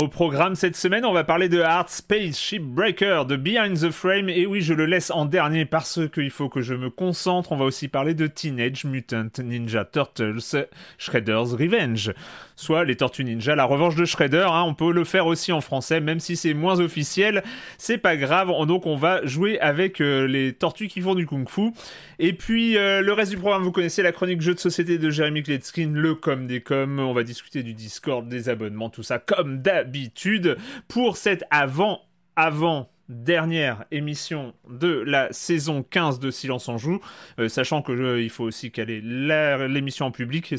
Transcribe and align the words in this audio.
Au 0.00 0.06
programme 0.06 0.54
cette 0.54 0.76
semaine, 0.76 1.04
on 1.04 1.12
va 1.12 1.24
parler 1.24 1.48
de 1.48 1.60
Hard 1.60 1.88
Space 1.88 2.38
Shipbreaker, 2.38 3.26
de 3.26 3.34
Behind 3.34 3.76
the 3.80 3.90
Frame, 3.90 4.28
et 4.28 4.46
oui, 4.46 4.60
je 4.60 4.72
le 4.72 4.86
laisse 4.86 5.10
en 5.10 5.24
dernier 5.24 5.64
parce 5.64 5.98
qu'il 6.12 6.30
faut 6.30 6.48
que 6.48 6.60
je 6.60 6.74
me 6.74 6.88
concentre. 6.88 7.50
On 7.50 7.56
va 7.56 7.64
aussi 7.64 7.88
parler 7.88 8.14
de 8.14 8.28
Teenage 8.28 8.84
Mutant 8.84 9.28
Ninja 9.42 9.84
Turtles 9.84 10.68
Shredder's 10.98 11.52
Revenge, 11.52 12.12
soit 12.58 12.84
les 12.84 12.96
Tortues 12.96 13.24
Ninja, 13.24 13.54
la 13.54 13.64
revanche 13.64 13.94
de 13.94 14.04
Shredder. 14.04 14.48
Hein. 14.50 14.64
on 14.66 14.74
peut 14.74 14.92
le 14.92 15.04
faire 15.04 15.26
aussi 15.26 15.52
en 15.52 15.60
français, 15.60 16.00
même 16.00 16.18
si 16.18 16.36
c'est 16.36 16.54
moins 16.54 16.80
officiel. 16.80 17.44
C'est 17.78 17.98
pas 17.98 18.16
grave. 18.16 18.48
Donc, 18.66 18.86
on 18.86 18.96
va 18.96 19.24
jouer 19.24 19.60
avec 19.60 20.00
euh, 20.00 20.26
les 20.26 20.52
tortues 20.52 20.88
qui 20.88 21.00
font 21.00 21.14
du 21.14 21.24
kung-fu. 21.24 21.70
Et 22.18 22.32
puis, 22.32 22.76
euh, 22.76 23.00
le 23.00 23.12
reste 23.12 23.30
du 23.30 23.38
programme, 23.38 23.62
vous 23.62 23.70
connaissez 23.70 24.02
la 24.02 24.10
chronique 24.10 24.40
jeu 24.40 24.54
de 24.54 24.58
société 24.58 24.98
de 24.98 25.08
Jeremy 25.08 25.44
Kletskin, 25.44 25.92
le 25.94 26.16
com 26.16 26.48
des 26.48 26.60
com. 26.60 26.98
On 26.98 27.12
va 27.12 27.22
discuter 27.22 27.62
du 27.62 27.74
Discord, 27.74 28.28
des 28.28 28.48
abonnements, 28.48 28.90
tout 28.90 29.04
ça, 29.04 29.20
comme 29.20 29.58
d'habitude 29.58 30.56
pour 30.88 31.16
cette 31.16 31.44
avant 31.50 32.00
avant 32.34 32.88
dernière 33.08 33.84
émission 33.90 34.54
de 34.68 35.02
la 35.06 35.32
saison 35.32 35.82
15 35.82 36.18
de 36.18 36.30
Silence 36.30 36.68
en 36.68 36.78
Joue, 36.78 37.00
euh, 37.38 37.48
sachant 37.48 37.82
que 37.82 37.92
euh, 37.92 38.22
il 38.22 38.30
faut 38.30 38.44
aussi 38.44 38.70
caler 38.70 39.00
l'émission 39.00 40.06
en 40.06 40.10
public. 40.10 40.54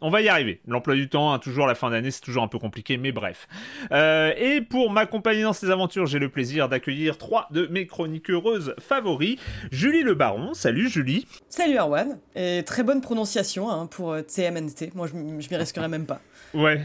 on 0.00 0.10
va 0.10 0.22
y 0.22 0.28
arriver. 0.28 0.60
L'emploi 0.66 0.94
du 0.94 1.08
temps, 1.08 1.32
hein, 1.32 1.38
toujours 1.38 1.66
la 1.66 1.74
fin 1.74 1.90
d'année, 1.90 2.10
c'est 2.10 2.20
toujours 2.20 2.42
un 2.42 2.48
peu 2.48 2.58
compliqué, 2.58 2.96
mais 2.96 3.12
bref. 3.12 3.48
Euh, 3.92 4.32
et 4.36 4.60
pour 4.60 4.90
m'accompagner 4.90 5.42
dans 5.42 5.52
ces 5.52 5.70
aventures, 5.70 6.06
j'ai 6.06 6.18
le 6.18 6.28
plaisir 6.28 6.68
d'accueillir 6.68 7.18
trois 7.18 7.48
de 7.50 7.66
mes 7.68 7.86
chroniqueuses 7.86 8.74
favoris. 8.78 9.36
Julie 9.70 10.02
Le 10.02 10.14
Baron, 10.14 10.54
salut 10.54 10.88
Julie. 10.88 11.26
Salut 11.48 11.76
Arwan, 11.76 12.18
et 12.34 12.62
très 12.64 12.82
bonne 12.82 13.00
prononciation 13.00 13.70
hein, 13.70 13.86
pour 13.86 14.16
TMNT, 14.24 14.94
moi 14.94 15.06
je, 15.06 15.14
m'y 15.14 15.56
risquerais 15.56 15.88
même 15.88 16.06
pas. 16.06 16.20
Ouais, 16.52 16.82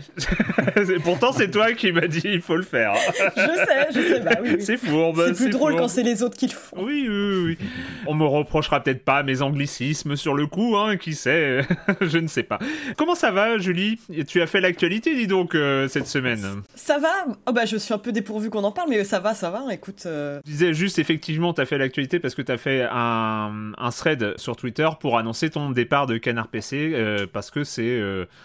pourtant 1.04 1.32
c'est 1.32 1.50
toi 1.50 1.74
qui 1.74 1.92
m'as 1.92 2.06
dit 2.06 2.22
il 2.24 2.42
faut 2.42 2.56
le 2.56 2.64
faire. 2.64 2.94
je 3.36 3.42
sais, 3.42 3.88
je 3.96 4.14
sais, 4.14 4.20
bah 4.20 4.38
oui. 4.42 4.58
C'est 4.60 4.78
fourbe. 4.78 5.24
C'est 5.28 5.34
plus 5.46 5.50
drôle 5.50 5.76
quand 5.76 5.88
c'est 5.88 6.04
les 6.04 6.22
autres 6.22 6.38
qui 6.38 6.48
le 6.48 6.54
font. 6.54 6.78
Oui, 6.84 7.08
oui, 7.10 7.44
oui. 7.46 7.58
On 8.06 8.14
me 8.14 8.26
reprochera 8.26 8.84
peut-être 8.84 9.04
pas 9.04 9.24
mes 9.24 9.42
anglicismes 9.42 10.16
sur 10.16 10.36
le 10.36 10.46
coup, 10.46 10.78
hein, 10.78 10.98
qui 10.98 11.14
sait, 11.14 11.62
je 12.02 12.18
ne 12.20 12.28
sais 12.28 12.44
pas. 12.44 12.60
Comment 12.96 13.16
ça 13.16 13.32
va, 13.32 13.58
Julie? 13.58 14.00
Tu 14.28 14.42
as 14.42 14.48
fait 14.48 14.62
l'actualité, 14.62 15.16
dis 15.16 15.26
donc, 15.26 15.56
euh, 15.56 15.88
cette 15.88 16.08
semaine 16.08 16.62
Ça 16.76 17.00
va? 17.00 17.14
Oh 17.48 17.52
bah, 17.52 17.66
Je 17.66 17.78
suis 17.78 17.94
un 17.94 17.98
peu 17.98 18.12
dépourvu 18.12 18.52
qu'on 18.52 18.64
en 18.64 18.72
parle, 18.72 18.90
mais 18.90 19.04
ça 19.04 19.20
va, 19.20 19.34
ça 19.34 19.50
va, 19.50 19.74
écoute. 19.74 20.04
Euh. 20.06 20.42
Je 20.46 20.52
disais 20.52 20.74
juste, 20.74 21.00
effectivement, 21.00 21.54
tu 21.54 21.62
as 21.62 21.66
fait 21.66 21.80
l'actualité 21.80 22.20
parce 22.20 22.36
que 22.36 22.44
tu 22.44 22.52
as 22.52 22.58
fait 22.58 22.88
un, 22.92 23.72
un, 23.78 23.90
thread 23.90 24.34
sur 24.38 24.56
Twitter 24.56 24.88
pour 25.00 25.18
annoncer 25.18 25.50
ton 25.50 25.72
départ 25.72 26.06
de 26.06 26.18
Canard 26.18 26.50
PC, 26.50 26.92
euh, 26.94 27.26
parce 27.32 27.50
que 27.50 27.64
c'est 27.64 27.96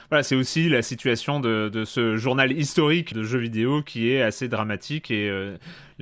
voilà, 0.09 0.23
c'est 0.23 0.35
aussi 0.35 0.69
la 0.69 0.83
situation 0.83 1.10
de, 1.41 1.69
de, 1.69 1.85
ce 1.85 2.17
journal 2.17 2.53
historique 2.53 3.15
de 3.15 3.23
jeux 3.23 3.39
vidéo 3.39 3.83
qui 3.83 4.11
est 4.11 4.23
assez 4.23 4.49
dramatique 4.49 5.11
et 5.11 5.31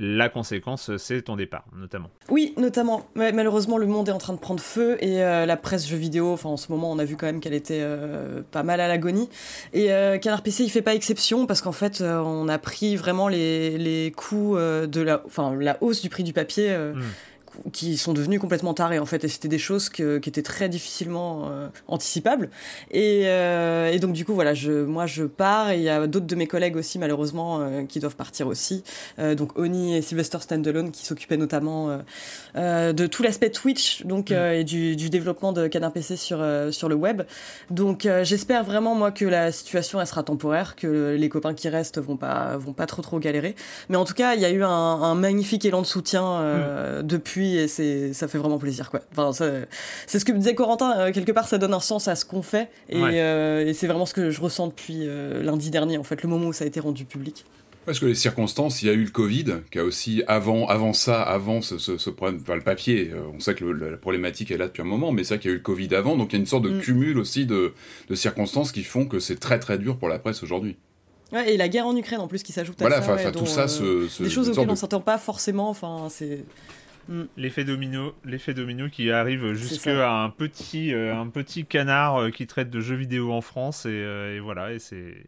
la 0.01 0.29
conséquence, 0.29 0.95
c'est 0.95 1.23
ton 1.23 1.35
départ, 1.35 1.65
notamment. 1.75 2.09
Oui, 2.29 2.53
notamment. 2.55 3.05
malheureusement, 3.15 3.77
le 3.77 3.85
monde 3.85 4.07
est 4.07 4.13
en 4.13 4.17
train 4.17 4.31
de 4.31 4.39
prendre 4.39 4.61
feu 4.61 4.97
et 5.01 5.21
euh, 5.21 5.45
la 5.45 5.57
presse 5.57 5.85
jeux 5.85 5.97
vidéo, 5.97 6.31
enfin 6.31 6.47
en 6.47 6.55
ce 6.55 6.71
moment, 6.71 6.89
on 6.89 6.99
a 6.99 7.05
vu 7.05 7.17
quand 7.17 7.25
même 7.25 7.41
qu'elle 7.41 7.53
était 7.53 7.81
euh, 7.81 8.41
pas 8.49 8.63
mal 8.63 8.79
à 8.79 8.87
l'agonie. 8.87 9.29
Et 9.73 9.91
euh, 9.91 10.17
Canard 10.17 10.41
PC, 10.41 10.63
il 10.63 10.69
fait 10.69 10.81
pas 10.81 10.95
exception 10.95 11.45
parce 11.45 11.61
qu'en 11.61 11.73
fait, 11.73 12.01
on 12.01 12.47
a 12.47 12.57
pris 12.57 12.95
vraiment 12.95 13.27
les, 13.27 13.77
les 13.77 14.11
coûts 14.11 14.55
de 14.55 15.01
la, 15.01 15.21
enfin 15.25 15.53
la 15.59 15.77
hausse 15.81 16.01
du 16.01 16.09
prix 16.09 16.23
du 16.23 16.31
papier. 16.31 16.73
Hmm 16.77 17.01
qui 17.71 17.97
sont 17.97 18.13
devenus 18.13 18.39
complètement 18.39 18.73
tarés 18.73 18.99
en 18.99 19.05
fait 19.05 19.23
et 19.23 19.27
c'était 19.27 19.47
des 19.47 19.57
choses 19.57 19.89
qui 19.89 20.03
étaient 20.03 20.41
très 20.41 20.69
difficilement 20.69 21.47
euh, 21.49 21.67
anticipables 21.87 22.49
et, 22.91 23.23
euh, 23.25 23.91
et, 23.91 23.99
donc 23.99 24.13
du 24.13 24.25
coup 24.25 24.33
voilà 24.33 24.53
je 24.53 24.85
moi 24.85 25.05
je 25.05 25.23
pars 25.23 25.71
et 25.71 25.77
il 25.77 25.83
y 25.83 25.89
a 25.89 26.07
d'autres 26.07 26.25
de 26.25 26.35
mes 26.35 26.47
collègues 26.47 26.75
aussi 26.75 26.99
malheureusement 26.99 27.59
euh, 27.59 27.83
qui 27.83 27.99
doivent 27.99 28.15
partir 28.15 28.47
aussi 28.47 28.83
donc 29.17 29.57
Oni 29.57 29.95
et 29.95 30.01
Sylvester 30.01 30.39
Standalone 30.39 30.91
qui 30.91 31.05
s'occupaient 31.05 31.37
notamment 31.37 31.99
de 32.55 33.07
tout 33.07 33.23
l'aspect 33.23 33.49
Twitch 33.49 34.05
donc 34.05 34.31
mm. 34.31 34.33
et 34.33 34.63
du, 34.63 34.95
du, 34.95 35.09
développement 35.09 35.51
de 35.53 35.67
Canard 35.67 35.91
PC 35.91 36.15
sur 36.15 36.45
sur 36.71 36.89
le 36.89 36.95
web 36.95 37.23
donc 37.69 38.07
j'espère 38.23 38.63
vraiment 38.63 38.95
moi 38.95 39.11
que 39.11 39.25
la 39.25 39.51
situation 39.51 39.99
elle 39.99 40.07
sera 40.07 40.23
temporaire 40.23 40.75
que 40.75 41.15
les 41.17 41.29
copains 41.29 41.53
qui 41.53 41.69
restent 41.69 41.99
vont 41.99 42.17
pas 42.17 42.57
vont 42.57 42.73
pas 42.73 42.85
trop 42.85 43.01
trop 43.01 43.19
galérer 43.19 43.55
mais 43.89 43.97
en 43.97 44.05
tout 44.05 44.13
cas 44.13 44.35
il 44.35 44.41
y 44.41 44.45
a 44.45 44.49
eu 44.49 44.63
un, 44.63 44.69
un 44.69 45.15
magnifique 45.15 45.65
élan 45.65 45.81
de 45.81 45.87
soutien 45.87 47.01
mm. 47.01 47.03
depuis 47.03 47.48
et 47.57 47.67
c'est 47.67 48.13
ça 48.13 48.27
fait 48.27 48.37
vraiment 48.37 48.57
plaisir 48.57 48.89
quoi. 48.89 49.01
Enfin, 49.11 49.31
c'est 50.07 50.19
ce 50.19 50.25
que 50.25 50.31
me 50.31 50.37
disait 50.37 50.55
Corentin 50.55 50.97
euh, 50.97 51.11
quelque 51.11 51.31
part 51.31 51.47
ça 51.47 51.57
donne 51.57 51.73
un 51.73 51.79
sens 51.79 52.07
à 52.07 52.15
ce 52.15 52.25
qu'on 52.25 52.41
fait 52.41 52.69
et, 52.89 52.97
euh, 52.97 53.65
et 53.65 53.73
c'est 53.73 53.87
vraiment 53.87 54.05
ce 54.05 54.13
que 54.13 54.31
je 54.31 54.41
ressens 54.41 54.67
depuis 54.67 55.01
euh, 55.01 55.43
lundi 55.43 55.69
dernier 55.69 55.97
en 55.97 56.03
fait 56.03 56.23
le 56.23 56.29
moment 56.29 56.47
où 56.47 56.53
ça 56.53 56.63
a 56.63 56.67
été 56.67 56.79
rendu 56.79 57.05
public. 57.05 57.45
Parce 57.85 57.99
que 57.99 58.05
les 58.05 58.15
circonstances, 58.15 58.83
il 58.83 58.87
y 58.87 58.89
a 58.91 58.93
eu 58.93 59.03
le 59.03 59.09
Covid, 59.09 59.45
qui 59.71 59.79
a 59.79 59.83
aussi, 59.83 60.21
avant, 60.27 60.67
avant 60.67 60.93
ça, 60.93 61.23
avant 61.23 61.61
ce, 61.61 61.79
ce, 61.79 62.09
problème, 62.11 62.39
enfin, 62.41 62.53
le 62.53 62.61
papier, 62.61 63.11
on 63.33 63.39
sait 63.39 63.55
que 63.55 63.65
la 63.65 63.97
problématique 63.97 64.51
est 64.51 64.57
là 64.57 64.67
depuis 64.67 64.83
un 64.83 64.85
moment, 64.85 65.11
mais 65.11 65.23
c'est 65.23 65.35
vrai 65.35 65.39
qu'il 65.39 65.49
y 65.49 65.53
a 65.53 65.55
eu 65.55 65.57
le 65.57 65.63
Covid 65.63 65.95
avant, 65.95 66.15
donc 66.15 66.31
il 66.31 66.35
y 66.35 66.35
a 66.35 66.39
une 66.41 66.45
sorte 66.45 66.65
de 66.65 66.69
mm. 66.69 66.81
cumul 66.81 67.17
aussi 67.17 67.47
de, 67.47 67.73
de, 68.07 68.15
circonstances 68.15 68.71
qui 68.73 68.83
font 68.83 69.07
que 69.07 69.19
c'est 69.19 69.37
très 69.37 69.57
très 69.57 69.79
dur 69.79 69.97
pour 69.97 70.07
la 70.07 70.19
presse 70.19 70.43
aujourd'hui. 70.43 70.77
Ouais, 71.31 71.53
et 71.53 71.57
la 71.57 71.69
guerre 71.69 71.85
en 71.85 71.95
Ukraine 71.95 72.19
en 72.19 72.27
plus 72.27 72.43
qui 72.43 72.51
s'ajoute 72.51 72.81
à 72.81 72.89
ça. 72.89 72.99
Voilà, 72.99 73.31
tout 73.31 73.45
ça, 73.45 73.67
ce, 73.67 74.07
des 74.21 74.29
choses 74.29 74.49
auxquelles 74.49 74.69
on 74.69 74.75
s'attend 74.75 75.01
pas 75.01 75.17
forcément, 75.17 75.69
enfin, 75.69 76.07
c'est... 76.09 76.43
Mm. 77.09 77.23
L'effet 77.37 77.63
domino, 77.63 78.13
l'effet 78.23 78.53
domino 78.53 78.87
qui 78.87 79.09
arrive 79.09 79.53
jusqu'à 79.53 80.11
un 80.11 80.29
petit, 80.29 80.93
euh, 80.93 81.15
un 81.15 81.27
petit 81.27 81.65
canard 81.65 82.21
euh, 82.21 82.29
qui 82.29 82.45
traite 82.45 82.69
de 82.69 82.79
jeux 82.79 82.95
vidéo 82.95 83.33
en 83.33 83.41
France 83.41 83.87
et, 83.87 83.89
euh, 83.89 84.35
et 84.35 84.39
voilà 84.39 84.73
et 84.73 84.79
c'est 84.79 85.25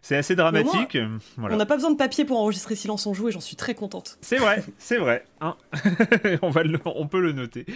C'est 0.00 0.16
assez 0.16 0.34
dramatique. 0.34 0.96
On 1.36 1.56
n'a 1.56 1.66
pas 1.66 1.76
besoin 1.76 1.90
de 1.90 1.98
papier 1.98 2.24
pour 2.24 2.40
enregistrer 2.40 2.74
Silence 2.74 3.06
on 3.06 3.12
joue 3.12 3.28
et 3.28 3.32
j'en 3.32 3.40
suis 3.40 3.56
très 3.56 3.74
contente. 3.74 4.16
C'est 4.22 4.38
vrai, 4.38 4.64
c'est 4.78 4.96
vrai. 4.96 5.26
Hein. 5.42 5.56
on, 6.42 6.48
va 6.48 6.62
on 6.86 7.06
peut 7.06 7.20
le 7.20 7.32
noter. 7.32 7.66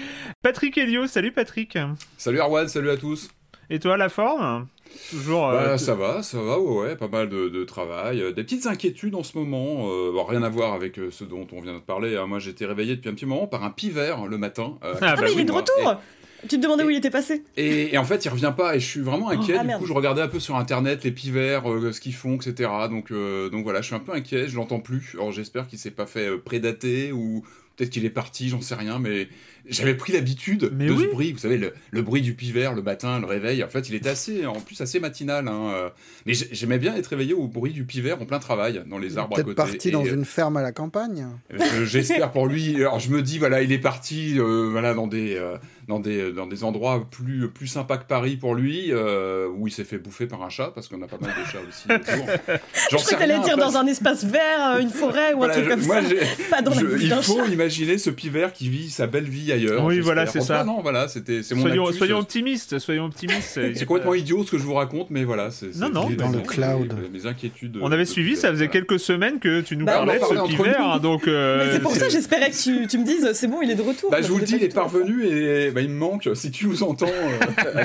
Patrick 0.41 0.79
Elio, 0.79 1.07
salut 1.07 1.33
Patrick. 1.33 1.77
Salut 2.17 2.41
Arwan, 2.41 2.67
salut 2.67 2.91
à 2.91 2.97
tous. 2.97 3.29
Et 3.69 3.79
toi, 3.79 3.99
la 3.99 4.09
forme? 4.09 4.67
Toujours. 5.11 5.49
Euh, 5.49 5.67
bah, 5.67 5.79
ça 5.79 5.95
va, 5.95 6.23
ça 6.23 6.41
va, 6.41 6.59
ouais, 6.59 6.97
pas 6.97 7.09
mal 7.09 7.29
de, 7.29 7.65
travail. 7.65 8.21
Euh, 8.21 8.33
des 8.33 8.45
petites 8.45 8.67
inquiétudes 8.67 9.15
en 9.15 9.23
ce 9.23 9.37
moment, 9.39 9.89
euh, 9.89 10.13
rien 10.27 10.43
à 10.43 10.49
voir 10.49 10.75
avec 10.75 11.01
ce 11.11 11.25
dont 11.25 11.47
on 11.53 11.61
vient 11.61 11.75
de 11.75 11.79
parler. 11.79 12.17
Hein. 12.17 12.27
Moi, 12.27 12.39
j'étais 12.39 12.67
réveillé 12.67 12.97
depuis 12.97 13.09
un 13.09 13.15
petit 13.15 13.27
moment 13.27 13.47
par 13.47 13.65
un 13.65 13.71
pivert 13.71 14.27
le 14.27 14.39
matin. 14.39 14.79
ah, 14.83 14.93
bah, 15.01 15.15
mais 15.21 15.33
il 15.33 15.41
est 15.41 15.45
de 15.45 15.53
retour 15.53 16.01
Tu 16.43 16.57
te 16.57 16.63
demandais 16.63 16.85
où 16.85 16.91
il 16.91 16.97
était 16.97 17.11
passé 17.11 17.43
et, 17.57 17.97
en 17.97 18.05
fait, 18.05 18.25
il 18.25 18.29
revient 18.29 18.53
pas 18.57 18.77
et 18.77 18.81
je 18.81 18.87
suis 18.87 19.01
vraiment 19.01 19.31
inquiet. 19.31 19.55
Oh, 19.57 19.61
ah, 19.63 19.65
du 19.65 19.75
coup, 19.77 19.87
je 19.87 19.93
regardais 19.93 20.23
un 20.23 20.29
peu 20.29 20.41
sur 20.41 20.57
internet 20.57 21.05
les 21.05 21.13
pivers, 21.13 21.65
ce 21.65 22.01
qu'ils 22.01 22.15
font, 22.15 22.37
etc. 22.37 22.71
Donc, 22.91 23.13
donc 23.13 23.65
voilà, 23.65 23.81
je 23.81 23.87
suis 23.87 23.97
un 23.97 24.01
peu 24.01 24.13
inquiet, 24.13 24.49
je 24.49 24.57
l'entends 24.57 24.81
plus. 24.81 25.13
Alors 25.15 25.33
j'espère 25.33 25.67
qu'il 25.69 25.79
s'est 25.79 25.91
pas 25.91 26.07
fait 26.07 26.37
prédater 26.39 27.13
ou 27.13 27.45
peut-être 27.77 27.91
qu'il 27.91 28.05
est 28.05 28.11
parti, 28.11 28.49
j'en 28.49 28.61
sais 28.61 28.75
rien, 28.75 28.99
mais 28.99 29.29
j'avais 29.69 29.95
pris 29.95 30.13
l'habitude 30.13 30.71
de 30.73 30.97
ce 30.97 31.07
bruit, 31.11 31.33
vous 31.33 31.39
savez, 31.39 31.59
le, 31.59 32.03
bruit 32.03 32.23
du 32.23 32.35
pivert 32.35 32.75
le 32.75 32.83
matin, 32.83 33.21
le 33.21 33.27
réveil. 33.27 33.63
En 33.63 33.69
fait, 33.69 33.89
il 33.89 33.95
était 33.95 34.09
assez, 34.09 34.47
en 34.47 34.61
plus 34.61 34.81
assez 34.81 35.01
matinal. 35.01 35.49
Hein, 35.49 35.71
euh. 35.75 35.89
Mais 36.27 36.35
j'aimais 36.35 36.79
bien 36.79 36.95
être 36.97 37.09
réveillé 37.09 37.35
au 37.35 37.47
bruit 37.47 37.73
du 37.73 37.85
pivert 37.85 38.21
en 38.21 38.27
plein 38.27 38.39
travail, 38.39 38.83
dans 38.87 38.99
les 38.99 39.19
arbres 39.19 39.37
à 39.39 39.43
côté. 39.43 39.55
Peut-être 39.55 39.71
parti 39.71 39.91
dans 39.91 40.05
euh, 40.05 40.15
une 40.15 40.25
ferme 40.25 40.57
à 40.57 40.63
la 40.63 40.73
campagne. 40.73 41.27
J'espère 41.85 42.31
pour 42.33 42.47
lui. 42.47 42.77
Alors 42.77 43.01
je 43.01 43.11
me 43.11 43.23
dis, 43.23 43.39
voilà, 43.39 43.63
il 43.63 43.73
est 43.73 43.79
parti, 43.79 44.39
euh, 44.39 44.69
voilà, 44.71 44.95
dans 44.95 45.07
des 45.07 45.39
dans 45.89 46.01
des, 46.01 46.33
dans 46.33 46.47
des 46.47 46.65
endroits 46.65 47.07
plus, 47.11 47.49
plus 47.49 47.67
sympas 47.67 47.97
que 47.97 48.05
Paris 48.05 48.37
pour 48.37 48.55
lui, 48.55 48.93
euh, 48.93 49.49
où 49.57 49.67
il 49.67 49.71
s'est 49.73 49.85
fait 49.85 49.97
bouffer 49.97 50.27
par 50.27 50.43
un 50.43 50.51
chat, 50.51 50.71
parce 50.75 50.87
qu'on 50.87 51.01
a 51.01 51.07
pas 51.07 51.17
mal 51.19 51.31
de 51.31 51.51
chats 51.51 51.59
aussi 51.67 51.89
je 51.89 52.97
crois 52.97 53.13
que 53.13 53.19
t'allais 53.19 53.41
dire 53.41 53.57
dans 53.57 53.77
un 53.77 53.87
espace 53.87 54.23
vert, 54.25 54.79
une 54.81 54.91
forêt 54.91 55.33
ou 55.33 55.45
un 55.45 55.49
truc 55.49 55.67
comme 55.67 55.83
ça. 55.83 56.01
Pas 56.51 56.61
dans 56.61 56.75
je, 56.75 56.87
il 57.01 57.11
faut 57.23 57.45
imaginer 57.47 57.97
ce 57.97 58.11
pivert 58.11 58.53
qui 58.53 58.69
vit 58.69 58.91
sa 58.91 59.07
belle 59.07 59.29
vie 59.29 59.51
ailleurs. 59.59 59.85
Oui, 59.85 60.01
voilà, 60.01 60.27
c'est 60.27 60.41
ça. 60.41 60.65
Non, 60.65 60.81
voilà, 60.81 61.09
c'était 61.09 61.41
mon 61.55 61.63
soyons, 61.63 61.93
soyons 61.93 62.19
optimistes, 62.19 62.79
soyons 62.79 63.07
optimistes. 63.07 63.61
c'est 63.75 63.87
complètement 63.87 64.15
idiot 64.15 64.45
ce 64.45 64.51
que 64.51 64.59
je 64.59 64.65
vous 64.65 64.75
raconte, 64.75 65.11
mais 65.11 65.25
voilà, 65.25 65.51
c'est 65.51 65.77
non, 65.77 65.89
non, 65.89 66.11
dans 66.11 66.31
le 66.31 66.41
cloud. 66.41 66.95
Mes 67.13 67.27
inquiétudes. 67.27 67.79
On 67.81 67.93
avait 67.93 68.05
suivi, 68.05 68.37
ça 68.37 68.51
faisait 68.51 68.69
quelques 68.69 68.99
semaines 68.99 69.39
que 69.39 69.61
tu 69.61 69.77
nous 69.77 69.85
bah, 69.85 69.95
parlais 69.95 70.19
de 70.19 70.25
ce 70.25 70.47
pivert, 70.49 71.01
donc. 71.01 71.29
Euh, 71.29 71.73
c'est 71.73 71.83
pour 71.83 71.95
ça, 71.95 72.09
j'espérais 72.09 72.51
que 72.51 72.87
tu 72.87 72.99
me 72.99 73.05
dises, 73.05 73.33
c'est 73.33 73.47
bon, 73.47 73.63
il 73.63 73.71
est 73.71 73.75
de 73.75 73.83
retour. 73.83 74.11
Bah, 74.11 74.23
je 74.23 74.29
vous 74.29 74.39
le 74.39 74.45
dis, 74.45 74.57
il 74.57 74.65
est 74.65 74.75
parvenu 74.75 75.25
et 75.25 75.69
il 75.69 75.89
me 75.89 75.99
manque. 75.99 76.29
Si 76.35 76.51
tu 76.51 76.67
vous 76.67 76.83
entends, 76.83 77.07
euh, 77.07 77.85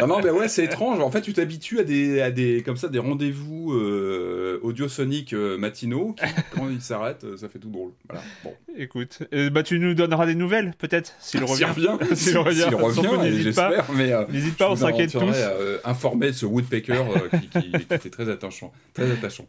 Non, 0.00 0.06
non, 0.06 0.20
mais 0.22 0.30
ouais, 0.30 0.48
c'est 0.48 0.64
étrange. 0.64 1.00
En 1.00 1.10
fait, 1.10 1.20
tu 1.20 1.32
t'habitues 1.32 1.80
à 1.80 1.84
des, 1.84 2.20
à 2.20 2.30
des, 2.30 2.62
comme 2.62 2.76
ça, 2.76 2.88
des 2.88 2.98
rendez-vous 2.98 3.72
euh, 3.72 4.58
audiosoniques 4.62 5.34
matinaux 5.34 6.14
quand 6.54 6.68
ils 6.70 6.80
s'arrêtent, 6.80 7.26
ça 7.36 7.48
fait 7.48 7.58
tout 7.58 7.70
drôle. 7.70 7.92
Voilà. 8.08 8.22
Bon. 8.44 8.52
Écoute, 8.76 9.20
bah, 9.52 9.62
tu 9.62 9.78
nous 9.78 9.94
donneras 9.94 10.26
des 10.26 10.34
nouvelles, 10.42 10.74
peut-être, 10.78 11.14
s'il 11.20 11.42
revient. 11.44 11.64
revient. 11.76 12.16
S'il 12.16 12.38
revient, 12.38 12.64
revient 12.64 13.42
j'espère. 13.42 13.90
Mais 13.92 14.12
n'hésite 14.30 14.56
pas, 14.56 14.70
on 14.70 14.76
s'inquiète 14.76 15.12
tous. 15.12 15.36
informer 15.84 16.28
de 16.28 16.32
ce 16.32 16.46
Woodpecker 16.46 17.02
qui, 17.30 17.48
qui, 17.48 17.76
était 17.76 18.10
très 18.10 18.28
attachant. 18.28 18.72
Très 18.94 19.10
attachant. 19.10 19.46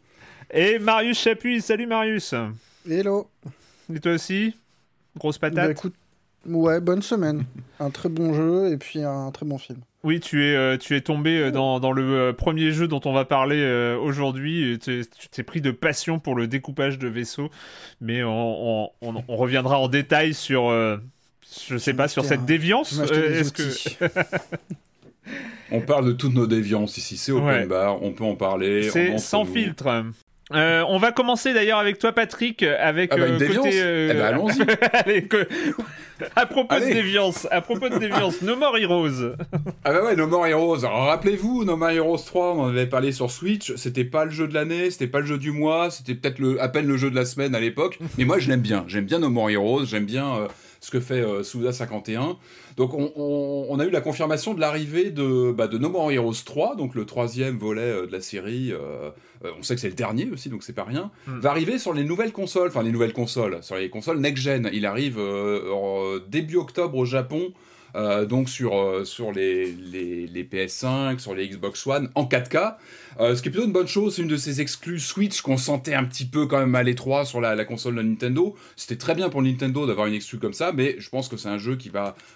Et 0.52 0.78
Marius 0.78 1.18
Chapuis, 1.18 1.60
salut 1.60 1.86
Marius. 1.86 2.34
Hello. 2.88 3.28
Et 3.94 4.00
toi 4.00 4.12
aussi 4.12 4.56
Grosse 5.16 5.38
patate. 5.38 5.66
Bah, 5.66 5.70
écoute, 5.70 5.94
Ouais, 6.46 6.80
bonne 6.80 7.02
semaine. 7.02 7.44
un 7.80 7.90
très 7.90 8.08
bon 8.08 8.34
jeu 8.34 8.70
et 8.70 8.76
puis 8.76 9.02
un 9.02 9.30
très 9.30 9.46
bon 9.46 9.58
film. 9.58 9.80
Oui, 10.04 10.20
tu 10.20 10.44
es, 10.44 10.54
euh, 10.54 10.76
tu 10.76 10.94
es 10.94 11.00
tombé 11.00 11.38
euh, 11.38 11.50
dans, 11.50 11.80
dans, 11.80 11.90
le 11.90 12.02
euh, 12.02 12.32
premier 12.34 12.72
jeu 12.72 12.86
dont 12.86 13.00
on 13.06 13.14
va 13.14 13.24
parler 13.24 13.64
aujourd'hui. 14.00 14.78
Tu 14.78 15.02
t'es 15.30 15.42
pris 15.42 15.62
de 15.62 15.70
passion 15.70 16.18
pour 16.18 16.34
le 16.34 16.46
découpage 16.46 16.98
de 16.98 17.08
vaisseaux, 17.08 17.50
mais 18.02 18.22
on, 18.22 18.90
on, 19.00 19.24
on, 19.26 19.36
reviendra 19.36 19.78
en 19.78 19.88
détail 19.88 20.34
sur, 20.34 20.70
je 20.70 21.78
sais 21.78 21.94
pas, 21.94 22.06
sur 22.08 22.24
cette 22.24 22.44
déviance. 22.44 23.00
Est-ce 23.00 23.52
que 23.52 24.04
on 25.72 25.80
parle 25.80 26.06
de 26.06 26.12
toutes 26.12 26.34
nos 26.34 26.46
déviances 26.46 26.98
ici, 26.98 27.16
c'est 27.16 27.32
open 27.32 27.66
bar, 27.66 28.02
on 28.02 28.12
peut 28.12 28.24
en 28.24 28.36
parler. 28.36 28.90
C'est 28.90 29.16
sans 29.18 29.46
filtre. 29.46 30.04
Euh, 30.52 30.84
on 30.88 30.98
va 30.98 31.12
commencer 31.12 31.54
d'ailleurs 31.54 31.78
avec 31.78 31.98
toi, 31.98 32.12
Patrick, 32.12 32.62
avec 32.62 33.12
ah 33.12 33.16
bah, 33.16 33.26
côté. 33.38 33.70
Euh, 33.82 34.08
eh 34.10 34.14
ben, 34.14 34.24
allons-y. 34.24 34.60
à 36.36 36.46
propos 36.46 36.74
de 36.76 36.84
déviance, 36.84 37.48
à 37.50 37.60
propos 37.60 37.88
de 37.88 37.98
déviance, 37.98 38.42
No 38.42 38.54
More 38.56 38.76
Heroes. 38.76 39.36
ah 39.84 39.92
bah 39.92 40.04
ouais, 40.04 40.16
No 40.16 40.26
More 40.26 40.46
Heroes. 40.46 40.80
Rappelez-vous, 40.82 41.64
No 41.64 41.76
More 41.76 41.90
Heroes 41.90 42.18
3, 42.26 42.54
on 42.54 42.60
en 42.60 42.68
avait 42.68 42.86
parlé 42.86 43.10
sur 43.10 43.30
Switch. 43.30 43.74
C'était 43.76 44.04
pas 44.04 44.24
le 44.24 44.30
jeu 44.30 44.46
de 44.46 44.54
l'année, 44.54 44.90
c'était 44.90 45.06
pas 45.06 45.20
le 45.20 45.26
jeu 45.26 45.38
du 45.38 45.50
mois, 45.50 45.90
c'était 45.90 46.14
peut-être 46.14 46.38
le, 46.38 46.60
à 46.60 46.68
peine 46.68 46.86
le 46.86 46.96
jeu 46.96 47.10
de 47.10 47.16
la 47.16 47.24
semaine 47.24 47.54
à 47.54 47.60
l'époque. 47.60 47.98
Mais 48.18 48.24
moi, 48.24 48.38
je 48.38 48.48
l'aime 48.48 48.60
bien. 48.60 48.84
J'aime 48.86 49.06
bien 49.06 49.20
No 49.20 49.30
More 49.30 49.50
Heroes. 49.50 49.86
J'aime 49.86 50.04
bien 50.04 50.48
ce 50.84 50.90
que 50.90 51.00
fait 51.00 51.24
Suda 51.42 51.72
51. 51.72 52.36
Donc 52.76 52.92
on, 52.94 53.78
a 53.78 53.84
eu 53.84 53.90
la 53.90 54.02
confirmation 54.02 54.52
de 54.52 54.60
l'arrivée 54.60 55.10
de, 55.10 55.50
bah, 55.50 55.66
de 55.66 55.78
No 55.78 55.88
More 55.88 56.12
Heroes 56.12 56.44
3, 56.44 56.76
donc 56.76 56.94
le 56.94 57.06
troisième 57.06 57.56
volet 57.56 58.06
de 58.06 58.12
la 58.12 58.20
série. 58.20 58.72
Euh, 59.44 59.50
on 59.58 59.62
sait 59.62 59.74
que 59.74 59.80
c'est 59.80 59.88
le 59.88 59.94
dernier 59.94 60.28
aussi, 60.30 60.48
donc 60.48 60.62
c'est 60.62 60.72
pas 60.72 60.84
rien, 60.84 61.10
hmm. 61.26 61.38
va 61.38 61.50
arriver 61.50 61.78
sur 61.78 61.92
les 61.92 62.04
nouvelles 62.04 62.32
consoles, 62.32 62.68
enfin 62.68 62.82
les 62.82 62.92
nouvelles 62.92 63.12
consoles, 63.12 63.62
sur 63.62 63.76
les 63.76 63.90
consoles 63.90 64.18
next-gen. 64.18 64.70
Il 64.72 64.86
arrive 64.86 65.18
euh, 65.18 66.20
début 66.28 66.56
octobre 66.56 66.96
au 66.96 67.04
Japon. 67.04 67.52
Euh, 67.94 68.26
donc 68.26 68.48
sur, 68.48 69.06
sur 69.06 69.32
les, 69.32 69.72
les, 69.72 70.26
les, 70.26 70.44
PS5, 70.44 71.18
sur 71.18 71.34
les 71.34 71.48
Xbox 71.48 71.86
One 71.86 72.10
en 72.14 72.24
4K. 72.24 72.76
Euh, 73.20 73.36
ce 73.36 73.42
qui 73.42 73.48
est 73.48 73.52
plutôt 73.52 73.66
une 73.66 73.72
bonne 73.72 73.86
chose, 73.86 74.16
c'est 74.16 74.22
une 74.22 74.28
de 74.28 74.36
ces 74.36 74.60
exclus 74.60 74.98
Switch 74.98 75.40
qu'on 75.40 75.56
sentait 75.56 75.94
un 75.94 76.04
petit 76.04 76.24
peu 76.24 76.46
quand 76.46 76.58
même 76.58 76.74
à 76.74 76.82
l'étroit 76.82 77.24
sur 77.24 77.40
la, 77.40 77.64
console 77.64 77.96
de 77.96 78.02
Nintendo. 78.02 78.56
C'était 78.76 78.96
très 78.96 79.14
bien 79.14 79.28
pour 79.28 79.42
Nintendo 79.42 79.86
d'avoir 79.86 80.06
une 80.06 80.14
exclue 80.14 80.38
comme 80.38 80.52
ça, 80.52 80.72
mais 80.72 80.96
je 80.98 81.08
pense 81.08 81.28
que 81.28 81.36
c'est 81.36 81.48
un 81.48 81.58
jeu 81.58 81.76
qui 81.76 81.90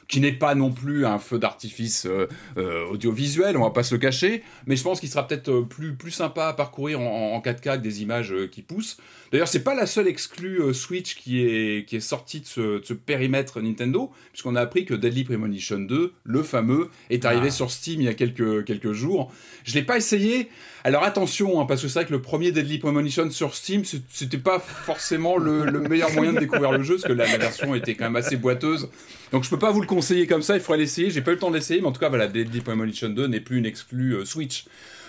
qui 0.07 0.21
n'est 0.21 0.33
pas 0.33 0.55
non 0.55 0.71
plus 0.71 1.05
un 1.05 1.19
feu 1.19 1.39
d'artifice 1.39 2.07
euh, 2.07 2.29
euh, 2.57 2.87
audiovisuel, 2.87 3.57
on 3.57 3.65
va 3.65 3.71
pas 3.71 3.83
se 3.83 3.95
le 3.95 3.99
cacher, 3.99 4.43
mais 4.67 4.77
je 4.77 4.83
pense 4.83 5.01
qu'il 5.01 5.09
sera 5.09 5.27
peut-être 5.27 5.63
plus, 5.63 5.95
plus 5.95 6.13
sympa 6.13 6.47
à 6.47 6.53
parcourir 6.53 7.01
en, 7.01 7.39
4K 7.41 7.69
avec 7.71 7.83
des 7.83 8.03
images 8.03 8.35
qui 8.51 8.63
poussent. 8.63 8.99
D'ailleurs, 9.33 9.49
c'est 9.49 9.63
pas 9.63 9.75
la 9.75 9.87
seule 9.87 10.09
exclue 10.09 10.75
Switch 10.75 11.15
qui 11.17 11.43
est, 11.43 11.87
qui 11.87 11.97
est 11.97 12.01
sortie 12.01 12.41
de 12.41 12.47
ce, 12.47 12.93
périmètre 12.93 13.61
Nintendo, 13.61 14.11
puisqu'on 14.33 14.57
a 14.57 14.61
appris 14.61 14.85
que 14.85 14.95
Deadly 14.95 15.25
Premonition 15.25 15.48
2, 15.51 16.13
le 16.25 16.43
fameux, 16.43 16.89
est 17.11 17.25
arrivé 17.25 17.49
ah. 17.49 17.51
sur 17.51 17.71
Steam 17.71 18.01
il 18.01 18.05
y 18.05 18.09
a 18.09 18.15
quelques, 18.15 18.65
quelques 18.65 18.93
jours. 18.93 19.33
Je 19.65 19.75
l'ai 19.75 19.83
pas 19.83 19.97
essayé. 19.97 20.49
Alors 20.85 21.03
attention, 21.03 21.61
hein, 21.61 21.67
parce 21.67 21.83
que 21.83 21.89
c'est 21.89 21.99
vrai 21.99 22.07
que 22.07 22.13
le 22.13 22.23
premier 22.23 22.53
Deadly 22.53 22.79
Premonition 22.79 23.31
sur 23.31 23.55
Steam, 23.55 23.83
c'était 24.09 24.39
pas 24.39 24.59
forcément 24.59 25.37
le, 25.37 25.65
meilleur 25.89 26.13
moyen 26.13 26.33
de 26.33 26.39
découvrir 26.39 26.73
le 26.73 26.83
jeu, 26.83 26.95
parce 26.95 27.09
que 27.09 27.13
la, 27.13 27.25
version 27.37 27.75
était 27.75 27.95
quand 27.95 28.05
même 28.05 28.17
assez 28.17 28.37
boiteuse. 28.37 28.89
Donc 29.33 29.45
je 29.45 29.51
peux 29.51 29.59
pas 29.59 29.71
vous 29.71 29.81
le 29.81 29.87
conseiller 29.87 30.27
comme 30.27 30.43
ça, 30.43 30.55
il 30.55 30.61
faudrait 30.61 30.79
l'essayer. 30.79 31.11
J'ai 31.11 31.21
pas 31.21 31.33
eu 31.33 31.35
le 31.35 31.41
temps 31.41 31.51
de 31.51 31.57
l'essayer, 31.57 31.81
mais 31.81 31.89
en 31.89 31.93
tout 31.93 32.01
cas, 32.01 32.09
voilà, 32.09 32.29
Deadly 32.29 32.61
Premonition 32.61 33.09
2 33.09 33.27
n'est 33.27 33.41
plus 33.41 33.59
une 33.59 33.67
exclue 33.67 34.15
euh, 34.15 34.25
Switch. 34.25 34.65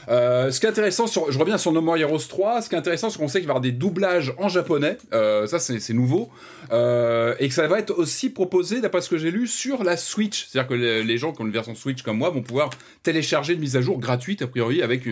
Euh, 0.07 0.51
ce 0.51 0.59
qui 0.59 0.65
est 0.65 0.69
intéressant, 0.69 1.07
sur, 1.07 1.31
je 1.31 1.37
reviens 1.37 1.57
sur 1.57 1.71
No 1.71 1.81
More 1.81 1.97
Heroes 1.97 2.27
3, 2.27 2.61
ce 2.61 2.69
qui 2.69 2.75
est 2.75 2.77
intéressant, 2.77 3.09
c'est 3.09 3.19
qu'on 3.19 3.27
sait 3.27 3.39
qu'il 3.39 3.47
va 3.47 3.53
y 3.53 3.57
avoir 3.57 3.61
des 3.61 3.71
doublages 3.71 4.33
en 4.37 4.49
japonais, 4.49 4.97
euh, 5.13 5.45
ça 5.47 5.59
c'est 5.59 5.93
nouveau, 5.93 6.29
euh, 6.71 7.35
et 7.39 7.47
que 7.47 7.53
ça 7.53 7.67
va 7.67 7.79
être 7.79 7.91
aussi 7.91 8.29
proposé, 8.29 8.81
d'après 8.81 9.01
ce 9.01 9.09
que 9.09 9.17
j'ai 9.17 9.31
lu, 9.31 9.47
sur 9.47 9.83
la 9.83 9.97
Switch. 9.97 10.47
C'est-à-dire 10.47 10.69
que 10.69 10.73
les, 10.73 11.17
gens 11.17 11.33
qui 11.33 11.41
ont 11.41 11.45
une 11.45 11.51
version 11.51 11.75
Switch 11.75 12.01
comme 12.01 12.17
moi 12.17 12.29
vont 12.29 12.41
pouvoir 12.41 12.69
télécharger 13.03 13.53
une 13.53 13.59
mise 13.59 13.75
à 13.75 13.81
jour 13.81 13.99
gratuite, 13.99 14.41
a 14.41 14.47
priori, 14.47 14.81
avec 14.81 15.03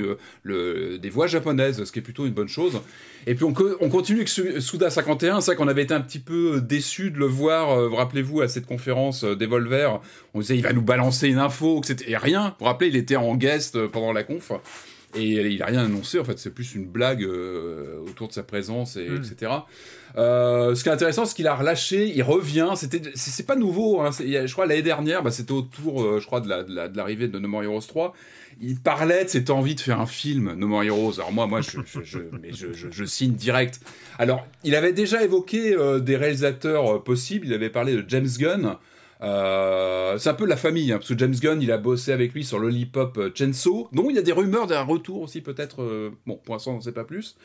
des 0.46 1.10
voix 1.10 1.28
japonaises, 1.28 1.84
ce 1.84 1.92
qui 1.92 2.00
est 2.00 2.04
plutôt 2.04 2.26
une 2.26 2.34
bonne 2.34 2.48
chose. 2.48 2.80
Et 3.26 3.36
puis 3.36 3.44
on, 3.44 3.54
on 3.82 3.90
continue 3.90 4.20
avec 4.20 4.30
Suda 4.30 4.90
51, 4.90 5.42
c'est 5.42 5.52
vrai 5.52 5.56
qu'on 5.58 5.68
avait 5.68 5.84
été 5.84 5.94
un 5.94 6.02
petit 6.02 6.20
peu 6.20 6.62
déçu 6.62 7.12
de 7.12 7.20
le 7.20 7.26
voir, 7.26 7.92
rappelez-vous, 7.92 8.42
à 8.42 8.48
cette 8.48 8.66
conférence 8.66 9.24
d'Evolver, 9.26 10.00
on 10.34 10.40
disait 10.40 10.56
il 10.56 10.64
va 10.64 10.72
nous 10.72 10.82
balancer 10.82 11.28
une 11.28 11.40
info, 11.40 11.82
que 11.82 11.88
c'était 11.88 12.16
rien. 12.16 12.50
Vous 12.50 12.56
vous 12.60 12.66
rappelez, 12.66 12.90
il 12.90 12.96
était 12.96 13.16
en 13.16 13.36
guest 13.36 13.86
pendant 13.88 14.14
la 14.14 14.24
conf. 14.24 14.52
Et 15.18 15.24
il 15.24 15.64
a 15.64 15.66
rien 15.66 15.86
annoncé, 15.86 16.20
en 16.20 16.24
fait, 16.24 16.38
c'est 16.38 16.54
plus 16.54 16.76
une 16.76 16.86
blague 16.86 17.24
euh, 17.24 18.00
autour 18.08 18.28
de 18.28 18.34
sa 18.34 18.44
présence, 18.44 18.96
et, 18.96 19.10
hmm. 19.10 19.24
etc. 19.24 19.52
Euh, 20.18 20.76
ce 20.76 20.84
qui 20.84 20.90
est 20.90 20.92
intéressant, 20.92 21.26
c'est 21.26 21.36
qu'il 21.36 21.48
a 21.48 21.56
relâché, 21.56 22.12
il 22.16 22.24
revient, 22.24 22.72
c'était, 22.76 23.02
c'est 23.16 23.46
pas 23.46 23.56
nouveau, 23.56 24.02
hein, 24.02 24.12
je 24.12 24.52
crois 24.52 24.66
l'année 24.66 24.82
dernière, 24.82 25.24
bah, 25.24 25.32
c'était 25.32 25.52
autour, 25.52 26.04
euh, 26.04 26.20
je 26.20 26.26
crois, 26.26 26.42
de, 26.42 26.96
l'arrivée 26.96 27.28
de 27.28 27.40
No 27.40 27.48
More 27.48 27.64
Heroes 27.64 27.82
3, 27.82 28.14
il 28.62 28.80
parlait 28.80 29.26
de 29.26 29.30
cette 29.30 29.50
envie 29.50 29.76
de 29.76 29.82
faire 29.82 30.00
un 30.00 30.08
film, 30.08 30.54
No 30.54 30.68
More 30.68 30.84
Heroes. 30.84 31.14
Alors 31.20 31.32
moi, 31.32 31.46
moi, 31.46 31.62
je, 31.62 31.78
je, 32.04 32.20
mais 32.42 32.52
je, 32.54 33.06
signe 33.06 33.34
direct. 33.34 33.80
Alors, 34.18 34.48
il 34.64 34.76
avait 34.76 34.94
déjà 34.94 35.24
évoqué 35.24 35.76
des 36.02 36.16
réalisateurs 36.16 37.04
possibles, 37.04 37.48
il 37.48 37.54
avait 37.54 37.70
parlé 37.70 37.94
de 37.94 38.06
James 38.08 38.30
Gunn, 38.40 38.78
euh, 39.22 40.18
c'est 40.18 40.30
un 40.30 40.34
peu 40.34 40.46
la 40.46 40.58
famille, 40.58 40.92
hein, 40.92 40.98
parce 40.98 41.10
que 41.10 41.18
James 41.18 41.34
Gunn, 41.34 41.62
il 41.62 41.72
a 41.72 41.78
bossé 41.78 42.12
avec 42.12 42.34
lui 42.34 42.44
sur 42.44 42.60
Lollipop 42.60 43.18
euh, 43.18 43.32
Chainsaw, 43.34 43.90
dont 43.92 44.10
il 44.10 44.16
y 44.16 44.20
a 44.20 44.22
des 44.22 44.32
rumeurs 44.32 44.68
d'un 44.68 44.84
retour 44.84 45.22
aussi 45.22 45.42
peut-être. 45.42 45.82
Euh, 45.82 46.12
bon, 46.26 46.40
pour 46.44 46.56
l'instant, 46.56 46.74
on 46.74 46.78
ne 46.78 46.82
sait 46.82 46.92
pas 46.92 47.04
plus. 47.04 47.36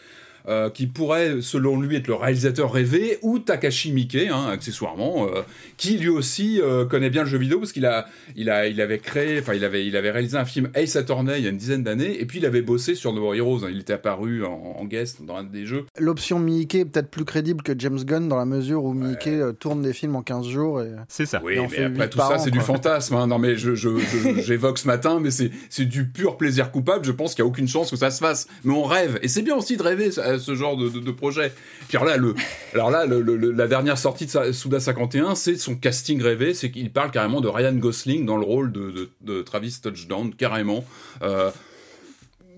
Euh, 0.49 0.71
qui 0.71 0.89
pourrait, 0.89 1.37
selon 1.41 1.81
lui, 1.81 1.97
être 1.97 2.09
le 2.09 2.15
réalisateur 2.15 2.73
rêvé, 2.73 3.19
ou 3.23 3.39
Takashi 3.39 3.93
Miike, 3.93 4.29
hein, 4.31 4.49
accessoirement, 4.51 5.27
euh, 5.27 5.43
qui 5.77 5.99
lui 5.99 6.09
aussi 6.09 6.61
euh, 6.61 6.85
connaît 6.85 7.11
bien 7.11 7.23
le 7.23 7.29
jeu 7.29 7.39
vidéo 7.39 7.61
parce 7.61 7.71
qu'il 7.71 7.87
a, 7.87 8.07
il 8.35 8.51
a, 8.51 8.67
il 8.67 8.81
avait 8.81 8.99
créé, 8.99 9.39
enfin, 9.39 9.55
il 9.55 9.65
avait, 9.65 9.87
il 9.87 9.97
avait 9.97 10.11
réalisé 10.11 10.37
un 10.37 10.45
film 10.45 10.69
Ace 10.75 10.97
Attorney 10.97 11.35
il 11.39 11.45
y 11.45 11.47
a 11.47 11.51
une 11.51 11.57
dizaine 11.57 11.85
d'années, 11.85 12.21
et 12.21 12.27
puis 12.27 12.39
il 12.39 12.47
avait 12.47 12.63
bossé 12.63 12.97
sur 12.97 13.13
No 13.13 13.33
Heroes. 13.33 13.65
Hein. 13.65 13.69
il 13.71 13.81
était 13.81 13.93
apparu 13.93 14.45
en, 14.45 14.85
guest 14.85 15.23
dans 15.23 15.37
un 15.37 15.45
des 15.45 15.65
jeux. 15.65 15.87
L'option 15.99 16.41
Miike 16.41 16.75
est 16.75 16.85
peut-être 16.87 17.09
plus 17.09 17.25
crédible 17.25 17.63
que 17.63 17.73
James 17.79 18.03
Gunn 18.03 18.29
dans 18.29 18.37
la 18.37 18.45
mesure 18.45 18.85
où 18.85 18.95
Miike 18.95 19.59
tourne 19.61 19.83
des 19.83 19.93
films 19.93 20.17
en 20.17 20.23
15 20.23 20.49
jours. 20.49 20.83
Et... 20.83 20.91
C'est 21.07 21.27
ça. 21.27 21.41
Oui, 21.45 21.55
mais 21.71 21.85
après 21.85 22.11
tout 22.11 22.19
ça, 22.19 22.39
c'est 22.39 22.51
du 22.51 22.61
fantasme. 22.61 23.15
Hein. 23.15 23.29
Non, 23.29 23.39
mais 23.39 23.57
je, 23.57 23.75
j'évoque 24.41 24.79
ce 24.79 24.89
matin, 24.89 25.21
mais 25.21 25.31
c'est 25.31 25.85
du 25.85 26.09
pur 26.09 26.37
plaisir 26.37 26.73
coupable. 26.73 27.05
Je 27.05 27.13
pense 27.13 27.37
qu'il 27.37 27.45
n'y 27.45 27.49
a 27.49 27.51
aucune 27.51 27.69
chance 27.69 27.91
que 27.91 27.97
ça 27.97 28.11
se 28.11 28.19
fasse. 28.19 28.49
Mais 28.65 28.73
on 28.73 28.83
rêve, 28.83 29.21
et 29.23 29.29
c'est 29.29 29.43
bien 29.43 29.55
aussi 29.55 29.77
de 29.77 29.83
rêver 29.83 30.11
ce 30.39 30.55
genre 30.55 30.77
de 30.77 31.11
projet. 31.11 31.53
Puis 31.89 31.99
alors 31.99 32.09
là, 32.09 32.17
le, 32.17 32.35
alors 32.73 32.91
là 32.91 33.05
la 33.07 33.69
dernière 33.69 33.99
sortie 33.99 34.27
de 34.27 34.53
Souda 34.53 34.81
51, 34.81 35.35
c'est 35.35 35.57
son 35.57 35.77
casting 35.77 36.23
rêvé, 36.23 36.55
c'est 36.55 36.71
qu'il 36.71 36.91
parle 36.91 37.11
carrément 37.11 37.41
de 37.41 37.49
Ryan 37.49 37.75
Gosling 37.75 38.25
dans 38.25 38.37
le 38.37 38.45
rôle 38.45 38.73
de, 38.73 39.43
Travis 39.43 39.79
Touchdown, 39.83 40.35
carrément. 40.35 40.85
Euh, 41.23 41.51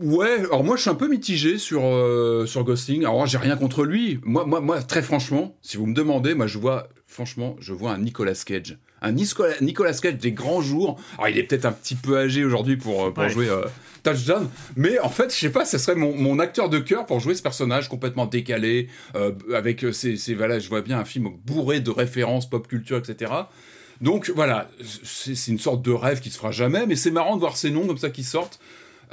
ouais, 0.01 0.39
alors 0.39 0.65
moi 0.65 0.77
je 0.77 0.83
suis 0.83 0.91
un 0.91 0.95
peu 0.95 1.09
mitigé 1.09 1.59
sur, 1.59 1.85
euh, 1.85 2.47
sur 2.47 2.65
Gosling. 2.65 3.01
Alors 3.01 3.27
j'ai 3.27 3.39
rien 3.39 3.57
contre 3.57 3.85
lui. 3.85 4.21
Moi, 4.23 4.45
moi, 4.47 4.61
moi, 4.61 4.83
très 4.83 5.03
franchement, 5.03 5.57
si 5.63 5.77
vous 5.77 5.87
me 5.87 5.95
demandez, 5.95 6.35
moi 6.35 6.47
je 6.47 6.59
vois, 6.59 6.89
franchement, 7.07 7.57
je 7.61 7.73
vois 7.73 7.93
un 7.93 7.99
Nicolas 7.99 8.41
Cage. 8.47 8.79
Un 9.03 9.13
Nicolas, 9.13 9.93
Cage 10.01 10.17
des 10.17 10.33
grands 10.33 10.63
jours. 10.63 10.99
Alors 11.19 11.29
il 11.29 11.39
est 11.39 11.43
peut-être 11.43 11.67
un 11.67 11.73
petit 11.73 11.95
peu 11.95 12.19
âgé 12.19 12.45
aujourd'hui 12.45 12.77
pour, 12.77 13.13
pour 13.13 13.29
jouer 13.29 13.49
touchdown. 14.05 14.49
Mais 14.77 15.01
en 15.01 15.09
fait, 15.09 15.35
je 15.35 15.39
sais 15.39 15.51
pas, 15.51 15.65
ce 15.65 15.79
serait 15.79 15.97
mon, 15.97 16.39
acteur 16.39 16.69
de 16.69 16.79
cœur 16.79 17.07
pour 17.07 17.19
jouer 17.19 17.35
ce 17.35 17.43
personnage 17.43 17.89
complètement 17.89 18.27
décalé, 18.27 18.89
euh, 19.17 19.33
avec 19.53 19.85
ces, 19.93 20.17
ces, 20.17 20.35
voilà, 20.35 20.61
je 20.61 20.69
vois 20.69 20.83
bien 20.83 20.99
un 20.99 21.05
film 21.05 21.31
bourré 21.45 21.81
de 21.81 21.91
références 21.91 22.49
pop 22.49 22.69
culture, 22.69 22.99
etc. 22.99 23.33
Donc 24.01 24.31
voilà, 24.35 24.69
c'est 25.03 25.51
une 25.51 25.59
sorte 25.59 25.83
de 25.83 25.91
rêve 25.93 26.21
qui 26.21 26.31
se 26.31 26.37
fera 26.37 26.51
jamais, 26.51 26.87
mais 26.87 26.97
c'est 26.97 27.11
marrant 27.11 27.35
de 27.37 27.41
voir 27.41 27.57
ces 27.57 27.71
noms 27.71 27.87
comme 27.87 27.99
ça 27.99 28.11
qui 28.11 28.23
sortent. 28.25 28.61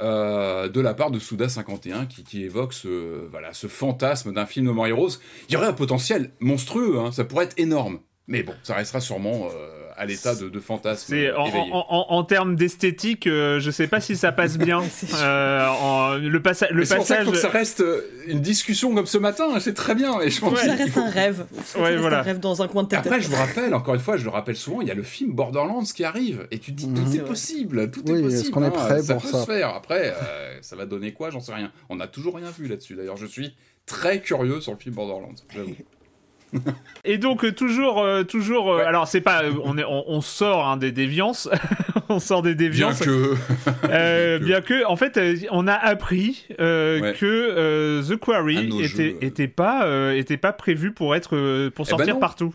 Euh, 0.00 0.68
de 0.68 0.80
la 0.80 0.94
part 0.94 1.10
de 1.10 1.18
Souda 1.18 1.48
51 1.48 2.06
qui, 2.06 2.24
qui 2.24 2.42
évoque 2.42 2.72
ce, 2.72 3.28
voilà, 3.30 3.52
ce 3.52 3.68
fantasme 3.68 4.32
d'un 4.32 4.46
film 4.46 4.66
de 4.66 4.72
Mario 4.72 4.96
Rose. 4.96 5.20
Il 5.48 5.52
y 5.52 5.56
aurait 5.56 5.68
un 5.68 5.72
potentiel 5.74 6.32
monstrueux, 6.40 6.98
hein, 6.98 7.12
ça 7.12 7.24
pourrait 7.24 7.44
être 7.44 7.58
énorme. 7.58 8.00
Mais 8.28 8.42
bon, 8.42 8.54
ça 8.62 8.74
restera 8.74 9.00
sûrement 9.00 9.48
euh, 9.48 9.82
à 9.96 10.06
l'état 10.06 10.34
de, 10.34 10.48
de, 10.48 10.60
fantasme. 10.60 11.14
En, 11.36 12.06
en, 12.08 12.24
termes 12.24 12.56
d'esthétique, 12.56 13.26
euh, 13.26 13.60
je 13.60 13.70
sais 13.70 13.86
pas 13.86 14.00
si 14.00 14.16
ça 14.16 14.32
passe 14.32 14.58
bien. 14.58 14.82
euh, 15.14 16.18
le, 16.18 16.42
passa 16.42 16.68
le 16.70 16.82
passage. 16.82 17.04
Ça, 17.04 17.24
faut 17.24 17.32
que 17.32 17.36
ça 17.36 17.48
reste 17.48 17.80
euh, 17.80 18.02
une 18.26 18.40
discussion 18.40 18.94
comme 18.94 19.06
ce 19.06 19.18
matin, 19.18 19.48
hein, 19.54 19.60
c'est 19.60 19.74
très 19.74 19.94
bien. 19.94 20.20
Et 20.20 20.30
je 20.30 20.40
pense 20.40 20.58
ça 20.58 20.74
reste 20.74 20.96
un 20.96 21.10
rêve. 21.10 21.46
Ouais, 21.78 21.96
voilà. 21.96 22.20
un 22.20 22.22
rêve 22.22 22.40
dans 22.40 22.62
un 22.62 22.68
coin 22.68 22.82
de 22.84 22.88
tête. 22.88 23.00
Après, 23.00 23.20
je 23.20 23.28
vous 23.28 23.36
rappelle, 23.36 23.74
encore 23.74 23.94
une 23.94 24.00
fois, 24.00 24.16
je 24.16 24.24
le 24.24 24.30
rappelle 24.30 24.56
souvent, 24.56 24.80
il 24.80 24.88
y 24.88 24.90
a 24.90 24.94
le 24.94 25.02
film 25.02 25.32
Borderlands 25.32 25.84
qui 25.84 26.04
arrive. 26.04 26.46
Et 26.50 26.58
tu 26.58 26.72
te 26.72 26.76
dis, 26.76 26.92
tout 26.92 27.02
mhm. 27.02 27.14
est, 27.14 27.24
possible. 27.24 27.90
Tout 27.90 28.10
est 28.10 28.22
possible. 28.22 28.50
qu'on 28.50 28.64
est 28.64 28.70
prêt 28.70 28.98
hein, 28.98 29.02
ça 29.02 29.14
peut 29.14 29.28
se 29.28 29.44
faire. 29.44 29.68
Après, 29.70 30.14
euh, 30.22 30.58
ça 30.62 30.76
va 30.76 30.86
donner 30.86 31.12
quoi 31.12 31.30
J'en 31.30 31.40
sais 31.40 31.54
rien. 31.54 31.70
On 31.88 31.96
n'a 31.96 32.06
toujours 32.06 32.36
rien 32.36 32.50
vu 32.50 32.66
là-dessus. 32.66 32.94
D'ailleurs, 32.94 33.16
je 33.16 33.26
suis 33.26 33.54
très 33.86 34.20
curieux 34.20 34.60
sur 34.60 34.72
le 34.72 34.78
film 34.78 34.94
Borderlands. 34.94 35.34
Et 37.04 37.18
donc 37.18 37.44
euh, 37.44 37.52
toujours, 37.52 38.00
euh, 38.00 38.22
toujours. 38.24 38.72
Euh, 38.72 38.84
alors 38.86 39.08
c'est 39.08 39.20
pas, 39.20 39.42
on, 39.64 39.78
est, 39.78 39.84
on, 39.84 40.20
sort 40.20 40.66
hein, 40.66 40.76
des 40.76 40.92
déviances, 40.92 41.48
on 42.08 42.18
sort 42.18 42.42
des 42.42 42.54
déviances. 42.54 43.02
Bien 43.02 43.06
que, 43.06 44.38
bien 44.38 44.60
que, 44.60 44.86
en 44.86 44.96
fait, 44.96 45.18
on 45.50 45.66
a 45.66 45.74
appris 45.74 46.46
que 46.58 48.02
The 48.02 48.16
Quarry 48.16 48.82
était, 48.82 49.16
était, 49.20 49.48
pas, 49.48 50.14
était 50.14 50.36
pas 50.36 50.52
prévu 50.52 50.92
pour 50.92 51.14
être, 51.14 51.30
pour 51.70 51.86
eh 51.86 51.90
ben 51.90 51.96
sortir 51.96 52.18
partout. 52.18 52.54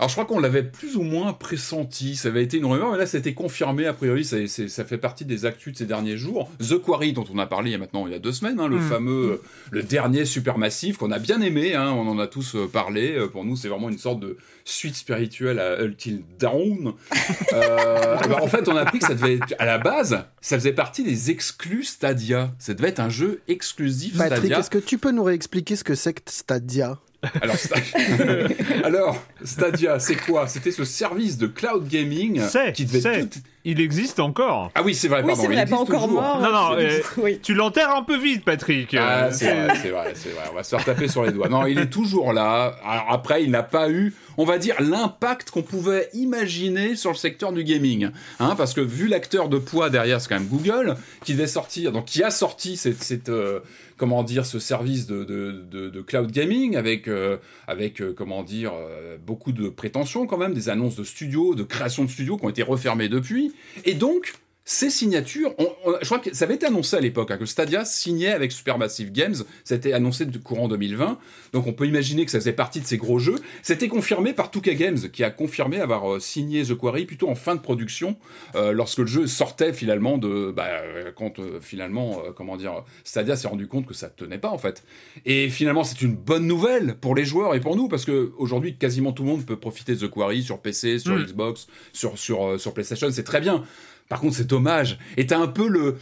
Alors 0.00 0.08
je 0.08 0.14
crois 0.14 0.24
qu'on 0.24 0.40
l'avait 0.40 0.62
plus 0.62 0.96
ou 0.96 1.02
moins 1.02 1.34
pressenti, 1.34 2.16
ça 2.16 2.28
avait 2.28 2.42
été 2.42 2.56
une 2.56 2.64
rumeur, 2.64 2.90
mais 2.90 2.96
là 2.96 3.04
ça 3.04 3.18
a 3.18 3.20
été 3.20 3.34
confirmé, 3.34 3.84
a 3.84 3.92
priori 3.92 4.24
ça, 4.24 4.38
ça 4.46 4.84
fait 4.86 4.96
partie 4.96 5.26
des 5.26 5.44
actus 5.44 5.74
de 5.74 5.78
ces 5.78 5.84
derniers 5.84 6.16
jours. 6.16 6.50
The 6.58 6.78
Quarry 6.78 7.12
dont 7.12 7.26
on 7.30 7.38
a 7.38 7.44
parlé 7.44 7.68
il 7.68 7.72
y 7.72 7.76
a 7.76 7.78
maintenant 7.78 8.06
il 8.06 8.14
y 8.14 8.16
a 8.16 8.18
deux 8.18 8.32
semaines, 8.32 8.60
hein, 8.60 8.66
le 8.66 8.78
mm. 8.78 8.88
fameux, 8.88 9.32
euh, 9.32 9.42
le 9.70 9.82
dernier 9.82 10.24
supermassif 10.24 10.96
qu'on 10.96 11.10
a 11.10 11.18
bien 11.18 11.42
aimé, 11.42 11.74
hein, 11.74 11.92
on 11.92 12.08
en 12.08 12.18
a 12.18 12.26
tous 12.26 12.56
euh, 12.56 12.66
parlé, 12.66 13.14
euh, 13.14 13.28
pour 13.28 13.44
nous 13.44 13.56
c'est 13.56 13.68
vraiment 13.68 13.90
une 13.90 13.98
sorte 13.98 14.20
de 14.20 14.38
suite 14.64 14.94
spirituelle 14.94 15.58
à 15.58 15.82
Until 15.82 16.22
Dawn. 16.38 16.94
Bah, 17.50 18.38
en 18.42 18.46
fait 18.46 18.68
on 18.68 18.76
a 18.76 18.82
appris 18.82 19.00
que 19.00 19.06
ça 19.06 19.14
devait 19.14 19.34
être, 19.34 19.54
à 19.58 19.66
la 19.66 19.78
base, 19.78 20.24
ça 20.40 20.56
faisait 20.56 20.72
partie 20.72 21.02
des 21.02 21.30
exclus 21.30 21.84
Stadia, 21.84 22.52
ça 22.58 22.74
devait 22.74 22.88
être 22.88 23.00
un 23.00 23.08
jeu 23.08 23.40
exclusif 23.48 24.16
Patrick, 24.16 24.38
Stadia. 24.38 24.56
Patrick, 24.56 24.58
est-ce 24.58 24.70
que 24.70 24.78
tu 24.78 24.98
peux 24.98 25.10
nous 25.10 25.24
réexpliquer 25.24 25.76
ce 25.76 25.84
que 25.84 25.94
c'est 25.94 26.14
que 26.14 26.20
Stadia? 26.26 26.98
Alors, 28.84 29.16
Stadia, 29.44 29.98
c'est 29.98 30.16
quoi? 30.16 30.48
C'était 30.48 30.70
ce 30.70 30.84
service 30.84 31.36
de 31.36 31.46
cloud 31.46 31.86
gaming 31.86 32.40
qui 32.72 32.86
devait 32.86 33.28
Il 33.64 33.80
existe 33.80 34.20
encore. 34.20 34.70
Ah 34.74 34.82
oui, 34.82 34.94
c'est 34.94 35.08
vrai, 35.08 35.22
oui, 35.22 35.34
c'est 35.36 35.46
vrai, 35.46 35.66
pas 35.66 35.76
encore 35.76 36.08
mort. 36.08 36.40
Non, 36.40 36.50
non, 36.50 36.76
euh, 36.78 37.36
tu 37.42 37.54
l'enterres 37.54 37.94
un 37.94 38.02
peu 38.02 38.16
vite, 38.16 38.44
Patrick. 38.44 38.94
Ah, 38.94 39.30
c'est 39.30 39.52
vrai, 39.52 39.74
c'est 39.82 39.90
vrai, 39.90 40.12
c'est 40.14 40.30
vrai. 40.30 40.44
On 40.50 40.54
va 40.54 40.62
se 40.62 40.70
faire 40.74 40.84
taper 40.84 41.08
sur 41.08 41.24
les 41.24 41.32
doigts. 41.32 41.48
Non, 41.48 41.66
il 41.66 41.78
est 41.78 41.90
toujours 41.90 42.32
là. 42.32 42.74
Alors 42.84 43.06
après, 43.10 43.44
il 43.44 43.50
n'a 43.50 43.62
pas 43.62 43.90
eu, 43.90 44.14
on 44.38 44.44
va 44.44 44.56
dire, 44.56 44.76
l'impact 44.80 45.50
qu'on 45.50 45.62
pouvait 45.62 46.08
imaginer 46.14 46.96
sur 46.96 47.10
le 47.10 47.16
secteur 47.16 47.52
du 47.52 47.64
gaming. 47.64 48.10
Hein, 48.38 48.54
parce 48.56 48.72
que 48.72 48.80
vu 48.80 49.08
l'acteur 49.08 49.50
de 49.50 49.58
poids 49.58 49.90
derrière, 49.90 50.22
c'est 50.22 50.28
quand 50.28 50.38
même 50.38 50.48
Google, 50.48 50.96
qui 51.24 51.34
devait 51.34 51.46
sortir, 51.46 51.92
donc 51.92 52.06
qui 52.06 52.22
a 52.22 52.30
sorti 52.30 52.78
cette, 52.78 53.02
cette 53.02 53.28
euh, 53.28 53.60
comment 54.00 54.22
dire, 54.22 54.46
ce 54.46 54.58
service 54.58 55.06
de, 55.06 55.24
de, 55.24 56.00
cloud 56.00 56.32
gaming 56.32 56.74
avec, 56.74 57.06
euh, 57.06 57.36
avec 57.66 58.00
euh, 58.00 58.14
comment 58.16 58.42
dire, 58.42 58.72
euh, 58.72 59.18
beaucoup 59.18 59.52
de 59.52 59.68
prétentions 59.68 60.26
quand 60.26 60.38
même, 60.38 60.54
des 60.54 60.70
annonces 60.70 60.96
de 60.96 61.04
studios, 61.04 61.54
de 61.54 61.64
création 61.64 62.06
de 62.06 62.08
studios 62.08 62.38
qui 62.38 62.46
ont 62.46 62.48
été 62.48 62.62
refermées 62.62 63.10
depuis. 63.10 63.52
Et 63.84 63.92
donc, 63.92 64.39
ces 64.64 64.90
signatures, 64.90 65.54
je 66.00 66.06
crois 66.06 66.18
que 66.18 66.34
ça 66.34 66.44
avait 66.44 66.54
été 66.54 66.66
annoncé 66.66 66.96
à 66.96 67.00
l'époque, 67.00 67.30
hein, 67.30 67.38
que 67.38 67.46
Stadia 67.46 67.84
signait 67.84 68.32
avec 68.32 68.52
Supermassive 68.52 69.10
Games, 69.10 69.34
ça 69.64 69.74
a 69.74 69.76
été 69.76 69.92
annoncé 69.92 70.26
de 70.26 70.38
courant 70.38 70.68
2020, 70.68 71.18
donc 71.52 71.66
on 71.66 71.72
peut 71.72 71.86
imaginer 71.86 72.24
que 72.24 72.30
ça 72.30 72.38
faisait 72.38 72.52
partie 72.52 72.80
de 72.80 72.86
ces 72.86 72.98
gros 72.98 73.18
jeux. 73.18 73.36
C'était 73.62 73.88
confirmé 73.88 74.32
par 74.32 74.50
2K 74.50 74.76
Games, 74.76 74.98
qui 75.12 75.24
a 75.24 75.30
confirmé 75.30 75.80
avoir 75.80 76.12
euh, 76.12 76.20
signé 76.20 76.62
The 76.62 76.74
Quarry 76.74 77.06
plutôt 77.06 77.28
en 77.28 77.34
fin 77.34 77.54
de 77.54 77.60
production, 77.60 78.16
euh, 78.54 78.72
lorsque 78.72 78.98
le 78.98 79.06
jeu 79.06 79.26
sortait 79.26 79.72
finalement 79.72 80.18
de... 80.18 80.52
Bah, 80.54 80.66
euh, 80.68 81.10
quand 81.16 81.40
finalement, 81.60 82.22
comment 82.36 82.56
dire, 82.56 82.84
Stadia 83.04 83.36
s'est 83.36 83.48
rendu 83.48 83.66
compte 83.66 83.86
que 83.86 83.94
ça 83.94 84.08
tenait 84.08 84.38
pas 84.38 84.50
en 84.50 84.58
fait. 84.58 84.84
Et 85.24 85.48
finalement, 85.48 85.84
c'est 85.84 86.02
une 86.02 86.14
bonne 86.14 86.46
nouvelle 86.46 86.96
pour 86.96 87.14
les 87.14 87.24
joueurs 87.24 87.54
et 87.54 87.60
pour 87.60 87.76
nous, 87.76 87.88
parce 87.88 88.04
que 88.04 88.32
aujourd'hui, 88.38 88.76
quasiment 88.76 89.12
tout 89.12 89.22
le 89.22 89.30
monde 89.30 89.44
peut 89.44 89.58
profiter 89.58 89.94
de 89.94 90.06
The 90.06 90.10
Quarry 90.10 90.42
sur 90.42 90.60
PC, 90.60 90.98
sur 90.98 91.16
mm. 91.16 91.24
Xbox, 91.24 91.66
sur, 91.92 92.18
sur, 92.18 92.60
sur 92.60 92.72
PlayStation, 92.72 93.08
c'est 93.10 93.24
très 93.24 93.40
bien. 93.40 93.64
Par 94.10 94.20
contre, 94.20 94.36
c'est 94.36 94.46
dommage. 94.46 94.98
Et 95.16 95.24
t'as 95.24 95.38
un 95.38 95.46
peu 95.46 95.68
le 95.68 95.96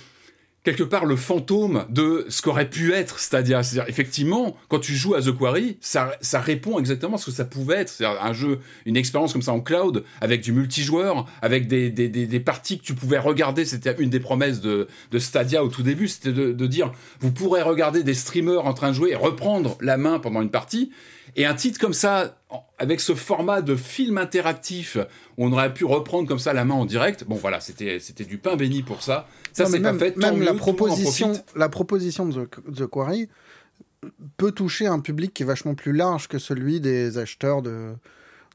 quelque 0.64 0.82
part 0.82 1.04
le 1.04 1.16
fantôme 1.16 1.86
de 1.88 2.26
ce 2.28 2.42
qu'aurait 2.42 2.68
pu 2.68 2.92
être 2.92 3.20
Stadia. 3.20 3.62
C'est-à-dire, 3.62 3.88
effectivement, 3.88 4.56
quand 4.68 4.80
tu 4.80 4.94
joues 4.94 5.14
à 5.14 5.22
The 5.22 5.30
Quarry, 5.30 5.78
ça, 5.80 6.10
ça 6.20 6.40
répond 6.40 6.78
exactement 6.78 7.14
à 7.14 7.18
ce 7.18 7.26
que 7.26 7.30
ça 7.30 7.44
pouvait 7.44 7.76
être. 7.76 7.90
C'est-à-dire 7.90 8.20
un 8.22 8.32
jeu, 8.32 8.58
une 8.84 8.96
expérience 8.96 9.32
comme 9.32 9.42
ça 9.42 9.52
en 9.52 9.60
cloud, 9.60 10.04
avec 10.20 10.40
du 10.40 10.52
multijoueur, 10.52 11.26
avec 11.42 11.68
des, 11.68 11.90
des, 11.90 12.08
des, 12.08 12.40
parties 12.40 12.78
que 12.78 12.84
tu 12.84 12.94
pouvais 12.94 13.18
regarder. 13.18 13.64
C'était 13.64 13.94
une 13.98 14.10
des 14.10 14.20
promesses 14.20 14.60
de, 14.60 14.88
de 15.10 15.18
Stadia 15.18 15.62
au 15.62 15.68
tout 15.68 15.82
début, 15.82 16.08
c'était 16.08 16.32
de, 16.32 16.52
de 16.52 16.66
dire, 16.66 16.92
vous 17.20 17.30
pourrez 17.30 17.62
regarder 17.62 18.02
des 18.02 18.14
streamers 18.14 18.66
en 18.66 18.74
train 18.74 18.88
de 18.88 18.94
jouer 18.94 19.10
et 19.10 19.16
reprendre 19.16 19.78
la 19.80 19.96
main 19.96 20.18
pendant 20.18 20.42
une 20.42 20.50
partie. 20.50 20.90
Et 21.36 21.46
un 21.46 21.54
titre 21.54 21.78
comme 21.78 21.94
ça, 21.94 22.37
avec 22.78 23.00
ce 23.00 23.14
format 23.14 23.60
de 23.60 23.76
film 23.76 24.18
interactif, 24.18 24.96
on 25.36 25.52
aurait 25.52 25.72
pu 25.74 25.84
reprendre 25.84 26.26
comme 26.26 26.38
ça 26.38 26.52
la 26.52 26.64
main 26.64 26.74
en 26.74 26.86
direct, 26.86 27.24
bon 27.24 27.34
voilà, 27.34 27.60
c'était 27.60 27.98
c'était 28.00 28.24
du 28.24 28.38
pain 28.38 28.56
béni 28.56 28.82
pour 28.82 29.02
ça. 29.02 29.26
Ça 29.52 29.66
c'est 29.66 29.80
pas 29.80 29.94
fait. 29.94 30.16
Même 30.16 30.42
la 30.42 30.54
proposition, 30.54 31.32
la 31.56 31.68
proposition 31.68 32.26
de 32.26 32.48
The, 32.74 32.86
Quarry 32.86 33.28
peut 34.36 34.52
toucher 34.52 34.86
un 34.86 35.00
public 35.00 35.34
qui 35.34 35.42
est 35.42 35.46
vachement 35.46 35.74
plus 35.74 35.92
large 35.92 36.28
que 36.28 36.38
celui 36.38 36.80
des 36.80 37.18
acheteurs 37.18 37.62
de 37.62 37.94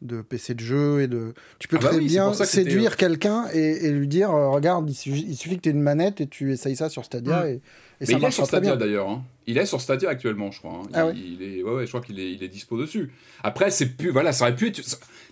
de 0.02 0.22
PC 0.22 0.54
de 0.54 0.60
jeu 0.60 1.02
et 1.02 1.08
de 1.08 1.34
tu 1.60 1.68
peux 1.68 1.78
ah 1.80 1.84
bah 1.84 1.90
très 1.90 2.00
bien 2.00 2.34
séduire 2.34 2.92
euh, 2.92 2.96
quelqu'un 2.96 3.48
et, 3.54 3.90
lui 3.90 4.08
dire 4.08 4.32
euh, 4.32 4.50
regarde 4.50 4.90
il 4.90 4.96
suffit, 4.96 5.56
que 5.56 5.62
tu 5.62 5.70
aies 5.70 5.72
une 5.72 5.82
manette 5.82 6.20
et 6.20 6.28
tu 6.28 6.52
essayes 6.52 6.76
ça 6.76 6.90
sur 6.90 7.06
Stadia 7.06 7.46
mm. 7.46 7.48
et 7.48 7.62
mais 8.08 8.14
il 8.16 8.24
est 8.24 8.32
sur 8.32 8.46
Stadia 8.46 8.76
d'ailleurs. 8.76 9.10
Hein. 9.10 9.24
Il 9.46 9.58
est 9.58 9.66
sur 9.66 9.82
Stadia 9.82 10.10
actuellement, 10.10 10.52
je 10.52 10.60
crois. 10.60 10.82
Hein. 10.84 10.90
Ah 10.94 11.12
il, 11.14 11.42
est, 11.42 11.64
ouais, 11.64 11.74
ouais, 11.74 11.86
je 11.86 11.92
crois 11.92 12.02
qu'il 12.02 12.20
est, 12.20 12.32
il 12.32 12.44
est 12.44 12.48
dispo 12.48 12.78
dessus. 12.78 13.12
Après, 13.44 13.72
c'est 13.72 13.98
plus, 13.98 14.10
voilà, 14.10 14.32
ça 14.32 14.46
aurait 14.46 14.56
pu 14.56 14.68
être. 14.68 14.82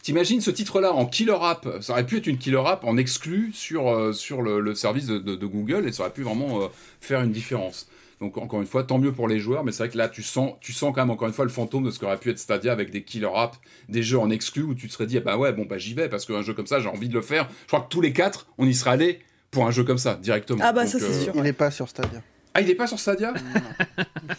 T'imagines 0.02 0.42
ce 0.42 0.52
titre-là 0.52 0.94
en 0.94 1.06
killer 1.06 1.38
app 1.42 1.68
Ça 1.82 1.94
aurait 1.94 2.06
pu 2.06 2.18
être 2.18 2.28
une 2.28 2.38
killer 2.38 2.62
app 2.66 2.84
en 2.84 2.98
exclu 2.98 3.52
sur, 3.54 3.90
euh, 3.90 4.14
sur 4.14 4.42
le, 4.42 4.74
service 4.74 5.06
de, 5.08 5.20
de, 5.20 5.46
Google 5.46 5.88
et 5.88 5.92
ça 5.92 6.04
aurait 6.04 6.14
pu 6.14 6.24
vraiment 6.24 6.64
euh, 6.64 6.68
faire 7.00 7.22
une 7.22 7.32
différence. 7.32 7.88
Donc 8.20 8.38
encore 8.38 8.62
une 8.62 8.68
fois, 8.68 8.84
tant 8.84 9.00
mieux 9.00 9.12
pour 9.12 9.28
les 9.28 9.40
joueurs, 9.40 9.64
mais 9.64 9.72
c'est 9.72 9.84
vrai 9.84 9.90
que 9.90 9.98
là, 9.98 10.08
tu 10.08 10.22
sens, 10.22 10.54
tu 10.62 10.74
sens 10.74 10.94
quand 10.94 11.02
même 11.02 11.10
encore 11.10 11.28
une 11.28 11.34
fois 11.34 11.44
le 11.44 11.50
fantôme 11.50 11.84
de 11.84 11.92
ce 11.92 12.00
qu'aurait 12.00 12.18
pu 12.18 12.30
être 12.30 12.38
Stadia 12.38 12.72
avec 12.72 12.92
des 12.92 13.04
killer 13.04 13.30
apps, 13.36 13.60
des 13.90 14.04
jeux 14.04 14.20
en 14.20 14.30
exclu 14.30 14.62
où 14.62 14.76
tu 14.76 14.88
te 14.88 14.94
serais 14.94 15.08
dit, 15.08 15.18
ah 15.18 15.22
bah 15.22 15.38
ouais, 15.38 15.52
bon 15.54 15.66
bah 15.66 15.80
j'y 15.80 15.96
vais 15.96 16.08
parce 16.08 16.26
qu'un 16.26 16.44
jeu 16.44 16.54
comme 16.54 16.68
ça, 16.68 16.80
j'ai 16.80 16.88
envie 16.88 17.10
de 17.10 17.16
le 17.16 17.22
faire. 17.22 17.50
Je 17.64 17.68
crois 17.68 17.82
que 17.82 17.90
tous 17.90 18.02
les 18.02 18.14
quatre, 18.14 18.46
on 18.60 18.68
y 18.68 18.76
serait 18.76 18.92
allé 18.92 19.20
pour 19.50 19.66
un 19.66 19.72
jeu 19.72 19.84
comme 19.84 19.98
ça 19.98 20.16
directement. 20.16 20.62
Ah 20.64 20.72
bah 20.72 20.86
ça 20.86 21.00
c'est 21.00 21.06
euh, 21.06 21.24
sûr. 21.24 21.34
Il 21.36 21.42
n'est 21.42 21.54
pas 21.54 21.72
sur 21.72 21.90
Stadia. 21.90 22.22
Ah, 22.54 22.62
il 22.62 22.68
n'est 22.68 22.76
pas 22.76 22.88
sur 22.88 23.00
Stadia? 23.00 23.34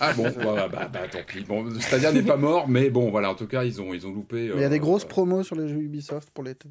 Ah 0.00 0.12
bon, 0.12 0.24
bah, 0.36 0.68
bah, 0.68 0.90
bah, 0.92 1.00
tant 1.10 1.18
pis. 1.26 1.44
Bon, 1.44 1.68
Stadia 1.80 2.12
n'est 2.12 2.22
pas 2.22 2.36
mort, 2.36 2.68
mais 2.68 2.90
bon, 2.90 3.10
voilà, 3.10 3.30
en 3.30 3.34
tout 3.34 3.46
cas, 3.46 3.64
ils 3.64 3.80
ont, 3.80 3.94
ils 3.94 4.06
ont 4.06 4.12
loupé. 4.12 4.50
il 4.54 4.60
y 4.60 4.64
a 4.64 4.68
des 4.68 4.78
grosses 4.78 5.04
promos 5.04 5.42
sur 5.42 5.56
les 5.56 5.68
jeux 5.68 5.80
Ubisoft 5.80 6.30
pour 6.30 6.44
l'été. 6.44 6.68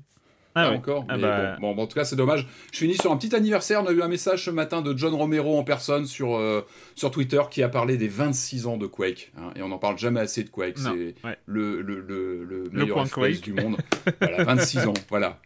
Ah, 0.54 0.68
ah 0.68 0.74
encore 0.74 1.06
ah 1.08 1.18
bah... 1.18 1.56
bon, 1.62 1.78
en 1.78 1.88
tout 1.88 1.96
cas, 1.96 2.04
c'est 2.04 2.16
dommage. 2.16 2.48
Je 2.74 2.80
finis 2.80 2.96
sur 2.96 3.12
un 3.12 3.18
petit 3.18 3.34
anniversaire. 3.36 3.82
On 3.84 3.88
a 3.88 3.92
eu 3.92 4.02
un 4.02 4.08
message 4.10 4.46
ce 4.46 4.52
matin 4.52 4.82
de 4.82 4.98
John 4.98 5.14
Romero 5.14 5.58
en 5.58 5.64
personne 5.64 6.06
sur, 6.06 6.36
euh, 6.36 6.66
sur 6.96 7.10
Twitter 7.10 7.42
qui 7.50 7.64
a 7.64 7.70
parlé 7.70 7.96
des 7.96 8.10
26 8.10 8.68
ans 8.68 8.78
de 8.78 8.86
Quake. 8.86 9.32
Hein, 9.38 9.52
et 9.56 9.62
on 9.62 9.70
n'en 9.70 9.78
parle 9.78 9.98
jamais 9.98 10.20
assez 10.20 10.44
de 10.44 10.50
Quake. 10.50 10.78
C'est 10.78 11.16
le, 11.46 11.82
le, 11.82 12.02
le, 12.02 12.44
le, 12.44 12.70
meilleur 12.74 13.08
FPS 13.08 13.40
du 13.42 13.54
monde. 13.54 13.78
voilà, 14.20 14.44
26 14.44 14.88
ans. 14.88 14.94
Voilà. 15.10 15.40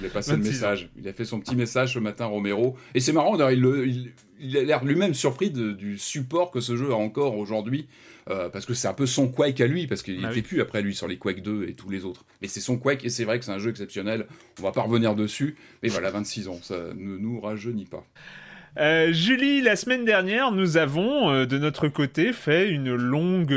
Il 0.00 0.06
a 0.06 0.08
passé 0.08 0.32
le 0.32 0.38
message. 0.38 0.88
Il 0.98 1.08
a 1.08 1.12
fait 1.12 1.24
son 1.24 1.40
petit 1.40 1.56
message 1.56 1.94
ce 1.94 1.98
matin, 1.98 2.26
Romero. 2.26 2.76
Et 2.94 3.00
c'est 3.00 3.12
marrant, 3.12 3.36
il, 3.50 3.64
il, 3.86 4.12
il 4.40 4.56
a 4.56 4.62
l'air 4.62 4.84
lui-même 4.84 5.14
surpris 5.14 5.50
du 5.50 5.98
support 5.98 6.50
que 6.50 6.60
ce 6.60 6.76
jeu 6.76 6.92
a 6.92 6.96
encore 6.96 7.36
aujourd'hui. 7.36 7.86
Euh, 8.30 8.48
parce 8.48 8.66
que 8.66 8.74
c'est 8.74 8.86
un 8.86 8.94
peu 8.94 9.06
son 9.06 9.28
Quake 9.28 9.60
à 9.60 9.66
lui, 9.66 9.86
parce 9.86 10.02
qu'il 10.02 10.16
n'était 10.16 10.38
ah 10.38 10.42
plus 10.42 10.60
après 10.60 10.80
lui 10.80 10.94
sur 10.94 11.08
les 11.08 11.16
Quake 11.16 11.42
2 11.42 11.66
et 11.68 11.74
tous 11.74 11.90
les 11.90 12.04
autres. 12.04 12.24
Mais 12.40 12.46
c'est 12.46 12.60
son 12.60 12.78
Quake, 12.78 13.04
et 13.04 13.08
c'est 13.08 13.24
vrai 13.24 13.38
que 13.38 13.44
c'est 13.44 13.50
un 13.50 13.58
jeu 13.58 13.70
exceptionnel. 13.70 14.26
On 14.60 14.62
va 14.62 14.70
pas 14.70 14.82
revenir 14.82 15.16
dessus, 15.16 15.56
mais 15.82 15.88
voilà, 15.88 16.10
26 16.10 16.48
ans, 16.48 16.58
ça 16.62 16.76
ne 16.94 17.16
nous 17.16 17.40
rajeunit 17.40 17.86
pas. 17.86 18.04
Euh, 18.78 19.12
Julie, 19.12 19.60
la 19.60 19.74
semaine 19.76 20.04
dernière, 20.04 20.52
nous 20.52 20.76
avons 20.76 21.30
euh, 21.30 21.46
de 21.46 21.58
notre 21.58 21.88
côté 21.88 22.32
fait 22.32 22.70
une 22.70 22.94
longue, 22.94 23.50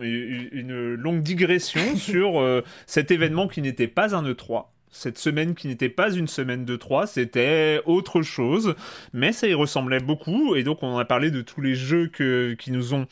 une 0.00 0.94
longue 0.94 1.22
digression 1.22 1.80
sur 1.96 2.62
cet 2.86 3.10
événement 3.10 3.48
qui 3.48 3.62
n'était 3.62 3.88
pas 3.88 4.14
un 4.14 4.22
E3 4.22 4.66
cette 4.92 5.18
semaine 5.18 5.54
qui 5.54 5.66
n'était 5.66 5.88
pas 5.88 6.12
une 6.12 6.28
semaine 6.28 6.64
de 6.64 6.76
3, 6.76 7.06
c'était 7.08 7.80
autre 7.86 8.22
chose, 8.22 8.76
mais 9.12 9.32
ça 9.32 9.48
y 9.48 9.54
ressemblait 9.54 10.00
beaucoup, 10.00 10.54
et 10.54 10.62
donc 10.62 10.82
on 10.82 10.98
a 10.98 11.04
parlé 11.04 11.30
de 11.30 11.40
tous 11.40 11.60
les 11.60 11.74
jeux 11.74 12.06
que, 12.06 12.54
qui 12.58 12.70
nous 12.70 12.94
ont 12.94 13.06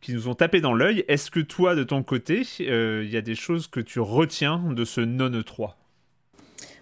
qui 0.00 0.14
nous 0.14 0.28
ont 0.28 0.34
tapé 0.34 0.62
dans 0.62 0.72
l'œil. 0.72 1.04
Est-ce 1.08 1.30
que 1.30 1.40
toi, 1.40 1.74
de 1.74 1.84
ton 1.84 2.02
côté, 2.02 2.42
euh, 2.60 3.02
il 3.04 3.10
y 3.10 3.18
a 3.18 3.20
des 3.20 3.34
choses 3.34 3.66
que 3.66 3.80
tu 3.80 4.00
retiens 4.00 4.62
de 4.70 4.84
ce 4.84 5.02
non-E3 5.02 5.74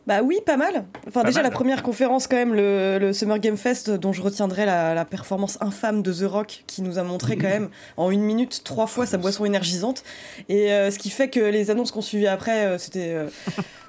bah 0.07 0.23
oui, 0.23 0.39
pas 0.47 0.57
mal. 0.57 0.87
Enfin, 1.07 1.23
déjà, 1.23 1.43
la 1.43 1.51
première 1.51 1.83
conférence, 1.83 2.27
quand 2.29 2.37
même, 2.37 2.55
le, 2.55 3.13
Summer 3.13 3.39
Game 3.39 3.59
Fest, 3.59 3.91
dont 3.91 4.15
je 4.15 4.23
retiendrai 4.23 4.65
la, 4.65 5.05
performance 5.05 5.59
infâme 5.61 6.03
de 6.03 6.11
The 6.11 6.23
Rock, 6.27 6.65
qui 6.67 6.81
nous 6.81 6.99
a 6.99 7.03
montré 7.03 7.37
quand 7.37 7.51
même 7.51 7.69
en 7.99 8.11
une 8.11 8.23
minute, 8.23 8.63
trois 8.65 8.87
fois 8.87 9.05
sa 9.05 9.19
boisson 9.19 9.45
énergisante. 9.45 10.05
Et 10.49 10.73
euh, 10.73 10.91
ce 10.91 10.99
qui 10.99 11.11
fait 11.11 11.29
que 11.29 11.41
les 11.41 11.71
annonces 11.71 11.93
qu'on 11.93 12.01
suivit 12.01 12.27
après, 12.27 12.65
euh, 12.65 12.79
c'était 12.79 13.17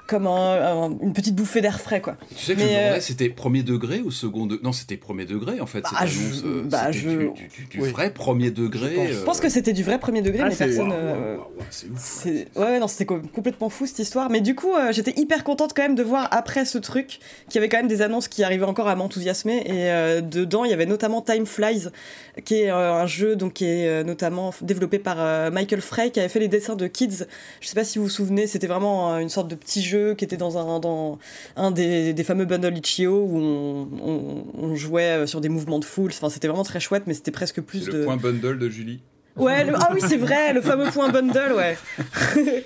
comme 0.09 0.25
une 0.25 1.13
petite 1.13 1.35
bouffée 1.35 1.61
d'air 1.61 1.79
frais 1.79 2.01
quoi. 2.01 2.17
Tu 2.35 2.43
sais 2.43 2.55
que 2.55 2.61
je 2.61 2.65
me 2.65 2.69
demandais, 2.69 2.97
euh, 2.97 2.99
c'était 2.99 3.29
premier 3.29 3.61
degré 3.61 4.01
ou 4.01 4.09
second 4.09 4.47
degré 4.47 4.63
Non, 4.63 4.71
c'était 4.71 4.97
premier 4.97 5.25
degré 5.25 5.59
en 5.59 5.67
fait. 5.67 5.81
Bah, 5.81 5.89
cette 5.91 6.01
annonce, 6.01 6.41
euh, 6.43 6.63
bah, 6.65 6.89
du, 6.89 7.31
vrai 7.79 8.11
premier 8.11 8.49
degré. 8.49 9.13
Je 9.13 9.23
pense, 9.23 9.37
euh, 9.37 9.41
que 9.43 9.49
c'était 9.49 9.71
du 9.71 9.83
vrai 9.83 9.99
premier 9.99 10.23
degré, 10.23 10.41
ah, 10.43 10.49
mais 10.49 10.55
personne. 10.55 10.91
c'est 11.69 11.87
ouf. 11.91 12.25
Ouais, 12.55 12.79
non, 12.79 12.87
c'était 12.87 13.05
complètement 13.05 13.69
fou 13.69 13.85
cette 13.85 13.99
histoire. 13.99 14.31
Mais 14.31 14.41
du 14.41 14.55
coup, 14.55 14.73
j'étais 14.89 15.13
hyper 15.19 15.43
contente 15.43 15.73
quand 15.75 15.83
même 15.83 15.95
de 15.95 16.03
voir 16.03 16.27
après 16.31 16.65
ce 16.65 16.79
truc 16.79 17.19
qu'il 17.47 17.55
y 17.55 17.57
avait 17.59 17.69
quand 17.69 17.77
même 17.77 17.87
des 17.87 18.01
annonces 18.01 18.27
qui 18.27 18.43
arrivaient 18.43 18.65
encore 18.65 18.87
à 18.87 18.95
m'enthousiasmer. 18.95 19.57
Et 19.67 20.21
dedans, 20.23 20.65
il 20.65 20.71
y 20.71 20.73
avait 20.73 20.87
notamment 20.87 21.21
Time 21.21 21.45
Flies, 21.45 21.89
qui 22.45 22.55
est 22.55 22.69
un 22.69 23.05
jeu 23.05 23.35
donc 23.35 23.53
qui 23.53 23.65
est 23.65 24.03
notamment 24.03 24.53
développé 24.61 24.97
par 24.97 25.51
Michael 25.51 25.81
Frey, 25.81 26.09
qui 26.09 26.19
avait 26.19 26.29
fait 26.29 26.39
les 26.39 26.47
dessins 26.47 26.75
de 26.75 26.87
Kids. 26.87 27.25
Je 27.61 27.67
sais 27.67 27.75
pas 27.75 27.83
si 27.83 27.99
vous 27.99 28.05
vous 28.05 28.09
souvenez, 28.09 28.47
c'était 28.47 28.67
vraiment 28.67 29.19
une 29.19 29.29
sorte 29.29 29.47
de 29.47 29.55
petit 29.55 29.83
jeu 29.83 29.98
qui 30.17 30.25
était 30.25 30.37
dans 30.37 30.57
un, 30.57 30.79
dans 30.79 31.19
un 31.55 31.71
des, 31.71 32.13
des 32.13 32.23
fameux 32.23 32.45
bundles 32.45 32.77
Itch.io 32.77 33.11
où 33.11 33.37
on, 33.37 34.43
on, 34.57 34.75
jouait 34.75 35.27
sur 35.27 35.41
des 35.41 35.49
mouvements 35.49 35.79
de 35.79 35.85
foule. 35.85 36.11
Enfin, 36.11 36.29
c'était 36.29 36.47
vraiment 36.47 36.63
très 36.63 36.79
chouette, 36.79 37.03
mais 37.07 37.13
c'était 37.13 37.31
presque 37.31 37.61
plus 37.61 37.85
de. 37.85 37.99
Le 37.99 38.05
point 38.05 38.17
bundle 38.17 38.57
de 38.57 38.69
Julie. 38.69 39.01
Ouais, 39.39 39.65
ah 39.74 39.89
oui, 39.93 40.01
c'est 40.05 40.17
vrai, 40.17 40.51
le 40.53 40.62
fameux 40.62 40.89
point 40.91 41.10
bundle, 41.10 41.53
ouais. 41.55 41.77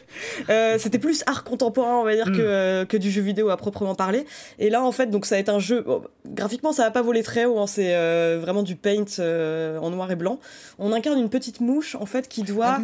euh, 0.50 0.78
c'était 0.80 0.98
plus 0.98 1.24
art 1.28 1.44
contemporain, 1.44 1.98
on 1.98 2.04
va 2.04 2.16
dire, 2.16 2.26
que, 2.26 2.32
hmm. 2.32 2.40
euh, 2.40 2.86
que 2.86 2.98
du 2.98 3.12
jeu 3.12 3.22
vidéo 3.22 3.50
à 3.50 3.58
proprement 3.58 3.94
parler. 3.94 4.26
Et 4.58 4.72
là, 4.72 4.84
en 4.84 4.92
fait, 4.92 5.08
donc 5.08 5.28
ça 5.28 5.36
va 5.36 5.40
être 5.40 5.50
un 5.50 5.60
jeu. 5.60 5.86
graphiquement, 6.26 6.74
ça 6.74 6.84
va 6.84 6.92
pas 6.92 7.04
voler 7.04 7.22
très 7.22 7.46
haut, 7.46 7.60
hein, 7.60 7.68
c'est 7.68 7.96
euh, 7.96 8.40
vraiment 8.42 8.64
du 8.64 8.76
paint 8.76 9.06
euh, 9.20 9.78
en 9.78 9.92
noir 9.92 10.12
et 10.12 10.16
blanc. 10.16 10.40
On 10.80 10.92
incarne 10.94 11.20
une 11.20 11.30
petite 11.30 11.62
mouche, 11.62 11.96
en 11.96 12.08
fait, 12.08 12.28
qui 12.28 12.42
doit, 12.42 12.80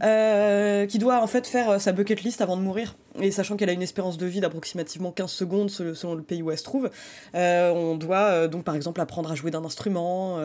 ah 0.00 0.86
qui 0.86 0.98
doit 0.98 1.22
en 1.22 1.26
fait 1.26 1.46
faire 1.46 1.80
sa 1.80 1.92
bucket 1.92 2.22
list 2.22 2.42
avant 2.42 2.56
de 2.56 2.62
mourir. 2.62 2.96
Et 3.20 3.30
sachant 3.30 3.56
qu'elle 3.56 3.70
a 3.70 3.72
une 3.72 3.82
espérance 3.82 4.18
de 4.18 4.26
vie 4.26 4.40
d'approximativement 4.40 5.10
15 5.10 5.30
secondes 5.30 5.70
selon 5.70 6.14
le 6.14 6.22
pays 6.22 6.42
où 6.42 6.50
elle 6.50 6.58
se 6.58 6.64
trouve, 6.64 6.90
on 7.34 7.96
doit 7.96 8.48
donc 8.48 8.64
par 8.64 8.74
exemple 8.74 9.00
apprendre 9.00 9.32
à 9.32 9.34
jouer 9.34 9.50
d'un 9.50 9.64
instrument, 9.64 10.38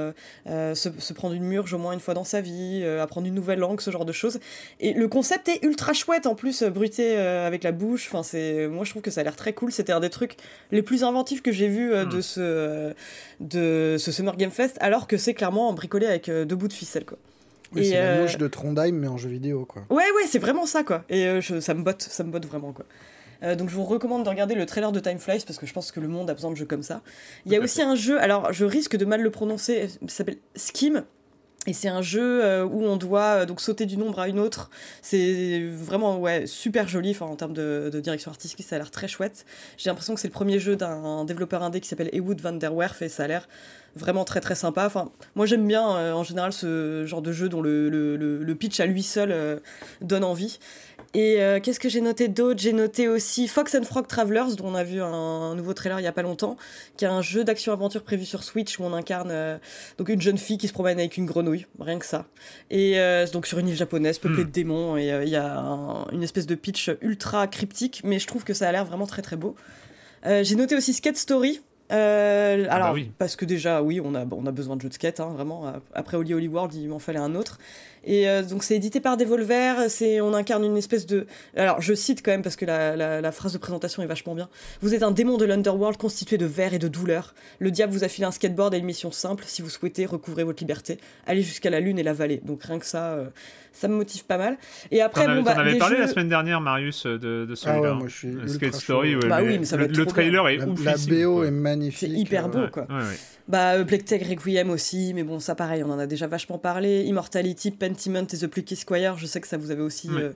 se, 0.45 0.73
se 0.73 1.13
prendre 1.13 1.35
une 1.35 1.43
murge 1.43 1.73
au 1.73 1.77
moins 1.77 1.93
une 1.93 1.99
fois 1.99 2.13
dans 2.13 2.23
sa 2.23 2.41
vie, 2.41 2.84
apprendre 2.85 3.27
une 3.27 3.33
nouvelle 3.33 3.59
langue, 3.59 3.81
ce 3.81 3.91
genre 3.91 4.05
de 4.05 4.11
choses. 4.11 4.39
Et 4.79 4.93
le 4.93 5.07
concept 5.07 5.47
est 5.49 5.63
ultra 5.63 5.93
chouette 5.93 6.25
en 6.25 6.35
plus, 6.35 6.61
euh, 6.61 6.69
bruité 6.69 7.17
euh, 7.17 7.47
avec 7.47 7.63
la 7.63 7.71
bouche. 7.71 8.07
Enfin, 8.07 8.23
c'est, 8.23 8.67
moi 8.67 8.83
je 8.85 8.91
trouve 8.91 9.01
que 9.01 9.11
ça 9.11 9.21
a 9.21 9.23
l'air 9.23 9.35
très 9.35 9.53
cool. 9.53 9.71
C'était 9.71 9.93
un 9.93 9.99
des 9.99 10.09
trucs 10.09 10.37
les 10.71 10.81
plus 10.81 11.03
inventifs 11.03 11.41
que 11.41 11.51
j'ai 11.51 11.67
vu 11.67 11.91
de 11.91 12.17
hmm. 12.17 12.21
ce 12.21 12.93
de 13.39 13.95
ce 13.99 14.11
Summer 14.11 14.35
Game 14.37 14.51
Fest, 14.51 14.77
alors 14.79 15.07
que 15.07 15.17
c'est 15.17 15.33
clairement 15.33 15.71
bricolé 15.73 16.07
avec 16.07 16.29
deux 16.29 16.55
bouts 16.55 16.67
de 16.67 16.73
ficelle 16.73 17.05
quoi. 17.05 17.17
Oui, 17.73 17.87
c'est 17.87 17.99
la 17.99 18.21
mouche 18.21 18.37
de 18.37 18.47
Trondheim 18.47 18.93
mais 18.93 19.07
en 19.07 19.17
jeu 19.17 19.29
vidéo 19.29 19.65
quoi. 19.65 19.83
Ouais 19.89 20.03
ouais, 20.15 20.23
c'est 20.27 20.39
vraiment 20.39 20.65
ça 20.65 20.83
quoi. 20.83 21.03
Et 21.09 21.41
ça 21.41 21.73
me 21.73 21.83
botte, 21.83 22.01
ça 22.01 22.23
me 22.23 22.31
botte 22.31 22.45
vraiment 22.45 22.73
quoi. 22.73 22.85
donc 23.55 23.69
je 23.69 23.75
vous 23.75 23.83
recommande 23.83 24.23
de 24.23 24.29
regarder 24.29 24.55
le 24.55 24.65
trailer 24.65 24.91
de 24.91 24.99
Time 24.99 25.19
Flies 25.19 25.43
parce 25.45 25.59
que 25.59 25.65
je 25.65 25.73
pense 25.73 25.91
que 25.91 25.99
le 25.99 26.07
monde 26.07 26.29
a 26.29 26.33
besoin 26.33 26.51
de 26.51 26.55
jeux 26.55 26.65
comme 26.65 26.83
ça. 26.83 27.01
Il 27.45 27.51
y 27.51 27.55
a 27.55 27.59
aussi 27.59 27.81
un 27.81 27.95
jeu, 27.95 28.19
alors 28.21 28.53
je 28.53 28.65
risque 28.65 28.95
de 28.95 29.05
mal 29.05 29.21
le 29.21 29.29
prononcer, 29.29 29.89
s'appelle 30.07 30.37
Skim. 30.55 31.03
Et 31.67 31.73
c'est 31.73 31.87
un 31.87 32.01
jeu 32.01 32.43
euh, 32.43 32.63
où 32.63 32.83
on 32.83 32.95
doit 32.95 33.41
euh, 33.41 33.45
donc 33.45 33.59
sauter 33.59 33.85
du 33.85 33.97
nombre 33.97 34.19
à 34.19 34.27
une 34.27 34.39
autre. 34.39 34.69
C'est 35.01 35.63
vraiment 35.63 36.17
ouais 36.17 36.45
super 36.45 36.87
joli. 36.87 37.15
En 37.19 37.35
termes 37.35 37.53
de, 37.53 37.89
direction 38.03 38.29
artistique, 38.31 38.65
ça 38.65 38.75
a 38.75 38.79
l'air 38.79 38.91
très 38.91 39.07
chouette. 39.07 39.45
J'ai 39.77 39.89
l'impression 39.89 40.13
que 40.13 40.19
c'est 40.19 40.27
le 40.27 40.33
premier 40.33 40.59
jeu 40.59 40.75
d'un 40.75 41.25
développeur 41.25 41.63
indé 41.63 41.81
qui 41.81 41.87
s'appelle 41.87 42.09
Ewood 42.13 42.41
van 42.41 42.53
der 42.53 42.75
Werf 42.75 43.01
et 43.01 43.09
ça 43.09 43.23
a 43.23 43.27
l'air 43.27 43.47
vraiment 43.95 44.25
très 44.25 44.41
très 44.41 44.55
sympa. 44.55 44.85
Enfin, 44.85 45.09
moi 45.35 45.45
j'aime 45.45 45.65
bien 45.65 45.95
euh, 45.95 46.13
en 46.13 46.23
général 46.23 46.51
ce 46.51 47.05
genre 47.05 47.21
de 47.21 47.31
jeu 47.31 47.49
dont 47.49 47.61
le, 47.61 47.89
le, 47.89 48.17
le 48.17 48.55
pitch 48.55 48.79
à 48.79 48.85
lui 48.85 49.03
seul 49.03 49.61
donne 50.01 50.23
envie. 50.23 50.59
Et 51.15 51.41
euh, 51.41 51.61
qu'est-ce 51.61 51.79
que 51.79 51.87
j'ai 51.87 52.01
noté 52.01 52.27
d'autre? 52.27 52.59
J'ai 52.59 52.73
noté 52.73 53.07
aussi 53.07 53.47
Fox 53.47 53.73
and 53.73 53.83
Frog 53.83 54.05
Travelers, 54.05 54.57
dont 54.57 54.67
on 54.67 54.75
a 54.75 54.83
vu 54.83 55.01
un, 55.01 55.55
nouveau 55.55 55.73
trailer 55.73 56.01
il 56.01 56.03
y 56.03 56.07
a 56.07 56.11
pas 56.11 56.23
longtemps, 56.23 56.57
qui 56.97 57.05
est 57.05 57.07
un 57.07 57.21
jeu 57.21 57.45
d'action-aventure 57.45 58.03
prévu 58.03 58.25
sur 58.25 58.43
Switch 58.43 58.77
où 58.79 58.83
on 58.83 58.91
incarne 58.91 59.31
euh, 59.31 59.57
donc 59.97 60.09
une 60.09 60.21
jeune 60.21 60.37
fille 60.37 60.57
qui 60.57 60.67
se 60.67 60.73
promène 60.73 60.99
avec 60.99 61.15
une 61.15 61.25
grenouille, 61.25 61.67
rien 61.79 61.99
que 61.99 62.05
ça. 62.05 62.25
Et 62.69 62.99
euh, 62.99 63.25
donc 63.27 63.47
sur 63.47 63.59
une 63.59 63.69
île 63.69 63.77
japonaise 63.77 64.19
peuplée 64.19 64.43
hmm. 64.43 64.47
de 64.47 64.51
démons, 64.51 64.97
et 64.97 65.07
il 65.23 65.29
y 65.29 65.37
a 65.37 66.05
une 66.11 66.21
espèce 66.21 66.47
de 66.47 66.55
pitch 66.55 66.91
ultra 66.99 67.47
cryptique, 67.47 68.01
mais 68.03 68.19
je 68.19 68.27
trouve 68.27 68.43
que 68.43 68.53
ça 68.53 68.67
a 68.67 68.71
l'air 68.73 68.83
vraiment 68.83 69.07
très 69.07 69.21
très 69.21 69.37
beau. 69.37 69.55
j'ai 70.25 70.55
noté 70.55 70.75
aussi 70.75 70.93
Skate 70.93 71.15
Story, 71.15 71.61
euh, 71.91 72.65
ah 72.67 72.79
bah 72.79 72.85
alors, 72.87 72.97
parce 73.19 73.35
que 73.35 73.45
déjà, 73.45 73.83
oui, 73.83 74.01
on 74.03 74.15
a, 74.15 74.25
on 74.31 74.45
a 74.47 74.51
besoin 74.51 74.75
de 74.75 74.81
jeux 74.81 74.89
de 74.89 74.93
skate, 74.93 75.19
hein, 75.19 75.29
vraiment. 75.35 75.71
Après 75.93 76.17
Holy 76.17 76.33
Holy 76.33 76.47
World, 76.47 76.73
il 76.73 76.89
m'en 76.89 76.99
fallait 76.99 77.19
un 77.19 77.35
autre. 77.35 77.59
Et 78.05 78.29
euh, 78.29 78.43
donc, 78.43 78.63
c'est 78.63 78.75
édité 78.75 78.99
par 78.99 79.17
Devolver. 79.17 79.89
C'est, 79.89 80.21
on 80.21 80.33
incarne 80.33 80.63
une 80.63 80.77
espèce 80.77 81.05
de. 81.05 81.25
Alors, 81.55 81.81
je 81.81 81.93
cite 81.93 82.23
quand 82.23 82.31
même 82.31 82.43
parce 82.43 82.55
que 82.55 82.65
la, 82.65 82.95
la, 82.95 83.31
phrase 83.31 83.53
de 83.53 83.57
présentation 83.57 84.03
est 84.03 84.07
vachement 84.07 84.35
bien. 84.35 84.49
Vous 84.81 84.93
êtes 84.93 85.03
un 85.03 85.11
démon 85.11 85.37
de 85.37 85.45
l'underworld 85.45 85.97
constitué 85.97 86.37
de 86.37 86.45
verre 86.45 86.73
et 86.73 86.79
de 86.79 86.87
douleur. 86.87 87.33
Le 87.59 87.71
diable 87.71 87.93
vous 87.93 88.03
a 88.03 88.07
filé 88.07 88.25
un 88.25 88.31
skateboard 88.31 88.73
et 88.73 88.77
une 88.77 88.85
mission 88.85 89.11
simple. 89.11 89.43
Si 89.47 89.61
vous 89.61 89.69
souhaitez 89.69 90.05
recouvrer 90.05 90.43
votre 90.43 90.61
liberté, 90.61 90.99
allez 91.25 91.41
jusqu'à 91.41 91.69
la 91.69 91.79
lune 91.79 91.99
et 91.99 92.03
la 92.03 92.13
vallée. 92.13 92.41
Donc, 92.43 92.63
rien 92.63 92.79
que 92.79 92.85
ça. 92.85 93.13
Euh, 93.13 93.25
ça 93.71 93.89
me 93.89 93.95
motive 93.95 94.23
pas 94.23 94.37
mal. 94.37 94.57
Et 94.89 95.01
après, 95.01 95.27
bon, 95.27 95.43
bah, 95.43 95.51
avais 95.57 95.77
parlé 95.77 95.97
la 95.97 96.07
semaine 96.07 96.29
dernière, 96.29 96.61
Marius, 96.61 97.05
de, 97.05 97.17
de 97.45 97.55
celui-là. 97.55 97.77
Ah 97.77 97.91
ouais, 97.91 97.93
moi, 97.93 98.07
je 98.07 98.15
suis 98.15 98.33
Skate 98.47 98.73
Story. 98.73 99.15
bah 99.15 99.39
oui, 99.43 99.59
mais 99.59 99.65
ça 99.65 99.75
le, 99.75 99.87
le 99.87 100.05
trailer 100.05 100.47
est 100.47 100.63
ouf. 100.63 100.83
La 100.85 100.95
BO 100.95 101.43
est 101.43 101.51
magnifique. 101.51 102.09
C'est 102.09 102.19
hyper 102.19 102.47
beau, 102.47 102.67
quoi. 102.71 102.83
Ouais, 102.83 102.95
ouais. 102.95 103.17
Bah, 103.47 103.73
euh, 103.73 103.83
Black 103.83 104.05
Tech 104.05 104.27
Requiem 104.27 104.71
aussi, 104.71 105.13
mais 105.13 105.23
bon, 105.23 105.39
ça 105.39 105.53
pareil, 105.53 105.83
on 105.83 105.91
en 105.91 105.99
a 105.99 106.07
déjà 106.07 106.25
vachement 106.25 106.57
parlé. 106.57 107.03
Immortality, 107.03 107.69
Pentiment 107.69 108.23
et 108.23 108.37
The 108.37 108.47
Plucky 108.47 108.75
Squire, 108.75 109.17
je 109.17 109.27
sais 109.27 109.39
que 109.39 109.47
ça 109.47 109.57
vous 109.57 109.69
avait 109.69 109.83
aussi 109.83 110.09
euh, 110.09 110.31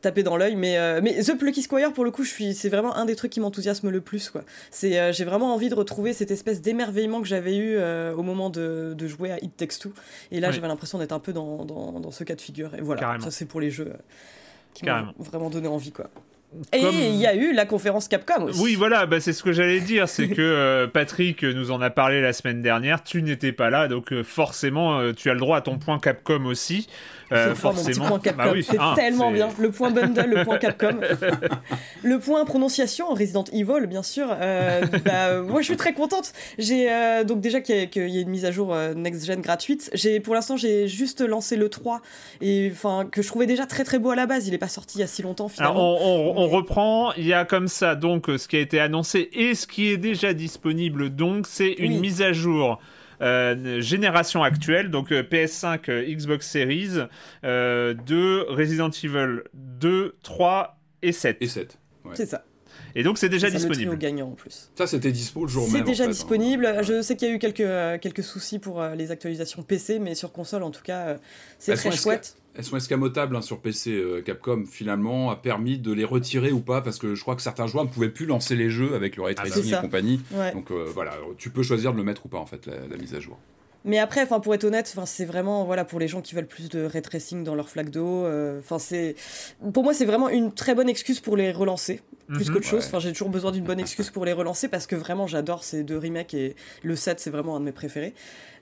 tapé 0.00 0.22
dans 0.22 0.36
l'œil, 0.36 0.54
mais, 0.54 0.78
euh, 0.78 1.00
mais 1.02 1.20
The 1.22 1.36
Plucky 1.36 1.62
Squire, 1.62 1.92
pour 1.92 2.04
le 2.04 2.12
coup, 2.12 2.24
c'est 2.24 2.68
vraiment 2.68 2.94
un 2.94 3.04
des 3.04 3.16
trucs 3.16 3.32
qui 3.32 3.40
m'enthousiasme 3.40 3.90
le 3.90 4.00
plus, 4.00 4.30
quoi. 4.30 4.42
J'ai 4.80 5.24
vraiment 5.24 5.52
envie 5.52 5.70
de 5.70 5.74
retrouver 5.74 6.12
cette 6.12 6.30
espèce 6.30 6.60
d'émerveillement 6.60 7.20
que 7.20 7.26
j'avais 7.26 7.56
eu 7.56 7.78
au 7.78 8.22
moment 8.22 8.48
de, 8.48 8.94
de, 8.96 9.06
jouer 9.08 9.32
à 9.32 9.42
It 9.42 9.56
Takes 9.56 9.78
Two. 9.80 9.92
Et 10.30 10.38
là, 10.38 10.52
j'avais 10.52 10.68
l'impression 10.68 10.98
d'être 10.98 11.12
un 11.12 11.18
peu 11.18 11.32
dans, 11.32 11.64
dans, 11.64 11.98
dans, 11.98 12.10
ce 12.12 12.22
cas 12.22 12.36
de 12.36 12.40
figure. 12.40 12.74
Et 12.76 12.80
voilà, 12.80 13.18
ça 13.20 13.30
c'est 13.30 13.46
pour 13.46 13.60
les 13.60 13.70
jeux 13.70 13.92
qui 14.74 14.84
m'ont 14.84 15.12
vraiment 15.18 15.50
donné 15.50 15.66
envie, 15.66 15.92
quoi. 15.92 16.08
Et 16.72 16.80
il 16.80 17.16
y 17.16 17.26
a 17.26 17.34
eu 17.34 17.52
la 17.52 17.64
conférence 17.64 18.08
Capcom 18.08 18.44
aussi. 18.44 18.60
Oui, 18.60 18.74
voilà, 18.74 19.06
bah, 19.06 19.20
c'est 19.20 19.32
ce 19.32 19.42
que 19.42 19.52
j'allais 19.52 19.80
dire. 19.80 20.08
C'est 20.08 20.28
que 20.30 20.40
euh, 20.40 20.86
Patrick 20.86 21.42
nous 21.42 21.70
en 21.70 21.80
a 21.80 21.90
parlé 21.90 22.20
la 22.20 22.32
semaine 22.32 22.62
dernière. 22.62 23.02
Tu 23.02 23.22
n'étais 23.22 23.52
pas 23.52 23.70
là, 23.70 23.88
donc 23.88 24.12
euh, 24.12 24.22
forcément, 24.22 24.98
euh, 24.98 25.12
tu 25.12 25.30
as 25.30 25.34
le 25.34 25.40
droit 25.40 25.56
à 25.56 25.60
ton 25.62 25.78
point 25.78 25.98
Capcom 25.98 26.44
aussi. 26.44 26.88
Forcément. 27.54 28.18
Bah 28.36 28.52
c'est 28.62 28.78
tellement 28.96 29.30
bien. 29.30 29.48
Le 29.58 29.70
point 29.70 29.90
bundle, 29.90 30.34
le 30.34 30.44
point 30.44 30.58
Capcom. 30.58 31.00
le 32.02 32.18
point 32.18 32.44
prononciation, 32.44 33.10
Resident 33.10 33.44
Evil, 33.52 33.86
bien 33.86 34.02
sûr. 34.02 34.28
bah, 35.04 35.40
moi, 35.42 35.60
je 35.60 35.66
suis 35.66 35.76
très 35.76 35.92
contente. 35.92 36.32
J'ai 36.58 36.88
donc 37.26 37.40
déjà 37.40 37.60
qu'il 37.60 37.76
y, 37.76 38.10
y, 38.10 38.18
a 38.18 38.20
une 38.20 38.28
mise 38.28 38.44
à 38.44 38.50
jour 38.50 38.76
next 38.96 39.26
gen 39.26 39.40
gratuite. 39.40 39.90
J'ai 39.94 40.20
pour 40.20 40.34
l'instant, 40.34 40.56
j'ai 40.56 40.88
juste 40.88 41.20
lancé 41.20 41.56
le 41.56 41.68
3 41.68 42.00
et 42.40 42.70
enfin 42.72 43.06
que 43.10 43.22
je 43.22 43.28
trouvais 43.28 43.46
déjà 43.46 43.66
très 43.66 43.84
très 43.84 43.98
beau 43.98 44.10
à 44.10 44.16
la 44.16 44.26
base. 44.26 44.48
Il 44.48 44.54
est 44.54 44.58
pas 44.58 44.68
sorti 44.68 44.98
il 44.98 45.00
y 45.00 45.04
a 45.04 45.06
si 45.06 45.22
longtemps 45.22 45.48
finalement. 45.48 45.98
on, 46.00 46.38
on 46.38 46.48
reprend. 46.48 47.12
Il 47.14 47.26
y 47.26 47.32
a 47.32 47.44
comme 47.44 47.68
ça 47.68 47.94
donc 47.94 48.26
ce 48.26 48.48
qui 48.48 48.56
a 48.56 48.60
été 48.60 48.80
annoncé 48.80 49.30
et 49.32 49.54
ce 49.54 49.66
qui 49.66 49.88
est 49.88 49.96
déjà 49.96 50.32
disponible. 50.34 51.10
Donc 51.10 51.46
c'est 51.46 51.72
une 51.72 52.00
mise 52.00 52.22
à 52.22 52.32
jour. 52.32 52.78
Euh, 53.22 53.80
génération 53.80 54.42
actuelle, 54.42 54.90
donc 54.90 55.12
euh, 55.12 55.22
PS5, 55.22 55.88
euh, 55.88 56.04
Xbox 56.04 56.48
Series, 56.48 56.98
de 57.42 58.46
Resident 58.48 58.90
Evil 58.90 59.42
2, 59.54 60.16
3 60.22 60.78
et 61.02 61.12
7. 61.12 61.36
Et 61.40 61.46
7. 61.46 61.78
C'est 62.14 62.26
ça. 62.26 62.44
Et 62.94 63.02
donc 63.02 63.18
c'est 63.18 63.28
déjà 63.28 63.50
disponible. 63.50 63.96
gagnant 63.96 64.28
en 64.28 64.34
plus. 64.34 64.70
Ça 64.76 64.86
c'était 64.86 65.12
dispo 65.12 65.42
le 65.42 65.48
jour 65.48 65.64
même. 65.64 65.76
C'est 65.76 65.82
déjà 65.82 66.04
hein. 66.04 66.08
disponible. 66.08 66.78
Je 66.82 67.02
sais 67.02 67.16
qu'il 67.16 67.28
y 67.28 67.30
a 67.30 67.34
eu 67.34 67.38
quelques, 67.38 68.00
quelques 68.00 68.22
soucis 68.22 68.58
pour 68.58 68.82
les 68.82 69.10
actualisations 69.10 69.62
PC, 69.62 69.98
mais 69.98 70.14
sur 70.14 70.32
console 70.32 70.62
en 70.62 70.70
tout 70.70 70.82
cas, 70.82 71.16
c'est 71.58 71.74
très 71.74 71.92
chouette 71.92 72.36
elles 72.54 72.64
sont 72.64 72.76
escamotables 72.76 73.34
hein, 73.36 73.42
sur 73.42 73.60
PC. 73.60 73.92
Euh, 73.92 74.22
Capcom 74.22 74.64
finalement 74.66 75.30
a 75.30 75.36
permis 75.36 75.78
de 75.78 75.92
les 75.92 76.04
retirer 76.04 76.52
ou 76.52 76.60
pas 76.60 76.82
parce 76.82 76.98
que 76.98 77.14
je 77.14 77.22
crois 77.22 77.36
que 77.36 77.42
certains 77.42 77.66
joueurs 77.66 77.84
ne 77.84 77.90
pouvaient 77.90 78.10
plus 78.10 78.26
lancer 78.26 78.56
les 78.56 78.68
jeux 78.68 78.94
avec 78.94 79.16
le 79.16 79.22
ray 79.22 79.34
ah, 79.38 79.44
et 79.46 79.80
compagnie. 79.80 80.20
Donc 80.52 80.70
euh, 80.70 80.86
voilà, 80.92 81.12
tu 81.38 81.50
peux 81.50 81.62
choisir 81.62 81.92
de 81.92 81.96
le 81.96 82.04
mettre 82.04 82.26
ou 82.26 82.28
pas 82.28 82.38
en 82.38 82.46
fait 82.46 82.66
la 82.66 82.96
mise 82.96 83.14
à 83.14 83.20
jour. 83.20 83.38
Mais 83.84 83.98
après, 83.98 84.22
enfin 84.22 84.40
pour 84.40 84.54
être 84.54 84.64
honnête, 84.64 84.90
enfin 84.94 85.06
c'est 85.06 85.24
vraiment 85.24 85.64
voilà 85.64 85.84
pour 85.84 85.98
les 85.98 86.08
gens 86.08 86.20
qui 86.20 86.34
veulent 86.34 86.46
plus 86.46 86.68
de 86.68 86.84
ray 86.84 87.02
tracing 87.02 87.42
dans 87.42 87.54
leur 87.54 87.68
flaque 87.68 87.90
d'eau. 87.90 88.24
Euh, 88.24 88.60
enfin 88.60 88.78
c'est 88.78 89.16
pour 89.72 89.82
moi 89.82 89.92
c'est 89.92 90.04
vraiment 90.04 90.28
une 90.28 90.52
très 90.52 90.74
bonne 90.74 90.88
excuse 90.88 91.20
pour 91.20 91.36
les 91.36 91.50
relancer 91.50 92.00
plus 92.28 92.48
mhm. 92.48 92.54
qu'autre 92.54 92.66
chose. 92.66 92.84
Enfin 92.86 93.00
j'ai 93.00 93.12
toujours 93.12 93.28
besoin 93.28 93.50
d'une 93.50 93.64
bonne 93.64 93.80
excuse 93.80 94.10
pour 94.10 94.24
les 94.24 94.32
relancer 94.32 94.68
parce 94.68 94.86
que 94.86 94.94
vraiment 94.94 95.26
j'adore 95.26 95.64
ces 95.64 95.82
deux 95.82 95.98
remakes 95.98 96.34
et 96.34 96.54
le 96.82 96.94
7 96.94 97.18
c'est 97.18 97.30
vraiment 97.30 97.56
un 97.56 97.60
de 97.60 97.64
mes 97.64 97.72
préférés. 97.72 98.14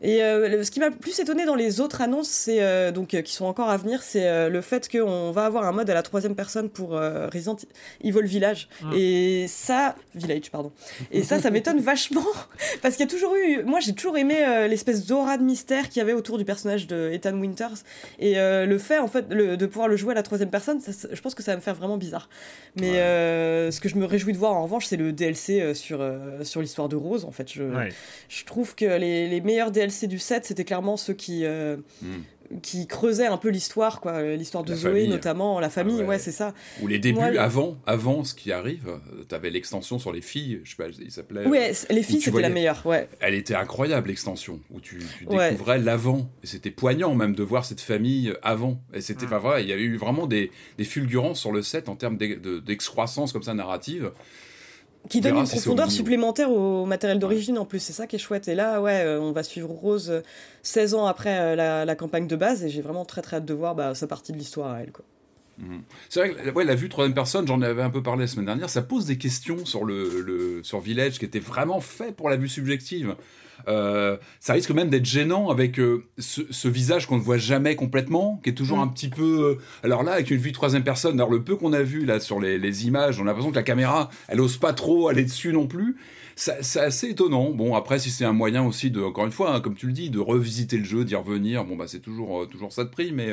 Et 0.03 0.23
euh, 0.23 0.65
ce 0.65 0.71
qui 0.71 0.81
m'a 0.81 0.89
le 0.89 0.95
plus 0.95 1.19
étonné 1.21 1.45
dans 1.45 1.55
les 1.55 1.83
autres 1.83 2.01
annonces, 2.01 2.29
c'est 2.29 2.63
euh, 2.63 2.91
donc 2.91 3.09
qui 3.09 3.35
sont 3.35 3.45
encore 3.45 3.69
à 3.69 3.77
venir, 3.77 4.03
c'est 4.03 4.49
le 4.49 4.61
fait 4.63 4.89
qu'on 4.89 5.31
va 5.31 5.45
avoir 5.45 5.65
un 5.65 5.73
mode 5.73 5.91
à 5.91 5.95
la 5.95 6.03
troisième 6.03 6.35
personne 6.35 6.71
pour 6.71 6.93
Resident 6.93 7.57
Evil 8.03 8.25
Village. 8.25 8.69
Ah. 8.83 8.87
Et 8.97 9.47
ça, 9.49 9.95
Village 10.15 10.51
pardon. 10.51 10.73
Et 11.11 11.23
ça, 11.23 11.39
ça 11.39 11.51
m'étonne 11.51 11.81
vachement 11.81 12.25
parce 12.81 12.97
qu'il 12.97 13.05
y 13.05 13.09
a 13.09 13.11
toujours 13.11 13.37
eu, 13.37 13.63
moi 13.65 13.81
j'ai 13.81 13.93
toujours 13.93 14.17
aimé 14.17 14.67
l'espèce 14.69 15.07
d'aura 15.11 15.37
de 15.37 15.43
mystère 15.43 15.89
qu'il 15.89 15.99
y 15.99 16.03
avait 16.03 16.13
autour 16.13 16.39
du 16.39 16.45
personnage 16.45 16.87
de 16.87 17.11
Ethan 17.13 17.39
Winters. 17.39 17.85
Et 18.19 18.39
euh, 18.39 18.65
le 18.65 18.79
fait, 18.79 18.99
en 18.99 19.09
fait, 19.09 19.29
de 19.29 19.67
pouvoir 19.67 19.89
le 19.89 19.97
jouer 19.97 20.13
à 20.13 20.15
la 20.15 20.23
troisième 20.23 20.51
personne, 20.51 20.81
je 20.81 21.21
pense 21.21 21.35
que 21.35 21.43
ça 21.43 21.53
va 21.53 21.57
me 21.57 21.63
faire 21.63 21.75
vraiment 21.75 21.97
bizarre. 21.97 22.29
Mais 22.77 22.99
euh, 22.99 23.71
ce 23.71 23.81
que 23.81 23.89
je 23.89 23.97
me 23.97 24.05
réjouis 24.05 24.33
de 24.33 24.39
voir, 24.39 24.53
en 24.53 24.63
revanche, 24.63 24.87
c'est 24.87 24.97
le 24.97 25.13
DLC 25.13 25.61
euh, 25.61 25.75
sur, 25.75 26.05
sur 26.43 26.61
l'histoire 26.61 26.89
de 26.89 26.97
Rose. 26.97 27.25
En 27.25 27.33
fait, 27.33 27.53
je, 27.53 27.65
je 28.29 28.45
trouve 28.45 28.75
que 28.75 28.85
les, 28.85 29.29
les, 29.29 29.41
meilleurs 29.41 29.71
DLC 29.71 30.07
du 30.07 30.19
set, 30.19 30.45
c'était 30.47 30.65
clairement 30.65 30.97
ceux 30.97 31.15
qui. 31.15 31.45
Hmm 31.45 32.21
qui 32.63 32.87
creusait 32.87 33.27
un 33.27 33.37
peu 33.37 33.49
l'histoire, 33.49 34.01
quoi, 34.01 34.23
l'histoire 34.23 34.65
de 34.65 34.75
Zoé 34.75 35.07
notamment, 35.07 35.61
la 35.61 35.71
famille, 35.71 36.01
ah 36.03 36.05
ouais, 36.05 36.19
c'est 36.19 36.33
ça. 36.33 36.53
Ou 36.83 36.89
les 36.89 36.99
débuts 36.99 37.39
avant, 37.39 37.79
avant 37.87 38.25
ce 38.25 38.35
qui 38.35 38.53
arrive, 38.53 38.89
euh, 38.89 39.25
tu 39.29 39.35
avais 39.35 39.51
l'extension 39.51 39.99
sur 39.99 40.13
les 40.13 40.21
filles, 40.21 40.61
je 40.65 40.71
sais 40.71 40.77
pas, 40.77 40.89
il 40.89 41.11
s'appelait. 41.11 41.47
Ouais, 41.47 41.73
les 41.91 42.03
filles 42.03 42.21
c'était 42.21 42.41
la 42.41 42.49
meilleure, 42.49 42.85
ouais. 42.87 43.09
Elle 43.21 43.35
était 43.35 43.55
incroyable 43.55 44.09
l'extension 44.09 44.61
où 44.71 44.81
tu, 44.81 45.01
découvrais 45.29 45.79
l'avant 45.79 46.31
et 46.43 46.47
c'était 46.47 46.71
poignant 46.71 47.15
même 47.15 47.35
de 47.35 47.43
voir 47.43 47.65
cette 47.65 47.81
famille 47.81 48.35
avant. 48.43 48.81
Et 48.93 49.01
c'était, 49.01 49.27
enfin 49.27 49.39
voilà, 49.39 49.61
il 49.61 49.69
y 49.69 49.73
avait 49.73 49.83
eu 49.83 49.97
vraiment 49.97 50.27
des, 50.27 50.51
des 50.79 50.85
fulgurances 50.85 51.41
sur 51.41 51.53
le 51.53 51.63
set 51.63 51.89
en 51.89 51.97
termes 51.97 52.17
d'excroissance 52.17 53.33
comme 53.33 53.43
ça 53.43 53.55
narrative. 53.55 54.11
Qui 55.09 55.21
donne 55.21 55.39
une 55.39 55.49
profondeur 55.49 55.91
supplémentaire 55.91 56.51
au 56.51 56.85
matériel 56.85 57.19
d'origine 57.19 57.59
en 57.59 57.65
plus, 57.65 57.81
c'est 57.81 57.93
ça 57.93 58.07
qui 58.07 58.17
est 58.17 58.19
chouette. 58.19 58.49
Et 58.49 58.55
là, 58.55 58.81
ouais, 58.81 59.03
euh, 59.05 59.21
on 59.21 59.33
va 59.33 59.43
suivre 59.43 59.71
Rose 59.71 60.23
16 60.63 60.95
euh, 60.95 60.97
ans 60.99 61.07
après 61.07 61.39
euh, 61.39 61.85
la, 61.85 61.97
campagne 61.97 62.27
de 62.27 62.37
base 62.37 62.65
et 62.65 62.69
j'ai 62.69 62.83
vraiment 62.83 63.05
très 63.05 63.23
très 63.23 63.39
hâte 63.39 63.47
de 63.47 63.55
voir 63.55 63.75
bah, 63.75 63.95
sa 63.95 64.07
partie 64.07 64.33
de 64.33 64.37
l'histoire 64.37 64.73
à 64.75 64.81
elle. 64.81 64.93
Quoi. 64.93 65.05
Mhm. 65.59 65.83
C'est 66.09 66.21
vrai 66.21 66.35
que 66.35 66.51
ouais, 66.51 66.65
la 66.65 66.75
vue 66.75 66.89
troisième 66.89 67.15
personne, 67.15 67.47
j'en 67.47 67.61
avais 67.63 67.83
un 67.83 67.91
peu 67.91 68.03
parlé 68.03 68.23
la 68.23 68.27
semaine 68.27 68.47
dernière, 68.47 68.69
ça 68.69 68.83
pose 68.83 69.07
des 69.07 69.17
questions 69.17 69.65
sur, 69.65 69.85
le, 69.85 70.21
le, 70.21 70.63
sur 70.63 70.81
Village 70.81 71.19
qui 71.19 71.25
était 71.25 71.41
vraiment 71.41 71.81
fait 71.81 72.13
pour 72.13 72.29
la 72.29 72.37
vue 72.37 72.49
subjective. 72.49 73.17
Euh, 73.69 74.17
ça 74.39 74.53
risque 74.53 74.71
même 74.71 74.91
d'être 74.91 75.05
gênant 75.05 75.51
avec 75.51 75.79
euh, 75.79 76.05
ce, 76.19 76.69
visage 76.69 77.07
qu'on 77.07 77.17
ne 77.17 77.23
voit 77.23 77.39
jamais 77.39 77.77
complètement, 77.77 78.41
qui 78.43 78.51
est 78.51 78.55
toujours 78.55 78.79
mm. 78.79 78.83
un 78.83 78.89
petit 78.89 79.09
peu. 79.09 79.59
Euh, 79.59 79.63
alors 79.83 80.03
là, 80.03 80.13
avec 80.13 80.31
une 80.31 80.39
vue 80.39 80.53
troisième 80.53 80.85
personne, 80.85 81.15
alors 81.15 81.31
le 81.31 81.43
peu 81.43 81.57
qu'on 81.57 81.73
a 81.73 81.83
vu 81.83 82.05
là 82.05 82.21
sur 82.21 82.41
les, 82.41 82.87
images, 82.87 83.19
on 83.19 83.23
a 83.23 83.27
l'impression 83.27 83.51
que 83.51 83.57
la 83.57 83.63
caméra, 83.63 84.11
elle 84.29 84.41
ose 84.41 84.57
pas 84.57 84.73
trop 84.73 85.09
aller 85.09 85.25
dessus 85.25 85.53
non 85.53 85.67
plus. 85.67 85.97
C'est 86.37 86.81
assez 86.81 87.11
étonnant. 87.11 87.51
Bon, 87.51 87.75
après, 87.75 87.99
si 87.99 88.11
c'est 88.11 88.25
un 88.25 88.33
moyen 88.33 88.65
aussi 88.65 88.91
de, 88.91 89.03
encore 89.03 89.27
une 89.27 89.33
fois, 89.33 89.55
hein, 89.55 89.61
comme 89.61 89.75
tu 89.75 89.87
le 89.87 89.93
dis, 89.93 90.09
de 90.09 90.19
revisiter 90.19 90.79
le 90.79 90.85
jeu, 90.85 91.05
d'y 91.05 91.15
revenir, 91.15 91.67
bon, 91.67 91.77
bah, 91.77 91.85
c'est 91.87 91.99
toujours, 91.99 92.49
toujours 92.49 92.73
ça 92.73 92.85
de 92.85 92.89
prix, 92.89 93.13
mais 93.13 93.29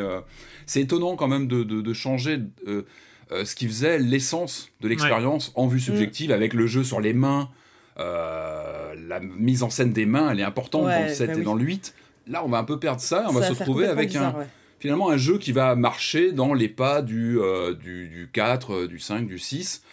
c'est 0.65 0.81
étonnant 0.81 1.15
quand 1.15 1.29
même 1.29 1.47
de, 1.47 1.63
de, 1.63 1.93
changer 1.93 2.39
ce 2.65 3.55
qui 3.55 3.65
faisait 3.67 3.97
l'essence 3.99 4.71
de 4.81 4.89
l'expérience 4.89 5.53
en 5.55 5.67
vue 5.67 5.79
subjective, 5.79 6.33
avec 6.33 6.53
le 6.53 6.67
jeu 6.67 6.83
sur 6.83 6.99
les 6.99 7.13
mains, 7.13 7.49
la 7.97 9.19
mise 9.19 9.63
en 9.63 9.69
scène 9.69 9.91
des 9.91 10.05
mains, 10.05 10.31
elle 10.31 10.39
est 10.39 10.43
importante 10.43 10.83
dans 10.83 11.03
le 11.03 11.09
7 11.09 11.27
bah 11.27 11.39
et 11.39 11.43
dans 11.43 11.55
le 11.55 11.63
8. 11.63 11.93
Là, 12.27 12.43
on 12.43 12.49
va 12.49 12.57
un 12.57 12.63
peu 12.63 12.79
perdre 12.79 13.01
ça, 13.01 13.25
on 13.29 13.33
va 13.33 13.43
se 13.43 13.53
retrouver 13.53 13.87
avec 13.87 14.15
un, 14.15 14.35
finalement 14.79 15.09
un 15.09 15.17
jeu 15.17 15.37
qui 15.37 15.51
va 15.51 15.75
marcher 15.75 16.31
dans 16.31 16.53
les 16.53 16.69
pas 16.69 17.01
du, 17.01 17.39
euh, 17.39 17.73
du, 17.73 18.07
du, 18.07 18.29
4, 18.31 18.73
euh, 18.73 18.87
du 18.87 18.99
5, 18.99 19.27
du 19.27 19.39
6 19.39 19.83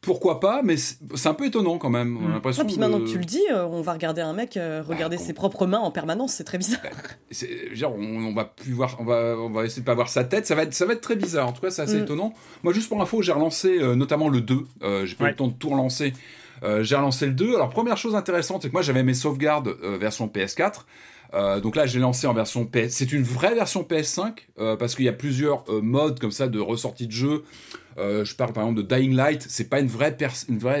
pourquoi 0.00 0.40
pas, 0.40 0.62
mais 0.64 0.74
c'est 0.76 1.28
un 1.28 1.34
peu 1.34 1.46
étonnant 1.46 1.78
quand 1.78 1.88
même. 1.88 2.16
On 2.16 2.24
a 2.24 2.28
mm. 2.28 2.32
l'impression 2.32 2.64
puis 2.66 2.76
maintenant 2.76 2.98
que 2.98 3.08
tu 3.08 3.18
le 3.18 3.24
dis, 3.24 3.44
on 3.52 3.82
va 3.82 3.92
regarder 3.92 4.20
un 4.20 4.32
mec 4.32 4.58
regarder 4.88 5.16
bah, 5.16 5.22
ses 5.22 5.32
propres 5.32 5.64
mains 5.68 5.78
en 5.78 5.92
permanence, 5.92 6.32
c'est 6.32 6.42
très 6.42 6.58
bizarre. 6.58 6.80
Bah, 6.82 7.46
genre, 7.72 7.94
on, 7.96 8.34
va 8.34 8.46
plus 8.46 8.72
voir, 8.72 8.96
on 8.98 9.04
va, 9.04 9.36
on 9.38 9.48
va 9.50 9.64
essayer 9.64 9.80
de 9.80 9.86
pas 9.86 9.94
voir 9.94 10.08
sa 10.08 10.24
tête, 10.24 10.44
ça 10.44 10.56
va 10.56 10.64
être, 10.64 10.74
ça 10.74 10.86
va 10.86 10.94
être 10.94 11.02
très 11.02 11.14
bizarre. 11.14 11.46
En 11.46 11.52
tout 11.52 11.60
cas, 11.60 11.70
c'est 11.70 11.82
assez 11.82 12.00
mm. 12.00 12.02
étonnant. 12.02 12.34
Moi, 12.64 12.72
juste 12.72 12.88
pour 12.88 13.00
info, 13.00 13.22
j'ai 13.22 13.30
relancé 13.30 13.78
notamment 13.94 14.28
le 14.28 14.40
2. 14.40 14.66
j'ai 15.04 15.14
pas 15.14 15.26
eu 15.26 15.28
le 15.28 15.36
temps 15.36 15.46
de 15.46 15.52
tout 15.54 15.68
relancer. 15.68 16.12
Euh, 16.62 16.82
j'ai 16.82 16.96
relancé 16.96 17.26
le 17.26 17.32
2. 17.32 17.54
Alors, 17.54 17.70
première 17.70 17.96
chose 17.96 18.14
intéressante, 18.14 18.62
c'est 18.62 18.68
que 18.68 18.72
moi, 18.72 18.82
j'avais 18.82 19.02
mes 19.02 19.14
sauvegardes 19.14 19.76
euh, 19.82 19.98
version 19.98 20.26
PS4. 20.28 20.84
Euh, 21.34 21.60
donc 21.60 21.76
là, 21.76 21.86
j'ai 21.86 21.98
lancé 21.98 22.26
en 22.26 22.34
version 22.34 22.66
PS. 22.66 22.90
C'est 22.90 23.12
une 23.12 23.22
vraie 23.22 23.54
version 23.54 23.82
PS5 23.82 24.76
parce 24.78 24.94
qu'il 24.94 25.06
y 25.06 25.08
a 25.08 25.14
plusieurs 25.14 25.64
modes 25.82 26.20
comme 26.20 26.30
ça 26.30 26.46
de 26.46 26.60
ressortie 26.60 27.06
de 27.06 27.12
jeu. 27.12 27.44
je 27.96 28.34
parle 28.34 28.52
par 28.52 28.64
exemple 28.64 28.82
de 28.86 28.94
Dying 28.94 29.16
Light. 29.16 29.46
C'est 29.48 29.70
pas 29.70 29.80
une 29.80 29.88
vraie, 29.88 30.14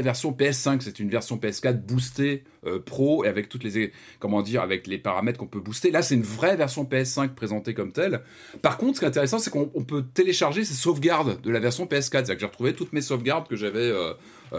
version 0.02 0.30
PS5, 0.30 0.80
c'est 0.80 0.98
une 1.00 1.08
version 1.08 1.38
PS4 1.38 1.80
boostée 1.80 2.44
pro 2.84 3.24
et 3.24 3.28
avec 3.28 3.48
toutes 3.48 3.64
les 3.64 3.92
comment 4.18 4.42
dire 4.42 4.60
avec 4.60 4.86
les 4.86 4.98
paramètres 4.98 5.38
qu'on 5.38 5.46
peut 5.46 5.58
booster. 5.58 5.90
Là, 5.90 6.02
c'est 6.02 6.16
une 6.16 6.22
vraie 6.22 6.56
version 6.56 6.84
PS5 6.84 7.30
présentée 7.30 7.72
comme 7.72 7.92
telle. 7.92 8.20
Par 8.60 8.76
contre, 8.76 8.96
ce 8.96 8.98
qui 8.98 9.04
est 9.06 9.08
intéressant, 9.08 9.38
c'est 9.38 9.50
qu'on 9.50 9.66
peut 9.84 10.04
télécharger 10.12 10.64
ces 10.66 10.74
sauvegardes 10.74 11.40
de 11.40 11.50
la 11.50 11.60
version 11.60 11.86
PS4. 11.86 12.10
C'est-à-dire 12.10 12.34
que 12.34 12.40
j'ai 12.40 12.46
retrouvé 12.46 12.74
toutes 12.74 12.92
mes 12.92 13.00
sauvegardes 13.00 13.48
que 13.48 13.56
j'avais 13.56 13.90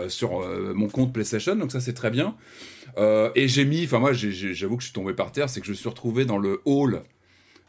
sur 0.07 0.41
euh, 0.41 0.73
mon 0.75 0.87
compte 0.87 1.13
PlayStation, 1.13 1.55
donc 1.55 1.71
ça 1.71 1.79
c'est 1.79 1.93
très 1.93 2.11
bien. 2.11 2.35
Euh, 2.97 3.31
et 3.35 3.47
j'ai 3.47 3.65
mis, 3.65 3.85
enfin 3.85 3.99
moi 3.99 4.13
j'avoue 4.13 4.77
que 4.77 4.83
je 4.83 4.87
suis 4.87 4.93
tombé 4.93 5.13
par 5.13 5.31
terre, 5.31 5.49
c'est 5.49 5.59
que 5.59 5.65
je 5.65 5.71
me 5.71 5.75
suis 5.75 5.89
retrouvé 5.89 6.25
dans 6.25 6.37
le 6.37 6.61
hall 6.65 7.01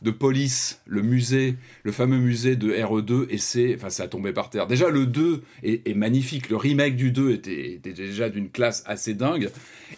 de 0.05 0.11
police, 0.11 0.83
le 0.87 1.01
musée, 1.01 1.57
le 1.83 1.90
fameux 1.90 2.19
musée 2.19 2.57
de 2.57 2.71
RE2, 2.71 3.27
et 3.31 3.38
c'est, 3.38 3.75
enfin, 3.75 3.88
ça 3.88 4.03
a 4.05 4.09
tombé 4.09 4.33
par 4.33 4.51
terre. 4.51 4.67
Déjà, 4.67 4.90
le 4.90 5.07
2 5.07 5.43
est, 5.62 5.97
magnifique. 5.97 6.51
Le 6.51 6.57
remake 6.57 6.95
du 6.95 7.11
2 7.11 7.33
était, 7.33 7.81
déjà 7.83 8.29
d'une 8.29 8.51
classe 8.51 8.85
assez 8.87 9.14
dingue. 9.14 9.49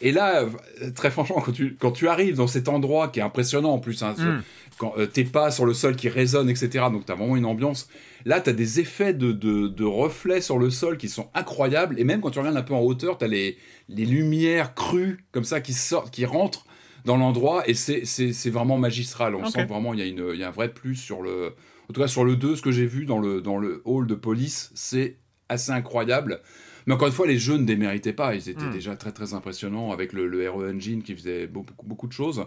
Et 0.00 0.12
là, 0.12 0.46
très 0.94 1.10
franchement, 1.10 1.42
quand 1.44 1.50
tu, 1.50 1.76
quand 1.78 1.90
tu 1.90 2.06
arrives 2.06 2.36
dans 2.36 2.46
cet 2.46 2.68
endroit 2.68 3.08
qui 3.08 3.18
est 3.18 3.22
impressionnant 3.22 3.72
en 3.72 3.78
plus, 3.78 4.04
hein, 4.04 4.14
mm. 4.16 4.42
quand 4.78 4.94
tes 5.12 5.24
pas 5.24 5.50
sur 5.50 5.66
le 5.66 5.74
sol 5.74 5.96
qui 5.96 6.08
résonnent, 6.08 6.50
etc., 6.50 6.84
donc 6.92 7.04
tu 7.04 7.12
as 7.12 7.16
vraiment 7.16 7.36
une 7.36 7.44
ambiance. 7.44 7.88
Là, 8.24 8.40
tu 8.40 8.50
as 8.50 8.52
des 8.52 8.78
effets 8.78 9.12
de, 9.12 9.84
reflets 9.84 10.40
sur 10.40 10.58
le 10.58 10.70
sol 10.70 10.98
qui 10.98 11.08
sont 11.08 11.28
incroyables. 11.34 11.98
Et 11.98 12.04
même 12.04 12.20
quand 12.20 12.30
tu 12.30 12.38
regardes 12.38 12.56
un 12.56 12.62
peu 12.62 12.74
en 12.74 12.80
hauteur, 12.80 13.18
tu 13.18 13.24
as 13.24 13.28
les, 13.28 13.58
lumières 13.88 14.74
crues 14.74 15.24
comme 15.32 15.44
ça 15.44 15.60
qui 15.60 15.72
sortent, 15.72 16.12
qui 16.12 16.24
rentrent 16.24 16.64
dans 17.06 17.16
l'endroit. 17.16 17.66
Et 17.68 17.74
c'est 17.74 18.50
vraiment 18.50 18.76
magistral. 18.76 19.34
On 19.34 19.46
sent 19.46 19.64
vraiment 19.64 19.94
il 19.94 20.00
y, 20.00 20.44
a 20.44 20.48
un 20.48 20.50
vrai 20.50 20.72
plus 20.72 20.96
sur 20.96 21.22
le. 21.22 21.54
En 21.88 21.92
tout 21.92 22.00
cas, 22.00 22.08
sur 22.08 22.24
le 22.24 22.36
2, 22.36 22.56
ce 22.56 22.62
que 22.62 22.72
j'ai 22.72 22.84
vu 22.84 23.06
dans 23.06 23.20
le, 23.20 23.40
dans 23.40 23.56
le 23.56 23.80
hall 23.84 24.06
de 24.06 24.16
police, 24.16 24.72
c'est 24.74 25.16
assez 25.48 25.70
incroyable. 25.70 26.40
Mais 26.86 26.94
encore 26.94 27.06
une 27.06 27.14
fois, 27.14 27.28
les 27.28 27.38
jeux 27.38 27.56
ne 27.56 27.64
déméritaient 27.64 28.12
pas. 28.12 28.34
Ils 28.34 28.48
étaient 28.48 28.64
hmm. 28.64 28.72
déjà 28.72 28.96
très 28.96 29.12
très 29.12 29.34
impressionnants 29.34 29.92
avec 29.92 30.12
le, 30.12 30.26
le 30.26 30.50
RE 30.50 30.68
Engine 30.68 31.02
qui 31.02 31.14
faisait 31.14 31.46
beaucoup, 31.46 31.74
beaucoup 31.84 32.08
de 32.08 32.12
choses. 32.12 32.44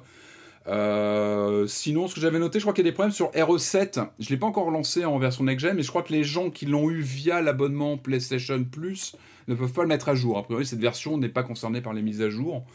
Euh, 0.68 1.68
sinon, 1.68 2.08
ce 2.08 2.16
que 2.16 2.22
j'avais 2.22 2.40
noté, 2.40 2.60
je 2.60 2.64
crois 2.64 2.74
qu'il 2.74 2.86
y 2.86 2.88
a 2.88 2.92
des 2.92 2.94
problèmes 2.94 3.14
sur 3.14 3.32
RE7. 3.32 4.10
Je 4.20 4.30
l'ai 4.30 4.38
pas 4.38 4.46
encore 4.46 4.70
lancé 4.72 5.06
en 5.06 5.18
version 5.20 5.44
next 5.46 5.66
gen, 5.66 5.76
mais 5.76 5.84
je 5.84 5.90
crois 5.90 6.04
que 6.04 6.12
les 6.12 6.24
gens 6.24 6.50
qui 6.50 6.66
l'ont 6.66 6.90
eu 6.90 7.00
via 7.00 7.42
l'abonnement 7.42 7.98
PlayStation 7.98 8.64
Plus 8.64 9.16
ne 9.48 9.56
peuvent 9.56 9.74
pas 9.74 9.84
le 9.84 9.88
mettre 9.88 10.10
à 10.10 10.16
jour. 10.16 10.38
A 10.38 10.44
priori, 10.44 10.66
cette 10.66 10.82
version 10.82 11.18
n'est 11.18 11.30
pas 11.30 11.44
concernée 11.44 11.82
par 11.82 11.94
les 11.94 12.02
mises 12.02 12.22
à 12.22 12.30
jour. 12.30 12.66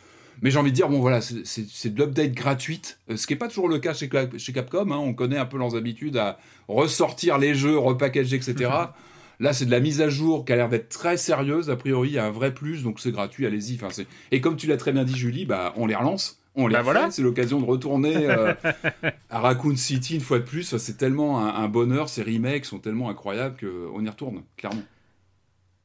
Mais 0.43 0.51
j'ai 0.51 0.59
envie 0.59 0.71
de 0.71 0.77
dire, 0.77 0.89
bon 0.89 1.01
voilà, 1.01 1.21
c'est 1.21 1.95
de 1.95 2.01
l'update 2.01 2.33
gratuite, 2.33 2.99
euh, 3.11 3.17
ce 3.17 3.27
qui 3.27 3.33
n'est 3.33 3.39
pas 3.39 3.49
toujours 3.49 3.69
le 3.69 3.79
cas 3.79 3.95
chez, 3.95 4.11
chez 4.37 4.53
Capcom. 4.53 4.91
Hein. 4.91 4.99
On 4.99 5.15
connaît 5.15 5.39
un 5.39 5.47
peu 5.47 5.59
leurs 5.59 5.77
habitudes 5.77 6.17
à 6.17 6.39
ressortir 6.69 7.39
les 7.39 7.55
jeux, 7.55 7.79
repackager, 7.79 8.37
etc. 8.37 8.71
Là, 9.41 9.53
c'est 9.53 9.67
de 9.67 9.71
la 9.71 9.81
mise 9.81 10.01
à 10.01 10.09
jour 10.09 10.45
qui 10.45 10.53
a 10.53 10.57
l'air 10.57 10.69
d'être 10.69 10.89
très 10.89 11.17
sérieuse. 11.17 11.69
A 11.71 11.77
priori, 11.77 12.11
il 12.11 12.15
y 12.15 12.19
a 12.19 12.25
un 12.25 12.31
vrai 12.31 12.55
plus, 12.55 12.83
donc 12.83 13.01
c'est 13.01 13.11
gratuit, 13.11 13.47
allez-y. 13.47 13.79
Enfin, 13.83 13.89
et 14.31 14.41
comme 14.41 14.57
tu 14.57 14.67
l'as 14.67 14.77
très 14.77 14.93
bien 14.93 15.05
dit, 15.05 15.17
Julie, 15.17 15.45
bah, 15.45 15.73
on 15.77 15.87
les 15.87 15.95
relance. 15.97 16.41
On 16.57 16.69
les 16.69 16.75
bah 16.75 16.83
voilà. 16.83 17.11
C'est 17.11 17.23
l'occasion 17.23 17.61
de 17.61 17.65
retourner 17.65 18.31
euh, 18.31 18.55
à 19.31 19.41
Raccoon 19.41 19.77
City 19.77 20.15
une 20.15 20.21
fois 20.21 20.39
de 20.39 20.45
plus. 20.45 20.77
C'est 20.77 20.97
tellement 20.97 21.45
un, 21.45 21.69
bonheur. 21.69 22.09
Ces 22.09 22.23
remakes 22.23 22.65
sont 22.65 22.79
tellement 22.79 23.11
incroyables 23.11 23.57
qu'on 23.59 24.05
y 24.05 24.09
retourne, 24.09 24.43
clairement. 24.57 24.83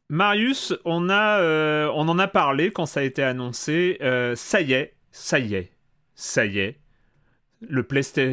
Marius, 0.10 0.74
on, 0.86 1.10
a, 1.10 1.40
euh, 1.40 1.92
on 1.94 2.08
en 2.08 2.18
a 2.18 2.28
parlé 2.28 2.72
quand 2.72 2.88
ça 2.88 3.02
a 3.02 3.04
été 3.04 3.24
annoncé. 3.24 3.98
Euh, 4.02 4.36
ça 4.36 4.62
y 4.62 4.74
est, 4.74 4.96
ça 5.12 5.38
y 5.40 5.54
est, 5.54 5.72
ça 6.16 6.46
y 6.46 6.60
est. 6.60 6.80
Le 7.62 7.86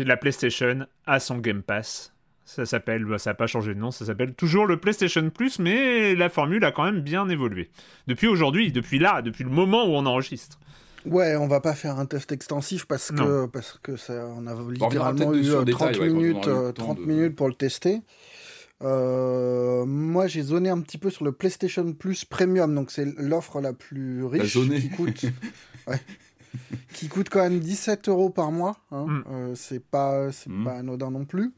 la 0.04 0.16
PlayStation 0.16 0.86
a 1.06 1.20
son 1.20 1.38
Game 1.38 1.62
Pass. 1.62 2.14
Ça 2.46 2.64
s'appelle, 2.64 3.04
bah, 3.04 3.18
ça 3.18 3.30
n'a 3.30 3.34
pas 3.34 3.48
changé 3.48 3.74
de 3.74 3.80
nom, 3.80 3.90
ça 3.90 4.04
s'appelle 4.04 4.34
toujours 4.34 4.66
le 4.66 4.78
PlayStation 4.78 5.28
Plus, 5.30 5.58
mais 5.58 6.14
la 6.14 6.28
formule 6.28 6.64
a 6.64 6.70
quand 6.70 6.84
même 6.84 7.00
bien 7.00 7.28
évolué. 7.28 7.70
Depuis 8.06 8.28
aujourd'hui, 8.28 8.70
depuis 8.70 9.00
là, 9.00 9.20
depuis 9.20 9.42
le 9.42 9.50
moment 9.50 9.84
où 9.84 9.96
on 9.96 10.06
enregistre. 10.06 10.58
Ouais, 11.06 11.36
on 11.36 11.46
va 11.46 11.60
pas 11.60 11.74
faire 11.74 11.98
un 11.98 12.06
test 12.06 12.32
extensif 12.32 12.86
parce 12.86 13.10
que, 13.10 13.46
parce 13.46 13.78
que 13.82 13.96
ça, 13.96 14.28
on 14.36 14.46
a 14.46 14.54
littéralement 14.70 15.34
eu 15.34 15.44
30, 15.70 15.96
euh, 15.96 16.12
minutes, 16.12 16.48
30 16.74 16.98
euh, 16.98 17.06
minutes 17.06 17.36
pour 17.36 17.48
le 17.48 17.54
tester. 17.54 18.00
Euh, 18.82 19.84
moi, 19.86 20.26
j'ai 20.26 20.42
zoné 20.42 20.68
un 20.68 20.80
petit 20.80 20.98
peu 20.98 21.10
sur 21.10 21.24
le 21.24 21.32
PlayStation 21.32 21.92
Plus 21.92 22.24
Premium, 22.24 22.74
donc 22.74 22.90
c'est 22.90 23.06
l'offre 23.18 23.60
la 23.60 23.72
plus 23.72 24.24
riche 24.24 24.52
qui 24.52 24.90
coûte, 24.90 25.24
qui 26.92 27.08
coûte 27.08 27.28
quand 27.30 27.42
même 27.42 27.60
17 27.60 28.08
euros 28.08 28.30
par 28.30 28.52
mois. 28.52 28.76
Hein. 28.90 29.06
Mm. 29.06 29.54
c'est 29.54 29.82
pas, 29.82 30.30
c'est 30.32 30.50
mm. 30.50 30.64
pas 30.64 30.72
anodin 30.74 31.10
non 31.10 31.24
plus. 31.24 31.52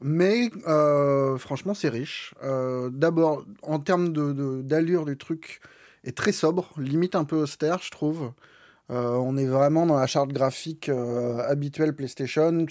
Mais 0.00 0.50
franchement, 1.38 1.74
c'est 1.74 1.88
riche. 1.88 2.34
D'abord, 2.42 3.44
en 3.62 3.78
termes 3.78 4.12
d'allure 4.62 5.04
de, 5.04 5.12
du 5.12 5.18
truc, 5.18 5.60
est 6.04 6.16
très 6.16 6.32
sobre, 6.32 6.72
limite 6.78 7.14
un 7.14 7.24
peu 7.24 7.36
austère, 7.36 7.80
je 7.82 7.90
trouve. 7.90 8.32
Euh, 8.90 9.16
on 9.16 9.36
est 9.36 9.46
vraiment 9.46 9.84
dans 9.84 9.98
la 9.98 10.06
charte 10.06 10.32
graphique 10.32 10.88
euh, 10.88 11.38
habituelle 11.48 11.94
PlayStation. 11.94 12.66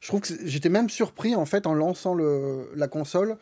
Je 0.00 0.08
trouve 0.08 0.20
que 0.20 0.34
j'étais 0.44 0.68
même 0.68 0.90
surpris 0.90 1.34
en 1.34 1.46
fait 1.46 1.66
en 1.66 1.74
lançant 1.74 2.14
le, 2.14 2.70
la 2.74 2.88
console 2.88 3.36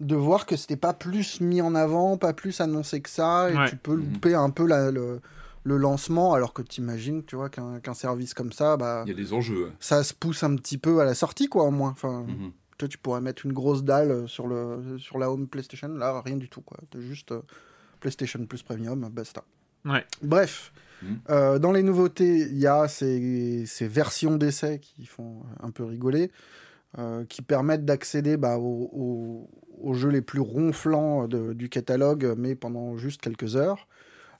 de 0.00 0.16
voir 0.16 0.46
que 0.46 0.56
c'était 0.56 0.76
pas 0.76 0.92
plus 0.92 1.40
mis 1.40 1.60
en 1.60 1.74
avant, 1.74 2.16
pas 2.16 2.32
plus 2.32 2.60
annoncé 2.60 3.00
que 3.00 3.10
ça, 3.10 3.50
et 3.50 3.70
tu 3.70 3.76
peux 3.76 3.94
mhm. 3.96 4.12
louper 4.12 4.34
un 4.34 4.50
peu 4.50 4.66
le, 4.66 5.20
le, 5.64 5.76
lancement, 5.76 6.34
alors 6.34 6.52
que 6.52 6.62
tu 6.62 6.80
imagines, 6.80 7.24
tu 7.24 7.36
vois, 7.36 7.48
qu'un 7.48 7.94
service 7.94 8.34
comme 8.34 8.52
ça, 8.52 8.76
bah, 8.76 9.04
il 9.06 9.10
y 9.10 9.12
a 9.12 9.16
des 9.16 9.32
enjeux. 9.32 9.70
Ça 9.78 10.02
se 10.02 10.12
pousse 10.12 10.42
un 10.42 10.56
petit 10.56 10.78
peu 10.78 11.00
à 11.00 11.04
la 11.04 11.14
sortie, 11.14 11.46
quoi, 11.46 11.64
au 11.64 11.70
moins. 11.70 11.90
Enfin, 11.90 12.24
mhm. 12.26 12.52
toi, 12.78 12.88
tu 12.88 12.98
pourrais 12.98 13.20
mettre 13.20 13.46
une 13.46 13.52
grosse 13.52 13.84
dalle 13.84 14.28
sur 14.28 14.48
le 14.48 14.98
sur 14.98 15.18
la 15.18 15.30
home 15.30 15.46
PlayStation, 15.46 15.88
là, 15.88 16.20
rien 16.24 16.36
du 16.36 16.48
tout, 16.48 16.62
quoi. 16.62 16.78
juste 16.98 17.32
euh, 17.32 17.42
PlayStation 18.00 18.44
Plus 18.44 18.62
Premium, 18.62 19.08
basta. 19.08 19.44
Ouais. 19.84 20.04
Bref, 20.22 20.72
hmm. 21.02 21.14
euh, 21.30 21.58
dans 21.58 21.72
les 21.72 21.82
nouveautés, 21.82 22.40
il 22.40 22.58
y 22.58 22.66
a 22.66 22.88
ces, 22.88 23.66
versions 23.82 24.36
d'essai 24.36 24.78
qui 24.80 25.06
font 25.06 25.42
un 25.60 25.70
peu 25.70 25.84
rigoler, 25.84 26.30
euh, 26.98 27.24
qui 27.24 27.42
permettent 27.42 27.84
d'accéder 27.84 28.36
bah, 28.36 28.58
aux, 28.58 29.48
jeux 29.92 30.10
les 30.10 30.22
plus 30.22 30.40
ronflants 30.40 31.26
du 31.28 31.68
catalogue, 31.68 32.34
mais 32.36 32.54
pendant 32.54 32.96
juste 32.96 33.20
quelques 33.20 33.56
heures. 33.56 33.88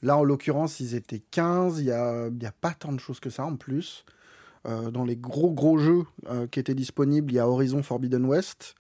Là, 0.03 0.17
en 0.17 0.25
l'occurrence, 0.25 0.81
ils 0.81 0.95
étaient 0.95 1.23
15, 1.31 1.79
il 1.79 1.85
n'y 1.85 1.91
a, 1.91 2.25
a 2.25 2.53
pas 2.61 2.73
tant 2.73 2.93
de 2.93 2.99
choses 2.99 3.21
que 3.21 3.31
ça 3.31 3.45
en 3.45 3.57
plus. 3.57 4.05
Euh, 4.67 4.91
dans 4.91 5.05
les 5.05 5.17
gros 5.17 5.53
gros 5.53 5.79
jeux 5.79 6.05
qui 6.51 6.61
étaient 6.61 6.75
disponibles, 6.75 7.33
il 7.33 7.37
y 7.37 7.39
a 7.39 7.49
Horizon 7.49 7.83
Forbidden 7.83 8.25
West, 8.25 8.75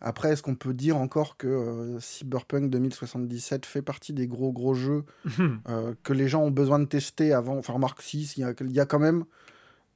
après, 0.00 0.32
est-ce 0.32 0.42
qu'on 0.42 0.54
peut 0.54 0.74
dire 0.74 0.96
encore 0.96 1.36
que 1.36 1.46
euh, 1.46 2.00
Cyberpunk 2.00 2.70
2077 2.70 3.64
fait 3.64 3.82
partie 3.82 4.12
des 4.12 4.26
gros 4.26 4.52
gros 4.52 4.74
jeux 4.74 5.04
euh, 5.68 5.94
que 6.02 6.12
les 6.12 6.28
gens 6.28 6.42
ont 6.42 6.50
besoin 6.50 6.78
de 6.78 6.84
tester 6.84 7.32
avant? 7.32 7.56
Enfin, 7.56 7.72
remarque, 7.72 8.02
si, 8.02 8.22
il 8.36 8.70
y, 8.70 8.80
a, 8.80 8.86
quand 8.86 8.98
même 8.98 9.24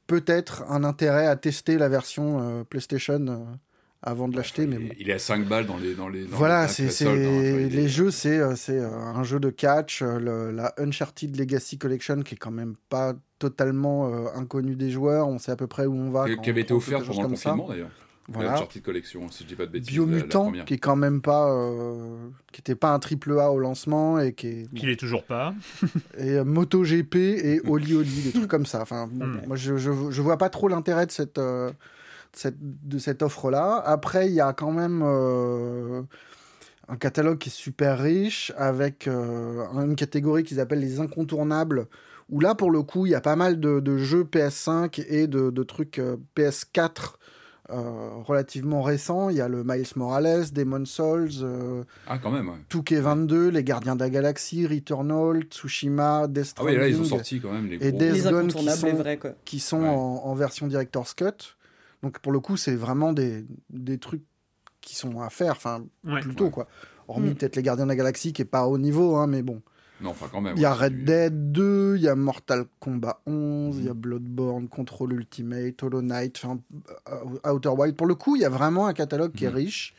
peut-être 0.06 0.64
un 0.68 0.84
intérêt 0.84 1.26
à 1.26 1.36
tester 1.36 1.76
la 1.76 1.88
version 1.88 2.40
euh, 2.40 2.64
PlayStation 2.64 3.46
avant 4.02 4.28
de 4.28 4.36
l'acheter. 4.36 4.66
mais 4.66 4.96
il 4.98 5.10
est 5.10 5.14
à 5.14 5.18
5 5.18 5.46
balles 5.46 5.66
dans 5.66 5.76
les. 5.76 5.94
Dans 5.94 6.08
les 6.08 6.22
voilà, 6.22 6.66
c'est, 6.68 7.06
hein, 7.06 7.14
les 7.14 7.88
jeux, 7.88 8.10
c'est, 8.10 8.56
c'est 8.56 8.80
un 8.80 9.22
jeu 9.22 9.38
de 9.38 9.50
catch, 9.50 10.02
la 10.02 10.72
Uncharted 10.78 11.36
Legacy 11.36 11.76
Collection 11.76 12.22
qui 12.22 12.34
est 12.34 12.38
quand 12.38 12.50
même 12.50 12.76
pas 12.88 13.14
totalement 13.38 14.06
inconnu 14.34 14.76
des 14.76 14.90
joueurs, 14.90 15.28
on 15.28 15.38
sait 15.38 15.52
à 15.52 15.56
peu 15.56 15.66
près 15.66 15.84
où 15.84 15.94
on 15.94 16.10
va. 16.10 16.24
Qui, 16.34 16.48
avait 16.48 16.62
été 16.62 16.72
offert 16.72 17.04
pendant 17.04 17.22
le 17.22 17.28
confinement 17.28 17.68
d'ailleurs. 17.68 17.90
Voilà. 18.32 18.56
sortie 18.56 18.78
de 18.78 18.84
collection, 18.84 19.28
si 19.30 19.42
je 19.42 19.48
dis 19.48 19.54
pas 19.56 19.66
de 19.66 19.72
bêtises. 19.72 19.88
Biomutant, 19.90 20.52
qui 20.64 20.74
est 20.74 20.78
quand 20.78 20.94
même 20.94 21.20
pas, 21.20 21.52
euh, 21.52 22.28
qui 22.52 22.60
était 22.60 22.76
pas 22.76 22.92
un 22.92 23.00
triple 23.00 23.38
A 23.40 23.50
au 23.50 23.58
lancement 23.58 24.20
et 24.20 24.34
qui 24.34 24.46
est. 24.46 24.74
Qui 24.74 24.86
l'est 24.86 24.96
toujours 24.96 25.24
pas. 25.24 25.52
et 26.18 26.34
euh, 26.34 26.44
MotoGP 26.44 27.16
et 27.16 27.60
Oli 27.66 27.94
Oli, 27.94 28.22
des 28.22 28.30
trucs 28.30 28.48
comme 28.48 28.66
ça. 28.66 28.82
Enfin, 28.82 29.08
hmm. 29.08 29.42
moi 29.48 29.56
je, 29.56 29.76
je, 29.76 29.90
je, 30.10 30.22
vois 30.22 30.38
pas 30.38 30.48
trop 30.48 30.68
l'intérêt 30.68 31.06
de 31.06 31.10
cette, 31.10 31.38
euh, 31.38 31.72
cette 32.32 32.56
de 32.60 32.98
cette 32.98 33.22
offre 33.22 33.50
là. 33.50 33.82
Après, 33.84 34.28
il 34.28 34.34
y 34.34 34.40
a 34.40 34.52
quand 34.52 34.70
même 34.70 35.02
un 35.02 36.96
catalogue 36.96 37.38
qui 37.38 37.48
est 37.48 37.52
super 37.52 37.98
riche 37.98 38.52
avec 38.56 39.08
une 39.08 39.96
catégorie 39.96 40.44
qu'ils 40.44 40.60
appellent 40.60 40.80
les 40.80 41.00
incontournables 41.00 41.88
où 42.28 42.38
là 42.38 42.54
pour 42.54 42.70
le 42.70 42.82
coup 42.82 43.06
il 43.06 43.10
y 43.10 43.14
a 43.16 43.20
pas 43.20 43.34
mal 43.34 43.58
de, 43.58 43.80
de 43.80 43.96
jeux 43.96 44.22
PS5 44.22 45.04
et 45.08 45.26
de, 45.26 45.50
de 45.50 45.62
trucs 45.64 46.00
PS4 46.36 47.14
euh, 47.72 48.10
relativement 48.24 48.82
récent. 48.82 49.30
Il 49.30 49.36
y 49.36 49.40
a 49.40 49.48
le 49.48 49.62
Miles 49.64 49.86
Morales, 49.96 50.52
Demon 50.52 50.84
Souls, 50.84 51.30
euh, 51.42 51.84
ah, 52.06 52.18
quand 52.18 52.30
même, 52.30 52.50
22, 52.70 53.48
Les 53.48 53.64
Gardiens 53.64 53.94
de 53.94 54.00
la 54.00 54.10
Galaxie, 54.10 54.66
Returnal, 54.66 55.42
Tsushima, 55.44 56.26
Death 56.26 56.46
Stranding. 56.46 56.76
Ah 56.76 56.82
oui, 56.82 56.90
là, 56.90 56.96
ils 56.96 57.00
ont 57.00 57.04
sorti 57.04 57.40
quand 57.40 57.52
même 57.52 57.68
les 57.68 57.76
Et 57.86 57.92
Death 57.92 58.24
Gone 58.24 58.48
qui 58.48 58.68
sont, 58.68 58.94
vrais, 58.94 59.18
qui 59.44 59.60
sont 59.60 59.82
en, 59.82 60.34
version 60.34 60.66
Director's 60.66 61.14
Cut. 61.14 61.56
Donc 62.02 62.18
pour 62.18 62.32
le 62.32 62.40
coup, 62.40 62.56
c'est 62.56 62.74
vraiment 62.74 63.12
des, 63.12 63.44
des 63.70 63.98
trucs 63.98 64.24
qui 64.80 64.96
sont 64.96 65.20
à 65.20 65.30
faire, 65.30 65.52
enfin, 65.52 65.84
plutôt, 66.22 66.50
quoi. 66.50 66.66
Hormis 67.08 67.30
mm. 67.30 67.34
peut-être 67.34 67.56
Les 67.56 67.62
Gardiens 67.62 67.84
de 67.84 67.90
la 67.90 67.96
Galaxie, 67.96 68.32
qui 68.32 68.42
est 68.42 68.46
pas 68.46 68.66
au 68.66 68.78
niveau, 68.78 69.16
hein, 69.16 69.26
mais 69.26 69.42
bon. 69.42 69.62
Non, 70.00 70.10
enfin 70.10 70.28
quand 70.30 70.40
même. 70.40 70.56
Il 70.56 70.62
y 70.62 70.64
a 70.64 70.72
Red 70.72 71.04
Dead 71.04 71.52
2, 71.52 71.96
il 71.96 72.02
y 72.02 72.08
a 72.08 72.14
Mortal 72.14 72.64
Kombat 72.78 73.20
11, 73.26 73.78
il 73.78 73.84
y 73.84 73.88
a 73.88 73.94
mhm. 73.94 74.00
Bloodborne, 74.00 74.68
Control 74.68 75.12
Ultimate, 75.12 75.82
Hollow 75.82 76.02
Knight, 76.02 76.40
euh, 76.44 77.50
Outer 77.52 77.70
Wild. 77.70 77.96
Pour 77.96 78.06
le 78.06 78.14
coup, 78.14 78.36
il 78.36 78.42
y 78.42 78.44
a 78.44 78.48
vraiment 78.48 78.86
un 78.86 78.92
catalogue 78.92 79.32
qui 79.32 79.44
est 79.44 79.50
mhm. 79.50 79.56
riche, 79.56 79.94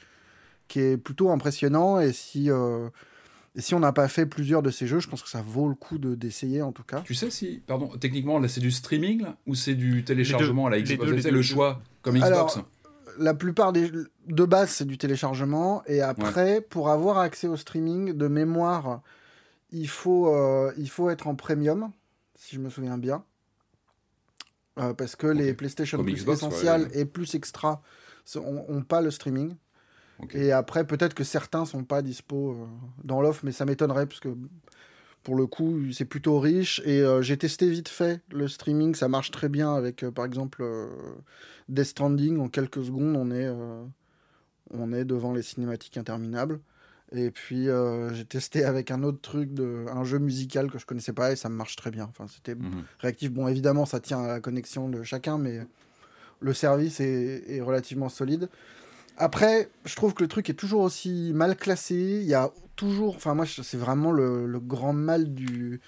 qui 0.68 0.80
est 0.80 0.98
plutôt 0.98 1.30
impressionnant. 1.30 2.00
Et 2.00 2.14
si, 2.14 2.50
euh, 2.50 2.90
et 3.56 3.62
si 3.62 3.76
on 3.76 3.80
n'a 3.80 3.92
pas 3.92 4.08
fait 4.08 4.26
plusieurs 4.26 4.64
de 4.64 4.72
ces 4.72 4.88
jeux, 4.88 5.00
je 5.00 5.08
pense 5.08 5.22
que 5.22 5.30
ça 5.30 5.42
vaut 5.42 5.70
le 5.70 5.76
coup 5.76 5.98
d'essayer 5.98 6.62
en 6.62 6.72
tout 6.72 6.84
cas. 6.84 7.02
Tu 7.02 7.14
sais 7.14 7.30
si, 7.30 7.62
pardon, 7.68 7.90
techniquement, 8.00 8.40
là 8.40 8.48
c'est 8.48 8.62
du 8.62 8.72
streaming 8.72 9.26
ou 9.46 9.56
c'est 9.56 9.76
du 9.76 10.04
téléchargement 10.04 10.68
à 10.68 10.72
la 10.72 10.82
Xbox 10.82 11.22
C'est 11.22 11.32
le 11.32 11.42
choix 11.42 11.82
comme 12.02 12.18
Xbox 12.18 12.60
la 13.20 13.34
plupart 13.34 13.74
des 13.74 13.92
de 14.28 14.46
base 14.46 14.70
c'est 14.70 14.86
du 14.86 14.98
téléchargement 14.98 15.84
et 15.86 16.02
après 16.02 16.62
pour 16.62 16.90
avoir 16.90 17.18
accès 17.18 17.48
au 17.48 17.58
streaming 17.58 18.14
de 18.14 18.28
mémoire 18.28 19.02
il 19.72 19.88
faut, 19.88 20.34
euh, 20.34 20.74
il 20.78 20.90
faut 20.90 21.10
être 21.10 21.28
en 21.28 21.36
premium, 21.36 21.92
si 22.36 22.56
je 22.56 22.62
me 22.62 22.70
souviens 22.70 22.98
bien. 22.98 23.24
Euh, 24.80 24.94
parce 24.94 25.16
que 25.16 25.28
les 25.28 25.54
PlayStation 25.54 26.02
Plus 26.02 26.28
Essential 26.28 26.90
et 26.94 27.06
Plus 27.06 27.36
Extra 27.36 27.82
n'ont 28.36 28.84
pas 28.84 29.02
le 29.02 29.12
streaming. 29.12 29.56
Et 30.34 30.52
après, 30.52 30.86
peut-être 30.86 31.16
que 31.16 31.24
certains 31.24 31.66
sont 31.66 31.84
pas 31.84 32.04
dispo 32.04 32.52
euh, 32.52 32.66
dans 33.04 33.22
l'offre, 33.22 33.42
mais 33.44 33.52
ça 33.52 33.66
m'étonnerait, 33.66 34.06
parce 34.06 34.20
que 34.20 34.30
pour 35.24 35.36
le 35.36 35.48
coup, 35.48 35.92
c'est 35.92 36.06
plutôt 36.06 36.40
riche. 36.40 36.80
Et 36.86 37.04
j'ai 37.22 37.38
testé 37.38 37.70
vite 37.70 37.90
fait 37.90 38.22
le 38.32 38.48
streaming, 38.48 38.96
ça 38.96 39.08
marche 39.08 39.32
très 39.32 39.50
bien 39.50 39.74
avec, 39.74 40.06
par 40.10 40.26
exemple, 40.26 40.64
Death 41.70 41.86
Stranding. 41.86 42.40
En 42.40 42.50
quelques 42.50 42.84
secondes, 42.84 43.16
on 43.16 43.30
est, 43.30 43.48
on 44.72 44.94
est 44.94 45.06
devant 45.06 45.34
les 45.34 45.44
cinématiques 45.44 45.98
interminables. 45.98 46.60
Et 47.14 47.30
puis 47.30 47.68
euh, 47.68 48.14
j'ai 48.14 48.24
testé 48.24 48.64
avec 48.64 48.90
un 48.90 49.04
autre 49.04 49.20
truc, 49.22 49.54
de, 49.54 49.86
un 49.90 50.04
jeu 50.06 50.18
musical 50.18 50.72
que 50.72 50.80
je 50.80 50.86
connaissais 50.86 51.12
pas 51.12 51.32
et 51.32 51.36
ça 51.36 51.50
marche 51.50 51.76
très 51.76 51.92
bien. 51.92 52.08
Enfin, 52.10 52.26
c'était 52.28 52.56
mhm. 52.56 52.84
réactif. 53.00 53.32
Bon, 53.32 53.48
évidemment, 53.48 53.86
ça 53.86 54.00
tient 54.00 54.24
à 54.24 54.28
la 54.28 54.40
connexion 54.40 54.88
de 54.88 55.04
chacun, 55.04 55.38
mais 55.38 55.60
le 56.40 56.54
service 56.54 57.00
est, 57.02 57.62
relativement 57.62 58.08
solide. 58.08 58.50
Après, 59.18 59.70
je 59.86 59.96
trouve 59.96 60.14
que 60.14 60.24
le 60.24 60.30
truc 60.30 60.50
est 60.50 60.56
toujours 60.56 60.82
aussi 60.82 61.32
mal 61.36 61.58
classé. 61.58 61.96
Il 61.96 62.28
y 62.28 62.34
a 62.34 62.50
toujours, 62.78 63.16
enfin 63.16 63.36
moi, 63.36 63.46
c'est 63.46 63.78
vraiment 63.78 64.14
le, 64.14 64.60
grand 64.60 64.94
mal 64.94 65.34
du, 65.34 65.82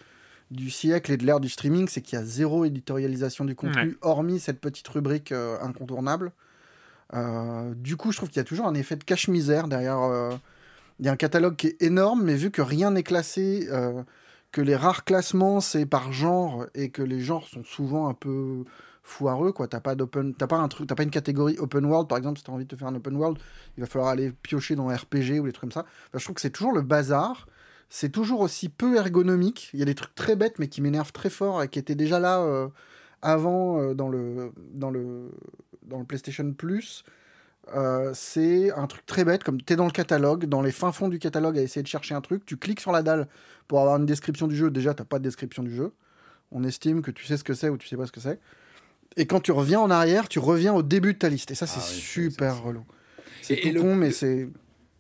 du 0.51 0.69
siècle 0.69 1.13
et 1.13 1.17
de 1.17 1.25
l'ère 1.25 1.39
du 1.39 1.49
streaming, 1.49 1.87
c'est 1.87 2.01
qu'il 2.01 2.19
y 2.19 2.21
a 2.21 2.25
zéro 2.25 2.65
éditorialisation 2.65 3.45
du 3.45 3.55
contenu, 3.55 3.97
hormis 4.01 4.39
cette 4.41 4.59
petite 4.59 4.87
rubrique 4.89 5.31
incontournable. 5.31 6.33
du 7.77 7.95
coup, 7.95 8.11
je 8.11 8.17
trouve 8.17 8.29
qu'il 8.29 8.37
y 8.37 8.41
a 8.41 8.43
toujours 8.43 8.67
un 8.67 8.75
effet 8.75 8.97
de 8.97 9.05
cache-misère 9.05 9.69
derrière. 9.69 10.37
Il 10.99 11.05
y 11.05 11.09
a 11.09 11.11
un 11.11 11.17
catalogue 11.17 11.55
qui 11.55 11.67
est 11.67 11.81
énorme, 11.81 12.23
mais 12.23 12.35
vu 12.35 12.51
que 12.51 12.61
rien 12.61 12.91
n'est 12.91 13.03
classé, 13.03 13.67
que 14.53 14.61
les 14.61 14.75
rares 14.77 15.03
classements 15.03 15.59
c'est 15.59 15.85
par 15.85 16.13
genre 16.13 16.67
et 16.75 16.89
que 16.91 17.01
les 17.01 17.19
genres 17.19 17.47
sont 17.47 17.63
souvent 17.63 18.07
un 18.07 18.13
peu 18.13 18.63
foireux 19.01 19.51
quoi 19.51 19.67
t'as 19.67 19.81
pas 19.81 19.95
d'open 19.95 20.33
t'as 20.35 20.47
pas 20.47 20.57
un 20.57 20.67
truc 20.69 20.87
t'as 20.87 20.95
pas 20.95 21.03
une 21.03 21.09
catégorie 21.09 21.57
open 21.57 21.85
world. 21.85 22.07
Par 22.07 22.19
exemple 22.19 22.37
si 22.37 22.45
t'as 22.45 22.53
envie 22.53 22.63
de 22.63 22.69
te 22.69 22.75
faire 22.77 22.87
un 22.87 22.95
open 22.95 23.15
world 23.17 23.37
il 23.75 23.81
va 23.81 23.87
falloir 23.87 24.11
aller 24.11 24.31
piocher 24.31 24.75
dans 24.75 24.87
RPG 24.87 25.39
ou 25.41 25.45
des 25.45 25.51
trucs 25.51 25.61
comme 25.61 25.71
ça. 25.71 25.85
Je 26.13 26.23
trouve 26.23 26.35
que 26.35 26.41
c'est 26.41 26.51
toujours 26.51 26.71
le 26.71 26.83
bazar. 26.83 27.47
C'est 27.89 28.09
toujours 28.09 28.39
aussi 28.39 28.69
peu 28.69 28.95
ergonomique. 28.95 29.69
Il 29.73 29.79
y 29.79 29.83
a 29.83 29.85
des 29.85 29.93
trucs 29.95 30.15
très 30.15 30.35
bêtes 30.35 30.59
mais 30.59 30.67
qui 30.67 30.81
m'énervent 30.81 31.11
très 31.11 31.29
fort 31.29 31.61
et 31.63 31.67
qui 31.67 31.79
étaient 31.79 31.95
déjà 31.95 32.19
là 32.19 32.39
euh, 32.41 32.67
avant 33.23 33.79
euh, 33.79 33.93
dans 33.95 34.09
le 34.09 34.53
dans 34.73 34.91
le 34.91 35.31
dans 35.81 35.97
le 35.97 36.05
PlayStation 36.05 36.53
Plus 36.53 37.03
euh, 37.75 38.11
c'est 38.13 38.71
un 38.71 38.87
truc 38.87 39.05
très 39.05 39.23
bête, 39.23 39.43
comme 39.43 39.61
tu 39.61 39.73
es 39.73 39.75
dans 39.75 39.85
le 39.85 39.91
catalogue, 39.91 40.45
dans 40.45 40.61
les 40.61 40.71
fins 40.71 40.91
fonds 40.91 41.07
du 41.07 41.19
catalogue 41.19 41.57
à 41.57 41.61
essayer 41.61 41.81
de 41.81 41.87
chercher 41.87 42.13
un 42.13 42.21
truc, 42.21 42.45
tu 42.45 42.57
cliques 42.57 42.81
sur 42.81 42.91
la 42.91 43.03
dalle 43.03 43.27
pour 43.67 43.79
avoir 43.79 43.97
une 43.97 44.05
description 44.05 44.47
du 44.47 44.55
jeu. 44.55 44.69
Déjà, 44.69 44.93
t'as 44.93 45.05
pas 45.05 45.19
de 45.19 45.23
description 45.23 45.63
du 45.63 45.73
jeu. 45.73 45.93
On 46.51 46.63
estime 46.63 47.01
que 47.01 47.11
tu 47.11 47.25
sais 47.25 47.37
ce 47.37 47.43
que 47.43 47.53
c'est 47.53 47.69
ou 47.69 47.77
tu 47.77 47.87
sais 47.87 47.97
pas 47.97 48.05
ce 48.05 48.11
que 48.11 48.19
c'est. 48.19 48.39
Et 49.15 49.25
quand 49.25 49.39
tu 49.39 49.51
reviens 49.51 49.79
en 49.79 49.89
arrière, 49.89 50.27
tu 50.27 50.39
reviens 50.39 50.73
au 50.73 50.83
début 50.83 51.13
de 51.13 51.19
ta 51.19 51.29
liste. 51.29 51.51
Et 51.51 51.55
ça, 51.55 51.67
c'est 51.67 51.79
ah 51.79 51.83
super 51.83 52.63
relou. 52.63 52.83
C'est 53.41 53.57
tout 53.57 53.81
con, 53.81 53.95
mais 53.95 54.11
c'est. 54.11 54.49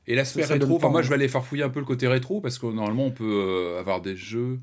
Et 0.05 0.15
l'aspect 0.15 0.43
rétro, 0.43 0.75
enfin, 0.75 0.89
moi 0.89 1.01
je 1.01 1.09
vais 1.09 1.15
aller 1.15 1.29
farfouiller 1.29 1.63
un 1.63 1.69
peu 1.69 1.79
le 1.79 1.85
côté 1.85 2.07
rétro 2.07 2.41
parce 2.41 2.59
que 2.59 2.65
normalement 2.65 3.05
on 3.05 3.11
peut 3.11 3.23
euh, 3.23 3.79
avoir 3.79 4.01
des 4.01 4.17
jeux. 4.17 4.59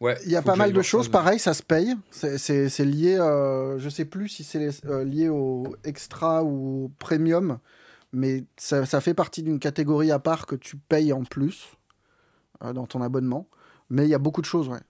Ouais, 0.00 0.18
il 0.24 0.32
y 0.32 0.36
a 0.36 0.42
pas 0.42 0.56
mal 0.56 0.72
de 0.72 0.82
choses, 0.82 1.08
pareil, 1.08 1.38
ça 1.38 1.52
se 1.52 1.62
paye. 1.62 1.94
C'est 2.10 2.84
lié, 2.84 3.18
euh, 3.18 3.78
je 3.78 3.88
sais 3.90 4.06
plus 4.06 4.28
si 4.28 4.44
c'est 4.44 4.70
euh, 4.86 5.04
lié 5.04 5.28
au 5.28 5.76
extra 5.84 6.42
ou 6.42 6.86
au 6.86 6.88
premium, 6.98 7.58
mais 8.12 8.44
ça, 8.56 8.86
ça 8.86 9.02
fait 9.02 9.14
partie 9.14 9.42
d'une 9.42 9.58
catégorie 9.58 10.10
à 10.10 10.18
part 10.18 10.46
que 10.46 10.56
tu 10.56 10.76
payes 10.76 11.12
en 11.12 11.24
plus 11.24 11.66
euh, 12.64 12.72
dans 12.72 12.86
ton 12.86 13.02
abonnement. 13.02 13.46
Mais 13.90 14.04
il 14.06 14.08
y 14.08 14.14
a 14.14 14.18
beaucoup 14.18 14.40
de 14.40 14.46
choses, 14.46 14.68
ouais. 14.68 14.80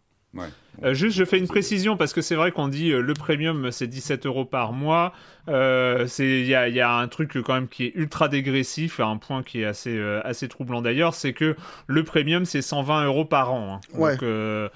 Euh, 0.83 0.95
juste, 0.95 1.17
je 1.17 1.25
fais 1.25 1.39
une 1.39 1.49
précision 1.49 1.97
parce 1.97 2.13
que 2.13 2.23
c'est 2.23 2.35
vrai 2.35 2.53
qu'on 2.53 2.69
dit 2.69 2.93
euh, 2.93 3.01
le 3.01 3.15
premium 3.15 3.71
c'est 3.71 3.87
17 3.87 4.27
euros 4.27 4.45
par 4.45 4.73
mois. 4.73 5.13
Euh, 5.49 6.07
il 6.19 6.47
y 6.47 6.55
a, 6.55 6.97
un 6.97 7.09
truc 7.09 7.39
quand 7.43 7.55
même 7.55 7.69
qui 7.69 7.87
est 7.87 7.93
ultra 7.95 8.29
dégressif, 8.29 9.01
un 9.01 9.17
point 9.17 9.43
qui 9.43 9.63
est 9.63 9.65
assez 9.65 10.01
assez 10.23 10.49
troublant 10.49 10.81
d'ailleurs, 10.81 11.15
c'est 11.15 11.33
que 11.33 11.57
le 11.87 12.05
premium 12.05 12.45
c'est 12.45 12.63
120 12.63 13.07
euros 13.07 13.25
par 13.25 13.53
an. 13.53 13.81
Hein. 13.95 13.99
Donc 13.99 14.71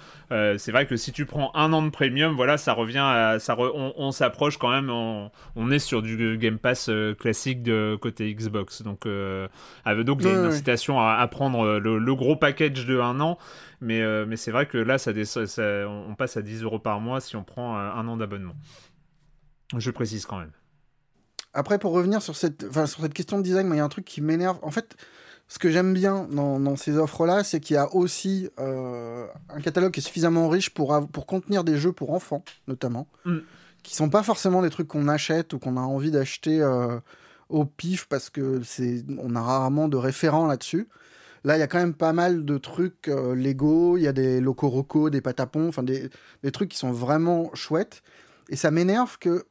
c'est 0.58 0.72
vrai 0.72 0.86
que 0.86 0.96
si 0.96 1.12
tu 1.12 1.26
prends 1.26 1.52
un 1.54 1.72
an 1.72 1.82
de 1.82 1.90
premium, 1.90 2.34
voilà, 2.34 2.56
ça 2.56 2.72
revient 2.72 2.98
à 2.98 3.38
ça. 3.38 3.56
on, 3.58 4.10
s'approche 4.10 4.56
quand 4.56 4.70
même. 4.70 4.90
On, 4.90 5.70
est 5.70 5.78
sur 5.78 6.02
du 6.02 6.38
Game 6.38 6.58
Pass 6.58 6.90
classique 7.20 7.62
de 7.62 7.96
côté 8.00 8.34
Xbox. 8.34 8.82
Donc 8.82 9.06
donc 9.06 10.18
il 10.20 10.26
y 10.26 10.30
a 10.30 10.34
une 10.34 10.46
incitation 10.46 10.98
à, 10.98 11.26
prendre 11.28 11.78
le, 11.78 11.98
le, 11.98 12.14
gros 12.14 12.36
package 12.36 12.86
de 12.86 12.98
un 12.98 13.20
an. 13.20 13.38
Mais, 13.80 14.02
mais 14.26 14.36
c'est 14.36 14.50
vrai 14.50 14.66
que 14.66 14.78
là, 14.78 14.98
ça, 14.98 15.12
on 15.84 16.14
passe 16.14 16.36
à 16.36 16.42
10 16.42 16.62
euros 16.62 16.78
par 16.78 17.00
mois 17.00 17.20
si 17.20 17.36
on 17.36 17.44
prend 17.44 17.76
euh, 17.76 17.90
un 17.90 18.06
an 18.08 18.16
d'abonnement. 18.16 18.54
Je 19.76 19.90
précise 19.90 20.26
quand 20.26 20.38
même. 20.38 20.52
Après, 21.52 21.78
pour 21.78 21.92
revenir 21.92 22.20
sur 22.22 22.36
cette, 22.36 22.70
sur 22.72 23.00
cette 23.00 23.14
question 23.14 23.38
de 23.38 23.42
design, 23.42 23.68
il 23.72 23.76
y 23.76 23.80
a 23.80 23.84
un 23.84 23.88
truc 23.88 24.04
qui 24.04 24.20
m'énerve. 24.20 24.58
En 24.62 24.70
fait, 24.70 24.96
ce 25.48 25.58
que 25.58 25.70
j'aime 25.70 25.94
bien 25.94 26.26
dans, 26.30 26.76
ces 26.76 26.96
offres-là, 26.96 27.44
c'est 27.44 27.60
qu'il 27.60 27.74
y 27.74 27.78
a 27.78 27.94
aussi 27.94 28.48
euh, 28.58 29.26
un 29.48 29.60
catalogue 29.60 29.92
qui 29.92 30.00
est 30.00 30.02
suffisamment 30.02 30.48
riche 30.48 30.70
pour, 30.70 31.08
pour 31.12 31.26
contenir 31.26 31.62
des 31.62 31.76
jeux 31.76 31.92
pour 31.92 32.12
enfants, 32.12 32.44
notamment, 32.66 33.06
mm. 33.24 33.38
qui 33.82 33.94
sont 33.94 34.10
pas 34.10 34.22
forcément 34.22 34.62
des 34.62 34.70
trucs 34.70 34.88
qu'on 34.88 35.06
achète 35.06 35.52
ou 35.52 35.58
qu'on 35.58 35.76
a 35.76 35.80
envie 35.82 36.10
d'acheter 36.10 36.62
au 37.48 37.64
pif 37.64 38.06
parce 38.06 38.30
que 38.30 38.62
c'est, 38.62 39.04
on 39.18 39.36
a 39.36 39.40
rarement 39.40 39.88
de 39.88 39.96
référents 39.96 40.46
là-dessus. 40.46 40.88
Là, 41.44 41.56
il 41.56 41.60
y 41.60 41.62
a 41.62 41.66
quand 41.66 41.78
même 41.78 41.94
pas 41.94 42.14
mal 42.14 42.46
de 42.46 42.56
trucs 42.56 43.08
euh, 43.08 43.34
Lego, 43.34 43.98
il 43.98 44.02
y 44.02 44.08
a 44.08 44.12
des 44.12 44.40
Loco 44.40 45.10
des 45.10 45.20
Patapons, 45.20 45.68
enfin 45.68 45.82
des, 45.82 46.10
trucs 46.52 46.70
qui 46.70 46.78
sont 46.78 46.92
vraiment 46.92 47.50
chouettes. 47.54 48.02
Et 48.48 48.56
ça 48.56 48.70
m'énerve 48.70 49.18
que, 49.18 49.44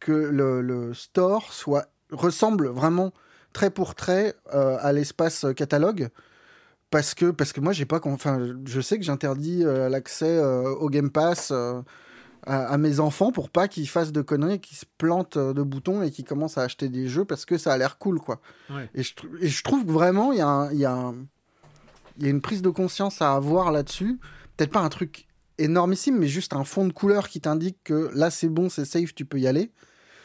que 0.00 0.12
le, 0.12 0.94
store 0.94 1.52
soit, 1.52 1.88
ressemble 2.10 2.68
vraiment 2.68 3.12
trait 3.52 3.70
pour 3.70 3.94
trait 3.94 4.34
euh, 4.54 4.78
à 4.80 4.92
l'espace 4.92 5.44
catalogue. 5.54 6.08
Parce 6.90 7.14
que, 7.14 7.30
parce 7.30 7.52
que 7.52 7.60
moi, 7.60 7.74
j'ai 7.74 7.84
pas. 7.84 8.00
Enfin, 8.04 8.40
je 8.64 8.80
sais 8.80 8.98
que 8.98 9.04
j'interdis 9.04 9.62
euh, 9.64 9.90
l'accès 9.90 10.40
au 10.40 10.88
Game 10.88 11.10
Pass 11.10 11.52
à, 12.46 12.78
mes 12.78 13.00
enfants 13.00 13.32
pour 13.32 13.50
pas 13.50 13.68
qu'ils 13.68 13.88
fassent 13.88 14.12
de 14.12 14.22
conneries, 14.22 14.60
qu'ils 14.60 14.76
se 14.76 14.84
plantent 14.98 15.36
euh, 15.36 15.52
de 15.52 15.62
boutons 15.62 16.02
et 16.02 16.10
qu'ils 16.10 16.24
commencent 16.24 16.58
à 16.58 16.62
acheter 16.62 16.88
des 16.88 17.08
jeux 17.08 17.24
parce 17.24 17.44
que 17.44 17.58
ça 17.58 17.72
a 17.72 17.78
l'air 17.78 17.98
cool, 17.98 18.20
quoi. 18.20 18.40
Et, 18.94 19.02
je, 19.02 19.12
et, 19.40 19.48
je, 19.48 19.62
trouve 19.62 19.84
vraiment, 19.86 20.32
il 20.32 20.38
y, 20.38 20.42
a 20.42 20.70
y, 20.72 20.84
a 20.84 21.12
y 22.20 22.26
a 22.26 22.28
une 22.28 22.40
prise 22.40 22.62
de 22.62 22.70
conscience 22.70 23.20
à 23.22 23.34
avoir 23.34 23.72
là-dessus. 23.72 24.18
Peut-être 24.56 24.72
pas 24.72 24.80
un 24.80 24.88
truc 24.88 25.26
énormissime, 25.58 26.18
mais 26.18 26.28
juste 26.28 26.54
un 26.54 26.64
fond 26.64 26.86
de 26.86 26.92
couleur 26.92 27.28
qui 27.28 27.40
t'indique 27.40 27.78
que 27.84 28.10
là, 28.14 28.30
c'est 28.30 28.48
bon, 28.48 28.68
c'est 28.68 28.84
safe, 28.84 29.14
tu 29.14 29.24
peux 29.24 29.38
y 29.38 29.46
aller. 29.46 29.70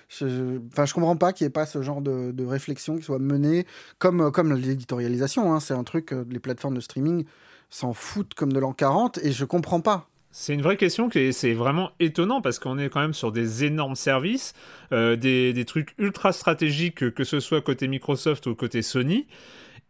Je, 0.10 0.60
enfin, 0.68 0.86
je 0.86 0.94
comprends 0.94 1.18
pas 1.18 1.34
qu'il 1.34 1.46
n'y 1.46 1.48
ait 1.48 1.52
pas 1.52 1.66
ce 1.66 1.82
genre 1.82 2.02
de, 2.02 2.32
de, 2.32 2.46
réflexion 2.46 2.98
qui 2.98 3.04
soit 3.04 3.20
menée 3.20 3.66
comme, 3.98 4.32
comme 4.32 4.54
l'éditorialisation. 4.54 5.54
Hein. 5.54 5.60
C'est 5.60 5.74
un 5.74 5.84
truc, 5.84 6.14
euh, 6.14 6.24
les 6.30 6.40
plateformes 6.40 6.76
de 6.76 6.82
streaming 6.82 7.26
s'en 7.70 7.94
foutent 7.94 8.36
comme 8.36 8.54
de 8.54 8.60
l'an 8.60 8.74
40 8.74 9.20
et 9.24 9.32
je 9.32 9.46
comprends 9.46 9.82
pas. 9.82 10.10
C'est 10.36 10.56
une 10.56 10.64
vraie 10.64 10.78
question 10.78 11.10
qui 11.10 11.32
c'est 11.32 11.54
vraiment 11.54 11.92
étonnant 12.00 12.42
parce 12.42 12.58
qu'on 12.58 12.80
est 12.80 12.90
quand 12.90 13.02
même 13.02 13.14
sur 13.14 13.32
des 13.32 13.66
énormes 13.66 13.96
services, 13.96 14.56
euh, 14.92 15.16
des, 15.16 15.54
des, 15.54 15.64
trucs 15.64 15.94
ultra 16.00 16.34
stratégiques, 16.34 17.12
que 17.14 17.24
ce 17.24 17.40
soit 17.40 17.62
côté 17.62 17.88
Microsoft 17.88 18.48
ou 18.48 18.56
côté 18.56 18.82
Sony. 18.82 19.28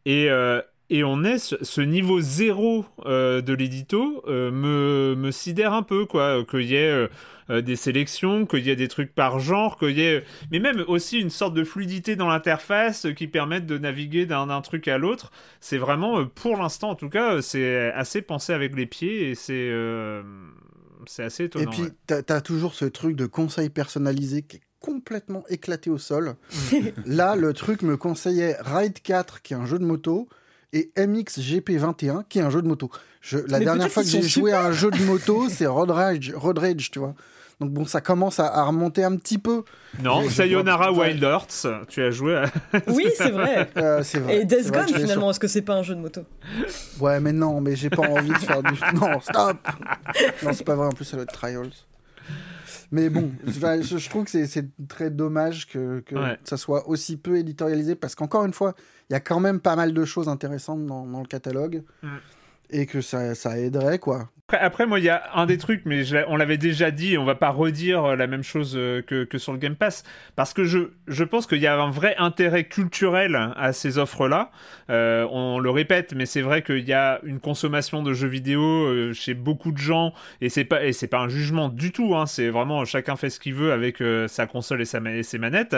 Et, 0.06 0.30
euh, 0.30 0.62
et 0.98 1.04
on 1.04 1.24
est 1.24 1.40
ce, 1.40 1.82
niveau 1.82 2.22
zéro 2.22 2.86
euh, 3.06 3.42
de 3.42 3.54
l'édito 3.54 4.24
me, 4.28 5.16
me 5.18 5.32
sidère 5.32 5.74
un 5.74 5.84
peu, 5.84 6.06
quoi. 6.06 6.44
Qu'il 6.46 6.64
y 6.64 6.76
ait 6.76 7.08
euh, 7.50 7.62
des 7.62 7.76
sélections, 7.76 8.46
qu'il 8.46 8.66
y 8.66 8.70
ait 8.70 8.76
des 8.76 8.88
trucs 8.88 9.14
par 9.14 9.40
genre, 9.40 9.78
qu'il 9.78 9.98
y 9.98 10.02
ait... 10.02 10.24
Mais 10.52 10.60
même 10.60 10.84
aussi 10.88 11.20
une 11.20 11.30
sorte 11.30 11.54
de 11.54 11.64
fluidité 11.64 12.16
dans 12.16 12.30
l'interface 12.30 13.08
qui 13.18 13.28
permette 13.28 13.66
de 13.66 13.78
naviguer 13.78 14.26
d'un 14.26 14.62
truc 14.62 14.88
à 14.88 14.98
l'autre. 14.98 15.32
C'est 15.60 15.78
vraiment, 15.78 16.20
euh, 16.20 16.26
pour 16.26 16.58
l'instant 16.58 16.92
en 16.92 16.96
tout 16.96 17.10
cas, 17.10 17.42
c'est 17.42 17.92
assez 17.92 18.22
pensé 18.22 18.54
avec 18.54 18.76
les 18.76 18.86
pieds 18.86 19.30
et 19.30 19.36
c'est... 19.36 19.70
Euh, 19.70 20.22
c'est 21.06 21.24
assez 21.24 21.46
étonnant. 21.46 21.70
Et 21.70 21.76
puis, 21.76 21.84
tu 21.84 22.24
t'as 22.24 22.36
as 22.36 22.42
toujours 22.42 22.74
ce 22.76 22.86
truc 22.86 23.18
de 23.18 23.26
conseil 23.26 23.70
personnalisé 23.70 24.44
qui 24.44 24.58
est 24.58 24.62
complètement 24.80 25.44
éclaté 25.50 25.90
au 25.90 25.98
sol. 25.98 26.36
Mm. 26.72 26.78
Là, 27.08 27.36
le 27.36 27.52
truc 27.52 27.82
me 27.82 27.98
conseillait 27.98 28.56
Ride 28.62 29.02
4, 29.02 29.42
qui 29.42 29.54
est 29.54 29.58
un 29.58 29.66
jeu 29.66 29.80
de 29.80 29.86
moto, 29.86 30.30
et 30.74 30.92
MXGP21, 30.98 32.24
qui 32.28 32.40
est 32.40 32.42
un 32.42 32.50
jeu 32.50 32.62
de 32.62 32.68
moto. 32.68 32.90
Je, 33.22 33.38
la 33.48 33.60
dernière 33.60 33.90
fois 33.90 34.04
que 34.04 34.10
j'ai 34.10 34.24
joué 34.24 34.52
à 34.52 34.66
un 34.66 34.72
jeu 34.72 34.92
de 34.92 35.04
moto, 35.04 35.48
c'est 35.50 35.68
Road 35.68 35.92
Rage, 35.92 36.34
Road 36.36 36.58
Rage, 36.58 36.92
tu 36.92 37.00
vois. 37.00 37.14
Donc 37.60 37.70
bon, 37.70 37.86
ça 37.86 38.02
commence 38.02 38.40
à, 38.40 38.64
remonter 38.64 39.04
un 39.04 39.16
petit 39.16 39.38
peu. 39.38 39.64
Non, 40.02 40.28
Sayonara 40.28 40.92
Wild 40.92 41.24
Hearts, 41.24 41.68
tu 41.88 42.02
as 42.02 42.10
joué 42.12 42.36
à... 42.36 42.46
Oui, 42.88 43.08
c'est 43.16 43.30
vrai. 43.30 43.70
Euh, 43.78 44.02
vrai. 44.16 44.38
Et 44.38 44.46
Death 44.46 44.72
Gone, 44.72 44.88
finalement, 44.88 45.30
est-ce 45.30 45.40
que 45.40 45.48
c'est 45.48 45.62
pas 45.62 45.76
un 45.76 45.84
jeu 45.84 45.96
de 45.96 46.00
moto? 46.00 46.22
Ouais, 47.00 47.20
mais 47.20 47.32
non, 47.32 47.62
mais 47.62 47.76
j'ai 47.76 47.90
pas 47.90 48.08
envie 48.08 48.30
de 48.30 48.38
faire 48.38 48.64
du... 48.64 48.74
Non, 48.96 49.22
stop 49.22 49.58
Non, 50.44 50.52
c'est 50.54 50.66
pas 50.66 50.76
vrai, 50.76 50.88
en 50.88 50.92
plus, 50.92 51.06
ça 51.06 51.16
doit 51.16 51.24
être 51.24 51.34
Trials. 51.34 51.72
Mais 52.94 53.10
bon, 53.10 53.32
je, 53.48 54.08
trouve 54.08 54.26
que 54.26 54.46
c'est 54.46 54.70
très 54.88 55.10
dommage 55.10 55.68
que, 55.68 56.04
ça 56.44 56.58
soit 56.58 56.88
aussi 56.88 57.18
peu 57.18 57.38
éditorialisé, 57.38 57.96
parce 57.96 58.14
qu'encore 58.14 58.46
une 58.46 58.54
fois, 58.54 58.76
il 59.10 59.14
y 59.14 59.16
a 59.16 59.20
quand 59.20 59.40
même 59.40 59.60
pas 59.60 59.76
mal 59.76 59.96
de 59.96 60.06
choses 60.06 60.30
intéressantes 60.30 60.86
dans, 60.86 61.20
le 61.20 61.28
catalogue. 61.28 61.84
Mm. 62.04 62.08
Et 62.70 62.86
que 62.86 63.02
ça, 63.02 63.36
ça 63.36 63.60
aiderait, 63.60 64.00
quoi. 64.00 64.30
Après, 64.52 64.86
moi, 64.86 65.00
il 65.00 65.06
y 65.06 65.10
a 65.10 65.24
un 65.36 65.46
des 65.46 65.58
trucs, 65.58 65.86
mais 65.86 66.04
on 66.28 66.36
l'avait 66.36 66.58
déjà 66.58 66.92
dit, 66.92 67.14
et 67.14 67.18
on 67.18 67.24
va 67.24 67.34
pas 67.34 67.50
redire 67.50 68.04
euh, 68.04 68.16
la 68.18 68.28
même 68.28 68.44
chose 68.44 68.74
euh, 68.76 69.02
que, 69.02 69.38
sur 69.38 69.54
le 69.54 69.58
Game 69.58 69.76
Pass, 69.76 70.04
parce 70.36 70.54
que 70.54 70.66
je, 70.66 71.24
pense 71.24 71.48
qu'il 71.48 71.60
y 71.60 71.68
a 71.68 71.82
un 71.82 71.90
vrai 71.90 72.16
intérêt 72.18 72.66
culturel 72.66 73.54
à 73.56 73.72
ces 73.72 73.98
offres-là. 73.98 74.52
Euh, 74.90 75.26
on 75.32 75.60
le 75.60 75.70
répète, 75.70 76.14
mais 76.14 76.26
c'est 76.26 76.42
vrai 76.42 76.62
qu'il 76.62 76.86
y 76.86 76.92
a 76.92 77.22
une 77.24 77.40
consommation 77.40 78.04
de 78.04 78.14
jeux 78.14 78.28
vidéo 78.28 79.14
chez 79.14 79.34
beaucoup 79.34 79.72
de 79.72 79.78
gens, 79.78 80.14
et 80.42 80.50
c'est 80.50 80.66
pas, 80.66 80.84
et 80.84 80.92
c'est 80.92 81.08
pas 81.08 81.20
un 81.20 81.30
jugement 81.30 81.70
du 81.70 81.94
tout. 81.94 82.14
Hein, 82.16 82.26
c'est 82.26 82.50
vraiment 82.50 82.84
chacun 82.84 83.16
fait 83.16 83.30
ce 83.30 83.40
qu'il 83.40 83.54
veut 83.54 83.72
avec 83.72 84.04
sa 84.28 84.46
console 84.46 84.82
et, 84.82 84.86
sa, 84.86 85.00
ses 85.24 85.38
manettes. 85.38 85.76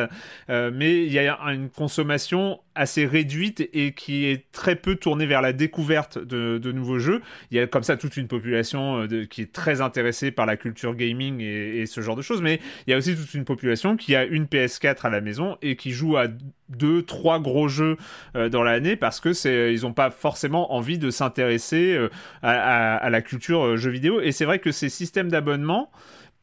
mais 0.49 1.05
il 1.05 1.13
y 1.13 1.19
a 1.19 1.37
une 1.51 1.69
consommation 1.69 2.59
assez 2.73 3.05
réduite 3.05 3.69
et 3.73 3.93
qui 3.93 4.25
est 4.25 4.51
très 4.51 4.75
peu 4.75 4.95
tournée 4.95 5.27
vers 5.27 5.41
la 5.41 5.53
découverte 5.53 6.17
de 6.17 6.71
nouveaux 6.71 6.99
jeux. 6.99 7.21
Il 7.51 7.57
y 7.57 7.59
a 7.59 7.67
comme 7.67 7.83
ça 7.83 7.95
toute 7.95 8.17
une 8.17 8.27
population 8.27 8.54
population 8.55 9.07
qui 9.29 9.41
est 9.41 9.51
très 9.51 9.81
intéressée 9.81 10.31
par 10.31 10.45
la 10.45 10.57
culture 10.57 10.95
gaming 10.95 11.41
et, 11.41 11.85
ce 11.85 12.01
genre 12.01 12.15
de 12.15 12.21
choses, 12.21 12.41
mais 12.41 12.59
il 12.87 12.91
y 12.91 12.93
a 12.93 12.97
aussi 12.97 13.15
toute 13.15 13.33
une 13.33 13.45
population 13.45 13.95
qui 13.97 14.15
a 14.15 14.25
une 14.25 14.45
PS4 14.45 15.05
à 15.05 15.09
la 15.09 15.21
maison 15.21 15.57
et 15.61 15.75
qui 15.75 15.91
joue 15.91 16.17
à 16.17 16.27
deux, 16.69 17.03
trois 17.03 17.39
gros 17.39 17.67
jeux 17.67 17.97
dans 18.33 18.63
l'année 18.63 18.95
parce 18.95 19.19
que 19.19 19.33
c'est, 19.33 19.73
ils 19.73 19.81
n'ont 19.81 19.93
pas 19.93 20.09
forcément 20.09 20.73
envie 20.73 20.97
de 20.97 21.09
s'intéresser 21.09 21.97
à, 22.41 23.09
la 23.09 23.21
culture 23.21 23.77
jeux 23.77 23.91
vidéo. 23.91 24.21
Et 24.21 24.31
c'est 24.31 24.45
vrai 24.45 24.59
que 24.59 24.71
ces 24.71 24.89
systèmes 24.89 25.29
d'abonnement 25.29 25.91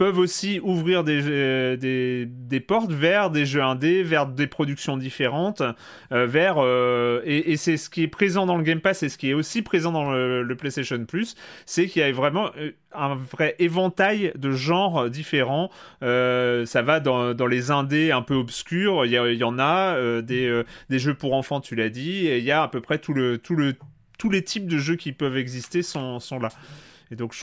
peuvent 0.02 0.18
aussi 0.18 0.58
ouvrir 0.64 1.04
des, 1.04 1.22
euh, 1.28 1.76
des, 1.76 2.26
des, 2.26 2.58
portes 2.58 2.90
vers 2.90 3.30
des 3.30 3.46
jeux 3.46 3.62
indés, 3.62 4.02
vers 4.02 4.26
des 4.26 4.48
productions 4.48 4.96
différentes, 4.96 5.62
euh, 6.10 6.26
vers 6.26 6.56
euh, 6.58 7.22
et, 7.24 7.56
c'est 7.56 7.76
ce 7.76 7.88
qui 7.88 8.02
est 8.02 8.08
présent 8.08 8.44
dans 8.44 8.56
le 8.56 8.64
Game 8.64 8.80
Pass 8.80 9.04
et 9.04 9.08
ce 9.08 9.16
qui 9.16 9.30
est 9.30 9.32
aussi 9.32 9.62
présent 9.62 9.92
dans 9.92 10.10
le, 10.10 10.56
PlayStation 10.56 11.04
Plus, 11.04 11.36
c'est 11.66 11.86
qu'il 11.86 12.02
y 12.02 12.04
a 12.04 12.10
vraiment 12.10 12.50
un 12.92 13.14
vrai 13.14 13.54
éventail 13.60 14.32
de 14.36 14.50
genres 14.50 15.08
différents. 15.08 15.70
ça 16.00 16.82
va 16.82 16.98
dans, 16.98 17.32
dans, 17.32 17.46
les 17.46 17.70
indés 17.70 18.10
un 18.10 18.22
peu 18.22 18.34
obscurs, 18.34 19.06
il 19.06 19.12
y, 19.12 19.36
y 19.36 19.44
en 19.44 19.60
a 19.60 20.20
des, 20.20 20.62
des 20.90 20.98
jeux 20.98 21.14
pour 21.14 21.34
enfants, 21.34 21.60
tu 21.60 21.76
l'as 21.76 21.90
dit, 21.90 22.26
et 22.26 22.38
il 22.38 22.44
y 22.44 22.50
a 22.50 22.64
à 22.64 22.68
peu 22.68 22.80
près 22.80 22.98
tout 22.98 23.14
le, 23.14 23.38
tout 23.38 23.54
le, 23.54 23.76
tous 24.18 24.30
les 24.30 24.42
types 24.42 24.66
de 24.66 24.78
jeux 24.78 24.96
qui 24.96 25.12
peuvent 25.12 25.36
exister 25.36 25.84
sont, 25.84 26.18
sont 26.18 26.40
là. 26.40 26.48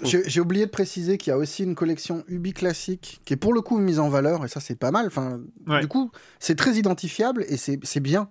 J'ai 0.05 0.39
oublié 0.41 0.65
de 0.65 0.71
préciser 0.71 1.17
qu'il 1.17 1.31
y 1.31 1.33
a 1.33 1.37
aussi 1.37 1.63
une 1.63 1.75
collection 1.75 2.23
Ubi 2.27 2.53
classique 2.53 3.21
qui 3.25 3.33
est 3.33 3.37
pour 3.37 3.53
le 3.53 3.61
coup 3.61 3.77
mise 3.77 3.99
en 3.99 4.09
valeur, 4.09 4.45
et 4.45 4.47
ça 4.47 4.59
c'est 4.59 4.75
pas 4.75 4.91
mal. 4.91 5.07
Enfin, 5.07 5.41
Du 5.81 5.87
coup, 5.87 6.11
c'est 6.39 6.55
très 6.55 6.73
identifiable 6.75 7.45
et 7.47 7.57
c'est 7.57 7.99
bien. 7.99 8.29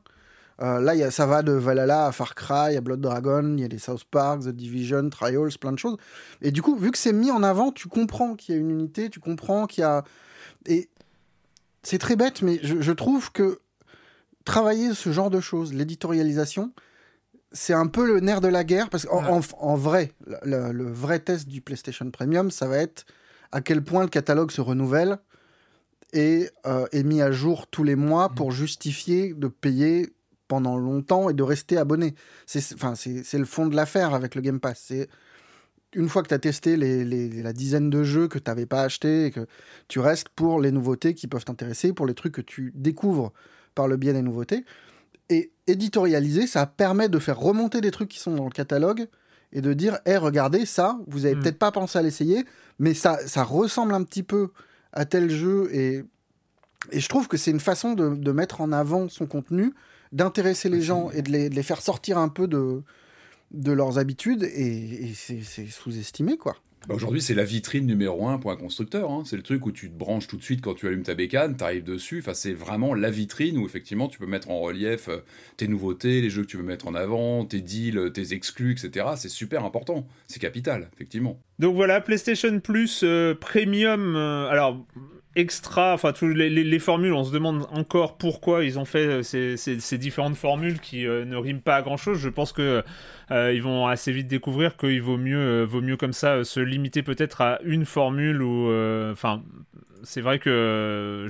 Euh, 0.61 0.81
là, 0.81 0.97
y 0.97 1.05
a, 1.05 1.13
ça 1.13 1.25
va 1.25 1.43
de 1.43 1.53
Valhalla 1.53 2.07
à 2.07 2.13
Far 2.13 2.35
Cry, 2.35 2.77
à 2.77 2.81
Blood 2.81 3.01
Dragon, 3.01 3.55
il 3.57 3.61
y 3.61 3.65
a 3.65 3.69
des 3.69 3.79
South 3.79 4.03
Park, 4.11 4.43
The 4.43 4.49
Division, 4.49 5.09
Trials, 5.09 5.57
plein 5.61 5.71
de 5.71 5.79
choses. 5.79 5.97
Et 6.43 6.51
du 6.51 6.63
coup, 6.63 6.77
vu 6.77 6.91
que 6.91 6.99
c'est 6.99 7.13
mis 7.13 7.31
en 7.31 7.45
avant, 7.45 7.71
tu 7.71 7.87
comprends 7.87 8.35
qu'il 8.35 8.57
y 8.57 8.59
a 8.59 8.61
une 8.61 8.71
unité, 8.71 9.09
tu 9.09 9.21
comprends 9.21 9.67
qu'il 9.67 9.83
y 9.83 9.85
a. 9.85 10.03
Et 10.67 10.89
c'est 11.85 11.99
très 11.99 12.17
bête, 12.17 12.43
mais 12.43 12.59
je, 12.65 12.81
je 12.81 12.93
trouve 12.93 13.31
que 13.31 13.61
travailler 14.45 14.95
ce 14.95 15.13
genre 15.13 15.31
de 15.31 15.41
choses, 15.41 15.73
l'éditorialisation, 15.73 16.73
c'est 17.53 17.73
un 17.73 17.87
peu 17.87 18.07
le 18.07 18.21
nerf 18.21 18.41
de 18.41 18.49
la 18.49 18.65
guerre 18.65 18.91
parce 18.91 19.07
qu'en 19.07 19.41
en, 19.59 19.75
vrai, 19.77 20.13
le, 20.45 20.91
vrai 20.91 21.19
test 21.19 21.49
du 21.49 21.61
PlayStation 21.61 22.11
Premium, 22.11 22.51
ça 22.51 22.69
va 22.69 22.79
être 22.79 23.07
à 23.53 23.61
quel 23.61 23.83
point 23.83 24.03
le 24.03 24.09
catalogue 24.09 24.51
se 24.51 24.61
renouvelle 24.61 25.19
et 26.13 26.49
euh, 26.67 26.87
est 26.93 27.03
mis 27.03 27.23
à 27.23 27.31
jour 27.31 27.67
tous 27.67 27.85
les 27.85 27.97
mois 27.97 28.31
pour 28.31 28.53
justifier 28.53 29.35
de 29.35 29.49
payer 29.49 30.13
pendant 30.47 30.77
longtemps 30.77 31.29
et 31.29 31.35
de 31.35 31.43
rester 31.43 31.77
abonné. 31.77 32.15
C'est 32.47 32.75
enfin, 32.75 32.95
le 33.05 33.45
fond 33.45 33.67
de 33.67 33.77
l'affaire 33.77 34.15
avec 34.15 34.35
le 34.35 34.41
Game 34.41 34.61
Pass. 34.61 34.83
C'est 34.87 35.09
une 35.95 36.09
fois 36.09 36.23
que 36.23 36.29
tu 36.29 36.35
as 36.35 36.39
testé 36.39 36.77
les, 36.77 37.43
la 37.43 37.53
dizaine 37.53 37.91
de 37.91 38.03
jeux 38.03 38.29
que 38.29 38.39
tu 38.39 38.51
n'avais 38.51 38.67
pas 38.67 38.83
achetés 38.83 39.27
et 39.27 39.31
que 39.31 39.47
tu 39.89 40.01
restes 40.01 40.29
pour 40.31 40.61
les 40.61 40.71
nouveautés 40.71 41.15
qui 41.15 41.27
peuvent 41.27 41.45
t'intéresser, 41.45 41.93
pour 41.93 42.07
les 42.07 42.15
trucs 42.15 42.35
que 42.35 42.41
tu 42.41 42.73
découvres 42.75 43.33
par 43.75 43.89
le 43.89 43.97
biais 43.97 44.13
des 44.13 44.23
nouveautés. 44.23 44.65
Et 45.31 45.53
éditorialiser, 45.67 46.47
ça 46.47 46.67
permet 46.67 47.09
de 47.09 47.19
faire 47.19 47.39
remonter 47.39 47.81
des 47.81 47.91
trucs 47.91 48.09
qui 48.09 48.19
sont 48.19 48.35
dans 48.35 48.45
le 48.45 48.51
catalogue 48.51 49.09
et 49.53 49.61
de 49.61 49.73
dire 49.73 49.99
hé, 50.07 50.17
regardez 50.17 50.67
ça, 50.67 50.99
vous 51.07 51.27
avez 51.27 51.35
hmm. 51.35 51.41
peut-être 51.41 51.59
pas 51.59 51.73
pensé 51.73 51.99
à 51.99 52.03
l'essayer, 52.03 52.45
mais 52.79 52.95
ça, 52.95 53.19
ça 53.27 53.45
ressemble 53.45 53.95
un 53.95 54.03
petit 54.03 54.23
peu 54.23 54.51
à 54.93 55.05
tel 55.05 55.31
jeu. 55.31 55.69
Et, 55.73 56.05
et 56.91 57.01
je 57.01 57.09
trouve 57.09 57.29
que 57.29 57.37
c'est 57.37 57.51
une 57.51 57.61
façon 57.61 57.95
de, 57.95 58.15
de, 58.15 58.33
mettre 58.33 58.61
en 58.61 58.73
avant 58.73 59.09
son 59.09 59.27
contenu, 59.27 59.75
d'intéresser 60.13 60.69
les 60.69 60.81
gens 60.81 61.11
et 61.11 61.23
de 61.23 61.31
les, 61.31 61.51
de 61.51 61.55
les, 61.55 61.63
faire 61.63 61.83
sortir 61.83 62.19
un 62.19 62.29
peu 62.29 62.47
de, 62.47 62.83
de 63.51 63.73
leurs 63.73 63.99
habitudes. 63.99 64.43
Et, 64.45 65.11
et 65.11 65.15
c'est 65.15 65.67
sous-estimé, 65.67 66.37
quoi. 66.37 66.57
Bah, 66.87 66.95
aujourd'hui, 66.95 67.21
c'est 67.21 67.35
la 67.35 67.45
vitrine 67.45 67.87
numéro 67.87 68.29
un 68.29 68.39
pour 68.39 68.51
un 68.51 68.57
constructeur. 68.57 69.11
Hein. 69.11 69.23
C'est 69.27 69.37
le 69.37 69.43
truc 69.43 69.67
où 69.67 69.73
tu 69.73 69.91
te 69.91 69.99
branches 69.99 70.27
tout 70.27 70.37
de 70.37 70.43
suite 70.43 70.61
quand 70.61 70.75
tu 70.75 70.87
allumes 70.87 71.03
ta 71.03 71.15
bécane, 71.15 71.57
tu 71.57 71.65
arrives 71.65 71.85
dessus. 71.85 72.23
C'est 72.33 72.53
vraiment 72.53 72.95
la 72.95 73.11
vitrine 73.11 73.59
où 73.59 73.67
effectivement 73.67 74.09
tu 74.09 74.19
peux 74.19 74.27
mettre 74.27 74.51
en 74.51 74.61
relief 74.61 75.09
euh, 75.09 75.19
tes 75.57 75.69
nouveautés, 75.69 76.21
les 76.21 76.31
jeux 76.31 76.43
que 76.43 76.49
tu 76.49 76.57
veux 76.57 76.63
mettre 76.63 76.87
en 76.87 76.95
avant, 76.95 77.45
tes 77.45 77.61
deals, 77.61 78.13
tes 78.13 78.33
exclus, 78.33 78.73
etc. 78.73 79.07
C'est 79.17 79.29
super 79.29 79.65
important. 79.65 80.07
C'est 80.27 80.41
capital, 80.41 80.89
effectivement. 80.95 81.41
Donc 81.59 81.75
voilà, 81.75 82.01
PlayStation 82.01 82.61
Plus 82.61 83.01
euh, 83.03 83.35
Premium. 83.35 84.15
Euh, 84.15 84.49
alors 84.49 84.87
extra, 85.37 85.95
enfin 85.95 86.13
tous 86.13 86.29
les, 86.29 86.79
formules, 86.79 87.13
on 87.13 87.25
se 87.25 87.33
demande 87.33 87.67
encore 87.71 88.17
pourquoi 88.19 88.65
ils 88.65 88.79
ont 88.79 88.85
fait 88.85 89.23
ces, 89.23 89.57
ces 89.57 89.99
différentes 89.99 90.37
formules 90.37 90.81
qui 90.81 91.05
ne 91.05 91.37
riment 91.37 91.61
pas 91.61 91.77
à 91.77 91.83
grand 91.83 91.97
chose. 91.97 92.19
Je 92.19 92.29
pense 92.29 92.53
que 92.53 92.83
euh, 93.31 93.53
ils 93.53 93.63
vont 93.63 93.87
assez 93.87 94.13
vite 94.13 94.27
découvrir 94.27 94.77
qu'il 94.77 95.03
vaut 95.03 95.19
mieux, 95.19 95.39
euh, 95.39 95.65
vaut 95.65 95.83
mieux 95.83 95.97
comme 95.97 96.13
ça 96.13 96.37
euh, 96.37 96.45
se 96.45 96.61
limiter 96.61 97.03
peut-être 97.03 97.41
à 97.41 97.59
une 97.63 97.85
formule 97.85 98.43
ou, 98.43 98.71
enfin, 99.13 99.43
c'est 100.03 100.21
vrai 100.21 100.39
que 100.39 101.27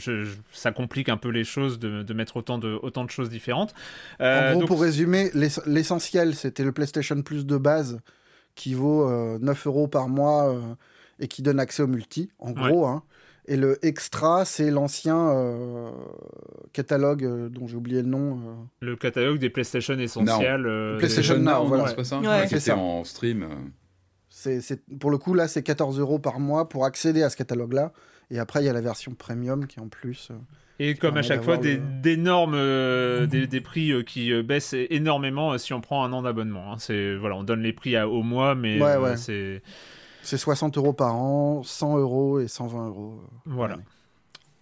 ça 0.53 0.73
complique 0.73 1.09
un 1.09 1.17
peu 1.17 1.31
les 1.31 1.45
choses 1.45 1.79
de, 1.79 2.13
mettre 2.13 2.37
autant 2.37 2.59
de, 2.59 2.79
autant 2.83 3.05
de 3.05 3.11
choses 3.11 3.31
différentes. 3.31 3.75
en 4.21 4.53
gros, 4.53 4.67
pour 4.67 4.81
résumer, 4.81 5.31
l'essentiel, 5.67 6.35
c'était 6.35 6.65
le 6.65 6.73
PlayStation 6.73 7.21
Plus 7.23 7.47
de 7.47 7.57
base 7.57 8.01
qui 8.55 8.75
vaut 8.75 9.09
9 9.39 9.67
euros 9.67 9.89
par 9.89 10.09
mois 10.09 10.55
et 11.21 11.29
qui 11.29 11.43
donne 11.43 11.59
accès 11.59 11.83
au 11.83 11.87
multi, 11.87 12.31
en 12.39 12.53
gros. 12.53 12.87
Hein. 12.87 13.03
Et 13.51 13.57
le 13.57 13.83
extra, 13.83 14.45
c'est 14.45 14.71
l'ancien 14.71 15.31
euh, 15.31 15.91
catalogue 16.75 17.25
euh, 17.25 17.49
dont 17.49 17.67
j'ai 17.67 17.77
oublié 17.77 18.03
le 18.03 18.09
nom. 18.09 18.33
Euh. 18.33 18.55
Le 18.81 18.95
catalogue 18.95 19.39
des 19.39 19.49
PlayStation 19.49 19.99
essentiels. 19.99 20.97
PlayStation 20.99 21.39
Now, 21.39 21.65
voilà. 21.65 21.87
c'est 21.89 21.97
pas 21.97 22.05
ça 22.05 22.21
ouais. 22.21 22.47
C'est 22.47 22.73
en 22.73 23.05
stream. 23.05 23.49
C'est, 24.29 24.61
pour 25.01 25.11
le 25.11 25.17
coup, 25.17 25.33
là, 25.33 25.49
c'est 25.49 25.63
14 25.63 25.99
euros 25.99 26.19
par 26.19 26.41
mois 26.41 26.69
pour 26.69 26.85
accéder 26.85 27.23
à 27.23 27.31
ce 27.31 27.37
catalogue-là. 27.37 27.93
Et 28.31 28.39
après, 28.39 28.63
il 28.63 28.67
y 28.67 28.69
a 28.69 28.75
la 28.75 28.83
version 28.83 29.15
premium 29.15 29.67
qui, 29.67 29.81
en 29.81 29.89
plus. 29.89 30.31
Et 30.79 30.95
comme 30.95 31.17
à 31.17 31.23
chaque 31.23 31.43
fois, 31.43 31.57
des, 31.57 31.79
d'énormes 31.79 32.57
des, 33.27 33.61
prix 33.63 34.05
qui 34.05 34.31
baissent 34.43 34.75
énormément 34.91 35.57
si 35.57 35.73
on 35.73 35.81
prend 35.81 36.05
un 36.05 36.13
an 36.13 36.21
d'abonnement. 36.21 36.75
Hein. 36.75 36.77
C'est, 36.79 37.17
voilà, 37.17 37.37
on 37.37 37.45
donne 37.45 37.63
les 37.63 37.73
prix 37.73 37.97
à, 37.97 38.09
au 38.09 38.23
mois, 38.23 38.55
mais 38.55 38.79
c'est 39.17 39.63
c'est 40.23 40.37
60 40.37 40.77
euros 40.77 40.93
par 40.93 41.15
an, 41.15 41.63
100 41.63 41.99
euros 41.99 42.41
et 42.41 42.49
120 42.49 42.89
euros. 42.89 43.21
Euh, 43.23 43.27
voilà. 43.47 43.77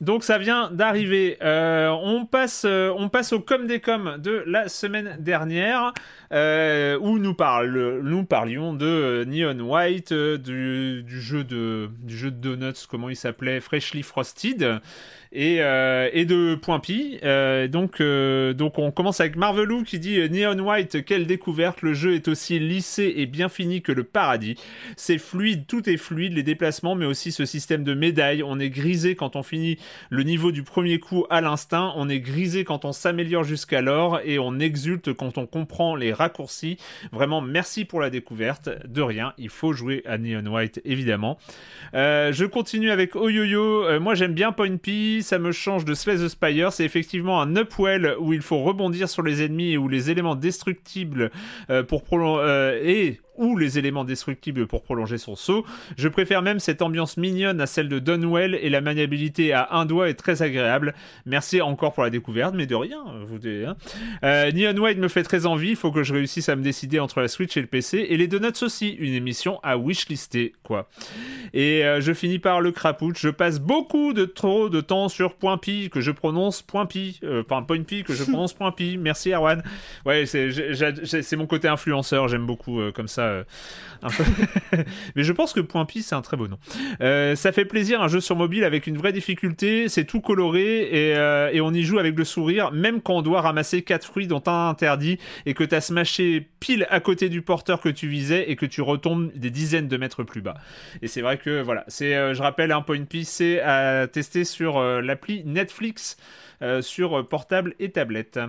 Donc 0.02 0.24
ça 0.24 0.36
vient 0.36 0.70
d'arriver. 0.70 1.38
Euh, 1.42 1.88
on 1.88 2.26
passe, 2.26 2.64
euh, 2.66 2.92
on 2.98 3.08
passe 3.08 3.32
au 3.32 3.40
com 3.40 3.66
des 3.66 3.80
com 3.80 4.16
de 4.18 4.44
la 4.46 4.68
semaine 4.68 5.16
dernière, 5.20 5.94
où 6.30 7.18
nous, 7.18 7.34
parle, 7.34 8.00
nous 8.02 8.24
parlions 8.24 8.74
de 8.74 9.24
Neon 9.26 9.58
White, 9.60 10.12
du, 10.12 11.02
du, 11.02 11.20
jeu 11.20 11.44
de 11.44 11.88
du 12.02 12.16
jeu 12.16 12.30
de 12.30 12.36
donuts, 12.36 12.86
comment 12.90 13.08
il 13.08 13.16
s'appelait, 13.16 13.60
Freshly 13.60 14.02
Frosted 14.02 14.80
et, 15.32 15.58
euh, 15.60 16.08
et 16.12 16.24
de 16.24 16.54
Point 16.54 16.80
Pi. 16.80 17.18
Euh, 17.22 17.68
donc, 17.68 18.00
euh, 18.00 18.52
donc 18.52 18.78
on 18.78 18.90
commence 18.90 19.20
avec 19.20 19.36
Marvelou 19.36 19.82
qui 19.82 19.98
dit 19.98 20.18
Neon 20.30 20.58
White, 20.58 21.04
quelle 21.04 21.26
découverte, 21.26 21.82
le 21.82 21.94
jeu 21.94 22.14
est 22.14 22.28
aussi 22.28 22.58
lissé 22.58 23.14
et 23.16 23.26
bien 23.26 23.48
fini 23.48 23.82
que 23.82 23.92
le 23.92 24.04
paradis. 24.04 24.56
C'est 24.96 25.18
fluide, 25.18 25.66
tout 25.66 25.88
est 25.88 25.96
fluide, 25.96 26.34
les 26.34 26.42
déplacements, 26.42 26.94
mais 26.94 27.06
aussi 27.06 27.32
ce 27.32 27.44
système 27.44 27.84
de 27.84 27.94
médailles. 27.94 28.42
On 28.42 28.58
est 28.58 28.70
grisé 28.70 29.14
quand 29.14 29.36
on 29.36 29.42
finit 29.42 29.78
le 30.10 30.22
niveau 30.22 30.52
du 30.52 30.62
premier 30.62 30.98
coup 30.98 31.26
à 31.30 31.40
l'instinct, 31.40 31.92
on 31.96 32.08
est 32.08 32.20
grisé 32.20 32.64
quand 32.64 32.84
on 32.84 32.92
s'améliore 32.92 33.44
jusqu'alors 33.44 34.20
et 34.24 34.38
on 34.38 34.58
exulte 34.58 35.12
quand 35.12 35.38
on 35.38 35.46
comprend 35.46 35.96
les 35.96 36.12
raccourcis. 36.12 36.78
Vraiment, 37.12 37.40
merci 37.40 37.84
pour 37.84 38.00
la 38.00 38.10
découverte. 38.10 38.70
De 38.86 39.02
rien, 39.02 39.32
il 39.38 39.48
faut 39.48 39.72
jouer 39.72 40.02
à 40.06 40.18
Neon 40.18 40.46
White, 40.46 40.80
évidemment. 40.84 41.38
je 41.92 42.44
continue 42.44 42.90
avec 42.90 43.16
Oyoyo. 43.16 44.00
moi, 44.00 44.14
j'aime 44.14 44.34
bien 44.34 44.52
Point 44.52 44.76
ça 45.26 45.38
me 45.38 45.52
change 45.52 45.84
de 45.84 45.94
Slay 45.94 46.16
the 46.16 46.28
Spire. 46.28 46.72
C'est 46.72 46.84
effectivement 46.84 47.40
un 47.40 47.56
upwell 47.56 48.14
où 48.20 48.32
il 48.32 48.42
faut 48.42 48.62
rebondir 48.62 49.08
sur 49.08 49.22
les 49.22 49.42
ennemis 49.42 49.72
et 49.72 49.78
où 49.78 49.88
les 49.88 50.10
éléments 50.10 50.36
destructibles 50.36 51.30
euh, 51.68 51.82
pour 51.82 52.04
prolonger 52.04 52.42
euh, 52.44 52.80
et 52.82 53.20
ou 53.38 53.56
les 53.56 53.78
éléments 53.78 54.04
destructibles 54.04 54.66
pour 54.66 54.82
prolonger 54.82 55.18
son 55.18 55.36
saut. 55.36 55.64
Je 55.96 56.08
préfère 56.08 56.42
même 56.42 56.60
cette 56.60 56.82
ambiance 56.82 57.16
mignonne 57.16 57.60
à 57.60 57.66
celle 57.66 57.88
de 57.88 57.98
Dunwell 57.98 58.54
et 58.54 58.70
la 58.70 58.80
maniabilité 58.80 59.52
à 59.52 59.68
un 59.72 59.86
doigt 59.86 60.08
est 60.08 60.14
très 60.14 60.42
agréable. 60.42 60.94
Merci 61.24 61.60
encore 61.60 61.92
pour 61.92 62.02
la 62.02 62.10
découverte, 62.10 62.54
mais 62.54 62.66
de 62.66 62.74
rien. 62.74 63.02
Vous, 63.26 63.38
hein. 63.46 63.76
euh, 64.24 64.52
Neon 64.52 64.76
White 64.80 64.98
me 64.98 65.08
fait 65.08 65.22
très 65.22 65.46
envie, 65.46 65.70
il 65.70 65.76
faut 65.76 65.90
que 65.90 66.02
je 66.02 66.12
réussisse 66.12 66.48
à 66.48 66.56
me 66.56 66.62
décider 66.62 67.00
entre 67.00 67.20
la 67.20 67.28
Switch 67.28 67.56
et 67.56 67.60
le 67.60 67.66
PC, 67.66 68.06
et 68.08 68.16
les 68.16 68.28
Donuts 68.28 68.62
aussi, 68.62 68.90
une 68.90 69.14
émission 69.14 69.60
à 69.62 69.76
wishlister, 69.76 70.52
quoi. 70.62 70.88
Et 71.52 71.84
euh, 71.84 72.00
je 72.00 72.12
finis 72.12 72.38
par 72.38 72.60
le 72.60 72.72
crapouche, 72.72 73.20
je 73.20 73.28
passe 73.28 73.60
beaucoup 73.60 74.12
de 74.12 74.24
trop 74.24 74.68
de 74.68 74.80
temps 74.80 75.08
sur 75.08 75.34
Point 75.34 75.58
Pi, 75.58 75.90
que 75.90 76.00
je 76.00 76.10
prononce 76.10 76.62
Point 76.62 76.86
Pi, 76.86 77.20
euh, 77.24 77.42
enfin 77.48 77.62
Point 77.62 77.82
Pi, 77.82 78.04
que 78.04 78.14
je 78.14 78.24
prononce 78.30 78.52
Point 78.52 78.72
Pi, 78.72 78.98
merci 78.98 79.32
Erwan. 79.32 79.62
Ouais, 80.04 80.26
c'est 80.26 81.36
mon 81.36 81.46
côté 81.46 81.68
influenceur, 81.68 82.28
j'aime 82.28 82.46
beaucoup 82.46 82.80
comme 82.94 83.08
ça 83.08 83.25
Mais 85.16 85.24
je 85.24 85.32
pense 85.32 85.52
que 85.52 85.60
Point 85.60 85.84
Pi, 85.84 86.02
c'est 86.02 86.14
un 86.14 86.22
très 86.22 86.36
beau 86.36 86.48
nom. 86.48 86.58
Euh, 87.00 87.34
ça 87.36 87.52
fait 87.52 87.64
plaisir, 87.64 88.02
un 88.02 88.08
jeu 88.08 88.20
sur 88.20 88.36
mobile 88.36 88.64
avec 88.64 88.86
une 88.86 88.96
vraie 88.96 89.12
difficulté. 89.12 89.88
C'est 89.88 90.04
tout 90.04 90.20
coloré 90.20 90.82
et, 90.82 91.16
euh, 91.16 91.50
et, 91.52 91.60
on 91.60 91.72
y 91.72 91.82
joue 91.82 91.98
avec 91.98 92.16
le 92.16 92.24
sourire, 92.24 92.72
même 92.72 93.00
quand 93.00 93.14
on 93.14 93.22
doit 93.22 93.40
ramasser 93.40 93.82
quatre 93.82 94.06
fruits 94.06 94.26
dont 94.26 94.42
un 94.46 94.68
interdit 94.68 95.18
et 95.44 95.54
que 95.54 95.64
t'as 95.64 95.80
smashé 95.80 96.48
pile 96.60 96.86
à 96.90 97.00
côté 97.00 97.28
du 97.28 97.42
porteur 97.42 97.80
que 97.80 97.88
tu 97.88 98.08
visais 98.08 98.50
et 98.50 98.56
que 98.56 98.66
tu 98.66 98.82
retombes 98.82 99.30
des 99.34 99.50
dizaines 99.50 99.88
de 99.88 99.96
mètres 99.96 100.22
plus 100.22 100.40
bas. 100.40 100.54
Et 101.02 101.08
c'est 101.08 101.22
vrai 101.22 101.38
que 101.38 101.62
voilà, 101.62 101.84
c'est, 101.88 102.14
euh, 102.14 102.34
je 102.34 102.42
rappelle, 102.42 102.72
un 102.72 102.82
Point 102.82 103.04
Pi, 103.04 103.24
c'est 103.24 103.60
à 103.60 104.06
tester 104.06 104.44
sur 104.44 104.80
l'appli 104.80 105.42
Netflix. 105.44 106.16
Euh, 106.62 106.80
sur 106.80 107.28
portable 107.28 107.74
et 107.78 107.90
tablette. 107.90 108.40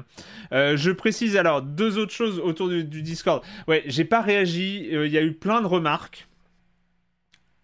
Euh, 0.54 0.78
je 0.78 0.92
précise 0.92 1.36
alors 1.36 1.62
deux 1.62 1.98
autres 1.98 2.14
choses 2.14 2.40
autour 2.40 2.70
du, 2.70 3.02
Discord. 3.02 3.44
Ouais, 3.68 3.84
j'ai 3.86 4.06
pas 4.06 4.22
réagi. 4.22 4.90
Euh, 4.94 5.08
il 5.08 5.12
y 5.12 5.18
a 5.18 5.22
eu 5.22 5.34
plein 5.34 5.62
de 5.62 5.68
remarques. 5.68 6.28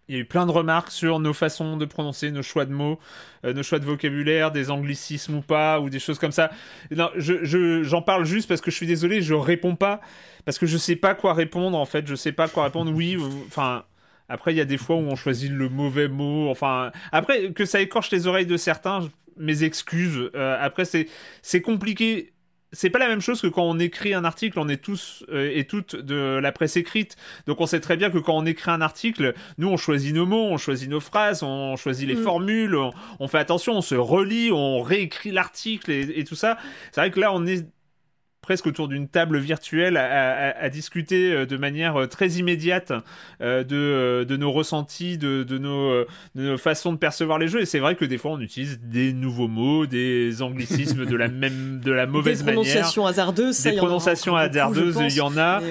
Il 0.10 0.16
y 0.16 0.18
a 0.18 0.22
eu 0.22 0.26
plein 0.26 0.46
de 0.46 0.52
remarques 0.52 0.92
sur 0.92 1.20
nos 1.20 1.32
façons 1.32 1.78
de 1.78 1.86
prononcer, 1.86 2.30
nos 2.30 2.42
choix 2.42 2.66
de 2.66 2.74
mots, 2.74 3.00
nos 3.46 3.64
choix 3.64 3.80
de 3.80 3.86
vocabulaire, 3.86 4.52
des 4.52 4.70
anglicismes 4.70 5.36
ou 5.36 5.42
pas, 5.42 5.80
ou 5.80 5.90
des 5.90 6.00
choses 6.00 6.20
comme 6.20 6.34
ça. 6.34 6.52
Non, 6.92 7.10
je, 7.16 7.84
j'en 7.84 8.02
parle 8.02 8.26
juste 8.26 8.50
parce 8.50 8.60
que 8.60 8.70
je 8.70 8.76
suis 8.76 8.86
désolé, 8.86 9.22
je 9.22 9.34
réponds 9.34 9.78
pas 9.78 10.02
parce 10.44 10.60
que 10.60 10.66
je 10.66 10.78
sais 10.78 10.98
pas 10.98 11.16
quoi 11.16 11.34
répondre 11.34 11.78
en 11.78 11.86
fait. 11.86 12.06
Je 12.06 12.16
sais 12.16 12.34
pas 12.34 12.50
quoi 12.50 12.66
répondre. 12.66 12.92
Oui, 12.94 13.18
enfin. 13.48 13.86
Après, 14.30 14.54
il 14.54 14.58
y 14.58 14.62
a 14.62 14.66
des 14.66 14.78
fois 14.78 14.96
où 14.96 15.00
on 15.00 15.16
choisit 15.16 15.52
le 15.52 15.68
mauvais 15.70 16.08
mot. 16.08 16.50
Enfin, 16.50 16.92
après, 17.12 17.52
que 17.52 17.66
ça 17.66 17.82
écorche 17.82 18.10
les 18.10 18.26
oreilles 18.26 18.46
de 18.46 18.58
certains, 18.58 19.10
mes 19.38 19.64
excuses. 19.64 20.30
Euh, 20.36 20.58
après, 20.60 20.86
c'est, 20.86 21.08
c'est 21.42 21.62
compliqué. 21.62 22.34
C'est 22.76 22.90
pas 22.90 22.98
la 22.98 23.08
même 23.08 23.22
chose 23.22 23.40
que 23.40 23.48
quand 23.48 23.64
on 23.64 23.78
écrit 23.78 24.16
un 24.16 24.26
article, 24.26 24.58
on 24.58 24.68
est 24.68 24.82
tous 24.82 25.24
euh, 25.30 25.52
et 25.54 25.66
toutes 25.66 25.96
de 25.96 26.40
la 26.42 26.52
presse 26.52 26.76
écrite. 26.76 27.18
Donc 27.46 27.62
on 27.62 27.68
sait 27.68 27.80
très 27.80 27.98
bien 27.98 28.10
que 28.10 28.18
quand 28.18 28.36
on 28.36 28.48
écrit 28.48 28.72
un 28.72 28.82
article, 28.82 29.36
nous 29.60 29.68
on 29.68 29.78
choisit 29.78 30.16
nos 30.16 30.26
mots, 30.26 30.48
on 30.50 30.58
choisit 30.58 30.90
nos 30.90 31.00
phrases, 31.00 31.44
on 31.44 31.76
choisit 31.76 32.08
les 32.08 32.16
mm. 32.16 32.24
formules, 32.24 32.76
on, 33.20 33.28
fait 33.28 33.38
attention, 33.38 33.74
on 33.74 33.82
se 33.82 33.94
relit, 33.94 34.52
on 34.52 34.82
réécrit 34.82 35.30
l'article 35.30 35.92
et 35.92 36.24
tout 36.24 36.34
ça. 36.34 36.58
C'est 36.92 37.02
vrai 37.02 37.12
que 37.12 37.20
là 37.20 37.32
on 37.32 37.46
est 37.46 37.64
presque 38.44 38.68
autour 38.68 38.88
d'une 38.90 39.08
table 39.08 39.40
virtuelle 39.40 39.98
à, 39.98 40.70
discuter 40.70 41.32
euh, 41.32 41.46
de 41.46 41.58
manière 41.58 41.96
euh, 41.96 42.08
très 42.08 42.28
immédiate 42.32 42.92
euh, 43.42 43.64
de, 43.64 44.26
de, 44.26 44.38
nos 44.38 44.52
ressentis, 44.52 45.18
de, 45.18 45.44
de, 45.44 45.58
nos, 45.58 45.92
de, 45.94 46.06
nos, 46.36 46.58
façons 46.58 46.92
de 46.92 46.98
percevoir 46.98 47.40
les 47.40 47.48
jeux. 47.48 47.62
Et 47.62 47.66
c'est 47.66 47.80
vrai 47.80 47.96
que 47.96 48.06
des 48.06 48.18
fois, 48.20 48.32
on 48.32 48.40
utilise 48.42 48.80
des 48.82 49.14
nouveaux 49.14 49.48
mots, 49.48 49.88
des 49.88 50.42
anglicismes 50.42 51.06
de 51.06 51.16
la 51.16 51.28
même, 51.30 51.80
de 51.84 51.92
la 51.92 52.06
mauvaise 52.06 52.44
manière. 52.44 52.62
Des 52.62 52.70
prononciations 52.70 53.08
hasardeuses. 53.08 53.64
Des 53.64 53.78
prononciations 53.78 54.36
hasardeuses, 54.36 55.00
il 55.00 55.16
y 55.16 55.22
en 55.22 55.38
a. 55.38 55.62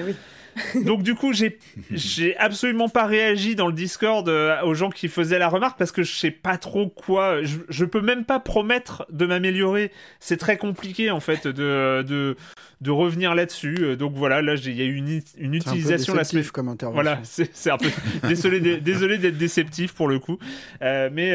Donc 0.85 1.03
du 1.03 1.15
coup, 1.15 1.33
j'ai 1.33 1.57
j'ai 1.91 2.35
absolument 2.37 2.89
pas 2.89 3.05
réagi 3.05 3.55
dans 3.55 3.67
le 3.67 3.73
Discord 3.73 4.27
euh, 4.29 4.61
aux 4.63 4.73
gens 4.73 4.89
qui 4.89 5.07
faisaient 5.07 5.39
la 5.39 5.49
remarque 5.49 5.77
parce 5.77 5.91
que 5.91 6.03
je 6.03 6.13
sais 6.13 6.31
pas 6.31 6.57
trop 6.57 6.87
quoi. 6.87 7.43
Je, 7.43 7.57
je 7.69 7.85
peux 7.85 8.01
même 8.01 8.25
pas 8.25 8.39
promettre 8.39 9.05
de 9.11 9.25
m'améliorer. 9.25 9.91
C'est 10.19 10.37
très 10.37 10.57
compliqué 10.57 11.11
en 11.11 11.19
fait 11.19 11.47
de 11.47 12.03
de, 12.07 12.35
de 12.81 12.91
revenir 12.91 13.35
là-dessus. 13.35 13.77
Euh, 13.79 13.95
donc 13.95 14.13
voilà, 14.15 14.41
là 14.41 14.55
il 14.55 14.75
y 14.75 14.81
a 14.81 14.85
eu 14.85 14.95
une, 14.95 15.21
une 15.37 15.53
utilisation 15.53 16.13
la 16.13 16.23
semaine. 16.23 16.45
comme 16.45 16.69
intervention. 16.69 17.01
Voilà, 17.01 17.19
c'est 17.23 17.71
un 17.71 17.77
peu 17.77 17.89
désolé 18.27 18.59
désolé 18.59 19.17
d'être 19.17 19.37
déceptif 19.37 19.93
pour 19.93 20.07
le 20.07 20.19
coup. 20.19 20.37
Euh, 20.81 21.09
mais, 21.11 21.31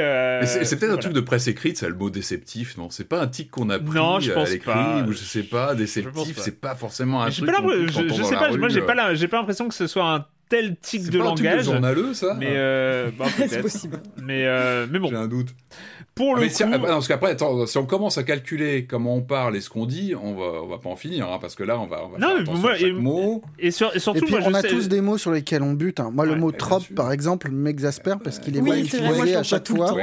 c'est 0.46 0.78
peut-être 0.78 0.94
un 0.94 0.98
truc 0.98 1.12
de 1.12 1.20
presse 1.20 1.48
écrite, 1.48 1.78
ça 1.78 1.88
le 1.88 1.94
mot 1.94 2.10
déceptif, 2.10 2.76
non? 2.76 2.90
C'est 2.90 3.08
pas 3.08 3.20
un 3.20 3.26
tic 3.26 3.50
qu'on 3.50 3.70
a 3.70 3.78
pris 3.78 3.96
non, 3.96 4.20
je 4.20 4.32
pense 4.32 4.48
à 4.48 4.52
l'écrit 4.52 5.02
ou 5.06 5.12
je 5.12 5.18
sais 5.18 5.42
pas. 5.42 5.74
Déceptif, 5.74 6.38
c'est 6.38 6.60
pas 6.60 6.74
forcément 6.74 7.22
un 7.22 7.30
truc. 7.30 7.48
je, 7.48 8.14
je 8.14 8.22
sais 8.22 8.36
pas, 8.36 8.56
moi 8.56 8.68
j'ai 8.68 8.82
pas 8.82 8.94
la 8.94 9.07
j'ai 9.14 9.28
pas 9.28 9.38
l'impression 9.38 9.68
que 9.68 9.74
ce 9.74 9.86
soit 9.86 10.10
un 10.10 10.26
tel 10.48 10.76
tic 10.76 11.10
de 11.10 11.18
langage. 11.18 11.64
C'est 11.64 11.72
journaleux, 11.72 12.14
ça 12.14 12.34
Mais 12.38 12.52
euh, 12.52 13.10
bah, 13.16 13.26
c'est 13.48 13.62
possible. 13.62 14.00
Mais, 14.22 14.46
euh, 14.46 14.86
mais 14.90 14.98
bon. 14.98 15.08
J'ai 15.08 15.16
un 15.16 15.28
doute. 15.28 15.54
Pour 16.14 16.34
le 16.34 16.40
mais 16.40 16.48
coup... 16.48 16.54
si, 16.54 16.62
ah, 16.64 16.78
parce 16.78 17.06
qu'après, 17.06 17.36
si 17.66 17.78
on 17.78 17.86
commence 17.86 18.18
à 18.18 18.24
calculer 18.24 18.86
comment 18.86 19.14
on 19.14 19.22
parle 19.22 19.56
et 19.56 19.60
ce 19.60 19.70
qu'on 19.70 19.86
dit, 19.86 20.14
on 20.20 20.34
va, 20.34 20.62
on 20.62 20.66
va 20.66 20.78
pas 20.78 20.88
en 20.88 20.96
finir, 20.96 21.30
hein, 21.30 21.38
parce 21.40 21.54
que 21.54 21.62
là, 21.62 21.78
on 21.78 21.86
va, 21.86 22.04
on 22.04 22.08
va 22.08 22.18
non, 22.18 22.44
faire 22.44 22.54
moi, 22.54 22.72
à 22.72 22.74
chaque 22.74 22.88
et, 22.88 22.92
mot. 22.92 23.42
Et, 23.58 23.70
sur, 23.70 23.94
et 23.94 24.00
surtout, 24.00 24.18
et 24.18 24.22
puis, 24.22 24.34
on 24.44 24.54
a 24.54 24.62
tous 24.62 24.88
des 24.88 25.00
mots 25.00 25.18
sur 25.18 25.30
lesquels 25.30 25.62
on 25.62 25.74
bute. 25.74 26.00
Hein. 26.00 26.10
Moi, 26.12 26.26
le 26.26 26.34
mot 26.34 26.50
trop, 26.50 26.80
par 26.96 27.12
exemple, 27.12 27.50
m'exaspère 27.50 28.18
parce 28.18 28.38
qu'il 28.38 28.56
est 28.56 28.62
mal 28.62 28.80
utilisé 28.80 29.36
à 29.36 29.42
chaque 29.42 29.68
fois. 29.68 29.94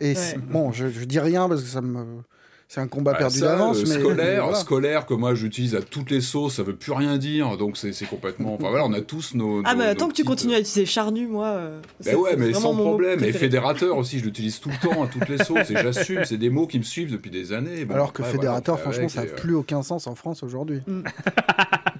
Et 0.00 0.14
bon, 0.48 0.72
je, 0.72 0.88
je 0.88 1.04
dis 1.04 1.20
rien 1.20 1.48
parce 1.48 1.62
que 1.62 1.68
ça 1.68 1.82
me 1.82 2.22
c'est 2.70 2.80
un 2.80 2.86
combat 2.86 3.14
perdu 3.14 3.40
d'avance. 3.40 3.78
Euh, 3.78 3.84
mais 3.88 3.98
scolaire, 3.98 4.56
scolaire 4.56 5.04
que 5.04 5.14
moi 5.14 5.34
j'utilise 5.34 5.74
à 5.74 5.82
toutes 5.82 6.08
les 6.08 6.20
sauces, 6.20 6.54
ça 6.54 6.62
veut 6.62 6.76
plus 6.76 6.92
rien 6.92 7.18
dire, 7.18 7.56
donc 7.56 7.76
c'est 7.76 8.06
complètement. 8.06 8.54
Enfin 8.54 8.68
voilà, 8.68 8.86
on 8.86 8.92
a 8.92 9.00
tous 9.00 9.34
nos. 9.34 9.60
ah 9.64 9.74
mais 9.74 9.92
tant 9.96 10.06
que 10.06 10.14
tu 10.14 10.22
continues 10.22 10.54
à 10.54 10.60
utiliser 10.60 10.86
charnu, 10.86 11.26
moi. 11.26 11.46
Euh, 11.48 11.80
ben 12.04 12.14
ouais, 12.14 12.36
mais 12.36 12.52
sans 12.52 12.76
problème. 12.76 13.24
Et 13.24 13.32
fédérateur 13.32 13.98
aussi, 13.98 14.20
je 14.20 14.24
l'utilise 14.24 14.60
tout 14.60 14.68
le 14.68 14.88
temps 14.88 15.02
à 15.02 15.08
toutes 15.08 15.28
les 15.28 15.38
sauces 15.38 15.68
et 15.68 15.74
j'assume. 15.74 16.24
C'est 16.24 16.36
des 16.36 16.50
mots 16.50 16.68
qui 16.68 16.78
me 16.78 16.84
suivent 16.84 17.10
depuis 17.10 17.32
des 17.32 17.52
années. 17.52 17.84
Alors 17.90 18.12
que 18.12 18.22
fédérateur, 18.22 18.78
franchement, 18.78 19.08
ça 19.08 19.24
n'a 19.24 19.26
plus 19.26 19.56
aucun 19.56 19.82
sens 19.82 20.06
en 20.06 20.14
France 20.14 20.44
aujourd'hui. 20.44 20.80
Mm. 20.86 21.02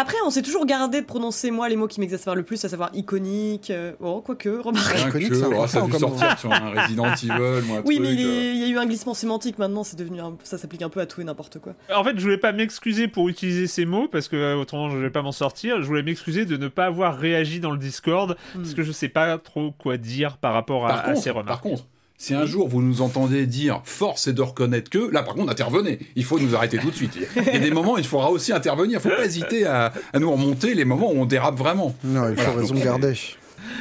Après, 0.00 0.16
on 0.24 0.30
s'est 0.30 0.40
toujours 0.40 0.64
gardé 0.64 1.02
de 1.02 1.06
prononcer, 1.06 1.50
moi, 1.50 1.68
les 1.68 1.76
mots 1.76 1.86
qui 1.86 2.00
m'exaspèrent 2.00 2.34
le 2.34 2.42
plus, 2.42 2.64
à 2.64 2.70
savoir 2.70 2.88
iconique. 2.94 3.68
Euh, 3.68 3.92
oh, 4.00 4.22
quoique, 4.24 4.48
remarque. 4.48 4.98
Iconique, 4.98 5.34
ça, 5.34 5.46
oh, 5.54 5.66
ça 5.66 5.82
a 5.82 5.86
dû 5.86 5.92
sortir 5.92 6.38
sur 6.38 6.50
un 6.50 6.70
Resident 6.70 7.12
Evil, 7.12 7.66
moi. 7.66 7.82
Oui, 7.84 7.98
mais 8.00 8.14
il, 8.14 8.56
y 8.56 8.64
a 8.64 8.68
eu 8.68 8.78
un 8.78 8.86
glissement 8.86 9.12
sémantique 9.12 9.58
maintenant, 9.58 9.84
c'est 9.84 9.98
devenu 9.98 10.20
ça 10.42 10.56
s'applique 10.56 10.80
un 10.80 10.88
peu 10.88 11.00
à 11.00 11.06
tout 11.06 11.20
et 11.20 11.24
n'importe 11.24 11.58
quoi. 11.58 11.74
En 11.94 12.02
fait, 12.02 12.16
je 12.16 12.22
voulais 12.22 12.38
pas 12.38 12.52
m'excuser 12.52 13.08
pour 13.08 13.28
utiliser 13.28 13.66
ces 13.66 13.84
mots, 13.84 14.08
parce 14.08 14.28
que 14.28 14.36
euh, 14.36 14.56
autrement, 14.56 14.88
je 14.88 14.96
vais 14.96 15.10
pas 15.10 15.20
m'en 15.20 15.32
sortir. 15.32 15.82
Je 15.82 15.86
voulais 15.86 16.02
m'excuser 16.02 16.46
de 16.46 16.56
ne 16.56 16.68
pas 16.68 16.86
avoir 16.86 17.18
réagi 17.18 17.60
dans 17.60 17.70
le 17.70 17.78
Discord, 17.78 18.38
parce 18.54 18.70
hmm. 18.70 18.74
que 18.74 18.82
je 18.82 18.92
sais 18.92 19.10
pas 19.10 19.36
trop 19.36 19.70
quoi 19.72 19.98
dire 19.98 20.38
par 20.38 20.54
rapport 20.54 20.86
à, 20.86 21.14
ces 21.14 21.28
remarques. 21.28 21.48
Par 21.48 21.60
contre, 21.60 21.84
si 22.20 22.34
un 22.34 22.44
jour 22.44 22.68
vous 22.68 22.82
nous 22.82 23.00
entendez 23.00 23.46
dire 23.46 23.80
force 23.84 24.28
est 24.28 24.34
de 24.34 24.42
reconnaître 24.42 24.90
que, 24.90 25.10
là 25.10 25.22
par 25.22 25.34
contre 25.34 25.50
intervenez, 25.50 25.98
il 26.16 26.24
faut 26.24 26.38
nous 26.38 26.54
arrêter 26.54 26.76
tout 26.76 26.90
de 26.90 26.94
suite. 26.94 27.18
Il 27.34 27.44
y 27.44 27.56
a 27.56 27.58
des 27.58 27.70
moments 27.70 27.94
où 27.94 27.98
il 27.98 28.04
faudra 28.04 28.30
aussi 28.30 28.52
intervenir, 28.52 28.98
il 28.98 29.02
faut 29.02 29.16
pas 29.16 29.24
hésiter 29.24 29.64
à, 29.64 29.90
nous 30.18 30.30
remonter 30.30 30.74
les 30.74 30.84
moments 30.84 31.10
où 31.10 31.18
on 31.18 31.24
dérape 31.24 31.56
vraiment. 31.56 31.96
Non, 32.04 32.28
il 32.28 32.36
faut 32.36 32.52
raison 32.52 32.74
garder. 32.74 33.14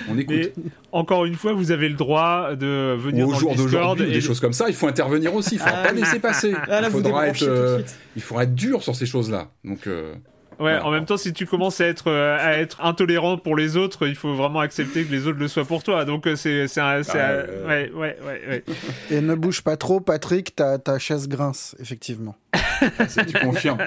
On 0.09 0.17
écoute. 0.17 0.53
encore 0.93 1.25
une 1.25 1.35
fois, 1.35 1.51
vous 1.51 1.71
avez 1.71 1.89
le 1.89 1.95
droit 1.95 2.55
de 2.55 2.95
venir 2.97 3.27
Au 3.27 3.33
dans 3.33 3.39
jour 3.39 3.55
d'aujourd'hui, 3.55 4.09
des 4.09 4.21
choses 4.21 4.39
comme 4.39 4.53
ça, 4.53 4.69
il 4.69 4.73
faut 4.73 4.87
intervenir 4.87 5.33
aussi. 5.35 5.55
Il 5.55 5.57
ne 5.57 5.63
faut 5.63 5.69
ah 5.73 5.83
pas 5.83 5.91
laisser 5.91 6.19
passer. 6.19 6.53
Ah, 6.69 6.79
il, 6.81 6.89
faudra 6.89 7.27
être, 7.27 7.43
euh, 7.43 7.81
il 8.15 8.21
faudra 8.21 8.43
être 8.43 8.55
dur 8.55 8.81
sur 8.81 8.95
ces 8.95 9.05
choses-là. 9.05 9.49
Donc. 9.65 9.85
Euh, 9.85 10.13
Ouais, 10.59 10.77
en 10.77 10.91
même 10.91 11.05
temps, 11.05 11.17
si 11.17 11.31
tu 11.31 11.45
commences 11.45 11.79
à 11.79 11.85
être, 11.85 12.09
euh, 12.09 12.37
à 12.37 12.57
être 12.57 12.81
intolérant 12.81 13.37
pour 13.37 13.55
les 13.55 13.77
autres, 13.77 14.07
il 14.07 14.15
faut 14.15 14.33
vraiment 14.33 14.59
accepter 14.59 15.05
que 15.05 15.11
les 15.11 15.25
autres 15.25 15.39
le 15.39 15.47
soient 15.47 15.65
pour 15.65 15.83
toi. 15.83 16.03
Donc, 16.05 16.27
euh, 16.27 16.35
c'est 16.35 16.65
un. 16.77 17.01
Ouais, 17.01 17.91
ouais, 17.93 18.17
ouais, 18.25 18.63
Et 19.09 19.21
ne 19.21 19.35
bouge 19.35 19.61
pas 19.61 19.77
trop, 19.77 19.99
Patrick, 20.01 20.55
ta, 20.55 20.77
ta 20.77 20.99
chaise 20.99 21.27
grince, 21.27 21.75
effectivement. 21.79 22.35
tu 23.27 23.39
confirmes. 23.39 23.79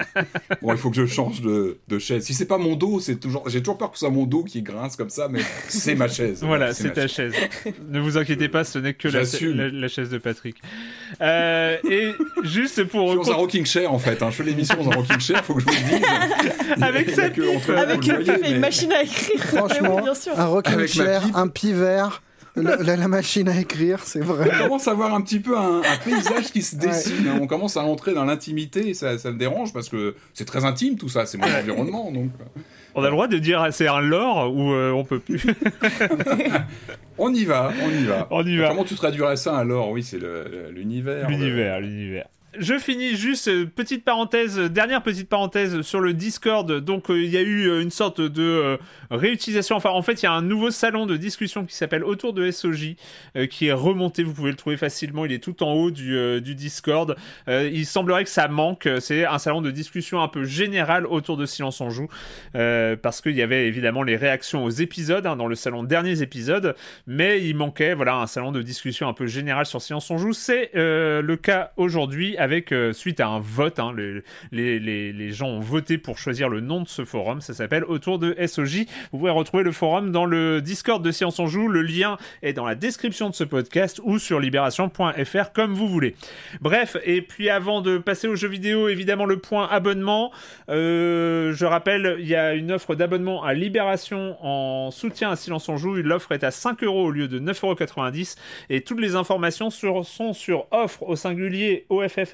Bon, 0.61 0.71
il 0.71 0.77
faut 0.77 0.89
que 0.89 0.95
je 0.95 1.05
change 1.05 1.41
de, 1.41 1.77
de 1.87 1.99
chaise. 1.99 2.23
Si 2.23 2.33
c'est 2.33 2.45
pas 2.45 2.57
mon 2.57 2.75
dos, 2.75 2.99
c'est 2.99 3.15
toujours. 3.15 3.47
J'ai 3.49 3.59
toujours 3.59 3.77
peur 3.77 3.91
que 3.91 3.97
ce 3.97 4.05
soit 4.05 4.13
mon 4.13 4.25
dos 4.25 4.43
qui 4.43 4.61
grince 4.61 4.95
comme 4.95 5.09
ça, 5.09 5.27
mais 5.29 5.41
c'est 5.67 5.95
ma 5.95 6.07
chaise. 6.07 6.43
Voilà, 6.53 6.73
c'est 6.73 6.91
ta 6.91 7.07
chaise. 7.07 7.33
ne 7.89 7.99
vous 7.99 8.17
inquiétez 8.17 8.47
pas, 8.47 8.63
ce 8.63 8.77
n'est 8.77 8.93
que 8.93 9.07
la, 9.07 9.23
la, 9.69 9.87
chaise 9.87 10.09
de 10.09 10.17
Patrick. 10.17 10.57
Euh, 11.21 11.77
et 11.89 12.11
juste 12.43 12.83
pour. 12.83 13.07
Je 13.07 13.17
suis 13.17 13.31
dans 13.31 13.31
un 13.31 13.35
rocking 13.35 13.65
chair 13.65 13.91
en 13.91 13.99
fait. 13.99 14.21
Hein. 14.21 14.29
Je 14.29 14.35
fais 14.35 14.43
l'émission 14.43 14.75
dans 14.83 14.91
un 14.91 14.95
rocking 14.95 15.19
chair, 15.19 15.43
faut 15.43 15.55
que 15.55 15.61
je 15.61 15.65
vous 15.65 15.71
le 15.71 15.97
dise 15.97 16.81
avec 16.83 17.09
ça, 17.09 17.23
avec 17.77 18.07
une 18.47 18.59
machine 18.59 18.91
à 18.91 19.03
écrire. 19.03 19.43
Franchement, 19.43 19.99
un 20.35 20.45
rocking 20.45 20.87
chair, 20.87 21.23
un 21.33 21.47
pivert. 21.47 22.21
La, 22.55 23.07
machine 23.07 23.49
à 23.49 23.59
écrire, 23.59 24.03
c'est 24.03 24.19
vrai. 24.19 24.49
On 24.53 24.63
commence 24.63 24.87
à 24.87 24.93
voir 24.93 25.13
un 25.15 25.21
petit 25.21 25.39
peu 25.39 25.57
un, 25.57 25.81
paysage 26.03 26.51
qui 26.51 26.61
se 26.61 26.75
dessine. 26.75 27.27
On 27.41 27.47
commence 27.47 27.77
à 27.77 27.83
entrer 27.83 28.13
dans 28.13 28.25
l'intimité 28.25 28.89
et 28.89 28.93
ça, 28.93 29.17
ça, 29.17 29.31
me 29.31 29.37
dérange 29.37 29.73
parce 29.73 29.89
que 29.89 30.15
c'est 30.33 30.45
très 30.45 30.63
intime 30.63 30.97
tout 30.97 31.09
ça, 31.09 31.25
c'est 31.25 31.37
mon 31.37 31.47
environnement. 31.47 32.11
Donc. 32.11 32.29
On 32.95 33.01
a 33.01 33.05
le 33.05 33.11
droit 33.11 33.27
de 33.27 33.39
dire 33.39 33.67
c'est 33.71 33.87
un 33.87 34.01
lore 34.01 34.53
ou 34.53 34.71
euh, 34.71 34.91
on 34.91 35.03
peut 35.03 35.19
plus. 35.19 35.43
on 37.17 37.33
y 37.33 37.43
va, 37.43 37.71
on 37.83 37.89
y 37.89 38.03
va. 38.05 38.27
On 38.29 38.45
y 38.45 38.57
va. 38.57 38.69
Comment 38.69 38.83
tu 38.83 38.95
traduirais 38.95 39.35
ça 39.35 39.55
un 39.55 39.63
lore? 39.63 39.89
Oui, 39.89 40.03
c'est 40.03 40.19
l'univers. 40.69 41.27
L'univers, 41.29 41.79
l'univers 41.79 42.27
je 42.57 42.77
finis 42.77 43.15
juste 43.15 43.47
euh, 43.47 43.65
petite 43.65 44.03
parenthèse, 44.03 44.59
dernière 44.59 45.01
petite 45.01 45.29
parenthèse 45.29 45.81
sur 45.81 45.99
le 45.99 46.13
Discord. 46.13 46.71
Donc 46.79 47.09
euh, 47.09 47.21
il 47.21 47.29
y 47.29 47.37
a 47.37 47.41
eu 47.41 47.67
euh, 47.67 47.81
une 47.81 47.91
sorte 47.91 48.21
de 48.21 48.77
réutilisation. 49.11 49.75
Enfin 49.75 49.89
en 49.89 50.01
fait 50.01 50.21
il 50.21 50.23
y 50.23 50.27
a 50.27 50.31
un 50.31 50.41
nouveau 50.41 50.71
salon 50.71 51.05
de 51.05 51.17
discussion 51.17 51.65
qui 51.65 51.75
s'appelle 51.75 52.03
Autour 52.03 52.33
de 52.33 52.49
SOJ 52.49 52.95
qui 53.49 53.67
est 53.67 53.73
remonté. 53.73 54.23
Vous 54.23 54.33
pouvez 54.33 54.51
le 54.51 54.57
trouver 54.57 54.77
facilement. 54.77 55.25
Il 55.25 55.31
est 55.31 55.43
tout 55.43 55.63
en 55.63 55.73
haut 55.73 55.91
du, 55.91 56.41
Discord. 56.55 57.15
il 57.47 57.85
semblerait 57.85 58.23
que 58.23 58.29
ça 58.29 58.47
manque. 58.47 58.87
C'est 58.99 59.25
un 59.25 59.39
salon 59.39 59.61
de 59.61 59.71
discussion 59.71 60.21
un 60.21 60.27
peu 60.27 60.43
général 60.43 61.05
autour 61.05 61.37
de 61.37 61.45
Silence 61.45 61.81
on 61.81 61.89
joue 61.89 62.07
parce 62.53 63.21
qu'il 63.21 63.35
y 63.35 63.41
avait 63.41 63.67
évidemment 63.67 64.03
les 64.03 64.15
réactions 64.15 64.63
aux 64.63 64.69
épisodes 64.69 65.25
hein, 65.25 65.35
dans 65.35 65.47
le 65.47 65.55
salon 65.55 65.83
derniers 65.83 66.21
épisodes, 66.21 66.75
mais 67.07 67.43
il 67.43 67.55
manquait 67.55 67.93
voilà 67.93 68.15
un 68.15 68.27
salon 68.27 68.51
de 68.51 68.61
discussion 68.61 69.07
un 69.07 69.13
peu 69.13 69.27
général 69.27 69.65
sur 69.65 69.81
Silence 69.81 70.09
on 70.11 70.17
joue. 70.17 70.33
C'est 70.33 70.71
le 70.73 71.35
cas 71.35 71.71
aujourd'hui 71.77 72.37
avec 72.43 72.73
suite 72.91 73.19
à 73.19 73.27
un 73.27 73.39
vote. 73.39 73.79
Hein, 73.79 73.93
les, 74.51 75.31
gens 75.31 75.47
ont 75.47 75.59
voté 75.59 75.97
pour 75.97 76.17
choisir 76.17 76.49
le 76.49 76.59
nom 76.59 76.81
de 76.81 76.87
ce 76.87 77.05
forum. 77.05 77.41
Ça 77.41 77.53
s'appelle 77.53 77.85
Autour 77.85 78.19
de 78.19 78.35
SOJ. 78.45 78.85
Vous 79.11 79.19
pouvez 79.19 79.31
retrouver 79.31 79.63
le 79.63 79.71
forum 79.71 80.11
dans 80.11 80.25
le 80.25 80.61
Discord 80.61 81.03
de 81.03 81.11
Science 81.11 81.39
en 81.39 81.47
Joue. 81.47 81.67
Le 81.67 81.81
lien 81.81 82.17
est 82.41 82.53
dans 82.53 82.65
la 82.65 82.75
description 82.75 83.29
de 83.29 83.35
ce 83.35 83.43
podcast 83.43 84.01
ou 84.03 84.19
sur 84.19 84.39
libération.fr 84.39 85.51
comme 85.53 85.73
vous 85.73 85.87
voulez. 85.87 86.15
Bref, 86.61 86.97
et 87.05 87.21
puis 87.21 87.49
avant 87.49 87.81
de 87.81 87.97
passer 87.97 88.27
aux 88.27 88.35
jeux 88.35 88.49
vidéo, 88.49 88.89
évidemment 88.89 89.25
le 89.25 89.37
point 89.37 89.67
abonnement. 89.69 90.31
je 90.67 91.65
rappelle, 91.65 92.17
il 92.19 92.27
y 92.27 92.35
a 92.35 92.53
une 92.53 92.71
offre 92.71 92.95
d'abonnement 92.95 93.43
à 93.43 93.53
Libération 93.53 94.37
en 94.41 94.91
soutien 94.91 95.31
à 95.31 95.35
Silence 95.35 95.69
on 95.69 95.77
Joue. 95.77 95.95
L'offre 95.95 96.31
est 96.33 96.43
à 96.43 96.51
5 96.51 96.83
euros 96.83 97.05
au 97.05 97.11
lieu 97.11 97.27
de 97.27 97.39
9,90€ 97.39 98.35
et 98.69 98.81
toutes 98.81 98.99
les 98.99 99.15
informations 99.15 99.69
sont 99.69 100.33
sur 100.33 100.67
offre 100.71 101.03
au 101.03 101.15
singulier 101.15 101.85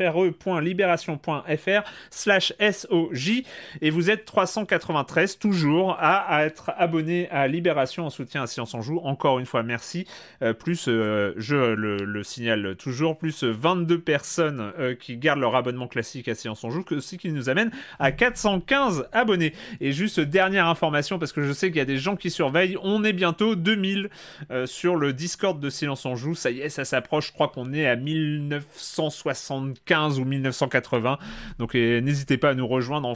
offre.libération.fr 0.08 1.90
slash 2.10 2.54
SOJ 2.60 3.44
et 3.82 3.90
vous 3.90 4.10
êtes 4.10 4.26
393 4.26 5.38
toujours 5.40 5.98
à, 6.00 6.46
être 6.46 6.72
abonné 6.78 7.30
à 7.30 7.48
Libération 7.48 8.06
en 8.06 8.10
soutien 8.10 8.44
à 8.44 8.48
Silence 8.48 8.74
on 8.74 8.82
Joue. 8.82 9.00
Encore 9.04 9.40
une 9.40 9.46
fois, 9.46 9.64
merci. 9.64 10.06
Euh, 10.42 10.54
plus, 10.54 10.88
euh, 10.88 11.34
je 11.38 11.56
le, 11.56 12.24
signale 12.24 12.76
toujours, 12.76 13.18
plus 13.18 13.44
22 13.44 14.00
personnes 14.00 14.72
euh, 14.80 14.96
qui 14.96 15.18
gardent 15.18 15.40
leur 15.40 15.56
abonnement 15.56 15.88
classique 15.88 16.28
à 16.28 16.36
Silence 16.36 16.64
on 16.64 16.70
Joue, 16.70 16.84
que 16.84 17.00
ce 17.00 17.16
qui 17.16 17.32
nous 17.32 17.50
amène 17.50 17.72
à 18.00 18.12
415 18.12 19.08
abonnés. 19.12 19.54
Et 19.82 19.92
juste 19.92 20.20
dernière 20.20 20.68
information, 20.68 21.20
parce 21.20 21.32
que 21.32 21.42
je 21.44 21.52
sais 21.52 21.68
qu'il 21.68 21.78
y 21.78 21.82
a 21.82 21.86
des 21.86 21.98
gens 21.98 22.16
qui 22.16 22.30
surveillent, 22.30 22.78
on 22.82 23.04
est 23.04 23.14
bientôt 23.14 23.56
2000 23.56 24.10
euh, 24.52 24.66
sur 24.66 24.96
le 24.96 25.14
Discord 25.14 25.60
de 25.60 25.70
Silence 25.70 26.06
en 26.06 26.16
Joue. 26.16 26.36
Ça 26.36 26.52
y 26.52 26.62
est, 26.62 26.70
ça 26.70 26.86
s'approche. 26.86 27.28
Je 27.28 27.34
crois 27.34 27.50
qu'on 27.50 27.74
est 27.74 27.88
à 27.88 27.96
1975 27.96 29.74
ou 29.92 30.26
1980. 30.26 31.18
Donc 31.58 31.74
n'hésitez 31.74 32.38
pas 32.38 32.50
à 32.50 32.54
nous 32.54 32.68
rejoindre. 32.68 33.08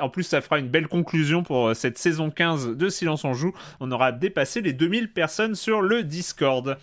En 0.00 0.08
plus, 0.08 0.24
ça 0.24 0.40
fera 0.40 0.58
une 0.58 0.68
belle 0.68 0.88
conclusion 0.88 1.42
pour 1.42 1.68
euh, 1.68 1.74
cette 1.74 1.98
saison 1.98 2.30
15 2.30 2.76
de 2.76 2.88
Silence 2.88 3.24
en 3.24 3.34
Joue. 3.34 3.52
On 3.80 3.90
aura 3.90 4.12
dépassé 4.12 4.60
les 4.60 4.72
2000 4.72 5.12
personnes 5.12 5.54
sur 5.54 5.82
le 5.82 6.02
Discord. 6.02 6.78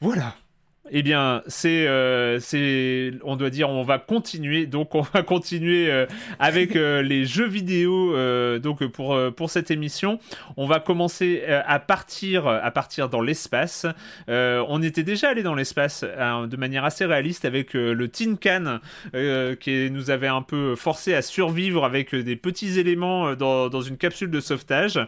Voilà 0.00 0.34
eh 0.90 1.02
bien, 1.02 1.42
c'est, 1.46 1.86
euh, 1.86 2.40
c'est, 2.40 3.12
on 3.22 3.36
doit 3.36 3.50
dire, 3.50 3.70
on 3.70 3.84
va 3.84 3.98
continuer. 3.98 4.66
Donc, 4.66 4.96
on 4.96 5.02
va 5.02 5.22
continuer 5.22 5.90
euh, 5.90 6.06
avec 6.40 6.74
euh, 6.76 7.02
les 7.02 7.24
jeux 7.24 7.46
vidéo. 7.46 8.12
donc, 8.58 8.84
pour 8.86 9.16
pour 9.36 9.50
cette 9.50 9.70
émission, 9.70 10.18
on 10.56 10.66
va 10.66 10.80
commencer 10.80 11.44
à 11.66 11.78
partir 11.78 12.46
à 12.46 12.70
partir 12.70 13.08
dans 13.08 13.20
l'espace. 13.20 13.86
on 14.28 14.82
était 14.82 15.02
déjà 15.02 15.30
allé 15.30 15.42
dans 15.42 15.54
l'espace 15.54 16.04
hein, 16.18 16.46
de 16.46 16.56
manière 16.56 16.84
assez 16.84 17.04
réaliste 17.04 17.44
avec 17.44 17.74
le 17.74 18.08
Tin 18.08 18.36
Can 18.36 18.80
qui 19.60 19.90
nous 19.90 20.10
avait 20.10 20.28
un 20.28 20.42
peu 20.42 20.74
forcé 20.74 21.14
à 21.14 21.22
survivre 21.22 21.84
avec 21.84 22.14
des 22.14 22.36
petits 22.36 22.78
éléments 22.78 23.34
dans, 23.34 23.68
dans 23.68 23.82
une 23.82 23.96
capsule 23.96 24.30
de 24.30 24.40
sauvetage. 24.40 24.98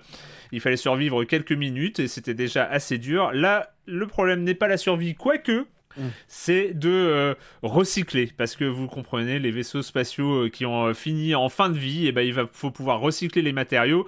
Il 0.54 0.60
fallait 0.60 0.76
survivre 0.76 1.24
quelques 1.24 1.52
minutes 1.52 1.98
et 1.98 2.06
c'était 2.06 2.34
déjà 2.34 2.64
assez 2.64 2.98
dur. 2.98 3.32
Là, 3.32 3.74
le 3.86 4.06
problème 4.06 4.44
n'est 4.44 4.54
pas 4.54 4.68
la 4.68 4.76
survie, 4.76 5.16
quoique. 5.16 5.66
Mm. 5.96 6.02
C'est 6.28 6.74
de 6.74 6.90
euh, 6.90 7.34
recycler 7.62 8.32
parce 8.36 8.56
que 8.56 8.64
vous 8.64 8.86
comprenez 8.86 9.38
les 9.38 9.50
vaisseaux 9.50 9.82
spatiaux 9.82 10.44
euh, 10.44 10.48
qui 10.48 10.66
ont 10.66 10.86
euh, 10.86 10.94
fini 10.94 11.34
en 11.34 11.48
fin 11.48 11.68
de 11.68 11.78
vie 11.78 12.06
et 12.06 12.08
eh 12.08 12.12
ben 12.12 12.22
il 12.22 12.32
va 12.32 12.44
faut 12.52 12.70
pouvoir 12.70 13.00
recycler 13.00 13.42
les 13.42 13.52
matériaux 13.52 14.06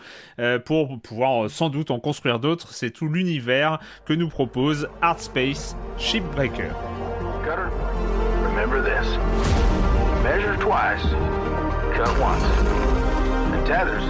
pour 0.64 1.00
pouvoir 1.00 1.48
sans 1.48 1.68
doute 1.68 1.90
en 1.90 2.00
construire 2.00 2.38
d'autres 2.38 2.72
c'est 2.72 2.90
tout 2.90 3.08
l'univers 3.08 3.78
que 4.04 4.12
nous 4.12 4.28
propose 4.28 4.88
Art 5.00 5.20
Space 5.20 5.76
Shipbreaker. 5.98 6.74
Cutter, 7.44 7.70
remember 8.42 8.82
this. 8.82 9.06
Measure 10.24 10.56
twice, 10.58 11.04
cut 11.94 12.10
once. 12.20 12.42
And 13.54 13.64
tethers 13.64 14.02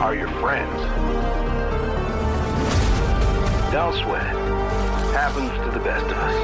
are 0.00 0.14
your 0.14 0.28
friends. 0.40 1.21
It. 3.74 3.78
Happens 5.14 5.50
to 5.64 5.70
the 5.70 5.82
best 5.82 6.04
of 6.04 6.12
us. 6.12 6.34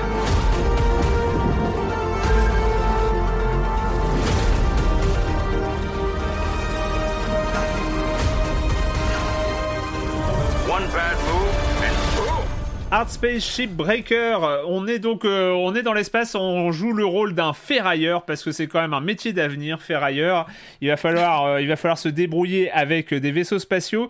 One 10.66 10.86
bad 10.90 11.18
move 11.26 11.52
and 11.84 12.94
Art 12.94 13.10
Space 13.10 13.44
Shipbreaker, 13.44 14.64
on 14.66 14.86
est 14.86 14.98
donc 14.98 15.26
euh, 15.26 15.52
on 15.52 15.74
est 15.74 15.82
dans 15.82 15.92
l'espace, 15.92 16.34
on 16.34 16.72
joue 16.72 16.94
le 16.94 17.04
rôle 17.04 17.34
d'un 17.34 17.52
ferrailleur 17.52 18.24
parce 18.24 18.42
que 18.42 18.52
c'est 18.52 18.68
quand 18.68 18.80
même 18.80 18.94
un 18.94 19.02
métier 19.02 19.34
d'avenir, 19.34 19.82
ferrailleur. 19.82 20.46
Il 20.80 20.88
va 20.88 20.96
falloir 20.96 21.44
euh, 21.44 21.60
il 21.60 21.68
va 21.68 21.76
falloir 21.76 21.98
se 21.98 22.08
débrouiller 22.08 22.70
avec 22.70 23.12
des 23.12 23.32
vaisseaux 23.32 23.58
spatiaux. 23.58 24.08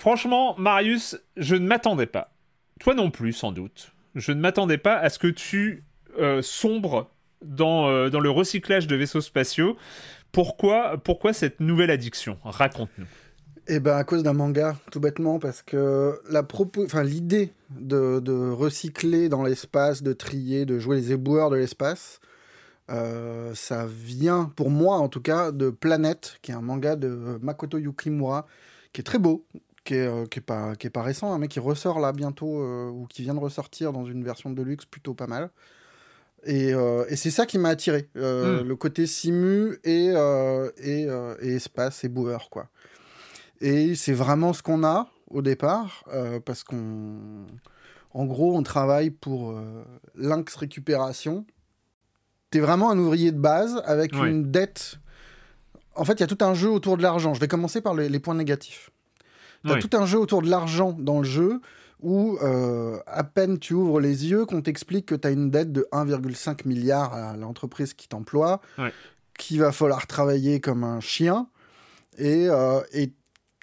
Franchement, 0.00 0.54
Marius, 0.56 1.18
je 1.36 1.56
ne 1.56 1.66
m'attendais 1.66 2.06
pas. 2.06 2.32
Toi 2.78 2.94
non 2.94 3.10
plus, 3.10 3.34
sans 3.34 3.52
doute. 3.52 3.92
Je 4.14 4.32
ne 4.32 4.40
m'attendais 4.40 4.78
pas 4.78 4.96
à 4.96 5.10
ce 5.10 5.18
que 5.18 5.26
tu 5.26 5.84
euh, 6.18 6.40
sombres 6.40 7.10
dans, 7.44 7.86
euh, 7.86 8.08
dans 8.08 8.20
le 8.20 8.30
recyclage 8.30 8.86
de 8.86 8.96
vaisseaux 8.96 9.20
spatiaux. 9.20 9.76
Pourquoi, 10.32 10.96
pourquoi 10.96 11.34
cette 11.34 11.60
nouvelle 11.60 11.90
addiction? 11.90 12.38
Raconte-nous. 12.44 13.04
Eh 13.68 13.78
ben 13.78 13.94
à 13.94 14.04
cause 14.04 14.22
d'un 14.22 14.32
manga, 14.32 14.74
tout 14.90 15.00
bêtement, 15.00 15.38
parce 15.38 15.60
que 15.60 16.18
l'idée 17.04 17.52
de, 17.68 18.20
de, 18.20 18.50
recycler 18.50 19.28
dans 19.28 19.42
l'espace, 19.42 20.02
de 20.02 20.14
trier, 20.14 20.64
de 20.64 20.78
jouer 20.78 20.96
les 20.96 21.12
éboueurs 21.12 21.50
de 21.50 21.56
l'espace, 21.56 22.20
euh, 22.88 23.54
ça 23.54 23.84
vient, 23.84 24.50
pour 24.56 24.70
moi 24.70 24.96
en 24.96 25.10
tout 25.10 25.20
cas, 25.20 25.52
de 25.52 25.68
Planète, 25.68 26.38
qui 26.40 26.52
est 26.52 26.54
un 26.54 26.62
manga 26.62 26.96
de 26.96 27.38
Makoto 27.42 27.76
Yukimura, 27.76 28.46
qui 28.94 29.02
est 29.02 29.04
très 29.04 29.18
beau, 29.18 29.44
qui 29.84 29.94
est, 29.94 30.06
euh, 30.06 30.26
qui 30.26 30.38
est, 30.38 30.42
pas, 30.42 30.74
qui 30.76 30.86
est 30.86 30.90
pas 30.90 31.02
récent, 31.02 31.32
un 31.32 31.38
mec 31.38 31.50
qui 31.50 31.60
ressort 31.60 32.00
là 32.00 32.12
bientôt, 32.12 32.62
euh, 32.62 32.88
ou 32.90 33.06
qui 33.06 33.22
vient 33.22 33.34
de 33.34 33.40
ressortir 33.40 33.92
dans 33.92 34.04
une 34.04 34.24
version 34.24 34.50
de 34.50 34.62
luxe 34.62 34.84
plutôt 34.84 35.14
pas 35.14 35.26
mal. 35.26 35.50
Et, 36.44 36.72
euh, 36.72 37.04
et 37.08 37.16
c'est 37.16 37.30
ça 37.30 37.44
qui 37.44 37.58
m'a 37.58 37.70
attiré, 37.70 38.08
hmm. 38.14 38.62
le 38.62 38.74
côté 38.74 39.06
simu 39.06 39.78
et, 39.84 40.14
et, 40.78 41.06
et, 41.42 41.54
espace 41.54 42.04
et 42.04 42.08
boueur, 42.08 42.48
quoi. 42.50 42.68
Et 43.60 43.94
c'est 43.94 44.14
vraiment 44.14 44.54
ce 44.54 44.62
qu'on 44.62 44.84
a 44.84 45.10
au 45.28 45.42
départ, 45.42 46.04
parce 46.46 46.64
qu'on... 46.64 47.46
En 48.12 48.24
gros, 48.24 48.56
on 48.56 48.62
travaille 48.62 49.10
pour 49.10 49.54
Lynx 50.14 50.56
Récupération. 50.56 51.44
T'es 52.50 52.58
vraiment 52.58 52.90
un 52.90 52.98
ouvrier 52.98 53.32
de 53.32 53.38
base 53.38 53.82
avec 53.84 54.14
une 54.14 54.50
dette... 54.50 54.98
En 55.94 56.06
fait, 56.06 56.14
il 56.14 56.20
y 56.20 56.22
a 56.22 56.26
tout 56.26 56.42
un 56.42 56.54
jeu 56.54 56.70
autour 56.70 56.96
de 56.96 57.02
l'argent. 57.02 57.34
Je 57.34 57.40
vais 57.40 57.48
commencer 57.48 57.82
par 57.82 57.92
les 57.92 58.18
points 58.18 58.34
négatifs. 58.34 58.90
T'as 59.64 59.78
tout 59.78 59.96
un 59.96 60.06
jeu 60.06 60.18
autour 60.18 60.42
de 60.42 60.48
l'argent 60.48 60.92
dans 60.98 61.18
le 61.18 61.24
jeu 61.24 61.60
où 62.02 62.38
euh, 62.42 62.98
à 63.06 63.24
peine 63.24 63.58
tu 63.58 63.74
ouvres 63.74 64.00
les 64.00 64.26
yeux 64.30 64.46
qu'on 64.46 64.62
t'explique 64.62 65.06
que 65.06 65.14
tu 65.14 65.28
as 65.28 65.30
une 65.30 65.50
dette 65.50 65.70
de 65.70 65.86
1,5 65.92 66.66
milliard 66.66 67.12
à 67.12 67.36
l'entreprise 67.36 67.92
qui 67.92 68.08
t'emploie, 68.08 68.60
qu'il 69.38 69.60
va 69.60 69.70
falloir 69.72 70.06
travailler 70.06 70.60
comme 70.60 70.82
un 70.82 71.00
chien. 71.00 71.48
Et, 72.16 72.48
euh, 72.48 72.80
et 72.92 73.12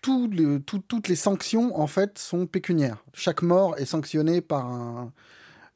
toutes 0.01 1.07
les 1.07 1.15
sanctions 1.15 1.77
en 1.79 1.87
fait 1.87 2.19
sont 2.19 2.45
pécuniaires. 2.45 3.03
Chaque 3.13 3.41
mort 3.41 3.75
est 3.77 3.85
sanctionnée 3.85 4.41
par 4.41 5.09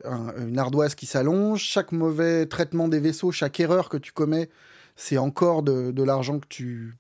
une 0.05 0.57
ardoise 0.57 0.95
qui 0.95 1.05
s'allonge, 1.05 1.61
chaque 1.61 1.91
mauvais 1.91 2.45
traitement 2.45 2.87
des 2.87 2.99
vaisseaux, 2.99 3.31
chaque 3.31 3.59
erreur 3.59 3.89
que 3.89 3.97
tu 3.97 4.11
commets, 4.11 4.49
c'est 4.95 5.17
encore 5.17 5.63
de, 5.63 5.91
de 5.91 6.03
l'argent 6.03 6.39
que 6.39 6.47
tu 6.47 6.95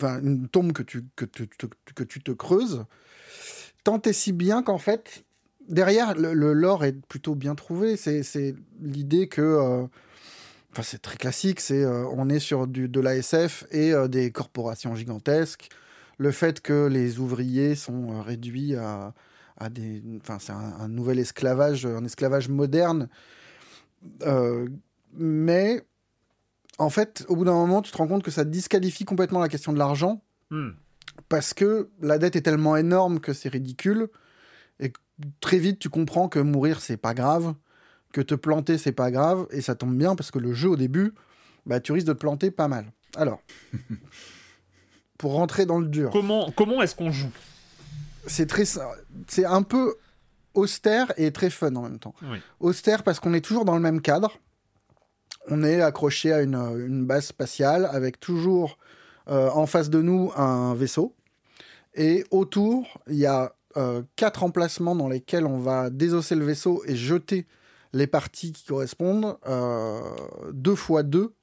une 0.00 0.48
tombe 0.48 0.72
que 0.72 0.82
tu, 0.82 1.04
que, 1.16 1.24
tu, 1.24 1.48
que 1.94 2.04
tu 2.04 2.22
te 2.22 2.32
creuses, 2.32 2.84
tant 3.84 4.00
et 4.02 4.12
si 4.12 4.32
bien 4.32 4.62
qu'en 4.62 4.78
fait, 4.78 5.24
derrière, 5.68 6.14
le, 6.14 6.52
lore 6.52 6.84
est 6.84 7.00
plutôt 7.06 7.34
bien 7.34 7.54
trouvé. 7.54 7.96
C'est 7.96 8.54
l'idée 8.80 9.28
que. 9.28 9.42
Euh, 9.42 9.86
enfin, 10.72 10.82
c'est 10.82 11.02
très 11.02 11.16
classique, 11.16 11.60
c'est 11.60 11.82
euh, 11.82 12.06
on 12.12 12.28
est 12.28 12.38
sur 12.38 12.66
du, 12.66 12.88
de 12.88 13.00
l'ASF 13.00 13.64
et 13.70 13.92
euh, 13.92 14.08
des 14.08 14.30
corporations 14.30 14.94
gigantesques. 14.94 15.68
Le 16.18 16.30
fait 16.30 16.60
que 16.60 16.86
les 16.86 17.18
ouvriers 17.18 17.74
sont 17.74 18.20
réduits 18.20 18.76
à, 18.76 19.14
à 19.58 19.70
des. 19.70 20.02
Enfin, 20.20 20.38
c'est 20.38 20.52
un, 20.52 20.74
un, 20.80 20.88
nouvel 20.88 21.18
esclavage, 21.18 21.86
un 21.86 22.04
esclavage 22.04 22.48
moderne. 22.48 23.08
mais 25.14 25.82
en 26.78 26.90
fait, 26.90 27.24
au 27.28 27.36
bout 27.36 27.44
d'un 27.44 27.52
moment, 27.52 27.82
tu 27.82 27.92
te 27.92 27.96
rends 27.96 28.06
compte 28.06 28.22
que 28.22 28.30
ça 28.30 28.44
disqualifie 28.44 29.04
complètement 29.04 29.40
la 29.40 29.48
question 29.48 29.72
de 29.72 29.78
l'argent. 29.78 30.22
Hmm. 30.50 30.70
Parce 31.28 31.54
que 31.54 31.90
la 32.00 32.18
dette 32.18 32.36
est 32.36 32.42
tellement 32.42 32.76
énorme 32.76 33.20
que 33.20 33.32
c'est 33.32 33.48
ridicule. 33.48 34.08
Et 34.80 34.92
très 35.40 35.58
vite, 35.58 35.78
tu 35.78 35.88
comprends 35.88 36.28
que 36.28 36.38
mourir, 36.38 36.80
c'est 36.80 36.96
pas 36.96 37.14
grave. 37.14 37.54
Que 38.12 38.20
te 38.20 38.34
planter, 38.34 38.78
c'est 38.78 38.92
pas 38.92 39.10
grave. 39.10 39.46
Et 39.50 39.60
ça 39.60 39.74
tombe 39.74 39.96
bien 39.96 40.16
parce 40.16 40.30
que 40.30 40.38
le 40.38 40.52
jeu, 40.52 40.70
au 40.70 40.76
début, 40.76 41.14
bah, 41.66 41.80
tu 41.80 41.92
risques 41.92 42.06
de 42.06 42.12
te 42.12 42.18
planter 42.18 42.50
pas 42.50 42.68
mal. 42.68 42.92
Alors, 43.16 43.42
pour 45.18 45.32
rentrer 45.34 45.66
dans 45.66 45.78
le 45.78 45.86
dur. 45.86 46.10
Comment, 46.10 46.50
comment 46.56 46.82
est-ce 46.82 46.96
qu'on 46.96 47.12
joue? 47.12 47.32
C'est 48.26 48.46
très, 48.46 48.64
c'est 49.28 49.44
un 49.44 49.62
peu 49.62 49.96
austère 50.54 51.12
et 51.16 51.32
très 51.32 51.50
fun 51.50 51.74
en 51.76 51.82
même 51.82 51.98
temps. 51.98 52.14
Austère 52.60 53.02
parce 53.02 53.20
qu'on 53.20 53.34
est 53.34 53.40
toujours 53.40 53.64
dans 53.64 53.74
le 53.74 53.80
même 53.80 54.00
cadre 54.00 54.38
on 55.48 55.62
est 55.64 55.80
accroché 55.80 56.32
à 56.32 56.42
une, 56.42 57.04
base 57.04 57.26
spatiale 57.26 57.88
avec 57.90 58.20
toujours 58.20 58.78
en 59.26 59.66
face 59.66 59.88
de 59.88 60.02
nous 60.02 60.32
un 60.36 60.74
vaisseau. 60.74 61.14
Et 61.94 62.24
autour, 62.30 63.00
il 63.08 63.16
y 63.16 63.26
a 63.26 63.54
quatre 64.16 64.42
emplacements 64.42 64.94
dans 64.94 65.08
lesquels 65.08 65.46
on 65.46 65.58
va 65.58 65.90
désosser 65.90 66.34
le 66.34 66.44
vaisseau 66.44 66.82
et 66.86 66.96
jeter 66.96 67.46
les 67.92 68.06
parties 68.06 68.52
qui 68.52 68.64
correspondent, 68.64 69.36
deux 70.52 70.74
fois 70.74 71.02
deux, 71.02 71.34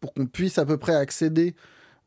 pour 0.00 0.12
qu'on 0.14 0.26
puisse 0.26 0.58
à 0.58 0.66
peu 0.66 0.76
près 0.76 0.94
accéder 0.94 1.54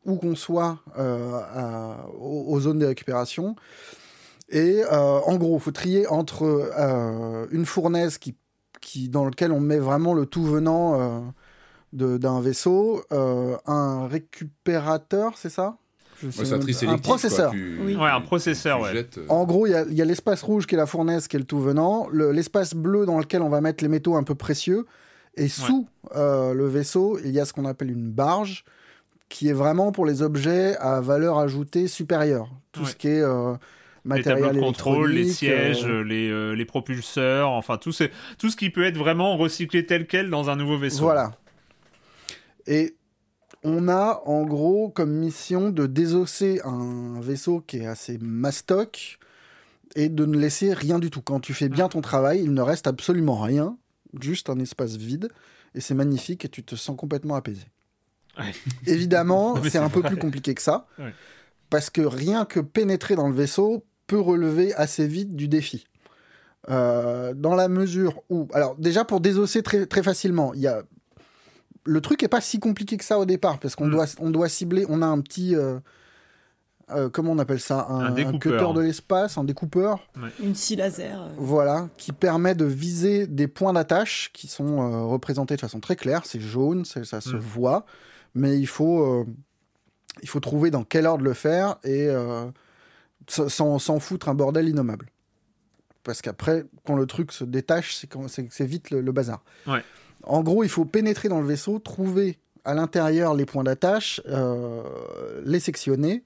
où 0.04 0.16
qu'on 0.16 0.34
soit 0.34 0.78
euh, 0.98 1.94
aux, 2.18 2.58
zones 2.60 2.78
de 2.78 2.86
récupération. 2.86 3.56
Et 4.48 4.82
euh, 4.82 5.20
en 5.20 5.36
gros, 5.36 5.56
il 5.56 5.60
faut 5.60 5.70
trier 5.70 6.06
entre 6.06 6.42
euh, 6.44 7.46
une 7.50 7.66
fournaise 7.66 8.18
qui, 8.18 8.34
qui, 8.80 9.08
dans 9.08 9.24
laquelle 9.24 9.52
on 9.52 9.60
met 9.60 9.78
vraiment 9.78 10.14
le 10.14 10.26
tout 10.26 10.44
venant 10.44 11.32
d'un 11.92 12.40
vaisseau, 12.40 13.02
un 13.10 14.06
récupérateur, 14.06 15.36
c'est 15.36 15.50
ça? 15.50 15.76
Un 16.22 16.98
processeur. 16.98 17.52
oui. 17.54 17.96
Ouais, 17.96 18.10
un 18.10 18.20
processeur, 18.20 18.80
ouais. 18.80 19.08
En 19.28 19.44
gros, 19.44 19.66
il 19.66 19.72
y 19.72 20.02
a, 20.02 20.04
l'espace 20.04 20.42
rouge 20.42 20.66
qui 20.66 20.74
est 20.74 20.78
la 20.78 20.86
fournaise, 20.86 21.28
qui 21.28 21.36
est 21.36 21.38
le 21.38 21.46
tout 21.46 21.60
venant, 21.60 22.08
l'espace 22.10 22.74
bleu 22.74 23.06
dans 23.06 23.18
lequel 23.18 23.42
on 23.42 23.48
va 23.48 23.60
mettre 23.60 23.82
les 23.82 23.88
métaux 23.88 24.16
un 24.16 24.22
peu 24.22 24.34
précieux, 24.34 24.86
et 25.36 25.48
sous 25.48 25.88
le 26.14 26.66
vaisseau, 26.66 27.18
il 27.24 27.30
y 27.30 27.40
a 27.40 27.44
ce 27.44 27.52
qu'on 27.52 27.64
appelle 27.64 27.90
une 27.90 28.10
barge, 28.10 28.64
qui 29.30 29.48
est 29.48 29.54
vraiment 29.54 29.92
pour 29.92 30.04
les 30.04 30.20
objets 30.20 30.76
à 30.76 31.00
valeur 31.00 31.38
ajoutée 31.38 31.86
supérieure. 31.86 32.50
Tout 32.72 32.84
ce 32.84 32.96
qui 32.96 33.08
est 33.08 33.22
euh, 33.22 33.54
les 34.04 34.22
tableaux 34.22 34.52
de 34.52 34.60
contrôle, 34.60 35.12
les 35.12 35.28
sièges, 35.28 35.84
euh, 35.86 36.02
les, 36.02 36.30
euh, 36.30 36.52
les, 36.52 36.64
propulseurs, 36.64 37.50
enfin 37.50 37.76
tout, 37.76 37.92
tout 38.38 38.50
ce 38.50 38.56
qui 38.56 38.70
peut 38.70 38.84
être 38.84 38.96
vraiment 38.96 39.36
recyclé 39.36 39.86
tel 39.86 40.06
quel 40.06 40.30
dans 40.30 40.50
un 40.50 40.56
nouveau 40.56 40.78
vaisseau. 40.78 41.04
Voilà. 41.04 41.32
Et 42.66 42.96
on 43.62 43.88
a 43.88 44.22
en 44.24 44.44
gros 44.44 44.88
comme 44.88 45.10
mission 45.10 45.70
de 45.70 45.86
désosser 45.86 46.60
un 46.64 47.20
vaisseau 47.20 47.60
qui 47.60 47.78
est 47.78 47.86
assez 47.86 48.18
mastoc 48.18 49.18
et 49.96 50.08
de 50.08 50.24
ne 50.24 50.38
laisser 50.38 50.72
rien 50.72 50.98
du 50.98 51.10
tout. 51.10 51.20
Quand 51.20 51.40
tu 51.40 51.52
fais 51.52 51.68
bien 51.68 51.88
ton 51.88 52.00
travail, 52.00 52.42
il 52.42 52.54
ne 52.54 52.62
reste 52.62 52.86
absolument 52.86 53.40
rien, 53.40 53.76
juste 54.20 54.48
un 54.50 54.58
espace 54.58 54.96
vide, 54.96 55.28
et 55.74 55.80
c'est 55.80 55.94
magnifique 55.94 56.44
et 56.44 56.48
tu 56.48 56.62
te 56.62 56.76
sens 56.76 56.96
complètement 56.96 57.34
apaisé. 57.34 57.66
Évidemment, 58.86 59.62
c'est 59.68 59.78
un 59.78 59.90
peu 59.90 60.02
plus 60.02 60.16
compliqué 60.16 60.54
que 60.54 60.62
ça, 60.62 60.86
parce 61.68 61.90
que 61.90 62.00
rien 62.00 62.44
que 62.44 62.60
pénétrer 62.60 63.16
dans 63.16 63.28
le 63.28 63.34
vaisseau 63.34 63.84
peut 64.10 64.20
relever 64.20 64.74
assez 64.74 65.06
vite 65.06 65.36
du 65.36 65.46
défi. 65.46 65.86
Euh, 66.68 67.32
dans 67.32 67.54
la 67.54 67.68
mesure 67.68 68.22
où, 68.28 68.48
alors 68.52 68.74
déjà 68.76 69.04
pour 69.04 69.20
désosser 69.20 69.62
très, 69.62 69.86
très 69.86 70.02
facilement, 70.02 70.52
il 70.54 70.60
y 70.60 70.66
a 70.66 70.82
le 71.84 72.00
truc 72.00 72.22
est 72.22 72.28
pas 72.28 72.42
si 72.42 72.58
compliqué 72.58 72.98
que 72.98 73.04
ça 73.04 73.18
au 73.18 73.24
départ 73.24 73.58
parce 73.58 73.74
qu'on 73.74 73.86
mm. 73.86 73.92
doit 73.92 74.06
on 74.18 74.30
doit 74.30 74.48
cibler, 74.48 74.84
on 74.88 75.00
a 75.00 75.06
un 75.06 75.20
petit 75.20 75.54
euh, 75.54 75.78
euh, 76.90 77.08
comment 77.08 77.32
on 77.32 77.38
appelle 77.38 77.60
ça? 77.60 77.86
Un, 77.88 78.16
un, 78.16 78.38
cutter 78.38 78.72
de 78.74 78.80
l'espace, 78.80 79.38
un 79.38 79.44
découpeur, 79.44 80.00
une 80.42 80.56
scie 80.56 80.74
laser. 80.74 81.30
Voilà, 81.36 81.88
qui 81.96 82.10
permet 82.10 82.56
de 82.56 82.64
viser 82.64 83.28
des 83.28 83.46
points 83.46 83.72
d'attache 83.72 84.30
qui 84.34 84.48
sont 84.48 85.08
représentés 85.08 85.54
de 85.54 85.60
façon 85.60 85.78
très 85.78 85.94
claire. 85.94 86.22
C'est 86.26 86.40
jaune, 86.40 86.84
ça 86.84 87.20
se 87.20 87.36
mm. 87.36 87.38
voit 87.38 87.86
mais 88.34 88.58
il 88.58 88.66
faut, 88.66 89.02
euh, 89.02 89.26
il 90.22 90.28
faut 90.28 90.40
trouver 90.40 90.70
dans 90.70 90.84
quel 90.84 91.06
ordre 91.06 91.24
le 91.24 91.34
faire 91.34 91.76
et 91.84 92.08
euh, 93.38 93.48
sans, 93.48 94.00
foutre 94.00 94.28
un 94.28 94.34
bordel 94.34 94.68
innommable. 94.68 95.06
Parce 96.02 96.22
qu'après, 96.22 96.64
quand 96.86 96.96
le 96.96 97.06
truc 97.06 97.32
se 97.32 97.44
détache, 97.44 98.04
c'est 98.50 98.64
vite 98.64 98.90
le, 98.90 99.12
bazar. 99.12 99.44
En 100.22 100.42
gros, 100.42 100.64
il 100.64 100.70
faut 100.70 100.84
pénétrer 100.84 101.28
dans 101.28 101.40
le 101.40 101.46
vaisseau, 101.46 101.78
trouver 101.78 102.38
à 102.64 102.74
l'intérieur 102.74 103.34
les 103.34 103.46
points 103.46 103.64
d'attache, 103.64 104.20
euh, 104.26 104.82
les 105.44 105.60
sectionner 105.60 106.24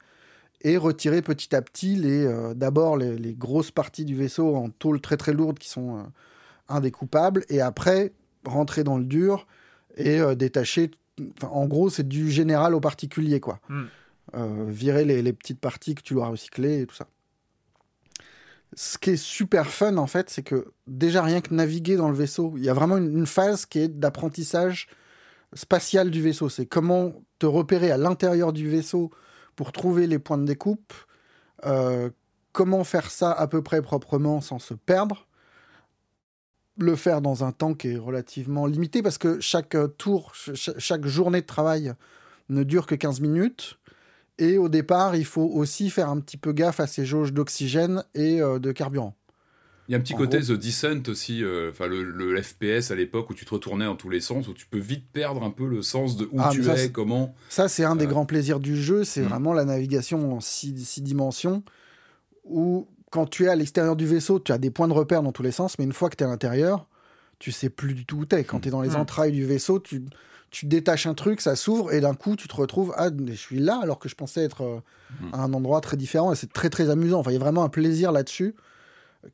et 0.63 0.77
retirer 0.77 1.23
petit 1.23 1.55
à 1.55 1.63
petit 1.63 1.97
les 1.97 2.27
d'abord 2.55 2.97
les, 2.97 3.19
les, 3.19 3.35
grosses 3.35 3.71
parties 3.71 4.05
du 4.05 4.17
vaisseau 4.17 4.57
en 4.57 4.71
tôle 4.71 5.01
très 5.01 5.17
très 5.17 5.33
lourdes 5.33 5.59
qui 5.59 5.69
sont 5.69 6.07
indécoupables 6.69 7.45
et 7.51 7.61
après 7.61 8.13
rentrer 8.47 8.83
dans 8.83 8.97
le 8.97 9.05
dur 9.05 9.47
et 9.97 10.21
détacher 10.37 10.91
en 11.43 11.67
gros, 11.67 11.91
c'est 11.91 12.07
du 12.07 12.31
général 12.31 12.75
au 12.75 12.81
particulier, 12.81 13.41
quoi. 13.41 13.61
Hmm. 13.69 13.85
Euh, 14.37 14.65
virer 14.67 15.05
les, 15.05 15.33
petites 15.33 15.61
parties 15.61 15.95
que 15.95 16.03
tu 16.03 16.15
dois 16.15 16.27
recycler 16.27 16.81
et 16.81 16.87
tout 16.87 16.95
ça. 16.95 17.07
Ce 18.75 18.99
qui 18.99 19.11
est 19.11 19.17
super 19.17 19.69
fun, 19.69 19.97
en 19.97 20.09
fait, 20.09 20.29
c'est 20.29 20.43
que 20.43 20.73
déjà 20.89 21.23
rien 21.23 21.41
que 21.41 21.55
naviguer 21.55 21.95
dans 21.95 22.09
le 22.09 22.17
vaisseau, 22.17 22.55
il 22.57 22.65
y 22.65 22.69
a 22.69 22.75
vraiment 22.75 22.97
une, 22.97 23.27
phase 23.27 23.65
qui 23.65 23.79
est 23.79 23.89
d'apprentissage 23.89 24.89
spatial 25.53 26.11
du 26.11 26.21
vaisseau. 26.21 26.49
C'est 26.49 26.67
comment 26.67 27.13
te 27.39 27.47
repérer 27.47 27.93
à 27.93 27.97
l'intérieur 27.97 28.53
du 28.53 28.69
vaisseau 28.69 29.11
pour 29.55 29.71
trouver 29.71 30.09
les 30.09 30.19
points 30.19 30.39
de 30.39 30.45
découpe, 30.45 30.93
euh, 31.65 32.11
comment 32.51 32.83
faire 32.83 33.13
ça 33.13 33.31
à 33.31 33.47
peu 33.47 33.63
près 33.63 33.83
proprement 33.83 34.41
sans 34.41 34.59
se 34.59 34.75
perdre, 34.75 35.29
le 36.79 36.97
faire 36.97 37.21
dans 37.21 37.45
un 37.45 37.53
temps 37.53 37.75
qui 37.75 37.91
est 37.91 37.99
relativement 37.99 38.67
limité 38.67 39.01
parce 39.01 39.19
que 39.19 39.39
chaque 39.39 39.77
euh, 39.77 39.87
tour, 39.87 40.33
chaque 40.35 41.07
journée 41.07 41.43
de 41.43 41.47
travail 41.47 41.95
ne 42.49 42.65
dure 42.65 42.87
que 42.87 42.97
15 42.97 43.21
minutes. 43.21 43.79
Et 44.39 44.59
au 44.59 44.69
départ, 44.69 45.15
il 45.17 45.25
faut 45.25 45.49
aussi 45.55 45.91
faire 45.91 46.09
un 46.09 46.21
petit 46.21 46.37
peu 46.37 46.53
gaffe 46.53 46.81
à 46.81 46.87
ces 46.87 47.07
jauges 47.07 47.33
d'oxygène 47.33 48.05
et 48.15 48.41
euh, 48.41 48.59
de 48.59 48.73
carburant. 48.73 49.15
Il 49.87 49.93
y 49.93 49.95
a 49.95 49.99
un 49.99 50.01
petit 50.01 50.15
côté 50.15 50.41
The 50.41 50.53
Descent 50.53 51.09
aussi, 51.09 51.45
euh, 51.45 51.71
enfin 51.71 51.87
le, 51.87 52.43
FPS 52.43 52.91
à 52.91 52.95
l'époque 52.95 53.29
où 53.29 53.35
tu 53.35 53.45
te 53.45 53.53
retournais 53.53 53.85
dans 53.85 53.97
tous 53.97 54.09
les 54.09 54.21
sens, 54.21 54.49
où 54.49 54.55
tu 54.55 54.67
peux 54.67 54.79
vite 54.79 55.05
perdre 55.13 55.43
un 55.43 55.51
peu 55.51 55.69
le 55.69 55.83
sens 55.83 56.17
de 56.17 56.25
où 56.33 56.39
ah, 56.39 56.49
tu 56.51 56.67
es, 56.71 56.91
comment. 56.91 57.35
Ça, 57.51 57.69
c'est 57.69 57.85
un 57.85 57.95
des 57.95 58.07
grands 58.07 58.25
plaisirs 58.25 58.61
du 58.61 58.81
jeu, 58.81 59.05
c'est 59.05 59.21
hmm. 59.21 59.29
vraiment 59.29 59.53
la 59.53 59.67
navigation 59.67 60.35
en 60.35 60.41
six, 60.41 60.75
six 60.87 61.03
dimensions, 61.03 61.63
où 62.45 62.89
quand 63.11 63.27
tu 63.27 63.45
es 63.45 63.49
à 63.49 63.57
l'extérieur 63.57 63.95
du 63.95 64.07
vaisseau, 64.07 64.41
tu 64.41 64.53
as 64.53 64.59
des 64.59 64.71
points 64.71 64.89
de 64.89 64.95
repère 64.95 65.23
dans 65.23 65.33
tous 65.33 65.43
les 65.43 65.53
sens, 65.53 65.79
mais 65.79 65.85
une 65.85 65.93
fois 65.93 66.09
que 66.09 66.17
tu 66.17 66.25
es 66.25 66.27
à 66.27 66.31
l'intérieur, 66.31 66.89
tu 67.39 67.53
sais 67.53 67.69
plus 67.69 67.93
du 67.93 68.07
tout 68.07 68.21
où 68.21 68.27
tu 68.27 68.37
es. 68.37 68.45
Quand 68.45 68.61
tu 68.61 68.69
es 68.69 68.71
dans 68.71 68.81
les 68.81 68.97
entrailles 68.97 69.33
du 69.33 69.45
vaisseau, 69.45 69.81
tu, 69.81 70.03
tu 70.55 70.67
détaches 70.67 71.07
un 71.07 71.15
truc, 71.15 71.41
ça 71.41 71.57
s'ouvre, 71.57 71.93
et 71.93 72.01
d'un 72.01 72.15
coup, 72.15 72.37
tu 72.37 72.47
te 72.47 72.55
retrouves, 72.55 72.95
ah, 72.97 73.09
je 73.27 73.33
suis 73.33 73.59
là, 73.59 73.81
alors 73.83 73.99
que 73.99 74.09
je 74.09 74.15
pensais 74.15 74.45
être 74.45 74.63
euh, 74.63 74.81
à 75.33 75.43
un 75.43 75.53
endroit 75.53 75.81
très 75.81 75.97
différent, 75.97 76.33
et 76.33 76.37
c'est 76.37 76.53
très 76.53 76.71
très 76.71 76.91
amusant. 76.91 77.19
Enfin, 77.19 77.33
il 77.33 77.35
y 77.35 77.37
a 77.37 77.41
vraiment 77.41 77.65
un 77.65 77.69
plaisir 77.69 78.13
là-dessus 78.13 78.55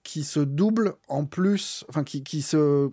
qui 0.02 0.24
se 0.24 0.40
double 0.40 0.94
en 1.08 1.26
plus, 1.26 1.84
enfin, 1.90 2.04
qui, 2.04 2.22
qui 2.22 2.40
se. 2.40 2.88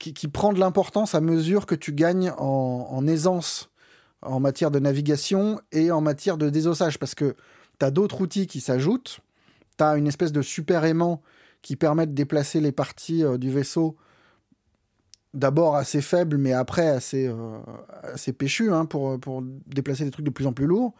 Qui, 0.00 0.12
qui, 0.12 0.26
prend 0.26 0.52
de 0.52 0.58
l'importance 0.58 1.14
à 1.14 1.20
mesure 1.20 1.66
que 1.66 1.76
tu 1.76 1.92
gagnes 1.92 2.32
en, 2.38 2.88
en, 2.90 3.06
aisance 3.06 3.70
en 4.22 4.40
matière 4.40 4.72
de 4.72 4.78
navigation 4.78 5.60
et 5.72 5.92
en 5.92 6.00
matière 6.00 6.36
de 6.36 6.50
désossage, 6.50 6.98
parce 6.98 7.14
que 7.14 7.36
tu 7.78 7.86
as 7.86 7.92
d'autres 7.92 8.22
outils 8.22 8.48
qui 8.48 8.60
s'ajoutent 8.60 9.20
tu 9.78 9.84
une 9.98 10.06
espèce 10.08 10.32
de 10.32 10.42
super 10.42 10.84
aimant 10.84 11.22
qui 11.62 11.76
permet 11.76 12.06
de 12.06 12.12
déplacer 12.12 12.60
les 12.60 12.72
parties 12.72 13.24
euh, 13.24 13.38
du 13.38 13.50
vaisseau 13.50 13.96
d'abord 15.34 15.76
assez 15.76 16.00
faible, 16.00 16.36
mais 16.38 16.52
après 16.52 16.88
assez, 16.88 17.28
euh, 17.28 17.58
assez 18.02 18.32
péchu 18.32 18.72
hein, 18.72 18.84
pour, 18.84 19.18
pour 19.20 19.42
déplacer 19.66 20.04
des 20.04 20.10
trucs 20.10 20.26
de 20.26 20.30
plus 20.30 20.46
en 20.46 20.52
plus 20.52 20.66
lourds. 20.66 20.94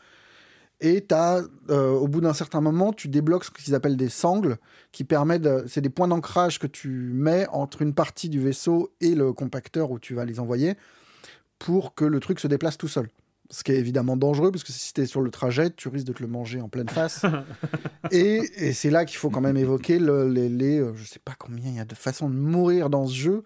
Et 0.83 1.05
as, 1.11 1.43
euh, 1.69 1.91
au 1.91 2.09
bout 2.09 2.23
d'un 2.23 2.33
certain 2.33 2.63
moment, 2.63 2.93
tu 2.93 3.09
débloques 3.09 3.45
ce 3.45 3.51
qu'ils 3.51 3.75
appellent 3.75 3.99
des 3.99 4.09
sangles, 4.09 4.57
qui 4.93 5.05
permettent, 5.05 5.49
c'est 5.69 5.83
des 5.83 5.91
points 5.91 6.09
d'ancrage 6.09 6.59
que 6.59 6.67
tu 6.67 6.89
mets 6.89 7.47
entre 7.49 7.83
une 7.83 7.93
partie 7.93 8.31
du 8.31 8.41
vaisseau 8.41 8.91
et 9.01 9.15
le 9.15 9.33
compacteur 9.35 9.91
où 9.91 9.99
tu 9.99 10.15
vas 10.15 10.25
les 10.25 10.41
envoyer, 10.41 10.77
pour 11.59 11.95
que 11.95 12.07
le 12.07 12.19
truc 12.19 12.41
se 12.41 12.47
déplace 12.47 12.79
tout 12.79 12.89
seul 12.89 13.09
ce 13.51 13.65
qui 13.65 13.73
est 13.73 13.79
évidemment 13.79 14.17
dangereux, 14.17 14.53
parce 14.53 14.63
que 14.63 14.73
si 14.73 14.95
tu 14.95 15.01
es 15.01 15.07
sur 15.07 15.21
le 15.21 15.31
trajet, 15.31 15.71
tu 15.71 15.89
risques 15.89 16.07
de 16.07 16.13
te 16.13 16.23
le 16.23 16.29
manger 16.29 16.61
en 16.61 16.69
pleine 16.69 16.89
face. 16.89 17.23
et, 18.13 18.73
c'est 18.73 18.91
là 18.91 19.05
qu'il 19.05 19.19
faut 19.19 19.29
quand 19.29 19.41
même 19.41 19.57
évoquer 19.57 19.99
les, 19.99 20.49
les 20.49 20.79
euh, 20.79 20.95
je 20.95 21.05
sais 21.05 21.19
pas 21.19 21.35
combien 21.37 21.69
il 21.69 21.77
y 21.77 21.81
a 21.81 21.85
de 21.85 21.95
façons 21.95 22.31
de 22.31 22.37
mourir 22.37 22.91
dans 22.91 23.07
ce 23.07 23.15
jeu, 23.15 23.45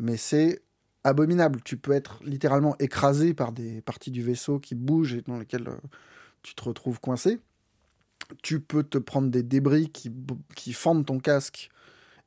mais 0.00 0.16
c'est 0.16 0.62
abominable. 1.04 1.60
Tu 1.64 1.76
peux 1.76 1.92
être 1.92 2.20
littéralement 2.24 2.76
écrasé 2.78 3.34
par 3.34 3.52
des 3.52 3.80
parties 3.82 4.10
du 4.10 4.22
vaisseau 4.22 4.58
qui 4.58 4.74
bougent 4.74 5.14
et 5.14 5.22
dans 5.22 5.38
lesquelles 5.38 5.68
euh, 5.68 5.76
tu 6.42 6.54
te 6.54 6.64
retrouves 6.64 7.00
coincé. 7.00 7.38
Tu 8.42 8.60
peux 8.60 8.82
te 8.82 8.98
prendre 8.98 9.28
des 9.28 9.42
débris 9.42 9.90
qui, 9.90 10.72
fendent 10.72 11.06
ton 11.06 11.18
casque 11.18 11.70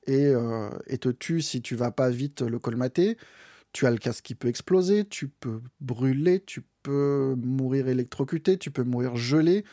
et, 0.05 0.27
euh, 0.27 0.69
et 0.87 0.97
te 0.97 1.09
tuent 1.09 1.41
si 1.41 1.61
tu 1.61 1.75
vas 1.75 1.91
pas 1.91 2.09
vite 2.09 2.41
le 2.41 2.59
colmater 2.59 3.17
tu 3.73 3.87
as 3.87 3.91
le 3.91 3.97
casque 3.97 4.23
qui 4.23 4.35
peut 4.35 4.47
exploser, 4.47 5.03
tu 5.03 5.27
peux 5.27 5.59
brûler, 5.81 6.39
tu 6.45 6.63
peux 6.83 7.35
mourir 7.37 7.87
électrocuté, 7.87 8.57
tu 8.57 8.71
peux 8.71 8.83
mourir 8.83 9.15
gelé, 9.15 9.65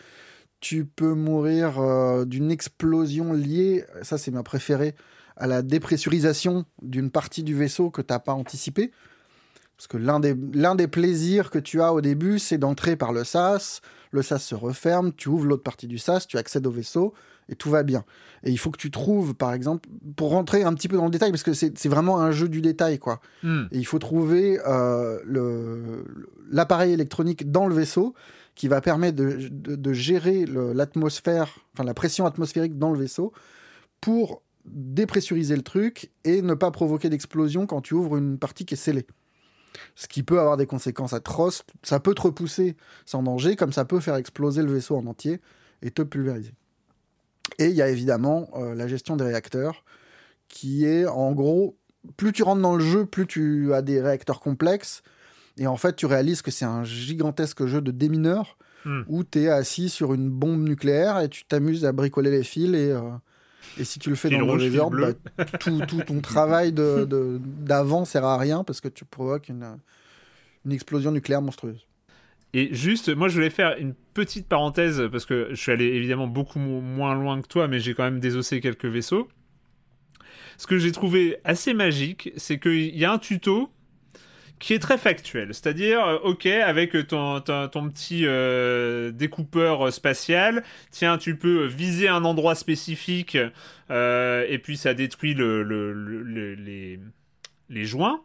tu 0.61 0.87
peux 0.87 1.15
mourir 1.15 1.79
euh, 1.79 2.25
d'une 2.25 2.51
explosion 2.51 3.33
liée, 3.33 3.85
ça 4.03 4.19
c'est 4.19 4.31
ma 4.31 4.43
préférée, 4.43 4.95
à 5.41 5.47
la 5.47 5.63
dépressurisation 5.63 6.67
d'une 6.83 7.11
partie 7.11 7.43
du 7.43 7.55
vaisseau 7.55 7.91
que 7.91 8.03
tu 8.03 8.13
n'as 8.13 8.19
pas 8.19 8.35
anticipé. 8.35 8.93
Parce 9.77 9.89
que 9.89 9.97
l'un 9.97 10.21
des, 10.21 10.37
l'un 10.53 10.75
des 10.75 10.89
plaisirs 10.89 11.51
que 11.51 11.59
tu 11.59 11.81
as 11.81 11.95
au 11.95 12.03
début, 12.03 12.39
c'est 12.39 12.59
d'entrer 12.59 12.97
par 12.97 13.15
le 13.15 13.25
sas, 13.25 13.81
le 14.11 14.21
sas 14.21 14.43
se 14.43 14.55
referme, 14.55 15.13
tu 15.15 15.31
ouvres 15.31 15.47
l'autre 15.47 15.63
partie 15.63 15.87
du 15.87 15.97
sas, 15.97 16.27
tu 16.27 16.37
accèdes 16.37 16.67
au 16.67 16.71
vaisseau, 16.71 17.15
et 17.49 17.55
tout 17.55 17.71
va 17.71 17.83
bien. 17.83 18.05
Et 18.45 18.51
il 18.51 18.59
faut 18.59 18.71
que 18.71 18.77
tu 18.77 18.91
trouves, 18.91 19.35
par 19.35 19.55
exemple, 19.55 19.89
pour 20.17 20.31
rentrer 20.31 20.65
un 20.65 20.75
petit 20.75 20.87
peu 20.87 20.99
dans 20.99 21.07
le 21.07 21.11
détail, 21.11 21.31
parce 21.31 21.43
que 21.43 21.55
c'est 21.55 21.89
vraiment 21.89 22.21
un 22.21 22.31
jeu 22.31 22.51
du 22.51 22.61
détail, 22.61 22.99
quoi. 22.99 23.21
Hmm. 23.43 23.65
Et 23.73 23.79
il 23.79 23.87
faut 23.87 23.99
trouver 23.99 24.61
euh, 24.67 26.03
l'appareil 26.51 26.93
électronique 26.93 27.51
dans 27.51 27.67
le 27.67 27.75
vaisseau 27.75 28.15
qui 28.55 28.69
va 28.69 28.83
permettre 28.83 29.17
de, 29.17 29.49
de 29.51 29.93
gérer 29.95 30.45
l'atmosphère, 30.47 31.57
enfin 31.73 31.85
la 31.85 31.95
pression 31.95 32.27
atmosphérique 32.27 32.79
dans 32.79 32.93
le 32.93 32.99
vaisseau 32.99 33.33
pour 34.03 34.43
dépressuriser 34.65 35.57
le 35.57 35.63
truc 35.63 36.11
et 36.25 36.43
ne 36.43 36.55
pas 36.55 36.71
provoquer 36.71 37.09
d'explosion 37.09 37.67
quand 37.67 37.81
tu 37.81 37.95
ouvres 37.95 38.17
une 38.17 38.39
partie 38.39 38.65
qui 38.65 38.75
est 38.75 38.77
scellée. 38.77 39.07
Ce 39.95 40.09
qui 40.09 40.23
peut 40.23 40.41
avoir 40.41 40.57
des 40.57 40.67
conséquences 40.67 41.13
atroces. 41.13 41.63
Ça 41.83 42.01
peut 42.01 42.15
te 42.15 42.23
repousser 42.23 42.77
sans 43.07 43.23
danger, 43.23 43.57
comme 43.57 43.73
ça 43.73 43.85
peut 43.85 44.01
faire 44.01 44.17
exploser 44.17 44.63
le 44.63 44.73
vaisseau 44.73 44.97
en 44.97 45.07
entier 45.07 45.41
et 45.83 45.91
te 45.91 46.03
pulvériser. 46.03 46.53
Et 47.59 47.67
il 47.67 47.75
y 47.75 47.83
a 47.83 47.89
évidemment 47.89 48.49
euh, 48.55 48.75
la 48.75 48.89
gestion 48.89 49.17
des 49.17 49.25
réacteurs, 49.25 49.85
qui 50.49 50.85
est 50.85 51.07
en 51.07 51.33
gros, 51.33 51.77
plus 52.17 52.33
tu 52.33 52.43
rentres 52.43 52.63
dans 52.63 52.77
le 52.77 52.85
jeu, 52.85 53.07
plus 53.07 53.27
tu 53.27 53.73
as 53.73 53.83
des 53.83 54.01
réacteurs 54.01 54.41
complexes. 54.41 55.03
Et 55.57 55.67
en 55.67 55.77
fait, 55.77 55.97
tu 55.97 56.07
réalises 56.07 56.43
que 56.43 56.51
c'est 56.51 56.65
un 56.65 56.85
gigantesque 56.85 57.67
jeu 57.67 57.81
de 57.81 57.91
démineurs 57.91 58.57
hmm. 58.85 59.03
où 59.09 59.25
tu 59.25 59.43
es 59.43 59.49
assis 59.49 59.89
sur 59.89 60.15
une 60.15 60.31
bombe 60.31 60.67
nucléaire 60.67 61.21
et 61.21 61.29
tu 61.29 61.45
t'amuses 61.45 61.85
à 61.85 61.93
bricoler 61.93 62.31
les 62.31 62.45
fils 62.45 62.75
et, 62.75 62.93
euh, 62.93 63.11
et 63.79 63.85
si 63.85 63.99
tu 63.99 64.11
le 64.11 64.17
fais 64.17 64.31
dans 64.31 64.39
le 64.39 64.47
mauvais 64.47 64.79
ordre, 64.79 65.15
bah, 65.37 65.45
tout, 65.45 66.03
ton 66.07 66.21
travail 66.21 66.73
d'avant 66.73 68.03
de, 68.03 68.07
sert 68.07 68.25
à 68.25 68.39
rien 68.39 68.65
parce 68.65 68.81
que 68.81 68.89
tu 68.89 69.05
provoques 69.05 69.49
une, 69.49 69.79
une 70.65 70.73
explosion 70.73 71.13
nucléaire 71.13 71.43
monstrueuse. 71.43 71.87
Et 72.53 72.75
juste, 72.75 73.15
moi 73.15 73.29
je 73.29 73.35
voulais 73.35 73.51
faire 73.51 73.77
une 73.79 73.95
petite 74.15 74.49
parenthèse 74.49 75.03
parce 75.13 75.25
que 75.25 75.49
je 75.51 75.55
suis 75.55 75.71
allé 75.71 75.85
évidemment 75.85 76.27
beaucoup 76.27 76.59
moins 76.59 77.15
loin 77.15 77.41
que 77.41 77.47
toi, 77.47 77.69
mais 77.69 77.79
j'ai 77.79 77.95
quand 77.95 78.03
même 78.03 78.21
désossé 78.21 78.61
quelques 78.61 78.87
vaisseaux. 78.87 79.29
Ce 80.59 80.67
que 80.67 80.79
j'ai 80.79 80.93
trouvé 80.93 81.39
assez 81.45 81.73
magique, 81.73 82.33
c'est 82.37 82.59
qu'il 82.59 82.97
y 82.97 83.05
a 83.05 83.13
un 83.13 83.19
tuto 83.19 83.71
qui 84.61 84.75
est 84.75 84.79
très 84.79 84.99
factuel. 84.99 85.53
C'est-à-dire, 85.53 86.07
euh, 86.07 86.19
ok, 86.23 86.47
avec 86.47 86.93
ton, 87.09 87.41
ton, 87.41 87.89
petit 87.89 88.23
euh, 88.25 89.11
découpeur 89.11 89.93
spatial, 89.93 90.63
tiens, 90.91 91.19
tu 91.19 91.37
peux 91.37 91.65
viser 91.65 92.09
un 92.09 92.25
endroit 92.25 92.55
spécifique 92.55 93.37
euh, 93.91 94.47
et 94.49 94.59
puis 94.59 94.77
ça 94.77 94.95
détruit 94.95 95.35
le, 95.35 95.65
les, 96.55 97.01
les 97.71 97.85
joints. 97.85 98.21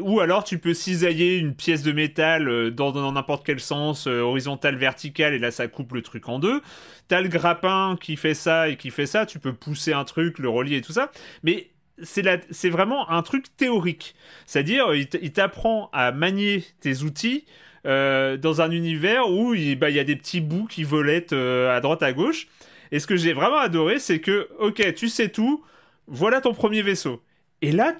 Ou 0.00 0.20
alors 0.20 0.44
tu 0.44 0.58
peux 0.58 0.72
cisailler 0.72 1.36
une 1.36 1.52
pièce 1.52 1.82
de 1.82 1.90
métal 1.90 2.70
dans 2.70 3.10
n'importe 3.10 3.44
quel 3.44 3.58
sens, 3.58 4.06
horizontal, 4.06 4.76
vertical, 4.76 5.34
et 5.34 5.40
là 5.40 5.50
ça 5.50 5.66
coupe 5.66 5.94
le 5.94 6.02
truc 6.02 6.28
en 6.28 6.38
deux. 6.38 6.60
T'as 7.08 7.20
le 7.20 7.28
grappin 7.28 7.98
qui 8.00 8.14
fait 8.14 8.34
ça 8.34 8.68
et 8.68 8.76
qui 8.76 8.90
fait 8.90 9.06
ça, 9.06 9.26
tu 9.26 9.40
peux 9.40 9.52
pousser 9.52 9.92
un 9.92 10.04
truc, 10.04 10.38
le 10.38 10.48
relier 10.48 10.76
et 10.76 10.80
tout 10.80 10.92
ça. 10.92 11.10
Mais 11.42 11.70
c'est 12.02 12.70
vraiment 12.70 13.08
un 13.10 13.22
truc 13.22 13.56
théorique. 13.56 14.14
C'est-à-dire, 14.46 14.94
il 14.94 15.32
t'apprend 15.32 15.90
à 15.92 16.12
manier 16.12 16.64
tes 16.80 17.02
outils 17.02 17.44
euh, 17.86 18.36
dans 18.36 18.60
un 18.60 18.70
univers 18.70 19.30
où 19.30 19.54
il, 19.54 19.78
bah, 19.78 19.88
il, 19.88 19.96
y 19.96 20.00
a 20.00 20.04
des 20.04 20.16
petits 20.16 20.42
bouts 20.42 20.66
qui 20.66 20.84
volettent 20.84 21.32
euh, 21.32 21.74
à 21.74 21.80
droite 21.80 22.02
à 22.02 22.12
gauche. 22.12 22.46
Et 22.92 22.98
ce 22.98 23.06
que 23.06 23.16
j'ai 23.16 23.32
vraiment 23.32 23.58
adoré, 23.58 23.98
c'est 23.98 24.20
que, 24.20 24.48
ok, 24.58 24.94
tu 24.94 25.08
sais 25.08 25.30
tout, 25.30 25.64
voilà 26.06 26.40
ton 26.42 26.52
premier 26.52 26.82
vaisseau. 26.82 27.22
Et 27.62 27.72
là, 27.72 27.96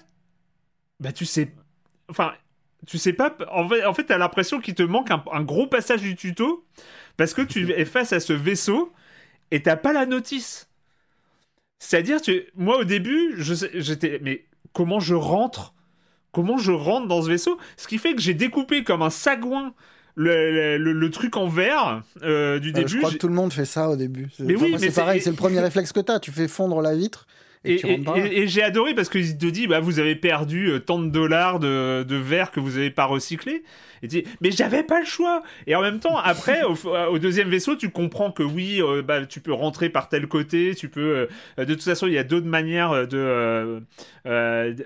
bah 1.01 1.13
tu 1.13 1.25
sais, 1.25 1.53
enfin, 2.11 2.35
tu 2.87 2.99
sais 2.99 3.13
pas. 3.15 3.35
En 3.51 3.69
fait, 3.69 3.85
en 3.85 3.95
fait 3.95 4.11
l'impression 4.11 4.61
qu'il 4.61 4.75
te 4.75 4.83
manque 4.83 5.11
un, 5.11 5.25
un, 5.33 5.43
gros 5.43 5.67
passage 5.67 6.03
du 6.03 6.17
tuto 6.17 6.67
parce 7.17 7.33
que 7.35 7.43
tu 7.43 7.71
es 7.73 7.85
face 7.87 8.13
à 8.13 8.21
ce 8.21 8.33
vaisseau 8.33 8.93
et 9.51 9.63
t'as 9.63 9.77
pas 9.77 9.93
la 9.93 10.07
notice. 10.07 10.70
C'est-à-dire, 11.81 12.21
tu... 12.21 12.45
moi 12.55 12.79
au 12.79 12.85
début, 12.85 13.35
j'étais, 13.39 14.21
mais 14.23 14.45
comment 14.73 15.01
je 15.01 15.15
rentre? 15.15 15.75
Comment 16.31 16.59
je 16.59 16.71
rentre 16.71 17.09
dans 17.09 17.23
ce 17.23 17.29
vaisseau? 17.29 17.59
Ce 17.77 17.89
qui 17.89 17.99
fait 17.99 18.15
que 18.15 18.21
j'ai 18.21 18.35
découpé 18.35 18.85
comme 18.85 19.03
un 19.03 19.11
sagouin 19.11 19.75
le, 20.15 20.77
le, 20.77 21.11
truc 21.11 21.37
en 21.37 21.49
verre 21.49 22.03
euh, 22.23 22.59
du 22.59 22.73
début. 22.73 22.89
je 22.89 22.99
crois 22.99 23.11
que 23.11 23.17
tout 23.17 23.29
le 23.29 23.35
monde 23.35 23.53
fait 23.53 23.65
ça 23.65 23.89
au 23.89 23.97
début. 23.97 24.29
Mais 24.39 24.55
oui, 24.55 24.73
mais 24.73 24.79
c'est 24.79 24.95
pareil, 24.95 25.21
c'est 25.21 25.31
le 25.31 25.37
premier 25.37 25.61
réflexe 25.61 25.93
que 25.93 26.01
tu 26.01 26.13
as. 26.13 26.21
Tu 26.21 26.31
fais 26.31 26.47
fondre 26.47 26.81
la 26.83 26.95
vitre 26.95 27.27
et, 27.65 28.47
j'ai 28.47 28.63
adoré 28.63 28.95
parce 28.95 29.11
qu'il 29.11 29.37
te 29.37 29.47
dit 29.47 29.67
bah, 29.67 29.81
vous 29.81 29.99
avez 29.99 30.17
perdu 30.17 30.71
euh, 30.71 30.79
tant 30.79 30.99
de 30.99 31.09
dollars 31.09 31.59
de, 31.59 32.05
de 32.09 32.17
verre 32.17 32.51
que 32.53 32.61
vous 32.61 32.73
n'avez 32.73 32.91
pas 32.91 33.05
recyclé. 33.05 33.65
Et 34.03 34.07
dit 34.07 34.25
mais 34.41 34.51
j'avais 34.51 34.83
pas 34.83 35.01
le 35.01 35.05
choix. 35.05 35.43
Et 35.67 35.75
en 35.75 35.83
même 35.83 36.01
temps, 36.01 36.17
après, 36.17 36.63
au, 36.63 37.19
deuxième 37.19 37.51
vaisseau, 37.51 37.77
tu 37.77 37.91
comprends 37.91 38.33
que 38.33 38.43
oui, 38.43 38.81
euh, 38.81 39.03
bah, 39.03 39.27
tu 39.27 39.41
peux 39.41 39.53
rentrer 39.53 39.91
par 39.91 40.09
tel 40.09 40.27
côté, 40.27 40.75
tu 40.75 40.89
peux. 40.89 41.29
Euh, 41.59 41.65
de 41.65 41.75
toute 41.75 41.83
façon, 41.83 42.07
il 42.07 42.15
y 42.15 42.19
a 42.19 42.25
d'autres 42.25 42.47
manières 42.47 43.07
de 43.07 43.83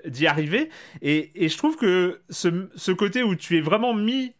d'y 0.07 0.27
arriver. 0.27 0.69
Et, 1.01 1.31
et, 1.35 1.49
je 1.49 1.57
trouve 1.57 1.77
que 1.77 2.19
ce, 2.29 2.67
ce 2.75 2.91
côté 2.91 3.23
où 3.23 3.35
tu 3.35 3.57
es 3.57 3.61
vraiment 3.61 3.93
mis 3.93 4.33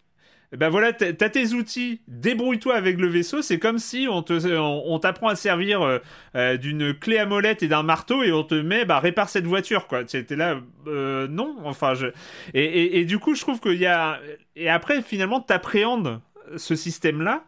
ben 0.51 0.69
voilà, 0.69 0.93
t'as 0.93 1.29
tes 1.29 1.53
outils, 1.53 2.01
débrouille-toi 2.07 2.75
avec 2.75 2.97
le 2.97 3.07
vaisseau. 3.07 3.41
C'est 3.41 3.59
comme 3.59 3.79
si 3.79 4.07
on 4.09 4.23
on, 4.29 4.99
t'apprend 4.99 5.27
à 5.27 5.35
servir 5.35 5.81
euh, 5.81 5.99
euh, 6.35 6.57
d'une 6.57 6.93
clé 6.93 7.17
à 7.17 7.25
molette 7.25 7.63
et 7.63 7.67
d'un 7.67 7.83
marteau 7.83 8.23
et 8.23 8.31
on 8.31 8.43
te 8.43 8.55
met, 8.55 8.85
bah 8.85 8.99
répare 8.99 9.29
cette 9.29 9.45
voiture, 9.45 9.87
quoi. 9.87 10.03
T'es 10.03 10.25
là, 10.35 10.59
euh, 10.87 11.27
non, 11.27 11.55
enfin 11.63 11.93
je. 11.95 12.07
Et, 12.53 12.99
et, 12.99 13.05
du 13.05 13.19
coup, 13.19 13.35
je 13.35 13.41
trouve 13.41 13.59
qu'il 13.59 13.79
y 13.79 13.85
a 13.85 14.19
et 14.55 14.69
après 14.69 15.01
finalement 15.01 15.41
t'appréhendes 15.41 16.21
ce 16.57 16.75
système-là 16.75 17.43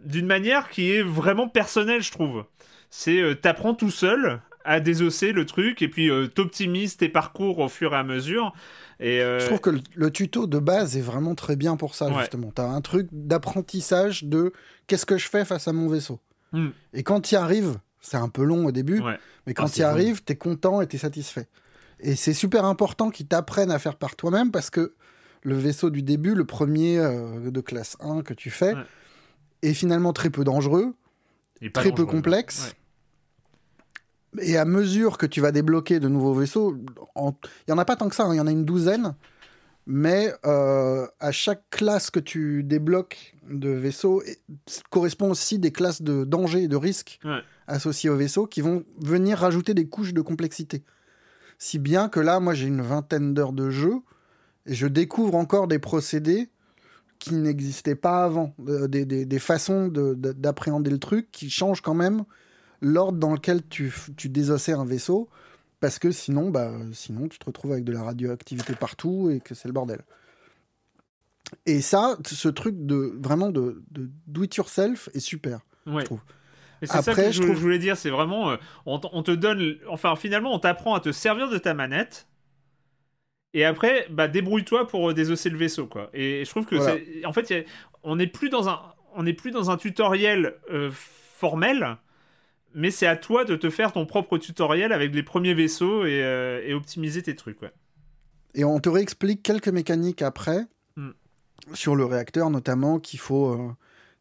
d'une 0.00 0.26
manière 0.26 0.68
qui 0.70 0.90
est 0.90 1.02
vraiment 1.02 1.48
personnelle, 1.48 2.02
je 2.02 2.10
trouve. 2.10 2.44
C'est 2.90 3.22
t'apprends 3.40 3.74
tout 3.74 3.90
seul 3.90 4.40
à 4.64 4.80
désosser 4.80 5.32
le 5.32 5.44
truc 5.44 5.82
et 5.82 5.88
puis 5.88 6.10
t'optimises 6.34 6.96
tes 6.96 7.08
parcours 7.08 7.58
au 7.58 7.68
fur 7.68 7.92
et 7.94 7.96
à 7.96 8.02
mesure. 8.02 8.52
Euh, 9.02 9.40
Je 9.40 9.46
trouve 9.46 9.60
que 9.60 9.70
le, 9.94 10.10
tuto 10.10 10.46
de 10.46 10.58
base 10.58 10.96
est 10.96 11.02
vraiment 11.02 11.34
très 11.34 11.56
bien 11.56 11.76
pour 11.76 11.94
ça, 11.94 12.08
justement. 12.20 12.52
Tu 12.54 12.62
as 12.62 12.68
un 12.68 12.80
truc 12.80 13.08
d'apprentissage 13.10 14.24
de 14.24 14.52
qu'est-ce 14.86 15.06
que 15.06 15.18
je 15.18 15.28
fais 15.28 15.44
face 15.44 15.68
à 15.68 15.72
mon 15.72 15.88
vaisseau. 15.88 16.20
Hmm. 16.52 16.68
Et 16.92 17.02
quand 17.02 17.20
tu 17.20 17.34
y 17.34 17.36
arrives, 17.36 17.78
c'est 18.00 18.16
un 18.16 18.28
peu 18.28 18.44
long 18.44 18.66
au 18.66 18.72
début, 18.72 19.02
mais 19.46 19.54
quand 19.54 19.66
ah, 19.66 19.70
tu 19.70 19.80
y 19.80 19.82
arrives, 19.82 20.22
tu 20.24 20.32
es 20.32 20.36
content 20.36 20.80
et 20.80 20.86
tu 20.86 20.96
es 20.96 20.98
satisfait. 20.98 21.48
Et 22.00 22.16
c'est 22.16 22.34
super 22.34 22.64
important 22.64 23.10
qu'ils 23.10 23.26
t'apprennent 23.26 23.70
à 23.70 23.78
faire 23.78 23.96
par 23.96 24.16
toi-même 24.16 24.50
parce 24.50 24.70
que 24.70 24.94
le 25.42 25.56
vaisseau 25.56 25.90
du 25.90 26.02
début, 26.02 26.34
le 26.34 26.44
premier 26.44 26.98
euh, 26.98 27.50
de 27.50 27.60
classe 27.60 27.96
1 28.00 28.22
que 28.22 28.34
tu 28.34 28.50
fais, 28.50 28.74
est 29.62 29.74
finalement 29.74 30.12
très 30.12 30.30
peu 30.30 30.44
dangereux, 30.44 30.94
très 31.72 31.92
peu 31.92 32.04
complexe. 32.06 32.74
Et 34.40 34.56
à 34.56 34.64
mesure 34.64 35.18
que 35.18 35.26
tu 35.26 35.40
vas 35.40 35.52
débloquer 35.52 36.00
de 36.00 36.08
nouveaux 36.08 36.34
vaisseaux, 36.34 36.74
il 37.16 37.32
n'y 37.68 37.74
en 37.74 37.78
a 37.78 37.84
pas 37.84 37.96
tant 37.96 38.08
que 38.08 38.14
ça, 38.14 38.24
hein, 38.24 38.34
il 38.34 38.38
y 38.38 38.40
en 38.40 38.46
a 38.46 38.50
une 38.50 38.64
douzaine, 38.64 39.14
mais 39.86 40.32
euh, 40.46 41.06
à 41.20 41.32
chaque 41.32 41.68
classe 41.70 42.10
que 42.10 42.20
tu 42.20 42.62
débloques 42.62 43.34
de 43.50 43.68
vaisseaux 43.68 44.22
correspond 44.90 45.30
aussi 45.30 45.58
des 45.58 45.72
classes 45.72 46.02
de 46.02 46.24
danger 46.24 46.62
et 46.62 46.68
de 46.68 46.76
risque 46.76 47.18
associées 47.66 48.10
au 48.10 48.16
vaisseau 48.16 48.46
qui 48.46 48.60
vont 48.60 48.84
venir 48.98 49.38
rajouter 49.38 49.74
des 49.74 49.86
couches 49.86 50.14
de 50.14 50.20
complexité. 50.20 50.84
Si 51.58 51.78
bien 51.78 52.08
que 52.08 52.20
là, 52.20 52.40
moi 52.40 52.54
j'ai 52.54 52.68
une 52.68 52.82
vingtaine 52.82 53.34
d'heures 53.34 53.52
de 53.52 53.70
jeu 53.70 53.96
et 54.66 54.74
je 54.74 54.86
découvre 54.86 55.34
encore 55.34 55.68
des 55.68 55.78
procédés 55.78 56.48
qui 57.18 57.34
n'existaient 57.34 57.94
pas 57.94 58.24
avant, 58.24 58.54
euh, 58.68 58.88
des, 58.88 59.04
des, 59.04 59.26
des, 59.26 59.38
façons 59.38 59.88
d'appréhender 59.88 60.90
le 60.90 60.98
truc 60.98 61.30
qui 61.30 61.50
changent 61.50 61.80
quand 61.80 61.94
même 61.94 62.24
l'ordre 62.82 63.18
dans 63.18 63.32
lequel 63.32 63.66
tu, 63.68 63.94
tu 64.16 64.28
désossais 64.28 64.72
un 64.72 64.84
vaisseau, 64.84 65.30
parce 65.80 65.98
que 65.98 66.10
sinon, 66.10 66.50
bah, 66.50 66.70
sinon, 66.92 67.28
tu 67.28 67.38
te 67.38 67.46
retrouves 67.46 67.72
avec 67.72 67.84
de 67.84 67.92
la 67.92 68.02
radioactivité 68.02 68.74
partout 68.74 69.30
et 69.30 69.40
que 69.40 69.54
c'est 69.54 69.68
le 69.68 69.72
bordel. 69.72 70.00
Et 71.66 71.80
ça, 71.80 72.16
ce 72.24 72.48
truc 72.48 72.86
de 72.86 73.14
vraiment 73.18 73.50
de, 73.50 73.82
de 73.90 74.10
do 74.26 74.42
it 74.42 74.54
yourself 74.56 75.08
est 75.14 75.20
super, 75.20 75.60
je 75.86 76.00
trouve. 76.04 76.20
c'est 76.82 77.02
ça 77.02 77.14
que 77.14 77.30
je, 77.30 77.42
voulais 77.42 77.78
dire, 77.78 77.96
c'est 77.96 78.10
vraiment, 78.10 78.50
euh, 78.50 78.56
on, 78.86 79.22
te 79.22 79.30
donne, 79.30 79.76
enfin 79.88 80.16
finalement, 80.16 80.54
on 80.54 80.58
t'apprend 80.58 80.94
à 80.94 81.00
te 81.00 81.12
servir 81.12 81.50
de 81.50 81.58
ta 81.58 81.74
manette, 81.74 82.26
et 83.54 83.64
après, 83.64 84.06
bah 84.08 84.28
débrouille-toi 84.28 84.88
pour 84.88 85.10
euh, 85.10 85.14
désosser 85.14 85.50
le 85.50 85.58
vaisseau, 85.58 85.86
quoi. 85.86 86.08
Et 86.14 86.44
je 86.44 86.50
trouve 86.50 86.64
que, 86.64 86.80
c'est, 86.80 87.26
en 87.26 87.32
fait, 87.32 87.66
on 88.02 88.16
n'est 88.16 88.26
plus 88.26 88.48
dans 88.48 88.68
un, 88.68 88.80
on 89.14 89.24
n'est 89.24 89.34
plus 89.34 89.50
dans 89.50 89.70
un 89.70 89.76
tutoriel 89.76 90.54
euh, 90.70 90.90
formel, 90.92 91.98
mais 92.74 92.90
c'est 92.90 93.06
à 93.06 93.16
toi 93.16 93.44
de 93.44 93.56
te 93.56 93.70
faire 93.70 93.92
ton 93.92 94.06
propre 94.06 94.38
tutoriel 94.38 94.92
avec 94.92 95.14
les 95.14 95.22
premiers 95.22 95.54
vaisseaux 95.54 96.04
et, 96.04 96.22
euh, 96.22 96.74
optimiser 96.74 97.22
tes 97.22 97.36
trucs. 97.36 97.58
Et 98.54 98.64
on 98.64 98.80
te 98.80 98.88
réexplique 98.88 99.42
quelques 99.42 99.68
mécaniques 99.68 100.22
après, 100.22 100.66
hmm. 100.96 101.10
sur 101.74 101.96
le 101.96 102.04
réacteur 102.04 102.50
notamment, 102.50 102.98
qu'il 102.98 103.18
faut 103.18 103.52
euh, 103.52 103.70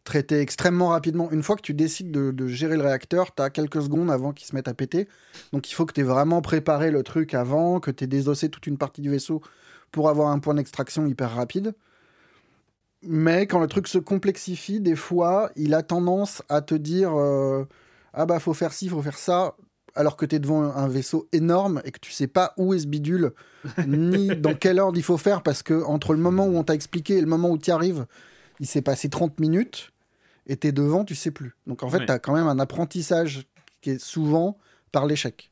traiter 0.04 0.40
extrêmement 0.40 0.90
rapidement. 0.90 1.30
Une 1.32 1.44
fois 1.44 1.56
que 1.56 1.62
tu 1.62 1.74
décides 1.74 2.12
de, 2.12 2.48
gérer 2.48 2.78
le 2.78 2.84
réacteur, 2.84 3.34
tu 3.34 3.42
as 3.42 3.50
quelques 3.50 3.82
secondes 3.82 4.12
avant 4.12 4.32
qu'il 4.32 4.48
se 4.48 4.56
mette 4.56 4.68
à 4.68 4.74
péter. 4.74 5.08
Donc 5.54 5.70
il 5.70 5.74
faut 5.74 5.86
que 5.86 5.94
tu 5.94 6.02
aies 6.02 6.06
vraiment 6.06 6.42
préparé 6.42 6.92
le 6.92 7.04
truc 7.04 7.34
avant, 7.34 7.80
que 7.80 7.92
tu 7.92 8.04
aies 8.04 8.08
désossé 8.08 8.50
toute 8.50 8.68
une 8.68 8.78
partie 8.78 9.02
du 9.02 9.10
vaisseau 9.10 9.42
pour 9.92 10.10
avoir 10.10 10.30
un 10.30 10.40
point 10.40 10.54
d'extraction 10.54 11.06
hyper 11.06 11.32
rapide. 11.32 11.74
Mais 13.04 13.48
quand 13.48 13.60
le 13.60 13.68
truc 13.68 13.88
se 13.88 13.98
complexifie, 13.98 14.80
des 14.80 14.96
fois, 14.96 15.50
il 15.56 15.74
a 15.74 15.84
tendance 15.84 16.44
à 16.50 16.62
te 16.62 16.76
dire... 16.76 17.14
Euh, 17.16 17.66
ah 18.14 18.26
bah 18.26 18.40
faut 18.40 18.54
faire 18.54 18.74
ci, 18.74 18.90
faut 18.90 19.02
faire 19.02 19.18
ça, 19.18 19.56
alors 19.96 20.18
que 20.18 20.26
tu 20.26 20.36
es 20.36 20.40
devant 20.40 20.64
un 20.64 20.88
vaisseau 20.88 21.28
énorme 21.32 21.82
et 21.86 21.92
que 21.92 22.00
tu 22.00 22.12
sais 22.12 22.28
pas 22.28 22.54
où 22.58 22.74
est 22.74 22.80
ce 22.80 22.88
bidule, 22.88 23.34
ni 23.88 24.28
dans 24.36 24.54
quel 24.54 24.80
ordre 24.80 24.98
il 24.98 25.04
faut 25.04 25.18
faire, 25.18 25.44
parce 25.44 25.64
que 25.64 25.84
entre 25.84 26.14
le 26.14 26.20
moment 26.20 26.46
où 26.46 26.58
on 26.58 26.64
t'a 26.64 26.76
expliqué 26.76 27.18
et 27.18 27.22
le 27.22 27.28
moment 27.28 27.50
où 27.50 27.58
tu 27.58 27.72
arrives, 27.72 28.06
il 28.60 28.68
s'est 28.68 28.82
passé 28.82 29.10
30 29.10 29.40
minutes, 29.40 29.92
et 30.48 30.58
tu 30.58 30.68
es 30.68 30.72
devant, 30.72 31.06
tu 31.06 31.16
sais 31.16 31.32
plus. 31.32 31.56
Donc 31.68 31.84
en 31.84 31.90
fait, 31.90 32.06
tu 32.06 32.12
as 32.12 32.20
quand 32.20 32.34
même 32.34 32.48
un 32.48 32.60
apprentissage 32.60 33.48
qui 33.82 33.92
est 33.92 34.04
souvent 34.04 34.58
par 34.92 35.06
l'échec. 35.06 35.52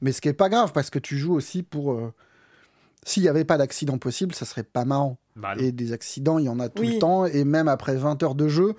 Mais 0.00 0.12
ce 0.12 0.20
qui 0.20 0.28
est 0.28 0.32
pas 0.34 0.48
grave, 0.48 0.72
parce 0.72 0.90
que 0.90 0.98
tu 0.98 1.18
joues 1.18 1.34
aussi 1.34 1.62
pour... 1.62 1.92
Euh, 1.92 2.12
s'il 3.04 3.22
n'y 3.22 3.28
avait 3.28 3.44
pas 3.44 3.58
d'accident 3.58 3.98
possible, 3.98 4.34
ça 4.34 4.44
serait 4.44 4.62
pas 4.62 4.84
marrant. 4.84 5.18
Bah 5.36 5.54
et 5.58 5.72
des 5.72 5.92
accidents, 5.92 6.38
il 6.38 6.46
y 6.46 6.48
en 6.48 6.58
a 6.58 6.68
tout 6.68 6.82
le 6.82 6.98
temps, 6.98 7.26
et 7.26 7.44
même 7.44 7.68
après 7.68 7.94
20 7.94 8.22
heures 8.22 8.34
de 8.34 8.48
jeu, 8.48 8.74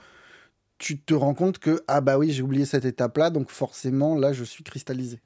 tu 0.80 0.99
te 0.99 1.13
rends 1.13 1.36
compte 1.36 1.59
que, 1.59 1.84
ah 1.88 2.01
bah 2.01 2.17
oui, 2.17 2.32
j'ai 2.32 2.41
oublié 2.43 2.65
cette 2.65 2.86
étape-là, 2.86 3.30
donc 3.30 3.51
forcément, 3.51 4.15
là, 4.15 4.34
je 4.34 4.43
suis 4.43 4.63
cristallisé. 4.63 5.21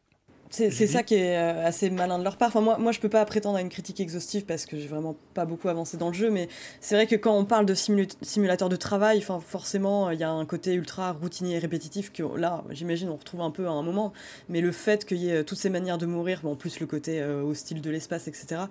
C'est 0.53 0.87
ça 0.87 1.01
qui 1.01 1.15
est 1.15 1.35
euh, 1.35 1.65
assez 1.65 1.89
malin 1.89 2.19
de 2.19 2.23
leur 2.23 2.37
part. 2.37 2.49
Enfin, 2.49 2.61
moi, 2.61 2.77
moi, 2.77 2.91
je 2.91 2.99
peux 2.99 3.09
pas 3.09 3.25
prétendre 3.25 3.57
à 3.57 3.61
une 3.61 3.69
critique 3.69 3.99
exhaustive 3.99 4.45
parce 4.45 4.67
que 4.67 4.77
j'ai 4.77 4.87
vraiment 4.87 5.15
pas 5.33 5.45
beaucoup 5.45 5.67
avancé 5.67 5.97
dans 5.97 6.09
le 6.09 6.13
jeu, 6.13 6.29
mais 6.29 6.47
c'est 6.79 6.93
vrai 6.93 7.07
que 7.07 7.15
quand 7.15 7.35
on 7.35 7.43
parle 7.43 7.65
de 7.65 7.73
simulateur 7.73 8.69
de 8.69 8.75
travail, 8.75 9.17
enfin, 9.17 9.39
forcément, 9.39 10.11
il 10.11 10.19
y 10.19 10.23
a 10.23 10.29
un 10.29 10.45
côté 10.45 10.73
ultra 10.73 11.13
routinier 11.13 11.55
et 11.55 11.59
répétitif 11.59 12.13
que 12.13 12.21
là, 12.37 12.63
j'imagine, 12.69 13.09
on 13.09 13.15
retrouve 13.15 13.41
un 13.41 13.49
peu 13.49 13.65
à 13.65 13.71
un 13.71 13.81
moment. 13.81 14.13
Mais 14.47 14.61
le 14.61 14.71
fait 14.71 15.05
qu'il 15.05 15.17
y 15.17 15.31
ait 15.31 15.43
toutes 15.43 15.57
ces 15.57 15.71
manières 15.71 15.97
de 15.97 16.05
mourir, 16.05 16.41
en 16.45 16.55
plus 16.55 16.79
le 16.79 16.85
côté 16.85 17.19
euh, 17.19 17.41
hostile 17.41 17.81
de 17.81 17.89
l'espace, 17.89 18.27
etc., 18.27 18.61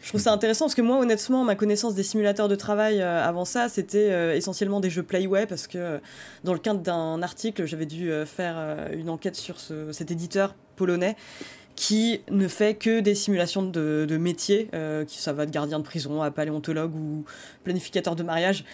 je 0.00 0.08
trouve 0.08 0.20
ça 0.20 0.32
intéressant 0.32 0.66
parce 0.66 0.74
que 0.74 0.82
moi, 0.82 0.98
honnêtement, 0.98 1.44
ma 1.44 1.54
connaissance 1.54 1.94
des 1.94 2.02
simulateurs 2.02 2.48
de 2.48 2.56
travail 2.56 3.00
euh, 3.00 3.24
avant 3.24 3.46
ça, 3.46 3.70
c'était 3.70 4.36
essentiellement 4.36 4.80
des 4.80 4.90
jeux 4.90 5.02
Playway 5.02 5.46
parce 5.46 5.66
que 5.66 6.00
dans 6.44 6.52
le 6.52 6.58
cadre 6.58 6.80
d'un 6.80 7.22
article, 7.22 7.64
j'avais 7.64 7.86
dû 7.86 8.10
faire 8.26 8.88
une 8.92 9.08
enquête 9.08 9.36
sur 9.36 9.56
cet 9.58 10.10
éditeur 10.10 10.54
polonais 10.80 11.14
qui 11.76 12.20
ne 12.30 12.48
fait 12.48 12.74
que 12.74 13.00
des 13.00 13.14
simulations 13.14 13.62
de, 13.62 14.16
métiers, 14.18 14.68
euh, 14.74 15.04
qui 15.04 15.18
ça 15.18 15.32
va 15.32 15.46
de 15.46 15.50
gardien 15.50 15.78
de 15.78 15.84
prison 15.84 16.22
à 16.22 16.30
paléontologue 16.30 16.94
ou 16.94 17.24
planificateur 17.64 18.16
de 18.16 18.22
mariage 18.22 18.64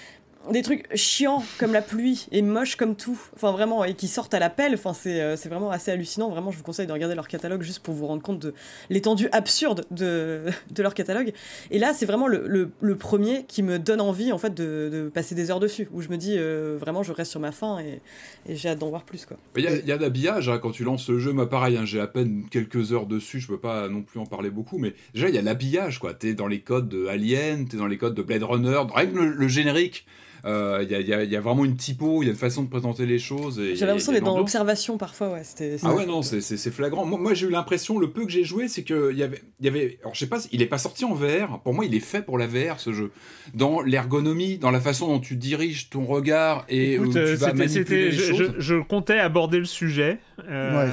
des 0.52 0.62
trucs 0.62 0.86
chiants 0.94 1.42
comme 1.58 1.72
la 1.72 1.82
pluie 1.82 2.26
et 2.32 2.42
moches 2.42 2.76
comme 2.76 2.96
tout, 2.96 3.18
enfin 3.34 3.52
vraiment, 3.52 3.84
et 3.84 3.94
qui 3.94 4.08
sortent 4.08 4.34
à 4.34 4.38
la 4.38 4.50
pelle, 4.50 4.74
enfin 4.74 4.92
c'est, 4.92 5.20
euh, 5.20 5.36
c'est 5.36 5.48
vraiment 5.48 5.70
assez 5.70 5.90
hallucinant, 5.90 6.30
vraiment 6.30 6.50
je 6.50 6.58
vous 6.58 6.62
conseille 6.62 6.86
de 6.86 6.92
regarder 6.92 7.14
leur 7.14 7.28
catalogue 7.28 7.62
juste 7.62 7.80
pour 7.80 7.94
vous 7.94 8.06
rendre 8.06 8.22
compte 8.22 8.38
de 8.38 8.54
l'étendue 8.90 9.28
absurde 9.32 9.86
de, 9.90 10.44
de 10.70 10.82
leur 10.82 10.94
catalogue. 10.94 11.32
Et 11.70 11.78
là 11.78 11.92
c'est 11.94 12.06
vraiment 12.06 12.26
le, 12.26 12.70
le, 12.80 12.96
premier 12.96 13.44
qui 13.46 13.62
me 13.62 13.78
donne 13.78 14.00
envie 14.00 14.32
en 14.32 14.38
fait 14.38 14.54
de, 14.54 15.10
passer 15.12 15.34
des 15.34 15.50
heures 15.50 15.60
dessus, 15.60 15.88
où 15.92 16.00
je 16.00 16.08
me 16.08 16.16
dis 16.16 16.36
euh, 16.36 16.76
vraiment 16.78 17.02
je 17.02 17.12
reste 17.12 17.30
sur 17.30 17.40
ma 17.40 17.52
faim 17.52 17.78
et, 17.78 18.00
j'ai 18.48 18.68
hâte 18.68 18.78
d'en 18.78 18.88
voir 18.88 19.04
plus 19.04 19.26
quoi. 19.26 19.36
Il 19.56 19.64
y 19.64 19.66
a, 19.66 19.76
y 19.76 19.92
a 19.92 19.96
l'habillage 19.96 20.48
hein, 20.48 20.58
quand 20.58 20.70
tu 20.70 20.84
lances 20.84 21.08
le 21.08 21.18
jeu, 21.18 21.32
moi 21.32 21.48
pareil, 21.48 21.76
hein, 21.76 21.84
j'ai 21.84 22.00
à 22.00 22.06
peine 22.06 22.44
quelques 22.50 22.92
heures 22.92 23.06
dessus, 23.06 23.40
je 23.40 23.48
peux 23.48 23.58
pas 23.58 23.88
non 23.88 24.02
plus 24.02 24.20
en 24.20 24.26
parler 24.26 24.50
beaucoup, 24.50 24.78
mais 24.78 24.94
déjà 25.14 25.28
il 25.28 25.34
y 25.34 25.38
a 25.38 25.42
l'habillage 25.42 25.98
quoi, 25.98 26.14
t'es 26.14 26.34
dans 26.34 26.46
les 26.46 26.60
codes 26.60 26.88
de 26.88 27.06
Alien, 27.06 27.68
t'es 27.68 27.76
dans 27.76 27.86
les 27.86 27.98
codes 27.98 28.14
de 28.14 28.22
Blade 28.22 28.42
Runner, 28.42 28.80
rien 28.94 29.10
le 29.12 29.48
générique 29.48 30.06
il 30.46 30.52
euh, 30.52 31.24
y, 31.28 31.36
a, 31.36 31.40
vraiment 31.40 31.64
une 31.64 31.76
typo, 31.76 32.22
il 32.22 32.26
y 32.26 32.28
a 32.28 32.32
une 32.32 32.38
façon 32.38 32.62
de 32.62 32.68
présenter 32.68 33.04
les 33.04 33.18
choses. 33.18 33.56
J'avais 33.56 33.86
l'impression 33.86 34.12
d'être 34.12 34.24
dans 34.24 34.38
l'observation 34.38 34.96
parfois, 34.96 35.30
ouais. 35.30 35.42
Ah 35.82 35.92
ouais, 35.92 36.06
non, 36.06 36.22
c'est 36.22 36.70
flagrant. 36.70 37.04
Moi, 37.04 37.34
j'ai 37.34 37.46
eu 37.46 37.50
l'impression, 37.50 37.98
le 37.98 38.10
peu 38.10 38.24
que 38.24 38.30
j'ai 38.30 38.44
joué, 38.44 38.68
c'est 38.68 38.84
qu'il 38.84 39.16
y 39.16 39.24
avait, 39.24 39.42
y 39.60 39.68
avait. 39.68 39.98
Alors, 40.02 40.14
je 40.14 40.20
sais 40.20 40.28
pas, 40.28 40.38
il 40.52 40.62
est 40.62 40.66
pas 40.66 40.78
sorti 40.78 41.04
en 41.04 41.14
VR. 41.14 41.60
Pour 41.64 41.74
moi, 41.74 41.84
il 41.84 41.94
est 41.94 42.00
fait 42.00 42.22
pour 42.22 42.38
la 42.38 42.46
VR, 42.46 42.78
ce 42.78 42.92
jeu. 42.92 43.10
Dans 43.54 43.80
l'ergonomie, 43.80 44.58
dans 44.58 44.70
la 44.70 44.80
façon 44.80 45.08
dont 45.08 45.18
tu 45.18 45.34
diriges 45.34 45.90
ton 45.90 46.04
regard 46.04 46.64
et 46.68 46.98
où 46.98 47.10
tu 47.10 47.18
euh, 47.18 47.34
vas 47.34 47.52
manipuler 47.52 48.10
les 48.10 48.16
choses. 48.16 48.54
Je, 48.58 48.76
comptais 48.76 49.18
aborder 49.18 49.58
le 49.58 49.64
sujet. 49.64 50.18
Euh, 50.48 50.92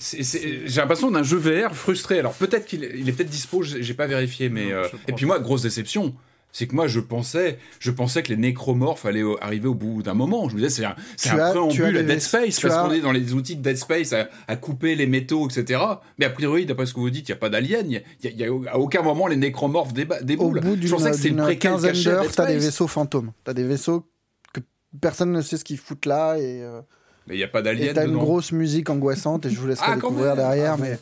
j'ai 0.00 0.80
l'impression 0.80 1.10
d'un 1.10 1.22
jeu 1.22 1.36
VR 1.36 1.74
frustré. 1.74 2.18
Alors, 2.18 2.32
peut-être 2.32 2.64
qu'il 2.64 2.84
est, 2.84 3.12
peut-être 3.12 3.28
dispo, 3.28 3.62
j'ai 3.62 3.94
pas 3.94 4.06
vérifié, 4.06 4.48
mais. 4.48 4.68
et 5.06 5.12
puis, 5.12 5.26
moi, 5.26 5.38
grosse 5.38 5.62
déception 5.62 6.14
c'est 6.56 6.66
que 6.66 6.74
moi 6.74 6.86
je 6.86 7.00
pensais, 7.00 7.58
je 7.80 7.90
pensais 7.90 8.22
que 8.22 8.30
les 8.30 8.38
nécromorphes 8.38 9.04
allaient 9.04 9.22
arriver 9.42 9.68
au 9.68 9.74
bout 9.74 10.02
d'un 10.02 10.14
moment. 10.14 10.48
Je 10.48 10.54
me 10.54 10.60
disais 10.62 10.70
c'est 10.70 10.86
un, 10.86 10.96
c'est 11.18 11.28
un 11.28 11.50
préambule 11.50 11.98
à 11.98 12.02
Dead 12.02 12.18
Space 12.18 12.60
parce 12.60 12.74
qu'on 12.74 12.92
est 12.92 13.02
dans 13.02 13.12
les 13.12 13.34
outils 13.34 13.56
de 13.56 13.60
Dead 13.62 13.76
Space 13.76 14.14
à, 14.14 14.56
couper 14.56 14.94
les 14.94 15.06
métaux, 15.06 15.50
etc. 15.50 15.82
Mais 16.18 16.24
a 16.24 16.30
priori, 16.30 16.64
d'après 16.64 16.86
ce 16.86 16.94
que 16.94 17.00
vous 17.00 17.10
dites, 17.10 17.28
il 17.28 17.32
n'y 17.32 17.36
a 17.36 17.38
pas 17.38 17.50
d'alien. 17.50 17.84
Il 17.90 18.00
y, 18.22 18.42
a, 18.42 18.46
à 18.72 18.78
aucun 18.78 19.02
moment 19.02 19.26
les 19.26 19.36
nécromorphes 19.36 19.92
déboulent. 19.92 20.60
Au 20.60 20.62
bout 20.62 20.76
d'une, 20.76 20.90
que 20.90 21.12
c'est 21.12 21.28
une 21.28 21.58
quinzaine 21.58 22.02
d'heures, 22.02 22.24
t'as 22.34 22.46
des 22.46 22.56
vaisseaux 22.56 22.88
fantômes. 22.88 23.32
T'as 23.44 23.52
des 23.52 23.64
vaisseaux 23.64 24.06
que 24.54 24.60
personne 24.98 25.32
ne 25.32 25.42
sait 25.42 25.58
ce 25.58 25.64
qu'ils 25.64 25.76
foutent 25.76 26.06
là 26.06 26.38
et. 26.38 26.62
Euh, 26.62 26.80
mais 27.26 27.34
il 27.34 27.38
n'y 27.38 27.44
a 27.44 27.48
pas 27.48 27.60
d'alien. 27.60 27.92
T'as 27.92 28.06
une 28.06 28.16
grosse 28.16 28.52
musique 28.52 28.88
angoissante 28.88 29.44
et 29.44 29.50
je 29.50 29.60
vous 29.60 29.66
laisserai 29.66 29.88
ah, 29.90 29.94
découvrir 29.96 30.36
derrière, 30.36 30.76
ah, 30.78 30.80
mais. 30.80 30.98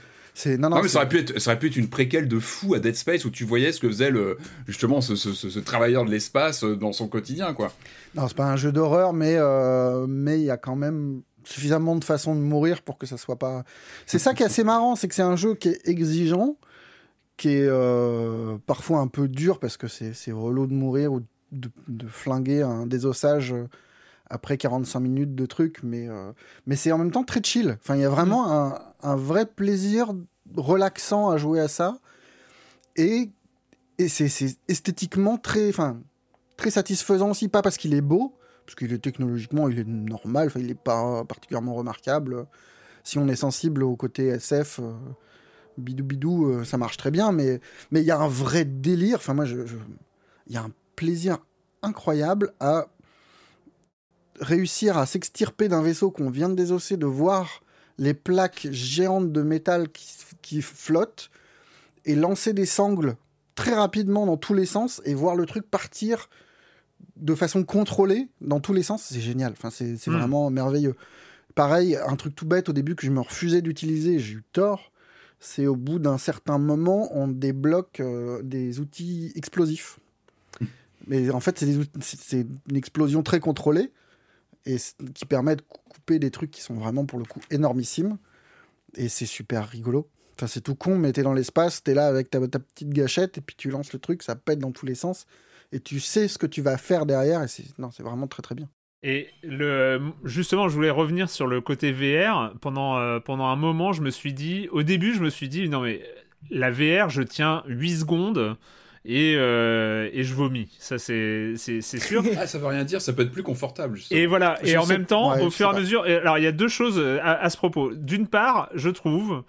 Non, 0.46 0.68
non, 0.68 0.82
mais 0.82 0.88
ça 0.88 0.98
aurait, 0.98 1.08
pu 1.08 1.18
être, 1.18 1.38
ça 1.38 1.50
aurait 1.50 1.58
pu 1.60 1.68
être 1.68 1.76
une 1.76 1.88
préquelle 1.88 2.26
de 2.26 2.40
fou 2.40 2.74
à 2.74 2.80
Dead 2.80 2.96
Space 2.96 3.24
où 3.24 3.30
tu 3.30 3.44
voyais 3.44 3.70
ce 3.70 3.78
que 3.80 3.88
faisait 3.88 4.10
le, 4.10 4.36
justement 4.66 5.00
ce, 5.00 5.14
ce, 5.14 5.58
travailleur 5.60 6.04
de 6.04 6.10
l'espace 6.10 6.64
euh, 6.64 6.74
dans 6.74 6.92
son 6.92 7.06
quotidien, 7.06 7.54
quoi. 7.54 7.72
Non, 8.16 8.26
c'est 8.26 8.36
pas 8.36 8.50
un 8.50 8.56
jeu 8.56 8.72
d'horreur, 8.72 9.12
mais 9.12 9.36
euh, 9.36 10.06
mais 10.08 10.40
il 10.40 10.44
y 10.44 10.50
a 10.50 10.56
quand 10.56 10.74
même 10.74 11.22
suffisamment 11.44 11.94
de 11.94 12.04
façons 12.04 12.34
de 12.34 12.40
mourir 12.40 12.82
pour 12.82 12.98
que 12.98 13.06
ça 13.06 13.16
soit 13.16 13.38
pas. 13.38 13.62
C'est 14.06 14.18
ça 14.18 14.34
qui 14.34 14.42
est 14.42 14.46
assez 14.46 14.64
marrant, 14.64 14.96
c'est 14.96 15.06
que 15.06 15.14
c'est 15.14 15.22
un 15.22 15.36
jeu 15.36 15.54
qui 15.54 15.68
est 15.68 15.88
exigeant, 15.88 16.56
qui 17.36 17.50
est 17.50 17.68
euh, 17.68 18.56
parfois 18.66 18.98
un 18.98 19.08
peu 19.08 19.28
dur 19.28 19.60
parce 19.60 19.76
que 19.76 19.86
c'est 19.86 20.32
relou 20.32 20.66
de 20.66 20.74
mourir 20.74 21.12
ou 21.12 21.20
de, 21.52 21.70
de 21.86 22.06
flinguer 22.08 22.62
un 22.62 22.86
désossage 22.86 23.54
après 24.34 24.58
45 24.58 24.98
minutes 24.98 25.34
de 25.36 25.46
trucs, 25.46 25.82
mais, 25.84 26.08
euh, 26.08 26.32
mais 26.66 26.74
c'est 26.74 26.90
en 26.90 26.98
même 26.98 27.12
temps 27.12 27.22
très 27.22 27.40
chill. 27.42 27.78
Enfin, 27.80 27.94
il 27.94 28.02
y 28.02 28.04
a 28.04 28.08
vraiment 28.08 28.48
mm. 28.48 28.50
un, 28.50 29.10
un, 29.10 29.16
vrai 29.16 29.46
plaisir 29.46 30.12
relaxant 30.56 31.30
à 31.30 31.36
jouer 31.36 31.60
à 31.60 31.68
ça. 31.68 31.98
Et, 32.96 33.30
et 33.98 34.08
c'est 34.08 34.28
esthétiquement 34.66 35.38
très, 35.38 35.68
enfin, 35.68 36.00
très 36.56 36.70
satisfaisant 36.70 37.30
aussi, 37.30 37.46
pas 37.46 37.62
parce 37.62 37.76
qu'il 37.76 37.94
est 37.94 38.00
beau, 38.00 38.36
parce 38.66 38.74
qu'il 38.74 38.92
est 38.92 38.98
technologiquement, 38.98 39.68
il 39.68 39.78
est 39.78 39.86
normal, 39.86 40.48
enfin, 40.48 40.58
il 40.58 40.66
n'est 40.66 40.74
pas 40.74 41.24
particulièrement 41.24 41.74
remarquable. 41.74 42.46
Si 43.04 43.18
on 43.18 43.28
est 43.28 43.36
sensible 43.36 43.84
au 43.84 43.94
côté 43.94 44.26
SF, 44.26 44.80
euh, 44.80 44.92
bidou 45.78 46.04
bidou, 46.04 46.46
euh, 46.46 46.64
ça 46.64 46.76
marche 46.76 46.96
très 46.96 47.12
bien, 47.12 47.30
mais 47.30 47.60
mais 47.92 48.00
il 48.00 48.06
y 48.06 48.10
a 48.10 48.18
un 48.18 48.28
vrai 48.28 48.64
délire. 48.64 49.18
Enfin, 49.18 49.34
moi, 49.34 49.44
il 49.44 49.64
je, 49.64 49.76
y 50.48 50.56
a 50.56 50.62
un 50.62 50.72
plaisir 50.96 51.38
incroyable 51.82 52.52
à 52.58 52.88
réussir 54.40 54.98
à 54.98 55.06
s'extirper 55.06 55.68
d'un 55.68 55.82
vaisseau 55.82 56.10
qu'on 56.10 56.30
vient 56.30 56.48
de 56.48 56.54
désosser, 56.54 56.96
de 56.96 57.06
voir 57.06 57.62
les 57.98 58.14
plaques 58.14 58.68
géantes 58.70 59.32
de 59.32 59.42
métal 59.42 59.88
qui, 60.42 60.62
flottent 60.62 61.30
et 62.04 62.14
lancer 62.14 62.52
des 62.52 62.66
sangles 62.66 63.16
très 63.54 63.74
rapidement 63.74 64.26
dans 64.26 64.36
tous 64.36 64.54
les 64.54 64.66
sens 64.66 65.00
et 65.04 65.14
voir 65.14 65.36
le 65.36 65.46
truc 65.46 65.68
partir 65.68 66.28
de 67.16 67.34
façon 67.34 67.64
contrôlée 67.64 68.28
dans 68.40 68.60
tous 68.60 68.72
les 68.72 68.82
sens, 68.82 69.04
c'est 69.04 69.20
génial. 69.20 69.52
Enfin, 69.52 69.70
c'est 69.70 69.94
hmm. 70.06 70.12
vraiment 70.12 70.50
merveilleux. 70.50 70.94
Pareil, 71.54 71.96
un 71.96 72.16
truc 72.16 72.34
tout 72.34 72.46
bête 72.46 72.68
au 72.68 72.72
début 72.72 72.94
que 72.94 73.06
je 73.06 73.10
me 73.10 73.20
refusais 73.20 73.62
d'utiliser, 73.62 74.18
j'ai 74.18 74.34
eu 74.34 74.44
tort. 74.52 74.92
C'est 75.40 75.66
au 75.66 75.76
bout 75.76 75.98
d'un 75.98 76.18
certain 76.18 76.58
moment, 76.58 77.08
on 77.16 77.28
débloque 77.28 78.00
euh, 78.00 78.42
des 78.42 78.80
outils 78.80 79.32
explosifs. 79.34 79.98
Hmm. 80.60 80.66
Mais 81.06 81.30
en 81.30 81.40
fait, 81.40 81.64
c'est 82.00 82.46
une 82.68 82.76
explosion 82.76 83.22
très 83.22 83.40
contrôlée 83.40 83.92
et 84.66 84.76
qui 85.14 85.26
permet 85.26 85.56
de 85.56 85.62
couper 85.62 86.18
des 86.18 86.30
trucs 86.30 86.50
qui 86.50 86.60
sont 86.60 86.74
vraiment 86.74 87.04
pour 87.04 87.18
le 87.18 87.24
coup 87.24 87.40
énormissimes. 87.50 88.18
Et 88.96 89.08
c'est 89.08 89.26
super 89.26 89.68
rigolo. 89.68 90.08
Enfin, 90.36 90.46
c'est 90.46 90.60
tout 90.60 90.74
con, 90.74 90.98
mais 90.98 91.12
t'es 91.12 91.22
dans 91.22 91.32
l'espace, 91.32 91.82
t'es 91.82 91.94
là 91.94 92.06
avec 92.06 92.30
ta, 92.30 92.40
petite 92.40 92.90
gâchette, 92.90 93.38
et 93.38 93.40
puis 93.40 93.54
tu 93.56 93.70
lances 93.70 93.92
le 93.92 93.98
truc, 94.00 94.22
ça 94.22 94.34
pète 94.34 94.58
dans 94.58 94.72
tous 94.72 94.84
les 94.84 94.96
sens, 94.96 95.26
et 95.70 95.78
tu 95.78 96.00
sais 96.00 96.26
ce 96.26 96.38
que 96.38 96.46
tu 96.46 96.60
vas 96.60 96.76
faire 96.76 97.06
derrière, 97.06 97.42
et 97.42 97.48
c'est, 97.48 97.64
c'est 97.92 98.02
vraiment 98.02 98.26
très 98.26 98.42
très 98.42 98.56
bien. 98.56 98.68
Et 99.04 99.28
le, 99.42 100.00
justement, 100.24 100.68
je 100.68 100.74
voulais 100.74 100.90
revenir 100.90 101.28
sur 101.28 101.46
le 101.46 101.60
côté 101.60 101.92
VR. 101.92 102.54
Pendant, 102.60 102.96
euh, 102.96 103.20
pendant 103.20 103.44
un 103.44 103.56
moment, 103.56 103.92
je 103.92 104.00
me 104.00 104.10
suis 104.10 104.32
dit, 104.32 104.66
au 104.72 104.82
début, 104.82 105.14
je 105.14 105.20
me 105.20 105.28
suis 105.28 105.48
dit, 105.48 105.68
non 105.68 105.82
mais 105.82 106.02
la 106.50 106.70
VR, 106.70 107.10
je 107.10 107.22
tiens 107.22 107.62
8 107.68 107.98
secondes 107.98 108.56
et, 109.04 109.34
euh, 109.36 110.08
et 110.12 110.24
je 110.24 110.34
vomis. 110.34 110.68
Ça, 110.78 110.98
c'est 110.98 111.56
sûr. 111.56 112.24
ah, 112.38 112.46
ça 112.46 112.58
veut 112.58 112.66
rien 112.66 112.84
dire, 112.84 113.02
ça 113.02 113.12
peut 113.12 113.22
être 113.22 113.30
plus 113.30 113.42
confortable. 113.42 113.96
Justement. 113.96 114.18
Et 114.18 114.26
voilà, 114.26 114.58
et 114.64 114.76
en 114.76 114.86
même 114.86 115.04
temps, 115.04 115.38
au 115.40 115.50
fur 115.50 115.66
et 115.66 115.76
à 115.76 115.78
mesure. 115.78 116.04
Alors, 116.04 116.38
il 116.38 116.44
y 116.44 116.46
a 116.46 116.52
deux 116.52 116.68
choses 116.68 117.02
à, 117.22 117.48
ce 117.50 117.56
propos. 117.56 117.92
D'une 117.94 118.26
part, 118.26 118.70
je 118.74 118.88
trouve 118.88 119.44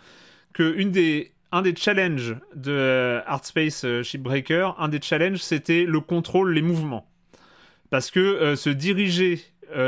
que 0.54 0.76
une 0.76 0.92
des, 0.92 1.32
un 1.52 1.62
des 1.62 1.76
challenges 1.76 2.36
de 2.56 3.22
Artspace 3.26 3.86
euh, 3.86 4.04
Shipbreaker, 4.04 4.76
un 4.80 4.90
des 4.90 5.02
challenges, 5.02 5.40
c'était 5.40 5.86
le 5.86 6.00
contrôle, 6.00 6.54
les 6.54 6.62
mouvements. 6.62 7.08
Parce 7.90 8.12
que 8.12 8.20
euh, 8.20 8.56
se 8.56 8.70
diriger 8.70 9.42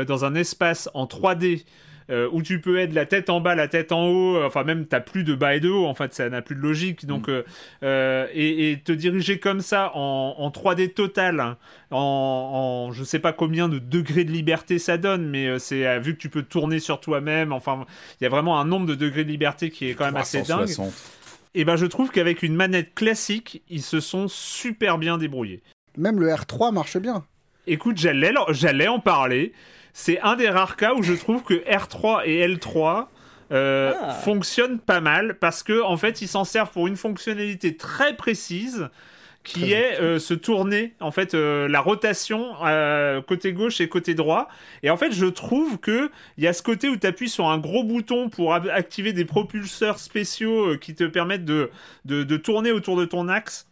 dans 0.08 0.24
un 0.24 0.34
espace 0.34 0.90
en 0.92 1.06
3D 1.06 1.64
euh, 2.10 2.28
où 2.32 2.42
tu 2.42 2.60
peux 2.60 2.78
être 2.78 2.92
la 2.94 3.06
tête 3.06 3.30
en 3.30 3.40
bas, 3.40 3.54
la 3.54 3.68
tête 3.68 3.92
en 3.92 4.06
haut, 4.06 4.42
enfin 4.44 4.64
même 4.64 4.86
t'as 4.86 5.00
plus 5.00 5.24
de 5.24 5.34
bas 5.34 5.54
et 5.56 5.60
de 5.60 5.68
haut, 5.68 5.86
en 5.86 5.94
fait 5.94 6.14
ça 6.14 6.28
n'a 6.28 6.42
plus 6.42 6.54
de 6.54 6.60
logique. 6.60 7.06
Donc 7.06 7.28
mm. 7.28 7.42
et, 8.34 8.80
te 8.84 8.92
diriger 8.92 9.38
comme 9.38 9.60
ça 9.60 9.90
en, 9.94 10.50
3D 10.50 10.94
total, 10.94 11.40
hein, 11.40 11.56
en, 11.90 12.90
je 12.92 13.04
sais 13.04 13.18
pas 13.18 13.32
combien 13.32 13.68
de 13.68 13.78
degrés 13.78 14.24
de 14.24 14.32
liberté 14.32 14.78
ça 14.78 14.96
donne, 14.96 15.28
mais 15.28 15.58
c'est 15.58 15.98
vu 15.98 16.14
que 16.14 16.20
tu 16.20 16.28
peux 16.28 16.42
tourner 16.42 16.78
sur 16.78 17.00
toi-même, 17.00 17.52
enfin 17.52 17.84
il 18.20 18.24
y 18.24 18.26
a 18.26 18.30
vraiment 18.30 18.60
un 18.60 18.64
nombre 18.64 18.86
de 18.86 18.94
degrés 18.94 19.24
de 19.24 19.30
liberté 19.30 19.70
qui 19.70 19.88
est 19.88 19.94
quand 19.94 20.04
même 20.04 20.16
assez 20.16 20.42
dingue. 20.42 20.68
Et 21.54 21.64
ben 21.64 21.76
je 21.76 21.86
trouve 21.86 22.10
qu'avec 22.10 22.42
une 22.42 22.54
manette 22.54 22.94
classique, 22.94 23.62
ils 23.68 23.82
se 23.82 24.00
sont 24.00 24.28
super 24.28 24.98
bien 24.98 25.18
débrouillés. 25.18 25.62
Même 25.96 26.20
le 26.20 26.28
R3 26.28 26.72
marche 26.72 26.96
bien. 26.98 27.24
Écoute, 27.66 27.98
j'allais, 27.98 28.32
j'allais 28.50 28.88
en 28.88 29.00
parler. 29.00 29.52
C'est 30.00 30.20
un 30.20 30.36
des 30.36 30.48
rares 30.48 30.76
cas 30.76 30.94
où 30.94 31.02
je 31.02 31.12
trouve 31.12 31.42
que 31.42 31.54
R3 31.54 32.22
et 32.24 32.46
L3 32.46 33.06
euh, 33.50 33.92
ah. 34.00 34.12
fonctionnent 34.12 34.78
pas 34.78 35.00
mal 35.00 35.34
parce 35.40 35.64
que 35.64 35.82
en 35.82 35.96
fait, 35.96 36.22
ils 36.22 36.28
s'en 36.28 36.44
servent 36.44 36.70
pour 36.70 36.86
une 36.86 36.96
fonctionnalité 36.96 37.76
très 37.76 38.14
précise 38.14 38.90
qui 39.42 39.72
est 39.72 40.00
euh, 40.00 40.20
se 40.20 40.34
tourner 40.34 40.94
en 41.00 41.10
fait 41.10 41.34
euh, 41.34 41.66
la 41.66 41.80
rotation 41.80 42.52
côté 43.26 43.52
gauche 43.52 43.80
et 43.80 43.88
côté 43.88 44.14
droit. 44.14 44.48
Et 44.84 44.90
en 44.90 44.96
fait 44.96 45.10
je 45.10 45.26
trouve 45.26 45.78
que 45.78 46.12
il 46.36 46.44
y 46.44 46.46
a 46.46 46.52
ce 46.52 46.62
côté 46.62 46.88
où 46.88 46.96
tu 46.96 47.06
appuies 47.06 47.28
sur 47.28 47.48
un 47.48 47.58
gros 47.58 47.82
bouton 47.82 48.28
pour 48.28 48.54
activer 48.54 49.12
des 49.12 49.24
propulseurs 49.24 49.98
spéciaux 49.98 50.78
qui 50.78 50.94
te 50.94 51.04
permettent 51.04 51.44
de, 51.44 51.70
de, 52.04 52.36
tourner 52.36 52.70
autour 52.70 52.96
de 52.96 53.04
ton 53.04 53.28
axe 53.28 53.67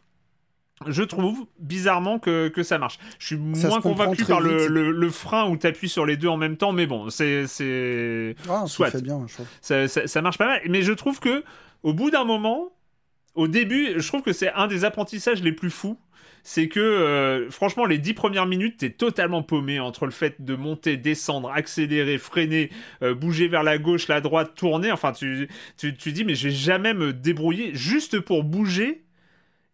je 0.87 1.03
trouve 1.03 1.47
bizarrement 1.59 2.19
que, 2.19 2.49
que, 2.49 2.63
ça 2.63 2.79
marche. 2.79 2.99
Je 3.19 3.27
suis 3.27 3.37
moins 3.37 3.81
convaincu 3.81 4.25
par 4.25 4.41
le, 4.41 4.69
le, 4.69 5.11
frein 5.11 5.49
où 5.49 5.57
tu 5.57 5.67
appuies 5.67 5.89
sur 5.89 6.05
les 6.05 6.17
deux 6.17 6.29
en 6.29 6.37
même 6.37 6.57
temps, 6.57 6.73
mais 6.73 6.87
bon, 6.87 7.09
c'est. 7.09 7.47
c'est... 7.47 8.37
Ah, 8.49 8.65
Soit. 8.67 8.91
Ça, 8.91 9.01
bien, 9.01 9.27
ça, 9.61 9.89
ça, 9.89 10.23
marche 10.23 10.39
pas 10.39 10.47
mal. 10.47 10.61
Mais 10.69 10.83
je 10.83 10.93
trouve 10.93 11.19
que 11.19 11.45
au 11.83 11.95
bout 11.95 12.11
d'un 12.11 12.25
moment, 12.25 12.73
au 13.35 13.49
début, 13.49 13.95
je 13.97 14.07
trouve 14.07 14.23
que 14.23 14.33
c'est 14.33 14.53
un 14.53 14.67
des 14.67 14.85
apprentissages 14.85 15.43
les 15.43 15.53
plus 15.53 15.71
fous. 15.71 15.99
C'est 16.43 16.69
que, 16.69 16.79
euh, 16.79 17.51
franchement, 17.51 17.87
les 17.87 17.99
dix 17.99 18.15
premières 18.15 18.47
minutes, 18.47 18.77
t'es 18.79 18.91
totalement 18.91 19.43
paumé 19.43 19.81
entre 19.81 20.05
le 20.05 20.13
fait 20.13 20.45
de 20.45 20.55
monter, 20.55 20.97
descendre, 20.97 21.51
accélérer, 21.51 22.19
freiner, 22.19 22.71
euh, 23.03 23.15
bouger 23.15 23.49
vers 23.49 23.65
la 23.65 23.79
gauche, 23.79 24.07
la 24.07 24.21
droite, 24.21 24.53
tourner. 24.55 24.93
Enfin, 24.93 25.11
tu, 25.11 25.49
tu, 25.77 25.97
tu 25.97 26.13
dis, 26.13 26.25
mais 26.25 26.37
je 26.37 26.49
vais 26.49 26.55
jamais 26.55 26.95
me 26.95 27.13
débrouiller 27.13 27.75
juste 27.75 28.21
pour 28.21 28.45
bouger 28.45 29.06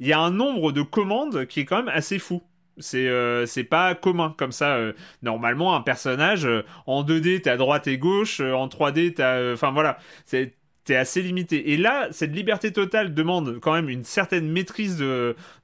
il 0.03 0.09
y 0.09 0.13
a 0.13 0.19
un 0.19 0.33
nombre 0.33 0.73
de 0.73 0.83
commandes 0.83 1.47
qui 1.47 1.61
est 1.61 1.65
quand 1.65 1.77
même 1.77 1.95
assez 1.95 2.19
fou. 2.19 2.43
C'est 2.79 3.07
euh, 3.07 3.47
pas 3.71 3.95
commun 3.95 4.35
comme 4.37 4.51
ça. 4.51 4.75
Euh, 4.75 4.95
normalement, 5.23 5.77
un 5.77 5.81
personnage 5.81 6.45
euh, 6.45 6.65
en 6.87 7.05
2D, 7.05 7.43
t'es 7.43 7.51
à 7.51 7.57
droite 7.57 7.87
et 7.87 7.99
gauche, 7.99 8.41
en 8.41 8.67
3D, 8.67 9.15
t'as. 9.15 9.53
Enfin 9.53 9.71
voilà, 9.71 9.99
t'es 10.29 10.97
assez 10.97 11.23
limité. 11.23 11.71
Et 11.71 11.77
là, 11.77 12.09
cette 12.11 12.35
liberté 12.35 12.73
totale 12.73 13.15
demande 13.15 13.61
quand 13.61 13.73
même 13.73 13.89
une 13.89 14.03
certaine 14.03 14.51
maîtrise 14.51 14.99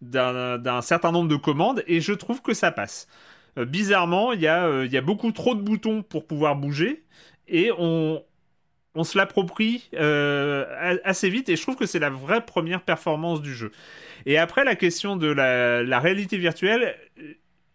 d'un 0.02 0.82
certain 0.82 1.10
nombre 1.10 1.28
de 1.28 1.36
commandes, 1.36 1.82
et 1.88 2.00
je 2.00 2.12
trouve 2.12 2.40
que 2.40 2.54
ça 2.54 2.70
passe. 2.70 3.08
bizarrement, 3.56 4.32
il 4.32 4.40
y, 4.40 4.46
a, 4.46 4.84
y 4.84 4.96
a 4.96 5.00
beaucoup 5.00 5.32
trop 5.32 5.56
de 5.56 5.62
boutons 5.62 6.04
pour 6.04 6.28
pouvoir 6.28 6.54
bouger, 6.54 7.02
et 7.48 7.72
on, 7.76 8.22
on 8.94 9.02
se 9.04 9.18
l'approprie 9.18 9.90
assez 11.04 11.28
vite, 11.28 11.48
et 11.48 11.56
je 11.56 11.62
trouve 11.62 11.76
que 11.76 11.86
c'est 11.86 11.98
la 11.98 12.10
vraie 12.10 12.44
première 12.46 12.82
performance 12.82 13.42
du 13.42 13.52
jeu. 13.52 13.72
Et 14.28 14.36
après, 14.36 14.62
la 14.62 14.76
question 14.76 15.16
de 15.16 15.26
la, 15.26 15.98
réalité 16.00 16.36
virtuelle, 16.36 16.94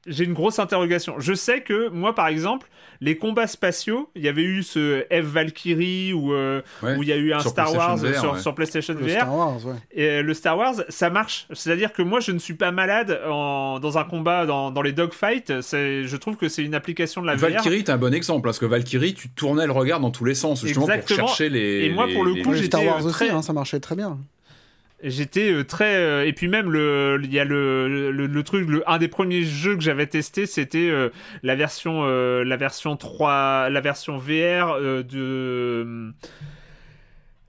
j'ai 0.05 0.23
une 0.23 0.33
grosse 0.33 0.59
interrogation. 0.59 1.15
Je 1.17 1.33
sais 1.33 1.61
que 1.61 1.89
moi, 1.89 2.13
par 2.13 2.27
exemple, 2.27 2.67
les 3.01 3.17
combats 3.17 3.47
spatiaux, 3.47 4.11
il 4.15 4.21
y 4.21 4.27
avait 4.27 4.43
eu 4.43 4.61
ce 4.61 5.03
F 5.11 5.25
Valkyrie 5.25 6.13
ou 6.13 6.31
euh, 6.31 6.61
où 6.83 7.01
il 7.01 7.09
y 7.09 7.11
a 7.11 7.15
eu 7.15 7.33
un 7.33 7.39
Star 7.39 7.73
Wars 7.73 7.97
sur, 8.39 8.53
PlayStation 8.53 8.93
VR. 8.93 9.09
Star 9.09 9.35
Wars, 9.35 9.59
Et 9.93 10.05
euh, 10.05 10.21
le 10.21 10.33
Star 10.35 10.55
Wars, 10.55 10.75
ça 10.89 11.09
marche. 11.09 11.47
C'est-à-dire 11.53 11.91
que 11.91 12.03
moi, 12.03 12.19
je 12.19 12.31
ne 12.31 12.37
suis 12.37 12.53
pas 12.53 12.71
malade 12.71 13.19
dans 13.25 13.97
un 13.97 14.03
combat 14.03 14.45
dans, 14.45 14.69
dans 14.69 14.83
les 14.83 14.93
dogfights. 14.93 15.61
Je 15.61 16.15
trouve 16.17 16.37
que 16.37 16.49
c'est 16.49 16.63
une 16.63 16.75
application 16.75 17.19
de 17.23 17.25
la 17.25 17.33
VR. 17.33 17.49
Valkyrie, 17.49 17.79
est 17.79 17.89
un 17.89 17.97
bon 17.97 18.13
exemple 18.13 18.43
parce 18.43 18.59
que 18.59 18.67
Valkyrie, 18.67 19.15
tu 19.15 19.27
tournais 19.29 19.65
le 19.65 19.71
regard 19.71 19.99
dans 19.99 20.11
tous 20.11 20.25
les 20.25 20.35
sens 20.35 20.63
justement 20.63 20.85
pour 20.85 21.07
chercher 21.07 21.49
les. 21.49 21.85
Et 21.85 21.89
moi, 21.89 22.05
pour 22.13 22.23
le 22.23 22.43
coup, 22.43 22.55
Star 22.57 22.85
Wars 22.85 23.03
aussi, 23.03 23.27
hein, 23.27 23.41
ça 23.41 23.53
marchait 23.53 23.79
très 23.79 23.95
bien 23.95 24.19
j'étais 25.03 25.51
euh, 25.51 25.63
très 25.63 25.95
euh, 25.95 26.25
et 26.25 26.33
puis 26.33 26.47
même 26.47 26.71
le 26.71 27.19
il 27.23 27.33
y 27.33 27.39
a 27.39 27.45
le, 27.45 28.11
le, 28.11 28.43
truc 28.43 28.67
le, 28.67 28.83
un 28.89 28.97
des 28.97 29.07
premiers 29.07 29.43
jeux 29.43 29.75
que 29.75 29.81
j'avais 29.81 30.07
testé 30.07 30.45
c'était 30.45 30.89
euh, 30.89 31.09
la 31.43 31.55
version 31.55 32.03
la 32.03 32.57
version 32.57 32.95
3 32.95 33.69
la 33.69 33.81
version 33.81 34.17
VR 34.17 34.79
de 34.81 36.13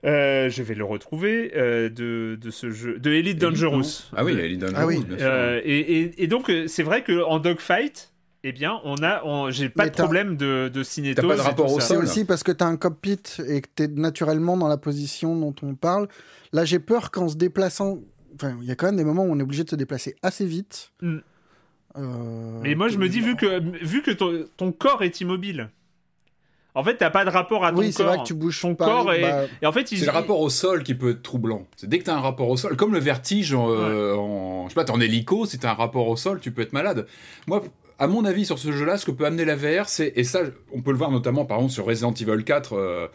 je 0.03 0.61
vais 0.61 0.75
le 0.75 0.83
retrouver 0.83 1.49
de, 1.55 2.37
de, 2.39 2.49
ce 2.51 2.69
jeu 2.69 2.99
de 2.99 3.11
Elite 3.11 3.39
Dangerous. 3.39 4.11
Ah 4.15 4.23
oui, 4.23 4.33
Elite 4.33 4.59
Dangerous. 4.61 4.79
Ah 4.79 4.85
oui. 4.85 5.03
Bien 5.03 5.17
sûr. 5.17 5.61
Et, 5.63 5.79
et, 5.79 6.23
et, 6.23 6.27
donc 6.27 6.51
c'est 6.67 6.83
vrai 6.83 7.01
que 7.01 7.23
en 7.23 7.39
dogfight, 7.39 8.13
eh 8.47 8.51
bien, 8.51 8.79
on 8.83 8.97
a, 9.01 9.23
j'ai 9.49 9.69
pas 9.69 9.89
de 9.89 9.95
problème 9.95 10.37
de, 10.37 10.69
de 10.71 10.83
cinétose. 10.83 11.27
pas 11.27 11.35
de 11.35 11.41
rapport 11.41 11.73
au. 11.73 11.79
C'est 11.79 11.97
aussi 11.97 12.25
parce 12.25 12.43
que 12.43 12.51
tu 12.51 12.63
as 12.63 12.67
un 12.67 12.77
cockpit 12.77 13.23
et 13.47 13.61
que 13.61 13.67
tu 13.75 13.83
es 13.83 13.87
naturellement 13.87 14.55
dans 14.55 14.67
la 14.67 14.77
position 14.77 15.35
dont 15.35 15.55
on 15.63 15.73
parle. 15.73 16.07
Là, 16.55 16.63
j'ai 16.63 16.79
peur 16.79 17.11
qu'en 17.11 17.27
se 17.27 17.35
déplaçant. 17.35 17.99
Enfin, 18.33 18.57
il 18.61 18.67
y 18.67 18.71
a 18.71 18.75
quand 18.75 18.85
même 18.85 18.95
des 18.95 19.03
moments 19.03 19.23
où 19.23 19.29
on 19.29 19.37
est 19.39 19.43
obligé 19.43 19.65
de 19.65 19.69
se 19.69 19.75
déplacer 19.75 20.15
assez 20.23 20.45
vite. 20.45 20.93
Mm. 21.01 21.17
Euh, 21.97 22.59
Mais 22.63 22.75
moi, 22.75 22.87
je 22.87 22.97
me 22.97 23.09
dis, 23.09 23.19
vu 23.19 23.35
que, 23.35 23.59
vu 23.83 24.01
que 24.01 24.11
ton, 24.11 24.71
corps 24.71 25.03
est 25.03 25.19
immobile, 25.19 25.69
en 26.73 26.81
fait, 26.81 26.95
t'as 26.95 27.09
pas 27.09 27.25
de 27.25 27.29
rapport 27.29 27.65
à 27.65 27.71
ton 27.71 27.79
oui, 27.79 27.83
corps. 27.83 27.87
Oui, 27.87 27.93
c'est 27.93 28.03
vrai 28.03 28.17
que 28.19 28.23
tu 28.23 28.33
bouges 28.33 28.61
ton 28.61 28.73
corps 28.73 29.13
et, 29.13 29.21
bah, 29.21 29.43
et, 29.61 29.65
en 29.65 29.73
fait, 29.73 29.85
c'est 29.85 30.05
le 30.05 30.11
rapport 30.11 30.39
au 30.39 30.49
sol 30.49 30.83
qui 30.83 30.95
peut 30.95 31.11
être 31.11 31.23
troublant. 31.23 31.67
C'est 31.75 31.89
dès 31.89 31.99
que 31.99 32.05
t'as 32.05 32.15
un 32.15 32.21
rapport 32.21 32.47
au 32.47 32.55
sol, 32.55 32.77
comme 32.77 32.93
le 32.93 32.99
vertige 32.99 33.53
en, 33.53 33.69
euh, 33.69 34.15
je 34.63 34.69
sais 34.69 34.75
pas, 34.75 34.85
t'es 34.85 34.91
en 34.91 35.01
hélico, 35.01 35.45
si 35.45 35.59
t'as 35.59 35.71
un 35.71 35.75
rapport 35.75 36.07
au 36.07 36.15
sol, 36.15 36.39
tu 36.39 36.51
peux 36.51 36.61
être 36.61 36.73
malade. 36.73 37.05
Moi, 37.47 37.63
à 37.99 38.07
mon 38.07 38.25
avis, 38.25 38.45
sur 38.45 38.59
ce 38.59 38.71
jeu-là, 38.71 38.97
ce 38.97 39.05
que 39.05 39.11
peut 39.11 39.25
amener 39.25 39.45
la 39.45 39.55
VR, 39.55 39.87
c'est, 39.87 40.11
et 40.15 40.23
ça, 40.23 40.41
on 40.73 40.81
peut 40.81 40.91
le 40.91 40.97
voir 40.97 41.11
notamment, 41.11 41.45
par 41.45 41.57
exemple, 41.57 41.73
sur 41.73 41.85
Resident 41.85 42.13
Evil 42.13 42.43
4 42.43 42.73
euh, 42.73 42.77
euh, 42.77 43.07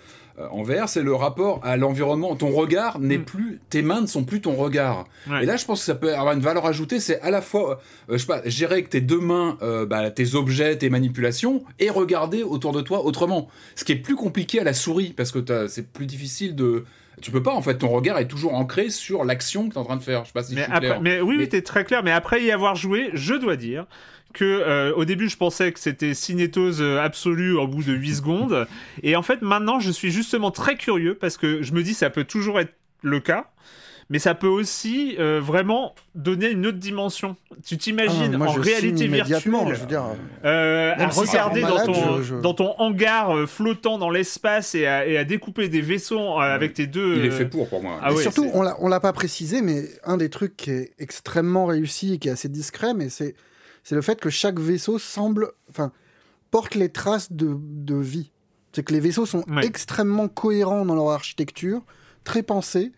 en 0.51 0.63
VR, 0.63 0.89
c'est 0.89 1.03
le 1.03 1.15
rapport 1.15 1.61
à 1.63 1.77
l'environnement. 1.77 2.35
Ton 2.37 2.51
regard 2.51 2.99
n'est 2.99 3.19
mm. 3.19 3.25
plus, 3.25 3.61
tes 3.71 3.83
mains 3.83 4.01
ne 4.01 4.07
sont 4.07 4.25
plus 4.25 4.41
ton 4.41 4.55
regard. 4.55 5.07
Et 5.41 5.47
là, 5.47 5.57
je 5.57 5.65
pense 5.65 5.81
que 5.81 5.87
ça 5.87 5.95
peut 5.95 6.15
avoir 6.15 6.35
une 6.35 6.41
valeur 6.41 6.67
ajoutée, 6.67 7.01
c'est 7.01 7.21
à 7.21 7.31
la 7.31 7.43
fois, 7.43 7.81
euh, 8.09 8.15
je 8.15 8.19
sais 8.19 8.27
pas, 8.27 8.43
gérer 8.47 8.75
avec 8.75 8.91
tes 8.91 9.01
deux 9.01 9.21
mains 9.21 9.59
bah, 9.89 10.11
tes 10.11 10.35
objets, 10.35 10.77
tes 10.77 10.91
manipulations, 10.91 11.65
et 11.79 11.91
regarder 11.91 12.43
autour 12.43 12.73
de 12.73 12.81
toi 12.81 13.05
autrement. 13.05 13.49
Ce 13.75 13.85
qui 13.85 13.93
est 13.93 13.97
plus 13.97 14.17
compliqué 14.17 14.61
à 14.61 14.65
la 14.65 14.75
souris, 14.75 15.13
parce 15.17 15.33
que 15.33 15.67
c'est 15.69 15.93
plus 15.93 16.07
difficile 16.07 16.55
de 16.55 16.85
tu 17.21 17.31
peux 17.31 17.43
pas 17.43 17.53
en 17.53 17.63
fait 17.63 17.79
ton 17.79 17.89
regard 17.89 18.19
est 18.19 18.29
toujours 18.29 18.55
ancré 18.55 18.91
sur 18.91 19.25
l'action 19.25 19.69
que 19.69 19.75
tu 19.75 19.79
es 19.79 19.81
en 19.81 19.85
train 19.85 19.97
de 19.97 20.03
faire 20.03 20.23
je 20.23 20.29
sais 20.29 20.33
pas 20.33 20.43
si 20.43 20.55
mais 20.55 20.63
je 20.63 20.71
suis 20.71 20.81
clair. 20.81 21.01
mais 21.01 21.21
oui, 21.21 21.37
oui 21.39 21.49
tu 21.49 21.57
es 21.57 21.63
très 21.63 21.85
clair 21.85 22.03
mais 22.03 22.13
après 22.13 22.43
y 22.43 22.51
avoir 22.51 22.75
joué 22.77 23.11
je 23.13 23.35
dois 23.35 23.57
dire 23.57 23.87
que 24.33 24.45
euh, 24.45 24.93
au 24.95 25.05
début 25.05 25.29
je 25.29 25.37
pensais 25.37 25.73
que 25.73 25.81
c'était 25.81 26.15
cinétose 26.15 26.81
euh, 26.81 27.01
absolue 27.01 27.57
au 27.57 27.67
bout 27.67 27.83
de 27.83 27.93
8 27.93 28.15
secondes 28.15 28.67
et 29.03 29.17
en 29.17 29.23
fait 29.23 29.43
maintenant 29.43 29.81
je 29.81 29.91
suis 29.91 30.11
justement 30.11 30.51
très 30.51 30.77
curieux 30.77 31.15
parce 31.15 31.37
que 31.37 31.63
je 31.63 31.73
me 31.73 31.83
dis 31.83 31.95
ça 31.95 32.11
peut 32.11 32.25
toujours 32.25 32.61
être 32.61 32.75
le 33.03 33.21
cas 33.21 33.51
mais 34.09 34.19
ça 34.19 34.35
peut 34.35 34.49
aussi 34.49 35.15
euh, 35.21 35.41
vraiment 35.41 35.95
donner 36.17 36.51
une 36.51 36.67
autre 36.67 36.79
dimension. 36.79 37.37
Tu 37.65 37.79
t'imagines 37.79 38.37
ah, 38.41 38.45
en 38.45 38.53
réalité 38.55 39.07
virtuelle 39.07 39.39
je 39.73 39.81
veux 39.81 39.87
dire, 39.87 40.03
à 40.43 41.09
regarder 41.09 41.61
dans, 41.61 41.85
ton, 41.85 42.41
dans 42.43 42.55
ton 42.55 42.75
hangar 42.79 43.49
flottant 43.49 43.99
dans 43.99 44.11
l'espace 44.11 44.75
et, 44.75 44.85
à, 44.85 45.23
découper 45.23 45.69
des 45.69 45.81
vaisseaux 45.81 46.41
avec 46.41 46.75
tes 46.75 46.89
deux. 46.89 47.19
Il 47.19 47.27
est 47.27 47.31
fait 47.31 47.47
pour 47.47 47.69
pour 47.69 47.83
moi. 47.83 48.01
Ah 48.03 48.11
surtout, 48.17 48.51
on 48.53 48.89
l'a 48.89 49.01
pas 49.01 49.13
précisé, 49.13 49.63
mais 49.63 49.85
un 50.03 50.17
des 50.17 50.29
trucs 50.29 50.57
qui 50.57 50.73
est 50.73 50.93
extrêmement 50.99 51.67
réussi 51.67 52.15
et 52.15 52.19
qui 52.19 52.27
est 52.27 52.33
assez 52.33 52.49
discret, 52.49 52.95
mais 52.95 53.11
c'est 53.11 53.37
c'est 53.85 53.95
le 53.95 54.03
fait 54.03 54.21
que 54.21 54.31
chaque 54.31 54.59
vaisseau 54.59 54.99
semble, 54.99 55.53
enfin, 55.69 55.93
porte 56.51 56.75
les 56.75 56.91
traces 56.91 57.33
de, 57.33 57.57
de 57.59 57.97
vie. 57.97 58.31
C'est 58.73 58.85
que 58.85 58.93
les 58.93 59.01
vaisseaux 59.01 59.27
sont 59.27 59.45
extrêmement 59.63 60.29
cohérents 60.29 60.85
dans 60.85 60.95
leur 60.95 61.11
architecture, 61.11 61.83
très 62.23 62.43
pensés. 62.43 62.93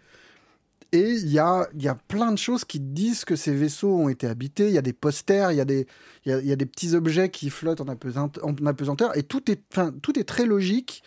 Et 0.94 1.12
il 1.12 1.30
y 1.30 1.38
a, 1.38 1.66
y 1.74 1.88
a 1.88 1.94
plein 1.94 2.32
de 2.32 2.36
choses 2.36 2.66
qui 2.66 2.78
disent 2.78 3.24
que 3.24 3.36
ces 3.36 3.54
vaisseaux 3.54 3.96
ont 3.96 4.08
été 4.10 4.26
habités. 4.26 4.68
Il 4.68 4.74
y 4.74 4.78
a 4.78 4.82
des 4.82 4.92
posters, 4.92 5.50
il 5.50 5.56
y, 5.56 5.60
a 5.62 5.64
des, 5.64 5.86
y, 6.26 6.32
a, 6.32 6.40
y 6.40 6.52
a 6.52 6.56
des 6.56 6.66
petits 6.66 6.94
objets 6.94 7.30
qui 7.30 7.48
flottent 7.48 7.80
en, 7.80 7.86
en 7.88 8.66
apesanteur. 8.66 9.16
Et 9.16 9.22
tout 9.22 9.50
est, 9.50 9.62
tout 10.02 10.18
est 10.18 10.24
très 10.24 10.44
logique 10.44 11.02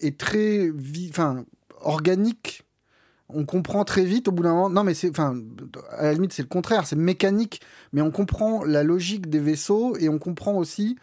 et 0.00 0.14
très 0.14 0.70
organique 1.80 2.65
on 3.28 3.44
comprend 3.44 3.84
très 3.84 4.04
vite 4.04 4.28
au 4.28 4.32
bout 4.32 4.42
d'un 4.42 4.54
moment. 4.54 4.70
Non, 4.70 4.84
mais 4.84 4.94
c'est, 4.94 5.10
enfin, 5.10 5.40
à 5.92 6.04
la 6.04 6.12
limite, 6.14 6.32
c'est 6.32 6.42
le 6.42 6.48
contraire, 6.48 6.86
c'est 6.86 6.96
mécanique, 6.96 7.60
mais 7.92 8.00
on 8.00 8.10
comprend 8.10 8.64
la 8.64 8.82
logique 8.82 9.28
des 9.28 9.40
vaisseaux 9.40 9.96
et 9.96 10.08
on 10.08 10.18
comprend 10.18 10.54
aussi 10.54 10.96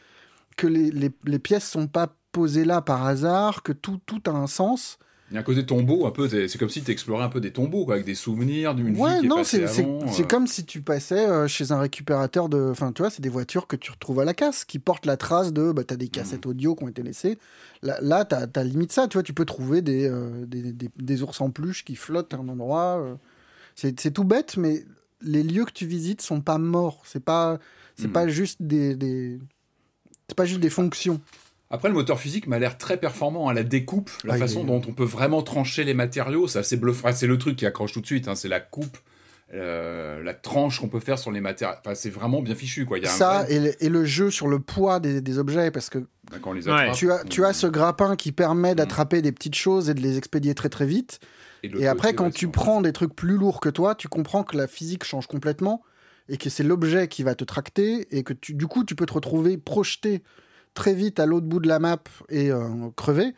que 0.57 0.67
les, 0.67 0.91
les, 0.91 1.11
les 1.25 1.39
pièces 1.39 1.69
sont 1.69 1.87
pas 1.87 2.15
posées 2.31 2.65
là 2.65 2.81
par 2.81 3.05
hasard, 3.05 3.63
que 3.63 3.71
tout, 3.71 3.99
tout 4.05 4.21
a 4.25 4.31
un 4.31 4.47
sens. 4.47 4.97
Il 5.33 5.37
y 5.37 5.39
a 5.39 5.39
un 5.39 5.43
côté 5.43 5.65
tombeau, 5.65 6.05
un 6.05 6.11
peu. 6.11 6.29
C'est 6.29 6.59
comme 6.59 6.69
si 6.69 6.83
tu 6.83 6.91
explorais 6.91 7.23
un 7.23 7.29
peu 7.29 7.41
des 7.41 7.51
tombeaux, 7.51 7.91
avec 7.91 8.05
des 8.05 8.13
souvenirs 8.13 8.75
d'une 8.75 8.93
vie 8.93 9.01
qui 9.21 9.27
non, 9.27 9.39
est. 9.39 9.67
C'est 9.67 10.27
comme 10.27 10.45
si 10.45 10.63
tu 10.63 10.83
passais 10.83 11.27
euh, 11.27 11.47
chez 11.47 11.71
un 11.71 11.79
récupérateur 11.79 12.49
de. 12.49 12.69
Enfin, 12.69 12.91
tu 12.91 13.01
vois, 13.01 13.09
c'est 13.09 13.23
des 13.23 13.29
voitures 13.29 13.65
que 13.65 13.75
tu 13.75 13.89
retrouves 13.89 14.19
à 14.19 14.25
la 14.25 14.35
casse, 14.35 14.63
qui 14.63 14.77
portent 14.77 15.07
la 15.07 15.17
trace 15.17 15.51
de. 15.51 15.71
Bah, 15.71 15.83
t'as 15.83 15.95
des 15.95 16.07
cassettes 16.07 16.45
audio 16.45 16.75
qui 16.75 16.83
ont 16.83 16.87
été 16.87 17.01
laissées. 17.01 17.39
Là, 17.81 17.97
là 17.99 18.25
t'as 18.25 18.45
as 18.53 18.63
limite 18.63 18.91
ça, 18.91 19.07
tu 19.07 19.15
vois. 19.15 19.23
Tu 19.23 19.33
peux 19.33 19.45
trouver 19.45 19.81
des, 19.81 20.07
euh, 20.07 20.45
des, 20.45 20.71
des, 20.71 21.23
ours 21.23 21.41
en 21.41 21.49
peluche 21.49 21.83
qui 21.83 21.95
flottent 21.95 22.35
à 22.35 22.37
un 22.37 22.47
endroit. 22.47 22.99
Euh. 23.01 23.15
C'est 23.73 24.13
tout 24.13 24.25
bête, 24.25 24.55
mais 24.55 24.85
les 25.23 25.41
lieux 25.41 25.65
que 25.65 25.73
tu 25.73 25.87
visites 25.87 26.21
sont 26.21 26.41
pas 26.41 26.59
morts. 26.59 27.01
C'est 27.05 27.23
pas, 27.23 27.57
c'est 27.95 28.07
hmm. 28.07 28.13
pas 28.13 28.27
juste 28.27 28.61
des. 28.61 28.95
des... 28.95 29.39
C'est 30.27 30.37
pas 30.37 30.45
juste 30.45 30.61
des 30.61 30.69
fonctions. 30.69 31.19
Après, 31.73 31.87
le 31.87 31.95
moteur 31.95 32.19
physique 32.19 32.45
m'a 32.45 32.59
l'air 32.59 32.77
très 32.77 32.97
performant 32.97 33.47
à 33.47 33.53
la 33.55 33.63
découpe, 33.63 34.11
la 34.23 34.35
ah, 34.35 34.37
façon 34.37 34.63
dont 34.63 34.79
on 34.87 34.93
peut 34.93 35.03
vraiment 35.03 35.41
trancher 35.41 35.83
les 35.83 35.95
matériaux. 35.95 36.47
C'est 36.47 36.59
assez 36.59 36.77
bluffant. 36.77 37.11
c'est 37.13 37.25
le 37.25 37.39
truc 37.39 37.55
qui 37.55 37.65
accroche 37.65 37.93
tout 37.93 38.01
de 38.01 38.05
suite. 38.05 38.27
Hein, 38.27 38.35
c'est 38.35 38.47
la 38.47 38.59
coupe, 38.59 38.95
euh, 39.55 40.21
la 40.21 40.35
tranche 40.35 40.79
qu'on 40.79 40.87
peut 40.87 40.99
faire 40.99 41.17
sur 41.17 41.31
les 41.31 41.41
matériaux. 41.41 41.75
Enfin, 41.79 41.95
c'est 41.95 42.11
vraiment 42.11 42.43
bien 42.43 42.53
fichu. 42.53 42.85
Quoi. 42.85 42.99
Il 42.99 43.05
y 43.05 43.07
a 43.07 43.09
Ça, 43.09 43.47
et, 43.49 43.89
le, 43.89 44.05
jeu 44.05 44.29
sur 44.29 44.47
le 44.47 44.59
poids 44.59 44.99
des, 44.99 45.39
objets, 45.39 45.71
parce 45.71 45.89
que 45.89 45.97
les 45.97 46.61
tu, 46.93 47.11
as, 47.11 47.23
tu 47.23 47.43
as 47.43 47.53
ce 47.53 47.65
grappin 47.65 48.15
qui 48.15 48.31
permet 48.31 48.75
d'attraper 48.75 49.23
des 49.23 49.31
petites 49.31 49.55
choses 49.55 49.89
et 49.89 49.95
de 49.95 50.01
les 50.01 50.19
expédier 50.19 50.53
très 50.53 50.69
très 50.69 50.85
vite. 50.85 51.21
Et, 51.63 51.87
après, 51.87 52.13
quand 52.13 52.29
tu 52.29 52.49
prends 52.49 52.81
des 52.81 52.93
trucs 52.93 53.15
plus 53.15 53.35
lourds 53.35 53.59
que 53.59 53.69
toi, 53.69 53.95
tu 53.95 54.07
comprends 54.07 54.43
que 54.43 54.55
la 54.55 54.67
physique 54.67 55.05
change 55.05 55.25
complètement 55.25 55.81
et 56.29 56.37
que 56.37 56.51
c'est 56.51 56.63
l'objet 56.63 57.07
qui 57.07 57.23
va 57.23 57.33
te 57.33 57.43
tracter 57.43 58.15
et 58.15 58.21
que 58.21 58.33
tu, 58.33 58.53
du 58.53 58.67
coup, 58.67 58.83
tu 58.83 58.93
peux 58.93 59.07
te 59.07 59.13
retrouver 59.13 59.57
projeté 59.57 60.21
très 60.73 60.93
vite 60.93 61.19
à 61.19 61.25
l'autre 61.25 61.47
bout 61.47 61.59
de 61.59 61.67
la 61.67 61.79
map 61.79 62.03
et 62.29 62.51
euh, 62.51 62.89
crever, 62.95 63.33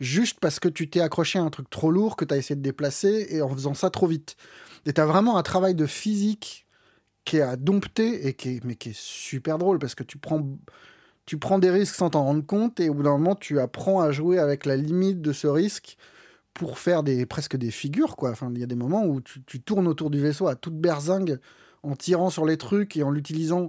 juste 0.00 0.38
parce 0.40 0.60
que 0.60 0.68
tu 0.68 0.88
t'es 0.88 1.00
accroché 1.00 1.38
à 1.38 1.42
un 1.42 1.50
truc 1.50 1.68
trop 1.70 1.90
lourd 1.90 2.16
que 2.16 2.24
tu 2.24 2.34
as 2.34 2.36
essayé 2.36 2.56
de 2.56 2.62
déplacer 2.62 3.28
et 3.30 3.42
en 3.42 3.48
faisant 3.50 3.74
ça 3.74 3.90
trop 3.90 4.06
vite. 4.06 4.36
Et 4.86 4.92
tu 4.92 5.00
as 5.00 5.06
vraiment 5.06 5.36
un 5.36 5.42
travail 5.42 5.74
de 5.74 5.86
physique 5.86 6.66
qui 7.24 7.38
est 7.38 7.42
à 7.42 7.56
dompter 7.56 8.26
et 8.26 8.34
qui 8.34 8.56
est, 8.56 8.64
mais 8.64 8.74
qui 8.74 8.90
est 8.90 8.98
super 8.98 9.58
drôle 9.58 9.78
parce 9.78 9.94
que 9.94 10.04
tu 10.04 10.18
prends, 10.18 10.46
tu 11.26 11.38
prends 11.38 11.58
des 11.58 11.70
risques 11.70 11.94
sans 11.94 12.10
t'en 12.10 12.24
rendre 12.24 12.46
compte 12.46 12.80
et 12.80 12.88
au 12.88 12.94
bout 12.94 13.02
d'un 13.02 13.18
moment 13.18 13.34
tu 13.34 13.60
apprends 13.60 14.00
à 14.00 14.12
jouer 14.12 14.38
avec 14.38 14.64
la 14.64 14.76
limite 14.76 15.20
de 15.20 15.32
ce 15.32 15.46
risque 15.46 15.98
pour 16.54 16.78
faire 16.78 17.02
des, 17.02 17.26
presque 17.26 17.56
des 17.56 17.70
figures. 17.70 18.16
quoi. 18.16 18.30
Enfin, 18.30 18.50
il 18.52 18.60
y 18.60 18.64
a 18.64 18.66
des 18.66 18.74
moments 18.74 19.04
où 19.04 19.20
tu, 19.20 19.42
tu 19.44 19.60
tournes 19.60 19.86
autour 19.86 20.10
du 20.10 20.20
vaisseau 20.20 20.48
à 20.48 20.56
toute 20.56 20.76
berzingue 20.76 21.38
en 21.82 21.94
tirant 21.94 22.30
sur 22.30 22.46
les 22.46 22.56
trucs 22.56 22.96
et 22.96 23.02
en 23.02 23.10
l'utilisant 23.10 23.68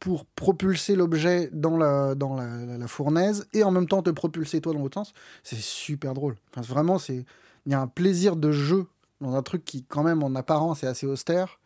pour 0.00 0.26
propulser 0.26 0.96
l'objet 0.96 1.48
dans, 1.52 1.76
la, 1.76 2.14
dans 2.14 2.34
la, 2.34 2.86
fournaise 2.86 3.46
et 3.52 3.62
en 3.62 3.70
même 3.70 3.88
temps 3.88 4.02
te 4.02 4.10
propulser 4.10 4.60
toi 4.60 4.74
dans 4.74 4.80
l'autre 4.80 4.94
sens, 4.94 5.14
c'est 5.42 5.58
super 5.58 6.12
drôle. 6.12 6.36
Enfin, 6.50 6.60
vraiment, 6.60 6.98
c'est 6.98 7.24
il 7.66 7.72
y 7.72 7.74
a 7.74 7.80
un 7.80 7.86
plaisir 7.86 8.36
de 8.36 8.52
jeu 8.52 8.86
dans 9.20 9.34
un 9.34 9.42
truc 9.42 9.64
qui, 9.64 9.84
quand 9.84 10.02
même, 10.02 10.22
en 10.22 10.34
apparence 10.34 10.84
est 10.84 10.86
assez 10.86 11.06
austère, 11.06 11.58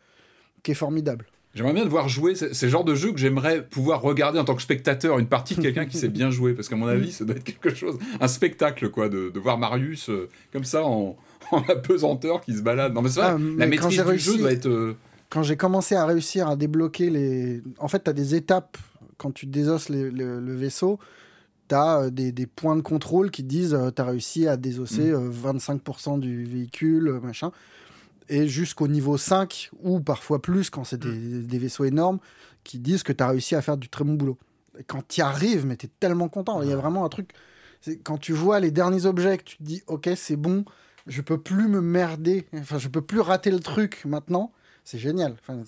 qui 0.63 0.71
est 0.71 0.75
formidable. 0.75 1.25
J'aimerais 1.55 1.73
bien 1.73 1.83
devoir 1.83 2.07
jouer. 2.07 2.35
C'est 2.35 2.61
le 2.61 2.69
genre 2.69 2.83
de 2.83 2.93
jeu 2.93 3.11
que 3.11 3.17
j'aimerais 3.17 3.65
pouvoir 3.67 4.01
regarder 4.01 4.39
en 4.39 4.45
tant 4.45 4.55
que 4.55 4.61
spectateur, 4.61 5.17
une 5.17 5.27
partie 5.27 5.55
de 5.55 5.61
quelqu'un 5.61 5.85
qui 5.85 5.97
sait 5.97 6.07
bien 6.07 6.29
jouer. 6.29 6.53
Parce 6.53 6.69
qu'à 6.69 6.75
mon 6.75 6.87
avis, 6.87 7.11
ça 7.11 7.25
doit 7.25 7.35
être 7.35 7.43
quelque 7.43 7.73
chose, 7.73 7.97
un 8.21 8.27
spectacle, 8.27 8.89
quoi, 8.89 9.09
de, 9.09 9.29
de 9.29 9.39
voir 9.39 9.57
Marius 9.57 10.09
euh, 10.09 10.29
comme 10.53 10.63
ça 10.63 10.85
en, 10.85 11.17
en 11.51 11.61
apesanteur 11.63 12.41
qui 12.41 12.53
se 12.53 12.61
balade. 12.61 12.93
Non, 12.93 13.01
mais 13.01 13.09
c'est 13.09 13.21
vrai, 13.21 13.31
ah, 13.35 13.39
la 13.57 13.65
maîtrise 13.65 14.03
du 14.03 14.19
jeu 14.19 14.37
doit 14.37 14.51
être. 14.51 14.67
Euh, 14.67 14.95
quand 15.29 15.43
j'ai 15.43 15.57
commencé 15.57 15.95
à 15.95 16.05
réussir 16.05 16.47
à 16.47 16.55
débloquer 16.55 17.09
les. 17.09 17.61
En 17.77 17.87
fait, 17.87 18.03
tu 18.03 18.09
as 18.09 18.13
des 18.13 18.35
étapes 18.35 18.77
quand 19.17 19.31
tu 19.31 19.45
désosses 19.45 19.89
le, 19.89 20.55
vaisseau. 20.55 20.99
Tu 21.67 21.75
as 21.75 22.01
euh, 22.01 22.09
des, 22.09 22.47
points 22.47 22.75
de 22.75 22.81
contrôle 22.81 23.29
qui 23.29 23.43
disent 23.43 23.75
euh, 23.75 23.91
tu 23.91 24.01
as 24.01 24.05
réussi 24.05 24.47
à 24.47 24.57
désosser 24.57 25.11
25% 25.11 25.75
mm. 25.75 26.13
euh, 26.13 26.17
du 26.17 26.45
véhicule, 26.45 27.19
machin. 27.21 27.51
Et 28.27 28.47
jusqu'au 28.47 28.87
niveau 28.87 29.17
5, 29.17 29.71
ou 29.81 29.99
parfois 29.99 30.41
plus 30.41 30.69
quand 30.69 30.83
c'est 30.83 31.03
mm. 31.03 31.43
des, 31.43 31.57
vaisseaux 31.59 31.85
énormes, 31.85 32.19
qui 32.63 32.79
disent 32.79 33.03
que 33.03 33.13
tu 33.13 33.23
as 33.23 33.27
réussi 33.27 33.55
à 33.55 33.61
faire 33.61 33.77
du 33.77 33.87
très 33.87 34.03
bon 34.03 34.13
boulot. 34.13 34.37
Et 34.79 34.83
quand 34.83 35.07
tu 35.07 35.19
y 35.19 35.21
arrives, 35.21 35.65
mais 35.65 35.77
tu 35.77 35.85
es 35.85 35.89
tellement 35.99 36.29
content. 36.29 36.61
Il 36.63 36.69
y 36.69 36.73
a 36.73 36.77
vraiment 36.77 37.05
un 37.05 37.09
truc. 37.09 37.31
Quand 38.03 38.17
tu 38.17 38.33
vois 38.33 38.59
les 38.59 38.71
derniers 38.71 39.05
objets, 39.05 39.37
que 39.37 39.43
tu 39.43 39.57
te 39.57 39.63
dis 39.63 39.83
ok, 39.87 40.09
c'est 40.15 40.35
bon, 40.35 40.65
je 41.05 41.21
peux 41.21 41.37
plus 41.37 41.67
me 41.67 41.81
merder, 41.81 42.47
enfin, 42.55 42.77
je 42.77 42.87
peux 42.87 43.01
plus 43.01 43.19
rater 43.19 43.51
le 43.51 43.59
truc 43.59 44.03
maintenant 44.05 44.51
c'est 44.89 44.97
génial. 44.97 45.35
Enfin, 45.39 45.61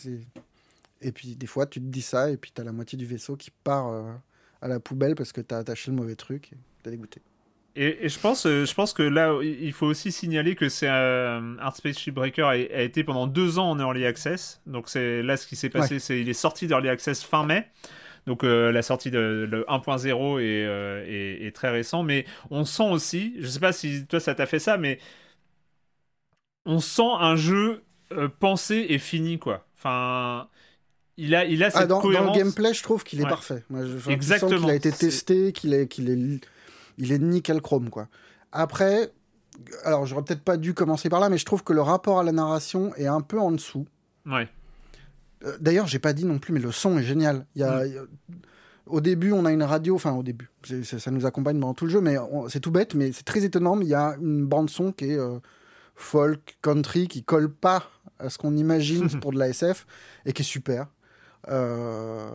et 0.99 1.11
puis 1.11 1.35
des 1.35 1.45
fois, 1.45 1.67
tu 1.67 1.79
te 1.79 1.85
dis 1.85 2.01
ça, 2.01 2.31
et 2.31 2.37
puis 2.37 2.51
tu 2.53 2.59
as 2.59 2.63
la 2.63 2.71
moitié 2.71 2.97
du 2.97 3.05
vaisseau 3.05 3.35
qui 3.35 3.51
part 3.51 3.89
euh, 3.89 4.11
à 4.63 4.67
la 4.67 4.79
poubelle 4.79 5.13
parce 5.13 5.31
que 5.31 5.41
tu 5.41 5.53
as 5.53 5.59
attaché 5.59 5.91
le 5.91 5.97
mauvais 5.97 6.15
truc, 6.15 6.53
et 6.53 6.57
t'as 6.81 6.89
dégoûté. 6.89 7.21
Et, 7.75 8.09
je, 8.09 8.19
pense, 8.19 8.47
euh, 8.47 8.65
je 8.65 8.73
pense 8.73 8.93
que 8.93 9.03
là, 9.03 9.39
il 9.43 9.71
faut 9.73 9.85
aussi 9.85 10.11
signaler 10.11 10.55
que 10.55 10.69
c'est 10.69 10.89
euh, 10.89 11.55
Art 11.59 11.75
Space 11.75 11.99
Shipbreaker 11.99 12.47
a, 12.47 12.57
été 12.57 13.03
pendant 13.03 13.27
deux 13.27 13.59
ans 13.59 13.69
en 13.69 13.79
Early 13.79 14.07
Access. 14.07 14.59
Donc 14.65 14.89
c'est 14.89 15.21
là 15.21 15.37
ce 15.37 15.45
qui 15.45 15.55
s'est 15.55 15.69
passé, 15.69 15.99
c'est 15.99 16.19
il 16.19 16.27
est 16.27 16.33
sorti 16.33 16.65
d'Early 16.65 16.89
Access 16.89 17.23
fin 17.23 17.45
mai. 17.45 17.69
Donc 18.25 18.41
la 18.43 18.81
sortie 18.81 19.11
de, 19.11 19.65
1.0 19.67 20.39
est, 20.41 21.45
est, 21.45 21.55
très 21.55 21.69
récent, 21.69 22.01
mais 22.03 22.25
on 22.49 22.65
sent 22.65 22.89
aussi, 22.89 23.35
je 23.39 23.47
sais 23.47 23.59
pas 23.59 23.71
si 23.71 24.05
toi 24.07 24.19
ça 24.19 24.35
t'a 24.35 24.47
fait 24.47 24.59
ça, 24.59 24.77
mais 24.77 24.99
on 26.65 26.79
sent 26.79 27.09
un 27.19 27.35
jeu 27.35 27.83
euh, 28.11 28.29
pensé 28.39 28.85
et 28.89 28.99
fini, 28.99 29.39
quoi. 29.39 29.65
Enfin, 29.77 30.47
il 31.17 31.35
a, 31.35 31.45
il 31.45 31.63
a 31.63 31.67
ah, 31.67 31.71
cette 31.71 31.87
dans, 31.87 32.01
cohérence. 32.01 32.27
Dans 32.27 32.33
le 32.33 32.39
gameplay, 32.39 32.73
je 32.73 32.83
trouve 32.83 33.03
qu'il 33.03 33.21
est 33.21 33.27
parfait. 33.27 33.63
Moi, 33.69 33.81
je, 33.85 34.09
Exactement. 34.09 34.59
qu'il 34.59 34.69
a 34.69 34.75
été 34.75 34.91
testé, 34.91 35.51
qu'il 35.51 35.73
est, 35.73 35.87
qu'il 35.87 36.09
est, 36.09 36.47
il 36.97 37.11
est 37.11 37.19
nickel 37.19 37.61
chrome, 37.61 37.89
quoi. 37.89 38.07
Après, 38.51 39.11
alors 39.83 40.05
j'aurais 40.05 40.23
peut-être 40.23 40.43
pas 40.43 40.57
dû 40.57 40.73
commencer 40.73 41.09
par 41.09 41.19
là, 41.19 41.29
mais 41.29 41.37
je 41.37 41.45
trouve 41.45 41.63
que 41.63 41.73
le 41.73 41.81
rapport 41.81 42.19
à 42.19 42.23
la 42.23 42.31
narration 42.31 42.93
est 42.95 43.07
un 43.07 43.21
peu 43.21 43.39
en 43.39 43.51
dessous. 43.51 43.85
Ouais. 44.25 44.47
Euh, 45.45 45.57
d'ailleurs, 45.59 45.87
j'ai 45.87 45.99
pas 45.99 46.13
dit 46.13 46.25
non 46.25 46.39
plus, 46.39 46.53
mais 46.53 46.59
le 46.59 46.71
son 46.71 46.97
est 46.97 47.03
génial. 47.03 47.45
Il 47.55 47.61
y 47.61 47.63
a, 47.63 47.85
mm. 47.85 48.07
au 48.87 49.01
début, 49.01 49.31
on 49.31 49.45
a 49.45 49.51
une 49.51 49.63
radio, 49.63 49.95
enfin 49.95 50.13
au 50.13 50.23
début, 50.23 50.49
ça 50.83 51.11
nous 51.11 51.25
accompagne 51.25 51.59
pendant 51.59 51.73
tout 51.73 51.85
le 51.85 51.91
jeu, 51.91 52.01
mais 52.01 52.15
c'est 52.49 52.59
tout 52.59 52.71
bête, 52.71 52.95
mais 52.95 53.11
c'est 53.11 53.25
très 53.25 53.43
étonnant. 53.43 53.75
Mais 53.75 53.85
il 53.85 53.89
y 53.89 53.95
a 53.95 54.15
une 54.21 54.45
bande 54.45 54.69
son 54.69 54.91
qui 54.91 55.11
est 55.11 55.17
euh, 55.17 55.39
folk, 56.01 56.57
country, 56.61 57.07
qui 57.07 57.23
colle 57.23 57.53
pas 57.53 57.89
à 58.19 58.29
ce 58.29 58.37
qu'on 58.37 58.55
imagine 58.55 59.07
pour 59.21 59.31
de 59.31 59.39
la 59.39 59.49
SF 59.49 59.85
et 60.25 60.33
qui 60.33 60.41
est 60.41 60.45
super. 60.45 60.87
Il 61.47 61.53
euh, 61.53 62.29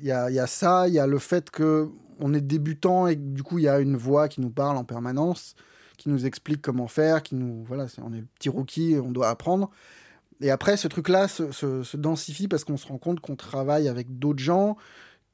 y, 0.00 0.12
a, 0.12 0.30
y, 0.30 0.38
a, 0.38 0.46
ça, 0.46 0.86
il 0.86 0.94
y 0.94 0.98
a 0.98 1.06
le 1.06 1.18
fait 1.18 1.50
que 1.50 1.88
on 2.20 2.32
est 2.34 2.40
débutant 2.40 3.08
et 3.08 3.16
du 3.16 3.42
coup 3.42 3.58
il 3.58 3.64
y 3.64 3.68
a 3.68 3.80
une 3.80 3.96
voix 3.96 4.28
qui 4.28 4.40
nous 4.40 4.50
parle 4.50 4.76
en 4.76 4.84
permanence, 4.84 5.54
qui 5.98 6.08
nous 6.08 6.24
explique 6.24 6.62
comment 6.62 6.88
faire, 6.88 7.22
qui 7.22 7.34
nous 7.34 7.64
voilà, 7.64 7.86
on 8.02 8.12
est 8.12 8.22
petit 8.38 8.48
rookie, 8.48 8.92
et 8.92 9.00
on 9.00 9.10
doit 9.10 9.28
apprendre. 9.28 9.70
Et 10.40 10.50
après, 10.50 10.76
ce 10.76 10.86
truc-là 10.86 11.28
se, 11.28 11.50
se, 11.50 11.96
densifie 11.96 12.46
parce 12.46 12.64
qu'on 12.64 12.76
se 12.76 12.86
rend 12.86 12.98
compte 12.98 13.20
qu'on 13.20 13.36
travaille 13.36 13.88
avec 13.88 14.18
d'autres 14.18 14.42
gens, 14.42 14.76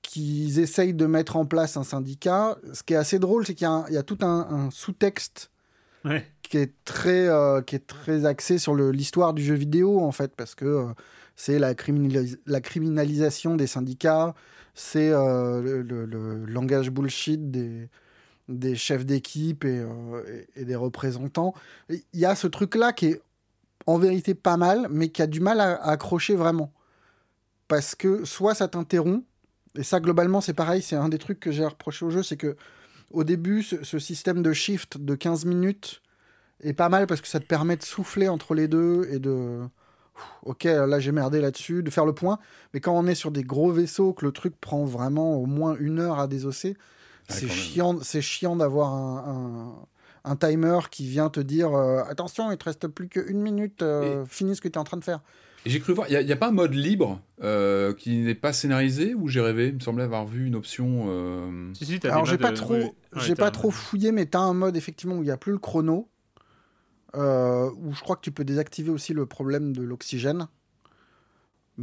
qui 0.00 0.60
essayent 0.60 0.94
de 0.94 1.06
mettre 1.06 1.36
en 1.36 1.44
place 1.44 1.76
un 1.76 1.84
syndicat. 1.84 2.56
Ce 2.72 2.82
qui 2.82 2.94
est 2.94 2.96
assez 2.96 3.18
drôle, 3.18 3.46
c'est 3.46 3.54
qu'il 3.54 3.68
y, 3.88 3.92
y, 3.92 3.96
a 3.96 4.02
tout 4.02 4.18
un, 4.22 4.46
un 4.48 4.70
sous-texte 4.70 5.51
qui 6.42 6.58
est 6.58 6.72
très 6.84 7.28
euh, 7.28 7.62
qui 7.62 7.76
est 7.76 7.86
très 7.86 8.26
axé 8.26 8.58
sur 8.58 8.74
l'histoire 8.74 9.34
du 9.34 9.42
jeu 9.42 9.54
vidéo 9.54 10.00
en 10.00 10.12
fait 10.12 10.34
parce 10.36 10.54
que 10.54 10.64
euh, 10.64 10.86
c'est 11.34 11.58
la, 11.58 11.74
criminalisation 11.74 13.56
des 13.56 13.66
syndicats, 13.66 14.34
c'est 14.74 15.10
euh, 15.10 15.82
le, 15.82 16.44
langage 16.44 16.90
bullshit 16.90 17.50
des, 17.50 18.74
chefs 18.76 19.06
d'équipe 19.06 19.64
et, 19.64 19.82
et, 20.54 20.64
des 20.66 20.76
représentants. 20.76 21.54
Il 21.88 22.02
y 22.12 22.26
a 22.26 22.34
ce 22.34 22.46
truc-là 22.46 22.92
qui 22.92 23.06
est 23.06 23.22
en 23.86 23.98
vérité 23.98 24.34
pas 24.34 24.58
mal, 24.58 24.88
mais 24.90 25.08
qui 25.08 25.22
a 25.22 25.26
du 25.26 25.40
mal 25.40 25.58
à, 25.58 25.82
accrocher 25.82 26.36
vraiment. 26.36 26.70
Parce 27.66 27.94
que 27.94 28.26
soit 28.26 28.54
ça 28.54 28.68
t'interrompt, 28.68 29.24
et 29.74 29.82
ça 29.82 30.00
globalement 30.00 30.42
c'est 30.42 30.52
pareil, 30.52 30.82
c'est 30.82 30.96
un 30.96 31.08
des 31.08 31.18
trucs 31.18 31.40
que 31.40 31.50
j'ai 31.50 31.64
reproché 31.64 32.04
au 32.04 32.10
jeu, 32.10 32.22
c'est 32.22 32.36
que 32.36 32.56
au 33.12 33.24
début, 33.24 33.62
ce, 33.62 33.98
système 33.98 34.42
de 34.42 34.52
shift 34.52 34.98
de 34.98 35.14
15 35.14 35.44
minutes 35.44 36.02
est 36.60 36.72
pas 36.72 36.88
mal 36.88 37.06
parce 37.06 37.20
que 37.20 37.28
ça 37.28 37.40
te 37.40 37.44
permet 37.44 37.76
de 37.76 37.82
souffler 37.82 38.28
entre 38.28 38.54
les 38.54 38.68
deux 38.68 39.06
et 39.10 39.18
de. 39.18 39.60
Ok, 40.44 40.64
là 40.64 41.00
j'ai 41.00 41.10
merdé 41.10 41.40
là-dessus, 41.40 41.82
de 41.82 41.90
faire 41.90 42.06
le 42.06 42.12
point. 42.12 42.38
Mais 42.74 42.80
quand 42.80 42.96
on 42.96 43.06
est 43.06 43.14
sur 43.14 43.30
des 43.30 43.42
gros 43.42 43.72
vaisseaux, 43.72 44.12
que 44.12 44.24
le 44.24 44.32
truc 44.32 44.54
prend 44.60 44.84
vraiment 44.84 45.36
au 45.36 45.46
moins 45.46 45.76
une 45.80 45.98
heure 45.98 46.20
à 46.20 46.28
désosser, 46.28 46.76
c'est 47.28 47.48
chiant, 47.48 47.98
c'est 48.02 48.20
chiant 48.20 48.56
d'avoir 48.56 48.92
un, 48.92 50.36
timer 50.36 50.78
qui 50.90 51.08
vient 51.08 51.30
te 51.30 51.40
dire 51.40 51.74
euh, 51.74 52.02
attention, 52.08 52.52
il 52.52 52.58
te 52.58 52.64
reste 52.64 52.86
plus 52.86 53.08
qu'une 53.08 53.40
minute, 53.40 53.82
euh, 53.82 54.24
finis 54.26 54.54
ce 54.54 54.60
que 54.60 54.68
tu 54.68 54.74
es 54.74 54.78
en 54.78 54.84
train 54.84 54.98
de 54.98 55.04
faire. 55.04 55.20
J'ai 55.64 55.78
cru 55.80 55.92
voir, 55.92 56.08
il 56.10 56.26
n'y 56.26 56.32
a, 56.32 56.36
pas 56.36 56.48
un 56.48 56.52
mode 56.52 56.74
libre 56.74 57.20
euh, 57.42 57.94
qui 57.94 58.18
n'est 58.18 58.34
pas 58.34 58.52
scénarisé 58.52 59.14
ou 59.14 59.28
j'ai 59.28 59.40
rêvé 59.40 59.68
Il 59.68 59.74
me 59.74 59.80
semblait 59.80 60.02
avoir 60.02 60.26
vu 60.26 60.46
une 60.46 60.56
option. 60.56 61.06
Euh... 61.08 61.72
Si, 61.74 61.86
si, 61.86 62.00
Alors 62.04 62.26
j'ai 62.26 62.38
pas, 62.38 62.52
trop, 62.52 62.96
j'ai 63.16 63.36
pas 63.36 63.50
trop 63.52 63.70
fouillé, 63.70 64.10
mais 64.10 64.26
tu 64.26 64.36
as 64.36 64.40
un 64.40 64.54
mode 64.54 64.76
effectivement 64.76 65.16
où 65.16 65.22
il 65.22 65.26
n'y 65.26 65.30
a 65.30 65.36
plus 65.36 65.52
le 65.52 65.58
chrono. 65.58 66.08
Euh, 67.14 67.70
où 67.76 67.92
je 67.92 68.00
crois 68.00 68.16
que 68.16 68.22
tu 68.22 68.32
peux 68.32 68.44
désactiver 68.44 68.90
aussi 68.90 69.12
le 69.12 69.26
problème 69.26 69.74
de 69.74 69.82
l'oxygène. 69.82 70.48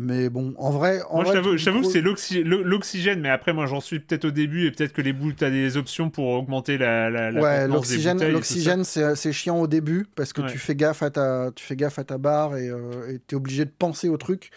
Mais 0.02 0.30
bon, 0.30 0.54
en 0.58 0.72
vrai. 0.72 1.02
En 1.10 1.24
moi, 1.24 1.26
je 1.26 1.66
t'avoue 1.66 1.82
que 1.82 2.20
c'est 2.20 2.42
l'oxygène, 2.42 3.20
mais 3.20 3.30
après, 3.30 3.52
moi, 3.52 3.66
j'en 3.66 3.82
suis 3.82 4.00
peut-être 4.00 4.24
au 4.24 4.32
début 4.32 4.66
et 4.66 4.72
peut-être 4.72 4.94
que 4.94 5.02
les 5.02 5.12
boules, 5.12 5.36
t'as 5.36 5.50
des 5.50 5.76
options 5.76 6.10
pour 6.10 6.30
augmenter 6.30 6.78
la. 6.78 7.10
la, 7.10 7.32
ouais, 7.42 7.68
l'oxygène, 7.68 8.26
l'oxygène, 8.32 8.86
c'est 8.86 9.34
chiant 9.34 9.60
au 9.60 9.68
début 9.68 10.08
parce 10.16 10.32
que 10.32 10.42
tu 10.50 10.58
fais 10.58 10.76
gaffe 10.76 11.04
à 11.04 11.10
ta, 11.10 11.52
tu 11.54 11.66
fais 11.66 11.76
gaffe 11.76 12.00
à 12.00 12.06
ta 12.06 12.18
barre 12.18 12.56
et 12.56 12.70
euh, 12.70 13.18
tu 13.28 13.36
es 13.36 13.38
obligé 13.38 13.66
de 13.66 13.72
penser 13.78 14.08
au 14.08 14.16
truc. 14.16 14.52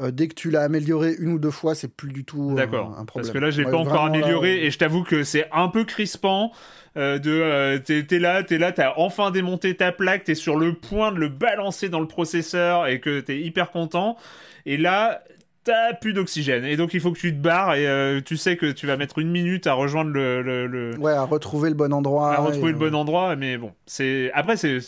Euh, 0.00 0.10
dès 0.10 0.26
que 0.28 0.34
tu 0.34 0.50
l'as 0.50 0.62
amélioré 0.62 1.14
une 1.18 1.32
ou 1.32 1.38
deux 1.38 1.50
fois, 1.50 1.74
c'est 1.74 1.94
plus 1.94 2.12
du 2.12 2.24
tout 2.24 2.56
euh, 2.58 2.62
un 2.62 2.66
problème. 2.66 3.06
Parce 3.14 3.30
que 3.30 3.38
là, 3.38 3.50
j'ai 3.50 3.64
pas 3.64 3.76
encore 3.76 4.04
amélioré 4.04 4.64
et 4.64 4.70
je 4.70 4.78
t'avoue 4.78 5.04
que 5.04 5.22
c'est 5.22 5.48
un 5.52 5.68
peu 5.68 5.84
crispant. 5.84 6.52
Euh, 6.98 7.18
de 7.18 7.78
t'es 7.78 8.18
là, 8.18 8.42
t'es 8.42 8.58
là, 8.58 8.72
t'as 8.72 8.92
enfin 8.96 9.30
démonté 9.30 9.74
ta 9.76 9.92
plaque, 9.92 10.24
t'es 10.24 10.34
sur 10.34 10.56
le 10.56 10.74
point 10.74 11.12
de 11.12 11.18
le 11.18 11.28
balancer 11.28 11.88
dans 11.88 12.00
le 12.00 12.06
processeur 12.06 12.86
et 12.86 13.00
que 13.00 13.20
t'es 13.20 13.38
hyper 13.38 13.70
content. 13.70 14.16
Et 14.66 14.76
là, 14.76 15.22
t'as 15.64 15.94
plus 15.94 16.12
d'oxygène 16.12 16.64
et 16.64 16.76
donc 16.76 16.92
il 16.92 17.00
faut 17.00 17.12
que 17.12 17.18
tu 17.18 17.32
te 17.32 17.40
barres 17.40 17.74
et 17.74 18.20
tu 18.24 18.36
sais 18.36 18.56
que 18.56 18.72
tu 18.72 18.88
vas 18.88 18.96
mettre 18.96 19.20
une 19.20 19.30
minute 19.30 19.68
à 19.68 19.74
rejoindre 19.74 20.10
le, 20.10 20.90
ouais 20.98 21.12
à 21.12 21.22
retrouver 21.22 21.68
le 21.68 21.76
bon 21.76 21.92
endroit 21.92 22.34
à 22.34 22.40
retrouver 22.40 22.72
le 22.72 22.78
bon 22.78 22.92
endroit 22.96 23.36
mais 23.36 23.58
bon 23.58 23.70
c'est 23.86 24.32
après 24.34 24.56
c'est 24.56 24.80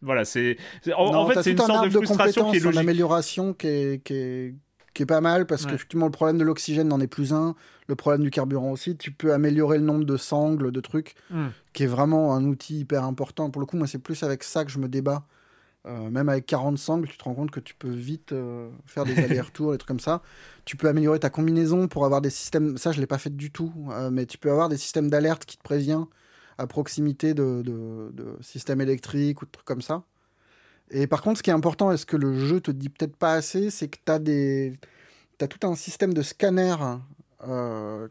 voilà, 0.00 0.24
c'est 0.24 0.56
en, 0.96 1.26
fait 1.26 1.42
c'est 1.42 1.52
une 1.52 1.58
sorte 1.58 1.88
de 1.88 1.90
frustration 1.90 2.50
qui 2.50 2.58
est 2.58 2.60
logique. 2.60 2.80
amélioration 2.80 3.52
qui 3.52 3.66
est, 3.66 4.04
qui 4.04 4.14
est, 4.14 4.54
qui 4.94 5.02
est 5.02 5.06
pas 5.06 5.20
mal 5.20 5.46
parce 5.46 5.64
que 5.64 5.72
qu'effectivement 5.72 6.06
le 6.06 6.12
problème 6.12 6.38
de 6.38 6.44
l'oxygène 6.44 6.88
n'en 6.88 7.00
est 7.00 7.08
plus 7.08 7.32
un, 7.32 7.56
le 7.88 7.96
problème 7.96 8.22
du 8.22 8.30
carburant 8.30 8.70
aussi. 8.70 8.96
Tu 8.96 9.10
peux 9.10 9.32
améliorer 9.32 9.78
le 9.78 9.84
nombre 9.84 10.04
de 10.04 10.16
sangles, 10.16 10.70
de 10.70 10.80
trucs, 10.80 11.14
hmm. 11.30 11.48
qui 11.72 11.82
est 11.82 11.88
vraiment 11.88 12.34
un 12.34 12.44
outil 12.44 12.80
hyper 12.80 13.02
important. 13.04 13.50
Pour 13.50 13.60
le 13.60 13.66
coup, 13.66 13.76
moi 13.76 13.86
c'est 13.86 13.98
plus 13.98 14.22
avec 14.22 14.44
ça 14.44 14.64
que 14.64 14.70
je 14.70 14.78
me 14.78 14.88
débat. 14.88 15.24
Euh, 15.86 16.10
même 16.10 16.28
avec 16.28 16.44
40 16.46 16.76
sangles, 16.76 17.08
tu 17.08 17.16
te 17.16 17.24
rends 17.24 17.34
compte 17.34 17.50
que 17.50 17.60
tu 17.60 17.74
peux 17.74 17.90
vite 17.90 18.32
euh, 18.32 18.70
faire 18.86 19.04
des 19.04 19.16
allers-retours, 19.18 19.72
des 19.72 19.78
trucs 19.78 19.88
comme 19.88 20.00
ça. 20.00 20.22
Tu 20.64 20.76
peux 20.76 20.88
améliorer 20.88 21.20
ta 21.20 21.30
combinaison 21.30 21.88
pour 21.88 22.04
avoir 22.04 22.20
des 22.20 22.30
systèmes. 22.30 22.76
Ça, 22.76 22.92
je 22.92 23.00
l'ai 23.00 23.06
pas 23.06 23.18
fait 23.18 23.34
du 23.34 23.50
tout, 23.50 23.72
euh, 23.90 24.10
mais 24.10 24.26
tu 24.26 24.38
peux 24.38 24.50
avoir 24.50 24.68
des 24.68 24.76
systèmes 24.76 25.08
d'alerte 25.08 25.44
qui 25.44 25.56
te 25.56 25.62
préviennent 25.62 26.06
à 26.58 26.66
proximité 26.66 27.34
de, 27.34 27.62
de, 27.62 28.36
systèmes 28.40 28.80
électriques 28.80 29.42
ou 29.42 29.46
de 29.46 29.50
trucs 29.50 29.64
comme 29.64 29.82
ça. 29.82 30.02
Et 30.90 31.06
par 31.06 31.22
contre, 31.22 31.38
ce 31.38 31.42
qui 31.42 31.50
est 31.50 31.54
important, 31.54 31.92
et 31.92 31.96
ce 31.96 32.06
que 32.06 32.16
le 32.16 32.34
jeu 32.34 32.60
te 32.60 32.72
dit 32.72 32.88
peut-être 32.88 33.14
pas 33.14 33.34
assez, 33.34 33.70
c'est 33.70 33.86
que 33.88 33.98
tu 34.04 34.10
as, 34.10 34.18
des... 34.18 34.76
as 35.40 35.46
tout 35.46 35.64
un 35.66 35.76
système 35.76 36.12
de 36.12 36.22
scanner 36.22 36.74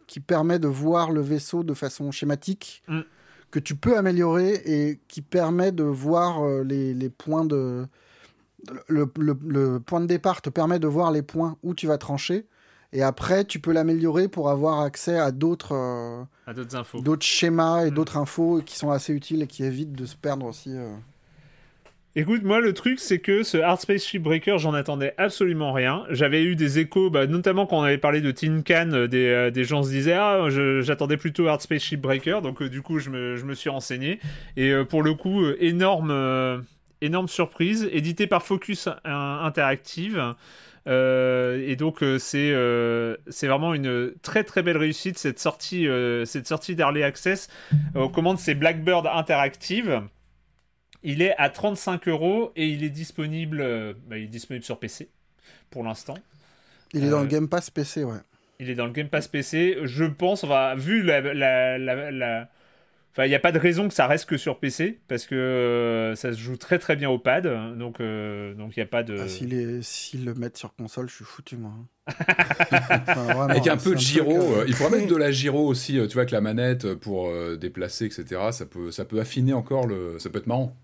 qui 0.07 0.21
permet 0.21 0.57
de 0.59 0.69
voir 0.69 1.11
le 1.11 1.19
vaisseau 1.19 1.63
de 1.63 1.73
façon 1.73 2.11
schématique, 2.11 2.83
mm. 2.87 3.01
Que 3.51 3.59
tu 3.59 3.75
peux 3.75 3.97
améliorer 3.97 4.61
et 4.65 4.99
qui 5.07 5.21
permet 5.21 5.71
de 5.71 5.83
voir 5.83 6.43
euh, 6.43 6.63
les, 6.63 6.93
les 6.93 7.09
points 7.09 7.45
de. 7.45 7.85
Le, 8.87 9.09
le, 9.17 9.37
le, 9.47 9.79
point 9.79 10.01
de 10.01 10.07
départ 10.07 10.41
te 10.41 10.49
permet 10.49 10.79
de 10.79 10.87
voir 10.87 11.11
les 11.11 11.21
points 11.21 11.57
où 11.63 11.73
tu 11.73 11.87
vas 11.87 11.97
trancher. 11.97 12.47
Et 12.91 13.03
après, 13.03 13.45
tu 13.45 13.59
peux 13.59 13.71
l'améliorer 13.71 14.27
pour 14.27 14.49
avoir 14.49 14.81
accès 14.81 15.17
à 15.17 15.31
d'autres 15.31 15.73
euh, 15.73 16.23
infos, 16.73 17.01
d'autres 17.01 17.25
schémas 17.25 17.85
et 17.85 17.91
mm. 17.91 17.93
d'autres 17.93 18.17
infos 18.17 18.61
qui 18.65 18.77
sont 18.77 18.91
assez 18.91 19.13
utiles 19.13 19.43
et 19.43 19.47
qui 19.47 19.63
évitent 19.63 19.93
de 19.93 20.05
se 20.05 20.15
perdre 20.15 20.45
aussi. 20.45 20.71
Euh. 20.75 20.95
Écoute, 22.19 22.41
moi 22.43 22.59
le 22.61 22.73
truc 22.73 22.99
c'est 22.99 23.19
que 23.19 23.43
ce 23.43 23.57
Hard 23.57 23.79
Space 23.79 24.15
Breaker, 24.15 24.57
j'en 24.57 24.73
attendais 24.73 25.13
absolument 25.17 25.71
rien. 25.71 26.03
J'avais 26.09 26.43
eu 26.43 26.55
des 26.55 26.79
échos, 26.79 27.11
bah, 27.11 27.27
notamment 27.27 27.67
quand 27.67 27.77
on 27.77 27.83
avait 27.83 27.99
parlé 27.99 28.21
de 28.21 28.31
Tin 28.31 28.63
Can, 28.65 28.89
euh, 28.91 29.07
des, 29.07 29.51
des, 29.53 29.63
gens 29.63 29.83
se 29.83 29.89
disaient 29.89 30.13
ah 30.13 30.47
j'attendais 30.81 31.17
plutôt 31.17 31.47
Hard 31.47 31.61
Space 31.61 31.93
Breaker, 31.93 32.39
donc 32.41 32.63
du 32.63 32.81
coup 32.81 32.97
je 32.97 33.11
me, 33.11 33.53
suis 33.53 33.69
renseigné 33.69 34.19
et 34.55 34.73
pour 34.89 35.03
le 35.03 35.13
coup 35.13 35.45
énorme 35.59 37.27
surprise, 37.27 37.87
édité 37.91 38.25
par 38.25 38.41
Focus 38.41 38.89
Interactive. 39.05 40.35
Euh, 40.87 41.61
et 41.67 41.75
donc 41.75 42.01
euh, 42.01 42.17
c'est 42.17 42.51
euh, 42.53 43.17
vraiment 43.43 43.73
une 43.73 44.13
très 44.21 44.45
très 44.45 44.63
belle 44.63 44.77
réussite 44.77 45.17
cette 45.17 45.39
sortie 45.39 45.87
cette 46.25 46.47
sortie 46.47 46.75
d'Early 46.75 47.03
Access 47.03 47.49
aux 47.95 48.09
commandes 48.09 48.39
c'est 48.39 48.55
Blackbird 48.55 49.07
Interactive. 49.07 50.01
Il 51.03 51.21
est 51.21 51.35
à 51.37 51.49
35 51.49 52.07
euros 52.07 52.51
et 52.55 52.67
il 52.67 52.83
est 52.83 52.89
disponible 52.89 53.59
bah, 54.07 54.17
il 54.17 54.23
est 54.23 54.27
disponible 54.27 54.65
sur 54.65 54.79
PC 54.79 55.09
pour 55.69 55.83
l'instant. 55.83 56.17
Il 56.93 57.03
est 57.03 57.09
dans 57.09 57.21
le 57.21 57.27
Game 57.27 57.47
Pass 57.47 57.69
PC 57.69 58.03
ouais. 58.03 58.19
Il 58.59 58.69
est 58.69 58.75
dans 58.75 58.87
le 58.87 58.91
Game 58.91 59.09
Pass 59.09 59.27
PC. 59.27 59.77
Je 59.83 60.05
pense, 60.05 60.43
va 60.43 60.73
vu 60.75 61.03
la, 61.03 61.21
la, 61.21 61.77
la 61.77 62.49
il 63.25 63.29
n'y 63.29 63.35
a 63.35 63.39
pas 63.39 63.51
de 63.51 63.57
raison 63.57 63.87
que 63.87 63.93
ça 63.93 64.05
reste 64.05 64.29
que 64.29 64.37
sur 64.37 64.59
PC 64.59 64.99
parce 65.07 65.25
que 65.25 65.35
euh, 65.35 66.15
ça 66.15 66.33
se 66.33 66.37
joue 66.37 66.57
très 66.57 66.77
très 66.77 66.95
bien 66.95 67.09
au 67.09 67.17
pad. 67.17 67.47
Donc, 67.77 67.99
euh, 67.99 68.53
donc 68.53 68.75
il 68.75 68.79
n'y 68.79 68.83
a 68.83 68.87
pas 68.87 69.03
de. 69.03 69.17
Ah, 69.19 69.27
S'ils 69.81 70.25
le 70.25 70.33
mettent 70.35 70.57
sur 70.57 70.75
console, 70.75 71.09
je 71.09 71.15
suis 71.15 71.25
foutu, 71.25 71.57
moi. 71.57 71.73
avec 73.49 73.67
un 73.67 73.77
peu 73.77 73.95
de 73.95 73.99
gyro, 73.99 74.37
euh, 74.37 74.65
il 74.67 74.75
pourrait 74.75 74.91
mettre 74.91 75.07
de 75.07 75.15
la 75.15 75.31
gyro 75.31 75.67
aussi, 75.67 75.93
tu 75.93 76.13
vois, 76.13 76.21
avec 76.21 76.31
la 76.31 76.41
manette 76.41 76.93
pour 76.95 77.31
déplacer, 77.57 78.05
etc. 78.05 78.41
Ça 78.51 78.65
peut, 78.65 78.91
ça 78.91 79.05
peut 79.05 79.19
affiner 79.19 79.53
encore 79.53 79.87
le. 79.87 80.19
Ça 80.19 80.29
peut 80.29 80.39
être 80.39 80.47
marrant 80.47 80.75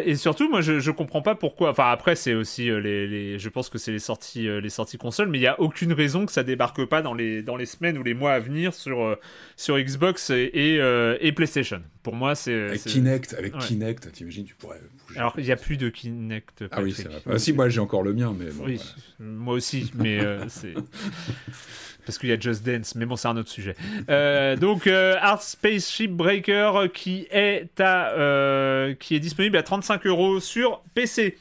et 0.00 0.16
surtout, 0.16 0.48
moi, 0.48 0.60
je, 0.62 0.80
je 0.80 0.90
comprends 0.90 1.20
pas 1.20 1.34
pourquoi. 1.34 1.70
Enfin, 1.70 1.90
après, 1.90 2.16
c'est 2.16 2.34
aussi 2.34 2.70
euh, 2.70 2.80
les, 2.80 3.06
les, 3.06 3.38
Je 3.38 3.48
pense 3.50 3.68
que 3.68 3.78
c'est 3.78 3.92
les 3.92 3.98
sorties, 3.98 4.48
euh, 4.48 4.60
les 4.60 4.70
sorties 4.70 4.96
consoles, 4.96 5.28
mais 5.28 5.38
il 5.38 5.42
y 5.42 5.46
a 5.46 5.60
aucune 5.60 5.92
raison 5.92 6.24
que 6.24 6.32
ça 6.32 6.42
débarque 6.42 6.84
pas 6.86 7.02
dans 7.02 7.12
les, 7.14 7.42
dans 7.42 7.56
les 7.56 7.66
semaines 7.66 7.98
ou 7.98 8.02
les 8.02 8.14
mois 8.14 8.32
à 8.32 8.38
venir 8.38 8.72
sur, 8.72 9.02
euh, 9.02 9.16
sur 9.56 9.78
Xbox 9.78 10.30
et, 10.30 10.80
et, 11.20 11.32
PlayStation. 11.32 11.82
Pour 12.02 12.14
moi, 12.14 12.34
c'est. 12.34 12.68
Avec 12.68 12.84
Kinect, 12.84 13.34
avec 13.34 13.58
Kinect, 13.58 14.12
t'imagines, 14.12 14.44
tu 14.44 14.54
pourrais. 14.54 14.80
Alors, 15.16 15.34
il 15.36 15.44
n'y 15.44 15.52
a 15.52 15.56
plus 15.56 15.76
de 15.76 15.88
Kinect. 15.90 16.64
Ah 16.70 16.82
oui, 16.82 16.94
c'est 16.96 17.08
vrai. 17.08 17.20
Ah, 17.28 17.38
si, 17.38 17.52
moi, 17.52 17.68
j'ai 17.68 17.80
encore 17.80 18.02
le 18.02 18.14
mien, 18.14 18.34
mais. 18.38 18.50
Bon, 18.50 18.64
oui, 18.64 18.80
moi 19.18 19.54
aussi, 19.54 19.90
mais 19.94 20.20
c'est 20.48 20.74
parce 22.04 22.18
qu'il 22.18 22.28
y 22.28 22.32
a 22.32 22.38
Just 22.38 22.64
Dance, 22.64 22.94
mais 22.94 23.06
bon, 23.06 23.16
c'est 23.16 23.28
un 23.28 23.36
autre 23.36 23.50
sujet. 23.50 23.74
Euh, 24.08 24.56
donc, 24.56 24.86
euh, 24.86 25.16
Art 25.20 25.42
Spaceship 25.42 26.10
Breaker 26.10 26.88
qui 26.92 27.26
est, 27.30 27.80
à, 27.80 28.10
euh, 28.12 28.94
qui 28.94 29.14
est 29.14 29.20
disponible 29.20 29.56
à 29.56 29.62
35 29.62 30.06
euros 30.06 30.40
sur 30.40 30.82
PC. 30.94 31.36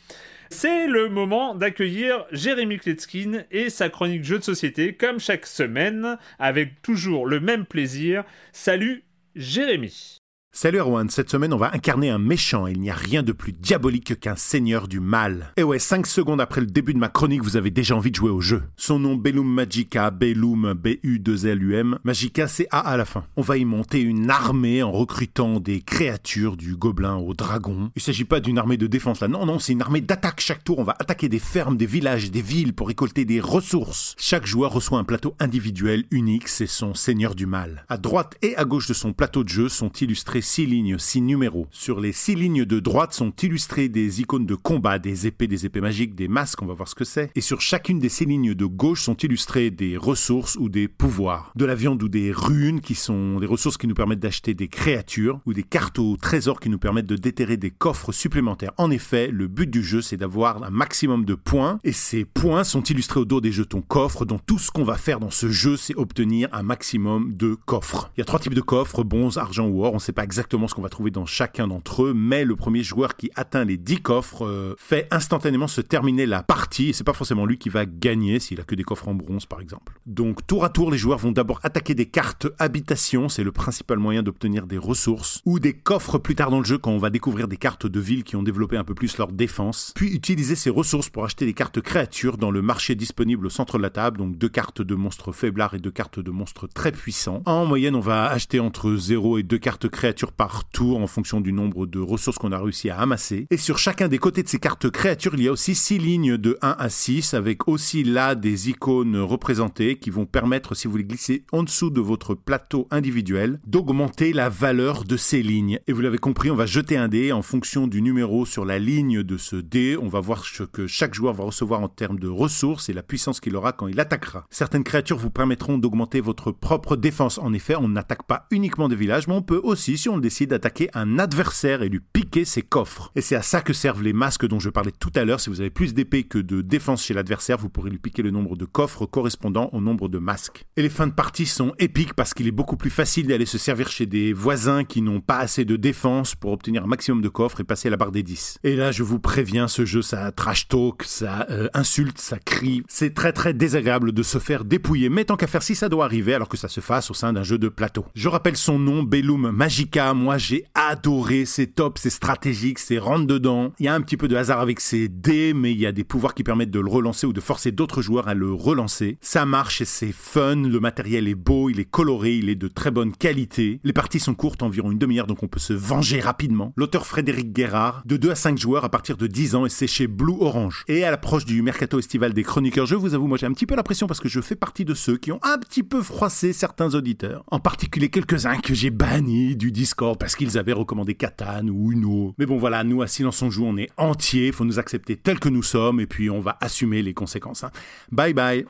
C'est 0.50 0.88
le 0.88 1.08
moment 1.08 1.56
d'accueillir 1.56 2.26
Jérémy 2.32 2.78
Kletskin 2.78 3.44
et 3.52 3.70
sa 3.70 3.90
chronique 3.90 4.26
jeu 4.26 4.38
de 4.38 4.44
société, 4.44 4.94
comme 4.94 5.20
chaque 5.20 5.46
semaine, 5.46 6.18
avec 6.40 6.82
toujours 6.82 7.26
le 7.26 7.40
même 7.40 7.66
plaisir. 7.66 8.26
Salut 8.52 9.04
Jérémy 9.36 10.21
Salut 10.54 10.80
Erwan, 10.80 11.10
cette 11.10 11.30
semaine 11.30 11.54
on 11.54 11.58
va 11.58 11.74
incarner 11.74 12.10
un 12.10 12.18
méchant 12.18 12.68
et 12.68 12.74
il 12.74 12.82
n'y 12.82 12.90
a 12.90 12.94
rien 12.94 13.24
de 13.24 13.32
plus 13.32 13.54
diabolique 13.54 14.20
qu'un 14.20 14.36
seigneur 14.36 14.90
du 14.90 15.00
mal. 15.00 15.54
Et 15.56 15.64
ouais, 15.64 15.80
5 15.80 16.06
secondes 16.06 16.42
après 16.42 16.60
le 16.60 16.68
début 16.68 16.94
de 16.94 17.00
ma 17.00 17.08
chronique, 17.08 17.42
vous 17.42 17.56
avez 17.56 17.72
déjà 17.72 17.96
envie 17.96 18.12
de 18.12 18.18
jouer 18.18 18.32
au 18.32 18.42
jeu. 18.42 18.64
Son 18.76 19.00
nom 19.00 19.16
Bellum 19.16 19.48
Magica, 19.48 20.12
Bellum 20.12 20.74
B-U-2-L-U-M, 20.74 22.00
Magica 22.04 22.50
c'est 22.50 22.68
A 22.70 22.80
à 22.80 22.98
la 22.98 23.06
fin. 23.06 23.24
On 23.38 23.42
va 23.42 23.56
y 23.56 23.64
monter 23.64 24.02
une 24.02 24.30
armée 24.30 24.84
en 24.84 24.92
recrutant 24.92 25.62
des 25.62 25.80
créatures 25.80 26.58
du 26.58 26.76
gobelin 26.76 27.16
au 27.16 27.34
dragon. 27.34 27.90
Il 27.96 28.02
s'agit 28.02 28.26
pas 28.26 28.42
d'une 28.42 28.58
armée 28.58 28.76
de 28.76 28.88
défense 28.88 29.22
là, 29.22 29.30
non 29.30 29.46
non, 29.46 29.58
c'est 29.58 29.72
une 29.72 29.82
armée 29.82 30.02
d'attaque 30.02 30.42
chaque 30.42 30.66
tour. 30.66 30.80
On 30.80 30.84
va 30.84 30.98
attaquer 31.00 31.30
des 31.30 31.40
fermes, 31.40 31.78
des 31.78 31.86
villages, 31.86 32.30
des 32.30 32.42
villes 32.42 32.74
pour 32.74 32.90
récolter 32.90 33.24
des 33.24 33.40
ressources. 33.40 34.16
Chaque 34.18 34.46
joueur 34.46 34.74
reçoit 34.74 35.00
un 35.00 35.06
plateau 35.06 35.34
individuel 35.40 36.04
unique, 36.12 36.50
c'est 36.50 36.68
son 36.68 36.94
seigneur 36.94 37.36
du 37.36 37.46
mal. 37.46 37.86
À 37.88 37.98
droite 37.98 38.36
et 38.42 38.58
à 38.58 38.66
gauche 38.66 38.90
de 38.90 38.94
son 38.94 39.14
plateau 39.14 39.46
de 39.46 39.50
jeu 39.50 39.70
sont 39.70 39.92
illustrés 40.02 40.41
six 40.42 40.66
lignes, 40.66 40.98
six 40.98 41.22
numéros. 41.22 41.68
Sur 41.72 42.00
les 42.00 42.12
six 42.12 42.36
lignes 42.36 42.66
de 42.66 42.80
droite 42.80 43.14
sont 43.14 43.32
illustrées 43.42 43.90
des 43.90 44.22
icônes 44.22 44.46
de 44.46 44.56
combat, 44.56 45.00
des 45.00 45.28
épées, 45.28 45.48
des 45.48 45.66
épées 45.66 45.82
magiques, 45.82 46.16
des 46.16 46.28
masques, 46.28 46.62
on 46.62 46.66
va 46.66 46.74
voir 46.74 46.88
ce 46.88 46.96
que 46.96 47.06
c'est. 47.06 47.32
Et 47.36 47.42
sur 47.42 47.62
chacune 47.62 48.00
des 48.00 48.10
six 48.10 48.26
lignes 48.26 48.54
de 48.54 48.66
gauche 48.66 49.04
sont 49.04 49.16
illustrées 49.16 49.72
des 49.72 49.98
ressources 49.98 50.56
ou 50.60 50.70
des 50.70 50.88
pouvoirs. 50.88 51.52
De 51.56 51.66
la 51.66 51.76
viande 51.76 52.02
ou 52.04 52.10
des 52.10 52.32
runes 52.32 52.82
qui 52.82 52.96
sont 52.96 53.40
des 53.40 53.46
ressources 53.46 53.78
qui 53.78 53.88
nous 53.88 53.94
permettent 53.94 54.20
d'acheter 54.20 54.54
des 54.54 54.68
créatures 54.68 55.40
ou 55.46 55.54
des 55.54 55.64
cartes 55.64 56.00
au 56.00 56.18
trésor 56.18 56.60
qui 56.60 56.70
nous 56.70 56.80
permettent 56.80 57.08
de 57.08 57.16
déterrer 57.16 57.58
des 57.58 57.72
coffres 57.72 58.12
supplémentaires. 58.12 58.72
En 58.78 58.92
effet, 58.92 59.28
le 59.28 59.48
but 59.48 59.70
du 59.70 59.84
jeu 59.84 60.02
c'est 60.02 60.18
d'avoir 60.18 60.64
un 60.64 60.70
maximum 60.70 61.26
de 61.26 61.36
points 61.36 61.80
et 61.84 61.92
ces 61.92 62.26
points 62.26 62.64
sont 62.64 62.84
illustrés 62.84 63.20
au 63.20 63.26
dos 63.26 63.42
des 63.42 63.52
jetons 63.52 63.82
coffres 63.82 64.26
dont 64.26 64.40
tout 64.40 64.60
ce 64.60 64.72
qu'on 64.72 64.84
va 64.84 64.96
faire 64.96 65.20
dans 65.20 65.30
ce 65.30 65.50
jeu 65.50 65.78
c'est 65.78 65.96
obtenir 65.96 66.50
un 66.52 66.64
maximum 66.64 67.34
de 67.34 67.56
coffres. 67.66 68.12
Il 68.18 68.20
y 68.20 68.24
a 68.24 68.26
trois 68.26 68.40
types 68.40 68.54
de 68.54 68.62
coffres, 68.62 69.04
bronze, 69.04 69.38
argent 69.38 69.68
ou 69.68 69.84
or, 69.84 69.94
on 69.94 70.00
sait 70.00 70.12
pas 70.12 70.24
exactement 70.32 70.70
ce 70.70 70.74
qu'on 70.74 70.82
va 70.82 70.88
trouver 70.88 71.12
dans 71.12 71.26
chacun 71.26 71.68
d'entre 71.68 72.04
eux, 72.04 72.14
mais 72.16 72.46
le 72.46 72.56
premier 72.56 72.84
joueur 72.84 73.18
qui 73.18 73.30
atteint 73.36 73.66
les 73.66 73.76
10 73.76 74.02
coffres 74.02 74.46
euh, 74.46 74.76
fait 74.78 75.06
instantanément 75.12 75.68
se 75.68 75.82
terminer 75.82 76.26
la 76.26 76.42
partie, 76.42 76.88
et 76.88 76.94
c'est 76.94 77.04
pas 77.04 77.12
forcément 77.12 77.46
lui 77.46 77.58
qui 77.58 77.68
va 77.68 77.86
gagner 77.86 78.40
s'il 78.40 78.62
a 78.62 78.64
que 78.64 78.74
des 78.74 78.84
coffres 78.84 79.10
en 79.10 79.14
bronze 79.14 79.46
par 79.46 79.60
exemple. 79.60 80.00
Donc 80.06 80.48
tour 80.48 80.64
à 80.64 80.70
tour, 80.70 80.90
les 80.90 80.98
joueurs 80.98 81.18
vont 81.18 81.34
d'abord 81.34 81.60
attaquer 81.64 81.96
des 81.96 82.06
cartes 82.06 82.48
habitation, 82.60 83.28
c'est 83.28 83.44
le 83.44 83.52
principal 83.52 84.00
moyen 84.00 84.24
d'obtenir 84.24 84.68
des 84.68 84.78
ressources, 84.78 85.42
ou 85.46 85.60
des 85.60 85.74
coffres 85.74 86.18
plus 86.18 86.36
tard 86.36 86.50
dans 86.50 86.60
le 86.60 86.66
jeu 86.66 86.78
quand 86.78 86.92
on 86.92 86.98
va 86.98 87.10
découvrir 87.10 87.50
des 87.50 87.58
cartes 87.58 87.86
de 87.86 88.00
ville 88.00 88.24
qui 88.24 88.38
ont 88.38 88.44
développé 88.44 88.78
un 88.78 88.86
peu 88.86 88.96
plus 88.96 89.18
leur 89.18 89.34
défense, 89.34 89.92
puis 89.98 90.14
utiliser 90.14 90.56
ces 90.56 90.70
ressources 90.70 91.10
pour 91.10 91.26
acheter 91.26 91.46
des 91.46 91.54
cartes 91.54 91.82
créatures 91.82 92.38
dans 92.38 92.52
le 92.52 92.62
marché 92.62 92.96
disponible 92.96 93.48
au 93.48 93.50
centre 93.50 93.78
de 93.78 93.84
la 93.84 93.90
table, 93.90 94.18
donc 94.18 94.38
deux 94.38 94.48
cartes 94.48 94.82
de 94.82 94.96
monstres 94.96 95.34
faiblards 95.34 95.74
et 95.74 95.80
deux 95.80 95.92
cartes 95.92 96.22
de 96.22 96.32
monstres 96.32 96.68
très 96.68 96.94
puissants. 96.94 97.42
En 97.46 97.66
moyenne, 97.66 97.96
on 97.96 98.00
va 98.00 98.28
acheter 98.28 98.62
entre 98.62 98.96
0 98.96 99.40
et 99.40 99.44
2 99.44 99.58
cartes 99.58 99.90
créatures 99.90 100.21
créatures 100.22 100.32
par 100.34 100.66
tour 100.66 101.00
en 101.00 101.08
fonction 101.08 101.42
du 101.42 101.52
nombre 101.52 101.88
de 101.88 102.00
ressources 102.00 102.38
qu'on 102.38 102.52
a 102.52 102.60
réussi 102.60 102.90
à 102.90 103.00
amasser. 103.00 103.48
Et 103.50 103.58
sur 103.58 103.80
chacun 103.80 104.08
des 104.08 104.20
côtés 104.20 104.44
de 104.44 104.48
ces 104.48 104.60
cartes 104.60 104.90
créatures, 104.90 105.34
il 105.34 105.44
y 105.44 105.48
a 105.48 105.52
aussi 105.52 105.74
6 105.74 105.98
lignes 105.98 106.38
de 106.38 106.58
1 106.62 106.76
à 106.78 106.90
6 106.90 107.34
avec 107.34 107.68
aussi 107.68 108.04
là 108.04 108.36
des 108.36 108.70
icônes 108.70 109.18
représentées 109.18 109.98
qui 109.98 110.12
vont 110.12 110.26
permettre, 110.26 110.76
si 110.76 110.88
vous 110.88 110.98
les 110.98 111.06
glissez 111.06 111.44
en 111.52 111.64
dessous 111.64 111.90
de 111.90 112.02
votre 112.02 112.36
plateau 112.36 112.88
individuel, 112.92 113.60
d'augmenter 113.66 114.32
la 114.34 114.50
valeur 114.50 115.06
de 115.06 115.18
ces 115.18 115.42
lignes. 115.42 115.80
Et 115.88 115.94
vous 115.94 116.02
l'avez 116.02 116.20
compris, 116.20 116.52
on 116.52 116.56
va 116.56 116.68
jeter 116.68 116.98
un 116.98 117.08
dé 117.08 117.32
en 117.32 117.42
fonction 117.42 117.88
du 117.88 118.02
numéro 118.04 118.46
sur 118.46 118.64
la 118.64 118.78
ligne 118.78 119.24
de 119.24 119.38
ce 119.38 119.56
dé. 119.56 119.98
On 120.00 120.08
va 120.08 120.20
voir 120.20 120.46
ce 120.46 120.64
que 120.64 120.86
chaque 120.86 121.16
joueur 121.16 121.34
va 121.34 121.46
recevoir 121.46 121.82
en 121.82 121.90
termes 121.90 122.20
de 122.20 122.28
ressources 122.28 122.90
et 122.90 122.94
la 122.94 123.04
puissance 123.04 123.40
qu'il 123.40 123.56
aura 123.56 123.72
quand 123.72 123.88
il 123.88 124.00
attaquera. 124.00 124.46
Certaines 124.52 124.84
créatures 124.84 125.18
vous 125.18 125.32
permettront 125.32 125.80
d'augmenter 125.80 126.22
votre 126.22 126.52
propre 126.52 126.96
défense. 126.96 127.40
En 127.40 127.54
effet, 127.54 127.76
on 127.76 127.90
n'attaque 127.90 128.24
pas 128.28 128.46
uniquement 128.52 128.88
des 128.88 128.96
villages, 128.96 129.28
mais 129.28 129.34
on 129.34 129.42
peut 129.42 129.62
aussi, 129.64 129.98
si 129.98 130.10
on 130.12 130.18
décide, 130.18 130.54
attaquer 130.54 130.90
un 130.94 131.20
adversaire 131.20 131.82
et 131.82 131.90
lui 131.90 132.00
piquer 132.00 132.46
ses 132.46 132.62
coffres. 132.62 133.12
Et 133.16 133.22
c'est 133.22 133.36
à 133.36 133.42
ça 133.42 133.62
que 133.62 133.74
servent 133.74 134.04
les 134.04 134.14
masques 134.14 134.48
dont 134.48 134.60
je 134.60 134.70
parlais 134.70 134.92
tout 134.92 135.12
à 135.16 135.26
l'heure. 135.26 135.40
Si 135.40 135.50
vous 135.50 135.62
avez 135.62 135.70
plus 135.70 135.94
d'épée 135.94 136.24
que 136.24 136.38
de 136.38 136.62
défense 136.62 137.04
chez 137.04 137.14
l'adversaire, 137.14 137.58
vous 137.58 137.70
pourrez 137.70 137.90
lui 137.90 137.98
piquer 137.98 138.22
le 138.22 138.32
nombre 138.32 138.56
de 138.56 138.66
coffres 138.66 139.06
correspondant 139.06 139.70
au 139.74 139.82
nombre 139.82 140.10
de 140.10 140.18
masques. 140.18 140.66
Et 140.78 140.82
les 140.82 140.90
fins 140.90 141.08
de 141.08 141.14
partie 141.14 141.46
sont 141.46 141.74
épiques 141.80 142.14
parce 142.14 142.34
qu'il 142.34 142.48
est 142.48 142.52
beaucoup 142.52 142.78
plus 142.78 142.90
facile 142.90 143.28
d'aller 143.28 143.46
se 143.46 143.58
servir 143.58 143.90
chez 143.90 144.06
des 144.06 144.34
voisins 144.34 144.84
qui 144.84 145.02
n'ont 145.02 145.22
pas 145.22 145.38
assez 145.38 145.66
de 145.66 145.76
défense 145.76 146.36
pour 146.36 146.52
obtenir 146.52 146.84
un 146.84 146.88
maximum 146.88 147.22
de 147.22 147.30
coffres 147.30 147.62
et 147.62 147.64
passer 147.64 147.90
la 147.90 147.98
barre 147.98 148.12
des 148.12 148.24
10. 148.24 148.60
Et 148.64 148.76
là, 148.76 148.92
je 148.92 149.04
vous 149.04 149.20
préviens, 149.20 149.68
ce 149.68 149.86
jeu, 149.86 150.02
ça 150.02 150.32
trash 150.32 150.68
talk, 150.68 151.04
ça 151.04 151.48
euh, 151.50 151.68
insulte, 151.74 152.20
ça 152.20 152.38
crie. 152.40 152.84
C'est 152.88 153.14
très 153.14 153.34
très 153.34 153.54
désagréable 153.54 154.12
de 154.12 154.24
se 154.24 154.40
faire 154.40 154.66
dépouiller, 154.66 155.10
mais 155.10 155.26
tant 155.26 155.38
qu'à 155.38 155.48
faire 155.48 155.64
si 155.64 155.76
ça 155.76 155.90
doit 155.90 156.06
arriver 156.06 156.34
alors 156.34 156.50
que 156.50 156.58
ça 156.58 156.68
se 156.68 156.82
fasse 156.82 157.12
au 157.12 157.14
sein 157.14 157.34
d'un 157.34 157.44
jeu 157.44 157.58
de 157.58 157.70
plateau. 157.70 158.06
Je 158.16 158.30
rappelle 158.30 158.58
son 158.58 158.80
nom, 158.80 159.04
Bellum 159.04 159.52
Magica. 159.52 160.01
Moi, 160.02 160.40
j'ai 160.40 160.66
adoré, 160.74 161.46
c'est 161.46 161.68
top, 161.68 162.00
c'est 162.00 162.10
stratégique, 162.10 162.80
c'est 162.80 162.98
rentre 162.98 163.28
dedans. 163.28 163.72
Il 163.80 163.86
y 163.86 163.88
a 163.88 163.94
un 163.94 164.02
petit 164.02 164.18
peu 164.18 164.28
de 164.28 164.36
hasard 164.36 164.60
avec 164.60 164.80
ses 164.80 165.08
dés, 165.08 165.54
mais 165.54 165.72
il 165.72 165.78
y 165.78 165.86
a 165.86 165.92
des 165.92 166.04
pouvoirs 166.04 166.34
qui 166.34 166.44
permettent 166.44 166.72
de 166.72 166.80
le 166.80 166.90
relancer 166.90 167.28
ou 167.28 167.34
de 167.34 167.40
forcer 167.40 167.72
d'autres 167.72 168.02
joueurs 168.02 168.28
à 168.28 168.34
le 168.34 168.52
relancer. 168.52 169.20
Ça 169.22 169.46
marche 169.46 169.80
et 169.82 169.86
c'est 169.86 170.12
fun, 170.12 170.56
le 170.56 170.80
matériel 170.80 171.28
est 171.28 171.36
beau, 171.36 171.70
il 171.70 171.80
est 171.80 171.86
coloré, 171.86 172.36
il 172.36 172.50
est 172.50 172.56
de 172.56 172.68
très 172.68 172.90
bonne 172.90 173.16
qualité. 173.16 173.80
Les 173.84 173.94
parties 173.94 174.20
sont 174.20 174.34
courtes, 174.34 174.64
environ 174.64 174.92
une 174.92 174.98
demi-heure, 174.98 175.28
donc 175.28 175.44
on 175.44 175.48
peut 175.48 175.60
se 175.60 175.74
venger 175.74 176.20
rapidement. 176.20 176.74
L'auteur 176.76 177.06
Frédéric 177.06 177.54
Guérard, 177.54 178.02
de 178.06 178.18
2 178.18 178.32
à 178.32 178.36
5 178.36 178.58
joueurs 178.58 178.84
à 178.84 178.90
partir 178.90 179.18
de 179.18 179.28
10 179.28 179.56
ans 179.56 179.66
et 179.68 179.70
c'est 179.70 179.88
chez 179.88 180.08
Blue 180.08 180.36
Orange. 180.40 180.84
Et 180.88 181.04
à 181.04 181.12
l'approche 181.12 181.46
du 181.46 181.62
mercato 181.62 182.00
estival 182.00 182.34
des 182.34 182.44
chroniqueurs, 182.44 182.88
je 182.88 182.96
vous 182.96 183.14
avoue, 183.14 183.28
moi 183.28 183.38
j'ai 183.38 183.46
un 183.46 183.54
petit 183.54 183.68
peu 183.68 183.76
la 183.76 183.84
pression 183.84 184.08
parce 184.08 184.20
que 184.20 184.30
je 184.30 184.42
fais 184.42 184.56
partie 184.56 184.84
de 184.84 184.96
ceux 184.96 185.18
qui 185.18 185.32
ont 185.32 185.40
un 185.44 185.60
petit 185.60 185.84
peu 185.84 186.02
froissé 186.02 186.54
certains 186.54 186.96
auditeurs. 186.96 187.44
En 187.52 187.60
particulier 187.60 188.10
quelques-uns 188.10 188.58
que 188.58 188.74
j'ai 188.74 188.90
bannis 188.90 189.56
du 189.56 189.72
Discord 189.92 190.18
parce 190.18 190.38
qu'ils 190.38 190.58
avaient 190.58 190.72
recommandé 190.72 191.16
Catan 191.16 191.68
ou 191.68 191.92
Uno. 191.92 192.34
Mais 192.38 192.46
bon 192.46 192.58
voilà, 192.58 192.86
nous 192.86 193.02
à 193.02 193.08
Silence 193.08 193.42
on 193.42 193.50
joue, 193.50 193.66
on 193.66 193.76
est 193.76 193.90
entier, 193.98 194.54
faut 194.54 194.64
nous 194.64 194.80
accepter 194.80 195.18
tels 195.18 195.38
que 195.38 195.50
nous 195.50 195.64
sommes 195.64 196.00
et 196.00 196.08
puis 196.08 196.30
on 196.30 196.40
va 196.40 196.58
assumer 196.62 197.02
les 197.02 197.14
conséquences. 197.14 197.66
Hein. 197.66 197.72
Bye 198.10 198.34
bye 198.34 198.66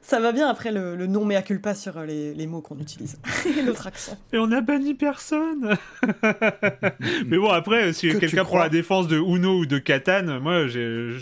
ça 0.00 0.20
va 0.20 0.32
bien 0.32 0.48
après 0.48 0.70
le, 0.70 0.96
le 0.96 1.06
non 1.06 1.24
mea 1.24 1.40
culpa 1.40 1.74
sur 1.74 1.98
les, 2.02 2.34
les 2.34 2.46
mots 2.46 2.60
qu'on 2.60 2.78
utilise 2.78 3.18
et 3.58 3.62
notre 3.62 3.86
accent. 3.86 4.18
Et 4.34 4.38
on 4.38 4.48
n'a 4.48 4.60
banni 4.60 4.94
personne 4.94 5.78
Mais 7.26 7.38
bon, 7.38 7.48
après, 7.48 7.94
si 7.94 8.08
quelqu'un 8.18 8.44
prend 8.44 8.58
la 8.58 8.68
défense 8.68 9.08
de 9.08 9.16
Uno 9.16 9.60
ou 9.60 9.66
de 9.66 9.78
Catan, 9.78 10.40
moi, 10.42 10.66
je, 10.66 11.18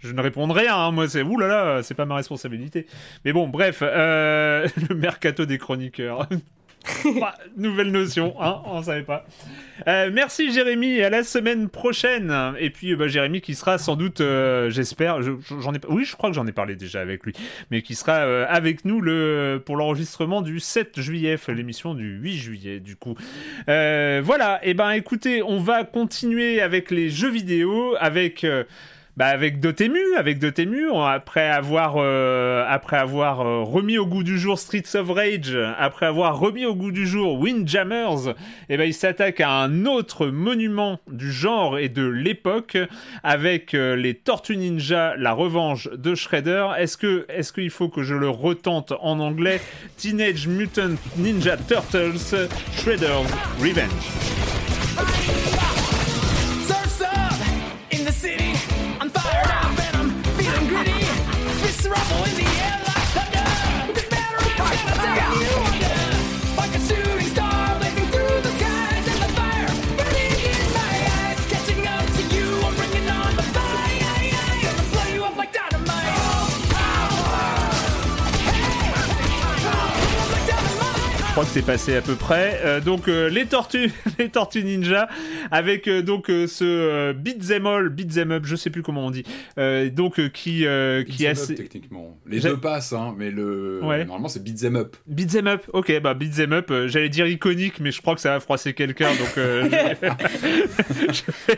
je 0.00 0.12
ne 0.12 0.20
répondrai 0.20 0.62
rien. 0.62 0.76
Hein. 0.76 0.90
Moi, 0.90 1.08
c'est 1.08 1.22
oulala, 1.22 1.82
c'est 1.82 1.94
pas 1.94 2.04
ma 2.04 2.16
responsabilité. 2.16 2.86
Mais 3.24 3.32
bon, 3.32 3.48
bref, 3.48 3.78
euh, 3.82 4.68
le 4.90 4.94
mercato 4.94 5.46
des 5.46 5.56
chroniqueurs. 5.56 6.28
Nouvelle 7.56 7.90
notion, 7.90 8.34
hein, 8.40 8.62
on 8.64 8.82
savait 8.82 9.02
pas. 9.02 9.26
Euh, 9.86 10.10
merci 10.12 10.52
Jérémy, 10.52 11.00
à 11.02 11.10
la 11.10 11.22
semaine 11.22 11.68
prochaine. 11.68 12.34
Et 12.58 12.70
puis 12.70 12.96
bah, 12.96 13.08
Jérémy 13.08 13.40
qui 13.40 13.54
sera 13.54 13.78
sans 13.78 13.96
doute, 13.96 14.20
euh, 14.20 14.70
j'espère, 14.70 15.20
j'en 15.22 15.74
ai, 15.74 15.78
oui, 15.88 16.04
je 16.04 16.16
crois 16.16 16.30
que 16.30 16.36
j'en 16.36 16.46
ai 16.46 16.52
parlé 16.52 16.76
déjà 16.76 17.00
avec 17.00 17.24
lui, 17.24 17.32
mais 17.70 17.82
qui 17.82 17.94
sera 17.94 18.20
euh, 18.20 18.46
avec 18.48 18.84
nous 18.84 19.00
le 19.00 19.62
pour 19.64 19.76
l'enregistrement 19.76 20.42
du 20.42 20.60
7 20.60 21.00
juillet, 21.00 21.36
l'émission 21.48 21.94
du 21.94 22.18
8 22.18 22.36
juillet 22.36 22.80
du 22.80 22.96
coup. 22.96 23.14
voilà, 23.66 24.60
et 24.62 24.74
ben 24.74 24.90
écoutez, 24.90 25.42
on 25.42 25.58
va 25.58 25.84
continuer 25.84 26.60
avec 26.60 26.90
les 26.90 27.10
jeux 27.10 27.30
vidéo, 27.30 27.94
avec 27.98 28.46
bah 29.16 29.26
avec 29.26 29.60
Dotemu, 29.60 30.00
avec 30.16 30.38
Dotemu, 30.38 30.88
après 30.94 31.48
avoir 31.48 31.96
euh, 31.98 32.64
après 32.68 32.96
avoir 32.96 33.40
euh, 33.40 33.62
remis 33.62 33.98
au 33.98 34.06
goût 34.06 34.22
du 34.22 34.38
jour 34.38 34.58
Streets 34.58 34.94
of 34.94 35.10
Rage, 35.10 35.56
après 35.78 36.06
avoir 36.06 36.38
remis 36.38 36.64
au 36.64 36.74
goût 36.74 36.92
du 36.92 37.06
jour 37.06 37.38
Windjammers, 37.40 38.28
et 38.28 38.34
eh 38.70 38.76
ben 38.76 38.84
il 38.84 38.94
s'attaque 38.94 39.40
à 39.40 39.50
un 39.50 39.84
autre 39.86 40.28
monument 40.28 41.00
du 41.10 41.32
genre 41.32 41.78
et 41.78 41.88
de 41.88 42.06
l'époque 42.06 42.78
avec 43.22 43.74
euh, 43.74 43.96
les 43.96 44.14
Tortues 44.14 44.56
Ninja, 44.56 45.14
la 45.16 45.32
revanche 45.32 45.88
de 45.90 46.14
Shredder. 46.14 46.68
Est-ce 46.78 46.96
que 46.96 47.26
est-ce 47.28 47.52
qu'il 47.52 47.70
faut 47.70 47.88
que 47.88 48.02
je 48.02 48.14
le 48.14 48.28
retente 48.28 48.92
en 49.00 49.18
anglais? 49.20 49.60
Teenage 49.96 50.46
Mutant 50.46 50.96
Ninja 51.16 51.56
Turtles 51.56 52.48
Shredder's 52.76 53.30
Revenge. 53.60 54.59
Crois 81.40 81.54
que 81.54 81.58
c'est 81.58 81.66
passé 81.66 81.96
à 81.96 82.02
peu 82.02 82.16
près. 82.16 82.60
Euh, 82.66 82.80
donc 82.80 83.08
euh, 83.08 83.30
les 83.30 83.46
tortues, 83.46 83.90
les 84.18 84.28
tortues 84.28 84.62
ninja, 84.62 85.08
avec 85.50 85.88
euh, 85.88 86.02
donc 86.02 86.26
ce 86.26 87.12
beat'em 87.12 87.66
all, 87.66 87.88
beat'em 87.88 88.32
up, 88.32 88.42
je 88.44 88.56
sais 88.56 88.68
plus 88.68 88.82
comment 88.82 89.06
on 89.06 89.10
dit. 89.10 89.24
donc 89.56 90.20
qui 90.32 90.66
qui 91.08 91.26
assez... 91.26 91.54
techniquement. 91.54 92.18
Les 92.26 92.40
deux 92.40 92.58
passent, 92.58 92.92
hein, 92.92 93.14
mais 93.16 93.30
le 93.30 93.80
normalement 93.80 94.28
c'est 94.28 94.44
beat'em 94.44 94.76
up. 94.76 94.96
Beat'em 95.06 95.46
up, 95.46 95.62
ok, 95.72 96.02
bah 96.02 96.12
beat'em 96.12 96.52
up. 96.52 96.70
J'allais 96.88 97.08
dire 97.08 97.26
iconique, 97.26 97.80
mais 97.80 97.90
je 97.90 98.02
crois 98.02 98.14
que 98.14 98.20
ça 98.20 98.32
va 98.32 98.40
froisser 98.40 98.74
quelqu'un, 98.74 99.08
donc. 99.08 99.34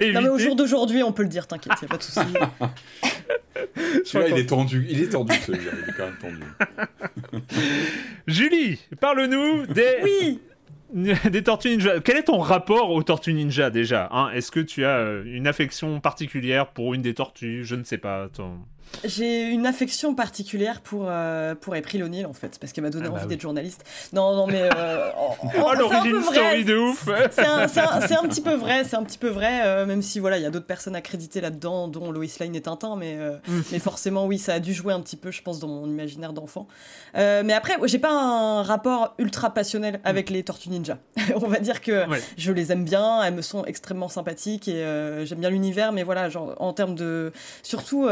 non 0.13 0.23
mais 0.23 0.29
au 0.29 0.39
jour 0.39 0.55
d'aujourd'hui, 0.55 1.03
on 1.03 1.11
peut 1.11 1.25
le 1.25 1.29
dire, 1.29 1.49
t'inquiète, 1.49 1.73
y 1.83 1.87
a 1.87 1.89
pas 1.89 1.97
de 1.97 2.05
souci. 2.05 2.21
Celui-là, 4.05 4.31
il 4.31 4.39
est 4.39 4.47
tendu. 4.47 4.87
Il 4.89 5.03
est 5.03 5.09
tendu, 5.09 5.35
celui-là. 5.35 5.73
Il 5.83 5.89
est 5.91 5.95
quand 5.97 6.05
même 6.05 6.19
tendu. 6.21 6.45
Julie, 8.27 8.79
parle-nous 9.01 9.67
des... 9.73 9.97
Oui 10.03 10.41
des 11.31 11.43
Tortues 11.43 11.71
Ninja. 11.71 12.01
Quel 12.01 12.19
est 12.19 12.25
ton 12.25 12.39
rapport 12.39 12.91
aux 12.91 13.03
Tortues 13.03 13.33
Ninja 13.33 13.71
déjà 13.71 14.09
hein? 14.13 14.31
Est-ce 14.35 14.51
que 14.51 14.61
tu 14.61 14.85
as 14.85 14.99
euh, 14.99 15.25
une 15.25 15.47
affection 15.47 16.01
particulière 16.01 16.69
pour 16.69 16.93
une 16.93 17.03
des 17.03 17.15
tortues? 17.15 17.65
Je 17.65 17.75
ne 17.77 17.85
sais 17.85 17.99
pas. 17.99 18.29
Ton... 18.29 18.59
J'ai 19.05 19.49
une 19.49 19.67
affection 19.67 20.15
particulière 20.15 20.81
pour, 20.81 21.07
euh, 21.09 21.55
pour 21.55 21.75
April 21.75 22.05
O'Neil, 22.05 22.25
en 22.25 22.33
fait, 22.33 22.59
parce 22.61 22.73
qu'elle 22.73 22.85
m'a 22.85 22.91
donné 22.91 23.07
ah 23.09 23.11
bah 23.11 23.19
envie 23.19 23.27
d'être 23.27 23.41
journaliste. 23.41 23.85
Non, 24.13 24.37
non, 24.37 24.47
mais. 24.47 24.69
Euh, 24.77 25.11
oh, 25.61 25.73
l'origine 25.77 26.23
story 26.23 26.65
de 26.65 26.77
ouf 26.77 27.09
C'est 27.31 27.47
un, 27.47 27.63
un, 27.63 28.29
petit 28.29 28.41
peu 28.41 28.55
vrai, 28.55 28.85
c'est 28.85 28.97
un 28.97 29.03
petit 29.03 29.19
peu 29.19 29.29
vrai, 29.29 29.63
euh, 29.65 29.87
même 29.87 30.03
si, 30.03 30.21
voilà, 30.21 30.39
il 30.39 30.43
y 30.43 30.47
a 30.47 30.51
d'autres 30.51 30.67
personnes 30.67 30.95
accréditées 30.95 31.41
là-dedans, 31.41 31.89
dont 31.89 32.13
Lois 32.13 32.27
Lane 32.39 32.55
et 32.55 32.61
Tintin, 32.61 32.97
mais, 32.97 33.17
euh, 33.19 33.37
mm. 33.49 33.61
mais 33.73 33.79
forcément, 33.79 34.27
oui, 34.27 34.39
ça 34.39 34.55
a 34.55 34.61
dû 34.61 34.73
jouer 34.73 34.93
un 34.93 35.01
petit 35.01 35.17
peu, 35.17 35.31
je 35.31 35.43
pense, 35.43 35.59
dans 35.59 35.69
mon 35.69 35.87
imaginaire 35.87 36.33
d'enfant. 36.33 36.69
mais 37.15 37.53
après, 37.53 37.77
j'ai 37.85 37.99
pas 37.99 38.13
un 38.13 38.63
rapport 38.63 39.15
ultra 39.19 39.53
passionnel 39.53 40.01
avec 40.05 40.31
les 40.31 40.43
Tortues 40.43 40.71
Ninja. 40.71 40.99
On 41.37 41.49
va 41.49 41.59
dire 41.59 41.81
que 41.81 42.05
je 42.37 42.53
les 42.53 42.73
aime 42.73 42.85
bien, 42.85 43.23
elles 43.23 43.35
me 43.35 43.43
sont 43.43 43.65
extrêmement 43.65 44.09
sympathiques 44.09 44.69
et 44.69 44.83
j'aime 45.25 45.41
bien 45.41 45.51
l'univers, 45.51 45.93
mais 45.93 46.03
voilà, 46.03 46.29
genre, 46.29 46.55
en 46.59 46.73
termes 46.73 46.95
de. 46.95 47.33
Surtout 47.63 48.09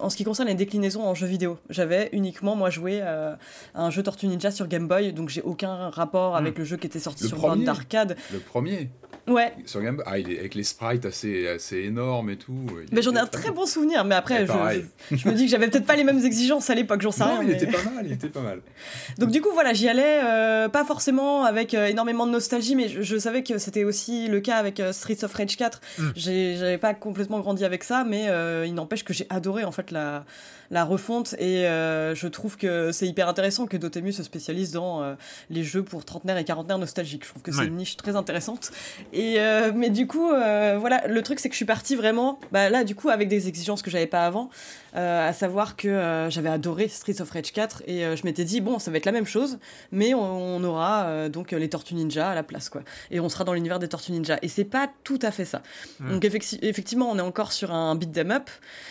en 0.00 0.10
ce 0.10 0.16
qui 0.16 0.24
concerne 0.24 0.48
les 0.48 0.54
déclinaisons 0.54 1.02
en 1.02 1.14
jeux 1.14 1.26
vidéo, 1.26 1.58
j'avais 1.70 2.08
uniquement 2.12 2.56
moi 2.56 2.70
joué 2.70 3.00
euh, 3.02 3.34
à 3.74 3.84
un 3.84 3.90
jeu 3.90 4.02
Tortue 4.02 4.26
Ninja 4.26 4.50
sur 4.50 4.66
Game 4.68 4.88
Boy, 4.88 5.12
donc 5.12 5.28
j'ai 5.28 5.42
aucun 5.42 5.90
rapport 5.90 6.36
avec 6.36 6.56
hmm. 6.56 6.58
le 6.58 6.64
jeu 6.64 6.76
qui 6.76 6.86
était 6.86 6.98
sorti 6.98 7.26
sur 7.26 7.38
borne 7.38 7.64
d'arcade. 7.64 8.16
Le 8.32 8.38
premier 8.38 8.90
Ouais. 9.28 9.52
Sur 9.66 9.82
Game 9.82 9.96
Boy, 9.96 10.04
ah, 10.06 10.18
il 10.18 10.32
est 10.32 10.38
avec 10.38 10.54
les 10.54 10.62
sprites 10.62 11.04
assez, 11.04 11.48
assez 11.48 11.76
énormes 11.78 12.30
et 12.30 12.36
tout. 12.36 12.66
Mais 12.92 13.02
j'en 13.02 13.14
ai 13.14 13.18
un 13.18 13.26
très 13.26 13.50
bon 13.50 13.66
souvenir, 13.66 14.04
mais 14.04 14.14
après, 14.14 14.46
je, 14.46 15.16
je, 15.16 15.28
me 15.28 15.34
dis 15.34 15.44
que 15.44 15.50
j'avais 15.50 15.68
peut-être 15.68 15.84
pas 15.84 15.96
les 15.96 16.04
mêmes 16.04 16.24
exigences 16.24 16.70
à 16.70 16.74
l'époque, 16.74 17.02
j'en 17.02 17.10
sais 17.10 17.24
non, 17.24 17.38
rien. 17.38 17.42
Il 17.42 17.50
était 17.50 17.66
pas 17.66 17.82
mal, 17.82 18.06
il 18.06 18.12
était 18.12 18.28
pas 18.28 18.40
mal. 18.40 18.60
Donc 19.18 19.30
du 19.30 19.42
coup, 19.42 19.50
voilà, 19.52 19.74
j'y 19.74 19.88
allais, 19.88 20.20
euh, 20.24 20.68
pas 20.68 20.84
forcément 20.84 21.44
avec 21.44 21.74
euh, 21.74 21.86
énormément 21.86 22.26
de 22.26 22.32
nostalgie, 22.32 22.74
mais 22.74 22.88
je, 22.88 23.18
savais 23.18 23.42
que 23.42 23.58
c'était 23.58 23.84
aussi 23.84 24.28
le 24.28 24.40
cas 24.40 24.56
avec 24.56 24.80
Streets 24.92 25.24
of 25.24 25.34
Rage 25.34 25.56
4. 25.56 25.80
Hmm. 25.98 26.10
J'avais 26.14 26.78
pas 26.78 26.94
complètement 26.94 27.40
grandi 27.40 27.64
avec 27.64 27.84
ça, 27.84 28.04
mais 28.04 28.28
il 28.66 28.74
n'empêche 28.74 29.04
que 29.04 29.12
j'ai 29.12 29.26
adoré 29.28 29.64
en 29.64 29.72
fait 29.72 29.90
la, 29.90 30.24
la 30.70 30.84
refonte 30.84 31.34
et 31.38 31.66
euh, 31.66 32.14
je 32.14 32.28
trouve 32.28 32.56
que 32.56 32.92
c'est 32.92 33.06
hyper 33.06 33.28
intéressant 33.28 33.66
que 33.66 33.76
Dotemu 33.76 34.12
se 34.12 34.22
spécialise 34.22 34.72
dans 34.72 35.02
euh, 35.02 35.14
les 35.50 35.64
jeux 35.64 35.82
pour 35.82 36.04
trentenaires 36.04 36.36
et 36.36 36.44
quarantenaires 36.44 36.78
nostalgiques. 36.78 37.24
Je 37.24 37.30
trouve 37.30 37.42
que 37.42 37.52
c'est 37.52 37.64
une 37.64 37.76
niche 37.76 37.96
très 37.96 38.16
intéressante. 38.16 38.70
Et 39.12 39.36
euh, 39.38 39.72
mais 39.74 39.90
du 39.90 40.06
coup, 40.06 40.28
voilà, 40.28 41.06
le 41.06 41.22
truc 41.22 41.40
c'est 41.40 41.48
que 41.48 41.54
je 41.54 41.58
suis 41.58 41.64
partie 41.64 41.96
vraiment, 41.96 42.38
bah, 42.52 42.68
là 42.68 42.84
du 42.84 42.94
coup 42.94 43.08
avec 43.08 43.28
des 43.28 43.48
exigences 43.48 43.82
que 43.82 43.90
j'avais 43.90 44.06
pas 44.06 44.26
avant, 44.26 44.50
à 44.94 45.32
savoir 45.32 45.76
que 45.76 46.26
j'avais 46.28 46.48
adoré 46.48 46.88
Streets 46.88 47.20
of 47.20 47.30
Rage 47.30 47.52
4 47.52 47.82
et 47.86 48.16
je 48.16 48.24
m'étais 48.24 48.44
dit 48.44 48.60
bon, 48.60 48.78
ça 48.78 48.90
va 48.90 48.96
être 48.96 49.06
la 49.06 49.12
même 49.12 49.26
chose, 49.26 49.58
mais 49.92 50.14
on, 50.14 50.62
aura 50.64 51.28
donc 51.28 51.52
les 51.52 51.68
Tortues 51.68 51.94
Ninja 51.94 52.30
à 52.30 52.34
la 52.34 52.42
place 52.42 52.68
quoi, 52.68 52.82
et 53.10 53.20
on 53.20 53.28
sera 53.28 53.44
dans 53.44 53.54
l'univers 53.54 53.78
des 53.78 53.88
Tortues 53.88 54.12
Ninja. 54.12 54.38
Et 54.42 54.48
c'est 54.48 54.64
pas 54.64 54.90
tout 55.04 55.20
à 55.22 55.30
fait 55.30 55.44
ça. 55.44 55.62
Donc 56.00 56.24
effectivement, 56.24 57.10
on 57.10 57.18
est 57.18 57.22
encore 57.22 57.52
sur 57.52 57.72
un 57.72 57.94
beat 57.94 58.12
them 58.12 58.30
up, 58.30 58.50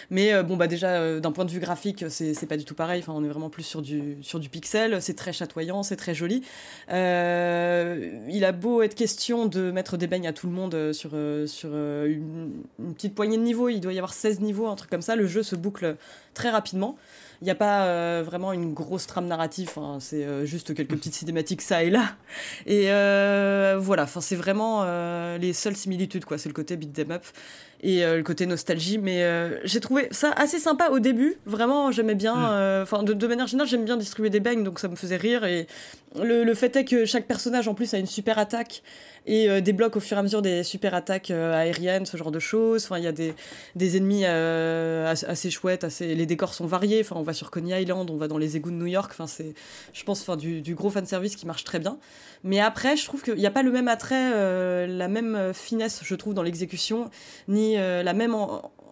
mais 0.10 0.44
bon 0.44 0.56
bah 0.56 0.68
déjà 0.68 1.20
d'un 1.20 1.32
point 1.32 1.46
de 1.46 1.52
vue 1.52 1.60
graphique, 1.68 2.06
c'est 2.10 2.48
pas 2.48 2.56
du 2.56 2.64
tout 2.64 2.76
pareil. 2.76 3.02
Enfin, 3.02 3.12
on 3.14 3.24
est 3.26 3.28
vraiment 3.28 3.50
plus 3.50 3.64
sur 3.64 3.82
du, 3.82 4.18
sur 4.22 4.40
du 4.40 4.48
pixel. 4.48 5.02
C'est 5.02 5.16
très 5.16 5.34
chatoyant, 5.34 5.84
c'est 5.84 5.98
très 5.98 6.16
joli. 6.16 6.44
Euh, 6.92 8.26
il 8.30 8.46
a 8.46 8.54
beau 8.54 8.82
être 8.82 8.96
question 8.96 9.48
de 9.48 9.70
mettre 9.72 9.98
des 9.98 10.08
beignes 10.08 10.28
à 10.28 10.34
tout 10.34 10.48
le 10.48 10.54
monde 10.54 10.76
euh, 10.76 10.94
sur, 10.94 11.12
euh, 11.14 11.46
sur 11.46 11.76
une, 11.76 12.64
une, 12.80 12.94
petite 12.94 13.16
poignée 13.16 13.36
de 13.36 13.44
niveaux. 13.44 13.68
Il 13.68 13.82
doit 13.82 13.92
y 13.92 13.98
avoir 13.98 14.14
16 14.14 14.40
niveaux, 14.40 14.68
un 14.68 14.78
truc 14.78 14.90
comme 14.90 15.02
ça. 15.02 15.18
Le 15.18 15.28
jeu 15.28 15.44
se 15.44 15.58
boucle 15.58 15.98
très 16.34 16.50
rapidement. 16.50 16.96
Il 17.42 17.46
n'y 17.46 17.52
a 17.52 17.56
pas 17.56 17.86
euh, 17.86 18.24
vraiment 18.26 18.52
une 18.52 18.74
grosse 18.74 19.06
trame 19.06 19.28
narrative, 19.28 19.70
hein, 19.78 19.98
c'est 20.00 20.24
euh, 20.24 20.46
juste 20.46 20.74
quelques 20.74 20.90
petites 20.96 21.14
cinématiques 21.14 21.62
ça 21.62 21.84
et 21.84 21.90
là. 21.90 22.16
Et 22.66 22.92
euh, 22.92 23.78
voilà, 23.80 24.04
enfin 24.04 24.22
c'est 24.22 24.36
vraiment 24.36 24.86
les 25.38 25.54
seules 25.54 25.76
similitudes, 25.76 26.26
quoi. 26.26 26.38
C'est 26.38 26.50
le 26.50 26.54
côté 26.54 26.76
beat 26.78 26.94
them 26.94 27.12
up 27.12 27.24
et 27.82 28.02
le 28.02 28.24
côté 28.24 28.46
nostalgie. 28.46 28.98
Mais 28.98 29.24
j'ai 29.64 29.80
trouvé 29.80 30.08
ça 30.12 30.32
assez 30.32 30.60
sympa 30.60 30.90
au 30.90 31.00
début. 31.00 31.36
Vraiment, 31.46 31.92
j'aimais 31.92 32.16
bien. 32.16 32.36
Mm. 32.36 32.84
Enfin, 32.84 33.04
de, 33.04 33.14
de, 33.14 33.28
manière 33.28 33.48
générale, 33.48 33.70
j'aime 33.70 33.86
bien 33.86 33.98
distribuer 33.98 34.30
des 34.30 34.40
bangs, 34.40 34.64
donc 34.64 34.80
ça 34.80 34.88
me 34.88 34.96
faisait 34.96 35.18
rire. 35.18 35.46
Et 35.46 35.68
le, 36.16 36.44
le, 36.44 36.54
fait 36.54 36.76
est 36.76 36.86
que 36.86 37.06
chaque 37.06 37.28
personnage 37.28 37.68
en 37.68 37.74
plus 37.74 37.94
a 37.94 37.98
une 37.98 38.08
super 38.08 38.40
attaque 38.40 38.82
et 39.28 39.50
euh, 39.50 39.62
débloque 39.62 39.98
au 39.98 40.00
fur 40.00 40.18
et 40.18 40.20
à 40.20 40.24
mesure 40.24 40.42
des 40.42 40.64
super 40.64 40.96
attaques 40.96 41.32
euh, 41.32 41.54
aériennes, 41.54 42.06
ce 42.06 42.16
genre 42.18 42.32
de 42.32 42.40
choses. 42.40 42.86
Enfin, 42.86 42.98
il 42.98 43.04
y 43.04 43.08
a 43.08 43.12
des, 43.12 43.36
des 43.76 43.98
ennemis 43.98 44.24
euh, 44.26 45.12
assez 45.12 45.52
chouettes, 45.52 45.84
assez... 45.84 46.16
les 46.16 46.26
décors 46.26 46.54
sont 46.54 46.66
variés. 46.66 47.02
Enfin, 47.02 47.18
on 47.18 47.24
va 47.24 47.34
sur 47.34 47.52
Coney 47.52 47.84
Island, 47.84 48.10
on 48.10 48.16
va 48.16 48.28
dans 48.28 48.38
les 48.38 48.56
égouts 48.56 48.72
de 48.72 48.78
New 48.78 48.88
York. 48.88 49.12
Enfin, 49.12 49.28
c'est, 49.28 49.54
je 49.94 50.04
pense, 50.04 50.22
enfin, 50.22 50.38
du, 50.38 50.62
du 50.62 50.74
gros 50.74 50.90
fanservice 50.90 51.36
qui 51.36 51.46
marche 51.46 51.66
très 51.66 51.80
bien. 51.80 51.98
Mais 52.44 52.60
après, 52.60 52.96
je 52.96 53.06
trouve 53.06 53.22
qu'il 53.22 53.36
n'y 53.36 53.46
a 53.46 53.52
pas 53.52 53.64
le 53.64 53.72
même 53.72 53.90
attrait, 53.90 54.88
la 54.88 55.08
même 55.08 55.54
finesse, 55.54 56.02
je 56.04 56.16
trouve, 56.16 56.34
dans 56.34 56.44
l'exécution, 56.44 57.10
ni 57.48 57.76
la 57.76 58.14
même 58.14 58.36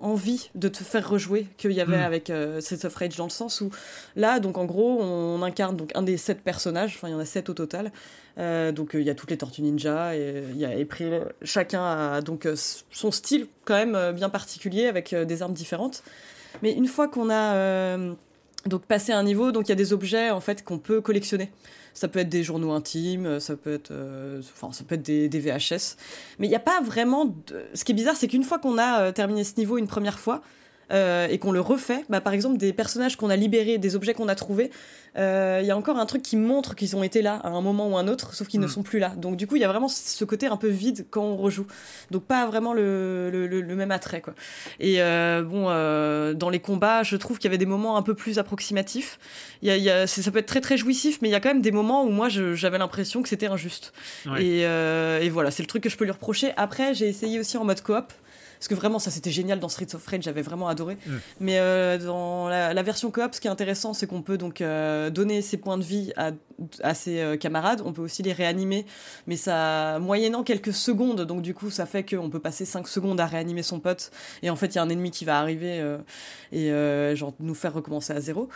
envie 0.02 0.50
de 0.56 0.68
te 0.68 0.84
faire 0.84 1.08
rejouer 1.08 1.48
qu'il 1.58 1.72
y 1.72 1.82
avait 1.82 1.98
mm. 1.98 2.02
avec 2.02 2.30
euh, 2.30 2.60
of 2.84 2.96
Rage 2.96 3.16
dans 3.16 3.26
le 3.26 3.30
sens 3.30 3.62
où 3.62 3.70
là 4.16 4.40
donc 4.40 4.58
en 4.58 4.66
gros 4.66 5.02
on 5.02 5.42
incarne 5.42 5.76
donc 5.76 5.92
un 5.96 6.04
des 6.04 6.18
sept 6.18 6.42
personnages 6.42 6.94
enfin 6.96 7.08
il 7.08 7.12
y 7.12 7.14
en 7.14 7.20
a 7.20 7.26
sept 7.26 7.50
au 7.50 7.54
total 7.54 7.92
euh, 8.38 8.72
donc 8.72 8.96
euh, 8.96 9.02
il 9.02 9.08
y 9.08 9.10
a 9.10 9.16
toutes 9.16 9.32
les 9.32 9.38
Tortues 9.38 9.62
Ninja 9.62 10.16
et 10.16 10.44
il 10.52 10.58
y 10.58 10.66
a 10.66 10.72
chacun 11.44 11.84
a 11.84 12.22
donc 12.22 12.48
son 12.92 13.12
style 13.12 13.48
quand 13.64 13.76
même 13.76 14.14
bien 14.14 14.30
particulier 14.30 14.88
avec 14.88 15.14
des 15.14 15.42
armes 15.42 15.54
différentes 15.54 16.04
mais 16.62 16.74
une 16.74 16.88
fois 16.88 17.08
qu'on 17.08 17.30
a 17.30 17.98
donc 18.66 18.84
passé 18.84 19.12
un 19.14 19.24
niveau 19.24 19.52
donc 19.52 19.68
il 19.68 19.70
y 19.70 19.74
a 19.74 19.76
des 19.76 19.94
objets 19.94 20.32
en 20.32 20.42
fait 20.42 20.64
qu'on 20.64 20.80
peut 20.80 21.02
collectionner 21.02 21.52
ça 21.96 22.10
peut 22.10 22.20
être 22.20 22.30
des 22.30 22.44
journaux 22.44 22.74
intimes, 22.74 23.40
ça 23.40 23.56
peut 23.56 23.74
être, 23.74 23.92
euh, 23.92 24.42
enfin, 24.54 24.72
ça 24.74 24.84
peut 24.84 24.96
être 24.96 25.02
des, 25.02 25.30
VHS. 25.30 25.96
Mais 26.38 26.48
il 26.48 26.50
n'y 26.50 26.56
a 26.56 26.60
pas 26.60 26.82
vraiment. 26.82 27.34
Ce 27.74 27.84
qui 27.86 27.94
est 27.94 27.96
bizarre, 27.96 28.18
c'est 28.18 28.28
qu'une 28.28 28.44
fois 28.44 28.60
qu'on 28.60 28.78
a 28.78 29.00
euh, 29.00 29.12
terminé 29.14 29.44
ce 29.46 29.56
niveau 29.58 29.78
une 29.78 29.88
première 29.88 30.20
fois, 30.20 30.42
euh, 30.92 31.28
et 31.30 31.40
qu'on 31.40 31.52
le 31.52 31.62
refait, 31.62 32.06
bah, 32.10 32.22
par 32.22 32.34
exemple 32.34 32.58
des 32.58 32.74
personnages 32.74 33.16
qu'on 33.16 33.30
a 33.30 33.36
libérés, 33.36 33.78
des 33.78 33.96
objets 33.96 34.14
qu'on 34.14 34.28
a 34.28 34.36
trouvés, 34.36 34.70
il 35.16 35.22
euh, 35.22 35.62
y 35.62 35.72
a 35.72 35.78
encore 35.78 35.98
un 35.98 36.06
truc 36.06 36.22
qui 36.22 36.36
montre 36.36 36.76
qu'ils 36.76 36.96
ont 36.96 37.02
été 37.02 37.22
là 37.22 37.36
à 37.44 37.48
un 37.48 37.62
moment 37.62 37.88
ou 37.88 37.98
un 37.98 38.08
autre, 38.08 38.34
sauf 38.36 38.48
qu'ils 38.48 38.60
ne 38.60 38.66
mm. 38.66 38.70
sont 38.70 38.84
plus 38.84 39.00
là. 39.00 39.10
Donc 39.16 39.38
du 39.38 39.48
coup, 39.48 39.56
il 39.56 39.62
y 39.62 39.64
a 39.64 39.68
vraiment 39.68 39.88
ce 39.88 40.26
côté 40.26 40.48
un 40.48 40.58
peu 40.58 40.68
vide 40.68 41.08
quand 41.10 41.24
on 41.24 41.38
rejoue. 41.38 41.66
Donc 42.12 42.26
pas 42.26 42.46
vraiment 42.46 42.74
le, 42.74 43.30
le, 43.32 43.76
même 43.76 43.92
attrait. 43.92 44.22
Quoi. 44.22 44.34
Et 44.80 45.02
euh, 45.02 45.42
bon, 45.42 45.66
dans 46.38 46.50
les 46.50 46.60
combats, 46.60 47.04
je 47.04 47.16
trouve 47.16 47.38
qu'il 47.38 47.46
y 47.46 47.52
avait 47.52 47.58
des 47.58 47.66
moments 47.66 47.98
un 47.98 48.02
peu 48.02 48.14
plus 48.14 48.40
approximatifs. 48.40 49.18
Y 49.62 49.70
a, 49.70 49.78
y 49.78 49.90
a, 49.90 50.06
ça 50.06 50.32
peut 50.32 50.40
être 50.40 50.46
très 50.48 50.62
très 50.62 50.78
jouissif, 50.78 51.20
mais 51.22 51.30
il 51.30 51.32
y 51.32 51.36
a 51.36 51.40
quand 51.40 51.50
même 51.50 51.62
des 51.62 51.72
moments 51.72 52.04
où 52.04 52.10
moi 52.10 52.28
j'avais 52.30 52.78
l'impression 52.78 53.24
que 53.24 53.30
c'était 53.30 53.48
injuste. 53.48 53.94
Et, 54.38 54.62
et, 54.62 55.30
voilà, 55.30 55.50
c'est 55.50 55.64
le 55.64 55.68
truc 55.68 55.84
que 55.84 55.90
je 55.90 55.96
peux 55.96 56.06
lui 56.06 56.12
reprocher. 56.12 56.52
Après, 56.58 56.94
j'ai 56.94 57.08
essayé 57.08 57.40
aussi 57.40 57.58
en 57.58 57.64
mode 57.64 57.82
coop. 57.82 58.12
Parce 58.60 58.68
que 58.68 58.76
vraiment, 58.76 59.00
ça 59.00 59.12
c'était 59.12 59.32
génial 59.32 59.60
dans 59.60 59.70
Streets 59.70 59.96
of 59.96 60.06
Rage, 60.08 60.24
j'avais 60.24 60.42
vraiment 60.42 60.68
adoré. 60.68 60.96
Mm. 61.06 61.12
Mais 61.40 61.60
euh, 61.60 61.98
dans 61.98 62.48
la, 62.50 62.84
version 62.84 63.12
coop, 63.12 63.34
ce 63.34 63.42
qui 63.42 63.48
est 63.48 63.52
intéressant, 63.52 63.94
c'est 63.94 64.08
qu'on 64.08 64.22
peut 64.22 64.38
donc 64.38 64.62
euh, 64.62 65.10
donner 65.10 65.42
ses 65.42 65.58
points 65.58 65.78
de 65.78 65.84
vie 65.84 66.14
à, 66.18 66.32
à 66.82 66.94
ses 66.94 67.20
euh, 67.20 67.38
camarades. 67.38 67.82
On 67.86 67.94
peut 67.94 68.02
aussi 68.02 68.24
les 68.24 68.34
réanimer, 68.34 68.86
mais 69.28 69.38
ça 69.38 70.00
moyennant 70.00 70.44
quelques 70.44 70.74
secondes. 70.74 71.22
Donc 71.22 71.42
du 71.42 71.54
coup, 71.54 71.70
ça 71.70 71.86
fait 71.86 72.04
qu'on 72.04 72.30
peut 72.30 72.40
passer 72.40 72.66
5 72.66 72.88
secondes 72.88 73.20
à 73.20 73.26
réanimer 73.26 73.64
son 73.64 73.80
pote. 73.80 74.12
Et 74.44 74.50
en 74.50 74.56
fait, 74.56 74.68
il 74.68 74.76
y 74.76 74.80
a 74.80 74.84
un 74.84 74.90
ennemi 74.90 75.12
qui 75.12 75.26
va 75.26 75.40
arriver 75.40 75.84
et 76.52 76.70
genre 77.16 77.34
nous 77.40 77.56
faire 77.56 77.74
recommencer 77.74 78.14
à 78.14 78.22
zéro. 78.22 78.50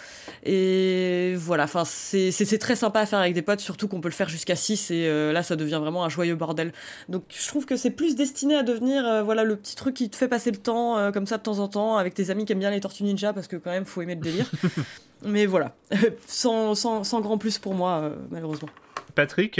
Et 0.43 1.35
voilà, 1.37 1.63
enfin 1.65 1.83
c'est 1.85 2.59
très 2.59 2.75
sympa 2.75 3.01
à 3.01 3.05
faire 3.05 3.19
avec 3.19 3.33
des 3.33 3.41
potes, 3.41 3.59
surtout 3.59 3.87
qu'on 3.87 4.01
peut 4.01 4.09
le 4.09 4.13
faire 4.13 4.29
jusqu'à 4.29 4.55
6 4.55 4.91
et 4.91 5.31
là, 5.31 5.43
ça 5.43 5.55
devient 5.55 5.79
vraiment 5.81 6.03
un 6.03 6.09
joyeux 6.09 6.35
bordel. 6.35 6.73
Donc 7.09 7.23
je 7.29 7.47
trouve 7.47 7.65
que 7.65 7.75
c'est 7.75 7.91
plus 7.91 8.15
destiné 8.15 8.55
à 8.55 8.63
devenir 8.63 9.23
voilà 9.23 9.43
le 9.43 9.55
petit 9.55 9.75
truc 9.75 9.95
qui 9.95 10.09
te 10.09 10.15
fait 10.15 10.27
passer 10.27 10.51
le 10.51 10.57
temps 10.57 10.97
euh, 10.97 11.11
comme 11.11 11.25
ça 11.25 11.37
de 11.37 11.43
temps 11.43 11.59
en 11.59 11.67
temps 11.67 11.97
avec 11.97 12.13
tes 12.13 12.29
amis 12.29 12.45
qui 12.45 12.53
aiment 12.53 12.59
bien 12.59 12.71
les 12.71 12.79
Tortues 12.79 13.03
Ninja 13.03 13.33
parce 13.33 13.47
que 13.47 13.55
quand 13.55 13.71
même 13.71 13.85
faut 13.85 14.01
aimer 14.01 14.15
le 14.15 14.21
délire. 14.21 14.49
Mais 15.23 15.45
voilà, 15.45 15.75
sans, 16.27 16.75
sans, 16.75 17.03
sans, 17.03 17.21
grand 17.21 17.37
plus 17.37 17.57
pour 17.57 17.73
moi 17.73 18.01
euh, 18.03 18.15
malheureusement. 18.31 18.69
Patrick 19.15 19.59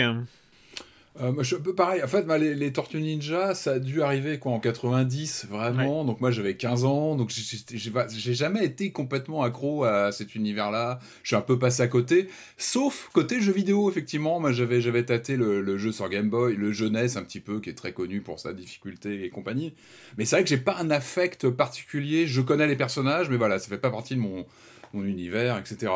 euh, 1.22 1.44
je 1.44 1.56
peux 1.58 1.76
pareil. 1.76 2.02
En 2.02 2.08
fait, 2.08 2.26
les, 2.38 2.72
Tortues 2.72 3.02
Ninja, 3.02 3.54
ça 3.54 3.74
a 3.74 3.80
dû 3.80 4.02
arriver 4.02 4.40
quoi 4.40 4.54
en 4.54 4.60
90 4.60 5.48
vraiment. 5.50 6.06
Donc 6.06 6.22
moi 6.22 6.32
j'avais 6.32 6.56
15 6.56 6.86
ans, 6.86 7.16
donc 7.16 7.30
j'ai 7.30 8.34
jamais 8.34 8.64
été 8.64 8.92
complètement 8.92 9.44
accro 9.44 9.84
à 9.84 10.12
cet 10.12 10.36
univers-là. 10.36 11.00
Je 11.24 11.30
suis 11.30 11.36
un 11.36 11.42
peu 11.42 11.60
passé 11.60 11.82
à 11.82 11.88
côté, 11.88 12.30
sauf 12.58 13.10
côté 13.12 13.42
jeu 13.42 13.52
vidéo 13.52 13.90
effectivement. 13.90 14.40
Moi 14.40 14.54
j'avais 14.54 14.80
j'avais 14.80 15.04
tâté 15.04 15.36
le, 15.36 15.78
jeu 15.78 15.92
sur 15.92 16.08
Game 16.10 16.30
Boy, 16.30 16.56
le 16.56 16.72
jeunesse 16.72 17.18
un 17.18 17.24
petit 17.24 17.42
peu, 17.42 17.60
qui 17.60 17.70
est 17.70 17.74
très 17.74 17.92
connu 17.92 18.22
pour 18.22 18.40
sa 18.40 18.54
difficulté 18.54 19.26
et 19.26 19.30
compagnie. 19.30 19.74
Mais 20.18 20.26
c'est 20.26 20.38
vrai 20.38 20.44
que 20.44 20.50
j'ai 20.50 20.58
pas 20.58 20.78
un 20.80 20.90
affect 20.90 21.50
particulier. 21.50 22.28
Je 22.28 22.42
connais 22.42 22.68
les 22.68 22.78
personnages, 22.78 23.30
mais 23.30 23.38
voilà, 23.38 23.60
ça 23.60 23.68
fait 23.68 23.78
pas 23.78 23.92
partie 23.92 24.16
de 24.16 24.22
mon 24.22 24.46
mon 24.94 25.04
univers, 25.04 25.58
etc. 25.58 25.92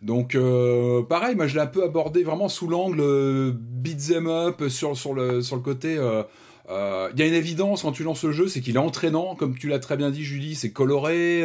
Donc, 0.00 0.34
euh, 0.34 1.02
pareil, 1.02 1.36
moi 1.36 1.46
je 1.46 1.54
l'ai 1.54 1.60
un 1.60 1.66
peu 1.66 1.84
abordé 1.84 2.22
vraiment 2.24 2.48
sous 2.48 2.68
l'angle 2.68 3.00
euh, 3.00 3.52
beat 3.54 4.08
them 4.08 4.26
up 4.26 4.68
sur, 4.68 4.96
sur, 4.96 5.14
le, 5.14 5.42
sur 5.42 5.56
le 5.56 5.62
côté. 5.62 5.96
Euh, 5.98 7.10
il 7.12 7.20
y 7.20 7.22
a 7.22 7.26
une 7.26 7.34
évidence 7.34 7.82
quand 7.82 7.92
tu 7.92 8.02
lances 8.02 8.24
le 8.24 8.32
jeu, 8.32 8.48
c'est 8.48 8.60
qu'il 8.60 8.76
est 8.76 8.80
entraînant, 8.80 9.34
comme 9.34 9.56
tu 9.56 9.68
l'as 9.68 9.78
très 9.78 9.96
bien 9.96 10.10
dit, 10.10 10.24
Julie, 10.24 10.54
c'est 10.54 10.70
coloré. 10.70 11.44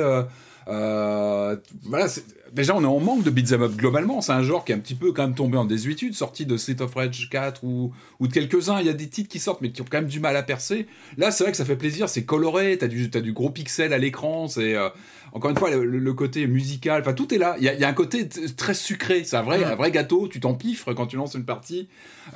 Voilà, 0.68 2.08
déjà 2.52 2.76
on 2.76 2.82
est 2.84 2.88
en 2.88 3.00
manque 3.00 3.24
de 3.24 3.30
beat'em 3.30 3.62
up 3.62 3.76
globalement. 3.76 4.22
C'est 4.22 4.34
un 4.34 4.44
genre 4.44 4.66
qui 4.66 4.72
est 4.72 4.76
un 4.76 4.80
petit 4.80 4.96
peu 4.96 5.12
quand 5.12 5.24
même 5.24 5.36
tombé 5.36 5.58
en 5.58 5.66
désuétude, 5.66 6.14
sorti 6.14 6.46
de 6.46 6.58
Street 6.58 6.82
of 6.82 6.94
Rage 6.94 7.30
4 7.30 7.64
ou, 7.64 7.94
ou 8.20 8.28
de 8.28 8.34
quelques-uns. 8.34 8.80
Il 8.80 8.86
y 8.86 8.90
a 8.90 8.94
des 8.94 9.08
titres 9.08 9.30
qui 9.30 9.40
sortent 9.40 9.62
mais 9.62 9.72
qui 9.72 9.82
ont 9.82 9.86
quand 9.90 10.00
même 10.00 10.10
du 10.10 10.20
mal 10.20 10.36
à 10.36 10.44
percer. 10.44 10.88
Là, 11.18 11.32
c'est 11.32 11.44
vrai 11.44 11.52
que 11.52 11.58
ça 11.58 11.66
fait 11.66 11.76
plaisir, 11.76 12.10
c'est 12.10 12.24
coloré, 12.24 12.78
t'as 12.78 12.88
du, 12.88 13.10
as 13.14 13.22
du 13.22 13.34
gros 13.34 13.50
pixel 13.50 13.94
à 13.94 13.98
l'écran, 13.98 14.48
c'est 14.48 14.76
encore 15.34 15.52
une 15.52 15.58
fois, 15.58 15.70
le, 15.70 16.14
côté 16.14 16.48
musical, 16.48 17.02
enfin 17.02 17.14
tout 17.14 17.34
est 17.34 17.38
là. 17.38 17.56
Il 17.60 17.64
y, 17.64 17.84
a, 17.84 17.88
un 17.88 17.94
côté 17.94 18.28
très 18.28 18.74
sucré, 18.74 19.24
c'est 19.24 19.36
un 19.36 19.44
vrai, 19.44 19.64
un 19.64 19.76
vrai 19.76 19.92
gâteau, 19.92 20.28
tu 20.28 20.40
t'empiffres 20.40 20.94
quand 20.94 21.08
tu 21.08 21.16
lances 21.16 21.36
une 21.36 21.46
partie, 21.46 21.88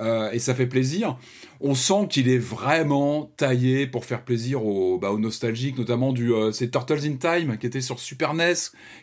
euh, 0.01 0.29
et 0.31 0.39
ça 0.39 0.53
fait 0.53 0.67
plaisir. 0.67 1.17
On 1.63 1.75
sent 1.75 2.07
qu'il 2.09 2.27
est 2.27 2.39
vraiment 2.39 3.31
taillé 3.37 3.85
pour 3.85 4.05
faire 4.05 4.23
plaisir 4.23 4.65
aux, 4.65 4.97
bah, 4.97 5.11
aux 5.11 5.19
nostalgiques, 5.19 5.77
notamment 5.77 6.11
du 6.11 6.33
euh, 6.33 6.51
c'est 6.51 6.71
Turtles 6.71 7.05
in 7.05 7.15
Time 7.15 7.57
qui 7.57 7.67
était 7.67 7.81
sur 7.81 7.99
Super 7.99 8.33
NES, 8.33 8.53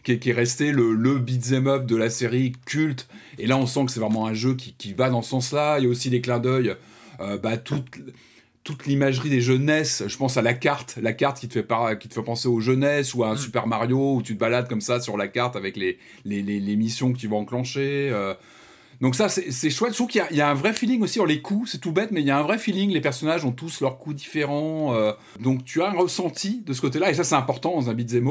qui, 0.03 0.13
est 0.13 0.33
resté 0.33 0.73
le, 0.73 0.93
le 0.93 1.19
beat'em 1.19 1.69
up 1.69 1.87
de 1.87 1.95
la 1.95 2.11
série 2.11 2.53
culte. 2.67 3.09
Et 3.39 3.47
là, 3.47 3.57
on 3.57 3.67
sent 3.67 3.87
que 3.87 3.93
c'est 3.93 4.01
vraiment 4.01 4.27
un 4.27 4.35
jeu 4.35 4.55
qui, 4.55 4.75
qui, 4.77 4.93
va 4.93 5.09
dans 5.09 5.23
ce 5.23 5.31
sens-là. 5.31 5.79
Il 5.79 5.85
y 5.85 5.87
a 5.87 5.91
aussi 5.91 6.11
des 6.11 6.21
clins 6.21 6.41
d'œil, 6.41 6.75
euh, 7.21 7.39
bah, 7.39 7.57
toute 7.57 7.87
toute 8.69 8.85
l'imagerie 8.85 9.31
des 9.31 9.41
jeunesses. 9.41 10.05
Je 10.07 10.17
pense 10.19 10.37
à 10.37 10.43
la 10.43 10.53
carte, 10.53 10.99
la 11.01 11.15
carte 11.15 11.41
qui 11.41 11.49
te 11.49 11.55
fait, 11.55 11.99
qui 11.99 12.09
te 12.09 12.13
fait 12.13 12.23
penser 12.23 12.49
aux 12.49 12.61
jeunesses 12.61 13.15
ou 13.15 13.25
à 13.25 13.31
un 13.31 13.35
mm. 13.35 13.39
Super 13.39 13.67
Mario 13.67 14.17
où 14.17 14.23
tu 14.23 14.35
te 14.35 14.39
balades 14.39 14.69
comme 14.69 14.83
ça 14.83 15.01
sur 15.01 15.17
la 15.17 15.27
carte 15.27 15.57
avec 15.57 15.75
les, 15.75 15.99
les, 16.27 16.43
les, 16.43 16.77
missions 16.77 17.11
que 17.15 17.19
tu 17.19 17.29
vas 17.29 17.37
enclencher. 17.37 18.11
Euh. 18.13 18.35
Donc 19.01 19.15
ça, 19.15 19.29
c'est 19.29 19.71
chouette. 19.71 19.93
Je 19.93 19.97
trouve 19.97 20.09
qu'il 20.09 20.25
y, 20.31 20.41
a 20.41 20.49
un 20.49 20.55
vrai 20.55 20.73
feeling 20.73 21.03
aussi. 21.03 21.21
les 21.27 21.41
coups, 21.41 21.71
c'est 21.71 21.79
tout 21.79 21.93
bête, 21.93 22.11
mais 22.11 22.21
il 22.21 22.27
y 22.27 22.31
a 22.31 22.39
un 22.39 22.43
vrai 22.43 22.59
feeling. 22.59 22.91
Les 22.91 23.01
personnages 23.01 23.45
ont 23.45 23.53
tous 23.53 23.81
leurs 23.81 23.99
coups 23.99 24.17
différents. 24.17 24.95
Euh. 24.95 25.13
donc 25.41 25.65
tu 25.65 25.83
as 25.83 25.91
un 25.91 25.93
ressenti 25.93 26.63
de 26.67 26.73
ce 26.73 26.81
côté-là, 26.81 27.11
et 27.11 27.15
ça, 27.15 27.25
c'est 27.25 27.37
important 27.37 27.75
dans 27.75 27.91
un 27.91 27.95
beat'em. 27.95 28.29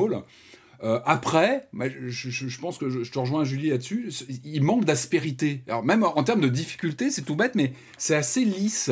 Euh, 0.83 0.99
après, 1.05 1.67
je, 2.07 2.29
je, 2.29 2.59
pense 2.59 2.77
que 2.77 2.89
je, 2.89 3.09
te 3.09 3.17
rejoins 3.17 3.43
Julie 3.43 3.69
là-dessus, 3.69 4.11
il 4.43 4.61
manque 4.61 4.85
d'aspérité. 4.85 5.63
Alors 5.67 5.83
même 5.83 6.03
en 6.03 6.23
termes 6.23 6.41
de 6.41 6.49
difficulté, 6.49 7.09
c'est 7.09 7.23
tout 7.23 7.35
bête, 7.35 7.55
mais 7.55 7.73
c'est 7.97 8.15
assez 8.15 8.45
lisse. 8.45 8.91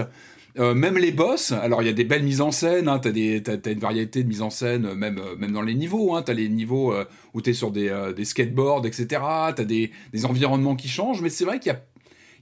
Même 0.58 0.98
les 0.98 1.12
boss, 1.12 1.52
alors 1.52 1.82
il 1.82 1.86
y 1.86 1.90
a 1.90 1.94
des 1.94 2.06
belles 2.06 2.24
mises 2.24 2.42
en 2.42 2.52
scène, 2.52 2.88
hein, 2.88 3.00
t'as, 3.00 3.12
t'as, 3.12 3.72
une 3.72 3.80
variété 3.80 4.24
de 4.24 4.28
mises 4.28 4.42
en 4.42 4.50
scène, 4.50 4.94
même, 4.94 5.20
même 5.38 5.52
dans 5.52 5.62
les 5.62 5.76
niveaux, 5.76 6.16
hein, 6.16 6.22
t'as 6.22 6.34
les 6.34 6.48
niveaux 6.48 6.94
où 7.34 7.42
t'es 7.42 7.54
sur 7.54 7.72
des, 7.72 7.94
des 8.16 8.26
skateboards, 8.26 8.86
etc., 8.86 9.08
t'as 9.56 9.66
des, 9.66 9.92
des 10.14 10.26
environnements 10.26 10.76
qui 10.76 10.88
changent, 10.88 11.22
mais 11.22 11.30
c'est 11.30 11.46
vrai 11.46 11.60
qu'il 11.60 11.74
y 11.74 11.76
a 11.76 11.82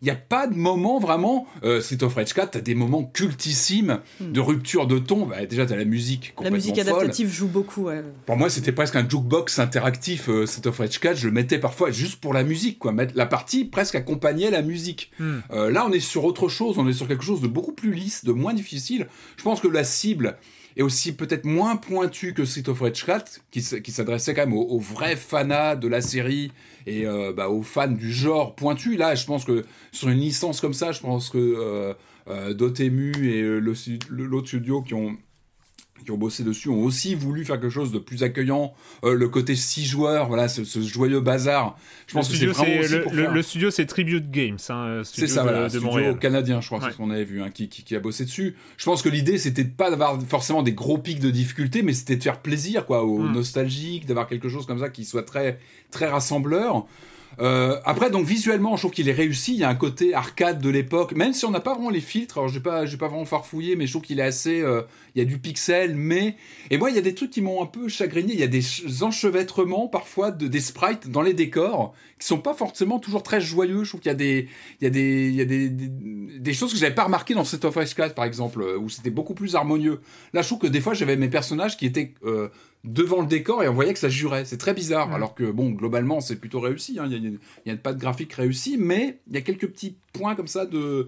il 0.03 0.07
n'y 0.07 0.11
a 0.11 0.15
pas 0.15 0.47
de 0.47 0.55
moment 0.55 0.99
vraiment. 0.99 1.47
Euh, 1.63 1.79
Street 1.79 2.03
of 2.03 2.15
Rage 2.15 2.33
4, 2.33 2.51
tu 2.51 2.57
as 2.57 2.61
des 2.61 2.75
moments 2.75 3.05
cultissimes 3.05 4.01
de 4.19 4.41
hmm. 4.41 4.43
rupture 4.43 4.85
de 4.85 4.99
ton. 4.99 5.25
Bah, 5.25 5.45
déjà, 5.45 5.65
tu 5.65 5.71
as 5.71 5.77
la 5.77 5.85
musique 5.85 6.33
La 6.41 6.49
musique 6.49 6.77
adaptative 6.77 7.31
joue 7.31 7.47
beaucoup. 7.47 7.83
Ouais. 7.83 8.03
Pour 8.25 8.35
moi, 8.35 8.49
c'était 8.49 8.73
presque 8.73 8.97
un 8.97 9.07
jukebox 9.07 9.59
interactif, 9.59 10.27
euh, 10.27 10.45
Street 10.45 10.67
of 10.67 10.77
Rage 10.77 10.99
4. 10.99 11.15
Je 11.15 11.27
le 11.27 11.31
mettais 11.31 11.57
parfois 11.57 11.89
juste 11.89 12.19
pour 12.19 12.33
la 12.33 12.43
musique. 12.43 12.79
Quoi. 12.79 12.93
La 13.15 13.25
partie 13.25 13.63
presque 13.63 13.95
accompagnait 13.95 14.51
la 14.51 14.61
musique. 14.61 15.09
Hmm. 15.19 15.37
Euh, 15.51 15.71
là, 15.71 15.85
on 15.87 15.93
est 15.93 16.01
sur 16.01 16.25
autre 16.25 16.49
chose. 16.49 16.77
On 16.77 16.87
est 16.89 16.93
sur 16.93 17.07
quelque 17.07 17.23
chose 17.23 17.39
de 17.39 17.47
beaucoup 17.47 17.71
plus 17.71 17.93
lisse, 17.93 18.25
de 18.25 18.33
moins 18.33 18.53
difficile. 18.53 19.07
Je 19.37 19.43
pense 19.43 19.61
que 19.61 19.69
la 19.69 19.85
cible 19.85 20.35
est 20.75 20.81
aussi 20.81 21.13
peut-être 21.13 21.45
moins 21.45 21.77
pointue 21.77 22.33
que 22.33 22.43
Street 22.43 22.67
of 22.67 22.81
Rage 22.81 23.05
4, 23.05 23.39
qui, 23.51 23.61
s'adressait 23.61 24.33
quand 24.33 24.47
même 24.47 24.53
aux, 24.53 24.65
aux, 24.65 24.79
vrais 24.79 25.15
fanats 25.15 25.77
de 25.77 25.87
la 25.87 26.01
série 26.01 26.51
et 26.85 27.05
euh, 27.05 27.33
bah, 27.33 27.49
aux 27.49 27.61
fans 27.61 27.87
du 27.87 28.11
genre 28.11 28.55
pointu. 28.55 28.95
Là, 28.95 29.15
je 29.15 29.25
pense 29.25 29.45
que 29.45 29.65
sur 29.91 30.09
une 30.09 30.19
licence 30.19 30.61
comme 30.61 30.73
ça, 30.73 30.91
je 30.91 31.01
pense 31.01 31.29
que 31.29 31.37
euh, 31.37 31.93
euh 32.27 32.53
Dotemu 32.53 33.11
et 33.27 33.41
l'autre 34.09 34.47
studio 34.47 34.81
qui 34.81 34.93
ont 34.93 35.17
qui 36.03 36.11
ont 36.11 36.17
bossé 36.17 36.43
dessus 36.43 36.69
ont 36.69 36.83
aussi 36.83 37.15
voulu 37.15 37.45
faire 37.45 37.59
quelque 37.59 37.71
chose 37.71 37.91
de 37.91 37.99
plus 37.99 38.23
accueillant. 38.23 38.73
Euh, 39.03 39.13
le 39.13 39.29
côté 39.29 39.55
six 39.55 39.85
joueurs, 39.85 40.27
voilà, 40.27 40.47
ce, 40.47 40.63
joyeux 40.81 41.19
bazar. 41.19 41.77
Je 42.07 42.13
pense 42.13 42.29
que 42.29 42.35
c'est 42.35 42.45
vraiment 42.45 42.81
le, 43.11 43.33
le, 43.33 43.41
studio, 43.41 43.71
c'est 43.71 43.85
Tribute 43.85 44.29
Games, 44.31 44.57
hein, 44.69 45.01
c'est 45.03 45.27
ça, 45.27 45.43
voilà, 45.43 45.69
de, 45.69 45.79
studio 45.79 46.15
canadien, 46.15 46.61
je 46.61 46.67
crois, 46.67 46.79
c'est 46.81 46.91
ce 46.91 46.97
qu'on 46.97 47.09
avait 47.09 47.23
vu, 47.23 47.41
hein, 47.41 47.49
qui, 47.49 47.69
qui, 47.69 47.95
a 47.95 47.99
bossé 47.99 48.25
dessus. 48.25 48.55
Je 48.77 48.85
pense 48.85 49.01
que 49.01 49.09
l'idée, 49.09 49.37
c'était 49.37 49.63
de 49.63 49.71
pas 49.71 49.89
d'avoir 49.89 50.21
forcément 50.23 50.63
des 50.63 50.73
gros 50.73 50.97
pics 50.97 51.19
de 51.19 51.29
difficulté, 51.29 51.81
mais 51.81 51.93
c'était 51.93 52.15
de 52.15 52.23
faire 52.23 52.39
plaisir, 52.39 52.85
quoi, 52.85 53.03
aux 53.03 53.19
hmm. 53.19 53.33
nostalgiques, 53.33 54.05
d'avoir 54.05 54.27
quelque 54.27 54.49
chose 54.49 54.65
comme 54.65 54.79
ça 54.79 54.89
qui 54.89 55.05
soit 55.05 55.23
très, 55.23 55.59
très 55.91 56.07
rassembleur. 56.07 56.85
Euh, 57.39 57.79
après, 57.85 58.09
donc 58.09 58.25
visuellement, 58.25 58.75
je 58.75 58.81
trouve 58.81 58.91
qu'il 58.91 59.09
est 59.09 59.13
réussi. 59.13 59.53
Il 59.53 59.59
y 59.59 59.63
a 59.63 59.69
un 59.69 59.75
côté 59.75 60.13
arcade 60.13 60.61
de 60.61 60.69
l'époque, 60.69 61.13
même 61.13 61.33
si 61.33 61.45
on 61.45 61.51
n'a 61.51 61.59
pas 61.59 61.73
vraiment 61.73 61.89
les 61.89 62.01
filtres. 62.01 62.37
Alors, 62.37 62.49
je 62.49 62.55
n'ai 62.55 62.63
pas, 62.63 62.85
pas 62.85 63.07
vraiment 63.07 63.25
farfouillé, 63.25 63.75
mais 63.75 63.87
je 63.87 63.93
trouve 63.93 64.03
qu'il 64.03 64.19
est 64.19 64.23
assez. 64.23 64.61
Euh, 64.61 64.83
il 65.15 65.19
y 65.19 65.21
a 65.21 65.25
du 65.25 65.37
pixel, 65.37 65.95
mais 65.95 66.35
et 66.69 66.77
moi, 66.77 66.89
il 66.89 66.95
y 66.95 66.99
a 66.99 67.01
des 67.01 67.15
trucs 67.15 67.31
qui 67.31 67.41
m'ont 67.41 67.61
un 67.61 67.65
peu 67.65 67.87
chagriné. 67.87 68.33
Il 68.33 68.39
y 68.39 68.43
a 68.43 68.47
des 68.47 68.63
enchevêtrements 69.03 69.87
parfois 69.87 70.31
de 70.31 70.47
des 70.47 70.59
sprites 70.59 71.09
dans 71.09 71.21
les 71.21 71.33
décors 71.33 71.93
qui 72.19 72.27
sont 72.27 72.39
pas 72.39 72.53
forcément 72.53 72.99
toujours 72.99 73.23
très 73.23 73.41
joyeux. 73.41 73.83
Je 73.83 73.89
trouve 73.89 74.01
qu'il 74.01 74.11
y 74.11 74.13
a 74.13 74.15
des, 74.15 74.47
il 74.79 74.83
y 74.83 74.87
a 74.87 74.89
des, 74.89 75.27
il 75.29 75.35
y 75.35 75.41
a 75.41 75.45
des, 75.45 75.69
des, 75.69 76.53
choses 76.53 76.71
que 76.71 76.79
j'avais 76.79 76.95
pas 76.95 77.03
remarquées 77.03 77.33
dans 77.33 77.43
Set 77.43 77.65
of 77.65 77.77
Ice 77.81 77.93
4, 77.93 78.15
par 78.15 78.25
exemple, 78.25 78.61
euh, 78.61 78.77
où 78.77 78.89
c'était 78.89 79.09
beaucoup 79.09 79.33
plus 79.33 79.55
harmonieux. 79.55 80.01
Là, 80.33 80.41
je 80.41 80.47
trouve 80.47 80.59
que 80.59 80.67
des 80.67 80.81
fois, 80.81 80.93
j'avais 80.93 81.15
mes 81.15 81.29
personnages 81.29 81.77
qui 81.77 81.85
étaient 81.85 82.13
devant 82.83 83.21
le 83.21 83.27
décor 83.27 83.63
et 83.63 83.69
on 83.69 83.73
voyait 83.73 83.93
que 83.93 83.99
ça 83.99 84.09
jurait. 84.09 84.45
C'est 84.45 84.57
très 84.57 84.73
bizarre. 84.73 85.13
Alors 85.13 85.33
que, 85.35 85.49
bon, 85.49 85.71
globalement, 85.71 86.19
c'est 86.21 86.35
plutôt 86.35 86.59
réussi. 86.59 86.97
Hein. 86.99 87.07
Il 87.09 87.39
n'y 87.65 87.71
a, 87.71 87.77
pas 87.77 87.93
de 87.93 87.99
graphique 87.99 88.33
réussi, 88.33 88.77
mais 88.77 89.19
il 89.27 89.33
y 89.33 89.37
a 89.37 89.41
quelques 89.41 89.67
petits 89.67 89.95
points 90.11 90.35
comme 90.35 90.47
ça 90.47 90.65
de. 90.65 91.07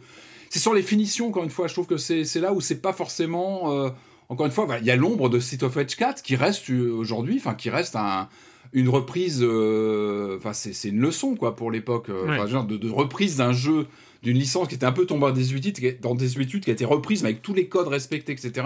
C'est 0.50 0.60
sur 0.60 0.74
les 0.74 0.84
finitions, 0.84 1.28
encore 1.28 1.44
une 1.44 1.50
fois. 1.50 1.68
Je 1.68 1.74
trouve 1.74 1.88
que 1.88 1.98
c'est 1.98 2.40
là 2.40 2.54
où 2.54 2.62
c'est 2.62 2.82
pas 2.82 2.94
forcément. 2.94 3.74
Euh, 3.74 3.90
encore 4.30 4.46
une 4.46 4.52
fois, 4.52 4.68
il 4.80 4.86
y 4.86 4.92
a 4.92 4.96
l'ombre 4.96 5.30
de 5.30 5.40
City 5.40 5.66
of 5.66 5.76
Edge 5.78 5.96
4 5.96 6.24
qui 6.24 6.36
reste 6.36 6.70
euh, 6.70 6.92
aujourd'hui, 6.92 7.36
enfin, 7.38 7.54
qui 7.54 7.70
reste 7.70 7.96
un, 7.96 8.30
une 8.72 8.88
reprise. 8.88 9.40
Euh, 9.42 10.38
enfin, 10.38 10.54
c'est 10.54 10.90
une 10.90 11.02
leçon, 11.02 11.36
quoi, 11.36 11.56
pour 11.56 11.72
l'époque. 11.72 12.10
genre 12.48 12.66
de, 12.66 12.78
de 12.78 12.90
reprise 12.90 13.38
d'un 13.38 13.52
jeu 13.52 13.88
d'une 14.24 14.38
licence 14.38 14.70
qui 14.70 14.76
était 14.76 14.88
un 14.88 14.92
peu 14.92 15.06
tombée 15.06 15.28
dans 15.28 15.32
18 15.32 16.02
dans 16.02 16.16
18 16.16 16.60
qui 16.60 16.72
a 16.72 16.74
été 16.74 16.84
reprise 16.84 17.22
mais 17.22 17.30
avec 17.30 17.44
tous 17.44 17.54
les 17.54 17.68
codes 17.68 17.88
respectés, 17.88 18.32
etc. 18.32 18.66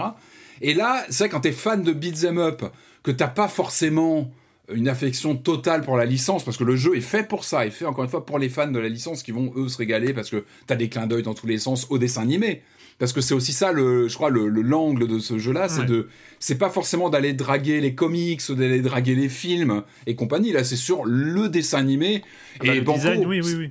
Et 0.62 0.72
là, 0.72 1.04
c'est 1.10 1.24
vrai, 1.24 1.28
quand 1.28 1.40
t'es 1.40 1.52
fan 1.52 1.82
de 1.82 1.92
Beat'em 1.92 2.38
Up, 2.38 2.62
que 3.02 3.10
t'as 3.10 3.28
pas 3.28 3.48
forcément 3.48 4.30
une 4.72 4.88
affection 4.88 5.36
totale 5.36 5.82
pour 5.82 5.96
la 5.96 6.04
licence, 6.04 6.44
parce 6.44 6.56
que 6.56 6.64
le 6.64 6.76
jeu 6.76 6.96
est 6.96 7.00
fait 7.00 7.26
pour 7.26 7.44
ça, 7.44 7.66
est 7.66 7.70
fait 7.70 7.86
encore 7.86 8.04
une 8.04 8.10
fois 8.10 8.24
pour 8.24 8.38
les 8.38 8.48
fans 8.48 8.70
de 8.70 8.78
la 8.78 8.88
licence 8.88 9.22
qui 9.22 9.32
vont 9.32 9.52
eux 9.56 9.68
se 9.68 9.78
régaler 9.78 10.12
parce 10.14 10.30
que 10.30 10.44
t'as 10.66 10.76
des 10.76 10.88
clins 10.88 11.06
d'œil 11.06 11.22
dans 11.22 11.34
tous 11.34 11.46
les 11.46 11.58
sens 11.58 11.86
au 11.90 11.98
dessin 11.98 12.22
animé. 12.22 12.62
Parce 12.98 13.14
que 13.14 13.22
c'est 13.22 13.32
aussi 13.32 13.52
ça, 13.52 13.72
le, 13.72 14.08
je 14.08 14.14
crois, 14.14 14.28
le, 14.28 14.48
l'angle 14.48 15.08
de 15.08 15.18
ce 15.18 15.38
jeu-là, 15.38 15.70
c'est 15.70 15.86
de, 15.86 16.08
c'est 16.38 16.58
pas 16.58 16.68
forcément 16.68 17.08
d'aller 17.08 17.32
draguer 17.32 17.80
les 17.80 17.94
comics 17.94 18.42
d'aller 18.52 18.82
draguer 18.82 19.14
les 19.14 19.30
films 19.30 19.82
et 20.06 20.14
compagnie. 20.14 20.52
Là, 20.52 20.64
c'est 20.64 20.76
sur 20.76 21.06
le 21.06 21.48
dessin 21.48 21.78
animé 21.78 22.22
ah 22.60 22.66
bah, 22.66 22.74
et 22.74 22.82
bon, 22.82 23.00
oui, 23.26 23.40
oui, 23.42 23.54
oui. 23.56 23.70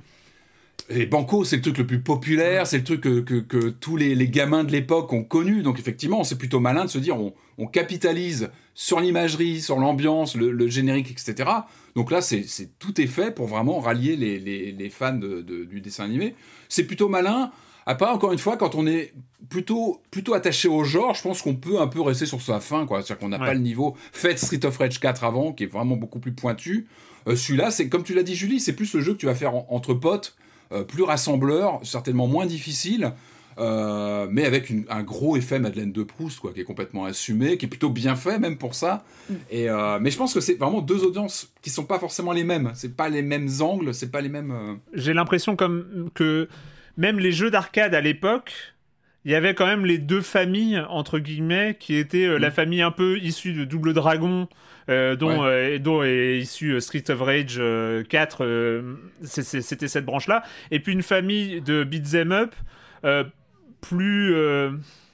Et 0.92 1.06
Banco, 1.06 1.44
c'est 1.44 1.56
le 1.56 1.62
truc 1.62 1.78
le 1.78 1.86
plus 1.86 2.00
populaire, 2.00 2.66
c'est 2.66 2.78
le 2.78 2.84
truc 2.84 3.02
que, 3.02 3.20
que, 3.20 3.68
tous 3.68 3.96
les, 3.96 4.16
les, 4.16 4.28
gamins 4.28 4.64
de 4.64 4.72
l'époque 4.72 5.12
ont 5.12 5.22
connu. 5.22 5.62
Donc 5.62 5.78
effectivement, 5.78 6.24
c'est 6.24 6.36
plutôt 6.36 6.58
malin 6.58 6.84
de 6.84 6.90
se 6.90 6.98
dire 6.98 7.16
on, 7.16 7.32
on 7.58 7.66
capitalise 7.66 8.50
sur 8.74 9.00
l'imagerie, 9.00 9.60
sur 9.60 9.78
l'ambiance, 9.78 10.36
le, 10.36 10.68
générique, 10.68 11.10
etc. 11.10 11.50
Donc 11.94 12.10
là, 12.10 12.20
c'est 12.20 12.44
tout 12.78 13.00
est 13.00 13.06
fait 13.06 13.30
pour 13.30 13.46
vraiment 13.46 13.80
rallier 13.80 14.16
les, 14.16 14.38
les, 14.38 14.72
les 14.72 14.90
fans 14.90 15.12
de, 15.12 15.42
du 15.42 15.80
dessin 15.80 16.04
animé. 16.04 16.34
C'est 16.68 16.84
plutôt 16.84 17.08
malin. 17.08 17.50
Après, 17.86 18.06
encore 18.06 18.32
une 18.32 18.38
fois, 18.38 18.56
quand 18.56 18.74
on 18.74 18.86
est 18.86 19.12
plutôt, 19.48 20.00
plutôt 20.10 20.34
attaché 20.34 20.68
au 20.68 20.84
genre, 20.84 21.14
je 21.14 21.22
pense 21.22 21.42
qu'on 21.42 21.56
peut 21.56 21.80
un 21.80 21.88
peu 21.88 22.00
rester 22.00 22.26
sur 22.26 22.40
sa 22.40 22.60
fin. 22.60 22.86
C'est-à-dire 22.88 23.18
qu'on 23.18 23.28
n'a 23.28 23.38
pas 23.38 23.54
le 23.54 23.60
niveau 23.60 23.96
fait 24.12 24.38
Street 24.38 24.64
of 24.64 24.76
Rage 24.78 25.00
4 25.00 25.24
avant, 25.24 25.52
qui 25.52 25.64
est 25.64 25.66
vraiment 25.66 25.96
beaucoup 25.96 26.20
plus 26.20 26.32
pointu. 26.32 26.86
Euh, 27.26 27.36
celui-là, 27.36 27.70
c'est 27.70 27.88
comme 27.88 28.02
tu 28.02 28.14
l'as 28.14 28.22
dit, 28.22 28.34
Julie, 28.34 28.60
c'est 28.60 28.74
plus 28.74 28.94
le 28.94 29.00
jeu 29.00 29.12
que 29.12 29.18
tu 29.18 29.26
vas 29.26 29.34
faire 29.34 29.54
entre 29.72 29.94
potes 29.94 30.36
euh, 30.72 30.84
plus 30.84 31.02
rassembleur, 31.02 31.80
certainement 31.82 32.28
moins 32.28 32.46
difficile. 32.46 33.12
Euh, 33.58 34.26
mais 34.30 34.44
avec 34.44 34.72
un 34.88 35.02
gros 35.02 35.36
effet 35.36 35.58
Madeleine 35.58 35.92
de 35.92 36.02
Proust, 36.02 36.40
quoi, 36.40 36.52
qui 36.52 36.60
est 36.60 36.64
complètement 36.64 37.04
assumé, 37.04 37.58
qui 37.58 37.66
est 37.66 37.68
plutôt 37.68 37.90
bien 37.90 38.16
fait 38.16 38.38
même 38.38 38.56
pour 38.56 38.74
ça. 38.74 39.04
Mm. 39.28 39.34
Et 39.50 39.68
euh, 39.68 39.98
mais 40.00 40.10
je 40.10 40.16
pense 40.16 40.32
que 40.34 40.40
c'est 40.40 40.54
vraiment 40.54 40.80
deux 40.80 41.04
audiences 41.04 41.52
qui 41.62 41.70
sont 41.70 41.84
pas 41.84 41.98
forcément 41.98 42.32
les 42.32 42.44
mêmes. 42.44 42.70
C'est 42.74 42.96
pas 42.96 43.08
les 43.08 43.22
mêmes 43.22 43.48
angles, 43.60 43.92
c'est 43.92 44.10
pas 44.10 44.20
les 44.20 44.28
mêmes. 44.28 44.78
J'ai 44.94 45.12
l'impression 45.12 45.56
comme 45.56 46.10
que 46.14 46.48
même 46.96 47.18
les 47.18 47.32
jeux 47.32 47.50
d'arcade 47.50 47.94
à 47.94 48.00
l'époque, 48.00 48.52
il 49.24 49.32
y 49.32 49.34
avait 49.34 49.54
quand 49.54 49.66
même 49.66 49.84
les 49.84 49.98
deux 49.98 50.22
familles 50.22 50.82
entre 50.88 51.18
guillemets 51.18 51.76
qui 51.78 51.96
étaient 51.96 52.38
la 52.38 52.48
mm. 52.48 52.52
famille 52.52 52.82
un 52.82 52.92
peu 52.92 53.18
issue 53.18 53.52
de 53.52 53.64
Double 53.64 53.92
Dragon 53.92 54.48
euh, 54.90 55.14
dont, 55.14 55.44
euh, 55.44 55.78
dont, 55.78 56.02
est 56.02 56.38
issu 56.38 56.72
euh, 56.72 56.80
Street 56.80 57.04
of 57.10 57.20
Rage 57.20 57.62
4, 58.08 58.82
c'était 59.22 59.88
cette 59.88 60.04
branche-là. 60.04 60.42
Et 60.70 60.80
puis 60.80 60.92
une 60.92 61.02
famille 61.02 61.60
de 61.60 61.84
beat'em 61.84 62.32
up 62.32 62.54
plus 63.80 64.34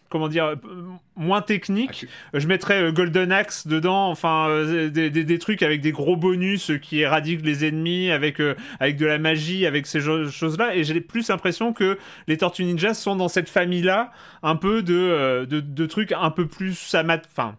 comment 0.09 0.29
dire, 0.29 0.55
moins 1.17 1.43
technique. 1.43 2.07
Ah, 2.33 2.39
je 2.39 2.47
mettrais 2.47 2.93
Golden 2.93 3.33
Axe 3.33 3.67
dedans, 3.67 4.09
enfin 4.09 4.65
des, 4.89 5.11
des, 5.11 5.39
trucs 5.39 5.63
avec 5.63 5.81
des 5.81 5.91
gros 5.91 6.17
bonus 6.17 6.71
qui 6.81 7.01
éradiquent 7.01 7.45
les 7.45 7.65
ennemis, 7.65 8.13
avec, 8.13 8.41
avec 8.79 8.97
de 8.97 9.05
la 9.05 9.19
magie, 9.19 9.67
avec 9.67 9.87
ces 9.87 10.01
choses-là. 10.01 10.77
Et 10.77 10.85
j'ai 10.85 11.01
plus 11.01 11.29
l'impression 11.29 11.73
que 11.73 11.99
les 12.29 12.37
Tortues 12.37 12.65
Ninja 12.65 12.95
sont 12.95 13.17
dans 13.17 13.29
cette 13.29 13.49
famille-là, 13.49 14.13
un 14.45 14.57
peu 14.57 14.83
de, 14.83 15.45
de, 15.45 15.61
de, 15.61 15.87
trucs 15.87 16.13
un 16.13 16.31
peu 16.31 16.47
plus 16.47 16.95
enfin 16.95 17.57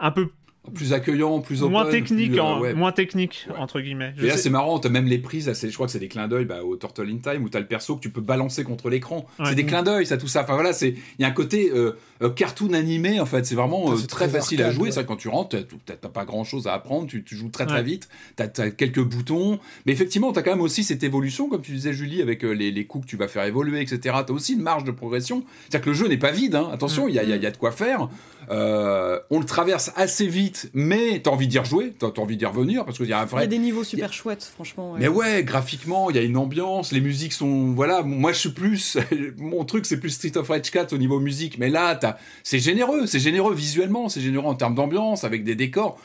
un 0.00 0.10
peu 0.10 0.30
plus 0.74 0.92
accueillant, 0.92 1.40
plus 1.40 1.62
open, 1.62 1.72
moins 1.72 1.90
technique, 1.90 2.36
euh, 2.36 2.74
moins 2.74 2.92
technique 2.92 3.48
entre 3.56 3.80
guillemets. 3.80 4.12
et 4.20 4.26
là 4.26 4.36
c'est 4.36 4.50
marrant, 4.50 4.78
t'as 4.78 4.90
même 4.90 5.06
les 5.06 5.18
prises, 5.18 5.50
je 5.50 5.74
crois 5.74 5.86
que 5.86 5.92
c'est 5.92 5.98
des 5.98 6.08
clins 6.08 6.28
d'œil 6.28 6.44
bah, 6.44 6.62
au 6.62 6.76
Turtle 6.76 7.08
in 7.08 7.16
Time 7.16 7.44
où 7.44 7.48
t'as 7.48 7.60
le 7.60 7.66
perso 7.66 7.96
que 7.96 8.00
tu 8.00 8.10
peux 8.10 8.20
balancer 8.20 8.62
contre 8.62 8.90
l'écran. 8.90 9.26
C'est 9.44 9.54
des 9.54 9.64
clins 9.64 9.82
d'œil, 9.82 10.06
ça 10.06 10.18
tout 10.18 10.28
ça. 10.28 10.42
Enfin 10.42 10.54
voilà, 10.54 10.72
c'est 10.72 10.90
il 10.90 11.22
y 11.22 11.24
a 11.24 11.28
un 11.28 11.32
côté 11.32 11.70
euh, 11.72 11.96
euh, 12.22 12.28
cartoon 12.28 12.74
animé 12.74 13.20
en 13.20 13.26
fait. 13.26 13.46
C'est 13.46 13.54
vraiment 13.54 13.94
très, 14.06 14.28
facile 14.28 14.62
à 14.62 14.70
jouer. 14.70 14.90
Ça 14.90 15.02
quand 15.02 15.16
tu 15.16 15.28
rentres, 15.28 15.56
t'as 15.86 16.08
pas 16.08 16.24
grand 16.24 16.44
chose 16.44 16.66
à 16.66 16.74
apprendre, 16.74 17.06
tu, 17.06 17.24
joues 17.30 17.48
très 17.48 17.64
très 17.64 17.82
vite. 17.82 18.08
T'as 18.36 18.48
as 18.58 18.70
quelques 18.70 19.02
boutons, 19.02 19.58
mais 19.86 19.92
effectivement 19.92 20.32
t'as 20.32 20.42
quand 20.42 20.50
même 20.50 20.60
aussi 20.60 20.84
cette 20.84 21.02
évolution, 21.02 21.48
comme 21.48 21.62
tu 21.62 21.72
disais 21.72 21.94
Julie, 21.94 22.20
avec 22.20 22.42
les, 22.42 22.70
les 22.70 22.84
coups 22.84 23.06
que 23.06 23.10
tu 23.10 23.16
vas 23.16 23.28
faire 23.28 23.44
évoluer, 23.44 23.80
etc. 23.80 24.16
T'as 24.26 24.32
aussi 24.32 24.52
une 24.54 24.62
marge 24.62 24.84
de 24.84 24.90
progression. 24.90 25.42
C'est-à-dire 25.62 25.84
que 25.84 25.90
le 25.90 25.94
jeu 25.94 26.08
n'est 26.08 26.18
pas 26.18 26.32
vide. 26.32 26.54
Hein. 26.54 26.68
Attention, 26.70 27.08
il 27.08 27.14
y, 27.14 27.18
a, 27.18 27.24
y, 27.24 27.46
a 27.46 27.50
de 27.50 27.56
quoi 27.56 27.72
faire. 27.72 28.08
on 28.50 29.38
le 29.38 29.44
traverse 29.46 29.90
assez 29.96 30.26
vite, 30.26 30.49
mais 30.74 31.20
t'as 31.22 31.30
envie 31.30 31.48
d'y 31.48 31.58
rejouer, 31.58 31.92
t'as 31.98 32.08
envie 32.18 32.36
d'y 32.36 32.46
revenir 32.46 32.84
parce 32.84 32.98
qu'il 32.98 33.08
y 33.08 33.12
a 33.12 33.20
un 33.20 33.24
vrai. 33.24 33.40
Il 33.40 33.44
y 33.44 33.44
a 33.44 33.48
des 33.48 33.58
niveaux 33.58 33.84
super 33.84 34.12
chouettes, 34.12 34.44
franchement. 34.44 34.94
Mais 34.98 35.08
ouais, 35.08 35.42
graphiquement, 35.44 36.10
il 36.10 36.16
y 36.16 36.18
a 36.18 36.22
une 36.22 36.36
ambiance, 36.36 36.92
les 36.92 37.00
musiques 37.00 37.32
sont. 37.32 37.72
Voilà, 37.72 38.02
moi 38.02 38.32
je 38.32 38.38
suis 38.38 38.50
plus. 38.50 38.98
Mon 39.38 39.64
truc, 39.64 39.86
c'est 39.86 39.98
plus 39.98 40.10
Street 40.10 40.36
of 40.36 40.48
Rage 40.48 40.70
4 40.70 40.92
au 40.92 40.98
niveau 40.98 41.20
musique, 41.20 41.58
mais 41.58 41.68
là, 41.68 41.98
c'est 42.42 42.58
généreux, 42.58 43.06
c'est 43.06 43.20
généreux 43.20 43.54
visuellement, 43.54 44.08
c'est 44.08 44.20
généreux 44.20 44.46
en 44.46 44.54
termes 44.54 44.74
d'ambiance, 44.74 45.24
avec 45.24 45.44
des 45.44 45.54
décors. 45.54 45.98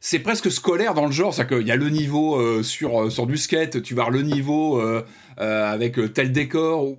C'est 0.00 0.20
presque 0.20 0.50
scolaire 0.50 0.94
dans 0.94 1.06
le 1.06 1.12
genre, 1.12 1.34
c'est-à-dire 1.34 1.58
qu'il 1.58 1.66
y 1.66 1.72
a 1.72 1.76
le 1.76 1.88
niveau 1.88 2.36
euh, 2.36 2.62
sur, 2.62 3.02
euh, 3.02 3.10
sur 3.10 3.26
du 3.26 3.36
skate, 3.36 3.82
tu 3.82 3.94
vas 3.94 4.02
voir 4.02 4.10
le 4.10 4.22
niveau 4.22 4.80
euh, 4.80 5.02
avec 5.36 5.98
tel 6.14 6.30
décor. 6.30 6.94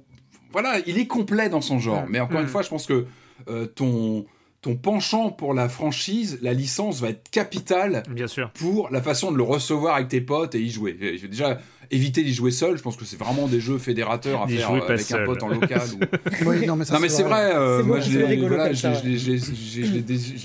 Voilà, 0.51 0.79
il 0.85 0.97
est 0.97 1.07
complet 1.07 1.47
dans 1.47 1.61
son 1.61 1.79
genre. 1.79 2.05
Mais 2.09 2.19
encore 2.19 2.41
une 2.41 2.47
fois, 2.47 2.61
je 2.61 2.69
pense 2.69 2.87
que 2.87 3.05
ton 3.75 4.25
ton 4.61 4.75
penchant 4.75 5.29
pour 5.29 5.53
la 5.53 5.69
franchise, 5.69 6.37
la 6.41 6.53
licence 6.53 6.99
va 6.99 7.09
être 7.09 7.29
capitale 7.29 8.03
Bien 8.09 8.27
sûr. 8.27 8.51
pour 8.51 8.89
la 8.89 9.01
façon 9.01 9.31
de 9.31 9.37
le 9.37 9.43
recevoir 9.43 9.95
avec 9.95 10.09
tes 10.09 10.19
potes 10.19 10.53
et 10.53 10.59
y 10.59 10.69
jouer. 10.69 10.93
Déjà, 11.29 11.59
éviter 11.91 12.23
d'y 12.23 12.33
jouer 12.33 12.51
seul, 12.51 12.77
je 12.77 12.81
pense 12.81 12.97
que 12.97 13.05
c'est 13.05 13.17
vraiment 13.17 13.47
des 13.47 13.61
jeux 13.61 13.77
fédérateurs 13.77 14.43
à 14.43 14.47
faire 14.47 14.71
euh, 14.71 14.81
avec 14.81 15.09
un 15.11 15.25
pote 15.25 15.43
en 15.43 15.47
local. 15.47 15.81
non, 16.67 16.75
mais, 16.75 16.85
c'est 17.09 17.23
vrai, 17.23 17.83
moi 17.83 18.01
je 18.01 18.19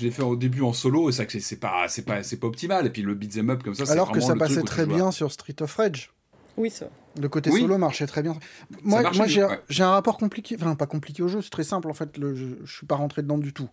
l'ai 0.03 0.11
fait 0.11 0.23
au 0.23 0.37
début 0.37 0.61
en 0.61 0.71
solo 0.71 1.09
et 1.09 1.11
ça 1.11 1.23
c'est 1.27 1.59
pas, 1.59 1.87
pas, 2.05 2.21
pas 2.21 2.47
optimal. 2.47 2.85
Et 2.85 2.89
puis 2.89 3.01
le 3.01 3.15
beat'em 3.15 3.49
up 3.49 3.63
comme 3.63 3.75
ça, 3.75 3.91
Alors 3.91 4.11
que 4.11 4.21
ça 4.21 4.35
passait 4.35 4.63
très 4.63 4.85
bien 4.85 5.11
sur 5.11 5.31
Street 5.31 5.55
of 5.61 5.75
Rage. 5.75 6.11
Oui, 6.57 6.69
ça. 6.69 6.85
Le 7.19 7.27
côté 7.27 7.51
solo 7.51 7.77
marchait 7.77 8.07
très 8.07 8.23
bien. 8.23 8.37
Moi, 8.81 9.03
moi 9.13 9.25
j'ai 9.27 9.83
un 9.83 9.91
rapport 9.91 10.17
compliqué, 10.17 10.55
enfin 10.57 10.75
pas 10.75 10.85
compliqué 10.85 11.21
au 11.21 11.27
jeu, 11.27 11.41
c'est 11.41 11.49
très 11.49 11.65
simple 11.65 11.89
en 11.89 11.93
fait, 11.93 12.17
le, 12.17 12.33
je, 12.33 12.45
je 12.63 12.73
suis 12.73 12.85
pas 12.85 12.95
rentré 12.95 13.21
dedans 13.21 13.37
du 13.37 13.51
tout. 13.51 13.69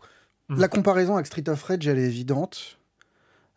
Mhm. 0.52 0.60
La 0.60 0.68
comparaison 0.68 1.14
avec 1.14 1.26
Street 1.26 1.48
of 1.48 1.62
Rage, 1.62 1.86
elle 1.86 1.98
est 1.98 2.06
évidente. 2.06 2.78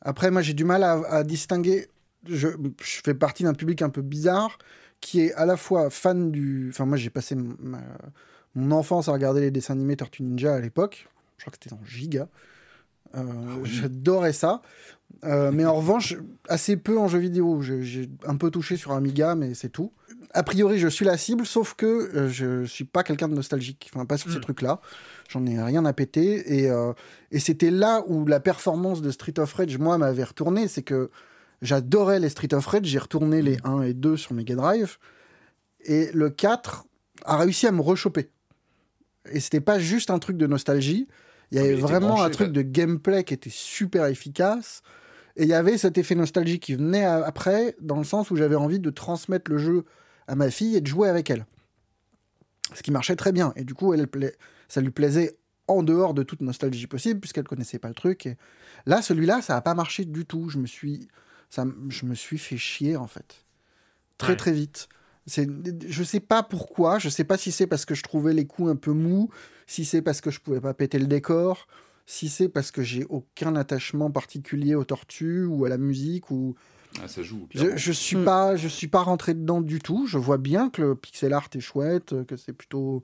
Après, 0.01 0.31
moi 0.31 0.41
j'ai 0.41 0.53
du 0.53 0.63
mal 0.63 0.83
à, 0.83 1.23
distinguer, 1.23 1.87
je, 2.27 2.49
je, 2.81 3.01
fais 3.03 3.13
partie 3.13 3.43
d'un 3.43 3.53
public 3.53 3.81
un 3.81 3.89
peu 3.89 4.01
bizarre 4.01 4.57
qui 5.01 5.21
est 5.21 5.33
à 5.33 5.45
la 5.45 5.57
fois 5.57 5.89
fan 5.89 6.31
du... 6.31 6.69
Enfin 6.69 6.85
moi 6.85 6.97
j'ai 6.97 7.09
passé 7.09 7.35
mon 8.55 8.71
enfance 8.71 9.07
à 9.07 9.11
regarder 9.11 9.41
les 9.41 9.51
dessins 9.51 9.73
animés 9.73 9.97
Tortue 9.97 10.23
Ninja 10.23 10.55
à 10.55 10.59
l'époque, 10.59 11.07
je 11.37 11.43
crois 11.43 11.51
que 11.51 11.57
c'était 11.61 11.75
dans 11.75 11.83
Giga. 11.85 12.27
Euh, 13.15 13.21
ah 13.23 13.59
j'adorais 13.63 14.33
ça. 14.33 14.61
Euh, 15.23 15.51
mais 15.51 15.65
en 15.65 15.75
revanche, 15.75 16.15
assez 16.49 16.77
peu 16.77 16.97
en 16.97 17.07
jeu 17.07 17.19
vidéo. 17.19 17.61
J'ai 17.61 18.09
un 18.25 18.35
peu 18.35 18.51
touché 18.51 18.77
sur 18.77 18.91
Amiga, 18.91 19.35
mais 19.35 19.53
c'est 19.53 19.69
tout. 19.69 19.91
A 20.33 20.43
priori, 20.43 20.79
je 20.79 20.87
suis 20.87 21.05
la 21.05 21.17
cible, 21.17 21.45
sauf 21.45 21.75
que 21.75 21.85
euh, 21.85 22.29
je 22.29 22.65
suis 22.65 22.83
pas 22.83 23.03
quelqu'un 23.03 23.29
de 23.29 23.35
nostalgique. 23.35 23.89
Enfin, 23.93 24.05
pas 24.05 24.17
sur 24.17 24.29
ces 24.31 24.37
hmm. 24.37 24.41
trucs-là. 24.41 24.81
J'en 25.29 25.45
ai 25.45 25.61
rien 25.61 25.85
à 25.85 25.93
péter. 25.93 26.59
Et, 26.59 26.71
et 27.31 27.39
c'était 27.39 27.71
là 27.71 28.03
où 28.07 28.25
la 28.25 28.39
performance 28.39 29.01
de 29.01 29.11
Street 29.11 29.39
of 29.39 29.53
Rage, 29.53 29.77
moi, 29.77 29.97
m'avait 29.97 30.23
retourné. 30.23 30.67
C'est 30.67 30.83
que 30.83 31.09
j'adorais 31.61 32.19
les 32.19 32.29
Street 32.29 32.53
of 32.53 32.65
Rage. 32.65 32.85
J'ai 32.85 32.99
retourné 32.99 33.41
les 33.41 33.57
1 33.63 33.81
et 33.81 33.93
2 33.93 34.17
sur 34.17 34.33
Mega 34.33 34.55
Drive. 34.55 34.97
Et 35.85 36.09
le 36.13 36.29
4 36.29 36.85
a 37.25 37.37
réussi 37.37 37.67
à 37.67 37.71
me 37.71 37.81
rechoper. 37.81 38.29
Et 39.31 39.39
c'était 39.39 39.61
pas 39.61 39.79
juste 39.79 40.09
un 40.09 40.19
truc 40.19 40.37
de 40.37 40.47
nostalgie. 40.47 41.07
Il 41.51 41.57
y 41.57 41.61
avait 41.61 41.75
vraiment 41.75 42.23
un 42.23 42.29
truc 42.29 42.51
de 42.51 42.61
gameplay 42.61 43.23
qui 43.23 43.33
était 43.33 43.49
super 43.51 44.05
efficace. 44.05 44.81
Et 45.37 45.43
il 45.43 45.49
y 45.49 45.53
avait 45.53 45.77
cet 45.77 45.97
effet 45.97 46.15
nostalgique 46.15 46.63
qui 46.63 46.75
venait 46.75 47.03
après, 47.03 47.75
dans 47.81 47.97
le 47.97 48.03
sens 48.03 48.31
où 48.31 48.35
j'avais 48.35 48.55
envie 48.55 48.79
de 48.79 48.89
transmettre 48.89 49.51
le 49.51 49.57
jeu 49.57 49.85
à 50.27 50.35
ma 50.35 50.49
fille 50.49 50.75
et 50.75 50.81
de 50.81 50.87
jouer 50.87 51.09
avec 51.09 51.29
elle. 51.29 51.45
Ce 52.73 52.81
qui 52.81 52.91
marchait 52.91 53.15
très 53.15 53.31
bien. 53.31 53.53
Et 53.55 53.63
du 53.63 53.73
coup, 53.73 53.93
elle, 53.93 54.07
ça 54.67 54.81
lui 54.81 54.91
plaisait 54.91 55.37
en 55.67 55.83
dehors 55.83 56.13
de 56.13 56.23
toute 56.23 56.41
nostalgie 56.41 56.87
possible, 56.87 57.19
puisqu'elle 57.19 57.47
connaissait 57.47 57.79
pas 57.79 57.87
le 57.87 57.95
truc. 57.95 58.25
Et 58.25 58.37
là, 58.85 59.01
celui-là, 59.01 59.41
ça 59.41 59.53
n'a 59.53 59.61
pas 59.61 59.73
marché 59.73 60.05
du 60.05 60.25
tout. 60.25 60.49
Je 60.49 60.59
me 60.59 60.67
suis, 60.67 61.07
ça, 61.49 61.65
je 61.89 62.05
me 62.05 62.15
suis 62.15 62.37
fait 62.37 62.57
chier, 62.57 62.97
en 62.97 63.07
fait. 63.07 63.45
Très, 64.17 64.35
très 64.35 64.51
vite. 64.51 64.87
C'est, 65.25 65.49
je 65.87 66.03
sais 66.03 66.19
pas 66.19 66.43
pourquoi. 66.43 66.99
Je 66.99 67.09
sais 67.09 67.23
pas 67.23 67.37
si 67.37 67.51
c'est 67.51 67.67
parce 67.67 67.85
que 67.85 67.95
je 67.95 68.03
trouvais 68.03 68.33
les 68.33 68.45
coups 68.45 68.69
un 68.69 68.75
peu 68.75 68.91
mous, 68.91 69.29
si 69.65 69.85
c'est 69.85 70.01
parce 70.01 70.21
que 70.21 70.29
je 70.29 70.39
pouvais 70.39 70.61
pas 70.61 70.73
péter 70.73 70.99
le 70.99 71.07
décor, 71.07 71.67
si 72.05 72.29
c'est 72.29 72.47
parce 72.47 72.69
que 72.69 72.83
j'ai 72.83 73.05
aucun 73.09 73.55
attachement 73.55 74.11
particulier 74.11 74.75
aux 74.75 74.85
tortues 74.85 75.45
ou 75.45 75.65
à 75.65 75.69
la 75.69 75.77
musique 75.77 76.29
ou 76.29 76.55
ah, 77.03 77.07
ça 77.07 77.23
joue. 77.23 77.47
Je, 77.53 77.75
je 77.75 77.91
suis 77.91 78.23
pas, 78.23 78.55
je 78.55 78.67
suis 78.67 78.87
pas 78.87 79.01
rentré 79.01 79.33
dedans 79.33 79.61
du 79.61 79.79
tout. 79.79 80.07
Je 80.07 80.17
vois 80.17 80.37
bien 80.37 80.69
que 80.69 80.81
le 80.81 80.95
pixel 80.95 81.33
art 81.33 81.49
est 81.53 81.59
chouette, 81.59 82.15
que 82.25 82.37
c'est 82.37 82.53
plutôt, 82.53 83.03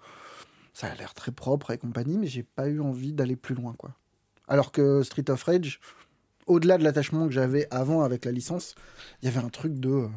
ça 0.74 0.88
a 0.88 0.96
l'air 0.96 1.14
très 1.14 1.32
propre 1.32 1.72
et 1.72 1.78
compagnie, 1.78 2.18
mais 2.18 2.28
j'ai 2.28 2.44
pas 2.44 2.68
eu 2.68 2.80
envie 2.80 3.14
d'aller 3.14 3.36
plus 3.36 3.56
loin, 3.56 3.74
quoi. 3.78 3.96
Alors 4.48 4.72
que 4.72 5.04
Street 5.04 5.30
of 5.30 5.44
Rage, 5.44 5.80
au-delà 6.48 6.78
de 6.78 6.84
l'attachement 6.84 7.28
que 7.28 7.34
j'avais 7.34 7.68
avant 7.72 8.04
avec 8.04 8.26
la 8.26 8.32
licence, 8.32 8.76
il 9.22 9.26
y 9.26 9.28
avait 9.30 9.44
un 9.44 9.50
truc 9.50 9.80
de 9.80 10.08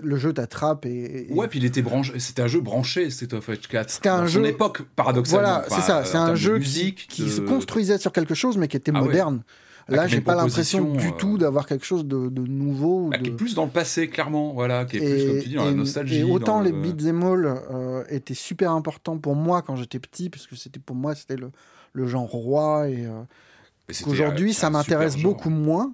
le 0.00 0.16
jeu 0.16 0.32
t'attrape 0.32 0.86
et, 0.86 1.26
ouais 1.30 1.48
puis 1.48 1.58
il 1.58 1.64
était 1.64 1.82
branché 1.82 2.20
c'était 2.20 2.42
un 2.42 2.46
jeu 2.46 2.60
branché 2.60 3.10
Street 3.10 3.34
of 3.34 3.44
Rage 3.46 3.66
4 3.66 3.90
c'était 3.90 4.08
un 4.08 4.26
jeu 4.26 4.44
époque 4.46 4.82
paradoxalement. 4.94 5.42
Voilà 5.42 5.66
c'est 5.68 5.80
ça 5.80 6.04
c'est 6.04 6.16
un 6.16 6.36
jeu 6.36 6.58
musique, 6.58 7.08
qui, 7.08 7.28
se 7.28 7.40
construisait 7.40 7.98
sur 7.98 8.12
quelque 8.12 8.34
chose 8.34 8.56
mais 8.56 8.68
qui 8.68 8.76
était 8.76 8.92
ah 8.94 9.00
moderne 9.00 9.42
Là, 9.88 10.06
j'ai 10.06 10.20
pas 10.20 10.34
l'impression 10.34 10.92
du 10.94 11.12
tout 11.12 11.34
euh, 11.34 11.38
d'avoir 11.38 11.66
quelque 11.66 11.84
chose 11.84 12.04
de, 12.06 12.28
nouveau. 12.46 13.08
Bah, 13.08 13.18
qui 13.18 13.30
est 13.30 13.32
plus 13.32 13.54
dans 13.54 13.64
le 13.64 13.70
passé, 13.70 14.08
clairement, 14.08 14.52
voilà, 14.52 14.84
qui 14.84 14.96
est 14.96 15.00
plus, 15.00 15.26
comme 15.26 15.40
tu 15.40 15.48
dis, 15.48 15.54
dans 15.54 15.64
la 15.66 15.72
nostalgie. 15.72 16.20
Et 16.20 16.24
autant 16.24 16.60
les 16.60 16.72
beat'em 16.72 17.22
all 17.22 17.46
euh, 17.46 18.04
étaient 18.08 18.34
super 18.34 18.72
importants 18.72 19.18
pour 19.18 19.34
moi 19.34 19.62
quand 19.62 19.76
j'étais 19.76 19.98
petit, 19.98 20.30
parce 20.30 20.46
que 20.46 20.56
c'était 20.56 20.80
pour 20.80 20.96
moi, 20.96 21.14
c'était 21.14 21.36
le, 21.36 21.50
le, 21.92 22.06
genre 22.06 22.28
roi, 22.28 22.88
et 22.88 23.06
euh, 23.06 23.22
qu'aujourd'hui, 24.02 24.54
ça 24.54 24.70
m'intéresse 24.70 25.16
beaucoup 25.16 25.50
moins, 25.50 25.92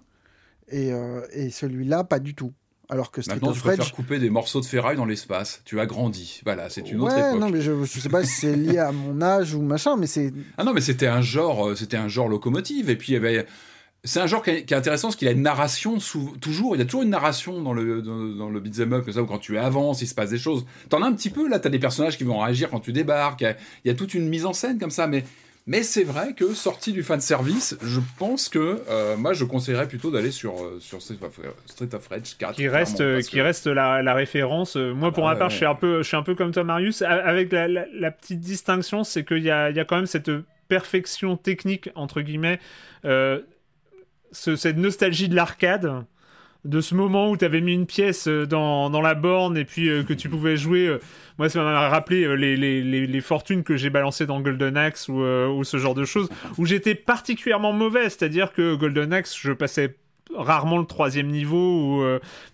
et, 0.71 0.93
et 1.33 1.51
celui-là, 1.51 2.05
pas 2.05 2.21
du 2.21 2.35
tout. 2.35 2.53
Alors 2.91 3.13
que 3.13 3.23
Street 3.23 3.37
Maintenant, 3.37 3.53
tu 3.53 3.61
préfères 3.61 3.93
couper 3.93 4.19
des 4.19 4.31
morceaux 4.31 4.61
de 4.61 4.67
ferraille 4.67 4.97
dans 4.97 5.05
l'espace. 5.05 5.63
Tu 5.65 5.79
as 5.79 5.87
grandi. 5.87 6.41
Voilà, 6.45 6.69
c'est 6.71 6.91
une 6.91 7.01
autre 7.01 7.17
époque. 7.17 7.41
non, 7.41 7.49
mais 7.49 7.61
je, 7.61 7.71
ne 7.71 7.87
sais 7.87 8.09
pas 8.09 8.25
si 8.25 8.41
c'est 8.41 8.57
lié 8.57 8.79
à 8.79 8.91
mon 8.91 9.23
âge 9.23 9.55
ou 9.55 9.63
machin, 9.63 9.97
mais 9.97 10.09
c'est. 10.09 10.33
Ah 10.59 10.65
non, 10.65 10.75
mais 10.75 10.81
c'était 10.81 11.07
un 11.07 11.23
genre, 11.23 11.69
euh, 11.69 11.77
c'était 11.77 11.97
un 11.97 12.09
genre 12.09 12.29
locomotive. 12.29 12.91
Et 12.91 12.97
puis 12.97 13.13
il 13.13 13.15
y 13.15 13.17
avait. 13.17 13.47
C'est 14.03 14.21
un 14.21 14.27
genre 14.27 14.43
qui 14.43 14.51
est, 14.51 14.73
intéressant 14.73 15.09
parce 15.09 15.17
qu'il 15.17 15.29
a 15.29 15.33
une 15.33 15.43
narration 15.43 15.99
toujours. 16.41 16.75
Il 16.75 16.79
y 16.79 16.83
a 16.83 16.85
toujours 16.87 17.03
une 17.03 17.11
narration 17.11 17.61
dans 17.61 17.75
le 17.75 18.01
dans, 18.01 18.49
le 18.49 18.61
beat'em 18.61 18.95
up, 18.95 19.11
ça, 19.11 19.23
où 19.23 19.27
quand 19.27 19.39
tu 19.39 19.59
avances, 19.59 20.01
il 20.01 20.07
se 20.07 20.15
passe 20.15 20.31
des 20.31 20.39
choses. 20.39 20.65
T'en 20.89 21.03
as 21.03 21.07
un 21.07 21.13
petit 21.13 21.29
peu 21.29 21.49
là. 21.49 21.59
T'as 21.59 21.69
des 21.69 21.79
personnages 21.79 22.17
qui 22.17 22.25
vont 22.25 22.39
réagir 22.39 22.71
quand 22.71 22.81
tu 22.81 22.93
débarques. 22.93 23.43
Il 23.43 23.89
y, 23.89 23.91
a, 23.91 23.95
toute 23.95 24.15
une 24.15 24.29
mise 24.29 24.47
en 24.47 24.55
scène 24.55 24.79
comme 24.79 24.91
ça, 24.91 25.07
mais 25.07 25.25
mais 25.67 25.83
c'est 25.83 26.03
vrai 26.03 26.33
que 26.33 26.55
sorti 26.55 26.93
du 26.93 27.03
fan 27.03 27.21
service, 27.21 27.77
je 27.83 28.01
pense 28.19 28.49
que 28.49 28.83
euh, 28.89 29.17
moi 29.19 29.35
je 29.35 29.45
conseillerais 29.45 29.87
plutôt 29.87 30.11
d'aller 30.11 30.31
sur, 30.31 30.55
euh, 30.55 30.79
sur 30.81 31.03
Street 31.03 31.19
of 31.93 32.09
Rage 32.09 32.39
4. 32.39 32.55
Qui 32.55 32.69
reste, 32.69 33.21
qui 33.29 33.43
reste 33.43 33.67
la, 33.67 34.03
la, 34.03 34.15
référence. 34.15 34.77
Moi 34.77 35.13
pour 35.13 35.27
ma 35.27 35.37
part, 35.37 35.51
je, 35.51 35.57
suis 35.57 35.67
un 35.67 35.75
peu, 35.75 36.03
je 36.03 36.09
suis 36.09 36.17
un 36.17 36.23
peu 36.23 36.35
comme 36.35 36.53
toi 36.53 36.65
Marius, 36.65 37.03
avec 37.03 37.53
la, 37.53 37.69
la, 37.69 38.11
petite 38.11 38.41
distinction, 38.41 39.05
c'est 39.05 39.25
qu'il 39.25 39.43
y 39.43 39.51
a, 39.51 39.71
y 39.71 39.79
a 39.79 39.85
quand 39.85 39.97
même 39.97 40.07
cette 40.07 40.31
perfection 40.71 41.37
technique, 41.37 41.91
entre 41.95 42.23
guillemets, 42.23 42.59
euh, 43.05 43.41
ce, 44.33 44.57
cette 44.57 44.77
nostalgie 44.77 45.29
de 45.29 45.37
l'arcade 45.37 46.05
de 46.65 46.81
ce 46.81 46.95
moment 46.95 47.31
où 47.31 47.37
tu 47.37 47.45
avais 47.45 47.61
mis 47.61 47.73
une 47.73 47.87
pièce 47.87 48.29
euh, 48.29 48.47
dans, 48.47 48.91
dans 48.91 49.01
la 49.01 49.15
borne 49.15 49.57
et 49.57 49.65
puis 49.65 49.89
euh, 49.89 50.03
que 50.03 50.13
tu 50.13 50.29
pouvais 50.29 50.57
jouer. 50.57 50.87
Euh, 50.87 50.99
moi, 51.39 51.49
ça 51.49 51.63
m'a 51.63 51.89
rappelé 51.89 52.37
les, 52.37 52.57
les, 52.57 53.07
les, 53.07 53.21
fortunes 53.21 53.63
que 53.63 53.77
j'ai 53.77 53.89
balancées 53.89 54.27
dans 54.27 54.41
Golden 54.41 54.77
Axe 54.77 55.09
ou, 55.09 55.23
ou 55.23 55.65
ce 55.65 55.79
genre 55.79 55.95
de 55.95 56.05
choses, 56.05 56.29
où 56.59 56.67
j'étais 56.67 56.95
particulièrement 56.95 57.73
mauvais. 57.73 58.11
C'est-à-dire 58.11 58.53
que 58.53 58.75
Golden 58.75 59.15
Axe, 59.15 59.35
je 59.41 59.53
passais 59.53 59.97
rarement 60.37 60.77
le 60.77 60.85
troisième 60.85 61.29
niveau. 61.29 62.05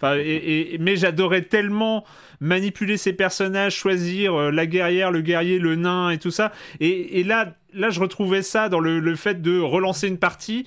Et, 0.04 0.76
mais 0.78 0.94
j'adorais 0.94 1.42
tellement 1.42 2.04
manipuler 2.38 2.96
ces 2.96 3.12
personnages, 3.12 3.74
choisir 3.74 4.52
la 4.52 4.66
guerrière, 4.66 5.10
le 5.10 5.20
guerrier, 5.20 5.58
le 5.58 5.74
nain 5.74 6.10
et 6.10 6.18
tout 6.18 6.30
ça. 6.30 6.52
Et, 6.78 7.18
et 7.18 7.24
là, 7.24 7.56
là, 7.74 7.90
je 7.90 7.98
retrouvais 7.98 8.42
ça 8.42 8.68
dans 8.68 8.80
le, 8.80 9.00
le 9.00 9.16
fait 9.16 9.42
de 9.42 9.58
relancer 9.58 10.06
une 10.06 10.18
partie. 10.18 10.64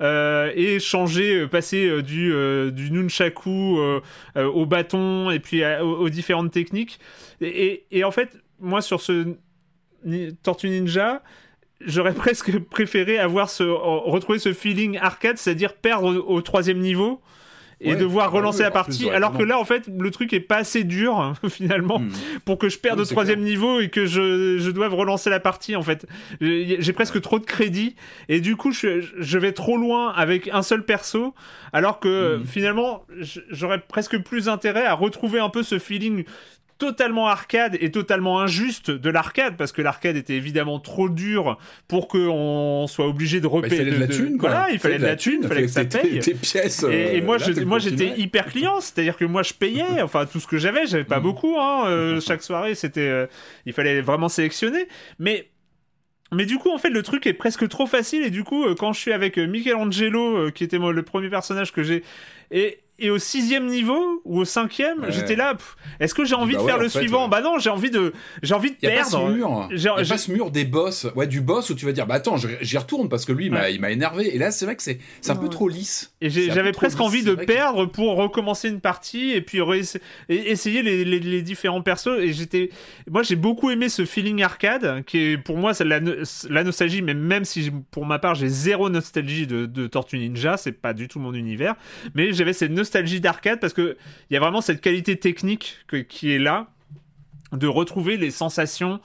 Euh, 0.00 0.50
et 0.54 0.80
changer, 0.80 1.40
euh, 1.40 1.48
passer 1.48 1.86
euh, 1.86 2.02
du, 2.02 2.32
du 2.72 2.90
nunchaku 2.90 3.78
au 4.36 4.66
bâton 4.66 5.30
et 5.30 5.38
puis 5.38 5.62
aux, 5.64 6.08
différentes 6.08 6.52
techniques. 6.52 6.98
Et, 7.40 8.04
en 8.04 8.10
fait, 8.10 8.36
moi 8.60 8.82
sur 8.82 9.00
ce 9.00 9.34
Tortue 10.42 10.68
Ninja, 10.68 11.22
j'aurais 11.80 12.14
presque 12.14 12.58
préféré 12.58 13.18
avoir 13.18 13.50
ce, 13.50 13.62
retrouver 13.62 14.38
ce 14.38 14.52
feeling 14.52 14.98
arcade, 14.98 15.38
c'est-à-dire 15.38 15.74
perdre 15.74 16.24
au 16.26 16.42
troisième 16.42 16.78
niveau 16.78 17.20
et 17.84 17.96
devoir 17.96 18.30
relancer 18.30 18.62
la 18.62 18.70
partie. 18.70 19.10
alors 19.10 19.36
que 19.36 19.42
là, 19.42 19.58
en 19.58 19.64
fait, 19.64 19.88
le 19.88 20.10
truc 20.10 20.32
est 20.32 20.40
pas 20.40 20.56
assez 20.56 20.84
dur 20.84 21.18
hein, 21.18 21.34
finalement 21.48 22.00
hmm. 22.00 22.10
pour 22.44 22.58
que 22.58 22.68
je 22.68 22.78
perde 22.78 23.00
au 23.00 23.04
troisième 23.04 23.40
niveau 23.40 23.80
et 23.80 23.88
que 23.88 24.06
je, 24.06 24.58
je 24.58 24.70
doive 24.70 24.94
relancer 24.94 25.30
la 25.30 25.40
partie. 25.40 25.76
En 25.76 25.82
fait, 25.82 26.06
j'ai 26.40 26.92
presque 26.92 27.20
trop 27.20 27.38
de 27.38 27.44
crédit 27.44 27.94
et 28.28 28.40
du 28.40 28.56
coup, 28.56 28.72
je, 28.72 29.04
je, 29.18 29.38
vais 29.38 29.52
trop 29.52 29.76
loin 29.76 30.12
avec 30.12 30.48
un 30.48 30.62
seul 30.62 30.84
perso, 30.84 31.34
alors 31.72 32.00
que 32.00 32.36
hmm. 32.36 32.44
finalement, 32.44 33.04
j'aurais 33.50 33.80
presque 33.80 34.18
plus 34.18 34.48
intérêt 34.48 34.84
à 34.84 34.94
retrouver 34.94 35.40
un 35.40 35.50
peu 35.50 35.62
ce 35.62 35.78
feeling 35.78 36.24
totalement 36.78 37.28
arcade 37.28 37.76
et 37.80 37.90
totalement 37.90 38.40
injuste 38.40 38.90
de 38.90 39.10
l'arcade 39.10 39.56
parce 39.56 39.72
que 39.72 39.82
l'arcade 39.82 40.16
était 40.16 40.34
évidemment 40.34 40.80
trop 40.80 41.08
dur 41.08 41.58
pour 41.88 42.08
qu'on 42.08 42.86
soit 42.88 43.06
obligé 43.06 43.40
de 43.40 43.46
repérer. 43.46 43.84
Bah, 43.84 43.84
il 43.84 43.90
fallait 43.90 43.96
de, 43.96 44.00
la 44.00 44.08
thune, 44.08 44.36
Voilà, 44.38 44.70
il 44.70 44.78
fallait 44.78 44.98
de 44.98 45.04
la 45.04 45.16
thune, 45.16 45.40
il 45.42 45.48
fallait 45.48 45.62
que 45.62 45.68
ça 45.68 45.84
paye. 45.84 46.18
Tes 46.18 46.34
pièces. 46.34 46.84
Et, 46.90 47.20
moi, 47.20 47.38
moi, 47.64 47.78
j'étais 47.78 48.18
hyper 48.18 48.46
client, 48.46 48.80
c'est-à-dire 48.80 49.16
que 49.16 49.24
moi, 49.24 49.42
je 49.42 49.54
payais, 49.54 49.84
enfin 50.02 50.26
tout 50.26 50.40
ce 50.40 50.46
que 50.46 50.58
j'avais, 50.58 50.86
j'avais 50.86 51.04
pas 51.04 51.20
mm. 51.20 51.22
beaucoup. 51.22 51.56
Hein, 51.58 51.84
euh, 51.86 52.20
chaque 52.20 52.42
soirée, 52.42 52.74
c'était, 52.74 53.00
euh, 53.00 53.26
il 53.66 53.72
fallait 53.72 54.00
vraiment 54.00 54.28
sélectionner, 54.28 54.88
mais 55.18 55.48
mais 56.32 56.46
du 56.46 56.58
coup, 56.58 56.70
en 56.70 56.78
fait, 56.78 56.90
le 56.90 57.02
truc 57.02 57.28
est 57.28 57.34
presque 57.34 57.68
trop 57.68 57.86
facile. 57.86 58.24
Et 58.24 58.30
du 58.30 58.42
coup, 58.42 58.64
euh, 58.64 58.74
quand 58.74 58.92
je 58.92 58.98
suis 58.98 59.12
avec 59.12 59.38
Michelangelo, 59.38 60.50
qui 60.50 60.64
était 60.64 60.78
moi, 60.78 60.92
le 60.92 61.02
premier 61.04 61.28
personnage 61.28 61.72
que 61.72 61.84
j'ai, 61.84 62.02
et, 62.50 62.78
et 62.98 63.10
au 63.10 63.18
sixième 63.18 63.66
niveau 63.66 64.22
ou 64.24 64.40
au 64.40 64.44
cinquième, 64.44 65.06
j'étais 65.08 65.34
là. 65.34 65.56
Est-ce 65.98 66.14
que 66.14 66.24
j'ai 66.24 66.36
envie 66.36 66.54
bah 66.54 66.60
de 66.60 66.66
faire 66.66 66.78
le 66.78 66.88
suivant 66.88 67.28
Bah 67.28 67.40
non, 67.40 67.58
j'ai 67.58 67.70
envie 67.70 67.90
de, 67.90 68.12
j'ai 68.42 68.54
envie 68.54 68.70
de 68.70 68.76
y 68.82 68.86
a 68.86 68.90
perdre. 68.90 69.10
Pas 69.10 69.28
ce 69.28 69.32
mur. 69.32 69.68
Y 69.72 69.88
a 69.88 69.94
pas 69.94 70.18
ce 70.18 70.30
mur 70.30 70.50
des 70.52 70.64
boss, 70.64 71.08
ouais, 71.16 71.26
du 71.26 71.40
boss 71.40 71.70
où 71.70 71.74
tu 71.74 71.86
vas 71.86 71.92
dire, 71.92 72.06
bah 72.06 72.14
attends, 72.14 72.36
j'y 72.36 72.78
retourne 72.78 73.08
parce 73.08 73.24
que 73.24 73.32
lui, 73.32 73.46
il 73.46 73.80
m'a 73.80 73.90
énervé. 73.90 74.34
Et 74.34 74.38
là, 74.38 74.52
c'est 74.52 74.64
vrai 74.64 74.76
que 74.76 74.82
c'est, 74.82 75.00
un 75.28 75.36
peu 75.36 75.48
trop 75.48 75.68
lisse. 75.68 76.14
Et 76.20 76.30
j'avais 76.30 76.72
presque 76.72 77.00
envie 77.00 77.24
de 77.24 77.34
perdre 77.34 77.86
pour 77.86 78.14
recommencer 78.16 78.68
une 78.68 78.80
partie 78.80 79.32
et 79.32 79.40
puis 79.40 79.60
essayer 80.28 80.82
les, 80.82 81.04
les, 81.04 81.42
différents 81.42 81.82
persos. 81.82 82.20
Et 82.20 82.32
j'étais, 82.32 82.70
moi, 83.10 83.22
j'ai 83.24 83.36
beaucoup 83.36 83.70
aimé 83.70 83.88
ce 83.88 84.04
feeling 84.04 84.42
arcade 84.42 85.04
qui 85.04 85.18
est 85.18 85.38
pour 85.38 85.58
moi 85.58 85.74
c'est 85.74 85.84
la, 85.84 86.00
la 86.48 86.64
nostalgie, 86.64 87.02
mais 87.02 87.14
même 87.14 87.44
si 87.44 87.70
pour 87.90 88.06
ma 88.06 88.18
part 88.18 88.34
j'ai 88.34 88.48
zéro 88.48 88.88
nostalgie 88.88 89.46
de, 89.46 89.66
de 89.66 89.86
Tortue 89.86 90.18
Ninja, 90.18 90.56
c'est 90.56 90.72
pas 90.72 90.92
du 90.92 91.08
tout 91.08 91.18
mon 91.18 91.34
univers, 91.34 91.74
mais 92.14 92.32
j'avais 92.32 92.52
cette 92.52 92.70
nostalgie 92.70 92.84
d'arcade 93.02 93.60
parce 93.60 93.72
que 93.72 93.96
il 94.30 94.34
y 94.34 94.36
a 94.36 94.40
vraiment 94.40 94.60
cette 94.60 94.80
qualité 94.80 95.16
technique 95.16 95.78
qui 96.08 96.32
est 96.32 96.38
là 96.38 96.68
de 97.52 97.66
retrouver 97.66 98.16
les 98.16 98.30
sensations 98.30 99.00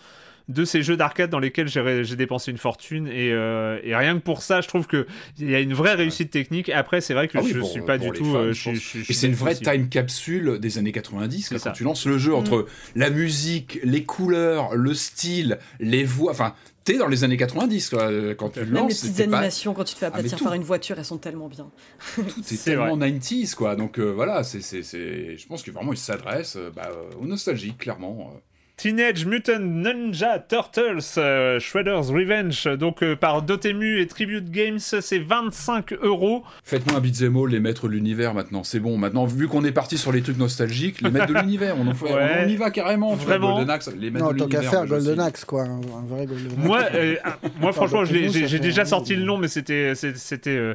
de 0.50 0.66
ces 0.66 0.82
jeux 0.82 0.98
d'arcade 0.98 1.30
dans 1.30 1.40
lesquels 1.40 1.68
j'ai 1.68 2.16
dépensé 2.16 2.50
une 2.50 2.58
fortune 2.58 3.08
et, 3.08 3.32
euh, 3.32 3.80
et, 3.84 3.96
rien 3.96 4.16
que 4.16 4.24
pour 4.24 4.42
ça 4.42 4.62
je 4.62 4.68
trouve 4.68 4.88
que 4.88 5.06
il 5.38 5.50
y 5.50 5.54
a 5.54 5.60
une 5.60 5.76
vraie 5.76 5.94
réussite 5.94 6.32
technique. 6.32 6.70
Après 6.70 7.02
c'est 7.02 7.14
vrai 7.14 7.28
que 7.28 7.38
ah 7.38 7.42
je 7.48 7.62
suis 7.62 7.82
pas 7.82 8.00
du 8.00 8.10
tout 8.10 8.36
euh, 8.36 8.52
et 8.52 9.14
c'est 9.14 9.28
une 9.28 9.36
vraie 9.36 9.56
time 9.56 9.90
capsule 9.90 10.58
des 10.60 10.80
années 10.80 10.92
90 10.92 11.50
quand 11.50 11.72
tu 11.72 11.84
lances 11.84 12.08
le 12.08 12.18
jeu 12.18 12.34
entre 12.34 12.58
mm. 12.58 12.66
la 12.96 13.10
musique 13.12 13.80
les 13.84 14.04
couleurs 14.04 14.76
le 14.76 14.96
style 14.96 15.60
les 15.80 16.04
voix 16.04 16.32
enfin 16.32 16.56
t'es 16.84 16.98
dans 16.98 17.08
les 17.08 17.24
années 17.24 17.38
90 17.38 17.90
quoi, 17.90 18.10
quand 18.36 18.50
tu 18.50 18.60
Même 18.60 18.74
lances. 18.74 19.04
les 19.04 19.10
petites 19.10 19.22
animations 19.22 19.74
quand 19.74 19.84
tu 19.84 19.94
te 19.94 20.00
fais 20.00 20.08
ah, 20.08 20.16
aplatir 20.16 20.40
par 20.40 20.54
une 20.54 20.64
voiture, 20.64 20.98
elles 20.98 21.06
sont 21.06 21.18
tellement 21.18 21.48
bien. 21.48 21.70
Tout 22.16 22.22
est, 22.52 22.64
tellement 22.64 22.98
90s 22.98 23.56
quoi. 23.56 23.76
Donc 23.76 24.00
euh, 24.00 24.12
voilà, 24.12 24.44
c'est, 24.44 24.62
je 24.62 25.48
pense 25.48 25.64
que 25.64 25.72
vraiment 25.72 25.94
il 25.94 25.98
s'adresse 25.98 26.58
bah, 26.76 26.90
aux 27.20 27.26
nostalgiques 27.26 27.80
clairement. 27.80 28.34
Teenage 28.80 29.26
Mutant 29.26 29.60
Ninja 29.60 30.40
Turtles 30.40 31.18
euh, 31.18 31.60
Shredder's 31.60 32.12
Revenge, 32.12 32.64
donc 32.78 33.04
euh, 33.04 33.14
par 33.14 33.42
Dotemu 33.42 34.00
et 34.00 34.08
Tribute 34.08 34.50
Games, 34.50 34.80
c'est 34.80 35.20
25 35.20 35.92
euros. 36.02 36.44
Faites-moi 36.64 36.98
un 36.98 37.02
beat'em 37.02 37.36
all, 37.36 37.50
les 37.50 37.60
maîtres 37.60 37.90
de 37.90 37.92
l'univers 37.92 38.34
maintenant, 38.34 38.64
c'est 38.64 38.80
bon. 38.80 38.98
Maintenant, 38.98 39.26
vu 39.26 39.50
qu'on 39.50 39.66
est 39.66 39.74
parti 39.74 39.98
sur 39.98 40.14
les 40.14 40.22
trucs 40.22 40.38
nostalgiques, 40.38 41.02
les 41.02 41.12
maîtres 41.12 41.28
de 41.28 41.34
l'univers, 41.34 41.76
on, 41.78 41.88
on, 41.90 42.48
y 42.48 42.56
va 42.56 42.72
carrément. 42.72 43.16
Vraiment. 43.16 43.56
Golden 43.58 43.70
Axe, 43.70 43.92
les 44.00 44.12
maîtres 44.12 44.28
non, 44.28 44.32
de 44.32 44.38
tant 44.38 44.48
qu'à 44.48 44.62
faire 44.62 44.86
Golden 44.86 45.20
Axe, 45.20 45.44
quoi. 45.44 45.64
Un, 45.64 46.06
vrai 46.08 46.26
Golden 46.26 46.48
Axe. 46.48 46.66
Moi, 46.66 46.80
euh, 46.94 47.16
ah, 47.26 47.38
moi 47.60 47.74
franchement, 47.74 48.06
j'ai 48.06 48.60
déjà 48.60 48.86
sorti 48.86 49.14
le 49.14 49.24
nom, 49.26 49.38
mais 49.38 49.50
c'était 49.50 49.94
c'était 49.94 50.74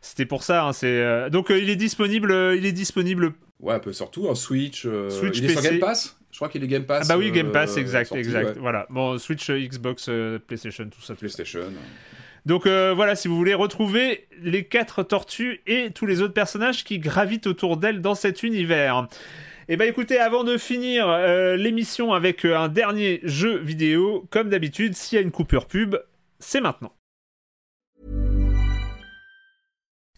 c'était 0.00 0.24
pour 0.24 0.42
ça. 0.42 0.68
Hein, 0.68 0.72
c'est 0.72 1.28
donc 1.28 1.50
il 1.50 1.68
est 1.68 1.76
disponible, 1.76 2.34
il 2.56 2.64
est 2.64 2.72
disponible. 2.72 3.34
Ouais, 3.62 3.74
un 3.74 3.78
peu 3.78 3.92
surtout 3.92 4.28
en 4.28 4.34
Switch. 4.34 4.86
Switch 5.08 5.38
il 5.38 5.46
est 5.46 5.48
sur 5.54 5.62
Game 5.62 5.78
Pass. 5.78 6.16
Je 6.32 6.38
crois 6.38 6.48
qu'il 6.48 6.64
est 6.64 6.66
Game 6.66 6.84
Pass. 6.84 7.06
Ah 7.08 7.12
bah 7.12 7.18
oui, 7.18 7.30
Game 7.30 7.52
Pass, 7.52 7.76
euh, 7.76 7.80
exact, 7.80 8.10
exact. 8.12 8.56
Voilà. 8.56 8.86
Bon, 8.88 9.18
Switch, 9.18 9.50
euh, 9.50 9.60
Xbox, 9.60 10.06
euh, 10.08 10.38
PlayStation, 10.38 10.88
tout 10.88 11.02
ça. 11.02 11.14
PlayStation. 11.14 11.60
Donc 12.46 12.66
voilà, 12.66 13.14
si 13.14 13.28
vous 13.28 13.36
voulez 13.36 13.54
retrouver 13.54 14.26
les 14.42 14.64
quatre 14.64 15.04
tortues 15.04 15.60
et 15.66 15.90
tous 15.92 16.06
les 16.06 16.22
autres 16.22 16.34
personnages 16.34 16.82
qui 16.82 16.98
gravitent 16.98 17.46
autour 17.46 17.76
d'elles 17.76 18.00
dans 18.00 18.16
cet 18.16 18.42
univers. 18.42 19.06
Et 19.68 19.74
eh 19.74 19.76
bah 19.76 19.86
écoutez, 19.86 20.18
avant 20.18 20.42
de 20.42 20.58
finir 20.58 21.06
l'émission 21.56 22.12
avec 22.12 22.44
un 22.44 22.66
dernier 22.66 23.20
jeu 23.22 23.58
vidéo, 23.58 24.26
comme 24.30 24.48
d'habitude, 24.48 24.96
s'il 24.96 25.16
y 25.16 25.18
a 25.20 25.22
une 25.22 25.30
coupure 25.30 25.66
pub, 25.66 25.94
c'est 26.40 26.60
maintenant. 26.60 26.92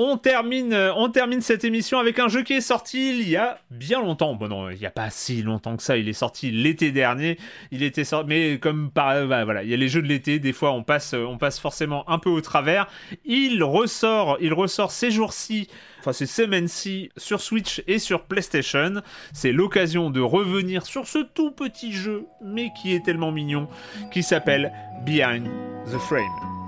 On 0.00 0.16
termine, 0.16 0.72
euh, 0.72 0.94
on 0.94 1.08
termine 1.08 1.40
cette 1.40 1.64
émission 1.64 1.98
avec 1.98 2.20
un 2.20 2.28
jeu 2.28 2.44
qui 2.44 2.52
est 2.52 2.60
sorti 2.60 3.18
il 3.18 3.28
y 3.28 3.36
a 3.36 3.58
bien 3.72 4.00
longtemps. 4.00 4.34
Bon 4.34 4.46
non, 4.46 4.70
il 4.70 4.78
n'y 4.78 4.86
a 4.86 4.92
pas 4.92 5.10
si 5.10 5.42
longtemps 5.42 5.76
que 5.76 5.82
ça. 5.82 5.96
Il 5.96 6.08
est 6.08 6.12
sorti 6.12 6.52
l'été 6.52 6.92
dernier. 6.92 7.36
Il 7.72 7.82
était 7.82 8.04
sorti, 8.04 8.28
mais 8.28 8.58
comme 8.60 8.92
par, 8.92 9.10
euh, 9.10 9.26
bah, 9.26 9.44
voilà, 9.44 9.64
il 9.64 9.70
y 9.70 9.74
a 9.74 9.76
les 9.76 9.88
jeux 9.88 10.00
de 10.00 10.06
l'été. 10.06 10.38
Des 10.38 10.52
fois, 10.52 10.70
on 10.70 10.84
passe, 10.84 11.14
euh, 11.14 11.24
on 11.24 11.36
passe 11.36 11.58
forcément 11.58 12.08
un 12.08 12.20
peu 12.20 12.30
au 12.30 12.40
travers. 12.40 12.86
Il 13.24 13.60
ressort, 13.64 14.38
il 14.40 14.52
ressort 14.52 14.92
ces 14.92 15.10
jours-ci, 15.10 15.66
enfin 15.98 16.12
ces 16.12 16.26
semaines-ci 16.26 17.10
sur 17.16 17.40
Switch 17.40 17.82
et 17.88 17.98
sur 17.98 18.22
PlayStation. 18.22 19.02
C'est 19.32 19.50
l'occasion 19.50 20.10
de 20.10 20.20
revenir 20.20 20.86
sur 20.86 21.08
ce 21.08 21.18
tout 21.18 21.50
petit 21.50 21.92
jeu, 21.92 22.24
mais 22.40 22.70
qui 22.80 22.94
est 22.94 23.04
tellement 23.04 23.32
mignon, 23.32 23.66
qui 24.12 24.22
s'appelle 24.22 24.72
Behind 25.04 25.48
the 25.86 25.98
Frame. 25.98 26.58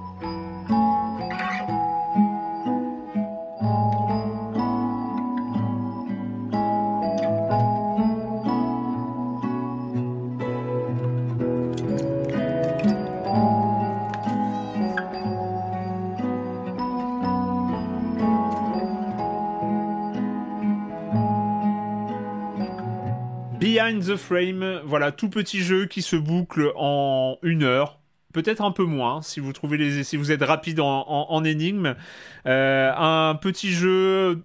Behind 23.70 24.04
the 24.04 24.16
Frame, 24.16 24.80
voilà, 24.84 25.12
tout 25.12 25.28
petit 25.28 25.60
jeu 25.60 25.86
qui 25.86 26.02
se 26.02 26.16
boucle 26.16 26.72
en 26.74 27.38
une 27.42 27.62
heure. 27.62 28.00
Peut-être 28.32 28.62
un 28.62 28.72
peu 28.72 28.82
moins 28.82 29.22
si 29.22 29.38
vous 29.38 29.52
trouvez 29.52 29.76
les 29.76 30.02
si 30.02 30.16
vous 30.16 30.32
êtes 30.32 30.42
rapide 30.42 30.80
en, 30.80 31.06
en. 31.08 31.44
Euh, 31.44 32.92
un 32.96 33.34
petit 33.36 33.70
jeu 33.70 34.42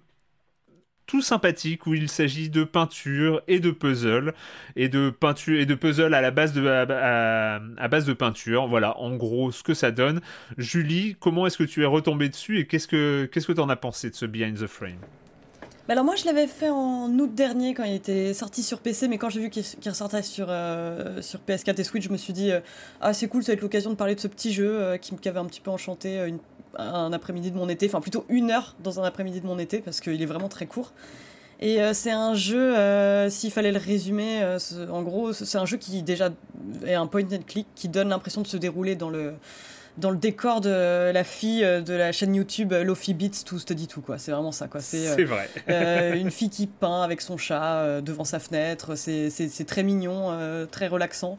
tout 1.06 1.22
sympathique 1.22 1.88
où 1.88 1.94
il 1.94 2.08
s'agit 2.08 2.50
de 2.50 2.62
peinture 2.62 3.42
et 3.48 3.58
de 3.58 3.72
puzzle 3.72 4.32
et 4.76 4.88
de 4.88 5.10
peinture 5.10 5.58
et 5.58 5.66
de 5.66 5.74
puzzle 5.74 6.14
à 6.14 6.20
la 6.20 6.30
base 6.30 6.52
de 6.52 6.64
à, 6.66 7.88
base 7.88 8.06
de 8.06 8.12
peinture 8.12 8.68
voilà 8.68 8.96
en 8.98 9.16
gros 9.16 9.50
ce 9.50 9.64
que 9.64 9.74
ça 9.74 9.90
donne 9.90 10.20
Julie 10.56 11.16
comment 11.18 11.46
est-ce 11.46 11.58
que 11.58 11.64
tu 11.64 11.82
es 11.82 11.86
retombée 11.86 12.28
dessus 12.28 12.58
et 12.60 12.66
qu'est-ce 12.66 12.88
que 12.88 13.28
qu'est-ce 13.32 13.46
que 13.46 13.52
tu 13.52 13.60
en 13.60 13.68
as 13.68 13.76
pensé 13.76 14.10
de 14.10 14.14
ce 14.14 14.26
Behind 14.26 14.56
the 14.56 14.66
Frame? 14.66 14.98
Alors 15.92 16.04
moi 16.04 16.16
je 16.16 16.24
l'avais 16.24 16.48
fait 16.48 16.68
en 16.68 17.08
août 17.18 17.32
dernier 17.32 17.72
quand 17.72 17.84
il 17.84 17.94
était 17.94 18.34
sorti 18.34 18.64
sur 18.64 18.80
PC, 18.80 19.06
mais 19.06 19.18
quand 19.18 19.30
j'ai 19.30 19.40
vu 19.40 19.50
qu'il 19.50 19.62
ressortait 19.86 20.22
sur, 20.22 20.46
euh, 20.48 21.22
sur 21.22 21.38
PS4 21.46 21.80
et 21.80 21.84
Switch, 21.84 22.04
je 22.04 22.10
me 22.10 22.16
suis 22.16 22.32
dit 22.32 22.50
euh, 22.50 22.60
ah 23.00 23.12
c'est 23.12 23.28
cool, 23.28 23.44
ça 23.44 23.52
va 23.52 23.54
être 23.54 23.62
l'occasion 23.62 23.90
de 23.90 23.94
parler 23.94 24.16
de 24.16 24.20
ce 24.20 24.26
petit 24.26 24.52
jeu 24.52 24.68
euh, 24.68 24.96
qui 24.96 25.14
m'avait 25.14 25.38
un 25.38 25.44
petit 25.44 25.60
peu 25.60 25.70
enchanté 25.70 26.34
un 26.76 27.12
après-midi 27.12 27.52
de 27.52 27.56
mon 27.56 27.68
été, 27.68 27.86
enfin 27.86 28.00
plutôt 28.00 28.24
une 28.28 28.50
heure 28.50 28.74
dans 28.82 28.98
un 28.98 29.04
après-midi 29.04 29.40
de 29.40 29.46
mon 29.46 29.60
été 29.60 29.78
parce 29.78 30.00
qu'il 30.00 30.20
est 30.20 30.26
vraiment 30.26 30.48
très 30.48 30.66
court. 30.66 30.92
Et 31.60 31.78
c'est 31.94 32.10
un 32.10 32.34
jeu, 32.34 32.74
s'il 33.30 33.50
fallait 33.50 33.72
le 33.72 33.78
résumer, 33.78 34.44
en 34.90 35.02
gros 35.02 35.32
c'est 35.32 35.56
un 35.56 35.64
jeu 35.64 35.78
qui 35.78 36.02
déjà 36.02 36.28
est 36.84 36.92
un 36.92 37.06
point 37.06 37.22
and 37.22 37.44
click 37.46 37.66
qui 37.74 37.88
donne 37.88 38.10
l'impression 38.10 38.42
de 38.42 38.46
se 38.46 38.58
dérouler 38.58 38.94
dans 38.94 39.08
le 39.08 39.32
dans 39.98 40.10
le 40.10 40.16
décor 40.16 40.60
de 40.60 41.10
la 41.10 41.24
fille 41.24 41.64
euh, 41.64 41.80
de 41.80 41.94
la 41.94 42.12
chaîne 42.12 42.34
YouTube 42.34 42.72
euh, 42.72 42.84
Lofi 42.84 43.14
Beats, 43.14 43.44
tout 43.44 43.58
se 43.58 43.72
dit 43.72 43.86
tout 43.86 44.02
quoi. 44.02 44.18
C'est 44.18 44.30
vraiment 44.30 44.52
ça 44.52 44.68
quoi. 44.68 44.80
C'est 44.80 45.08
euh, 45.08 45.24
vrai. 45.24 45.48
une 46.18 46.30
fille 46.30 46.50
qui 46.50 46.66
peint 46.66 47.02
avec 47.02 47.20
son 47.20 47.36
chat 47.36 48.00
devant 48.00 48.24
sa 48.24 48.38
fenêtre. 48.38 48.94
C'est 48.96 49.66
très 49.66 49.82
mignon, 49.82 50.36
très 50.70 50.88
relaxant. 50.88 51.38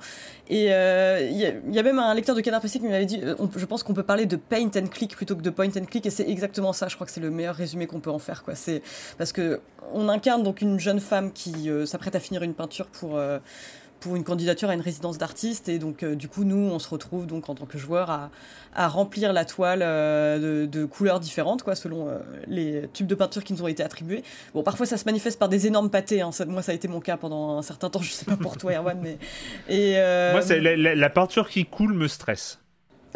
Et 0.49 0.65
il 0.65 1.71
y, 1.71 1.79
a 1.79 1.83
même 1.83 1.99
un 1.99 2.13
lecteur 2.13 2.35
de 2.35 2.41
Canard 2.41 2.61
PC 2.61 2.79
qui 2.79 2.85
m'avait 2.85 3.05
dit, 3.05 3.21
je 3.55 3.65
pense 3.65 3.83
qu'on 3.83 3.93
peut 3.93 4.03
parler 4.03 4.25
de 4.25 4.35
paint 4.35 4.71
and 4.75 4.87
click 4.87 5.15
plutôt 5.15 5.35
que 5.35 5.41
de 5.41 5.49
point 5.49 5.67
and 5.67 5.85
click. 5.89 6.05
Et 6.05 6.09
c'est 6.09 6.27
exactement 6.27 6.73
ça. 6.73 6.87
Je 6.87 6.95
crois 6.95 7.05
que 7.05 7.13
c'est 7.13 7.21
le 7.21 7.29
meilleur 7.29 7.55
résumé 7.55 7.87
qu'on 7.87 7.99
peut 7.99 8.11
en 8.11 8.19
faire 8.19 8.43
quoi. 8.43 8.55
C'est 8.55 8.81
parce 9.17 9.31
que 9.31 9.61
on 9.93 10.09
incarne 10.09 10.43
donc 10.43 10.61
une 10.61 10.79
jeune 10.79 10.99
femme 10.99 11.31
qui 11.31 11.69
s'apprête 11.85 12.15
à 12.15 12.19
finir 12.19 12.43
une 12.43 12.53
peinture 12.53 12.87
pour 12.87 13.19
pour 13.99 14.15
une 14.15 14.23
candidature 14.23 14.69
à 14.69 14.73
une 14.73 14.81
résidence 14.81 15.17
d'artiste. 15.17 15.69
Et 15.69 15.79
donc, 15.79 16.03
euh, 16.03 16.15
du 16.15 16.27
coup, 16.27 16.43
nous, 16.43 16.57
on 16.57 16.79
se 16.79 16.89
retrouve 16.89 17.27
donc 17.27 17.49
en 17.49 17.55
tant 17.55 17.65
que 17.65 17.77
joueur 17.77 18.09
à, 18.09 18.29
remplir 18.87 19.33
la 19.33 19.43
toile 19.43 19.81
euh, 19.81 20.67
de, 20.67 20.85
couleurs 20.85 21.19
différentes, 21.19 21.63
quoi, 21.63 21.75
selon 21.75 22.07
euh, 22.07 22.19
les 22.47 22.87
tubes 22.93 23.07
de 23.07 23.15
peinture 23.15 23.43
qui 23.43 23.53
nous 23.53 23.63
ont 23.63 23.67
été 23.67 23.83
attribués. 23.83 24.23
Bon, 24.53 24.63
parfois, 24.63 24.85
ça 24.85 24.97
se 24.97 25.05
manifeste 25.05 25.39
par 25.39 25.49
des 25.49 25.67
énormes 25.67 25.89
pâtés. 25.89 26.21
Hein. 26.21 26.29
moi, 26.47 26.61
ça 26.61 26.71
a 26.71 26.75
été 26.75 26.87
mon 26.87 26.99
cas 26.99 27.17
pendant 27.17 27.57
un 27.57 27.61
certain 27.63 27.89
temps. 27.89 28.01
Je 28.01 28.11
sais 28.11 28.25
pas 28.25 28.37
pour 28.37 28.57
toi, 28.57 28.73
Erwan, 28.73 28.99
mais. 29.01 29.17
Et, 29.67 29.93
moi, 30.31 30.41
c'est 30.41 30.59
la, 30.59 31.09
peinture 31.09 31.49
qui 31.49 31.65
coule 31.65 31.93
me 31.93 32.07
stresse. 32.07 32.59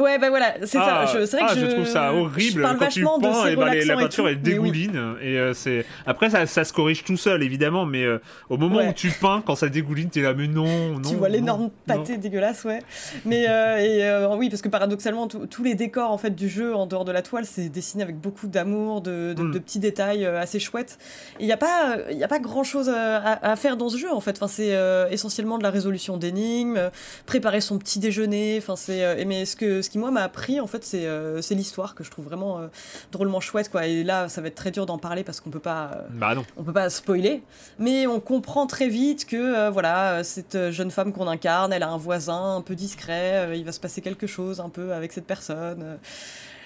Ouais, 0.01 0.17
bah 0.17 0.29
voilà, 0.29 0.55
c'est 0.61 0.77
ça. 0.77 1.01
Ah, 1.01 1.07
c'est 1.07 1.37
vrai 1.37 1.45
ah, 1.47 1.53
que 1.53 1.59
je... 1.59 1.65
trouve 1.67 1.85
ça 1.85 2.13
horrible 2.13 2.63
quand 2.79 2.87
tu 2.87 3.03
peins 3.03 3.45
et, 3.47 3.55
bah, 3.55 3.73
la 3.75 3.95
peinture 3.95 4.27
est 4.29 4.35
dégouline. 4.35 5.15
Et, 5.21 5.37
euh, 5.37 5.53
c'est 5.53 5.85
après 6.05 6.29
ça, 6.29 6.45
ça, 6.47 6.63
se 6.63 6.73
corrige 6.73 7.03
tout 7.03 7.17
seul 7.17 7.43
évidemment, 7.43 7.85
mais 7.85 8.03
euh, 8.03 8.19
au 8.49 8.57
moment 8.57 8.79
où 8.79 8.93
tu 8.93 9.09
peins, 9.09 9.43
quand 9.45 9.55
ça 9.55 9.69
dégouline, 9.69 10.09
t'es 10.09 10.21
là 10.21 10.33
mais 10.33 10.47
non, 10.47 10.99
non. 10.99 11.09
Tu 11.09 11.15
vois 11.15 11.29
l'énorme 11.29 11.69
pâté 11.85 12.17
dégueulasse, 12.17 12.63
ouais. 12.63 12.79
Mais 13.25 13.43
et 13.43 14.25
oui, 14.35 14.49
parce 14.49 14.61
que 14.61 14.69
paradoxalement, 14.69 15.27
tous 15.27 15.63
les 15.63 15.75
décors 15.75 16.11
en 16.11 16.17
fait 16.17 16.31
du 16.31 16.49
jeu 16.49 16.75
en 16.75 16.87
dehors 16.87 17.05
de 17.05 17.11
la 17.11 17.21
toile, 17.21 17.45
c'est 17.45 17.69
dessiné 17.69 18.03
avec 18.03 18.17
beaucoup 18.17 18.47
d'amour, 18.47 19.01
de, 19.01 19.33
de, 19.33 19.43
mm. 19.43 19.51
petits 19.59 19.79
détails 19.79 20.25
assez 20.25 20.59
chouettes. 20.59 20.97
Il 21.39 21.45
n'y 21.45 21.51
a 21.51 21.57
pas, 21.57 21.97
il 22.09 22.17
y 22.17 22.23
a 22.23 22.27
pas 22.27 22.39
grand 22.39 22.63
chose 22.63 22.89
à, 22.89 23.55
faire 23.55 23.77
dans 23.77 23.89
ce 23.89 23.97
jeu 23.97 24.11
en 24.11 24.21
fait. 24.21 24.37
Enfin, 24.41 24.47
c'est 24.47 24.75
essentiellement 25.11 25.57
de 25.57 25.63
la 25.63 25.69
résolution 25.69 26.17
d'énigmes, 26.17 26.89
préparer 27.25 27.61
son 27.61 27.77
petit 27.77 27.99
déjeuner. 27.99 28.57
Enfin, 28.57 28.75
c'est 28.75 29.25
mais 29.25 29.45
ce 29.45 29.55
que 29.55 29.81
ce 29.81 29.90
qui 29.91 29.97
moi 29.97 30.09
m'a 30.09 30.23
appris 30.23 30.61
en 30.61 30.67
fait 30.67 30.85
c'est 30.85 31.05
euh, 31.05 31.41
c'est 31.41 31.53
l'histoire 31.53 31.95
que 31.95 32.05
je 32.05 32.09
trouve 32.09 32.23
vraiment 32.23 32.59
euh, 32.59 32.67
drôlement 33.11 33.41
chouette 33.41 33.69
quoi. 33.69 33.87
Et 33.87 34.05
là 34.05 34.29
ça 34.29 34.39
va 34.39 34.47
être 34.47 34.55
très 34.55 34.71
dur 34.71 34.85
d'en 34.85 34.97
parler 34.97 35.25
parce 35.25 35.41
qu'on 35.41 35.49
peut 35.49 35.59
pas 35.59 35.91
euh, 35.93 36.07
bah 36.11 36.33
non. 36.33 36.45
on 36.55 36.63
peut 36.63 36.71
pas 36.71 36.89
spoiler. 36.89 37.43
Mais 37.77 38.07
on 38.07 38.21
comprend 38.21 38.67
très 38.67 38.87
vite 38.87 39.25
que 39.25 39.69
voilà 39.69 40.23
cette 40.23 40.71
jeune 40.71 40.91
femme 40.91 41.11
qu'on 41.11 41.27
incarne 41.27 41.73
elle 41.73 41.83
a 41.83 41.89
un 41.89 41.97
voisin 41.97 42.55
un 42.55 42.61
peu 42.61 42.75
discret 42.75 43.57
il 43.57 43.65
va 43.65 43.73
se 43.73 43.81
passer 43.81 44.01
quelque 44.01 44.27
chose 44.27 44.61
un 44.61 44.69
peu 44.69 44.93
avec 44.93 45.11
cette 45.11 45.27
personne 45.27 45.99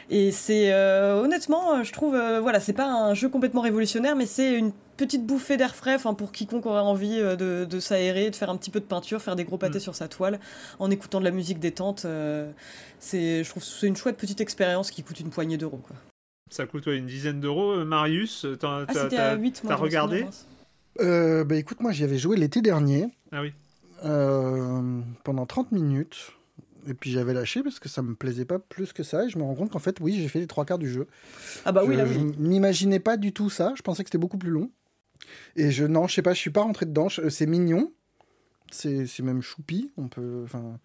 et 0.09 0.31
c'est 0.31 0.73
honnêtement, 0.73 1.83
je 1.83 1.91
trouve, 1.91 2.15
voilà, 2.41 2.59
c'est 2.59 2.73
pas 2.73 2.87
un 2.87 3.13
jeu 3.13 3.29
complètement 3.29 3.61
révolutionnaire, 3.61 4.15
mais 4.15 4.25
c'est 4.25 4.53
une 4.53 4.71
petite 4.95 5.25
bouffée 5.25 5.57
d'air 5.57 5.75
frais 5.75 5.97
pour 6.17 6.31
quiconque 6.31 6.65
aurait 6.65 6.79
envie 6.79 7.19
euh, 7.19 7.35
de, 7.65 7.79
s'aérer, 7.79 8.29
de 8.29 8.35
faire 8.35 8.49
un 8.49 8.57
petit 8.57 8.71
peu 8.71 8.79
de 8.79 8.85
peinture, 8.85 9.21
faire 9.21 9.35
des 9.35 9.43
gros 9.43 9.57
pâtés 9.57 9.77
mm. 9.77 9.81
sur 9.81 9.95
sa 9.95 10.07
toile 10.07 10.39
en 10.79 10.89
écoutant 10.91 11.19
de 11.19 11.25
la 11.25 11.31
musique 11.31 11.59
détente. 11.59 12.03
Euh, 12.05 12.51
c'est, 12.99 13.43
je 13.43 13.49
trouve 13.49 13.63
que 13.63 13.69
c'est 13.69 13.87
une 13.87 13.95
chouette 13.95 14.17
petite 14.17 14.41
expérience 14.41 14.91
qui 14.91 15.03
coûte 15.03 15.19
une 15.19 15.29
poignée 15.29 15.57
d'euros. 15.57 15.81
Quoi. 15.85 15.95
Ça 16.49 16.65
coûte 16.65 16.87
une 16.87 17.05
dizaine 17.05 17.39
d'euros, 17.39 17.71
euh, 17.71 17.85
Marius 17.85 18.45
T'as, 18.59 18.85
ah, 18.87 18.93
c'était 18.93 19.17
à 19.17 19.35
8 19.35 19.63
T'as 19.67 19.75
regardé 19.75 20.25
bah 20.97 21.57
écoute, 21.57 21.81
moi 21.81 21.91
j'y 21.91 22.05
avais 22.05 22.17
joué 22.17 22.37
l'été 22.37 22.61
dernier. 22.61 23.07
Ah 23.33 23.41
oui. 23.41 23.51
pendant 25.23 25.45
30 25.45 25.73
minutes. 25.73 26.34
Et 26.87 26.93
puis 26.93 27.11
j'avais 27.11 27.33
lâché 27.33 27.63
parce 27.63 27.79
que 27.79 27.89
ça 27.89 28.01
me 28.01 28.15
plaisait 28.15 28.45
pas 28.45 28.59
plus 28.59 28.93
que 28.93 29.03
ça. 29.03 29.25
Et 29.25 29.29
je 29.29 29.37
me 29.37 29.43
rends 29.43 29.55
compte 29.55 29.71
qu'en 29.71 29.79
fait, 29.79 29.97
oui, 29.99 30.19
j'ai 30.19 30.27
fait 30.27 30.39
les 30.39 30.47
trois 30.47 30.65
quarts 30.65 30.77
du 30.77 30.89
jeu. 30.89 31.07
Ah 31.65 31.71
bah 31.71 31.83
oui, 31.85 31.95
là, 31.95 32.05
oui. 32.05 32.13
Je 32.13 32.39
m'imaginais 32.41 32.99
pas 32.99 33.17
du 33.17 33.33
tout 33.33 33.49
ça. 33.49 33.73
Je 33.75 33.81
pensais 33.81 34.03
que 34.03 34.09
c'était 34.09 34.17
beaucoup 34.17 34.37
plus 34.37 34.51
long. 34.51 34.69
Et 35.55 35.71
je, 35.71 35.85
non, 35.85 36.07
je 36.07 36.15
sais 36.15 36.21
pas, 36.21 36.33
je 36.33 36.39
suis 36.39 36.51
pas 36.51 36.61
rentré 36.61 36.85
dedans. 36.85 37.07
C'est 37.09 37.45
mignon. 37.45 37.91
C'est 38.71 39.19
même 39.21 39.41
choupi. 39.41 39.91
On 39.97 40.07
peut, 40.07 40.41
enfin, 40.43 40.79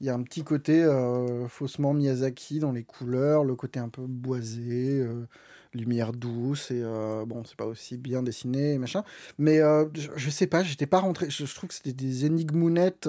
il 0.00 0.06
y 0.06 0.10
a 0.10 0.14
un 0.14 0.22
petit 0.22 0.42
côté 0.42 0.82
euh, 0.82 1.48
faussement 1.48 1.94
Miyazaki 1.94 2.58
dans 2.58 2.72
les 2.72 2.82
couleurs, 2.82 3.44
le 3.44 3.54
côté 3.54 3.78
un 3.78 3.88
peu 3.88 4.02
boisé, 4.02 5.00
euh, 5.00 5.26
lumière 5.74 6.12
douce 6.12 6.70
et 6.70 6.82
euh, 6.82 7.24
bon, 7.24 7.44
c'est 7.44 7.56
pas 7.56 7.66
aussi 7.66 7.96
bien 7.96 8.22
dessiné 8.22 8.78
machin. 8.78 9.04
Mais 9.38 9.58
je, 9.58 10.08
je, 10.14 10.30
sais 10.30 10.46
pas, 10.46 10.62
j'étais 10.62 10.86
pas 10.86 11.00
rentré. 11.00 11.30
Je, 11.30 11.54
trouve 11.54 11.68
que 11.68 11.74
c'était 11.74 11.92
des 11.92 12.26
énigmounettes. 12.26 13.08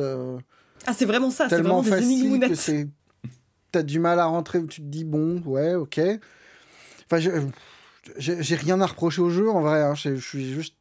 Ah, 0.85 0.93
c'est 0.93 1.05
vraiment 1.05 1.31
ça. 1.31 1.49
C'est 1.49 1.61
vraiment 1.61 1.81
des 1.81 2.01
énigmounettes. 2.01 2.72
T'as 3.72 3.84
du 3.84 3.99
mal 3.99 4.19
à 4.19 4.26
rentrer. 4.26 4.64
Tu 4.68 4.81
te 4.81 4.88
dis 4.88 5.03
bon, 5.03 5.41
ouais, 5.45 5.73
ok. 5.76 5.99
Enfin, 7.11 7.31
j'ai 8.18 8.55
rien 8.55 8.81
à 8.81 8.85
reprocher 8.85 9.22
au 9.22 9.30
jeu 9.30 9.49
en 9.49 9.61
vrai. 9.61 9.81
Hein. 9.81 9.95
Je 9.95 10.15
suis 10.15 10.53
juste 10.53 10.76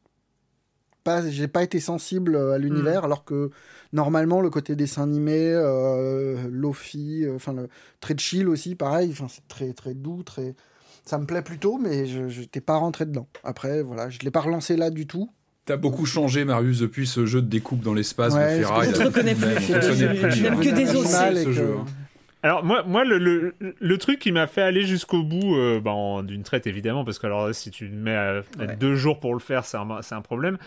pas, 1.03 1.27
j'ai 1.27 1.47
pas 1.47 1.63
été 1.63 1.79
sensible 1.79 2.35
à 2.35 2.57
l'univers, 2.57 3.01
hmm. 3.01 3.05
alors 3.05 3.25
que 3.25 3.51
normalement 3.91 4.41
le 4.41 4.49
côté 4.49 4.75
dessin 4.75 5.03
animé, 5.03 5.51
euh, 5.51 6.47
Lofi, 6.49 7.25
euh, 7.25 7.35
enfin 7.35 7.53
le 7.53 7.67
très 7.99 8.17
chill 8.17 8.47
aussi, 8.47 8.75
pareil. 8.75 9.09
Enfin 9.11 9.27
c'est 9.29 9.47
très 9.47 9.73
très 9.73 9.93
doux, 9.93 10.23
très, 10.23 10.55
ça 11.05 11.17
me 11.17 11.25
plaît 11.25 11.41
plutôt, 11.41 11.77
mais 11.77 12.05
je 12.05 12.39
n'étais 12.39 12.61
pas 12.61 12.77
rentré 12.77 13.05
dedans. 13.05 13.27
Après 13.43 13.83
voilà, 13.83 14.09
je 14.09 14.19
l'ai 14.19 14.31
pas 14.31 14.41
relancé 14.41 14.77
là 14.77 14.89
du 14.89 15.07
tout. 15.07 15.29
T'as 15.65 15.77
beaucoup 15.77 16.05
changé, 16.05 16.43
Marius, 16.43 16.79
depuis 16.79 17.07
ce 17.07 17.25
jeu 17.25 17.41
de 17.41 17.47
découpe 17.47 17.81
dans 17.81 17.93
l'espace 17.93 18.33
ouais, 18.33 18.57
de 18.57 18.63
Ferraille. 18.63 18.89
Je 18.89 18.97
te 18.97 19.03
reconnais 19.03 19.35
plus. 19.35 19.65
Je 19.65 20.43
n'aime 20.43 20.59
que 20.59 20.69
des 20.69 20.93
os. 20.95 21.13
Hein. 21.15 21.85
Alors 22.45 22.65
moi, 22.65 22.83
moi 22.83 23.05
le, 23.05 23.53
le, 23.59 23.97
truc 23.97 24.19
qui 24.19 24.33
m'a 24.33 24.47
fait 24.47 24.61
aller 24.61 24.83
jusqu'au 24.83 25.23
bout, 25.23 25.55
euh, 25.55 25.79
bah, 25.79 25.93
d'une 26.23 26.43
traite 26.43 26.67
évidemment, 26.67 27.05
parce 27.05 27.17
que 27.17 27.25
alors 27.25 27.55
si 27.55 27.71
tu 27.71 27.87
mets 27.87 28.13
à, 28.13 28.43
deux 28.77 28.95
jours 28.95 29.21
pour 29.21 29.33
le 29.33 29.39
faire, 29.39 29.63
c'est 29.63 29.77
un, 29.77 29.87
un, 29.89 30.21
problème. 30.21 30.57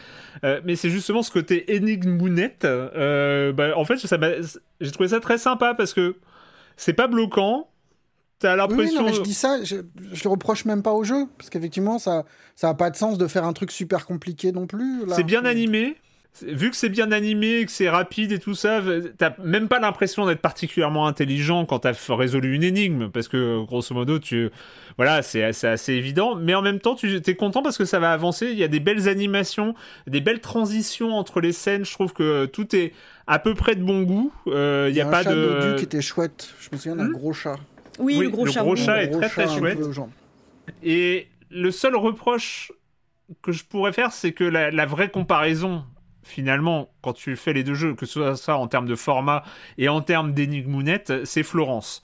Euh, 0.45 0.63
mais 0.65 0.75
c'est 0.75 0.89
justement 0.89 1.23
ce 1.23 1.31
côté 1.31 1.75
énigmounette. 1.75 2.65
Euh, 2.65 3.53
bah, 3.53 3.77
en 3.77 3.85
fait, 3.85 3.99
j'ai 4.81 4.91
trouvé 4.91 5.11
ça 5.11 5.21
très 5.21 5.37
sympa 5.37 5.75
parce 5.75 5.93
que 5.93 6.17
c'est 6.79 6.95
pas 6.95 7.07
bloquant. 7.07 7.69
T'as 8.39 8.57
l'impression. 8.57 9.05
Oui, 9.07 9.15
je 9.15 9.23
dis 9.23 9.35
ça, 9.35 9.63
je, 9.65 9.77
je 10.13 10.25
le 10.25 10.31
reproche 10.31 10.65
même 10.67 10.83
pas 10.83 10.93
au 10.93 11.05
jeu, 11.05 11.27
parce 11.39 11.49
qu'effectivement, 11.49 11.99
ça, 11.99 12.25
ça 12.55 12.69
a 12.69 12.75
pas 12.75 12.91
de 12.91 12.97
sens 12.97 13.17
de 13.19 13.27
faire 13.27 13.45
un 13.45 13.53
truc 13.53 13.71
super 13.71 14.07
compliqué 14.07 14.53
non 14.53 14.67
plus. 14.67 15.03
C'est 15.15 15.25
bien 15.25 15.45
animé 15.45 15.97
vu 16.43 16.71
que 16.71 16.77
c'est 16.77 16.89
bien 16.89 17.13
animé, 17.13 17.65
que 17.65 17.73
c'est 17.73 17.89
rapide 17.89 18.33
et 18.33 18.39
tout 18.39 18.55
ça, 18.55 18.83
t'as 19.17 19.35
même 19.43 19.69
pas 19.69 19.79
l'impression 19.79 20.27
d'être 20.27 20.41
particulièrement 20.41 21.07
intelligent 21.07 21.65
quand 21.65 21.81
t'as 21.81 21.95
résolu 22.09 22.55
une 22.55 22.63
énigme, 22.63 23.11
parce 23.11 23.29
que 23.29 23.65
grosso 23.65 23.95
modo, 23.95 24.19
tu, 24.19 24.51
voilà, 24.97 25.23
c'est 25.23 25.43
assez, 25.43 25.93
évident. 25.93 26.35
Mais 26.35 26.55
en 26.55 26.63
même 26.63 26.81
temps, 26.81 26.95
tu 26.95 27.21
es 27.25 27.35
content 27.35 27.63
parce 27.63 27.79
que 27.79 27.85
ça 27.85 27.99
va 27.99 28.13
avancer. 28.13 28.49
Il 28.51 28.59
y 28.59 28.65
a 28.65 28.69
des 28.69 28.81
belles 28.81 29.09
animations, 29.09 29.75
des 30.07 30.21
belles 30.21 30.41
transitions 30.41 31.15
entre 31.15 31.41
les 31.41 31.53
scènes. 31.53 31.85
Je 31.85 31.93
trouve 31.93 32.13
que 32.13 32.47
tout 32.47 32.75
est 32.75 32.93
à 33.27 33.39
peu 33.39 33.55
près 33.55 33.75
de 33.75 33.83
bon 33.83 34.03
goût. 34.03 34.33
Euh, 34.47 34.89
il 34.91 34.97
y, 34.97 35.01
a, 35.01 35.07
pas 35.07 35.25
de. 35.25 35.75
qui 35.79 35.85
était 35.85 36.03
chouette. 36.03 36.55
Je 36.61 36.69
me 36.73 36.77
souviens 36.77 36.97
d'un 36.97 37.09
hmm 37.09 37.13
gros 37.13 37.33
chat. 37.33 37.57
Oui, 37.99 38.19
le 38.19 38.31
gros 38.31 38.45
le 38.45 38.53
chat. 38.53 38.63
Gros 38.63 38.77
chat 38.77 39.03
est 39.03 39.11
très 39.11 39.29
très 39.29 39.49
chouette. 39.49 39.79
Et 40.83 41.29
le 41.51 41.71
seul 41.71 41.97
reproche 41.97 42.73
que 43.43 43.53
je 43.53 43.65
pourrais 43.65 43.93
faire, 43.93 44.13
c'est 44.13 44.33
que 44.33 44.45
la 44.45 44.87
vraie 44.87 45.11
comparaison 45.11 45.85
finalement, 46.27 46.91
quand 47.03 47.13
tu 47.13 47.37
fais 47.37 47.53
les 47.53 47.65
deux 47.65 47.75
jeux, 47.75 47.95
que 47.95 48.05
ce 48.05 48.15
soit 48.15 48.37
ça 48.37 48.57
en 48.57 48.67
termes 48.67 48.87
de 48.87 48.97
format 48.97 49.45
et 49.79 49.89
en 49.89 50.01
termes 50.01 50.33
d'énigmounette, 50.33 51.25
c'est 51.25 51.43
Florence. 51.43 52.03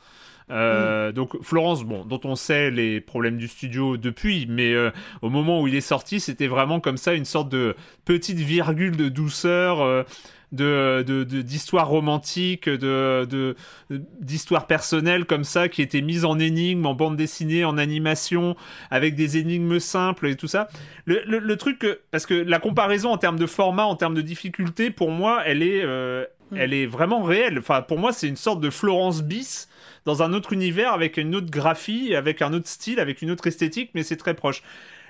Euh, 0.51 1.10
mm. 1.10 1.12
Donc 1.12 1.43
Florence, 1.43 1.85
bon, 1.85 2.05
dont 2.05 2.20
on 2.24 2.36
sait 2.36 2.70
les 2.70 3.01
problèmes 3.01 3.36
du 3.36 3.48
studio 3.48 3.97
depuis, 3.97 4.47
mais 4.48 4.73
euh, 4.73 4.90
au 5.23 5.28
moment 5.28 5.60
où 5.60 5.69
il 5.69 5.74
est 5.74 5.81
sorti, 5.81 6.20
c'était 6.20 6.47
vraiment 6.47 6.81
comme 6.81 6.97
ça 6.97 7.14
une 7.14 7.24
sorte 7.24 7.48
de 7.48 7.74
petite 8.05 8.39
virgule 8.39 8.97
de 8.97 9.09
douceur. 9.09 9.81
Euh, 9.81 10.05
de, 10.52 11.24
d'histoires 11.24 11.88
romantiques, 11.88 12.68
de, 12.68 13.56
d'histoires 13.90 14.66
personnelles 14.66 15.24
comme 15.24 15.44
ça, 15.44 15.68
qui 15.68 15.82
étaient 15.82 16.02
mises 16.02 16.24
en 16.24 16.38
énigmes, 16.38 16.86
en 16.86 16.94
bande 16.94 17.16
dessinée, 17.16 17.64
en 17.64 17.78
animation, 17.78 18.56
avec 18.90 19.14
des 19.14 19.38
énigmes 19.38 19.78
simples 19.78 20.28
et 20.28 20.36
tout 20.36 20.48
ça. 20.48 20.68
Le, 21.06 21.54
truc, 21.56 21.86
parce 22.10 22.26
que 22.26 22.34
la 22.34 22.58
comparaison 22.58 23.10
en 23.10 23.18
termes 23.18 23.38
de 23.38 23.46
format, 23.46 23.84
en 23.84 23.96
termes 23.96 24.14
de 24.14 24.22
difficulté, 24.22 24.90
pour 24.90 25.10
moi, 25.10 25.42
elle 25.46 25.62
est, 25.62 25.82
euh, 25.82 26.24
elle 26.54 26.74
est 26.74 26.86
vraiment 26.86 27.22
réelle. 27.22 27.58
Enfin, 27.58 27.82
pour 27.82 27.98
moi, 27.98 28.12
c'est 28.12 28.28
une 28.28 28.36
sorte 28.36 28.60
de 28.60 28.70
Florence 28.70 29.22
bis 29.22 29.68
dans 30.04 30.22
un 30.22 30.32
autre 30.32 30.52
univers, 30.52 30.92
avec 30.92 31.16
une 31.16 31.34
autre 31.34 31.50
graphie, 31.50 32.14
avec 32.14 32.42
un 32.42 32.52
autre 32.52 32.68
style, 32.68 33.00
avec 33.00 33.22
une 33.22 33.30
autre 33.30 33.46
esthétique, 33.46 33.90
mais 33.94 34.02
c'est 34.02 34.16
très 34.16 34.34
proche. 34.34 34.62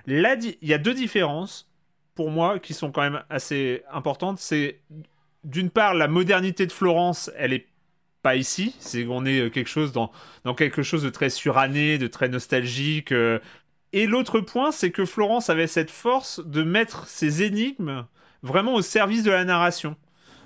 Là, 0.07 0.37
il 0.61 0.69
y 0.69 0.75
a 0.75 0.79
deux 0.79 0.95
différences 0.95 1.69
pour 2.15 2.31
moi 2.31 2.59
qui 2.59 2.75
sont 2.75 2.91
quand 2.91 3.03
même 3.03 3.23
assez 3.31 3.83
importantes. 3.91 4.39
C'est 4.39 4.81
d'une 5.45 5.71
part, 5.71 5.95
la 5.95 6.09
modernité 6.09 6.67
de 6.67 6.73
Florence, 6.73 7.31
elle 7.37 7.53
est 7.53 7.67
pas 8.23 8.37
ici. 8.37 8.75
C'est 8.79 9.07
on 9.09 9.25
est 9.27 9.41
euh, 9.41 9.51
quelque 9.51 9.69
chose 9.69 9.93
dans, 9.93 10.11
dans 10.45 10.55
quelque 10.55 10.83
chose 10.83 11.03
de 11.03 11.11
très 11.11 11.31
suranné, 11.31 11.99
de 11.99 12.07
très 12.07 12.29
nostalgique. 12.29 13.13
Euh. 13.13 13.39
Et 13.93 14.07
l'autre 14.07 14.41
point, 14.41 14.71
c'est 14.71 14.91
que 14.91 15.05
Florence 15.05 15.51
avait 15.51 15.67
cette 15.67 15.91
force 15.91 16.41
de 16.47 16.63
mettre 16.63 17.07
ses 17.07 17.43
énigmes 17.43 18.07
vraiment 18.43 18.75
au 18.75 18.83
service 18.83 19.23
de 19.23 19.31
la 19.31 19.45
narration. 19.45 19.97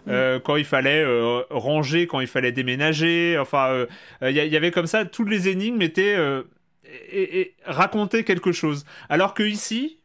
Mm. 0.06 0.10
Euh, 0.10 0.40
quand 0.40 0.56
il 0.56 0.64
fallait 0.64 1.04
ranger, 1.50 2.06
quand 2.06 2.20
il 2.20 2.26
fallait 2.26 2.52
déménager, 2.52 3.38
enfin, 3.38 3.86
il 4.22 4.30
y, 4.30 4.56
avait 4.56 4.70
comme 4.70 4.86
ça, 4.86 5.04
toutes 5.04 5.28
les 5.28 5.48
énigmes 5.48 5.82
étaient 5.82 6.16
et, 7.12 7.54
quelque 8.24 8.52
chose. 8.52 8.84
Alors 9.08 9.34
que 9.34 9.42
ici, 9.42 9.98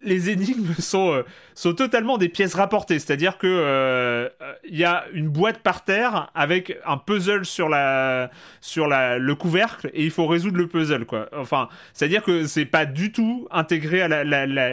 les 0.00 0.30
énigmes 0.30 0.74
sont, 0.78 1.12
euh, 1.12 1.22
sont 1.54 1.74
totalement 1.74 2.18
des 2.18 2.28
pièces 2.28 2.54
rapportées. 2.54 2.98
C'est-à-dire 2.98 3.38
que 3.38 3.46
euh, 3.46 4.28
il 4.68 4.76
y 4.76 4.84
a 4.84 5.04
une 5.12 5.28
boîte 5.28 5.58
par 5.58 5.84
terre 5.84 6.30
avec 6.34 6.78
un 6.84 6.98
puzzle 6.98 7.44
sur 7.44 7.68
la 7.68 8.30
sur 8.60 8.86
la, 8.86 9.18
le 9.18 9.34
couvercle 9.34 9.90
et 9.94 10.04
il 10.04 10.10
faut 10.10 10.26
résoudre 10.26 10.58
le 10.58 10.66
puzzle 10.66 11.04
quoi. 11.04 11.28
Enfin, 11.36 11.68
c'est-à-dire 11.92 12.22
que 12.22 12.46
c'est 12.46 12.66
pas 12.66 12.86
du 12.86 13.12
tout 13.12 13.48
intégré 13.50 14.02
à 14.02 14.24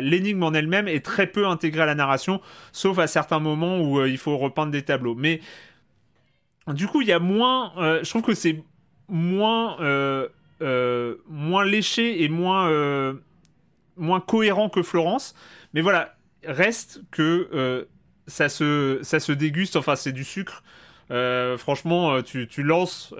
l'énigme 0.01 0.43
en 0.43 0.53
elle-même 0.53 0.87
et 0.87 1.01
très 1.01 1.27
peu 1.27 1.47
intégré 1.47 1.81
à 1.81 1.85
la 1.85 1.95
narration, 1.95 2.41
sauf 2.71 2.99
à 2.99 3.07
certains 3.07 3.39
moments 3.39 3.79
où 3.79 3.99
euh, 3.99 4.09
il 4.09 4.17
faut 4.17 4.37
repeindre 4.37 4.71
des 4.71 4.83
tableaux. 4.83 5.15
Mais 5.15 5.41
du 6.67 6.87
coup, 6.87 7.01
il 7.01 7.07
y 7.07 7.11
a 7.11 7.19
moins. 7.19 7.73
je 7.77 8.09
trouve 8.09 8.23
que 8.23 8.33
c'est 8.33 8.63
moins 9.07 9.77
moins 11.29 11.65
léché 11.65 12.23
et 12.23 12.29
moins 12.29 12.69
moins 13.97 14.19
cohérent 14.19 14.69
que 14.69 14.81
Florence. 14.81 15.35
Mais 15.73 15.81
voilà, 15.81 16.15
reste 16.43 17.01
que 17.11 17.49
euh, 17.53 17.85
ça, 18.27 18.49
se, 18.49 18.99
ça 19.01 19.19
se 19.19 19.31
déguste, 19.31 19.75
enfin 19.75 19.95
c'est 19.95 20.11
du 20.11 20.23
sucre. 20.23 20.63
franchement, 21.57 22.21
tu, 22.21 22.47
tu 22.47 22.63
lances 22.63 23.13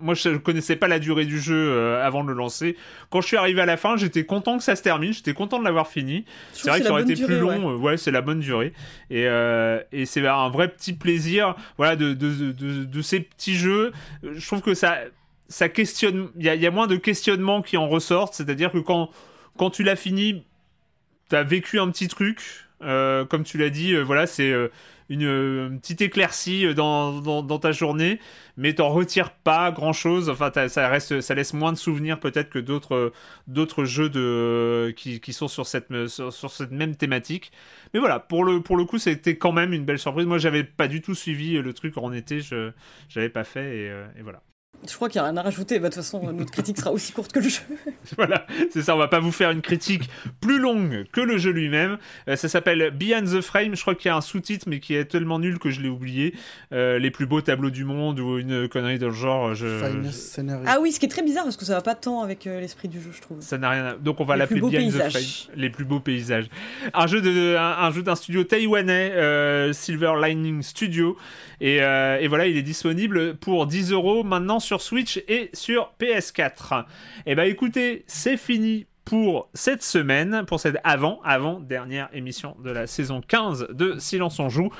moi 0.00 0.14
je 0.14 0.36
connaissais 0.36 0.76
pas 0.76 0.88
la 0.88 0.98
durée 0.98 1.24
du 1.24 1.40
jeu 1.40 1.56
euh, 1.56 2.04
avant 2.04 2.22
de 2.22 2.28
le 2.28 2.34
lancer. 2.34 2.76
Quand 3.10 3.20
je 3.20 3.26
suis 3.26 3.36
arrivé 3.36 3.60
à 3.60 3.66
la 3.66 3.76
fin, 3.76 3.96
j'étais 3.96 4.24
content 4.24 4.58
que 4.58 4.64
ça 4.64 4.76
se 4.76 4.82
termine, 4.82 5.12
j'étais 5.12 5.34
content 5.34 5.58
de 5.58 5.64
l'avoir 5.64 5.88
fini. 5.88 6.24
C'est 6.52 6.68
vrai 6.68 6.80
que 6.80 6.86
ça 6.86 6.92
aurait 6.92 7.02
été 7.02 7.22
plus 7.22 7.38
long, 7.38 7.76
ouais, 7.76 7.96
c'est 7.96 8.10
la 8.10 8.20
bonne 8.20 8.40
durée. 8.40 8.72
Et, 9.10 9.26
euh, 9.26 9.80
et 9.92 10.06
c'est 10.06 10.26
un 10.26 10.48
vrai 10.48 10.68
petit 10.68 10.92
plaisir, 10.92 11.54
voilà, 11.76 11.96
de, 11.96 12.12
de, 12.14 12.52
de, 12.52 12.84
de, 12.84 13.02
ces 13.02 13.20
petits 13.20 13.56
jeux. 13.56 13.92
Je 14.22 14.46
trouve 14.46 14.62
que 14.62 14.74
ça, 14.74 14.98
ça 15.48 15.68
questionne, 15.68 16.28
il 16.36 16.44
y 16.44 16.48
a, 16.48 16.54
y 16.54 16.66
a, 16.66 16.70
moins 16.70 16.86
de 16.86 16.96
questionnements 16.96 17.62
qui 17.62 17.76
en 17.76 17.88
ressortent, 17.88 18.34
c'est-à-dire 18.34 18.72
que 18.72 18.78
quand, 18.78 19.10
quand 19.58 19.70
tu 19.70 19.82
l'as 19.82 19.96
fini, 19.96 20.44
t'as 21.28 21.42
vécu 21.42 21.78
un 21.80 21.90
petit 21.90 22.08
truc, 22.08 22.66
euh, 22.82 23.24
comme 23.24 23.44
tu 23.44 23.58
l'as 23.58 23.70
dit, 23.70 23.94
voilà, 23.96 24.26
c'est 24.26 24.52
une, 25.08 25.78
petite 25.80 26.00
éclaircie 26.02 26.74
dans, 26.74 27.20
dans, 27.42 27.58
ta 27.58 27.72
journée, 27.72 28.20
mais 28.56 28.74
t'en 28.74 28.88
retires 28.88 29.30
pas 29.32 29.70
grand 29.72 29.92
chose. 29.92 30.28
Enfin, 30.30 30.50
ça 30.68 30.88
reste, 30.88 31.20
ça 31.20 31.34
laisse 31.34 31.54
moins 31.54 31.72
de 31.72 31.78
souvenirs 31.78 32.20
peut-être 32.20 32.50
que 32.50 32.58
d'autres, 32.58 33.84
jeux 33.84 34.10
de, 34.10 34.92
qui, 34.96 35.20
qui 35.20 35.32
sont 35.32 35.48
sur 35.48 35.66
cette, 35.66 36.06
sur, 36.08 36.32
cette 36.32 36.70
même 36.70 36.96
thématique. 36.96 37.52
Mais 37.94 38.00
voilà, 38.00 38.20
pour 38.20 38.44
le, 38.44 38.62
pour 38.62 38.76
le 38.76 38.84
coup, 38.84 38.98
c'était 38.98 39.36
quand 39.36 39.52
même 39.52 39.72
une 39.72 39.84
belle 39.84 39.98
surprise. 39.98 40.26
Moi, 40.26 40.38
j'avais 40.38 40.64
pas 40.64 40.88
du 40.88 41.00
tout 41.00 41.14
suivi 41.14 41.60
le 41.60 41.72
truc 41.72 41.96
en 41.96 42.12
été, 42.12 42.40
je, 42.40 42.70
j'avais 43.08 43.30
pas 43.30 43.44
fait, 43.44 43.88
euh, 43.88 44.06
et 44.18 44.22
voilà. 44.22 44.42
Je 44.86 44.94
crois 44.94 45.08
qu'il 45.08 45.20
n'y 45.20 45.26
a 45.26 45.30
rien 45.30 45.36
à 45.36 45.42
rajouter. 45.42 45.78
Bah, 45.80 45.88
de 45.88 45.94
toute 45.94 46.02
façon, 46.02 46.32
notre 46.32 46.52
critique 46.52 46.78
sera 46.78 46.92
aussi 46.92 47.12
courte 47.12 47.32
que 47.32 47.40
le 47.40 47.48
jeu. 47.48 47.60
voilà, 48.16 48.46
c'est 48.70 48.82
ça. 48.82 48.94
On 48.94 48.98
va 48.98 49.08
pas 49.08 49.18
vous 49.18 49.32
faire 49.32 49.50
une 49.50 49.60
critique 49.60 50.08
plus 50.40 50.58
longue 50.58 51.04
que 51.12 51.20
le 51.20 51.36
jeu 51.36 51.50
lui-même. 51.50 51.98
Euh, 52.28 52.36
ça 52.36 52.48
s'appelle 52.48 52.92
Beyond 52.92 53.24
the 53.24 53.40
Frame. 53.40 53.74
Je 53.74 53.82
crois 53.82 53.96
qu'il 53.96 54.08
y 54.08 54.12
a 54.12 54.16
un 54.16 54.20
sous-titre, 54.20 54.66
mais 54.68 54.78
qui 54.78 54.94
est 54.94 55.06
tellement 55.06 55.40
nul 55.40 55.58
que 55.58 55.70
je 55.70 55.80
l'ai 55.80 55.88
oublié. 55.88 56.34
Euh, 56.72 56.98
les 56.98 57.10
plus 57.10 57.26
beaux 57.26 57.40
tableaux 57.40 57.70
du 57.70 57.84
monde 57.84 58.20
ou 58.20 58.38
une 58.38 58.68
connerie 58.68 58.98
de 58.98 59.06
le 59.06 59.12
genre. 59.12 59.54
Je... 59.54 59.66
Ah 60.66 60.78
oui, 60.80 60.92
ce 60.92 61.00
qui 61.00 61.06
est 61.06 61.10
très 61.10 61.22
bizarre 61.22 61.44
parce 61.44 61.56
que 61.56 61.64
ça 61.64 61.74
va 61.74 61.82
pas 61.82 61.96
tant 61.96 62.22
avec 62.22 62.46
euh, 62.46 62.60
l'esprit 62.60 62.88
du 62.88 63.00
jeu, 63.00 63.10
je 63.12 63.20
trouve. 63.20 63.40
Ça 63.40 63.58
n'a 63.58 63.70
rien. 63.70 63.86
À... 63.86 63.94
Donc 63.94 64.20
on 64.20 64.24
va 64.24 64.36
l'appeler 64.36 64.60
Beyond 64.60 64.90
the 64.90 65.10
Frame. 65.10 65.56
Les 65.56 65.70
plus 65.70 65.84
beaux 65.84 66.00
paysages. 66.00 66.48
Un 66.94 67.06
jeu 67.08 67.20
de, 67.20 67.56
un, 67.56 67.90
jeu 67.90 68.02
d'un 68.02 68.14
studio 68.14 68.44
taïwanais, 68.44 69.72
Silver 69.72 70.14
Lining 70.22 70.62
Studio. 70.62 71.16
Et, 71.60 71.76
et 71.78 72.28
voilà, 72.28 72.46
il 72.46 72.56
est 72.56 72.62
disponible 72.62 73.34
pour 73.34 73.66
10 73.66 73.90
euros 73.90 74.22
maintenant 74.22 74.57
sur 74.60 74.80
Switch 74.80 75.22
et 75.28 75.50
sur 75.52 75.92
PS4. 76.00 76.84
Et 77.26 77.34
bah 77.34 77.46
écoutez, 77.46 78.04
c'est 78.06 78.36
fini 78.36 78.86
pour 79.04 79.48
cette 79.54 79.82
semaine, 79.82 80.44
pour 80.46 80.60
cette 80.60 80.76
avant, 80.84 81.20
avant 81.24 81.60
dernière 81.60 82.10
émission 82.12 82.56
de 82.62 82.70
la 82.70 82.86
saison 82.86 83.22
15 83.26 83.68
de 83.70 83.98
Silence 83.98 84.38
on 84.38 84.50
joue. 84.50 84.70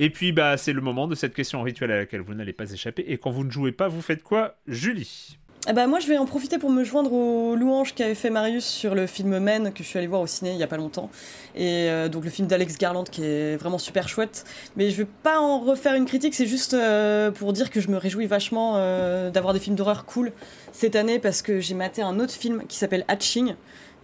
Et 0.00 0.10
puis 0.10 0.32
bah 0.32 0.56
c'est 0.56 0.72
le 0.72 0.80
moment 0.80 1.06
de 1.06 1.14
cette 1.14 1.34
question 1.34 1.62
rituelle 1.62 1.92
à 1.92 1.96
laquelle 1.98 2.20
vous 2.20 2.34
n'allez 2.34 2.52
pas 2.52 2.70
échapper. 2.72 3.04
Et 3.06 3.18
quand 3.18 3.30
vous 3.30 3.44
ne 3.44 3.50
jouez 3.50 3.72
pas, 3.72 3.86
vous 3.86 4.02
faites 4.02 4.24
quoi, 4.24 4.56
Julie? 4.66 5.38
Ben 5.72 5.88
moi, 5.88 5.98
je 5.98 6.06
vais 6.06 6.16
en 6.16 6.26
profiter 6.26 6.58
pour 6.58 6.70
me 6.70 6.84
joindre 6.84 7.12
aux 7.12 7.56
louanges 7.56 7.92
qu'avait 7.92 8.14
fait 8.14 8.30
Marius 8.30 8.64
sur 8.64 8.94
le 8.94 9.08
film 9.08 9.38
Men 9.40 9.72
que 9.72 9.82
je 9.82 9.88
suis 9.88 9.98
allé 9.98 10.06
voir 10.06 10.20
au 10.20 10.26
ciné 10.26 10.52
il 10.52 10.58
y 10.58 10.62
a 10.62 10.68
pas 10.68 10.76
longtemps. 10.76 11.10
Et 11.56 11.88
euh, 11.88 12.08
donc 12.08 12.24
le 12.24 12.30
film 12.30 12.46
d'Alex 12.46 12.78
Garland 12.78 13.02
qui 13.02 13.24
est 13.24 13.56
vraiment 13.56 13.78
super 13.78 14.08
chouette. 14.08 14.44
Mais 14.76 14.90
je 14.90 14.98
vais 14.98 15.08
pas 15.22 15.40
en 15.40 15.58
refaire 15.58 15.94
une 15.94 16.04
critique, 16.04 16.34
c'est 16.34 16.46
juste 16.46 16.74
euh, 16.74 17.32
pour 17.32 17.52
dire 17.52 17.70
que 17.70 17.80
je 17.80 17.88
me 17.88 17.96
réjouis 17.96 18.26
vachement 18.26 18.74
euh, 18.76 19.30
d'avoir 19.30 19.54
des 19.54 19.60
films 19.60 19.74
d'horreur 19.74 20.04
cool 20.04 20.32
cette 20.72 20.94
année 20.94 21.18
parce 21.18 21.42
que 21.42 21.58
j'ai 21.58 21.74
maté 21.74 22.00
un 22.00 22.20
autre 22.20 22.32
film 22.32 22.62
qui 22.68 22.76
s'appelle 22.76 23.04
Hatching 23.08 23.56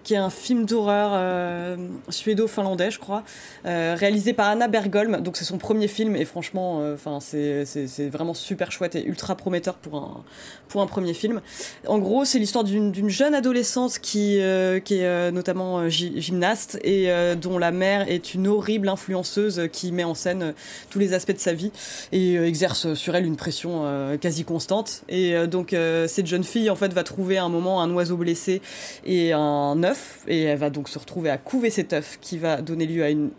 qui 0.03 0.15
est 0.15 0.19
un 0.19 0.31
film 0.31 0.65
d'horreur 0.65 1.11
euh, 1.15 1.77
suédo-finlandais, 2.09 2.91
je 2.91 2.99
crois, 2.99 3.23
euh, 3.66 3.95
réalisé 3.99 4.33
par 4.33 4.49
Anna 4.49 4.69
Bergholm. 4.69 5.20
Donc 5.20 5.37
c'est 5.37 5.45
son 5.45 5.59
premier 5.59 5.89
film 5.89 6.16
et 6.16 6.24
franchement, 6.24 6.81
euh, 6.81 6.95
enfin 6.95 7.19
c'est 7.20 8.09
vraiment 8.09 8.35
super 8.35 8.73
chouette 8.73 8.97
et 8.97 9.05
ultra 9.05 9.37
prometteur 9.37 9.74
pour 9.74 9.97
un, 9.97 10.24
pour 10.69 10.83
un 10.83 10.87
premier 10.87 11.15
film. 11.15 11.41
En 11.87 11.99
gros, 11.99 12.24
c'est 12.24 12.39
l'histoire 12.39 12.65
d'une 12.65 13.09
jeune 13.09 13.35
adolescente 13.35 13.99
qui, 13.99 14.41
qui 14.85 14.99
est 14.99 15.33
notamment 15.33 15.89
gymnaste 15.89 16.79
et 16.83 17.11
dont 17.41 17.59
la 17.59 17.70
mère 17.70 18.09
est 18.09 18.35
une 18.35 18.49
horrible 18.49 18.89
influenceuse 18.89 19.69
qui 19.73 19.93
met 19.93 20.05
en 20.05 20.15
scène 20.15 20.55
tous 20.91 20.99
les 20.99 21.15
aspects 21.15 21.33
de 21.33 21.39
sa 21.39 21.53
vie 21.53 21.70
et 22.12 22.37
exerce 22.37 22.95
sur 22.95 23.15
elle 23.15 23.27
une 23.27 23.37
pression 23.37 23.85
quasi 24.20 24.45
constante. 24.45 25.03
Et 25.09 25.47
donc 25.47 25.74
cette 26.07 26.27
jeune 26.27 26.45
fille 26.45 26.70
en 26.70 26.77
fait 26.77 26.93
va 26.93 27.05
trouver 27.05 27.39
un 27.39 27.49
moment 27.49 27.83
un 27.83 27.93
oiseau 27.93 28.16
blessé 28.16 28.62
et 29.05 29.33
un 29.33 29.83
et 30.27 30.43
elle 30.43 30.59
va 30.59 30.70
donc 30.70 30.89
se 30.89 30.98
retrouver 30.98 31.31
à 31.31 31.39
couver 31.39 31.70
cet 31.70 31.93
œuf 31.93 32.19
qui 32.20 32.39
va 32.39 32.62
donner 32.62 32.86
lieu 32.86 33.05
à 33.05 33.10
une 33.10 33.31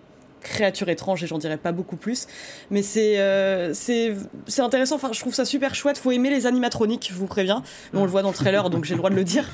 créature 0.43 0.89
étrange 0.89 1.23
et 1.23 1.27
j'en 1.27 1.37
dirais 1.37 1.57
pas 1.57 1.71
beaucoup 1.71 1.95
plus. 1.95 2.27
Mais 2.69 2.81
c'est 2.81 3.19
euh, 3.19 3.73
c'est 3.73 4.15
intéressant, 4.59 4.95
enfin 4.95 5.09
je 5.13 5.19
trouve 5.19 5.33
ça 5.33 5.45
super 5.45 5.73
chouette. 5.75 5.97
Faut 5.97 6.11
aimer 6.11 6.29
les 6.29 6.45
animatroniques, 6.45 7.09
je 7.11 7.17
vous 7.17 7.27
préviens. 7.27 7.63
On 7.93 8.03
le 8.03 8.09
voit 8.09 8.21
dans 8.21 8.29
le 8.29 8.35
trailer 8.35 8.69
donc 8.69 8.85
j'ai 8.85 8.93
le 8.93 8.99
droit 8.99 9.09
de 9.09 9.15
le 9.15 9.23
dire. 9.23 9.49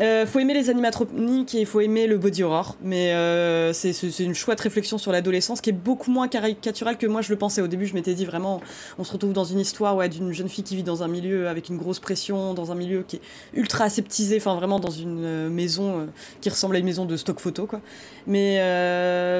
Euh, 0.00 0.24
faut 0.24 0.38
aimer 0.38 0.54
les 0.54 0.70
animatroniques 0.70 1.54
et 1.54 1.64
faut 1.64 1.80
aimer 1.80 2.06
le 2.06 2.16
body 2.16 2.42
horror. 2.42 2.76
Mais 2.82 3.12
euh, 3.12 3.72
c'est 3.72 3.92
une 4.20 4.34
chouette 4.34 4.60
réflexion 4.60 4.98
sur 4.98 5.12
l'adolescence 5.12 5.60
qui 5.60 5.70
est 5.70 5.74
beaucoup 5.74 6.10
moins 6.10 6.28
caricaturale 6.28 6.96
que 6.96 7.06
moi 7.06 7.22
je 7.22 7.30
le 7.30 7.36
pensais. 7.36 7.60
Au 7.60 7.66
début 7.66 7.86
je 7.86 7.94
m'étais 7.94 8.14
dit 8.14 8.24
vraiment 8.24 8.60
on 8.98 9.04
se 9.04 9.12
retrouve 9.12 9.32
dans 9.32 9.44
une 9.44 9.58
histoire 9.58 9.96
ouais, 9.96 10.08
d'une 10.08 10.32
jeune 10.32 10.48
fille 10.48 10.64
qui 10.64 10.76
vit 10.76 10.82
dans 10.82 11.02
un 11.02 11.08
milieu 11.08 11.48
avec 11.48 11.68
une 11.68 11.76
grosse 11.76 11.98
pression, 11.98 12.54
dans 12.54 12.72
un 12.72 12.74
milieu 12.74 13.02
qui 13.06 13.16
est 13.16 13.20
ultra 13.54 13.84
aseptisé, 13.84 14.36
enfin 14.36 14.54
vraiment 14.54 14.80
dans 14.80 14.90
une 14.90 15.24
euh, 15.24 15.50
maison 15.50 16.00
euh, 16.00 16.06
qui 16.40 16.48
ressemble 16.48 16.76
à 16.76 16.78
une 16.78 16.84
maison 16.84 17.04
de 17.04 17.16
stock 17.16 17.40
photo 17.40 17.66
quoi. 17.66 17.80
Mais, 18.26 18.58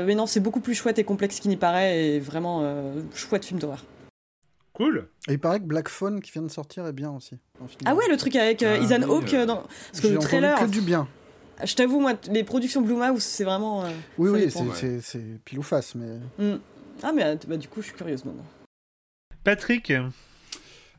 mais 0.06 0.14
non 0.14 0.26
c'est 0.26 0.40
beaucoup 0.40 0.60
plus 0.60 0.74
chouette 0.80 0.98
et 0.98 1.04
complexe 1.04 1.40
qu'il 1.40 1.50
n'y 1.50 1.56
paraît 1.56 2.04
et 2.04 2.20
vraiment 2.20 2.60
euh, 2.62 3.02
chouette 3.14 3.44
film 3.44 3.60
d'horreur. 3.60 3.84
Cool. 4.72 5.08
Et 5.28 5.32
il 5.32 5.38
paraît 5.38 5.60
que 5.60 5.64
Black 5.64 5.88
Phone 5.88 6.20
qui 6.20 6.32
vient 6.32 6.42
de 6.42 6.48
sortir 6.48 6.86
est 6.86 6.92
bien 6.92 7.10
aussi. 7.10 7.36
Ah 7.84 7.94
ouais, 7.94 8.08
le 8.08 8.16
truc 8.16 8.34
avec 8.36 8.62
euh, 8.62 8.78
ah 8.80 8.84
Ethan 8.84 9.02
Hawke 9.02 9.34
euh, 9.34 9.46
dans... 9.46 9.64
parce 9.92 10.00
que 10.00 10.08
le 10.08 10.18
trailer. 10.18 10.58
Que 10.58 10.64
du 10.66 10.80
bien. 10.80 11.06
Je 11.62 11.74
t'avoue, 11.74 12.00
moi, 12.00 12.14
les 12.30 12.42
productions 12.42 12.80
Blue 12.80 12.94
Mouse, 12.94 13.22
c'est 13.22 13.44
vraiment. 13.44 13.84
oui, 14.16 14.30
oui, 14.30 14.50
c'est 14.50 15.44
pile 15.44 15.58
ou 15.58 15.62
face, 15.62 15.94
mais. 15.94 16.18
Mm. 16.38 16.58
Ah, 17.02 17.12
mais 17.12 17.38
bah, 17.46 17.56
du 17.56 17.68
coup, 17.68 17.82
je 17.82 17.88
suis 17.88 17.96
curieuse 17.96 18.24
maintenant. 18.24 18.46
Patrick, 19.44 19.92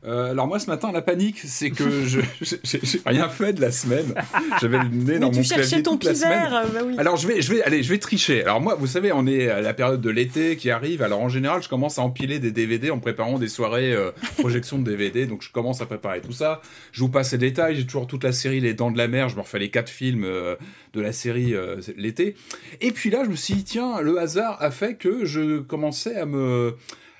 euh, 0.04 0.32
alors 0.32 0.48
moi 0.48 0.58
ce 0.58 0.66
matin 0.66 0.90
la 0.90 1.00
panique 1.00 1.38
c'est 1.44 1.70
que 1.70 1.84
je 2.04 2.20
j'ai 2.40 3.00
rien 3.06 3.28
fait 3.28 3.52
de 3.52 3.60
la 3.60 3.70
semaine. 3.70 4.14
J'avais 4.60 4.78
le 4.78 4.88
nez 4.88 5.18
dans 5.20 5.30
mon 5.30 5.42
clavier 5.42 5.82
toute 5.82 6.02
la 6.02 6.14
semaine. 6.14 6.50
Bah 6.50 6.80
oui. 6.84 6.96
Alors 6.98 7.16
je 7.16 7.28
vais 7.28 7.40
je 7.40 7.54
vais 7.54 7.62
allez 7.62 7.84
je 7.84 7.88
vais 7.88 7.98
tricher. 7.98 8.42
Alors 8.42 8.60
moi 8.60 8.74
vous 8.74 8.88
savez 8.88 9.12
on 9.12 9.26
est 9.28 9.48
à 9.48 9.60
la 9.60 9.74
période 9.74 10.00
de 10.00 10.10
l'été 10.10 10.56
qui 10.56 10.70
arrive. 10.70 11.02
Alors 11.02 11.20
en 11.20 11.28
général 11.28 11.62
je 11.62 11.68
commence 11.68 12.00
à 12.00 12.02
empiler 12.02 12.40
des 12.40 12.50
DVD 12.50 12.90
en 12.90 12.98
préparant 12.98 13.38
des 13.38 13.48
soirées 13.48 13.92
euh, 13.92 14.10
projection 14.38 14.78
de 14.78 14.90
DVD. 14.90 15.26
Donc 15.26 15.42
je 15.42 15.52
commence 15.52 15.80
à 15.80 15.86
préparer 15.86 16.20
tout 16.20 16.32
ça. 16.32 16.62
Je 16.90 17.00
vous 17.00 17.08
passe 17.08 17.30
les 17.32 17.38
détails. 17.38 17.76
J'ai 17.76 17.86
toujours 17.86 18.08
toute 18.08 18.24
la 18.24 18.32
série 18.32 18.58
Les 18.58 18.74
Dents 18.74 18.90
de 18.90 18.98
la 18.98 19.06
Mer. 19.06 19.28
Je 19.28 19.36
me 19.36 19.42
refais 19.42 19.60
les 19.60 19.70
quatre 19.70 19.90
films 19.90 20.24
euh, 20.24 20.56
de 20.94 21.00
la 21.00 21.12
série 21.12 21.54
l'été. 21.96 22.34
Et 22.80 22.90
puis 22.90 23.10
là 23.10 23.22
je 23.24 23.30
me 23.30 23.36
suis 23.36 23.54
dit 23.54 23.64
tiens 23.64 24.00
le 24.00 24.18
hasard 24.18 24.56
a 24.60 24.72
fait 24.72 24.94
que 24.94 25.24
je 25.24 25.60
commençais 25.60 26.16
à 26.16 26.26
me 26.26 26.74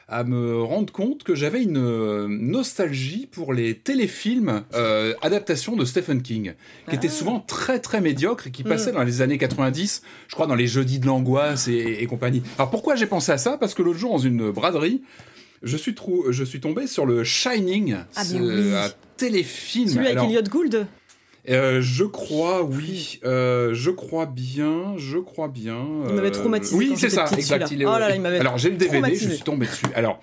à 0.09 0.25
me 0.25 0.63
rendre 0.63 0.93
compte 0.93 1.23
que 1.23 1.35
j'avais 1.35 1.63
une 1.63 1.79
euh, 1.79 2.27
nostalgie 2.29 3.29
pour 3.31 3.53
les 3.53 3.75
téléfilms 3.75 4.63
euh, 4.75 5.15
adaptations 5.23 5.77
de 5.77 5.85
Stephen 5.85 6.23
King, 6.23 6.55
qui 6.89 6.97
étaient 6.97 7.09
ah. 7.09 7.11
souvent 7.11 7.41
très 7.41 7.79
très 7.79 8.01
médiocres 8.01 8.49
et 8.49 8.51
qui 8.51 8.65
passaient 8.65 8.93
mm. 8.93 8.97
dans 8.97 9.05
les 9.05 9.23
années 9.23 9.39
90, 9.39 10.03
je 10.29 10.35
crois 10.35 10.47
dans 10.47 10.55
les 10.55 10.67
jeudis 10.67 10.99
de 10.99 11.07
l'angoisse 11.07 11.69
et, 11.69 12.07
compagnie. 12.07 12.43
Alors 12.59 12.71
pourquoi 12.71 12.97
j'ai 12.97 13.07
pensé 13.07 13.33
à 13.33 13.39
ça? 13.39 13.57
Parce 13.57 13.75
que 13.75 13.83
l'autre 13.83 13.99
jour 13.99 14.13
dans 14.13 14.19
une 14.19 14.51
braderie, 14.51 15.03
je 15.63 15.77
suis, 15.77 15.95
je 16.31 16.45
suis 16.45 16.61
tombé 16.61 16.87
sur 16.87 17.07
le 17.07 17.25
Shining, 17.25 17.97
ah, 18.17 18.23
un 18.23 18.91
téléfilm. 19.17 19.89
Celui 19.89 20.09
avec 20.09 20.25
Elliot 20.25 20.43
Gould? 20.43 20.87
Euh, 21.49 21.81
je 21.83 22.05
crois, 22.05 22.63
oui. 22.63 23.21
Euh, 23.25 23.75
je 23.75 23.91
crois 23.91 24.27
bien, 24.27 24.95
je 24.97 25.19
crois 25.19 25.49
bien. 25.49 25.85
Il 26.09 26.15
m'avait 26.15 26.31
traumatisé. 26.31 26.77
Oui, 26.77 26.95
c'est 26.97 27.11
ça, 27.11 27.27
exact. 27.37 27.71
Il 27.71 27.83
est... 27.83 27.87
oh 27.87 27.99
là 27.99 28.09
là, 28.09 28.17
il 28.17 28.27
Alors 28.27 28.59
j'ai 28.59 28.71
le 28.71 28.77
DVD, 28.77 29.15
je 29.15 29.29
suis 29.29 29.43
tombé 29.43 29.67
dessus. 29.67 29.87
Alors, 29.95 30.21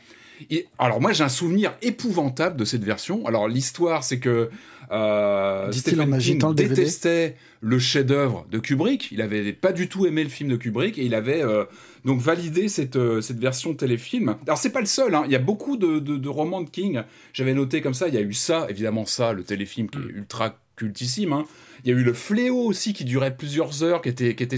alors 0.77 1.01
moi 1.01 1.11
j'ai 1.13 1.23
un 1.23 1.29
souvenir 1.29 1.73
épouvantable 1.81 2.55
de 2.55 2.65
cette 2.65 2.83
version. 2.83 3.25
Alors 3.25 3.47
l'histoire, 3.47 4.03
c'est 4.03 4.19
que 4.19 4.49
euh, 4.91 5.71
Stephen 5.71 6.17
King 6.17 6.53
détestait 6.55 7.35
le 7.61 7.79
chef-d'œuvre 7.79 8.45
de 8.49 8.59
Kubrick. 8.59 9.11
Il 9.11 9.21
avait 9.21 9.53
pas 9.53 9.71
du 9.71 9.89
tout 9.89 10.05
aimé 10.05 10.23
le 10.23 10.29
film 10.29 10.49
de 10.49 10.55
Kubrick 10.55 10.97
et 10.97 11.03
il 11.03 11.13
avait 11.13 11.43
euh, 11.43 11.65
donc 12.05 12.21
validé 12.21 12.69
cette, 12.69 12.95
euh, 12.95 13.21
cette 13.21 13.39
version 13.39 13.73
téléfilm. 13.73 14.37
Alors 14.45 14.57
c'est 14.57 14.71
pas 14.71 14.79
le 14.79 14.85
seul. 14.85 15.13
Hein. 15.13 15.23
Il 15.25 15.31
y 15.31 15.35
a 15.35 15.39
beaucoup 15.39 15.77
de, 15.77 15.99
de, 15.99 16.17
de 16.17 16.29
romans 16.29 16.61
de 16.61 16.69
King. 16.69 17.01
J'avais 17.33 17.53
noté 17.53 17.81
comme 17.81 17.93
ça. 17.93 18.07
Il 18.07 18.13
y 18.13 18.17
a 18.17 18.21
eu 18.21 18.33
ça, 18.33 18.67
évidemment 18.69 19.05
ça, 19.05 19.33
le 19.33 19.43
téléfilm 19.43 19.89
qui 19.89 19.99
est 19.99 20.13
mm. 20.13 20.17
ultra 20.17 20.55
cultissime. 20.79 21.33
Hein. 21.33 21.45
Il 21.83 21.91
y 21.91 21.93
a 21.93 21.97
eu 21.97 22.03
le 22.03 22.13
Fléau 22.13 22.65
aussi 22.65 22.93
qui 22.93 23.05
durait 23.05 23.35
plusieurs 23.35 23.83
heures, 23.83 24.01
qui 24.01 24.09
était, 24.09 24.35
qui 24.35 24.43
était 24.43 24.57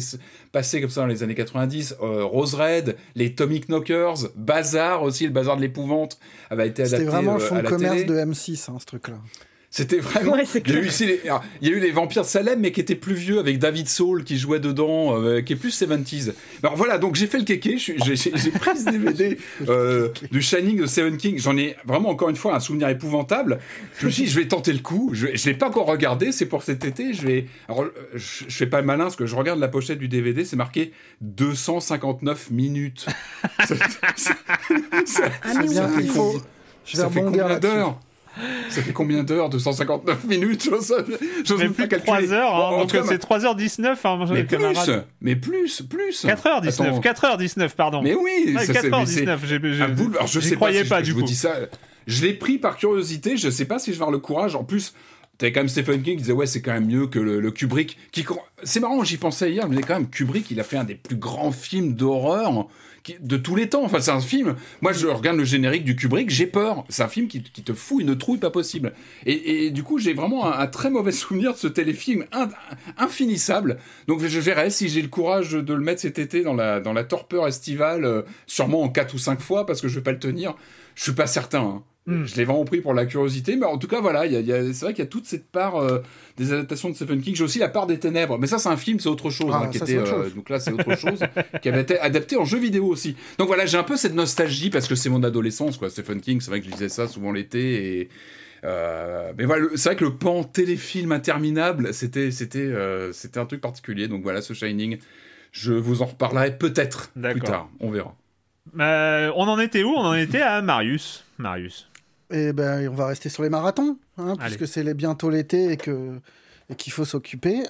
passé 0.52 0.82
comme 0.82 0.90
ça 0.90 1.02
dans 1.02 1.08
les 1.08 1.24
années 1.24 1.36
90. 1.36 1.98
Euh, 2.02 2.24
Rose 2.24 2.56
Red, 2.56 2.96
les 3.16 3.36
Tomic 3.36 3.68
Knockers, 3.68 4.30
Bazar 4.36 5.04
aussi, 5.04 5.26
le 5.26 5.32
Bazar 5.32 5.58
de 5.58 5.62
l'épouvante 5.62 6.18
avait 6.50 6.68
été 6.68 6.84
adapté. 6.84 6.98
C'était 6.98 7.12
vraiment 7.12 7.38
le 7.38 7.44
euh, 7.44 7.46
fond 7.46 7.56
de 7.58 7.68
commerce 7.68 8.06
de 8.06 8.16
M6, 8.16 8.72
hein, 8.72 8.78
ce 8.80 8.86
truc-là. 8.86 9.18
C'était 9.74 10.00
vraiment. 10.00 10.36
il, 10.36 10.70
y 10.70 10.76
a 10.76 10.80
eu 10.80 10.82
les... 10.82 11.22
il 11.62 11.70
y 11.70 11.72
a 11.72 11.76
eu 11.78 11.80
les 11.80 11.92
Vampires 11.92 12.26
Salem, 12.26 12.60
mais 12.60 12.74
qui 12.74 12.82
étaient 12.82 12.94
plus 12.94 13.14
vieux, 13.14 13.40
avec 13.40 13.58
David 13.58 13.88
Soul 13.88 14.26
qui 14.26 14.38
jouait 14.38 14.60
dedans, 14.60 15.18
euh, 15.18 15.40
qui 15.40 15.54
est 15.54 15.56
plus 15.56 15.82
70s. 15.82 16.34
Alors 16.62 16.76
voilà, 16.76 16.98
donc 16.98 17.16
j'ai 17.16 17.26
fait 17.26 17.38
le 17.38 17.46
kéké, 17.46 17.78
j'ai 17.78 17.96
pris 17.96 18.78
ce 18.78 18.92
DVD 18.92 19.38
euh, 19.70 20.10
du 20.30 20.42
Shining 20.42 20.82
de 20.82 20.86
Seven 20.88 21.16
King. 21.16 21.40
J'en 21.40 21.56
ai 21.56 21.78
vraiment, 21.86 22.10
encore 22.10 22.28
une 22.28 22.36
fois, 22.36 22.54
un 22.54 22.60
souvenir 22.60 22.90
épouvantable. 22.90 23.60
Je 23.98 24.08
me 24.08 24.12
suis 24.12 24.24
dit, 24.24 24.30
je 24.30 24.38
vais 24.38 24.46
tenter 24.46 24.74
le 24.74 24.80
coup. 24.80 25.12
Je 25.14 25.28
ne 25.28 25.46
l'ai 25.46 25.54
pas 25.54 25.70
encore 25.70 25.86
regardé, 25.86 26.34
c'est 26.34 26.48
pour 26.48 26.64
cet 26.64 26.84
été. 26.84 27.14
Je 27.14 27.26
vais. 27.26 27.46
Alors, 27.70 27.86
je, 28.14 28.44
je 28.46 28.58
fais 28.58 28.68
pas 28.68 28.82
le 28.82 28.86
malin, 28.86 29.06
parce 29.06 29.16
que 29.16 29.26
je 29.26 29.38
regarde 29.38 29.60
la 29.62 29.70
pochette 29.70 30.00
du 30.00 30.10
DVD, 30.10 30.44
c'est 30.44 30.58
marqué 30.58 30.92
259 31.22 32.52
minutes. 32.52 33.06
ça, 33.60 33.76
ça, 34.18 34.32
ça, 35.06 35.24
ah, 35.44 35.54
mais 35.62 35.68
ça, 35.68 35.88
fait, 35.88 36.04
je 36.84 36.98
vais 37.02 37.22
combien 37.22 37.58
d'heures 37.58 37.98
ça 38.70 38.82
fait 38.82 38.94
combien 38.94 39.24
d'heures 39.24 39.50
259 39.50 40.24
minutes? 40.26 40.70
Je 41.46 41.54
mais 41.56 41.70
plus 41.70 41.88
pas 41.88 42.00
3 42.00 42.34
heures, 42.34 42.56
hein, 42.56 42.80
donc 42.80 42.92
c'est 42.92 43.22
3h19. 43.22 43.96
Hein, 44.04 44.26
mais 44.32 44.44
plus, 44.44 44.90
mais 45.22 45.36
plus, 45.36 45.82
plus 45.82 46.26
4h19, 46.26 47.02
4h19, 47.02 47.70
pardon. 47.76 48.02
Mais 48.02 48.16
oui, 48.16 48.56
ouais, 48.56 48.66
4h19, 48.66 49.38
j'ai 50.26 50.56
croyais 50.56 50.86
pas, 50.86 51.02
du 51.02 51.14
coup. 51.14 51.24
dis 51.24 51.36
ça. 51.36 51.56
Je 52.08 52.26
l'ai 52.26 52.34
pris 52.34 52.58
par 52.58 52.78
curiosité, 52.78 53.38
je 53.38 53.50
sais 53.50 53.66
pas 53.66 53.78
si 53.78 53.92
je 53.92 53.98
vais 53.98 54.02
avoir 54.02 54.12
le 54.12 54.18
courage. 54.18 54.56
En 54.56 54.64
plus, 54.64 54.94
T'avais 55.42 55.54
quand 55.54 55.62
même 55.62 55.70
Stephen 55.70 56.04
King 56.04 56.18
qui 56.18 56.22
disait 56.22 56.34
ouais 56.34 56.46
c'est 56.46 56.62
quand 56.62 56.74
même 56.74 56.86
mieux 56.86 57.08
que 57.08 57.18
le, 57.18 57.50
Kubrick. 57.50 57.98
Qui 58.12 58.24
c'est 58.62 58.80
marrant 58.80 59.04
j'y 59.04 59.18
pensais 59.18 59.52
hier 59.52 59.68
mais 59.68 59.82
quand 59.82 59.96
même 59.96 60.08
Kubrick 60.08 60.52
il 60.52 60.60
a 60.60 60.64
fait 60.64 60.78
un 60.78 60.84
des 60.84 60.94
plus 60.94 61.16
grands 61.16 61.52
films 61.52 61.96
d'horreur 61.96 62.68
de 63.20 63.38
tous 63.38 63.56
les 63.56 63.70
temps. 63.70 63.84
Enfin, 63.84 64.00
c'est 64.00 64.12
un 64.12 64.20
film. 64.20 64.56
Moi, 64.82 64.94
je 64.94 65.08
regarde 65.08 65.38
le 65.38 65.44
générique 65.44 65.84
du 65.84 65.96
Kubrick, 65.96 66.30
j'ai 66.30 66.48
peur. 66.48 66.86
C'est 66.90 67.04
un 67.04 67.08
film 67.08 67.28
qui, 67.28 67.42
te 67.42 67.74
fout 67.74 68.02
une 68.02 68.18
trouille 68.18 68.40
pas 68.40 68.50
possible. 68.50 68.94
Et, 69.26 69.72
du 69.72 69.84
coup, 69.84 70.00
j'ai 70.00 70.14
vraiment 70.14 70.52
un, 70.52 70.68
très 70.68 70.90
mauvais 70.90 71.12
souvenir 71.12 71.54
de 71.54 71.58
ce 71.58 71.68
téléfilm 71.68 72.26
infinissable. 72.98 73.78
Donc, 74.08 74.26
je 74.26 74.40
verrai 74.40 74.70
si 74.70 74.90
j'ai 74.90 75.02
le 75.02 75.08
courage 75.08 75.52
de 75.52 75.74
le 75.74 75.82
mettre 75.82 76.02
cet 76.02 76.20
été 76.20 76.44
dans 76.44 76.54
la, 76.54 76.80
dans 76.80 76.94
la 76.94 77.04
torpeur 77.04 77.48
estivale, 77.48 78.06
euh, 78.06 78.22
sûrement 78.48 78.82
en 78.82 78.90
4 78.90 79.14
ou 79.14 79.18
5 79.18 79.42
fois, 79.42 79.66
parce 79.66 79.82
que 79.82 79.88
je 79.88 79.96
vais 79.96 80.04
pas 80.04 80.12
le 80.12 80.20
tenir. 80.20 80.56
Je 80.96 81.04
suis 81.04 81.14
pas 81.14 81.28
certain. 81.28 81.62
Hein. 81.62 81.84
Hmm. 82.08 82.26
Je 82.26 82.36
l'ai 82.36 82.46
vraiment 82.46 82.66
pris 82.66 82.82
pour 82.82 82.96
la 82.96 83.06
curiosité, 83.06 83.56
mais 83.56 83.68
en 83.68 83.78
tout 83.78 83.88
cas, 83.88 84.02
voilà, 84.02 84.24
c'est 84.28 84.82
vrai 84.82 84.94
qu'il 84.94 85.04
y 85.04 85.08
a 85.08 85.10
toute 85.10 85.26
cette 85.26 85.46
part 85.46 85.76
euh, 85.76 86.00
des 86.36 86.52
adaptations 86.52 86.90
de 86.90 86.96
Stephen 86.96 87.22
King. 87.22 87.36
J'ai 87.36 87.44
aussi 87.44 87.60
La 87.60 87.70
part 87.70 87.86
des 87.86 88.00
ténèbres, 88.00 88.40
mais 88.40 88.48
ça, 88.48 88.58
c'est 88.58 88.70
un 88.70 88.78
film, 88.78 89.00
c'est 89.00 89.10
autre 89.10 89.30
chose. 89.30 89.52
Ah, 89.54 89.64
hein, 89.66 89.68
qui 89.68 89.78
était, 89.78 89.98
euh, 89.98 90.30
donc 90.32 90.50
là, 90.50 90.60
c'est 90.60 90.72
autre 90.72 90.96
chose, 90.98 91.20
qui 91.62 91.70
avait 91.70 91.82
été 91.82 92.00
adapté 92.00 92.38
en 92.38 92.46
jeu 92.46 92.58
vidéo 92.58 92.88
aussi. 92.88 93.16
Donc 93.38 93.48
voilà, 93.48 93.68
j'ai 93.68 93.78
un 93.78 93.84
peu 93.84 93.98
cette 93.98 94.16
nostalgie 94.16 94.72
parce 94.72 94.88
que 94.88 94.96
c'est 94.96 95.10
mon 95.10 95.22
adolescence, 95.24 95.78
quoi. 95.78 95.92
Stephen 95.92 96.22
King, 96.22 96.42
c'est 96.42 96.50
vrai 96.50 96.60
que 96.60 96.66
je 96.66 96.72
lisais 96.72 96.90
ça 96.90 97.08
souvent 97.08 97.32
l'été 97.32 98.00
et. 98.00 98.10
Euh, 98.64 99.32
mais 99.38 99.46
voilà, 99.46 99.68
c'est 99.76 99.90
vrai 99.90 99.96
que 99.96 100.06
le 100.06 100.14
pan 100.14 100.44
téléfilm 100.44 101.12
interminable, 101.12 101.96
c'était 101.96 102.30
c'était 102.30 102.72
c'était 103.12 103.40
un 103.40 103.46
truc 103.46 103.62
particulier. 103.62 104.08
Donc 104.08 104.22
voilà, 104.22 104.42
ce 104.42 104.54
Shining, 104.54 104.98
je 105.52 105.74
vous 105.74 106.02
en 106.04 106.06
reparlerai 106.06 106.58
peut-être 106.58 107.12
plus 107.14 107.42
tard. 107.42 107.70
On 107.80 107.90
verra. 107.90 108.16
On 108.78 109.48
en 109.48 109.60
était 109.60 109.84
où? 109.84 109.90
On 109.90 110.06
en 110.06 110.14
était 110.14 110.42
à 110.42 110.62
Marius. 110.62 111.24
Marius. 111.38 111.88
Et 112.32 112.48
eh 112.48 112.54
ben, 112.54 112.88
on 112.88 112.94
va 112.94 113.08
rester 113.08 113.28
sur 113.28 113.44
les 113.44 113.50
marathons, 113.50 113.98
hein, 114.18 114.36
puisque 114.40 114.66
c'est 114.66 114.94
bientôt 114.94 115.30
l'été 115.30 115.72
et 115.72 115.78
que 115.78 116.18
et 116.72 116.76
qu'il 116.76 116.94
faut 116.94 117.06
s'occuper. 117.06 117.64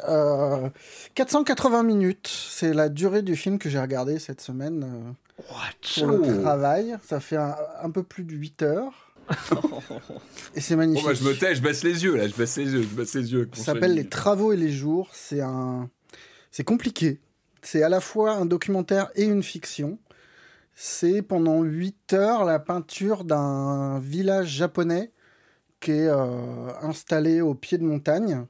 480 1.16 1.80
euh, 1.80 1.84
minutes, 1.84 2.28
c'est 2.28 2.74
la 2.74 2.88
durée 2.88 3.24
du 3.24 3.36
film 3.36 3.58
que 3.58 3.70
j'ai 3.70 3.80
regardé 3.80 4.20
cette 4.20 4.42
semaine 4.42 4.84
euh, 4.84 5.44
pour 5.98 6.08
le 6.12 6.42
travail. 6.42 6.96
Ça 7.04 7.20
fait 7.20 7.38
un, 7.38 7.90
peu 7.90 8.04
plus 8.04 8.24
de 8.24 8.34
8 8.34 8.62
heures. 8.62 9.14
et 10.56 10.62
c'est 10.62 10.76
magnifique. 10.76 11.06
Bah, 11.06 11.14
je 11.14 11.24
me 11.24 11.34
tais, 11.34 11.56
je 11.56 11.62
baisse 11.62 11.84
les 11.84 12.04
yeux 12.04 12.16
là, 12.16 12.28
je 12.28 12.36
baisse 12.36 12.58
les 12.58 12.74
yeux, 12.74 12.82
je 12.82 12.96
baisse 12.96 13.16
les 13.16 13.34
yeux. 13.34 13.50
Ça 13.54 13.64
s'appelle 13.64 13.94
Les 13.94 14.08
Travaux 14.08 14.54
et 14.54 14.58
les 14.58 14.72
Jours. 14.72 15.10
C'est 15.14 15.42
un, 15.42 15.90
c'est 16.52 16.64
compliqué. 16.64 17.20
C'est 17.64 17.82
à 17.82 17.90
la 17.90 18.02
fois 18.02 18.34
un 18.34 18.46
documentaire 18.46 19.10
et 19.16 19.24
une 19.24 19.44
fiction 19.44 19.98
c'est 20.74 21.22
pendant 21.22 21.62
8 21.62 22.14
heures 22.14 22.46
la 22.46 22.60
peinture 22.60 23.24
d'un 23.24 24.00
village 24.00 24.48
japonais 24.48 25.12
qui 25.80 25.92
est 25.92 26.08
euh, 26.08 26.72
installé 26.82 27.42
au 27.42 27.56
pied 27.56 27.78
de 27.78 27.84
montagne. 27.84 28.46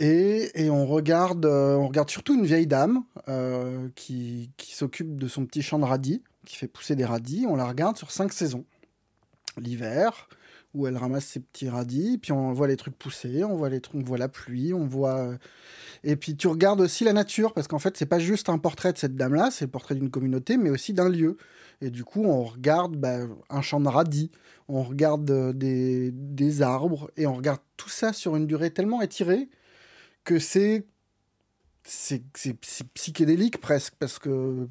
Et, 0.00 0.68
on, 0.70 0.86
regarde, 0.86 1.44
euh, 1.44 1.74
on 1.74 1.88
regarde 1.88 2.08
surtout 2.08 2.34
une 2.34 2.44
vieille 2.44 2.68
dame 2.68 3.02
euh, 3.28 3.88
qui, 3.96 4.50
s'occupe 4.58 5.16
de 5.16 5.26
son 5.26 5.44
petit 5.44 5.62
champ 5.62 5.78
de 5.78 5.84
radis, 5.84 6.22
qui 6.46 6.56
fait 6.56 6.68
pousser 6.68 6.94
des 6.94 7.04
radis. 7.04 7.46
On 7.48 7.56
la 7.56 7.66
regarde 7.66 7.96
sur 7.96 8.12
5 8.12 8.32
saisons. 8.32 8.64
L'hiver, 9.56 10.28
où 10.74 10.86
elle 10.86 10.96
ramasse 10.96 11.26
ses 11.26 11.40
petits 11.40 11.68
radis, 11.68 12.18
puis 12.18 12.32
on 12.32 12.52
voit 12.52 12.68
les 12.68 12.76
trucs 12.76 12.96
pousser, 12.96 13.42
on 13.44 13.56
voit, 13.56 13.68
les 13.68 13.80
trucs, 13.80 14.00
on 14.00 14.04
voit 14.04 14.18
la 14.18 14.28
pluie, 14.28 14.74
on 14.74 14.86
voit 14.86 15.38
et 16.04 16.16
puis 16.16 16.36
tu 16.36 16.46
regardes 16.46 16.80
aussi 16.80 17.04
la 17.04 17.12
nature, 17.12 17.52
parce 17.52 17.68
qu'en 17.68 17.78
fait, 17.78 17.96
c'est 17.96 18.06
pas 18.06 18.18
juste 18.18 18.48
un 18.48 18.58
portrait 18.58 18.92
de 18.92 18.98
cette 18.98 19.16
dame-là, 19.16 19.50
c'est 19.50 19.64
le 19.64 19.70
portrait 19.70 19.94
d'une 19.94 20.10
communauté, 20.10 20.56
mais 20.56 20.70
aussi 20.70 20.92
d'un 20.92 21.08
lieu. 21.08 21.36
Et 21.80 21.90
du 21.90 22.04
coup, 22.04 22.24
on 22.24 22.44
regarde 22.44 22.96
bah, 22.96 23.20
un 23.50 23.62
champ 23.62 23.80
de 23.80 23.88
radis, 23.88 24.30
on 24.68 24.82
regarde 24.82 25.30
euh, 25.30 25.52
des, 25.52 26.10
des, 26.12 26.62
arbres, 26.62 27.10
et 27.16 27.26
on 27.26 27.34
regarde 27.34 27.60
tout 27.76 27.88
ça 27.88 28.12
sur 28.12 28.36
une 28.36 28.46
durée 28.46 28.70
tellement 28.70 29.02
étirée 29.02 29.48
que 30.24 30.38
c'est 30.38 30.86
c'est 31.84 32.22
psychédélique 32.92 33.62
presque, 33.62 33.94
parce 33.98 34.18
que 34.18 34.68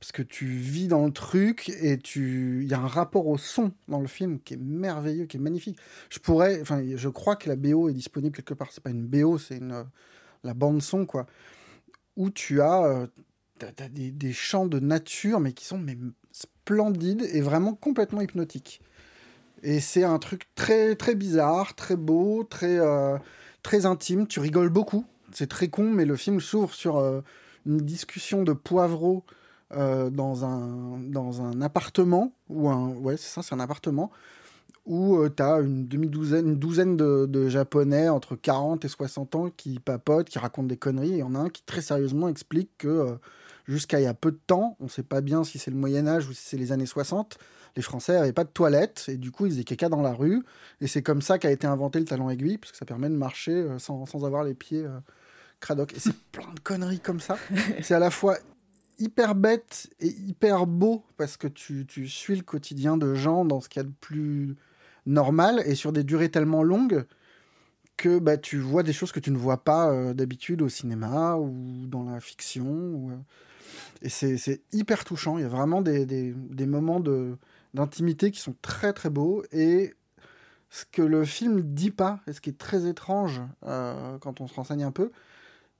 parce 0.00 0.12
que 0.12 0.22
tu 0.22 0.46
vis 0.46 0.88
dans 0.88 1.06
le 1.06 1.12
truc 1.12 1.70
et 1.80 1.98
tu 1.98 2.62
il 2.62 2.68
y 2.68 2.74
a 2.74 2.80
un 2.80 2.86
rapport 2.86 3.26
au 3.26 3.38
son 3.38 3.72
dans 3.88 4.00
le 4.00 4.06
film 4.06 4.38
qui 4.40 4.54
est 4.54 4.60
merveilleux 4.60 5.26
qui 5.26 5.38
est 5.38 5.40
magnifique 5.40 5.78
je 6.10 6.18
pourrais 6.18 6.60
enfin 6.60 6.82
je 6.96 7.08
crois 7.08 7.36
que 7.36 7.48
la 7.48 7.56
BO 7.56 7.88
est 7.88 7.94
disponible 7.94 8.36
quelque 8.36 8.54
part 8.54 8.72
c'est 8.72 8.82
pas 8.82 8.90
une 8.90 9.06
BO 9.06 9.38
c'est 9.38 9.56
une 9.56 9.86
la 10.46 10.54
bande 10.54 10.80
son, 10.80 11.04
quoi, 11.04 11.26
où 12.16 12.30
tu 12.30 12.62
as, 12.62 12.84
euh, 12.84 13.06
des, 13.90 14.32
chants 14.32 14.66
de 14.66 14.78
nature, 14.78 15.40
mais 15.40 15.52
qui 15.52 15.66
sont 15.66 15.84
splendides 16.32 17.28
et 17.32 17.42
vraiment 17.42 17.74
complètement 17.74 18.22
hypnotiques. 18.22 18.80
Et 19.62 19.80
c'est 19.80 20.04
un 20.04 20.18
truc 20.18 20.48
très, 20.54 20.94
très 20.94 21.14
bizarre, 21.14 21.74
très 21.74 21.96
beau, 21.96 22.44
très, 22.44 22.78
euh, 22.78 23.18
très 23.62 23.86
intime. 23.86 24.26
Tu 24.26 24.40
rigoles 24.40 24.68
beaucoup. 24.68 25.04
C'est 25.32 25.48
très 25.48 25.68
con, 25.68 25.90
mais 25.90 26.04
le 26.04 26.16
film 26.16 26.40
s'ouvre 26.40 26.72
sur 26.72 26.98
euh, 26.98 27.20
une 27.66 27.78
discussion 27.78 28.42
de 28.42 28.52
poivreau 29.68 30.10
dans, 30.10 30.44
un, 30.44 30.98
dans 30.98 31.42
un 31.42 31.60
appartement, 31.60 32.32
ou 32.48 32.68
un. 32.68 32.88
Ouais, 32.88 33.16
c'est 33.16 33.28
ça, 33.28 33.42
c'est 33.42 33.54
un 33.54 33.60
appartement 33.60 34.10
où 34.86 35.16
euh, 35.16 35.28
tu 35.36 35.42
as 35.42 35.58
une 35.58 35.86
demi-douzaine, 35.88 36.46
une 36.46 36.58
douzaine 36.58 36.96
de, 36.96 37.48
Japonais 37.48 38.08
entre 38.08 38.36
40 38.36 38.84
et 38.84 38.88
60 38.88 39.34
ans 39.34 39.50
qui 39.56 39.78
papotent, 39.78 40.28
qui 40.28 40.38
racontent 40.38 40.68
des 40.68 40.76
conneries. 40.76 41.10
Et 41.10 41.16
il 41.16 41.18
y 41.18 41.22
en 41.22 41.34
a 41.34 41.38
un 41.38 41.48
qui 41.48 41.62
très 41.64 41.82
sérieusement 41.82 42.28
explique 42.28 42.70
que 42.78 42.88
euh, 42.88 43.14
jusqu'à 43.66 44.00
il 44.00 44.04
y 44.04 44.06
a 44.06 44.14
peu 44.14 44.30
de 44.30 44.38
temps, 44.46 44.76
on 44.80 44.84
ne 44.84 44.88
sait 44.88 45.02
pas 45.02 45.20
bien 45.20 45.44
si 45.44 45.58
c'est 45.58 45.70
le 45.70 45.76
Moyen 45.76 46.06
Âge 46.06 46.28
ou 46.28 46.32
si 46.32 46.42
c'est 46.44 46.56
les 46.56 46.72
années 46.72 46.86
60, 46.86 47.38
les 47.74 47.82
Français 47.82 48.14
n'avaient 48.14 48.32
pas 48.32 48.44
de 48.44 48.50
toilettes 48.50 49.06
et 49.08 49.16
du 49.16 49.30
coup 49.30 49.46
ils 49.46 49.52
faisaient 49.52 49.64
caca 49.64 49.88
dans 49.88 50.02
la 50.02 50.12
rue. 50.12 50.44
Et 50.80 50.86
c'est 50.86 51.02
comme 51.02 51.20
ça 51.20 51.38
qu'a 51.38 51.50
été 51.50 51.66
inventé 51.66 51.98
le 51.98 52.04
talon 52.04 52.30
aiguille, 52.30 52.58
parce 52.58 52.72
que 52.72 52.78
ça 52.78 52.86
permet 52.86 53.08
de 53.08 53.16
marcher 53.16 53.52
euh, 53.52 53.78
sans, 53.78 54.06
sans, 54.06 54.24
avoir 54.24 54.44
les 54.44 54.54
pieds 54.54 54.86
cradoc. 55.58 55.94
Et 55.94 55.98
c'est 55.98 56.16
plein 56.30 56.52
de 56.54 56.60
conneries 56.60 57.00
comme 57.00 57.20
ça. 57.20 57.36
c'est 57.82 57.94
à 57.94 57.98
la 57.98 58.10
fois 58.10 58.38
hyper 58.98 59.34
bête 59.34 59.90
et 60.00 60.08
hyper 60.08 60.66
beau 60.66 61.04
parce 61.16 61.36
que 61.36 61.48
tu, 61.48 61.86
tu 61.86 62.08
suis 62.08 62.36
le 62.36 62.42
quotidien 62.42 62.96
de 62.96 63.14
gens 63.14 63.44
dans 63.44 63.60
ce 63.60 63.68
qu'il 63.68 63.80
y 63.80 63.84
a 63.84 63.88
de 63.88 63.94
plus 64.00 64.56
normal 65.06 65.62
et 65.66 65.74
sur 65.74 65.92
des 65.92 66.04
durées 66.04 66.30
tellement 66.30 66.62
longues 66.62 67.06
que 67.96 68.18
bah, 68.18 68.36
tu 68.36 68.58
vois 68.58 68.82
des 68.82 68.92
choses 68.92 69.12
que 69.12 69.20
tu 69.20 69.30
ne 69.30 69.38
vois 69.38 69.64
pas 69.64 69.90
euh, 69.90 70.14
d'habitude 70.14 70.62
au 70.62 70.68
cinéma 70.68 71.36
ou 71.36 71.86
dans 71.86 72.04
la 72.04 72.20
fiction. 72.20 73.10
Euh. 73.10 73.16
Et 74.02 74.08
c'est 74.08 74.60
hyper 74.72 75.04
touchant. 75.04 75.38
Il 75.38 75.42
y 75.42 75.44
a 75.44 75.48
vraiment 75.48 75.80
des, 75.80 76.04
des, 76.04 76.34
des 76.34 76.66
moments 76.66 77.00
d'intimité 77.74 78.30
qui 78.30 78.40
sont 78.40 78.54
très 78.60 78.92
très 78.92 79.10
beaux. 79.10 79.42
Et 79.52 79.94
ce 80.70 80.84
que 80.84 81.02
le 81.02 81.24
film 81.24 81.62
dit 81.62 81.90
pas, 81.90 82.20
et 82.26 82.32
ce 82.32 82.40
qui 82.40 82.50
est 82.50 82.58
très 82.58 82.86
étrange 82.86 83.40
euh, 83.64 84.18
quand 84.18 84.40
on 84.40 84.46
se 84.46 84.54
renseigne 84.54 84.84
un 84.84 84.92
peu, 84.92 85.10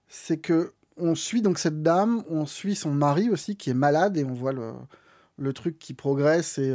c'est 0.08 0.38
que 0.38 0.72
on 0.96 1.14
suit 1.14 1.42
donc 1.42 1.58
cette 1.58 1.82
dame, 1.82 2.22
on 2.28 2.46
suit 2.46 2.74
son 2.74 2.90
mari 2.90 3.30
aussi 3.30 3.56
qui 3.56 3.70
est 3.70 3.74
malade 3.74 4.16
et 4.16 4.24
on 4.24 4.32
voit 4.32 4.52
le, 4.52 4.72
le 5.38 5.52
truc 5.52 5.78
qui 5.78 5.94
progresse 5.94 6.58
et, 6.58 6.74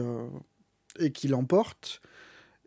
et 1.00 1.12
qui 1.12 1.28
l'emporte. 1.28 2.02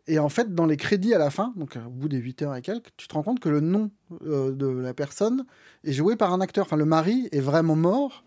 Et 0.07 0.19
en 0.19 0.29
fait, 0.29 0.53
dans 0.53 0.65
les 0.65 0.77
crédits 0.77 1.13
à 1.13 1.17
la 1.17 1.31
fin, 1.31 1.53
donc 1.55 1.77
au 1.77 1.89
bout 1.89 2.09
des 2.09 2.17
8 2.17 2.43
heures 2.43 2.55
et 2.55 2.61
quelques, 2.61 2.89
tu 2.95 3.07
te 3.07 3.13
rends 3.13 3.23
compte 3.23 3.39
que 3.39 3.49
le 3.49 3.59
nom 3.59 3.89
euh, 4.23 4.51
de 4.51 4.67
la 4.67 4.93
personne 4.93 5.45
est 5.83 5.93
joué 5.93 6.15
par 6.15 6.31
un 6.31 6.41
acteur. 6.41 6.65
Enfin, 6.65 6.77
le 6.77 6.85
mari 6.85 7.27
est 7.31 7.39
vraiment 7.39 7.75
mort. 7.75 8.23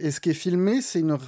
Et 0.00 0.10
ce 0.10 0.20
qui 0.20 0.30
est 0.30 0.34
filmé, 0.34 0.80
c'est 0.80 1.00
une, 1.00 1.18